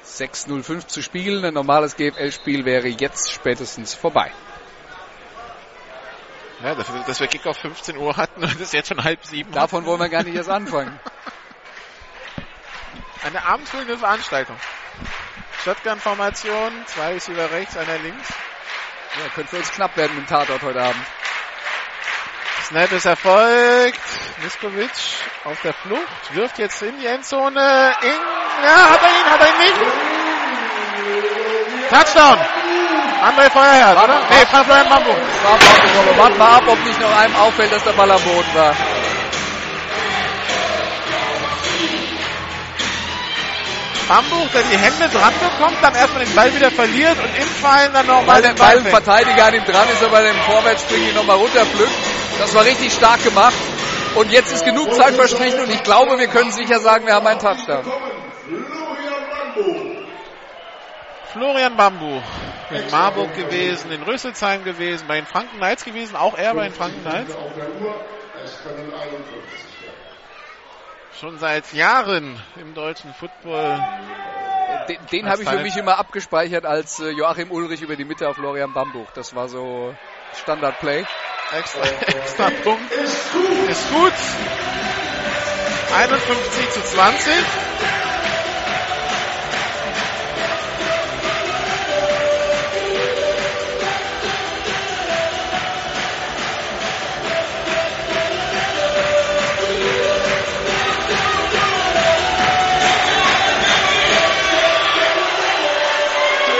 6.05 0.06 0.88
zu 0.88 1.02
spielen, 1.02 1.44
ein 1.44 1.53
normales 1.53 1.98
GFL-Spiel 1.98 2.64
wäre 2.64 2.88
jetzt 2.88 3.30
spätestens 3.34 3.94
vorbei. 3.94 4.32
Ja, 6.64 6.76
dafür, 6.76 7.03
dass 7.06 7.19
wir 7.19 7.27
Kickoff 7.27 7.58
15 7.58 7.98
Uhr 7.98 8.16
hatten 8.16 8.42
und 8.42 8.56
es 8.56 8.61
ist 8.61 8.74
jetzt 8.74 8.88
schon 8.88 9.03
halb 9.03 9.26
sieben. 9.26 9.52
Davon 9.52 9.86
wollen 9.86 10.00
wir 10.00 10.08
gar 10.08 10.24
nicht 10.24 10.36
erst 10.36 10.50
anfangen. 10.50 10.98
Eine 13.24 13.46
abendfüllende 13.46 13.98
Veranstaltung. 13.98 14.58
Shotgun-Formation, 15.64 16.72
zwei 16.86 17.14
Receiver 17.14 17.52
rechts, 17.52 17.76
einer 17.78 17.98
links. 18.00 18.30
Ja, 19.20 19.30
könnte 19.34 19.50
für 19.50 19.58
uns 19.58 19.72
knapp 19.72 19.98
werden 19.98 20.16
mit 20.16 20.28
dem 20.28 20.30
Tatort 20.30 20.62
heute 20.62 20.82
Abend. 20.82 21.04
Snap 22.68 22.92
ist 22.92 23.06
erfolgt. 23.06 24.00
Miskovic 24.44 24.92
auf 25.46 25.60
der 25.62 25.74
Flucht, 25.74 26.36
wirft 26.36 26.60
jetzt 26.60 26.82
in 26.82 27.00
die 27.00 27.08
Endzone. 27.08 27.96
In, 28.02 28.20
ja, 28.64 28.90
hat 28.90 29.02
er 29.02 29.10
ihn, 29.10 29.32
hat 29.32 29.42
er 29.42 29.48
ihn 29.48 29.58
nicht. 29.58 29.76
Touchdown. 31.90 32.38
André 33.22 33.50
Feuerherr, 33.50 34.04
oder? 34.04 34.20
Nee, 34.30 34.46
Frank 34.46 34.70
ab, 34.70 35.04
warten 36.18 36.38
wir 36.38 36.46
ab, 36.46 36.64
ob 36.68 36.86
nicht 36.86 37.00
noch 37.00 37.18
einem 37.18 37.36
auffällt, 37.36 37.72
dass 37.72 37.84
der 37.84 37.94
Ball 37.94 38.12
am 38.12 38.22
Boden 38.22 38.54
war. 38.54 38.76
Bambuch, 44.08 44.48
der 44.53 44.64
die 44.64 44.77
Hände 44.77 45.10
dran 45.10 45.34
bekommt, 45.40 45.77
dann 45.82 45.94
erstmal 45.95 46.24
den 46.26 46.36
Ball 46.36 46.53
wieder 46.56 46.72
verliert 46.72 47.18
und 47.18 47.38
im 47.38 47.48
Fallen 47.61 47.94
dann 47.94 48.08
nochmal 48.08 48.36
Weil, 48.36 48.42
der, 48.42 48.60
weil 48.60 48.77
ein 48.80 48.86
Verteidiger 48.86 49.45
an 49.45 49.53
ihm 49.53 49.66
dran 49.66 49.88
ist, 49.90 50.03
aber 50.03 50.22
dem 50.22 50.36
Vorwärtsspringen 50.36 51.14
nochmal 51.16 51.38
runterpflückt. 51.38 51.92
Das 52.40 52.53
war 52.56 52.64
richtig 52.66 52.94
stark 52.94 53.24
gemacht. 53.24 53.56
Und 54.16 54.32
jetzt 54.32 54.52
ist 54.52 54.66
genug 54.66 54.94
Zeit 54.95 55.14
verstrichen 55.14 55.60
und 55.60 55.69
ich 55.69 55.84
glaube, 55.84 56.18
wir 56.18 56.27
können 56.27 56.52
sicher 56.52 56.80
sagen, 56.80 57.06
wir 57.06 57.14
haben 57.14 57.27
einen 57.27 57.40
Touchdown. 57.40 57.84
Florian 61.34 61.76
Bambuch 61.76 62.24
in 62.72 62.90
Marburg 62.90 63.36
gewesen, 63.36 63.92
in 63.92 64.02
Rüsselsheim 64.03 64.64
gewesen, 64.64 65.06
bei 65.08 65.18
den 65.18 65.26
Franken 65.26 65.58
Knights 65.58 65.86
gewesen, 65.86 66.16
auch 66.16 66.38
er 66.38 66.53
bei 66.56 66.64
den 66.64 66.74
Franken 66.74 67.02
Knights. 67.02 67.36
Schon 71.20 71.40
seit 71.40 71.74
Jahren 71.74 72.40
im 72.58 72.76
deutschen 72.76 73.12
Football. 73.12 73.84
Den, 74.88 74.98
den 75.12 75.30
habe 75.30 75.42
ich 75.42 75.50
für 75.50 75.64
mich 75.64 75.76
immer 75.76 75.98
abgespeichert 75.98 76.64
als 76.66 77.00
äh, 77.00 77.10
Joachim 77.10 77.50
Ulrich 77.50 77.82
über 77.82 77.96
die 77.96 78.06
Mitte 78.06 78.30
auf 78.30 78.36
Florian 78.36 78.72
Bambuch. 78.72 79.08
Das 79.16 79.34
war 79.34 79.50
so 79.50 79.96
Standard-Play. 80.44 81.06
Extra, 81.58 81.82
extra 82.06 82.50
Punkt. 82.64 82.92
Ist 82.92 83.92
gut. 83.92 84.14
51 85.96 86.70
zu 86.72 86.82
20. 86.84 87.34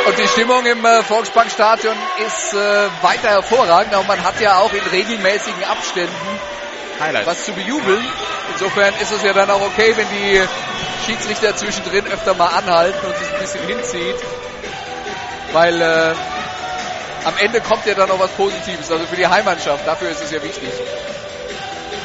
Und 0.08 0.18
die 0.18 0.27
Stimmung 0.30 0.66
im 0.66 0.86
äh, 0.86 1.03
Volksbankstadion 1.03 1.95
ist 2.26 2.53
äh, 2.53 2.58
weiter 3.02 3.27
hervorragend, 3.27 3.94
aber 3.94 4.06
man 4.06 4.24
hat 4.24 4.40
ja 4.40 4.60
auch 4.60 4.72
in 4.72 4.80
regelmäßigen 4.80 5.66
Abständen 5.66 6.40
Highlights. 6.98 7.27
was 7.27 7.44
zu 7.44 7.52
bejubeln. 7.52 8.06
Insofern 8.53 8.94
ist 9.02 9.11
es 9.11 9.22
ja 9.24 9.34
dann 9.34 9.50
auch 9.50 9.60
okay, 9.60 9.94
wenn 9.98 10.08
die 10.08 10.42
Schiedsrichter 11.06 11.58
zwischendrin 11.58 12.08
öfter 12.08 12.36
mal 12.36 12.48
anhalten 12.48 13.06
und 13.06 13.18
sich 13.18 13.27
ein 13.34 13.40
bisschen 13.40 13.68
hinzieht. 13.68 14.16
Weil 15.52 15.82
äh, 15.82 16.14
am 17.26 17.34
Ende 17.40 17.60
kommt 17.60 17.86
ja 17.86 17.94
dann 17.94 18.10
auch 18.10 18.19
was 18.19 18.32
Positives, 18.32 18.90
also 18.90 19.06
für 19.08 19.18
die 19.18 19.27
Heimmannschaft. 19.27 19.86
Dafür 19.86 20.10
ist 20.10 20.24
es 20.24 20.32
ja 20.32 20.42
wichtig. 20.42 20.72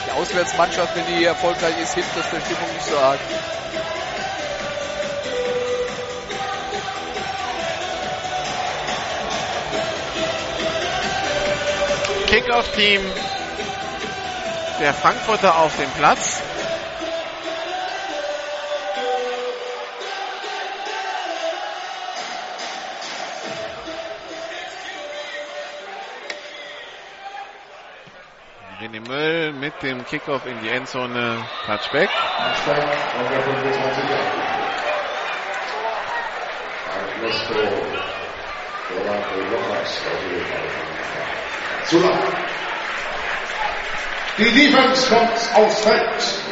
Die 0.08 0.10
Auswärtsmannschaft, 0.10 0.96
wenn 0.96 1.06
die 1.06 1.24
erfolgreich 1.24 1.74
ist, 1.80 1.94
hilft 1.94 2.16
das 2.16 2.28
der 2.30 2.40
Stimmung 2.40 2.68
nicht 2.74 2.86
so 2.86 2.98
arg. 2.98 3.20
Kickoff-Team 12.32 13.02
der 14.80 14.94
Frankfurter 14.94 15.54
auf 15.58 15.76
dem 15.76 15.90
Platz. 15.98 16.40
René 28.80 29.06
Möll 29.06 29.52
mit 29.52 29.74
dem 29.82 30.02
Kickoff 30.06 30.46
in 30.46 30.58
die 30.62 30.70
Endzone. 30.70 31.36
Touchback. 31.66 32.08
Zula. 41.88 42.18
Die 44.38 44.50
Defense 44.50 45.08
kommt 45.08 45.54
aufs 45.54 45.80
Feld. 45.80 46.42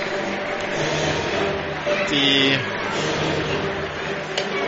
Die, 2.11 2.59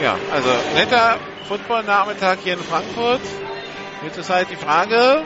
ja, 0.03 0.17
also 0.33 0.51
netter 0.75 1.19
Football-Nachmittag 1.49 2.39
hier 2.43 2.55
in 2.55 2.61
Frankfurt. 2.61 3.21
Jetzt 4.05 4.17
ist 4.17 4.31
halt 4.31 4.51
die 4.51 4.57
Frage, 4.57 5.23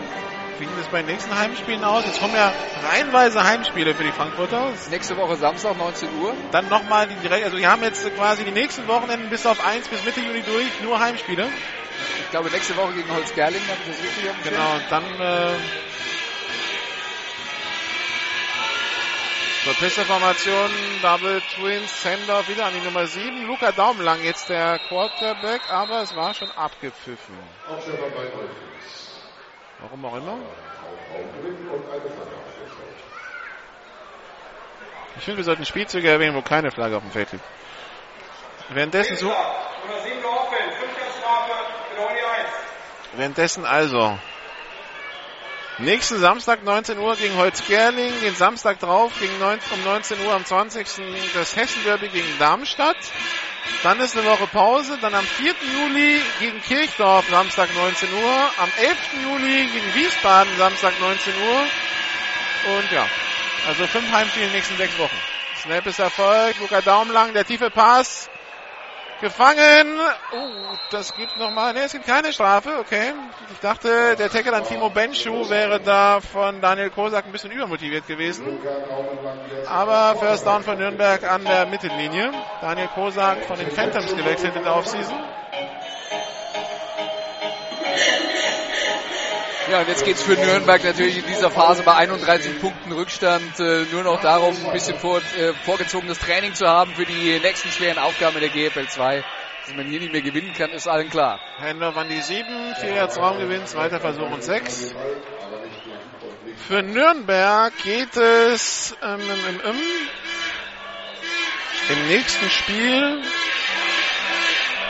wie 0.59 0.65
sieht 0.65 0.79
es 0.81 0.87
bei 0.89 0.99
den 0.99 1.07
nächsten 1.07 1.39
Heimspielen 1.39 1.85
aus? 1.85 2.05
Jetzt 2.07 2.21
kommen 2.21 2.35
ja 2.35 2.53
reihenweise 2.91 3.45
Heimspiele 3.45 3.95
für 3.95 4.05
die 4.05 4.13
Frankfurter. 4.13 4.73
Nächste 4.91 5.17
Woche 5.17 5.37
Samstag, 5.37 5.77
19 5.77 6.09
Uhr. 6.21 6.35
Dann 6.51 6.69
nochmal 6.69 7.07
die 7.07 7.15
direkt, 7.17 7.45
also 7.45 7.59
wir 7.59 7.71
haben 7.71 7.83
jetzt 7.83 8.05
quasi 8.17 8.45
die 8.45 8.51
nächsten 8.51 8.89
Wochenenden 8.89 9.29
bis 9.31 9.47
auf 9.47 9.65
1 9.65 9.89
bis 9.89 10.05
Mitte 10.05 10.21
Juni 10.21 10.43
durch, 10.43 10.81
nur 10.83 10.99
Heimspiele. 10.99 11.49
Ich 12.25 12.31
glaube, 12.31 12.51
nächste 12.51 12.77
Woche 12.77 12.93
gegen 12.95 13.11
Holzgerling, 13.13 13.63
habe 13.63 13.79
ich 13.81 13.97
das 13.97 14.03
richtig 14.05 14.25
dem 14.25 14.43
Genau, 14.43 14.71
Schirm? 14.71 14.83
dann 14.91 15.21
äh, 15.21 15.57
zur 19.65 19.75
Pisteformation, 19.75 20.71
Double 21.03 21.41
Twins, 21.57 22.03
Sender 22.03 22.47
wieder 22.47 22.67
an 22.67 22.75
die 22.75 22.81
Nummer 22.85 23.07
7. 23.07 23.47
Luca 23.47 23.73
Daumenlang 23.73 24.23
jetzt 24.23 24.49
der 24.49 24.79
Quarterback, 24.89 25.61
aber 25.71 26.03
es 26.03 26.15
war 26.15 26.35
schon 26.35 26.51
abgepfiffen. 26.53 27.37
Warum 29.81 30.05
auch 30.05 30.17
immer. 30.17 30.39
Ich 35.19 35.25
finde, 35.25 35.39
wir 35.39 35.45
sollten 35.45 35.65
Spielzüge 35.65 36.09
erwähnen, 36.09 36.37
wo 36.37 36.43
keine 36.43 36.71
Flagge 36.71 36.97
auf 36.97 37.03
dem 37.03 37.11
Feld 37.11 37.33
liegt. 37.33 37.45
Währenddessen 38.69 39.17
so. 39.17 39.27
Nummer 39.27 40.01
7 40.05 40.23
Dorfeld, 40.23 40.75
5 40.75 40.91
Strafe 41.19 41.53
für 41.95 42.01
Uni 42.03 42.21
1. 42.21 42.49
Währenddessen 43.17 43.65
also. 43.65 44.19
Nächsten 45.79 46.19
Samstag 46.19 46.63
19 46.63 46.99
Uhr 46.99 47.17
gegen 47.17 47.37
Holzgerling, 47.37 48.13
den 48.23 48.35
Samstag 48.35 48.79
drauf 48.81 49.13
gegen 49.21 49.39
19, 49.39 49.73
um 49.73 49.85
19 49.85 50.21
Uhr 50.21 50.35
am 50.35 50.45
20. 50.45 50.87
das 51.35 51.55
Hessen-Derby 51.55 52.09
gegen 52.09 52.39
Darmstadt. 52.39 52.97
Dann 53.83 54.01
ist 54.01 54.17
eine 54.17 54.27
Woche 54.27 54.47
Pause, 54.47 54.99
dann 55.01 55.15
am 55.15 55.25
4. 55.25 55.55
Juli 55.75 56.23
gegen 56.41 56.63
Kirchdorf 56.63 57.29
Samstag 57.29 57.69
19 57.75 58.09
Uhr, 58.15 58.51
am 58.57 58.71
11. 58.79 58.97
Juli 59.23 59.67
gegen 59.67 59.95
Wiesbaden 59.95 60.57
Samstag 60.57 60.99
19 60.99 61.35
Uhr 61.35 61.67
und 62.79 62.91
ja, 62.91 63.07
also 63.69 63.87
fünf 63.87 64.11
Heimspiele 64.11 64.47
in 64.47 64.53
den 64.53 64.57
nächsten 64.57 64.77
sechs 64.77 64.97
Wochen. 64.99 65.17
Snap 65.63 65.87
ist 65.87 65.99
erfolgt, 65.99 66.59
Luca 66.61 66.81
Daumenlang, 66.81 67.33
der 67.35 67.45
tiefe 67.45 67.71
Pass, 67.71 68.31
gefangen. 69.21 69.99
Oh, 70.33 70.77
das 70.91 71.15
gibt 71.15 71.37
nochmal, 71.39 71.73
ne, 71.73 71.85
es 71.85 71.93
gibt 71.93 72.07
keine 72.07 72.33
Strafe, 72.33 72.79
okay. 72.79 73.13
Ich 73.53 73.61
dachte, 73.61 74.17
der 74.17 74.31
Tackle 74.31 74.55
an 74.55 74.65
Timo 74.65 74.91
Benschu 74.91 75.49
wäre 75.49 75.81
da 75.81 76.21
von 76.21 76.61
Daniel 76.61 76.91
Kosak 76.91 77.27
ein 77.27 77.33
bisschen 77.33 77.51
übermotiviert 77.51 78.07
gewesen. 78.07 78.59
Aber 79.67 80.17
First 80.19 80.47
Down 80.47 80.63
von 80.63 80.79
Nürnberg 80.79 81.23
an 81.31 81.45
der 81.45 81.67
Mittellinie. 81.67 82.33
Daniel 82.61 82.89
Kosak 82.89 83.45
von 83.45 83.59
den 83.59 83.71
Phantoms 83.71 84.15
gewechselt 84.15 84.57
in 84.57 84.63
der 84.63 84.77
Offseason. 84.77 85.17
Ja, 89.69 89.81
und 89.81 89.89
jetzt 89.89 90.05
geht's 90.05 90.23
für 90.23 90.35
Nürnberg 90.35 90.85
natürlich 90.85 91.19
in 91.19 91.27
dieser 91.27 91.51
Phase 91.51 91.83
bei 91.83 91.95
31 91.95 92.61
Punkten 92.61 92.93
Rückstand 92.93 93.59
äh, 93.59 93.85
nur 93.91 94.05
noch 94.05 94.21
darum, 94.21 94.55
ein 94.65 94.73
bisschen 94.73 94.97
vor, 94.97 95.19
äh, 95.19 95.53
vorgezogenes 95.65 96.21
Training 96.21 96.55
zu 96.55 96.69
haben 96.69 96.95
für 96.95 97.05
die 97.05 97.41
nächsten 97.41 97.71
schweren 97.71 97.99
Aufgaben 97.99 98.37
in 98.37 98.43
der 98.43 98.51
GFL 98.51 98.87
2. 98.87 99.25
Dass 99.67 99.75
man 99.75 99.87
hier 99.87 99.99
nicht 99.99 100.13
mehr 100.13 100.23
gewinnen 100.23 100.53
kann, 100.53 100.71
ist 100.71 100.87
allen 100.87 101.11
klar. 101.11 101.41
Händler 101.59 101.97
an 101.97 102.09
die 102.09 102.21
7, 102.21 102.77
4 102.81 102.95
Yards 102.95 103.19
Raumgewinn, 103.19 103.67
zweiter 103.67 103.99
Versuch 103.99 104.31
und 104.31 104.45
6. 104.45 104.95
Für 106.69 106.83
Nürnberg 106.85 107.73
geht 107.83 108.17
es 108.17 108.95
ähm, 109.03 109.21
im, 109.21 109.61
im, 109.69 109.77
im 111.89 112.07
nächsten 112.07 112.49
Spiel 112.51 113.21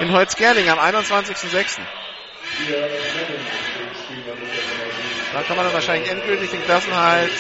in 0.01 0.13
Holzgerling 0.13 0.69
am 0.69 0.79
21.06. 0.79 1.81
Da 5.33 5.43
kann 5.43 5.57
man 5.57 5.67
dann 5.67 5.75
wahrscheinlich 5.75 6.11
endgültig 6.11 6.51
den 6.51 6.63
Klassenhalt 6.65 7.33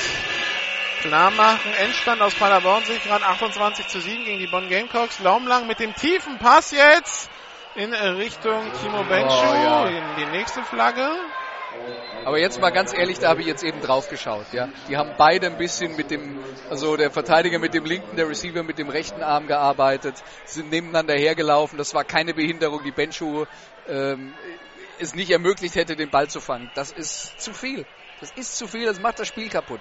klar 1.02 1.30
machen. 1.30 1.72
Endstand 1.80 2.20
aus 2.22 2.34
Paderborn 2.34 2.84
sich 2.84 3.02
gerade 3.02 3.24
28 3.24 3.88
zu 3.88 4.00
7 4.00 4.24
gegen 4.24 4.38
die 4.38 4.46
Bonn 4.46 4.68
Gamecocks. 4.68 5.18
Laumlang 5.20 5.66
mit 5.66 5.80
dem 5.80 5.94
tiefen 5.94 6.38
Pass 6.38 6.70
jetzt 6.72 7.30
in 7.74 7.92
Richtung 7.92 8.72
Timo 8.82 9.02
Benchu. 9.04 9.28
Oh, 9.28 9.54
ja. 9.54 9.88
in 9.88 10.04
die 10.18 10.26
nächste 10.26 10.62
Flagge. 10.62 11.08
Aber 12.24 12.38
jetzt 12.38 12.60
mal 12.60 12.70
ganz 12.70 12.92
ehrlich, 12.96 13.18
da 13.18 13.28
habe 13.28 13.40
ich 13.40 13.46
jetzt 13.46 13.62
eben 13.62 13.80
drauf 13.80 14.08
geschaut. 14.08 14.46
Ja, 14.52 14.68
die 14.88 14.96
haben 14.96 15.12
beide 15.16 15.46
ein 15.46 15.58
bisschen 15.58 15.94
mit 15.94 16.10
dem, 16.10 16.38
also 16.70 16.96
der 16.96 17.10
Verteidiger 17.10 17.58
mit 17.58 17.74
dem 17.74 17.84
linken, 17.84 18.16
der 18.16 18.28
Receiver 18.28 18.62
mit 18.62 18.78
dem 18.78 18.88
rechten 18.88 19.22
Arm 19.22 19.46
gearbeitet, 19.46 20.14
sind 20.44 20.70
nebeneinander 20.70 21.14
hergelaufen. 21.14 21.78
Das 21.78 21.94
war 21.94 22.04
keine 22.04 22.34
Behinderung, 22.34 22.82
die 22.82 22.90
Benschu 22.90 23.44
ähm, 23.88 24.32
es 24.98 25.14
nicht 25.14 25.30
ermöglicht 25.30 25.74
hätte, 25.74 25.96
den 25.96 26.10
Ball 26.10 26.28
zu 26.28 26.40
fangen. 26.40 26.70
Das 26.74 26.92
ist 26.92 27.40
zu 27.40 27.52
viel. 27.52 27.86
Das 28.20 28.30
ist 28.32 28.56
zu 28.56 28.66
viel. 28.66 28.86
Das 28.86 29.00
macht 29.00 29.18
das 29.18 29.28
Spiel 29.28 29.48
kaputt. 29.48 29.80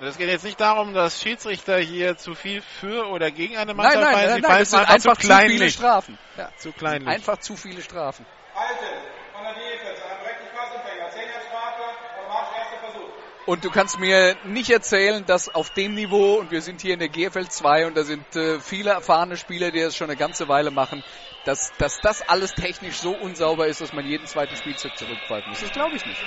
Es 0.00 0.16
geht 0.16 0.28
jetzt 0.28 0.44
nicht 0.44 0.60
darum, 0.60 0.94
dass 0.94 1.20
Schiedsrichter 1.20 1.78
hier 1.78 2.16
zu 2.16 2.34
viel 2.36 2.62
für 2.62 3.08
oder 3.08 3.32
gegen 3.32 3.56
eine 3.56 3.74
Mannschaft 3.74 3.96
nein, 3.96 4.12
nein, 4.12 4.14
nein, 4.14 4.34
Sie 4.36 4.40
nein, 4.40 4.50
pfeifen 4.50 4.58
das 4.58 4.70
sind 4.70 4.90
einfach, 4.90 5.16
zu 5.16 5.48
viele. 5.48 5.70
Strafen. 5.70 6.18
Ja. 6.36 6.50
Zu 6.56 6.72
kleinlich. 6.72 7.08
Einfach 7.08 7.38
zu 7.38 7.56
viele 7.56 7.82
Strafen. 7.82 8.24
Halten 8.54 8.84
von 9.32 9.42
der 9.42 9.54
Defense, 9.54 10.02
ein 10.04 10.18
berechtigter 10.22 10.54
Passempfänger, 10.56 11.10
10 11.10 11.20
Jahre 11.28 11.42
Strafe 11.48 11.82
und 12.20 12.28
Marsch 12.28 12.48
erster 12.56 12.78
Versuch. 12.78 13.10
Und 13.48 13.64
du 13.64 13.70
kannst 13.70 13.98
mir 13.98 14.36
nicht 14.44 14.68
erzählen, 14.68 15.24
dass 15.24 15.48
auf 15.48 15.70
dem 15.70 15.94
Niveau, 15.94 16.34
und 16.34 16.50
wir 16.50 16.60
sind 16.60 16.82
hier 16.82 16.92
in 16.92 16.98
der 16.98 17.08
GFL 17.08 17.48
2 17.48 17.86
und 17.86 17.96
da 17.96 18.04
sind 18.04 18.36
äh, 18.36 18.60
viele 18.60 18.90
erfahrene 18.90 19.38
Spieler, 19.38 19.70
die 19.70 19.80
das 19.80 19.96
schon 19.96 20.10
eine 20.10 20.18
ganze 20.18 20.48
Weile 20.48 20.70
machen, 20.70 21.02
dass, 21.46 21.72
dass 21.78 21.98
das 22.02 22.20
alles 22.28 22.52
technisch 22.52 22.98
so 22.98 23.12
unsauber 23.12 23.66
ist, 23.66 23.80
dass 23.80 23.94
man 23.94 24.04
jeden 24.04 24.26
zweiten 24.26 24.54
Spielzug 24.54 24.94
zurückpfeifen 24.98 25.48
muss. 25.48 25.62
Das 25.62 25.72
glaube 25.72 25.96
ich 25.96 26.04
nicht. 26.04 26.20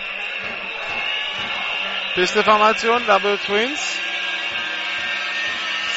Pisteformation, 2.15 3.05
Double 3.05 3.37
Twins. 3.37 3.99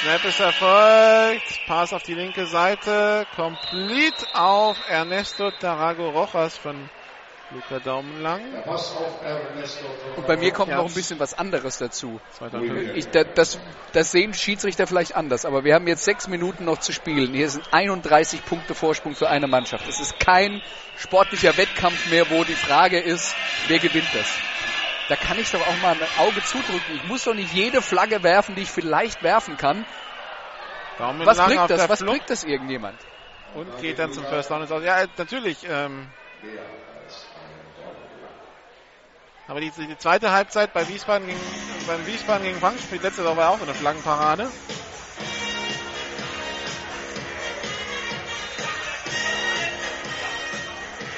Snap 0.02 0.24
ist 0.26 0.40
erfolgt. 0.40 1.60
Pass 1.66 1.94
auf 1.94 2.02
die 2.02 2.12
linke 2.12 2.44
Seite. 2.44 3.26
Complete 3.34 4.26
auf 4.34 4.76
Ernesto 4.90 5.50
Tarago 5.52 6.10
Rojas 6.10 6.58
von 6.58 6.90
Luca 7.50 7.76
auf 7.76 9.22
Ernesto. 9.22 9.84
Und 10.16 10.26
bei 10.26 10.36
mir 10.36 10.50
kommt 10.52 10.70
Ja, 10.70 10.78
noch 10.78 10.86
ein 10.88 10.94
bisschen 10.94 11.18
was 11.20 11.34
anderes 11.34 11.78
dazu. 11.78 12.20
2005. 12.38 12.96
Ich, 12.96 13.08
da- 13.08 13.24
das, 13.24 13.58
das 13.92 14.10
sehen 14.10 14.34
Schiedsrichter 14.34 14.86
vielleicht 14.86 15.14
anders, 15.14 15.44
aber 15.44 15.62
wir 15.64 15.74
haben 15.74 15.86
jetzt 15.86 16.04
sechs 16.04 16.26
Minuten 16.26 16.64
noch 16.64 16.80
zu 16.80 16.92
spielen. 16.92 17.32
Hier 17.34 17.50
sind 17.50 17.72
31 17.72 18.44
Punkte 18.44 18.74
Vorsprung 18.74 19.14
für 19.14 19.28
eine 19.28 19.46
Mannschaft. 19.46 19.86
Es 19.88 20.00
ist 20.00 20.18
kein 20.18 20.62
sportlicher 20.96 21.56
Wettkampf 21.56 22.10
mehr, 22.10 22.28
wo 22.30 22.44
die 22.44 22.54
Frage 22.54 22.98
ist, 22.98 23.34
wer 23.68 23.78
gewinnt 23.78 24.08
das. 24.14 24.26
Da 25.08 25.16
kann 25.16 25.38
ich 25.38 25.50
doch 25.50 25.60
auch 25.60 25.82
mal 25.82 25.92
ein 25.92 26.00
Auge 26.18 26.42
zudrücken. 26.42 26.94
Ich 26.96 27.04
muss 27.04 27.24
doch 27.24 27.34
nicht 27.34 27.52
jede 27.52 27.82
Flagge 27.82 28.22
werfen, 28.22 28.54
die 28.54 28.62
ich 28.62 28.70
vielleicht 28.70 29.22
werfen 29.22 29.58
kann. 29.58 29.84
Daumenlang 30.98 31.26
Was 31.26 31.44
bringt 31.44 31.68
das? 31.70 31.88
Was 31.88 31.98
Flucht 31.98 32.10
bringt 32.12 32.30
das 32.30 32.44
irgendjemand? 32.44 32.98
Und 33.54 33.78
geht 33.80 33.98
dann 33.98 34.12
zum 34.12 34.24
First 34.24 34.50
Down. 34.50 34.62
ins 34.62 34.72
Aus. 34.72 34.82
Ja, 34.82 35.02
äh, 35.02 35.08
natürlich. 35.16 35.58
Ähm, 35.68 36.06
aber 39.46 39.60
die, 39.60 39.70
die 39.70 39.98
zweite 39.98 40.32
Halbzeit 40.32 40.72
bei 40.72 40.88
Wiesbaden 40.88 41.26
gegen, 41.26 41.40
beim 41.86 42.06
Wiesbaden 42.06 42.44
gegen 42.44 42.58
Frank 42.58 42.78
spielt 42.80 43.02
letzte 43.02 43.24
Woche 43.24 43.46
auch 43.46 43.58
so 43.58 43.64
eine 43.64 43.74
Flaggenparade. 43.74 44.50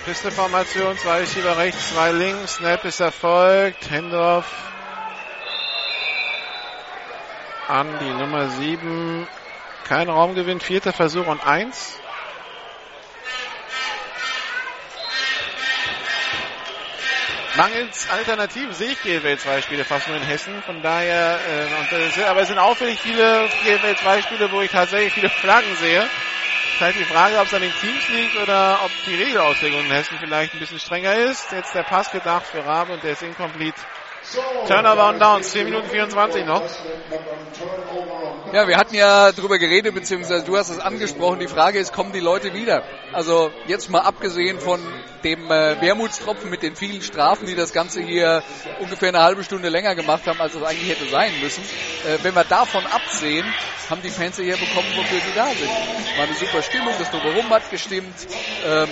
Pisteformation, 0.04 0.96
zwei 0.98 1.18
Receiver 1.20 1.56
rechts, 1.56 1.92
zwei 1.92 2.12
links, 2.12 2.56
Snap 2.56 2.84
ist 2.84 3.00
erfolgt, 3.00 3.90
Handoff 3.90 4.46
an 7.68 7.88
die 7.98 8.12
Nummer 8.12 8.48
7. 8.48 9.26
Kein 9.84 10.08
Raumgewinn, 10.08 10.60
vierter 10.60 10.92
Versuch 10.92 11.26
und 11.26 11.44
eins. 11.44 11.98
Mangels 17.56 18.10
Alternativen 18.10 18.74
sehe 18.74 18.92
ich 18.92 19.02
GFL 19.02 19.38
2 19.38 19.62
Spiele 19.62 19.84
fast 19.84 20.08
nur 20.08 20.16
in 20.18 20.22
Hessen. 20.22 20.62
Von 20.62 20.82
daher, 20.82 21.40
äh, 21.48 21.64
und, 21.80 22.18
äh, 22.18 22.24
aber 22.24 22.42
es 22.42 22.48
sind 22.48 22.58
auffällig 22.58 23.00
viele 23.00 23.48
GFL 23.64 23.96
2 23.96 24.22
Spiele, 24.22 24.52
wo 24.52 24.60
ich 24.60 24.70
tatsächlich 24.70 25.14
viele 25.14 25.30
Flaggen 25.30 25.74
sehe. 25.76 26.00
Ist 26.00 26.80
halt 26.80 26.96
die 26.98 27.04
Frage, 27.04 27.38
ob 27.38 27.46
es 27.46 27.54
an 27.54 27.62
den 27.62 27.72
Teams 27.80 28.08
liegt 28.08 28.36
oder 28.36 28.80
ob 28.84 28.90
die 29.06 29.14
Regelauslegung 29.14 29.80
in 29.80 29.90
Hessen 29.90 30.18
vielleicht 30.20 30.52
ein 30.52 30.58
bisschen 30.58 30.78
strenger 30.78 31.14
ist. 31.14 31.50
Jetzt 31.52 31.74
der 31.74 31.84
Pass 31.84 32.10
gedacht 32.10 32.44
für 32.46 32.64
Rabe 32.64 32.92
und 32.92 33.02
der 33.02 33.12
ist 33.12 33.22
incomplete. 33.22 33.80
Turnover 34.66 35.08
und 35.10 35.20
Downs, 35.20 35.50
10 35.50 35.64
Minuten 35.66 35.88
24 35.88 36.44
noch. 36.44 36.62
Ja, 38.52 38.66
wir 38.66 38.76
hatten 38.76 38.94
ja 38.94 39.32
drüber 39.32 39.58
geredet, 39.58 39.94
beziehungsweise 39.94 40.44
du 40.44 40.56
hast 40.56 40.70
es 40.70 40.78
angesprochen. 40.78 41.40
Die 41.40 41.48
Frage 41.48 41.78
ist, 41.78 41.92
kommen 41.92 42.12
die 42.12 42.20
Leute 42.20 42.52
wieder? 42.54 42.82
Also 43.12 43.50
jetzt 43.66 43.90
mal 43.90 44.00
abgesehen 44.00 44.58
von 44.60 44.80
dem 45.24 45.50
äh, 45.50 45.80
Wermutstropfen 45.80 46.50
mit 46.50 46.62
den 46.62 46.76
vielen 46.76 47.02
Strafen, 47.02 47.46
die 47.46 47.54
das 47.54 47.72
Ganze 47.72 48.00
hier 48.00 48.42
ungefähr 48.80 49.08
eine 49.08 49.22
halbe 49.22 49.44
Stunde 49.44 49.68
länger 49.68 49.94
gemacht 49.94 50.26
haben, 50.26 50.40
als 50.40 50.54
es 50.54 50.62
eigentlich 50.62 50.90
hätte 50.90 51.08
sein 51.10 51.32
müssen. 51.40 51.62
Äh, 52.04 52.18
wenn 52.22 52.34
wir 52.34 52.44
davon 52.44 52.84
absehen, 52.86 53.44
haben 53.90 54.02
die 54.02 54.10
Fans 54.10 54.36
hier 54.36 54.56
bekommen, 54.56 54.88
wofür 54.96 55.18
sie 55.18 55.34
da 55.34 55.46
sind. 55.46 55.70
War 56.16 56.24
eine 56.24 56.34
super 56.34 56.62
Stimmung, 56.62 56.94
das 56.98 57.10
Drumherum 57.10 57.50
hat 57.50 57.70
gestimmt. 57.70 58.14
Ähm, 58.66 58.88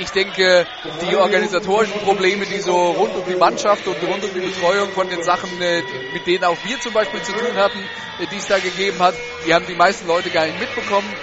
ich 0.00 0.12
denke, 0.12 0.66
die 1.02 1.14
organisatorischen 1.14 2.00
Probleme, 2.00 2.46
die 2.46 2.58
so 2.60 2.74
rund 2.74 3.14
um 3.14 3.24
die 3.28 3.36
Mannschaft 3.36 3.86
und 3.86 4.02
rund 4.02 4.24
um 4.24 4.32
die 4.32 4.40
Betreuung 4.40 4.90
von 4.92 5.08
den 5.08 5.22
Sachen, 5.22 5.60
äh, 5.60 5.82
mit 6.14 6.26
denen 6.26 6.44
auch 6.44 6.56
wir 6.64 6.80
zum 6.80 6.94
Beispiel 6.94 7.22
zu 7.22 7.32
tun 7.32 7.54
hatten, 7.54 7.78
äh, 8.18 8.26
die 8.26 8.38
es 8.38 8.46
da 8.46 8.58
gegeben 8.58 8.98
hat, 8.98 9.14
die 9.46 9.52
haben 9.52 9.66
die 9.66 9.74
meisten 9.74 10.06
Leute 10.06 10.30
gar 10.30 10.46
nicht 10.46 10.58
mitbekommen. 10.58 11.14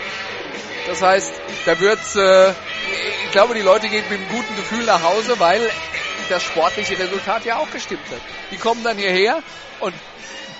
Das 0.85 1.01
heißt, 1.01 1.33
da 1.65 1.79
wird, 1.79 1.99
äh, 2.15 2.51
ich 3.25 3.31
glaube, 3.31 3.55
die 3.55 3.61
Leute 3.61 3.87
gehen 3.89 4.03
mit 4.09 4.19
einem 4.19 4.29
guten 4.29 4.55
Gefühl 4.55 4.85
nach 4.85 5.01
Hause, 5.03 5.39
weil 5.39 5.71
das 6.29 6.43
sportliche 6.43 6.99
Resultat 6.99 7.45
ja 7.45 7.57
auch 7.57 7.71
gestimmt 7.71 8.05
hat. 8.11 8.21
Die 8.51 8.57
kommen 8.57 8.83
dann 8.83 8.97
hierher 8.97 9.41
und 9.79 9.93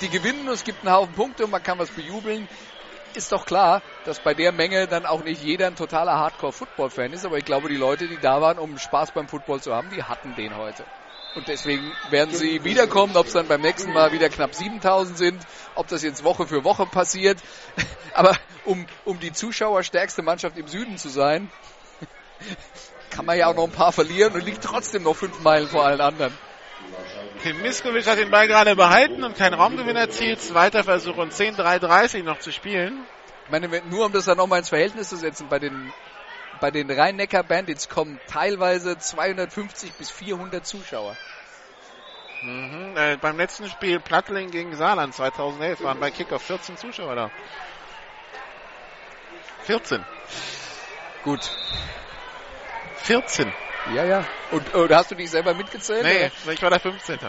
die 0.01 0.09
gewinnen 0.09 0.47
es 0.47 0.63
gibt 0.63 0.85
einen 0.85 0.95
Haufen 0.95 1.13
Punkte 1.13 1.45
und 1.45 1.51
man 1.51 1.61
kann 1.61 1.77
was 1.77 1.89
bejubeln 1.89 2.47
ist 3.13 3.31
doch 3.31 3.45
klar, 3.45 3.81
dass 4.03 4.19
bei 4.19 4.33
der 4.33 4.51
Menge 4.51 4.87
dann 4.87 5.05
auch 5.05 5.23
nicht 5.23 5.41
jeder 5.41 5.67
ein 5.67 5.75
totaler 5.75 6.13
Hardcore-Football-Fan 6.13 7.13
ist, 7.13 7.25
aber 7.25 7.37
ich 7.37 7.45
glaube, 7.45 7.69
die 7.69 7.75
Leute, 7.75 8.07
die 8.07 8.19
da 8.19 8.41
waren, 8.41 8.59
um 8.59 8.77
Spaß 8.77 9.11
beim 9.11 9.27
Football 9.27 9.61
zu 9.61 9.73
haben, 9.73 9.89
die 9.89 10.03
hatten 10.03 10.35
den 10.35 10.55
heute. 10.55 10.85
Und 11.35 11.49
deswegen 11.49 11.95
werden 12.09 12.33
sie 12.33 12.63
wiederkommen, 12.63 13.15
ob 13.15 13.27
es 13.27 13.33
dann 13.33 13.47
beim 13.47 13.61
nächsten 13.61 13.93
Mal 13.93 14.11
wieder 14.11 14.27
knapp 14.27 14.55
7000 14.55 15.17
sind, 15.17 15.45
ob 15.75 15.87
das 15.87 16.01
jetzt 16.01 16.23
Woche 16.23 16.47
für 16.47 16.63
Woche 16.63 16.87
passiert. 16.87 17.37
Aber 18.13 18.35
um, 18.65 18.87
um 19.05 19.19
die 19.19 19.31
zuschauerstärkste 19.31 20.23
Mannschaft 20.23 20.57
im 20.57 20.67
Süden 20.67 20.97
zu 20.97 21.09
sein, 21.09 21.51
kann 23.11 23.25
man 23.25 23.37
ja 23.37 23.47
auch 23.47 23.55
noch 23.55 23.65
ein 23.65 23.71
paar 23.71 23.91
verlieren 23.91 24.33
und 24.33 24.45
liegt 24.45 24.63
trotzdem 24.63 25.03
noch 25.03 25.15
fünf 25.15 25.39
Meilen 25.41 25.67
vor 25.67 25.85
allen 25.85 26.01
anderen. 26.01 26.33
Tim 27.43 27.61
Miskovic 27.61 28.07
hat 28.07 28.17
den 28.17 28.31
Ball 28.31 28.47
gerade 28.47 28.75
behalten 28.75 29.23
und 29.23 29.37
keinen 29.37 29.53
Raumgewinn 29.53 29.95
erzielt. 29.95 30.41
Zweiter 30.41 30.83
Versuch 30.83 31.17
und 31.17 31.33
10-3-30 31.33 32.23
noch 32.23 32.39
zu 32.39 32.51
spielen. 32.51 33.05
Ich 33.45 33.51
meine, 33.51 33.67
nur 33.89 34.05
um 34.05 34.11
das 34.11 34.25
dann 34.25 34.37
nochmal 34.37 34.59
ins 34.59 34.69
Verhältnis 34.69 35.09
zu 35.09 35.15
setzen, 35.15 35.47
bei 35.47 35.59
den, 35.59 35.93
bei 36.59 36.71
den 36.71 36.89
Rhein-Neckar 36.89 37.43
Bandits 37.43 37.87
kommen 37.87 38.19
teilweise 38.27 38.97
250 38.97 39.93
bis 39.93 40.09
400 40.11 40.65
Zuschauer. 40.65 41.15
Mhm. 42.41 42.95
Äh, 42.95 43.17
beim 43.17 43.37
letzten 43.37 43.69
Spiel 43.69 43.99
Plattling 43.99 44.51
gegen 44.51 44.75
Saarland 44.75 45.13
2011 45.15 45.83
waren 45.83 45.99
bei 45.99 46.11
Kickoff 46.11 46.43
14 46.43 46.77
Zuschauer 46.77 47.15
da. 47.15 47.31
14. 49.63 50.03
Gut. 51.23 51.49
14. 53.03 53.51
Ja, 53.93 54.03
ja. 54.03 54.25
Und, 54.51 54.73
und 54.73 54.93
hast 54.93 55.11
du 55.11 55.15
dich 55.15 55.29
selber 55.29 55.53
mitgezählt? 55.53 56.03
Nee, 56.03 56.31
oder? 56.43 56.53
ich 56.53 56.61
war 56.61 56.69
der 56.69 56.79
15. 56.79 57.19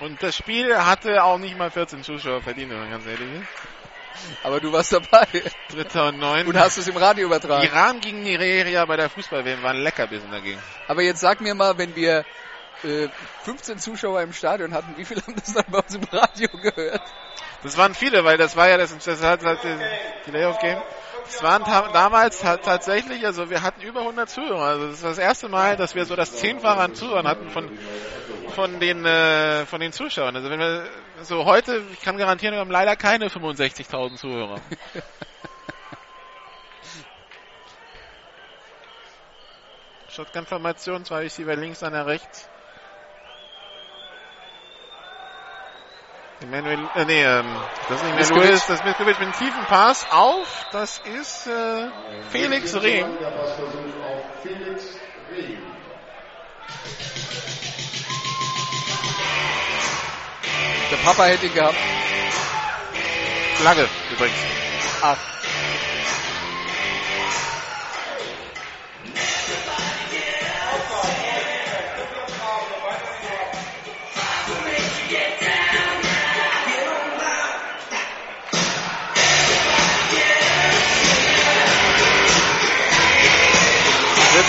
Und 0.00 0.22
das 0.22 0.36
Spiel 0.36 0.76
hatte 0.76 1.22
auch 1.24 1.38
nicht 1.38 1.56
mal 1.56 1.70
14 1.70 2.02
Zuschauer 2.02 2.42
verdient, 2.42 2.70
wenn 2.70 2.78
man 2.78 2.90
ganz 2.90 3.06
ehrlich 3.06 3.40
ist. 3.40 3.48
Aber 4.42 4.60
du 4.60 4.72
warst 4.72 4.92
dabei. 4.92 5.26
Dritter 5.70 6.08
und 6.08 6.18
neun. 6.18 6.46
Und 6.46 6.58
hast 6.58 6.76
es 6.76 6.86
im 6.86 6.96
Radio 6.96 7.26
übertragen. 7.26 7.64
Iran 7.64 8.00
gegen 8.00 8.22
Nigeria 8.22 8.84
bei 8.84 8.96
der 8.96 9.08
Fußball-WM 9.08 9.62
war 9.62 9.70
ein 9.70 9.82
Leckerbissen 9.82 10.30
dagegen. 10.30 10.60
Aber 10.88 11.02
jetzt 11.02 11.20
sag 11.20 11.40
mir 11.40 11.54
mal, 11.54 11.78
wenn 11.78 11.96
wir 11.96 12.24
äh, 12.84 13.08
15 13.42 13.78
Zuschauer 13.78 14.22
im 14.22 14.32
Stadion 14.32 14.74
hatten, 14.74 14.96
wie 14.96 15.04
viele 15.04 15.22
haben 15.22 15.34
das 15.36 15.52
dann 15.52 15.64
bei 15.68 15.78
uns 15.78 15.94
im 15.94 16.04
Radio 16.04 16.48
gehört? 16.48 17.02
Das 17.62 17.76
waren 17.78 17.94
viele, 17.94 18.24
weil 18.24 18.36
das 18.36 18.56
war 18.56 18.68
ja 18.68 18.76
das, 18.76 18.96
das 18.98 19.22
hat 19.22 19.44
halt 19.44 19.64
die, 19.64 19.76
die 20.26 20.30
Layoff 20.30 20.58
Game. 20.58 20.80
Das 21.24 21.42
waren 21.42 21.64
damals 21.92 22.40
ta 22.40 22.58
tatsächlich, 22.58 23.24
also 23.24 23.48
wir 23.48 23.62
hatten 23.62 23.80
über 23.80 24.00
100 24.00 24.28
Zuhörer. 24.28 24.62
Also 24.62 24.86
das 24.86 24.96
ist 24.96 25.04
das 25.04 25.18
erste 25.18 25.48
Mal, 25.48 25.76
dass 25.76 25.94
wir 25.94 26.04
so 26.04 26.14
das 26.16 26.32
Zehnfache 26.32 26.80
an 26.80 26.94
Zuhörern 26.94 27.26
hatten 27.26 27.48
von 27.48 27.70
von 28.54 28.78
den 28.78 29.06
äh, 29.06 29.64
von 29.64 29.80
den 29.80 29.92
Zuschauern. 29.92 30.36
Also 30.36 30.50
wenn 30.50 30.60
wir 30.60 30.86
so 31.22 31.46
heute, 31.46 31.82
ich 31.92 32.02
kann 32.02 32.18
garantieren, 32.18 32.54
wir 32.54 32.60
haben 32.60 32.70
leider 32.70 32.96
keine 32.96 33.28
65.000 33.28 34.16
Zuhörer. 34.16 34.60
Shotgun-Formation, 40.10 41.04
zwei 41.04 41.22
Receiver 41.22 41.56
links, 41.56 41.82
einer 41.82 42.06
rechts. 42.06 42.48
Emmanuel, 46.44 46.78
äh, 46.94 47.04
nee, 47.06 47.24
ähm, 47.24 47.46
das 47.88 48.00
ist 48.00 48.04
nicht 48.04 48.16
Miskovic. 48.16 48.50
das 48.50 48.68
ist 48.68 48.84
Miskovic 48.84 49.18
mit 49.18 49.28
einem 49.28 49.32
tiefen 49.32 49.64
Pass 49.66 50.06
auf, 50.10 50.66
das 50.72 50.98
ist 50.98 51.46
äh, 51.46 51.88
Felix 52.30 52.74
Rehm. 52.74 53.16
Der 53.18 53.30
Passversuch 53.30 54.04
auf 54.04 54.42
Felix 54.42 54.84
Rehm. 55.34 55.62
Der 60.90 60.96
Papa 60.98 61.24
hätte 61.24 61.46
ihn 61.46 61.54
gehabt. 61.54 61.78
Flagge 63.54 63.88
übrigens. 64.12 64.36
Ach. 65.00 65.16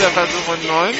Vierter 0.05 0.27
Versuch 0.27 0.53
und 0.53 0.67
neun. 0.67 0.93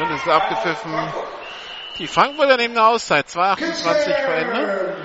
Und 0.00 0.10
es 0.14 0.20
ist 0.22 0.28
abgepfiffen. 0.28 0.92
Die 1.98 2.06
Frankfurter 2.06 2.56
nehmen 2.56 2.78
eine 2.78 2.86
Auszeit. 2.86 3.26
2,28 3.26 4.24
vor 4.24 4.34
Ende. 4.34 4.96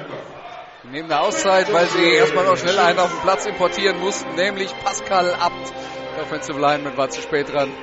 Nehmen 0.83 1.11
eine 1.11 1.19
Auszeit, 1.19 1.73
weil 1.73 1.87
sie 1.87 2.13
erstmal 2.13 2.45
noch 2.45 2.55
schnell 2.55 2.79
einen 2.79 2.99
auf 2.99 3.09
den 3.09 3.19
Platz 3.19 3.45
importieren 3.45 3.99
mussten, 3.99 4.35
nämlich 4.35 4.73
Pascal 4.85 5.33
Abt. 5.33 5.73
Der 6.15 6.23
Offensive 6.23 6.57
Lineman 6.57 6.95
war 6.95 7.09
zu 7.09 7.21
spät 7.21 7.51
dran. 7.51 7.73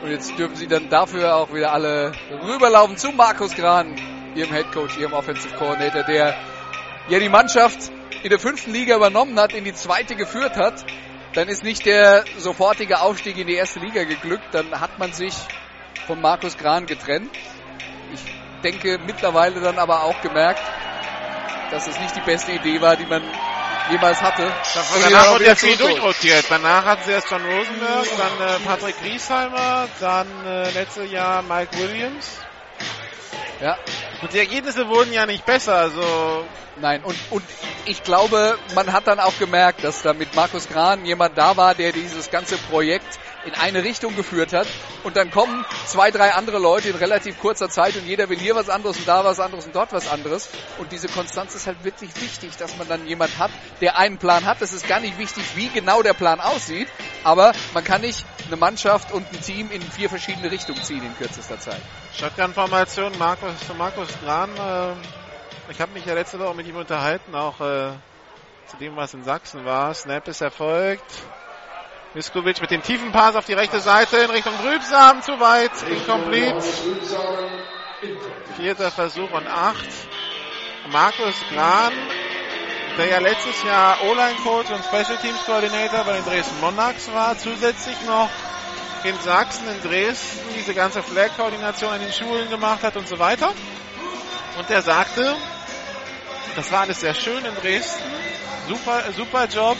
Und 0.00 0.10
jetzt 0.10 0.38
dürfen 0.38 0.54
sie 0.54 0.68
dann 0.68 0.88
dafür 0.88 1.34
auch 1.34 1.52
wieder 1.52 1.72
alle 1.72 2.12
rüberlaufen 2.30 2.96
zu 2.96 3.10
Markus 3.10 3.54
Gran, 3.54 3.94
ihrem 4.36 4.52
Head 4.52 4.70
Coach, 4.72 4.96
ihrem 4.96 5.12
Offensive 5.12 5.54
Coordinator, 5.56 6.04
der 6.04 6.36
ja 7.08 7.18
die 7.18 7.28
Mannschaft 7.28 7.90
in 8.22 8.30
der 8.30 8.38
fünften 8.38 8.72
Liga 8.72 8.94
übernommen 8.96 9.38
hat, 9.40 9.52
in 9.54 9.64
die 9.64 9.74
zweite 9.74 10.14
geführt 10.14 10.56
hat. 10.56 10.84
Dann 11.34 11.48
ist 11.48 11.64
nicht 11.64 11.84
der 11.84 12.24
sofortige 12.38 13.00
Aufstieg 13.00 13.36
in 13.38 13.48
die 13.48 13.54
erste 13.54 13.80
Liga 13.80 14.04
geglückt. 14.04 14.46
Dann 14.52 14.80
hat 14.80 14.98
man 14.98 15.12
sich 15.12 15.34
von 16.06 16.20
Markus 16.20 16.56
Gran 16.56 16.86
getrennt. 16.86 17.30
Ich 18.12 18.20
denke 18.62 18.98
mittlerweile 19.04 19.60
dann 19.60 19.78
aber 19.78 20.04
auch 20.04 20.20
gemerkt, 20.20 20.62
dass 21.70 21.86
es 21.88 21.98
nicht 22.00 22.14
die 22.14 22.20
beste 22.20 22.52
Idee 22.52 22.80
war, 22.80 22.96
die 22.96 23.04
man 23.04 23.22
jemals 23.90 24.20
hatte. 24.20 24.52
Danach 25.02 25.30
wurde 25.32 25.46
ja 25.46 25.54
viel 25.54 25.76
durchrotiert. 25.76 26.46
Danach 26.48 26.84
hatten 26.84 27.02
sie 27.04 27.12
erst 27.12 27.30
John 27.30 27.42
Rosenberg, 27.44 28.06
dann 28.16 28.48
äh, 28.48 28.58
Patrick 28.64 29.00
Griesheimer, 29.00 29.88
dann 30.00 30.26
äh, 30.46 30.70
letztes 30.70 31.10
Jahr 31.10 31.42
Mike 31.42 31.76
Williams. 31.78 32.38
Ja. 33.60 33.76
Und 34.22 34.32
die 34.32 34.38
Ergebnisse 34.38 34.88
wurden 34.88 35.12
ja 35.12 35.26
nicht 35.26 35.44
besser, 35.44 35.76
also. 35.76 36.44
Nein, 36.80 37.02
und, 37.02 37.16
und 37.30 37.42
ich 37.86 38.04
glaube, 38.04 38.56
man 38.74 38.92
hat 38.92 39.08
dann 39.08 39.18
auch 39.18 39.36
gemerkt, 39.38 39.82
dass 39.82 40.02
da 40.02 40.12
mit 40.12 40.34
Markus 40.36 40.68
Gran 40.68 41.04
jemand 41.04 41.36
da 41.36 41.56
war, 41.56 41.74
der 41.74 41.90
dieses 41.92 42.30
ganze 42.30 42.56
Projekt 42.56 43.18
in 43.44 43.54
eine 43.54 43.84
Richtung 43.84 44.16
geführt 44.16 44.52
hat. 44.52 44.66
Und 45.04 45.16
dann 45.16 45.30
kommen 45.30 45.64
zwei, 45.86 46.10
drei 46.10 46.32
andere 46.32 46.58
Leute 46.58 46.88
in 46.88 46.96
relativ 46.96 47.38
kurzer 47.38 47.68
Zeit 47.68 47.96
und 47.96 48.06
jeder 48.06 48.28
will 48.28 48.38
hier 48.38 48.54
was 48.54 48.68
anderes 48.68 48.98
und 48.98 49.08
da 49.08 49.24
was 49.24 49.40
anderes 49.40 49.66
und 49.66 49.74
dort 49.74 49.92
was 49.92 50.08
anderes. 50.08 50.48
Und 50.78 50.92
diese 50.92 51.08
Konstanz 51.08 51.54
ist 51.54 51.66
halt 51.66 51.84
wirklich 51.84 52.10
wichtig, 52.20 52.56
dass 52.56 52.76
man 52.76 52.88
dann 52.88 53.06
jemand 53.06 53.38
hat, 53.38 53.50
der 53.80 53.98
einen 53.98 54.18
Plan 54.18 54.44
hat. 54.44 54.60
Es 54.62 54.72
ist 54.72 54.88
gar 54.88 55.00
nicht 55.00 55.18
wichtig, 55.18 55.44
wie 55.56 55.68
genau 55.68 56.02
der 56.02 56.14
Plan 56.14 56.40
aussieht, 56.40 56.88
aber 57.24 57.52
man 57.74 57.84
kann 57.84 58.00
nicht 58.00 58.24
eine 58.46 58.56
Mannschaft 58.56 59.12
und 59.12 59.26
ein 59.32 59.40
Team 59.40 59.70
in 59.70 59.82
vier 59.82 60.08
verschiedene 60.08 60.50
Richtungen 60.50 60.82
ziehen 60.82 61.02
in 61.02 61.16
kürzester 61.16 61.60
Zeit. 61.60 61.80
Shotgun-Formation, 62.14 63.16
Markus, 63.18 63.54
Markus 63.76 64.08
Gran, 64.22 64.50
äh, 64.56 64.94
ich 65.70 65.80
habe 65.80 65.92
mich 65.92 66.06
ja 66.06 66.14
letzte 66.14 66.38
Woche 66.38 66.54
mit 66.54 66.66
ihm 66.66 66.76
unterhalten, 66.76 67.34
auch 67.34 67.60
äh, 67.60 67.92
zu 68.66 68.76
dem, 68.80 68.96
was 68.96 69.12
in 69.14 69.22
Sachsen 69.22 69.64
war. 69.64 69.92
Snap 69.94 70.26
ist 70.28 70.40
erfolgt. 70.40 71.04
Miskovic 72.18 72.60
mit 72.60 72.72
dem 72.72 72.82
tiefen 72.82 73.12
Pass 73.12 73.36
auf 73.36 73.44
die 73.44 73.52
rechte 73.52 73.78
Seite 73.78 74.16
in 74.16 74.30
Richtung 74.30 74.52
Grübsam, 74.60 75.22
zu 75.22 75.38
weit, 75.38 75.70
incomplete. 75.88 76.60
Vierter 78.56 78.90
Versuch 78.90 79.30
und 79.30 79.46
acht. 79.46 79.88
Markus 80.90 81.36
Gran, 81.54 81.92
der 82.96 83.06
ja 83.06 83.18
letztes 83.20 83.62
Jahr 83.62 84.02
O-Line-Coach 84.02 84.68
und 84.68 84.84
Special 84.86 85.16
Teams 85.18 85.38
Coordinator 85.46 86.02
bei 86.02 86.14
den 86.14 86.24
Dresden 86.24 86.58
Monarchs 86.60 87.08
war, 87.12 87.38
zusätzlich 87.38 88.02
noch 88.04 88.28
in 89.04 89.16
Sachsen, 89.20 89.68
in 89.68 89.88
Dresden 89.88 90.40
diese 90.58 90.74
ganze 90.74 91.04
Flag-Koordination 91.04 91.92
an 91.92 92.00
den 92.00 92.12
Schulen 92.12 92.50
gemacht 92.50 92.82
hat 92.82 92.96
und 92.96 93.06
so 93.06 93.20
weiter. 93.20 93.52
Und 94.58 94.68
der 94.68 94.82
sagte, 94.82 95.36
das 96.56 96.72
war 96.72 96.80
alles 96.80 96.98
sehr 96.98 97.14
schön 97.14 97.44
in 97.44 97.54
Dresden, 97.54 98.02
super, 98.68 99.02
super 99.16 99.46
Job, 99.46 99.76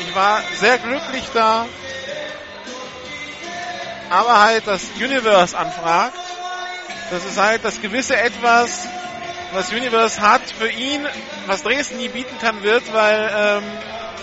ich 0.00 0.14
war 0.14 0.42
sehr 0.54 0.78
glücklich 0.78 1.24
da. 1.34 1.66
Aber 4.08 4.40
halt 4.40 4.66
das 4.66 4.88
Universe 4.96 5.56
anfragt. 5.56 6.16
Das 7.10 7.24
ist 7.24 7.38
halt 7.38 7.64
das 7.64 7.80
gewisse 7.80 8.16
Etwas, 8.16 8.88
was 9.52 9.70
Universe 9.72 10.20
hat 10.20 10.42
für 10.42 10.68
ihn, 10.68 11.06
was 11.46 11.62
Dresden 11.62 11.98
nie 11.98 12.08
bieten 12.08 12.36
kann 12.40 12.62
wird, 12.62 12.92
weil, 12.92 13.30
ähm, 13.36 13.62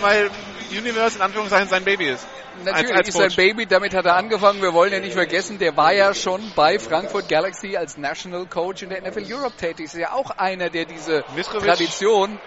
weil 0.00 0.30
Universe 0.70 1.16
in 1.16 1.22
Anführungszeichen 1.22 1.68
sein 1.68 1.84
Baby 1.84 2.08
ist. 2.08 2.26
Natürlich 2.64 2.90
als, 2.90 2.98
als 2.98 3.08
ist 3.08 3.16
sein 3.16 3.36
Baby, 3.36 3.66
damit 3.66 3.94
hat 3.94 4.04
er 4.04 4.16
angefangen. 4.16 4.60
Wir 4.60 4.74
wollen 4.74 4.92
ja 4.92 5.00
nicht 5.00 5.12
vergessen, 5.12 5.58
der 5.58 5.76
war 5.76 5.92
ja 5.92 6.12
schon 6.12 6.52
bei 6.56 6.78
Frankfurt 6.78 7.28
Galaxy 7.28 7.76
als 7.76 7.96
National 7.96 8.46
Coach 8.46 8.82
in 8.82 8.90
der 8.90 9.00
NFL 9.02 9.32
Europe 9.32 9.56
tätig. 9.56 9.86
Ist 9.86 9.94
ja 9.94 10.12
auch 10.12 10.30
einer, 10.30 10.68
der 10.68 10.84
diese 10.84 11.24
Miskovic 11.36 11.68
Tradition 11.68 12.38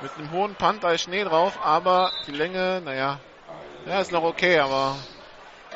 mit 0.00 0.10
einem 0.16 0.30
hohen 0.30 0.56
ist 0.56 0.98
Schnee 0.98 1.24
drauf, 1.24 1.54
aber 1.62 2.12
die 2.26 2.32
Länge, 2.32 2.80
naja, 2.84 3.18
ja, 3.86 4.00
ist 4.00 4.12
noch 4.12 4.22
okay, 4.22 4.58
aber. 4.58 4.96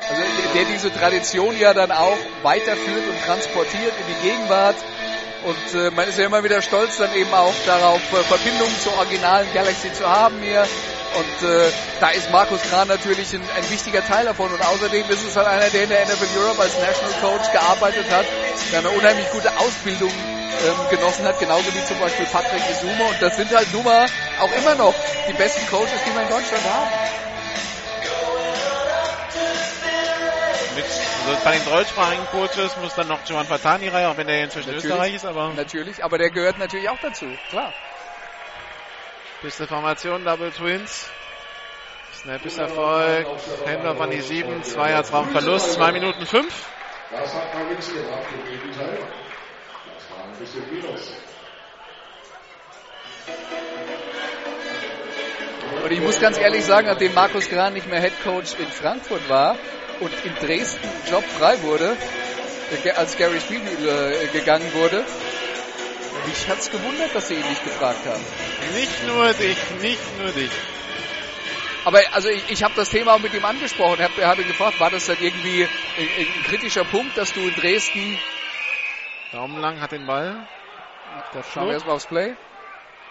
Also 0.08 0.22
der 0.54 0.64
diese 0.64 0.92
Tradition 0.92 1.58
ja 1.58 1.74
dann 1.74 1.92
auch 1.92 2.18
weiterführt 2.42 3.06
und 3.08 3.20
transportiert 3.24 3.92
in 4.00 4.14
die 4.14 4.28
Gegenwart. 4.28 4.76
Und 5.44 5.80
äh, 5.80 5.90
man 5.90 6.08
ist 6.08 6.18
ja 6.18 6.26
immer 6.26 6.44
wieder 6.44 6.62
stolz 6.62 6.98
dann 6.98 7.14
eben 7.14 7.32
auch 7.32 7.54
darauf, 7.66 8.00
äh, 8.12 8.22
Verbindungen 8.22 8.78
zur 8.80 8.96
originalen 8.98 9.52
Galaxy 9.52 9.92
zu 9.92 10.08
haben 10.08 10.40
hier. 10.40 10.66
Und 11.14 11.42
äh, 11.42 11.72
da 12.00 12.08
ist 12.10 12.30
Markus 12.30 12.62
Kran 12.62 12.88
natürlich 12.88 13.32
ein, 13.34 13.42
ein, 13.54 13.70
wichtiger 13.70 14.02
Teil 14.02 14.24
davon. 14.24 14.52
Und 14.52 14.62
außerdem 14.62 15.10
ist 15.10 15.22
es 15.22 15.36
halt 15.36 15.46
einer, 15.46 15.70
der 15.70 15.84
in 15.84 15.90
der 15.90 16.06
NFL 16.06 16.36
Europe 16.36 16.62
als 16.62 16.78
National 16.78 17.14
Coach 17.20 17.50
gearbeitet 17.50 18.06
hat, 18.10 18.26
der 18.72 18.78
eine 18.80 18.90
unheimlich 18.90 19.30
gute 19.30 19.56
Ausbildung 19.58 20.12
ähm, 20.12 20.88
genossen 20.88 21.24
hat, 21.26 21.38
genauso 21.38 21.74
wie 21.74 21.84
zum 21.84 21.98
Beispiel 21.98 22.26
Patrick 22.26 22.68
Isume. 22.68 23.04
Und 23.04 23.20
das 23.22 23.36
sind 23.36 23.54
halt 23.54 23.72
nun 23.72 23.84
mal 23.84 24.08
auch 24.38 24.52
immer 24.52 24.74
noch 24.74 24.94
die 25.26 25.34
besten 25.34 25.66
Coaches, 25.66 26.02
die 26.04 26.12
wir 26.12 26.22
in 26.22 26.28
Deutschland 26.28 26.64
haben. 26.64 26.90
Mit, 30.74 30.86
also 31.26 31.44
bei 31.44 31.52
den 31.52 31.64
deutschsprachigen 31.66 32.26
Coaches 32.30 32.76
muss 32.76 32.94
dann 32.94 33.08
noch 33.08 33.20
Johan 33.26 33.46
Fatani 33.46 33.88
rein, 33.88 34.06
auch 34.06 34.16
wenn 34.16 34.26
der 34.26 34.44
inzwischen 34.44 34.68
natürlich, 34.68 34.86
Österreich 34.86 35.14
ist, 35.14 35.26
aber. 35.26 35.52
Natürlich, 35.52 36.02
aber 36.02 36.16
der 36.16 36.30
gehört 36.30 36.58
natürlich 36.58 36.88
auch 36.88 36.98
dazu, 36.98 37.26
klar. 37.50 37.74
Beste 39.42 39.66
Formation, 39.66 40.24
Double 40.24 40.52
Twins. 40.52 41.10
Snap 42.14 42.46
ist 42.46 42.58
Erfolg. 42.58 43.26
Händler 43.66 43.96
von 43.96 44.08
die 44.08 44.20
7, 44.20 44.62
2 44.62 44.90
Yards 44.90 45.12
Raumverlust, 45.12 45.72
2 45.72 45.90
Minuten 45.90 46.24
5. 46.24 46.66
Das 47.10 47.34
hat 47.34 47.52
man 47.52 47.68
nichts 47.68 47.92
gemacht, 47.92 48.22
im 48.32 48.52
Gegenteil. 48.52 48.98
Das 49.96 50.16
war 50.16 50.24
ein 50.24 50.38
bisschen 50.38 50.62
Minus. 50.72 51.12
Und 55.82 55.90
ich 55.90 56.00
muss 56.00 56.20
ganz 56.20 56.38
ehrlich 56.38 56.64
sagen, 56.64 56.86
nachdem 56.86 57.12
Markus 57.12 57.48
Gran 57.48 57.72
nicht 57.72 57.90
mehr 57.90 58.00
Head 58.00 58.22
Coach 58.22 58.54
in 58.60 58.68
Frankfurt 58.68 59.28
war 59.28 59.56
und 59.98 60.12
in 60.24 60.34
Dresden 60.36 60.88
Job 61.10 61.24
frei 61.24 61.60
wurde, 61.62 61.96
als 62.94 63.16
Gary 63.16 63.40
Spielhügel 63.40 63.88
äh, 63.88 64.26
gegangen 64.28 64.72
wurde, 64.72 65.04
mich 66.26 66.48
hat's 66.48 66.70
gewundert, 66.70 67.14
dass 67.14 67.28
sie 67.28 67.34
ihn 67.34 67.48
nicht 67.48 67.64
gefragt 67.64 68.06
haben. 68.06 68.22
Nicht 68.74 69.06
nur 69.06 69.32
dich, 69.34 69.58
nicht 69.80 70.18
nur 70.18 70.30
dich. 70.30 70.50
Aber 71.84 72.00
also 72.12 72.28
ich, 72.28 72.48
ich 72.50 72.62
habe 72.62 72.74
das 72.74 72.90
Thema 72.90 73.14
auch 73.14 73.18
mit 73.18 73.34
ihm 73.34 73.44
angesprochen. 73.44 73.98
Er, 74.00 74.10
er 74.16 74.28
hatte 74.28 74.44
gefragt, 74.44 74.78
war 74.78 74.90
das 74.90 75.06
dann 75.06 75.16
irgendwie 75.20 75.64
ein, 75.64 76.08
ein, 76.18 76.42
kritischer 76.44 76.84
Punkt, 76.84 77.16
dass 77.16 77.32
du 77.32 77.40
in 77.40 77.54
Dresden 77.54 78.18
Daumenlang 79.32 79.80
hat 79.80 79.92
den 79.92 80.06
Ball. 80.06 80.46
Der 81.34 81.42
Schauen 81.42 81.66
wir 81.66 81.72
erstmal 81.72 81.96
aufs 81.96 82.06
Play. 82.06 82.36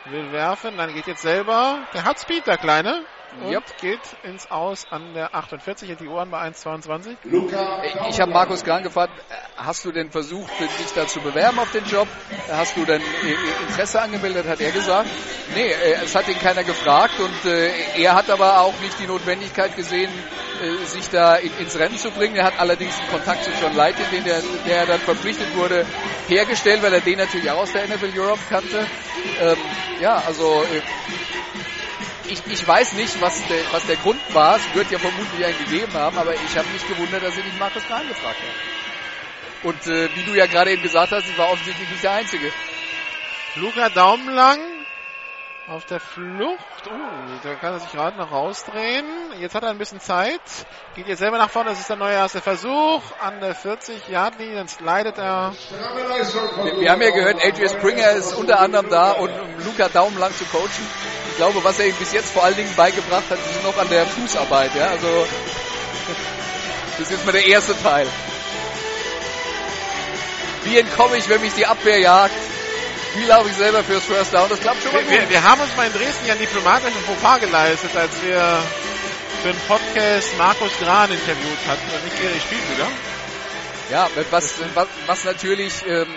Will 0.06 0.32
werfen, 0.32 0.78
dann 0.78 0.94
geht 0.94 1.08
jetzt 1.08 1.22
selber. 1.22 1.80
Der 1.94 2.04
hat 2.04 2.20
Speed, 2.20 2.48
der 2.48 2.58
Kleine. 2.58 3.04
Und 3.40 3.50
yep. 3.50 3.64
geht 3.80 4.00
ins 4.24 4.52
Aus 4.52 4.88
an 4.90 5.14
der 5.14 5.34
48, 5.34 5.90
hat 5.90 6.02
die 6.02 6.08
Ohren 6.08 6.30
bei 6.32 6.42
1,22. 6.50 7.16
Ich 8.10 8.20
habe 8.20 8.32
Markus 8.32 8.64
Gran 8.64 8.84
gefragt, 8.84 9.14
hast 9.56 9.86
du 9.86 9.92
denn 9.92 10.12
versucht, 10.12 10.52
dich 10.60 10.94
da 10.94 11.08
zu 11.08 11.22
bewerben 11.22 11.58
auf 11.60 11.72
den 11.72 11.86
Job? 11.86 12.08
Hast 12.50 12.76
du 12.76 12.84
denn 12.84 13.02
Interesse 13.68 14.02
angemeldet, 14.02 14.48
hat 14.48 14.60
er 14.60 14.72
gesagt. 14.72 15.10
Nee, 15.56 15.72
es 16.04 16.14
hat 16.14 16.28
ihn 16.28 16.40
keiner 16.40 16.64
gefragt 16.64 17.20
und 17.20 17.50
äh, 17.50 17.72
er 18.02 18.16
hat 18.16 18.30
aber 18.30 18.62
auch 18.62 18.78
nicht 18.82 19.00
die 19.00 19.08
Notwendigkeit 19.08 19.76
gesehen, 19.76 20.12
äh, 20.62 20.86
sich 20.86 21.10
da 21.10 21.36
ins 21.36 21.78
Rennen 21.78 21.98
zu 21.98 22.12
bringen. 22.12 22.36
Er 22.36 22.46
hat 22.46 22.60
allerdings 22.60 23.00
einen 23.00 23.10
Kontakt 23.10 23.46
zu 23.46 23.52
John 23.62 23.76
Lightin, 23.76 24.06
den 24.12 24.24
der, 24.26 24.42
der 24.68 24.86
dann 24.86 25.00
verpflichtet 25.00 25.56
wurde, 25.56 25.86
hergestellt, 26.28 26.84
weil 26.84 26.94
er 26.94 27.02
den 27.02 27.18
natürlich 27.18 27.50
auch 27.50 27.62
aus 27.62 27.72
der 27.72 27.88
NFL 27.88 28.18
Europe 28.18 28.42
kannte. 28.50 28.86
Ähm, 29.42 29.58
ja, 30.02 30.22
also 30.26 30.64
äh, 30.64 30.82
ich, 32.28 32.42
ich 32.48 32.68
weiß 32.68 32.94
nicht, 32.94 33.22
was 33.22 33.46
der, 33.48 33.60
was 33.72 33.86
der 33.88 33.98
Grund 33.98 34.22
war. 34.34 34.58
Es 34.58 34.76
wird 34.76 34.92
ja 34.92 35.00
vermutlich 35.00 35.46
einen 35.46 35.58
gegeben 35.58 35.94
haben, 35.94 36.18
aber 36.18 36.34
ich 36.34 36.58
habe 36.58 36.68
mich 36.70 36.88
gewundert, 36.88 37.24
dass 37.24 37.36
sie 37.36 37.42
nicht 37.42 37.60
Markus 37.60 37.88
Kahn 37.88 38.08
gefragt 38.08 38.38
haben. 38.40 39.70
Und 39.70 39.88
äh, 39.88 40.10
wie 40.16 40.24
du 40.24 40.34
ja 40.34 40.48
gerade 40.48 40.72
eben 40.72 40.82
gesagt 40.82 41.12
hast, 41.12 41.30
ich 41.30 41.38
war 41.38 41.52
offensichtlich 41.52 41.90
nicht 41.90 42.04
der 42.04 42.14
Einzige. 42.14 42.52
Luca 43.56 43.90
Daumenlang 43.90 44.60
auf 45.68 45.86
der 45.86 46.00
Flucht. 46.00 46.88
Uh, 46.88 47.40
da 47.44 47.56
kann 47.56 47.74
er 47.74 47.80
sich 47.80 47.92
gerade 47.92 48.18
noch 48.18 48.32
rausdrehen. 48.32 49.06
Jetzt 49.40 49.56
hat 49.56 49.64
er 49.64 49.70
ein 49.70 49.78
bisschen 49.78 50.00
Zeit. 50.00 50.42
Geht 50.96 51.08
jetzt 51.08 51.20
selber 51.20 51.38
nach 51.38 51.50
vorne. 51.50 51.70
Das 51.70 51.80
ist 51.80 51.90
der 51.90 51.98
neue 51.98 52.14
erste 52.14 52.42
Versuch. 52.42 53.02
An 53.22 53.40
der 53.40 53.56
40 53.56 54.08
Yard 54.10 54.38
linie 54.40 54.56
Dann 54.56 54.68
slidet 54.68 55.18
er. 55.18 55.54
Wir, 56.64 56.80
wir, 56.80 56.92
haben 56.92 57.02
ja 57.02 57.12
gehört, 57.12 57.44
AJ 57.44 57.70
Springer 57.70 58.12
ist 58.12 58.34
unter 58.34 58.60
anderem 58.60 58.90
da, 58.90 59.12
und 59.12 59.30
um 59.30 59.66
Luca 59.66 59.88
Daumen 59.90 60.18
lang 60.18 60.34
zu 60.34 60.46
coachen. 60.46 61.21
Ich 61.32 61.38
glaube, 61.38 61.64
was 61.64 61.80
er 61.80 61.88
ihm 61.88 61.96
bis 61.96 62.12
jetzt 62.12 62.32
vor 62.32 62.44
allen 62.44 62.56
Dingen 62.56 62.74
beigebracht 62.76 63.24
hat, 63.30 63.40
ist 63.40 63.64
noch 63.64 63.78
an 63.78 63.90
der 63.90 64.06
Fußarbeit. 64.06 64.76
Ja? 64.76 64.88
Also, 64.88 65.08
das 66.98 67.08
ist 67.08 67.12
jetzt 67.12 67.26
mal 67.26 67.32
der 67.32 67.46
erste 67.46 67.82
Teil. 67.82 68.08
Wie 70.64 70.78
entkomme 70.78 71.18
ich, 71.18 71.28
wenn 71.30 71.42
mich 71.42 71.54
die 71.54 71.66
Abwehr 71.66 72.00
jagt? 72.00 72.36
Wie 73.16 73.26
laufe 73.26 73.50
ich 73.50 73.56
selber 73.56 73.84
fürs 73.84 74.06
First 74.06 74.34
Down? 74.34 74.48
Das 74.50 74.60
klappt 74.60 74.84
schon 74.84 74.94
mal 74.94 75.04
wir, 75.10 75.22
wir, 75.22 75.30
wir, 75.30 75.44
haben 75.44 75.60
uns 75.60 75.76
mal 75.76 75.88
in 75.88 75.94
Dresden 75.94 76.26
ja 76.28 76.34
einen 76.34 76.42
diplomatischen 76.42 77.02
Fauxpas 77.02 77.40
geleistet, 77.40 77.96
als 77.96 78.22
wir 78.22 78.64
für 79.42 79.50
den 79.50 79.60
Podcast 79.68 80.38
Markus 80.38 80.72
Gran 80.80 81.12
interviewt 81.12 81.60
hatten 81.68 81.92
und 81.96 82.06
nicht 82.06 82.22
Gary 82.22 82.40
Spielbüder. 82.40 82.88
Ja, 83.90 84.10
was, 84.30 84.60
was, 84.74 84.88
was 85.08 85.24
natürlich... 85.26 85.74
Ähm, 85.88 86.08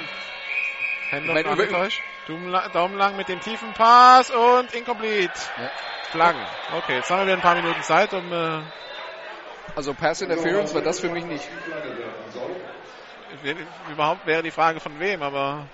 mein, 1.11 1.45
über, 1.45 1.89
Daumen 2.27 2.97
lang 2.97 3.17
mit 3.17 3.29
dem 3.29 3.41
tiefen 3.41 3.73
Pass 3.75 4.31
und 4.31 4.73
incomplete. 4.73 5.33
Ja. 5.59 5.71
Flaggen. 6.11 6.41
Okay, 6.77 6.97
jetzt 6.97 7.11
haben 7.11 7.21
wir 7.21 7.27
wieder 7.27 7.37
ein 7.37 7.43
paar 7.43 7.57
Minuten 7.57 7.83
Zeit, 7.83 8.13
um... 8.15 8.33
Äh 8.33 8.61
also 9.77 9.93
Pass 9.95 10.23
Interference 10.23 10.75
war 10.75 10.83
das 10.83 11.01
für 11.01 11.09
mich 11.09 11.25
nicht. 11.25 11.47
Überhaupt 13.91 14.27
wäre 14.27 14.43
die 14.43 14.51
Frage 14.51 14.81
von 14.81 14.99
wem, 15.01 15.23
aber... 15.23 15.67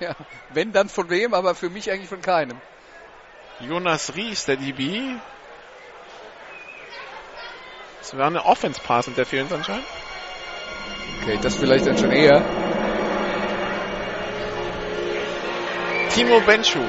Ja, 0.00 0.14
wenn 0.50 0.72
dann 0.72 0.88
von 0.88 1.08
wem, 1.10 1.32
aber 1.32 1.54
für 1.54 1.70
mich 1.70 1.90
eigentlich 1.90 2.08
von 2.08 2.20
keinem. 2.20 2.60
Jonas 3.60 4.14
Ries, 4.16 4.44
der 4.46 4.56
DB. 4.56 5.16
Das 8.00 8.16
war 8.16 8.26
eine 8.26 8.44
Offense-Pass 8.44 9.06
Interference 9.06 9.52
anscheinend. 9.52 9.86
Okay, 11.22 11.38
das 11.40 11.56
vielleicht 11.56 11.86
dann 11.86 11.96
schon 11.96 12.10
eher. 12.10 12.42
Timo 16.10 16.40
Benschu. 16.40 16.80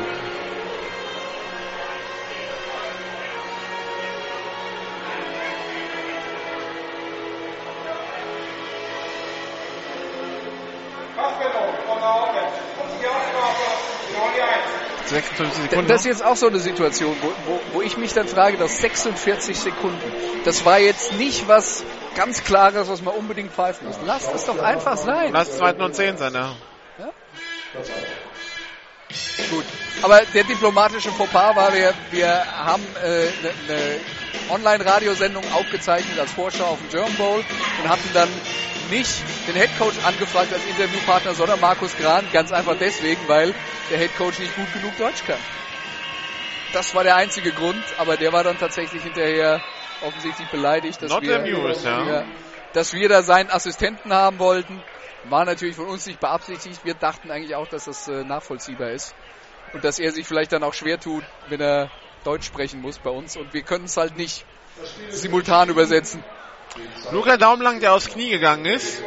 Sekunden. 15.73 15.87
Das 15.87 16.01
ist 16.01 16.05
jetzt 16.05 16.25
auch 16.25 16.35
so 16.35 16.47
eine 16.47 16.59
Situation, 16.59 17.15
wo, 17.21 17.27
wo, 17.45 17.59
wo 17.73 17.81
ich 17.81 17.97
mich 17.97 18.13
dann 18.13 18.27
frage, 18.27 18.57
dass 18.57 18.79
46 18.79 19.59
Sekunden, 19.59 20.01
das 20.45 20.65
war 20.65 20.79
jetzt 20.79 21.13
nicht 21.13 21.47
was 21.47 21.83
ganz 22.15 22.43
Klares, 22.43 22.87
was 22.89 23.01
man 23.01 23.13
unbedingt 23.15 23.51
pfeifen 23.51 23.87
muss. 23.87 23.97
Lasst 24.05 24.33
es 24.33 24.45
doch 24.45 24.59
einfach 24.59 24.97
sein. 24.97 25.33
Lass 25.33 25.49
es 25.49 25.57
2 25.57 25.73
und 25.73 25.95
10 25.95 26.17
sein, 26.17 26.33
ja. 26.33 26.55
ja? 26.99 27.09
Gut. 29.49 29.65
Aber 30.01 30.21
der 30.33 30.43
diplomatische 30.43 31.11
Fauxpas 31.11 31.55
war, 31.55 31.73
wir, 31.73 31.93
wir 32.11 32.45
haben 32.45 32.83
eine 33.01 33.13
äh, 33.13 33.31
ne, 33.41 33.53
ne 33.67 33.99
Online-Radiosendung 34.49 35.43
aufgezeichnet 35.53 36.19
als 36.19 36.31
Vorschau 36.31 36.65
auf 36.65 36.79
den 36.79 36.89
German 36.89 37.15
Bowl 37.15 37.39
und 37.81 37.89
hatten 37.89 38.09
dann 38.13 38.29
nicht 38.89 39.23
den 39.47 39.55
Headcoach 39.55 40.03
angefragt 40.05 40.51
als 40.51 40.65
Interviewpartner, 40.65 41.33
sondern 41.33 41.59
Markus 41.59 41.95
Gran. 41.97 42.25
Ganz 42.33 42.51
einfach 42.51 42.75
deswegen, 42.77 43.21
weil 43.27 43.53
der 43.89 43.97
Headcoach 43.97 44.39
nicht 44.39 44.55
gut 44.55 44.71
genug 44.73 44.97
Deutsch 44.97 45.23
kann. 45.25 45.39
Das 46.73 46.93
war 46.95 47.03
der 47.03 47.15
einzige 47.15 47.51
Grund, 47.51 47.83
aber 47.97 48.17
der 48.17 48.33
war 48.33 48.43
dann 48.43 48.57
tatsächlich 48.57 49.03
hinterher 49.03 49.61
offensichtlich 50.01 50.47
beleidigt, 50.49 51.01
dass, 51.01 51.21
wir, 51.21 51.39
amused, 51.39 51.85
ja. 51.85 52.25
dass 52.73 52.93
wir 52.93 53.07
da 53.07 53.21
seinen 53.21 53.49
Assistenten 53.51 54.11
haben 54.11 54.39
wollten. 54.39 54.81
War 55.29 55.45
natürlich 55.45 55.75
von 55.75 55.87
uns 55.87 56.05
nicht 56.05 56.19
beabsichtigt. 56.19 56.83
Wir 56.83 56.93
dachten 56.93 57.31
eigentlich 57.31 57.55
auch, 57.55 57.67
dass 57.67 57.85
das 57.85 58.07
äh, 58.07 58.23
nachvollziehbar 58.23 58.91
ist. 58.91 59.15
Und 59.73 59.83
dass 59.83 59.99
er 59.99 60.11
sich 60.11 60.27
vielleicht 60.27 60.51
dann 60.51 60.63
auch 60.63 60.73
schwer 60.73 60.99
tut, 60.99 61.23
wenn 61.49 61.61
er 61.61 61.89
Deutsch 62.23 62.45
sprechen 62.45 62.81
muss 62.81 62.99
bei 62.99 63.09
uns. 63.09 63.37
Und 63.37 63.53
wir 63.53 63.63
können 63.63 63.85
es 63.85 63.97
halt 63.97 64.17
nicht 64.17 64.45
simultan 65.09 65.69
übersetzen. 65.69 66.23
Luca 67.11 67.37
Daumenlang, 67.37 67.79
der 67.79 67.93
aufs 67.93 68.09
Knie 68.09 68.29
gegangen 68.29 68.65
ist. 68.65 69.01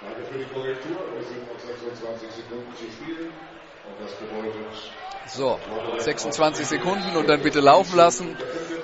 Danke 0.00 0.24
für 0.24 0.38
die 0.38 0.44
Korrektur. 0.44 0.96
Wir 1.14 1.24
sind 1.24 1.52
noch 1.52 1.58
26 1.58 2.30
Sekunden 2.30 2.74
zu 2.74 2.84
spielen. 2.90 3.32
Und 3.86 4.00
das 4.00 4.12
bedeutet. 4.14 4.66
So, 5.26 5.60
26 5.98 6.66
Sekunden 6.66 7.16
und 7.16 7.28
dann 7.28 7.42
bitte 7.42 7.60
laufen 7.60 7.96
lassen. 7.96 8.36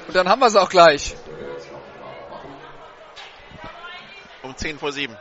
Und 0.06 0.14
dann 0.14 0.28
haben 0.28 0.40
wir 0.40 0.46
es 0.46 0.56
auch 0.56 0.68
gleich. 0.68 1.16
Um 4.46 4.56
10 4.56 4.78
vor 4.78 4.92
7. 4.92 5.16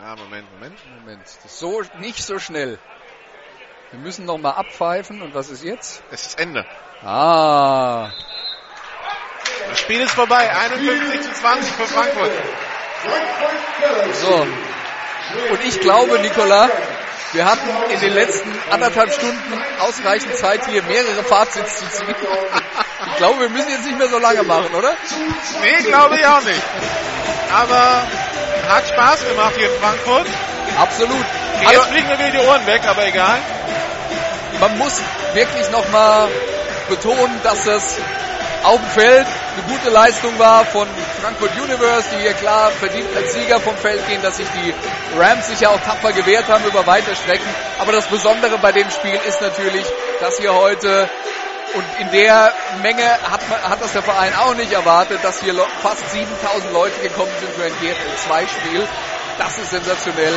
Ja, 0.00 0.16
Moment, 0.16 0.52
Moment. 0.52 0.78
Moment. 0.98 1.28
So, 1.46 1.82
nicht 2.00 2.24
so 2.24 2.40
schnell. 2.40 2.76
Wir 3.92 4.00
müssen 4.00 4.24
noch 4.24 4.38
mal 4.38 4.50
abpfeifen. 4.50 5.22
Und 5.22 5.32
was 5.32 5.50
ist 5.50 5.62
jetzt? 5.62 6.02
Es 6.10 6.26
ist 6.26 6.40
Ende. 6.40 6.66
Ah. 7.04 8.10
Das 9.68 9.78
Spiel 9.78 10.00
ist 10.00 10.10
vorbei. 10.10 10.50
51 10.50 11.22
zu 11.22 11.32
20 11.32 11.72
für 11.72 11.86
Frankfurt. 11.86 12.32
So. 14.14 14.46
Und 15.52 15.64
ich 15.64 15.78
glaube, 15.78 16.18
Nicola, 16.18 16.68
wir 17.34 17.44
hatten 17.44 17.68
in 17.92 18.00
den 18.00 18.14
letzten 18.14 18.50
anderthalb 18.70 19.12
Stunden 19.12 19.62
ausreichend 19.80 20.36
Zeit, 20.36 20.66
hier 20.66 20.82
mehrere 20.84 21.22
Fazits 21.24 21.78
zu 21.78 21.90
ziehen. 21.90 22.14
Ich 23.06 23.18
glaube, 23.18 23.38
wir 23.40 23.48
müssen 23.50 23.68
jetzt 23.68 23.84
nicht 23.84 23.96
mehr 23.96 24.08
so 24.08 24.18
lange 24.18 24.42
machen, 24.42 24.74
oder? 24.74 24.92
Nee, 25.60 25.82
glaube 25.84 26.16
ich 26.16 26.26
auch 26.26 26.42
nicht. 26.42 26.62
Aber 27.52 28.02
hat 28.68 28.88
Spaß 28.88 29.28
gemacht 29.28 29.52
hier 29.56 29.72
in 29.72 29.80
Frankfurt. 29.80 30.26
Absolut. 30.80 31.24
Jetzt 31.60 31.68
also, 31.68 31.82
fliegen 31.92 32.08
mir 32.08 32.18
wieder 32.18 32.30
die 32.30 32.38
Ohren 32.38 32.66
weg, 32.66 32.82
aber 32.88 33.06
egal 33.06 33.38
man 34.60 34.78
muss 34.78 35.00
wirklich 35.34 35.70
nochmal 35.70 36.28
betonen, 36.88 37.40
dass 37.42 37.64
das 37.64 37.98
auf 38.64 38.80
dem 38.80 38.88
Feld 38.90 39.26
eine 39.26 39.62
gute 39.68 39.90
Leistung 39.90 40.38
war 40.38 40.64
von 40.64 40.88
Frankfurt 41.20 41.52
Universe, 41.60 42.08
die 42.12 42.22
hier 42.22 42.32
klar 42.32 42.70
verdient 42.70 43.08
als 43.14 43.32
Sieger 43.32 43.60
vom 43.60 43.76
Feld 43.76 44.06
gehen, 44.08 44.22
dass 44.22 44.38
sich 44.38 44.48
die 44.48 44.74
Rams 45.18 45.46
sich 45.46 45.60
ja 45.60 45.68
auch 45.68 45.80
tapfer 45.80 46.12
gewehrt 46.12 46.48
haben 46.48 46.64
über 46.64 46.86
weite 46.86 47.14
Strecken. 47.14 47.48
Aber 47.78 47.92
das 47.92 48.06
Besondere 48.06 48.58
bei 48.58 48.72
dem 48.72 48.90
Spiel 48.90 49.18
ist 49.28 49.40
natürlich, 49.40 49.84
dass 50.20 50.38
hier 50.38 50.54
heute 50.54 51.08
und 51.74 51.84
in 52.00 52.10
der 52.12 52.52
Menge 52.82 53.04
hat, 53.04 53.40
hat 53.68 53.80
das 53.80 53.92
der 53.92 54.02
Verein 54.02 54.32
auch 54.34 54.54
nicht 54.54 54.72
erwartet, 54.72 55.18
dass 55.22 55.40
hier 55.40 55.54
fast 55.82 56.10
7000 56.10 56.72
Leute 56.72 57.00
gekommen 57.00 57.32
sind 57.40 57.52
für 57.52 57.64
ein 57.64 57.72
GFL-2-Spiel. 57.80 58.86
Das 59.38 59.58
ist 59.58 59.70
sensationell. 59.70 60.34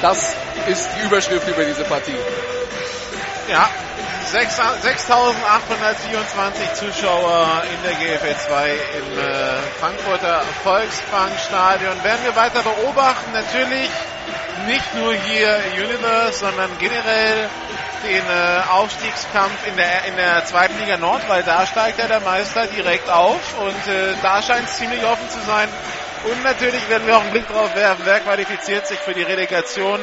Das 0.00 0.34
ist 0.66 0.88
die 0.96 1.06
Überschrift 1.06 1.46
über 1.46 1.64
diese 1.64 1.84
Partie. 1.84 2.16
Ja, 3.48 3.68
6.824 4.30 6.74
Zuschauer 6.74 7.64
in 7.64 7.82
der 7.82 7.94
GFL 7.94 8.36
2 8.36 8.70
im 8.70 9.18
äh, 9.18 9.58
Frankfurter 9.80 10.42
Volksbankstadion. 10.62 12.04
Werden 12.04 12.24
wir 12.24 12.36
weiter 12.36 12.62
beobachten, 12.62 13.32
natürlich 13.32 13.90
nicht 14.66 14.94
nur 14.94 15.14
hier 15.14 15.60
Universe, 15.76 16.38
sondern 16.38 16.70
generell 16.78 17.48
den 18.04 18.26
äh, 18.26 18.62
Aufstiegskampf 18.70 19.66
in 19.66 19.76
der, 19.76 20.04
in 20.06 20.16
der 20.16 20.44
zweiten 20.44 20.78
Liga 20.78 20.96
Nord, 20.96 21.28
weil 21.28 21.42
da 21.42 21.66
steigt 21.66 21.98
ja 21.98 22.06
der 22.06 22.20
Meister 22.20 22.66
direkt 22.66 23.08
auf 23.08 23.58
und 23.58 23.88
äh, 23.92 24.14
da 24.22 24.40
scheint 24.42 24.68
es 24.68 24.76
ziemlich 24.76 25.04
offen 25.04 25.28
zu 25.30 25.40
sein. 25.40 25.68
Und 26.24 26.44
natürlich 26.44 26.88
werden 26.88 27.06
wir 27.06 27.16
auch 27.16 27.22
einen 27.22 27.32
Blick 27.32 27.48
drauf 27.48 27.74
werfen, 27.74 28.02
wer 28.04 28.20
qualifiziert 28.20 28.86
sich 28.86 28.98
für 28.98 29.14
die 29.14 29.22
Relegation 29.22 30.00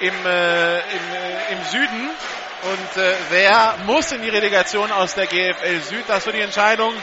im, 0.00 0.26
äh, 0.26 0.78
im, 0.78 1.14
äh, 1.14 1.52
im 1.52 1.62
Süden 1.70 2.10
und 2.62 3.02
äh, 3.02 3.14
wer 3.30 3.74
muss 3.86 4.12
in 4.12 4.22
die 4.22 4.28
Relegation 4.28 4.92
aus 4.92 5.14
der 5.14 5.26
GFL 5.26 5.80
Süd? 5.80 6.04
Das 6.06 6.26
wird 6.26 6.36
die 6.36 6.40
Entscheidung, 6.42 6.94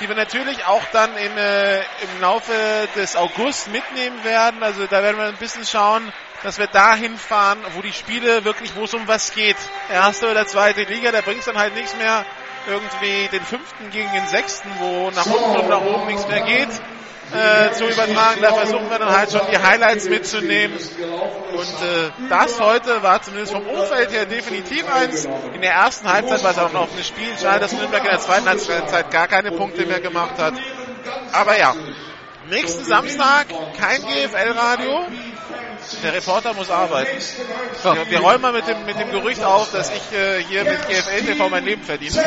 die 0.00 0.08
wir 0.08 0.16
natürlich 0.16 0.66
auch 0.66 0.82
dann 0.92 1.16
im, 1.16 1.36
äh, 1.36 1.78
im 1.78 2.20
Laufe 2.20 2.52
des 2.96 3.14
August 3.14 3.70
mitnehmen 3.70 4.24
werden. 4.24 4.62
Also 4.62 4.86
da 4.86 5.02
werden 5.04 5.16
wir 5.18 5.26
ein 5.26 5.36
bisschen 5.36 5.64
schauen, 5.64 6.12
dass 6.42 6.58
wir 6.58 6.66
dahin 6.66 7.16
fahren, 7.16 7.58
wo 7.74 7.82
die 7.82 7.92
Spiele 7.92 8.44
wirklich, 8.44 8.74
wo 8.74 8.84
es 8.84 8.94
um 8.94 9.06
was 9.06 9.32
geht. 9.32 9.56
Erste 9.88 10.28
oder 10.28 10.46
zweite 10.46 10.82
Liga, 10.82 11.12
da 11.12 11.20
bringt 11.20 11.40
es 11.40 11.44
dann 11.46 11.58
halt 11.58 11.76
nichts 11.76 11.94
mehr 11.96 12.24
irgendwie 12.66 13.28
den 13.28 13.42
fünften 13.44 13.90
gegen 13.90 14.10
den 14.12 14.26
sechsten, 14.26 14.68
wo 14.80 15.10
nach 15.10 15.26
unten 15.26 15.60
und 15.60 15.68
nach 15.68 15.82
oben 15.82 16.06
nichts 16.06 16.26
mehr 16.26 16.40
geht 16.40 16.70
äh, 17.34 17.72
zu 17.72 17.84
übertragen. 17.84 18.40
Da 18.40 18.54
versuchen 18.54 18.88
wir 18.88 18.98
dann 18.98 19.16
halt 19.16 19.30
schon 19.32 19.42
die 19.50 19.58
Highlights 19.58 20.08
mitzunehmen. 20.08 20.76
Und 20.76 21.62
äh, 21.62 22.28
das 22.28 22.60
heute 22.60 23.02
war 23.02 23.22
zumindest 23.22 23.52
vom 23.52 23.66
Umfeld 23.66 24.12
her 24.12 24.26
definitiv 24.26 24.84
eins. 24.92 25.26
In 25.54 25.60
der 25.60 25.72
ersten 25.72 26.10
Halbzeit 26.10 26.42
war 26.44 26.50
es 26.52 26.58
auch 26.58 26.72
noch 26.72 26.88
ein 26.96 27.04
Spiel. 27.04 27.28
Schade, 27.40 27.60
dass 27.60 27.72
Nürnberg 27.72 28.04
in 28.04 28.10
der 28.10 28.20
zweiten 28.20 28.48
Halbzeit 28.48 29.10
gar 29.10 29.28
keine 29.28 29.52
Punkte 29.52 29.86
mehr 29.86 30.00
gemacht 30.00 30.38
hat. 30.38 30.54
Aber 31.32 31.58
ja, 31.58 31.74
Nächsten 32.50 32.84
Samstag 32.84 33.46
kein 33.78 34.02
GFL-Radio. 34.02 35.06
Der 36.02 36.14
Reporter 36.14 36.54
muss 36.54 36.70
arbeiten. 36.70 37.18
Wir, 37.82 38.10
wir 38.10 38.20
räumen 38.20 38.42
mal 38.42 38.52
mit 38.52 38.66
dem, 38.66 38.84
mit 38.84 38.98
dem 38.98 39.10
Gerücht 39.10 39.42
auf, 39.42 39.70
dass 39.72 39.90
ich 39.90 40.18
äh, 40.18 40.42
hier 40.42 40.64
mit 40.64 40.86
GFL 40.88 41.26
TV 41.26 41.48
mein 41.48 41.64
Leben 41.64 41.82
verdiene. 41.82 42.24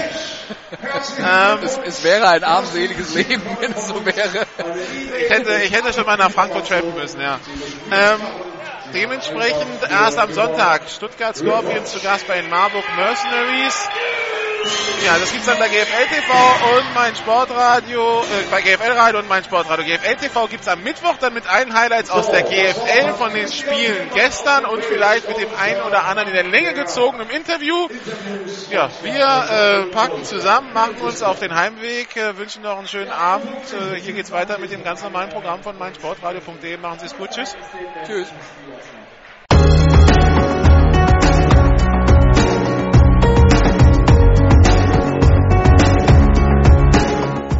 ähm, 1.19 1.59
es, 1.63 1.77
es, 1.77 2.03
wäre 2.03 2.27
ein 2.27 2.43
armseliges 2.43 3.13
Leben, 3.13 3.41
wenn 3.59 3.71
es 3.71 3.87
so 3.87 4.05
wäre. 4.05 4.45
Ich 5.19 5.29
hätte, 5.29 5.61
ich 5.63 5.71
hätte 5.71 5.93
schon 5.93 6.05
mal 6.05 6.17
nach 6.17 6.31
Frankfurt 6.31 6.67
trappen 6.67 6.93
müssen, 6.93 7.21
ja. 7.21 7.39
Ähm, 7.91 8.19
dementsprechend 8.93 9.89
erst 9.89 10.17
am 10.17 10.33
Sonntag 10.33 10.89
Stuttgart 10.89 11.35
Scorpions 11.35 11.91
zu 11.91 11.99
Gast 11.99 12.27
bei 12.27 12.41
den 12.41 12.49
Marburg 12.49 12.85
Mercenaries. 12.95 13.89
Ja, 15.05 15.17
das 15.19 15.31
gibt's 15.31 15.45
dann 15.45 15.59
bei 15.59 15.67
GFL 15.69 16.07
TV 16.09 16.77
und 16.77 16.93
mein 16.93 17.15
Sportradio, 17.15 18.21
äh, 18.21 18.51
bei 18.51 18.61
GFL 18.61 18.91
Radio 18.91 19.19
und 19.19 19.29
mein 19.29 19.43
Sportradio. 19.43 19.85
GFL 19.85 20.15
TV 20.15 20.47
gibt's 20.47 20.67
am 20.67 20.83
Mittwoch 20.83 21.15
dann 21.19 21.33
mit 21.33 21.47
allen 21.47 21.73
Highlights 21.73 22.09
aus 22.09 22.29
der 22.29 22.43
GFL 22.43 23.13
von 23.13 23.33
den 23.33 23.47
Spielen 23.47 24.09
gestern 24.13 24.65
und 24.65 24.83
vielleicht 24.83 25.27
mit 25.27 25.37
dem 25.37 25.49
einen 25.55 25.81
oder 25.81 26.05
anderen 26.05 26.29
in 26.29 26.33
der 26.33 26.43
Länge 26.43 26.73
gezogenen 26.73 27.29
Interview. 27.29 27.87
Ja, 28.69 28.89
wir 29.03 29.87
äh, 29.87 29.91
packen 29.91 30.23
zusammen, 30.23 30.73
machen 30.73 30.95
uns 30.97 31.21
auf 31.21 31.39
den 31.39 31.55
Heimweg, 31.55 32.15
äh, 32.17 32.37
wünschen 32.37 32.63
noch 32.63 32.77
einen 32.77 32.87
schönen 32.87 33.11
Abend. 33.11 33.47
Äh, 33.73 33.99
hier 33.99 34.13
geht's 34.13 34.31
weiter 34.31 34.57
mit 34.57 34.71
dem 34.71 34.83
ganz 34.83 35.03
normalen 35.03 35.29
Programm 35.29 35.63
von 35.63 35.77
meinsportradio.de. 35.77 36.77
Machen 36.77 36.99
Sie 36.99 37.05
es 37.05 37.15
gut. 37.15 37.29
Tschüss. 37.29 37.55
Tschüss. 38.05 38.27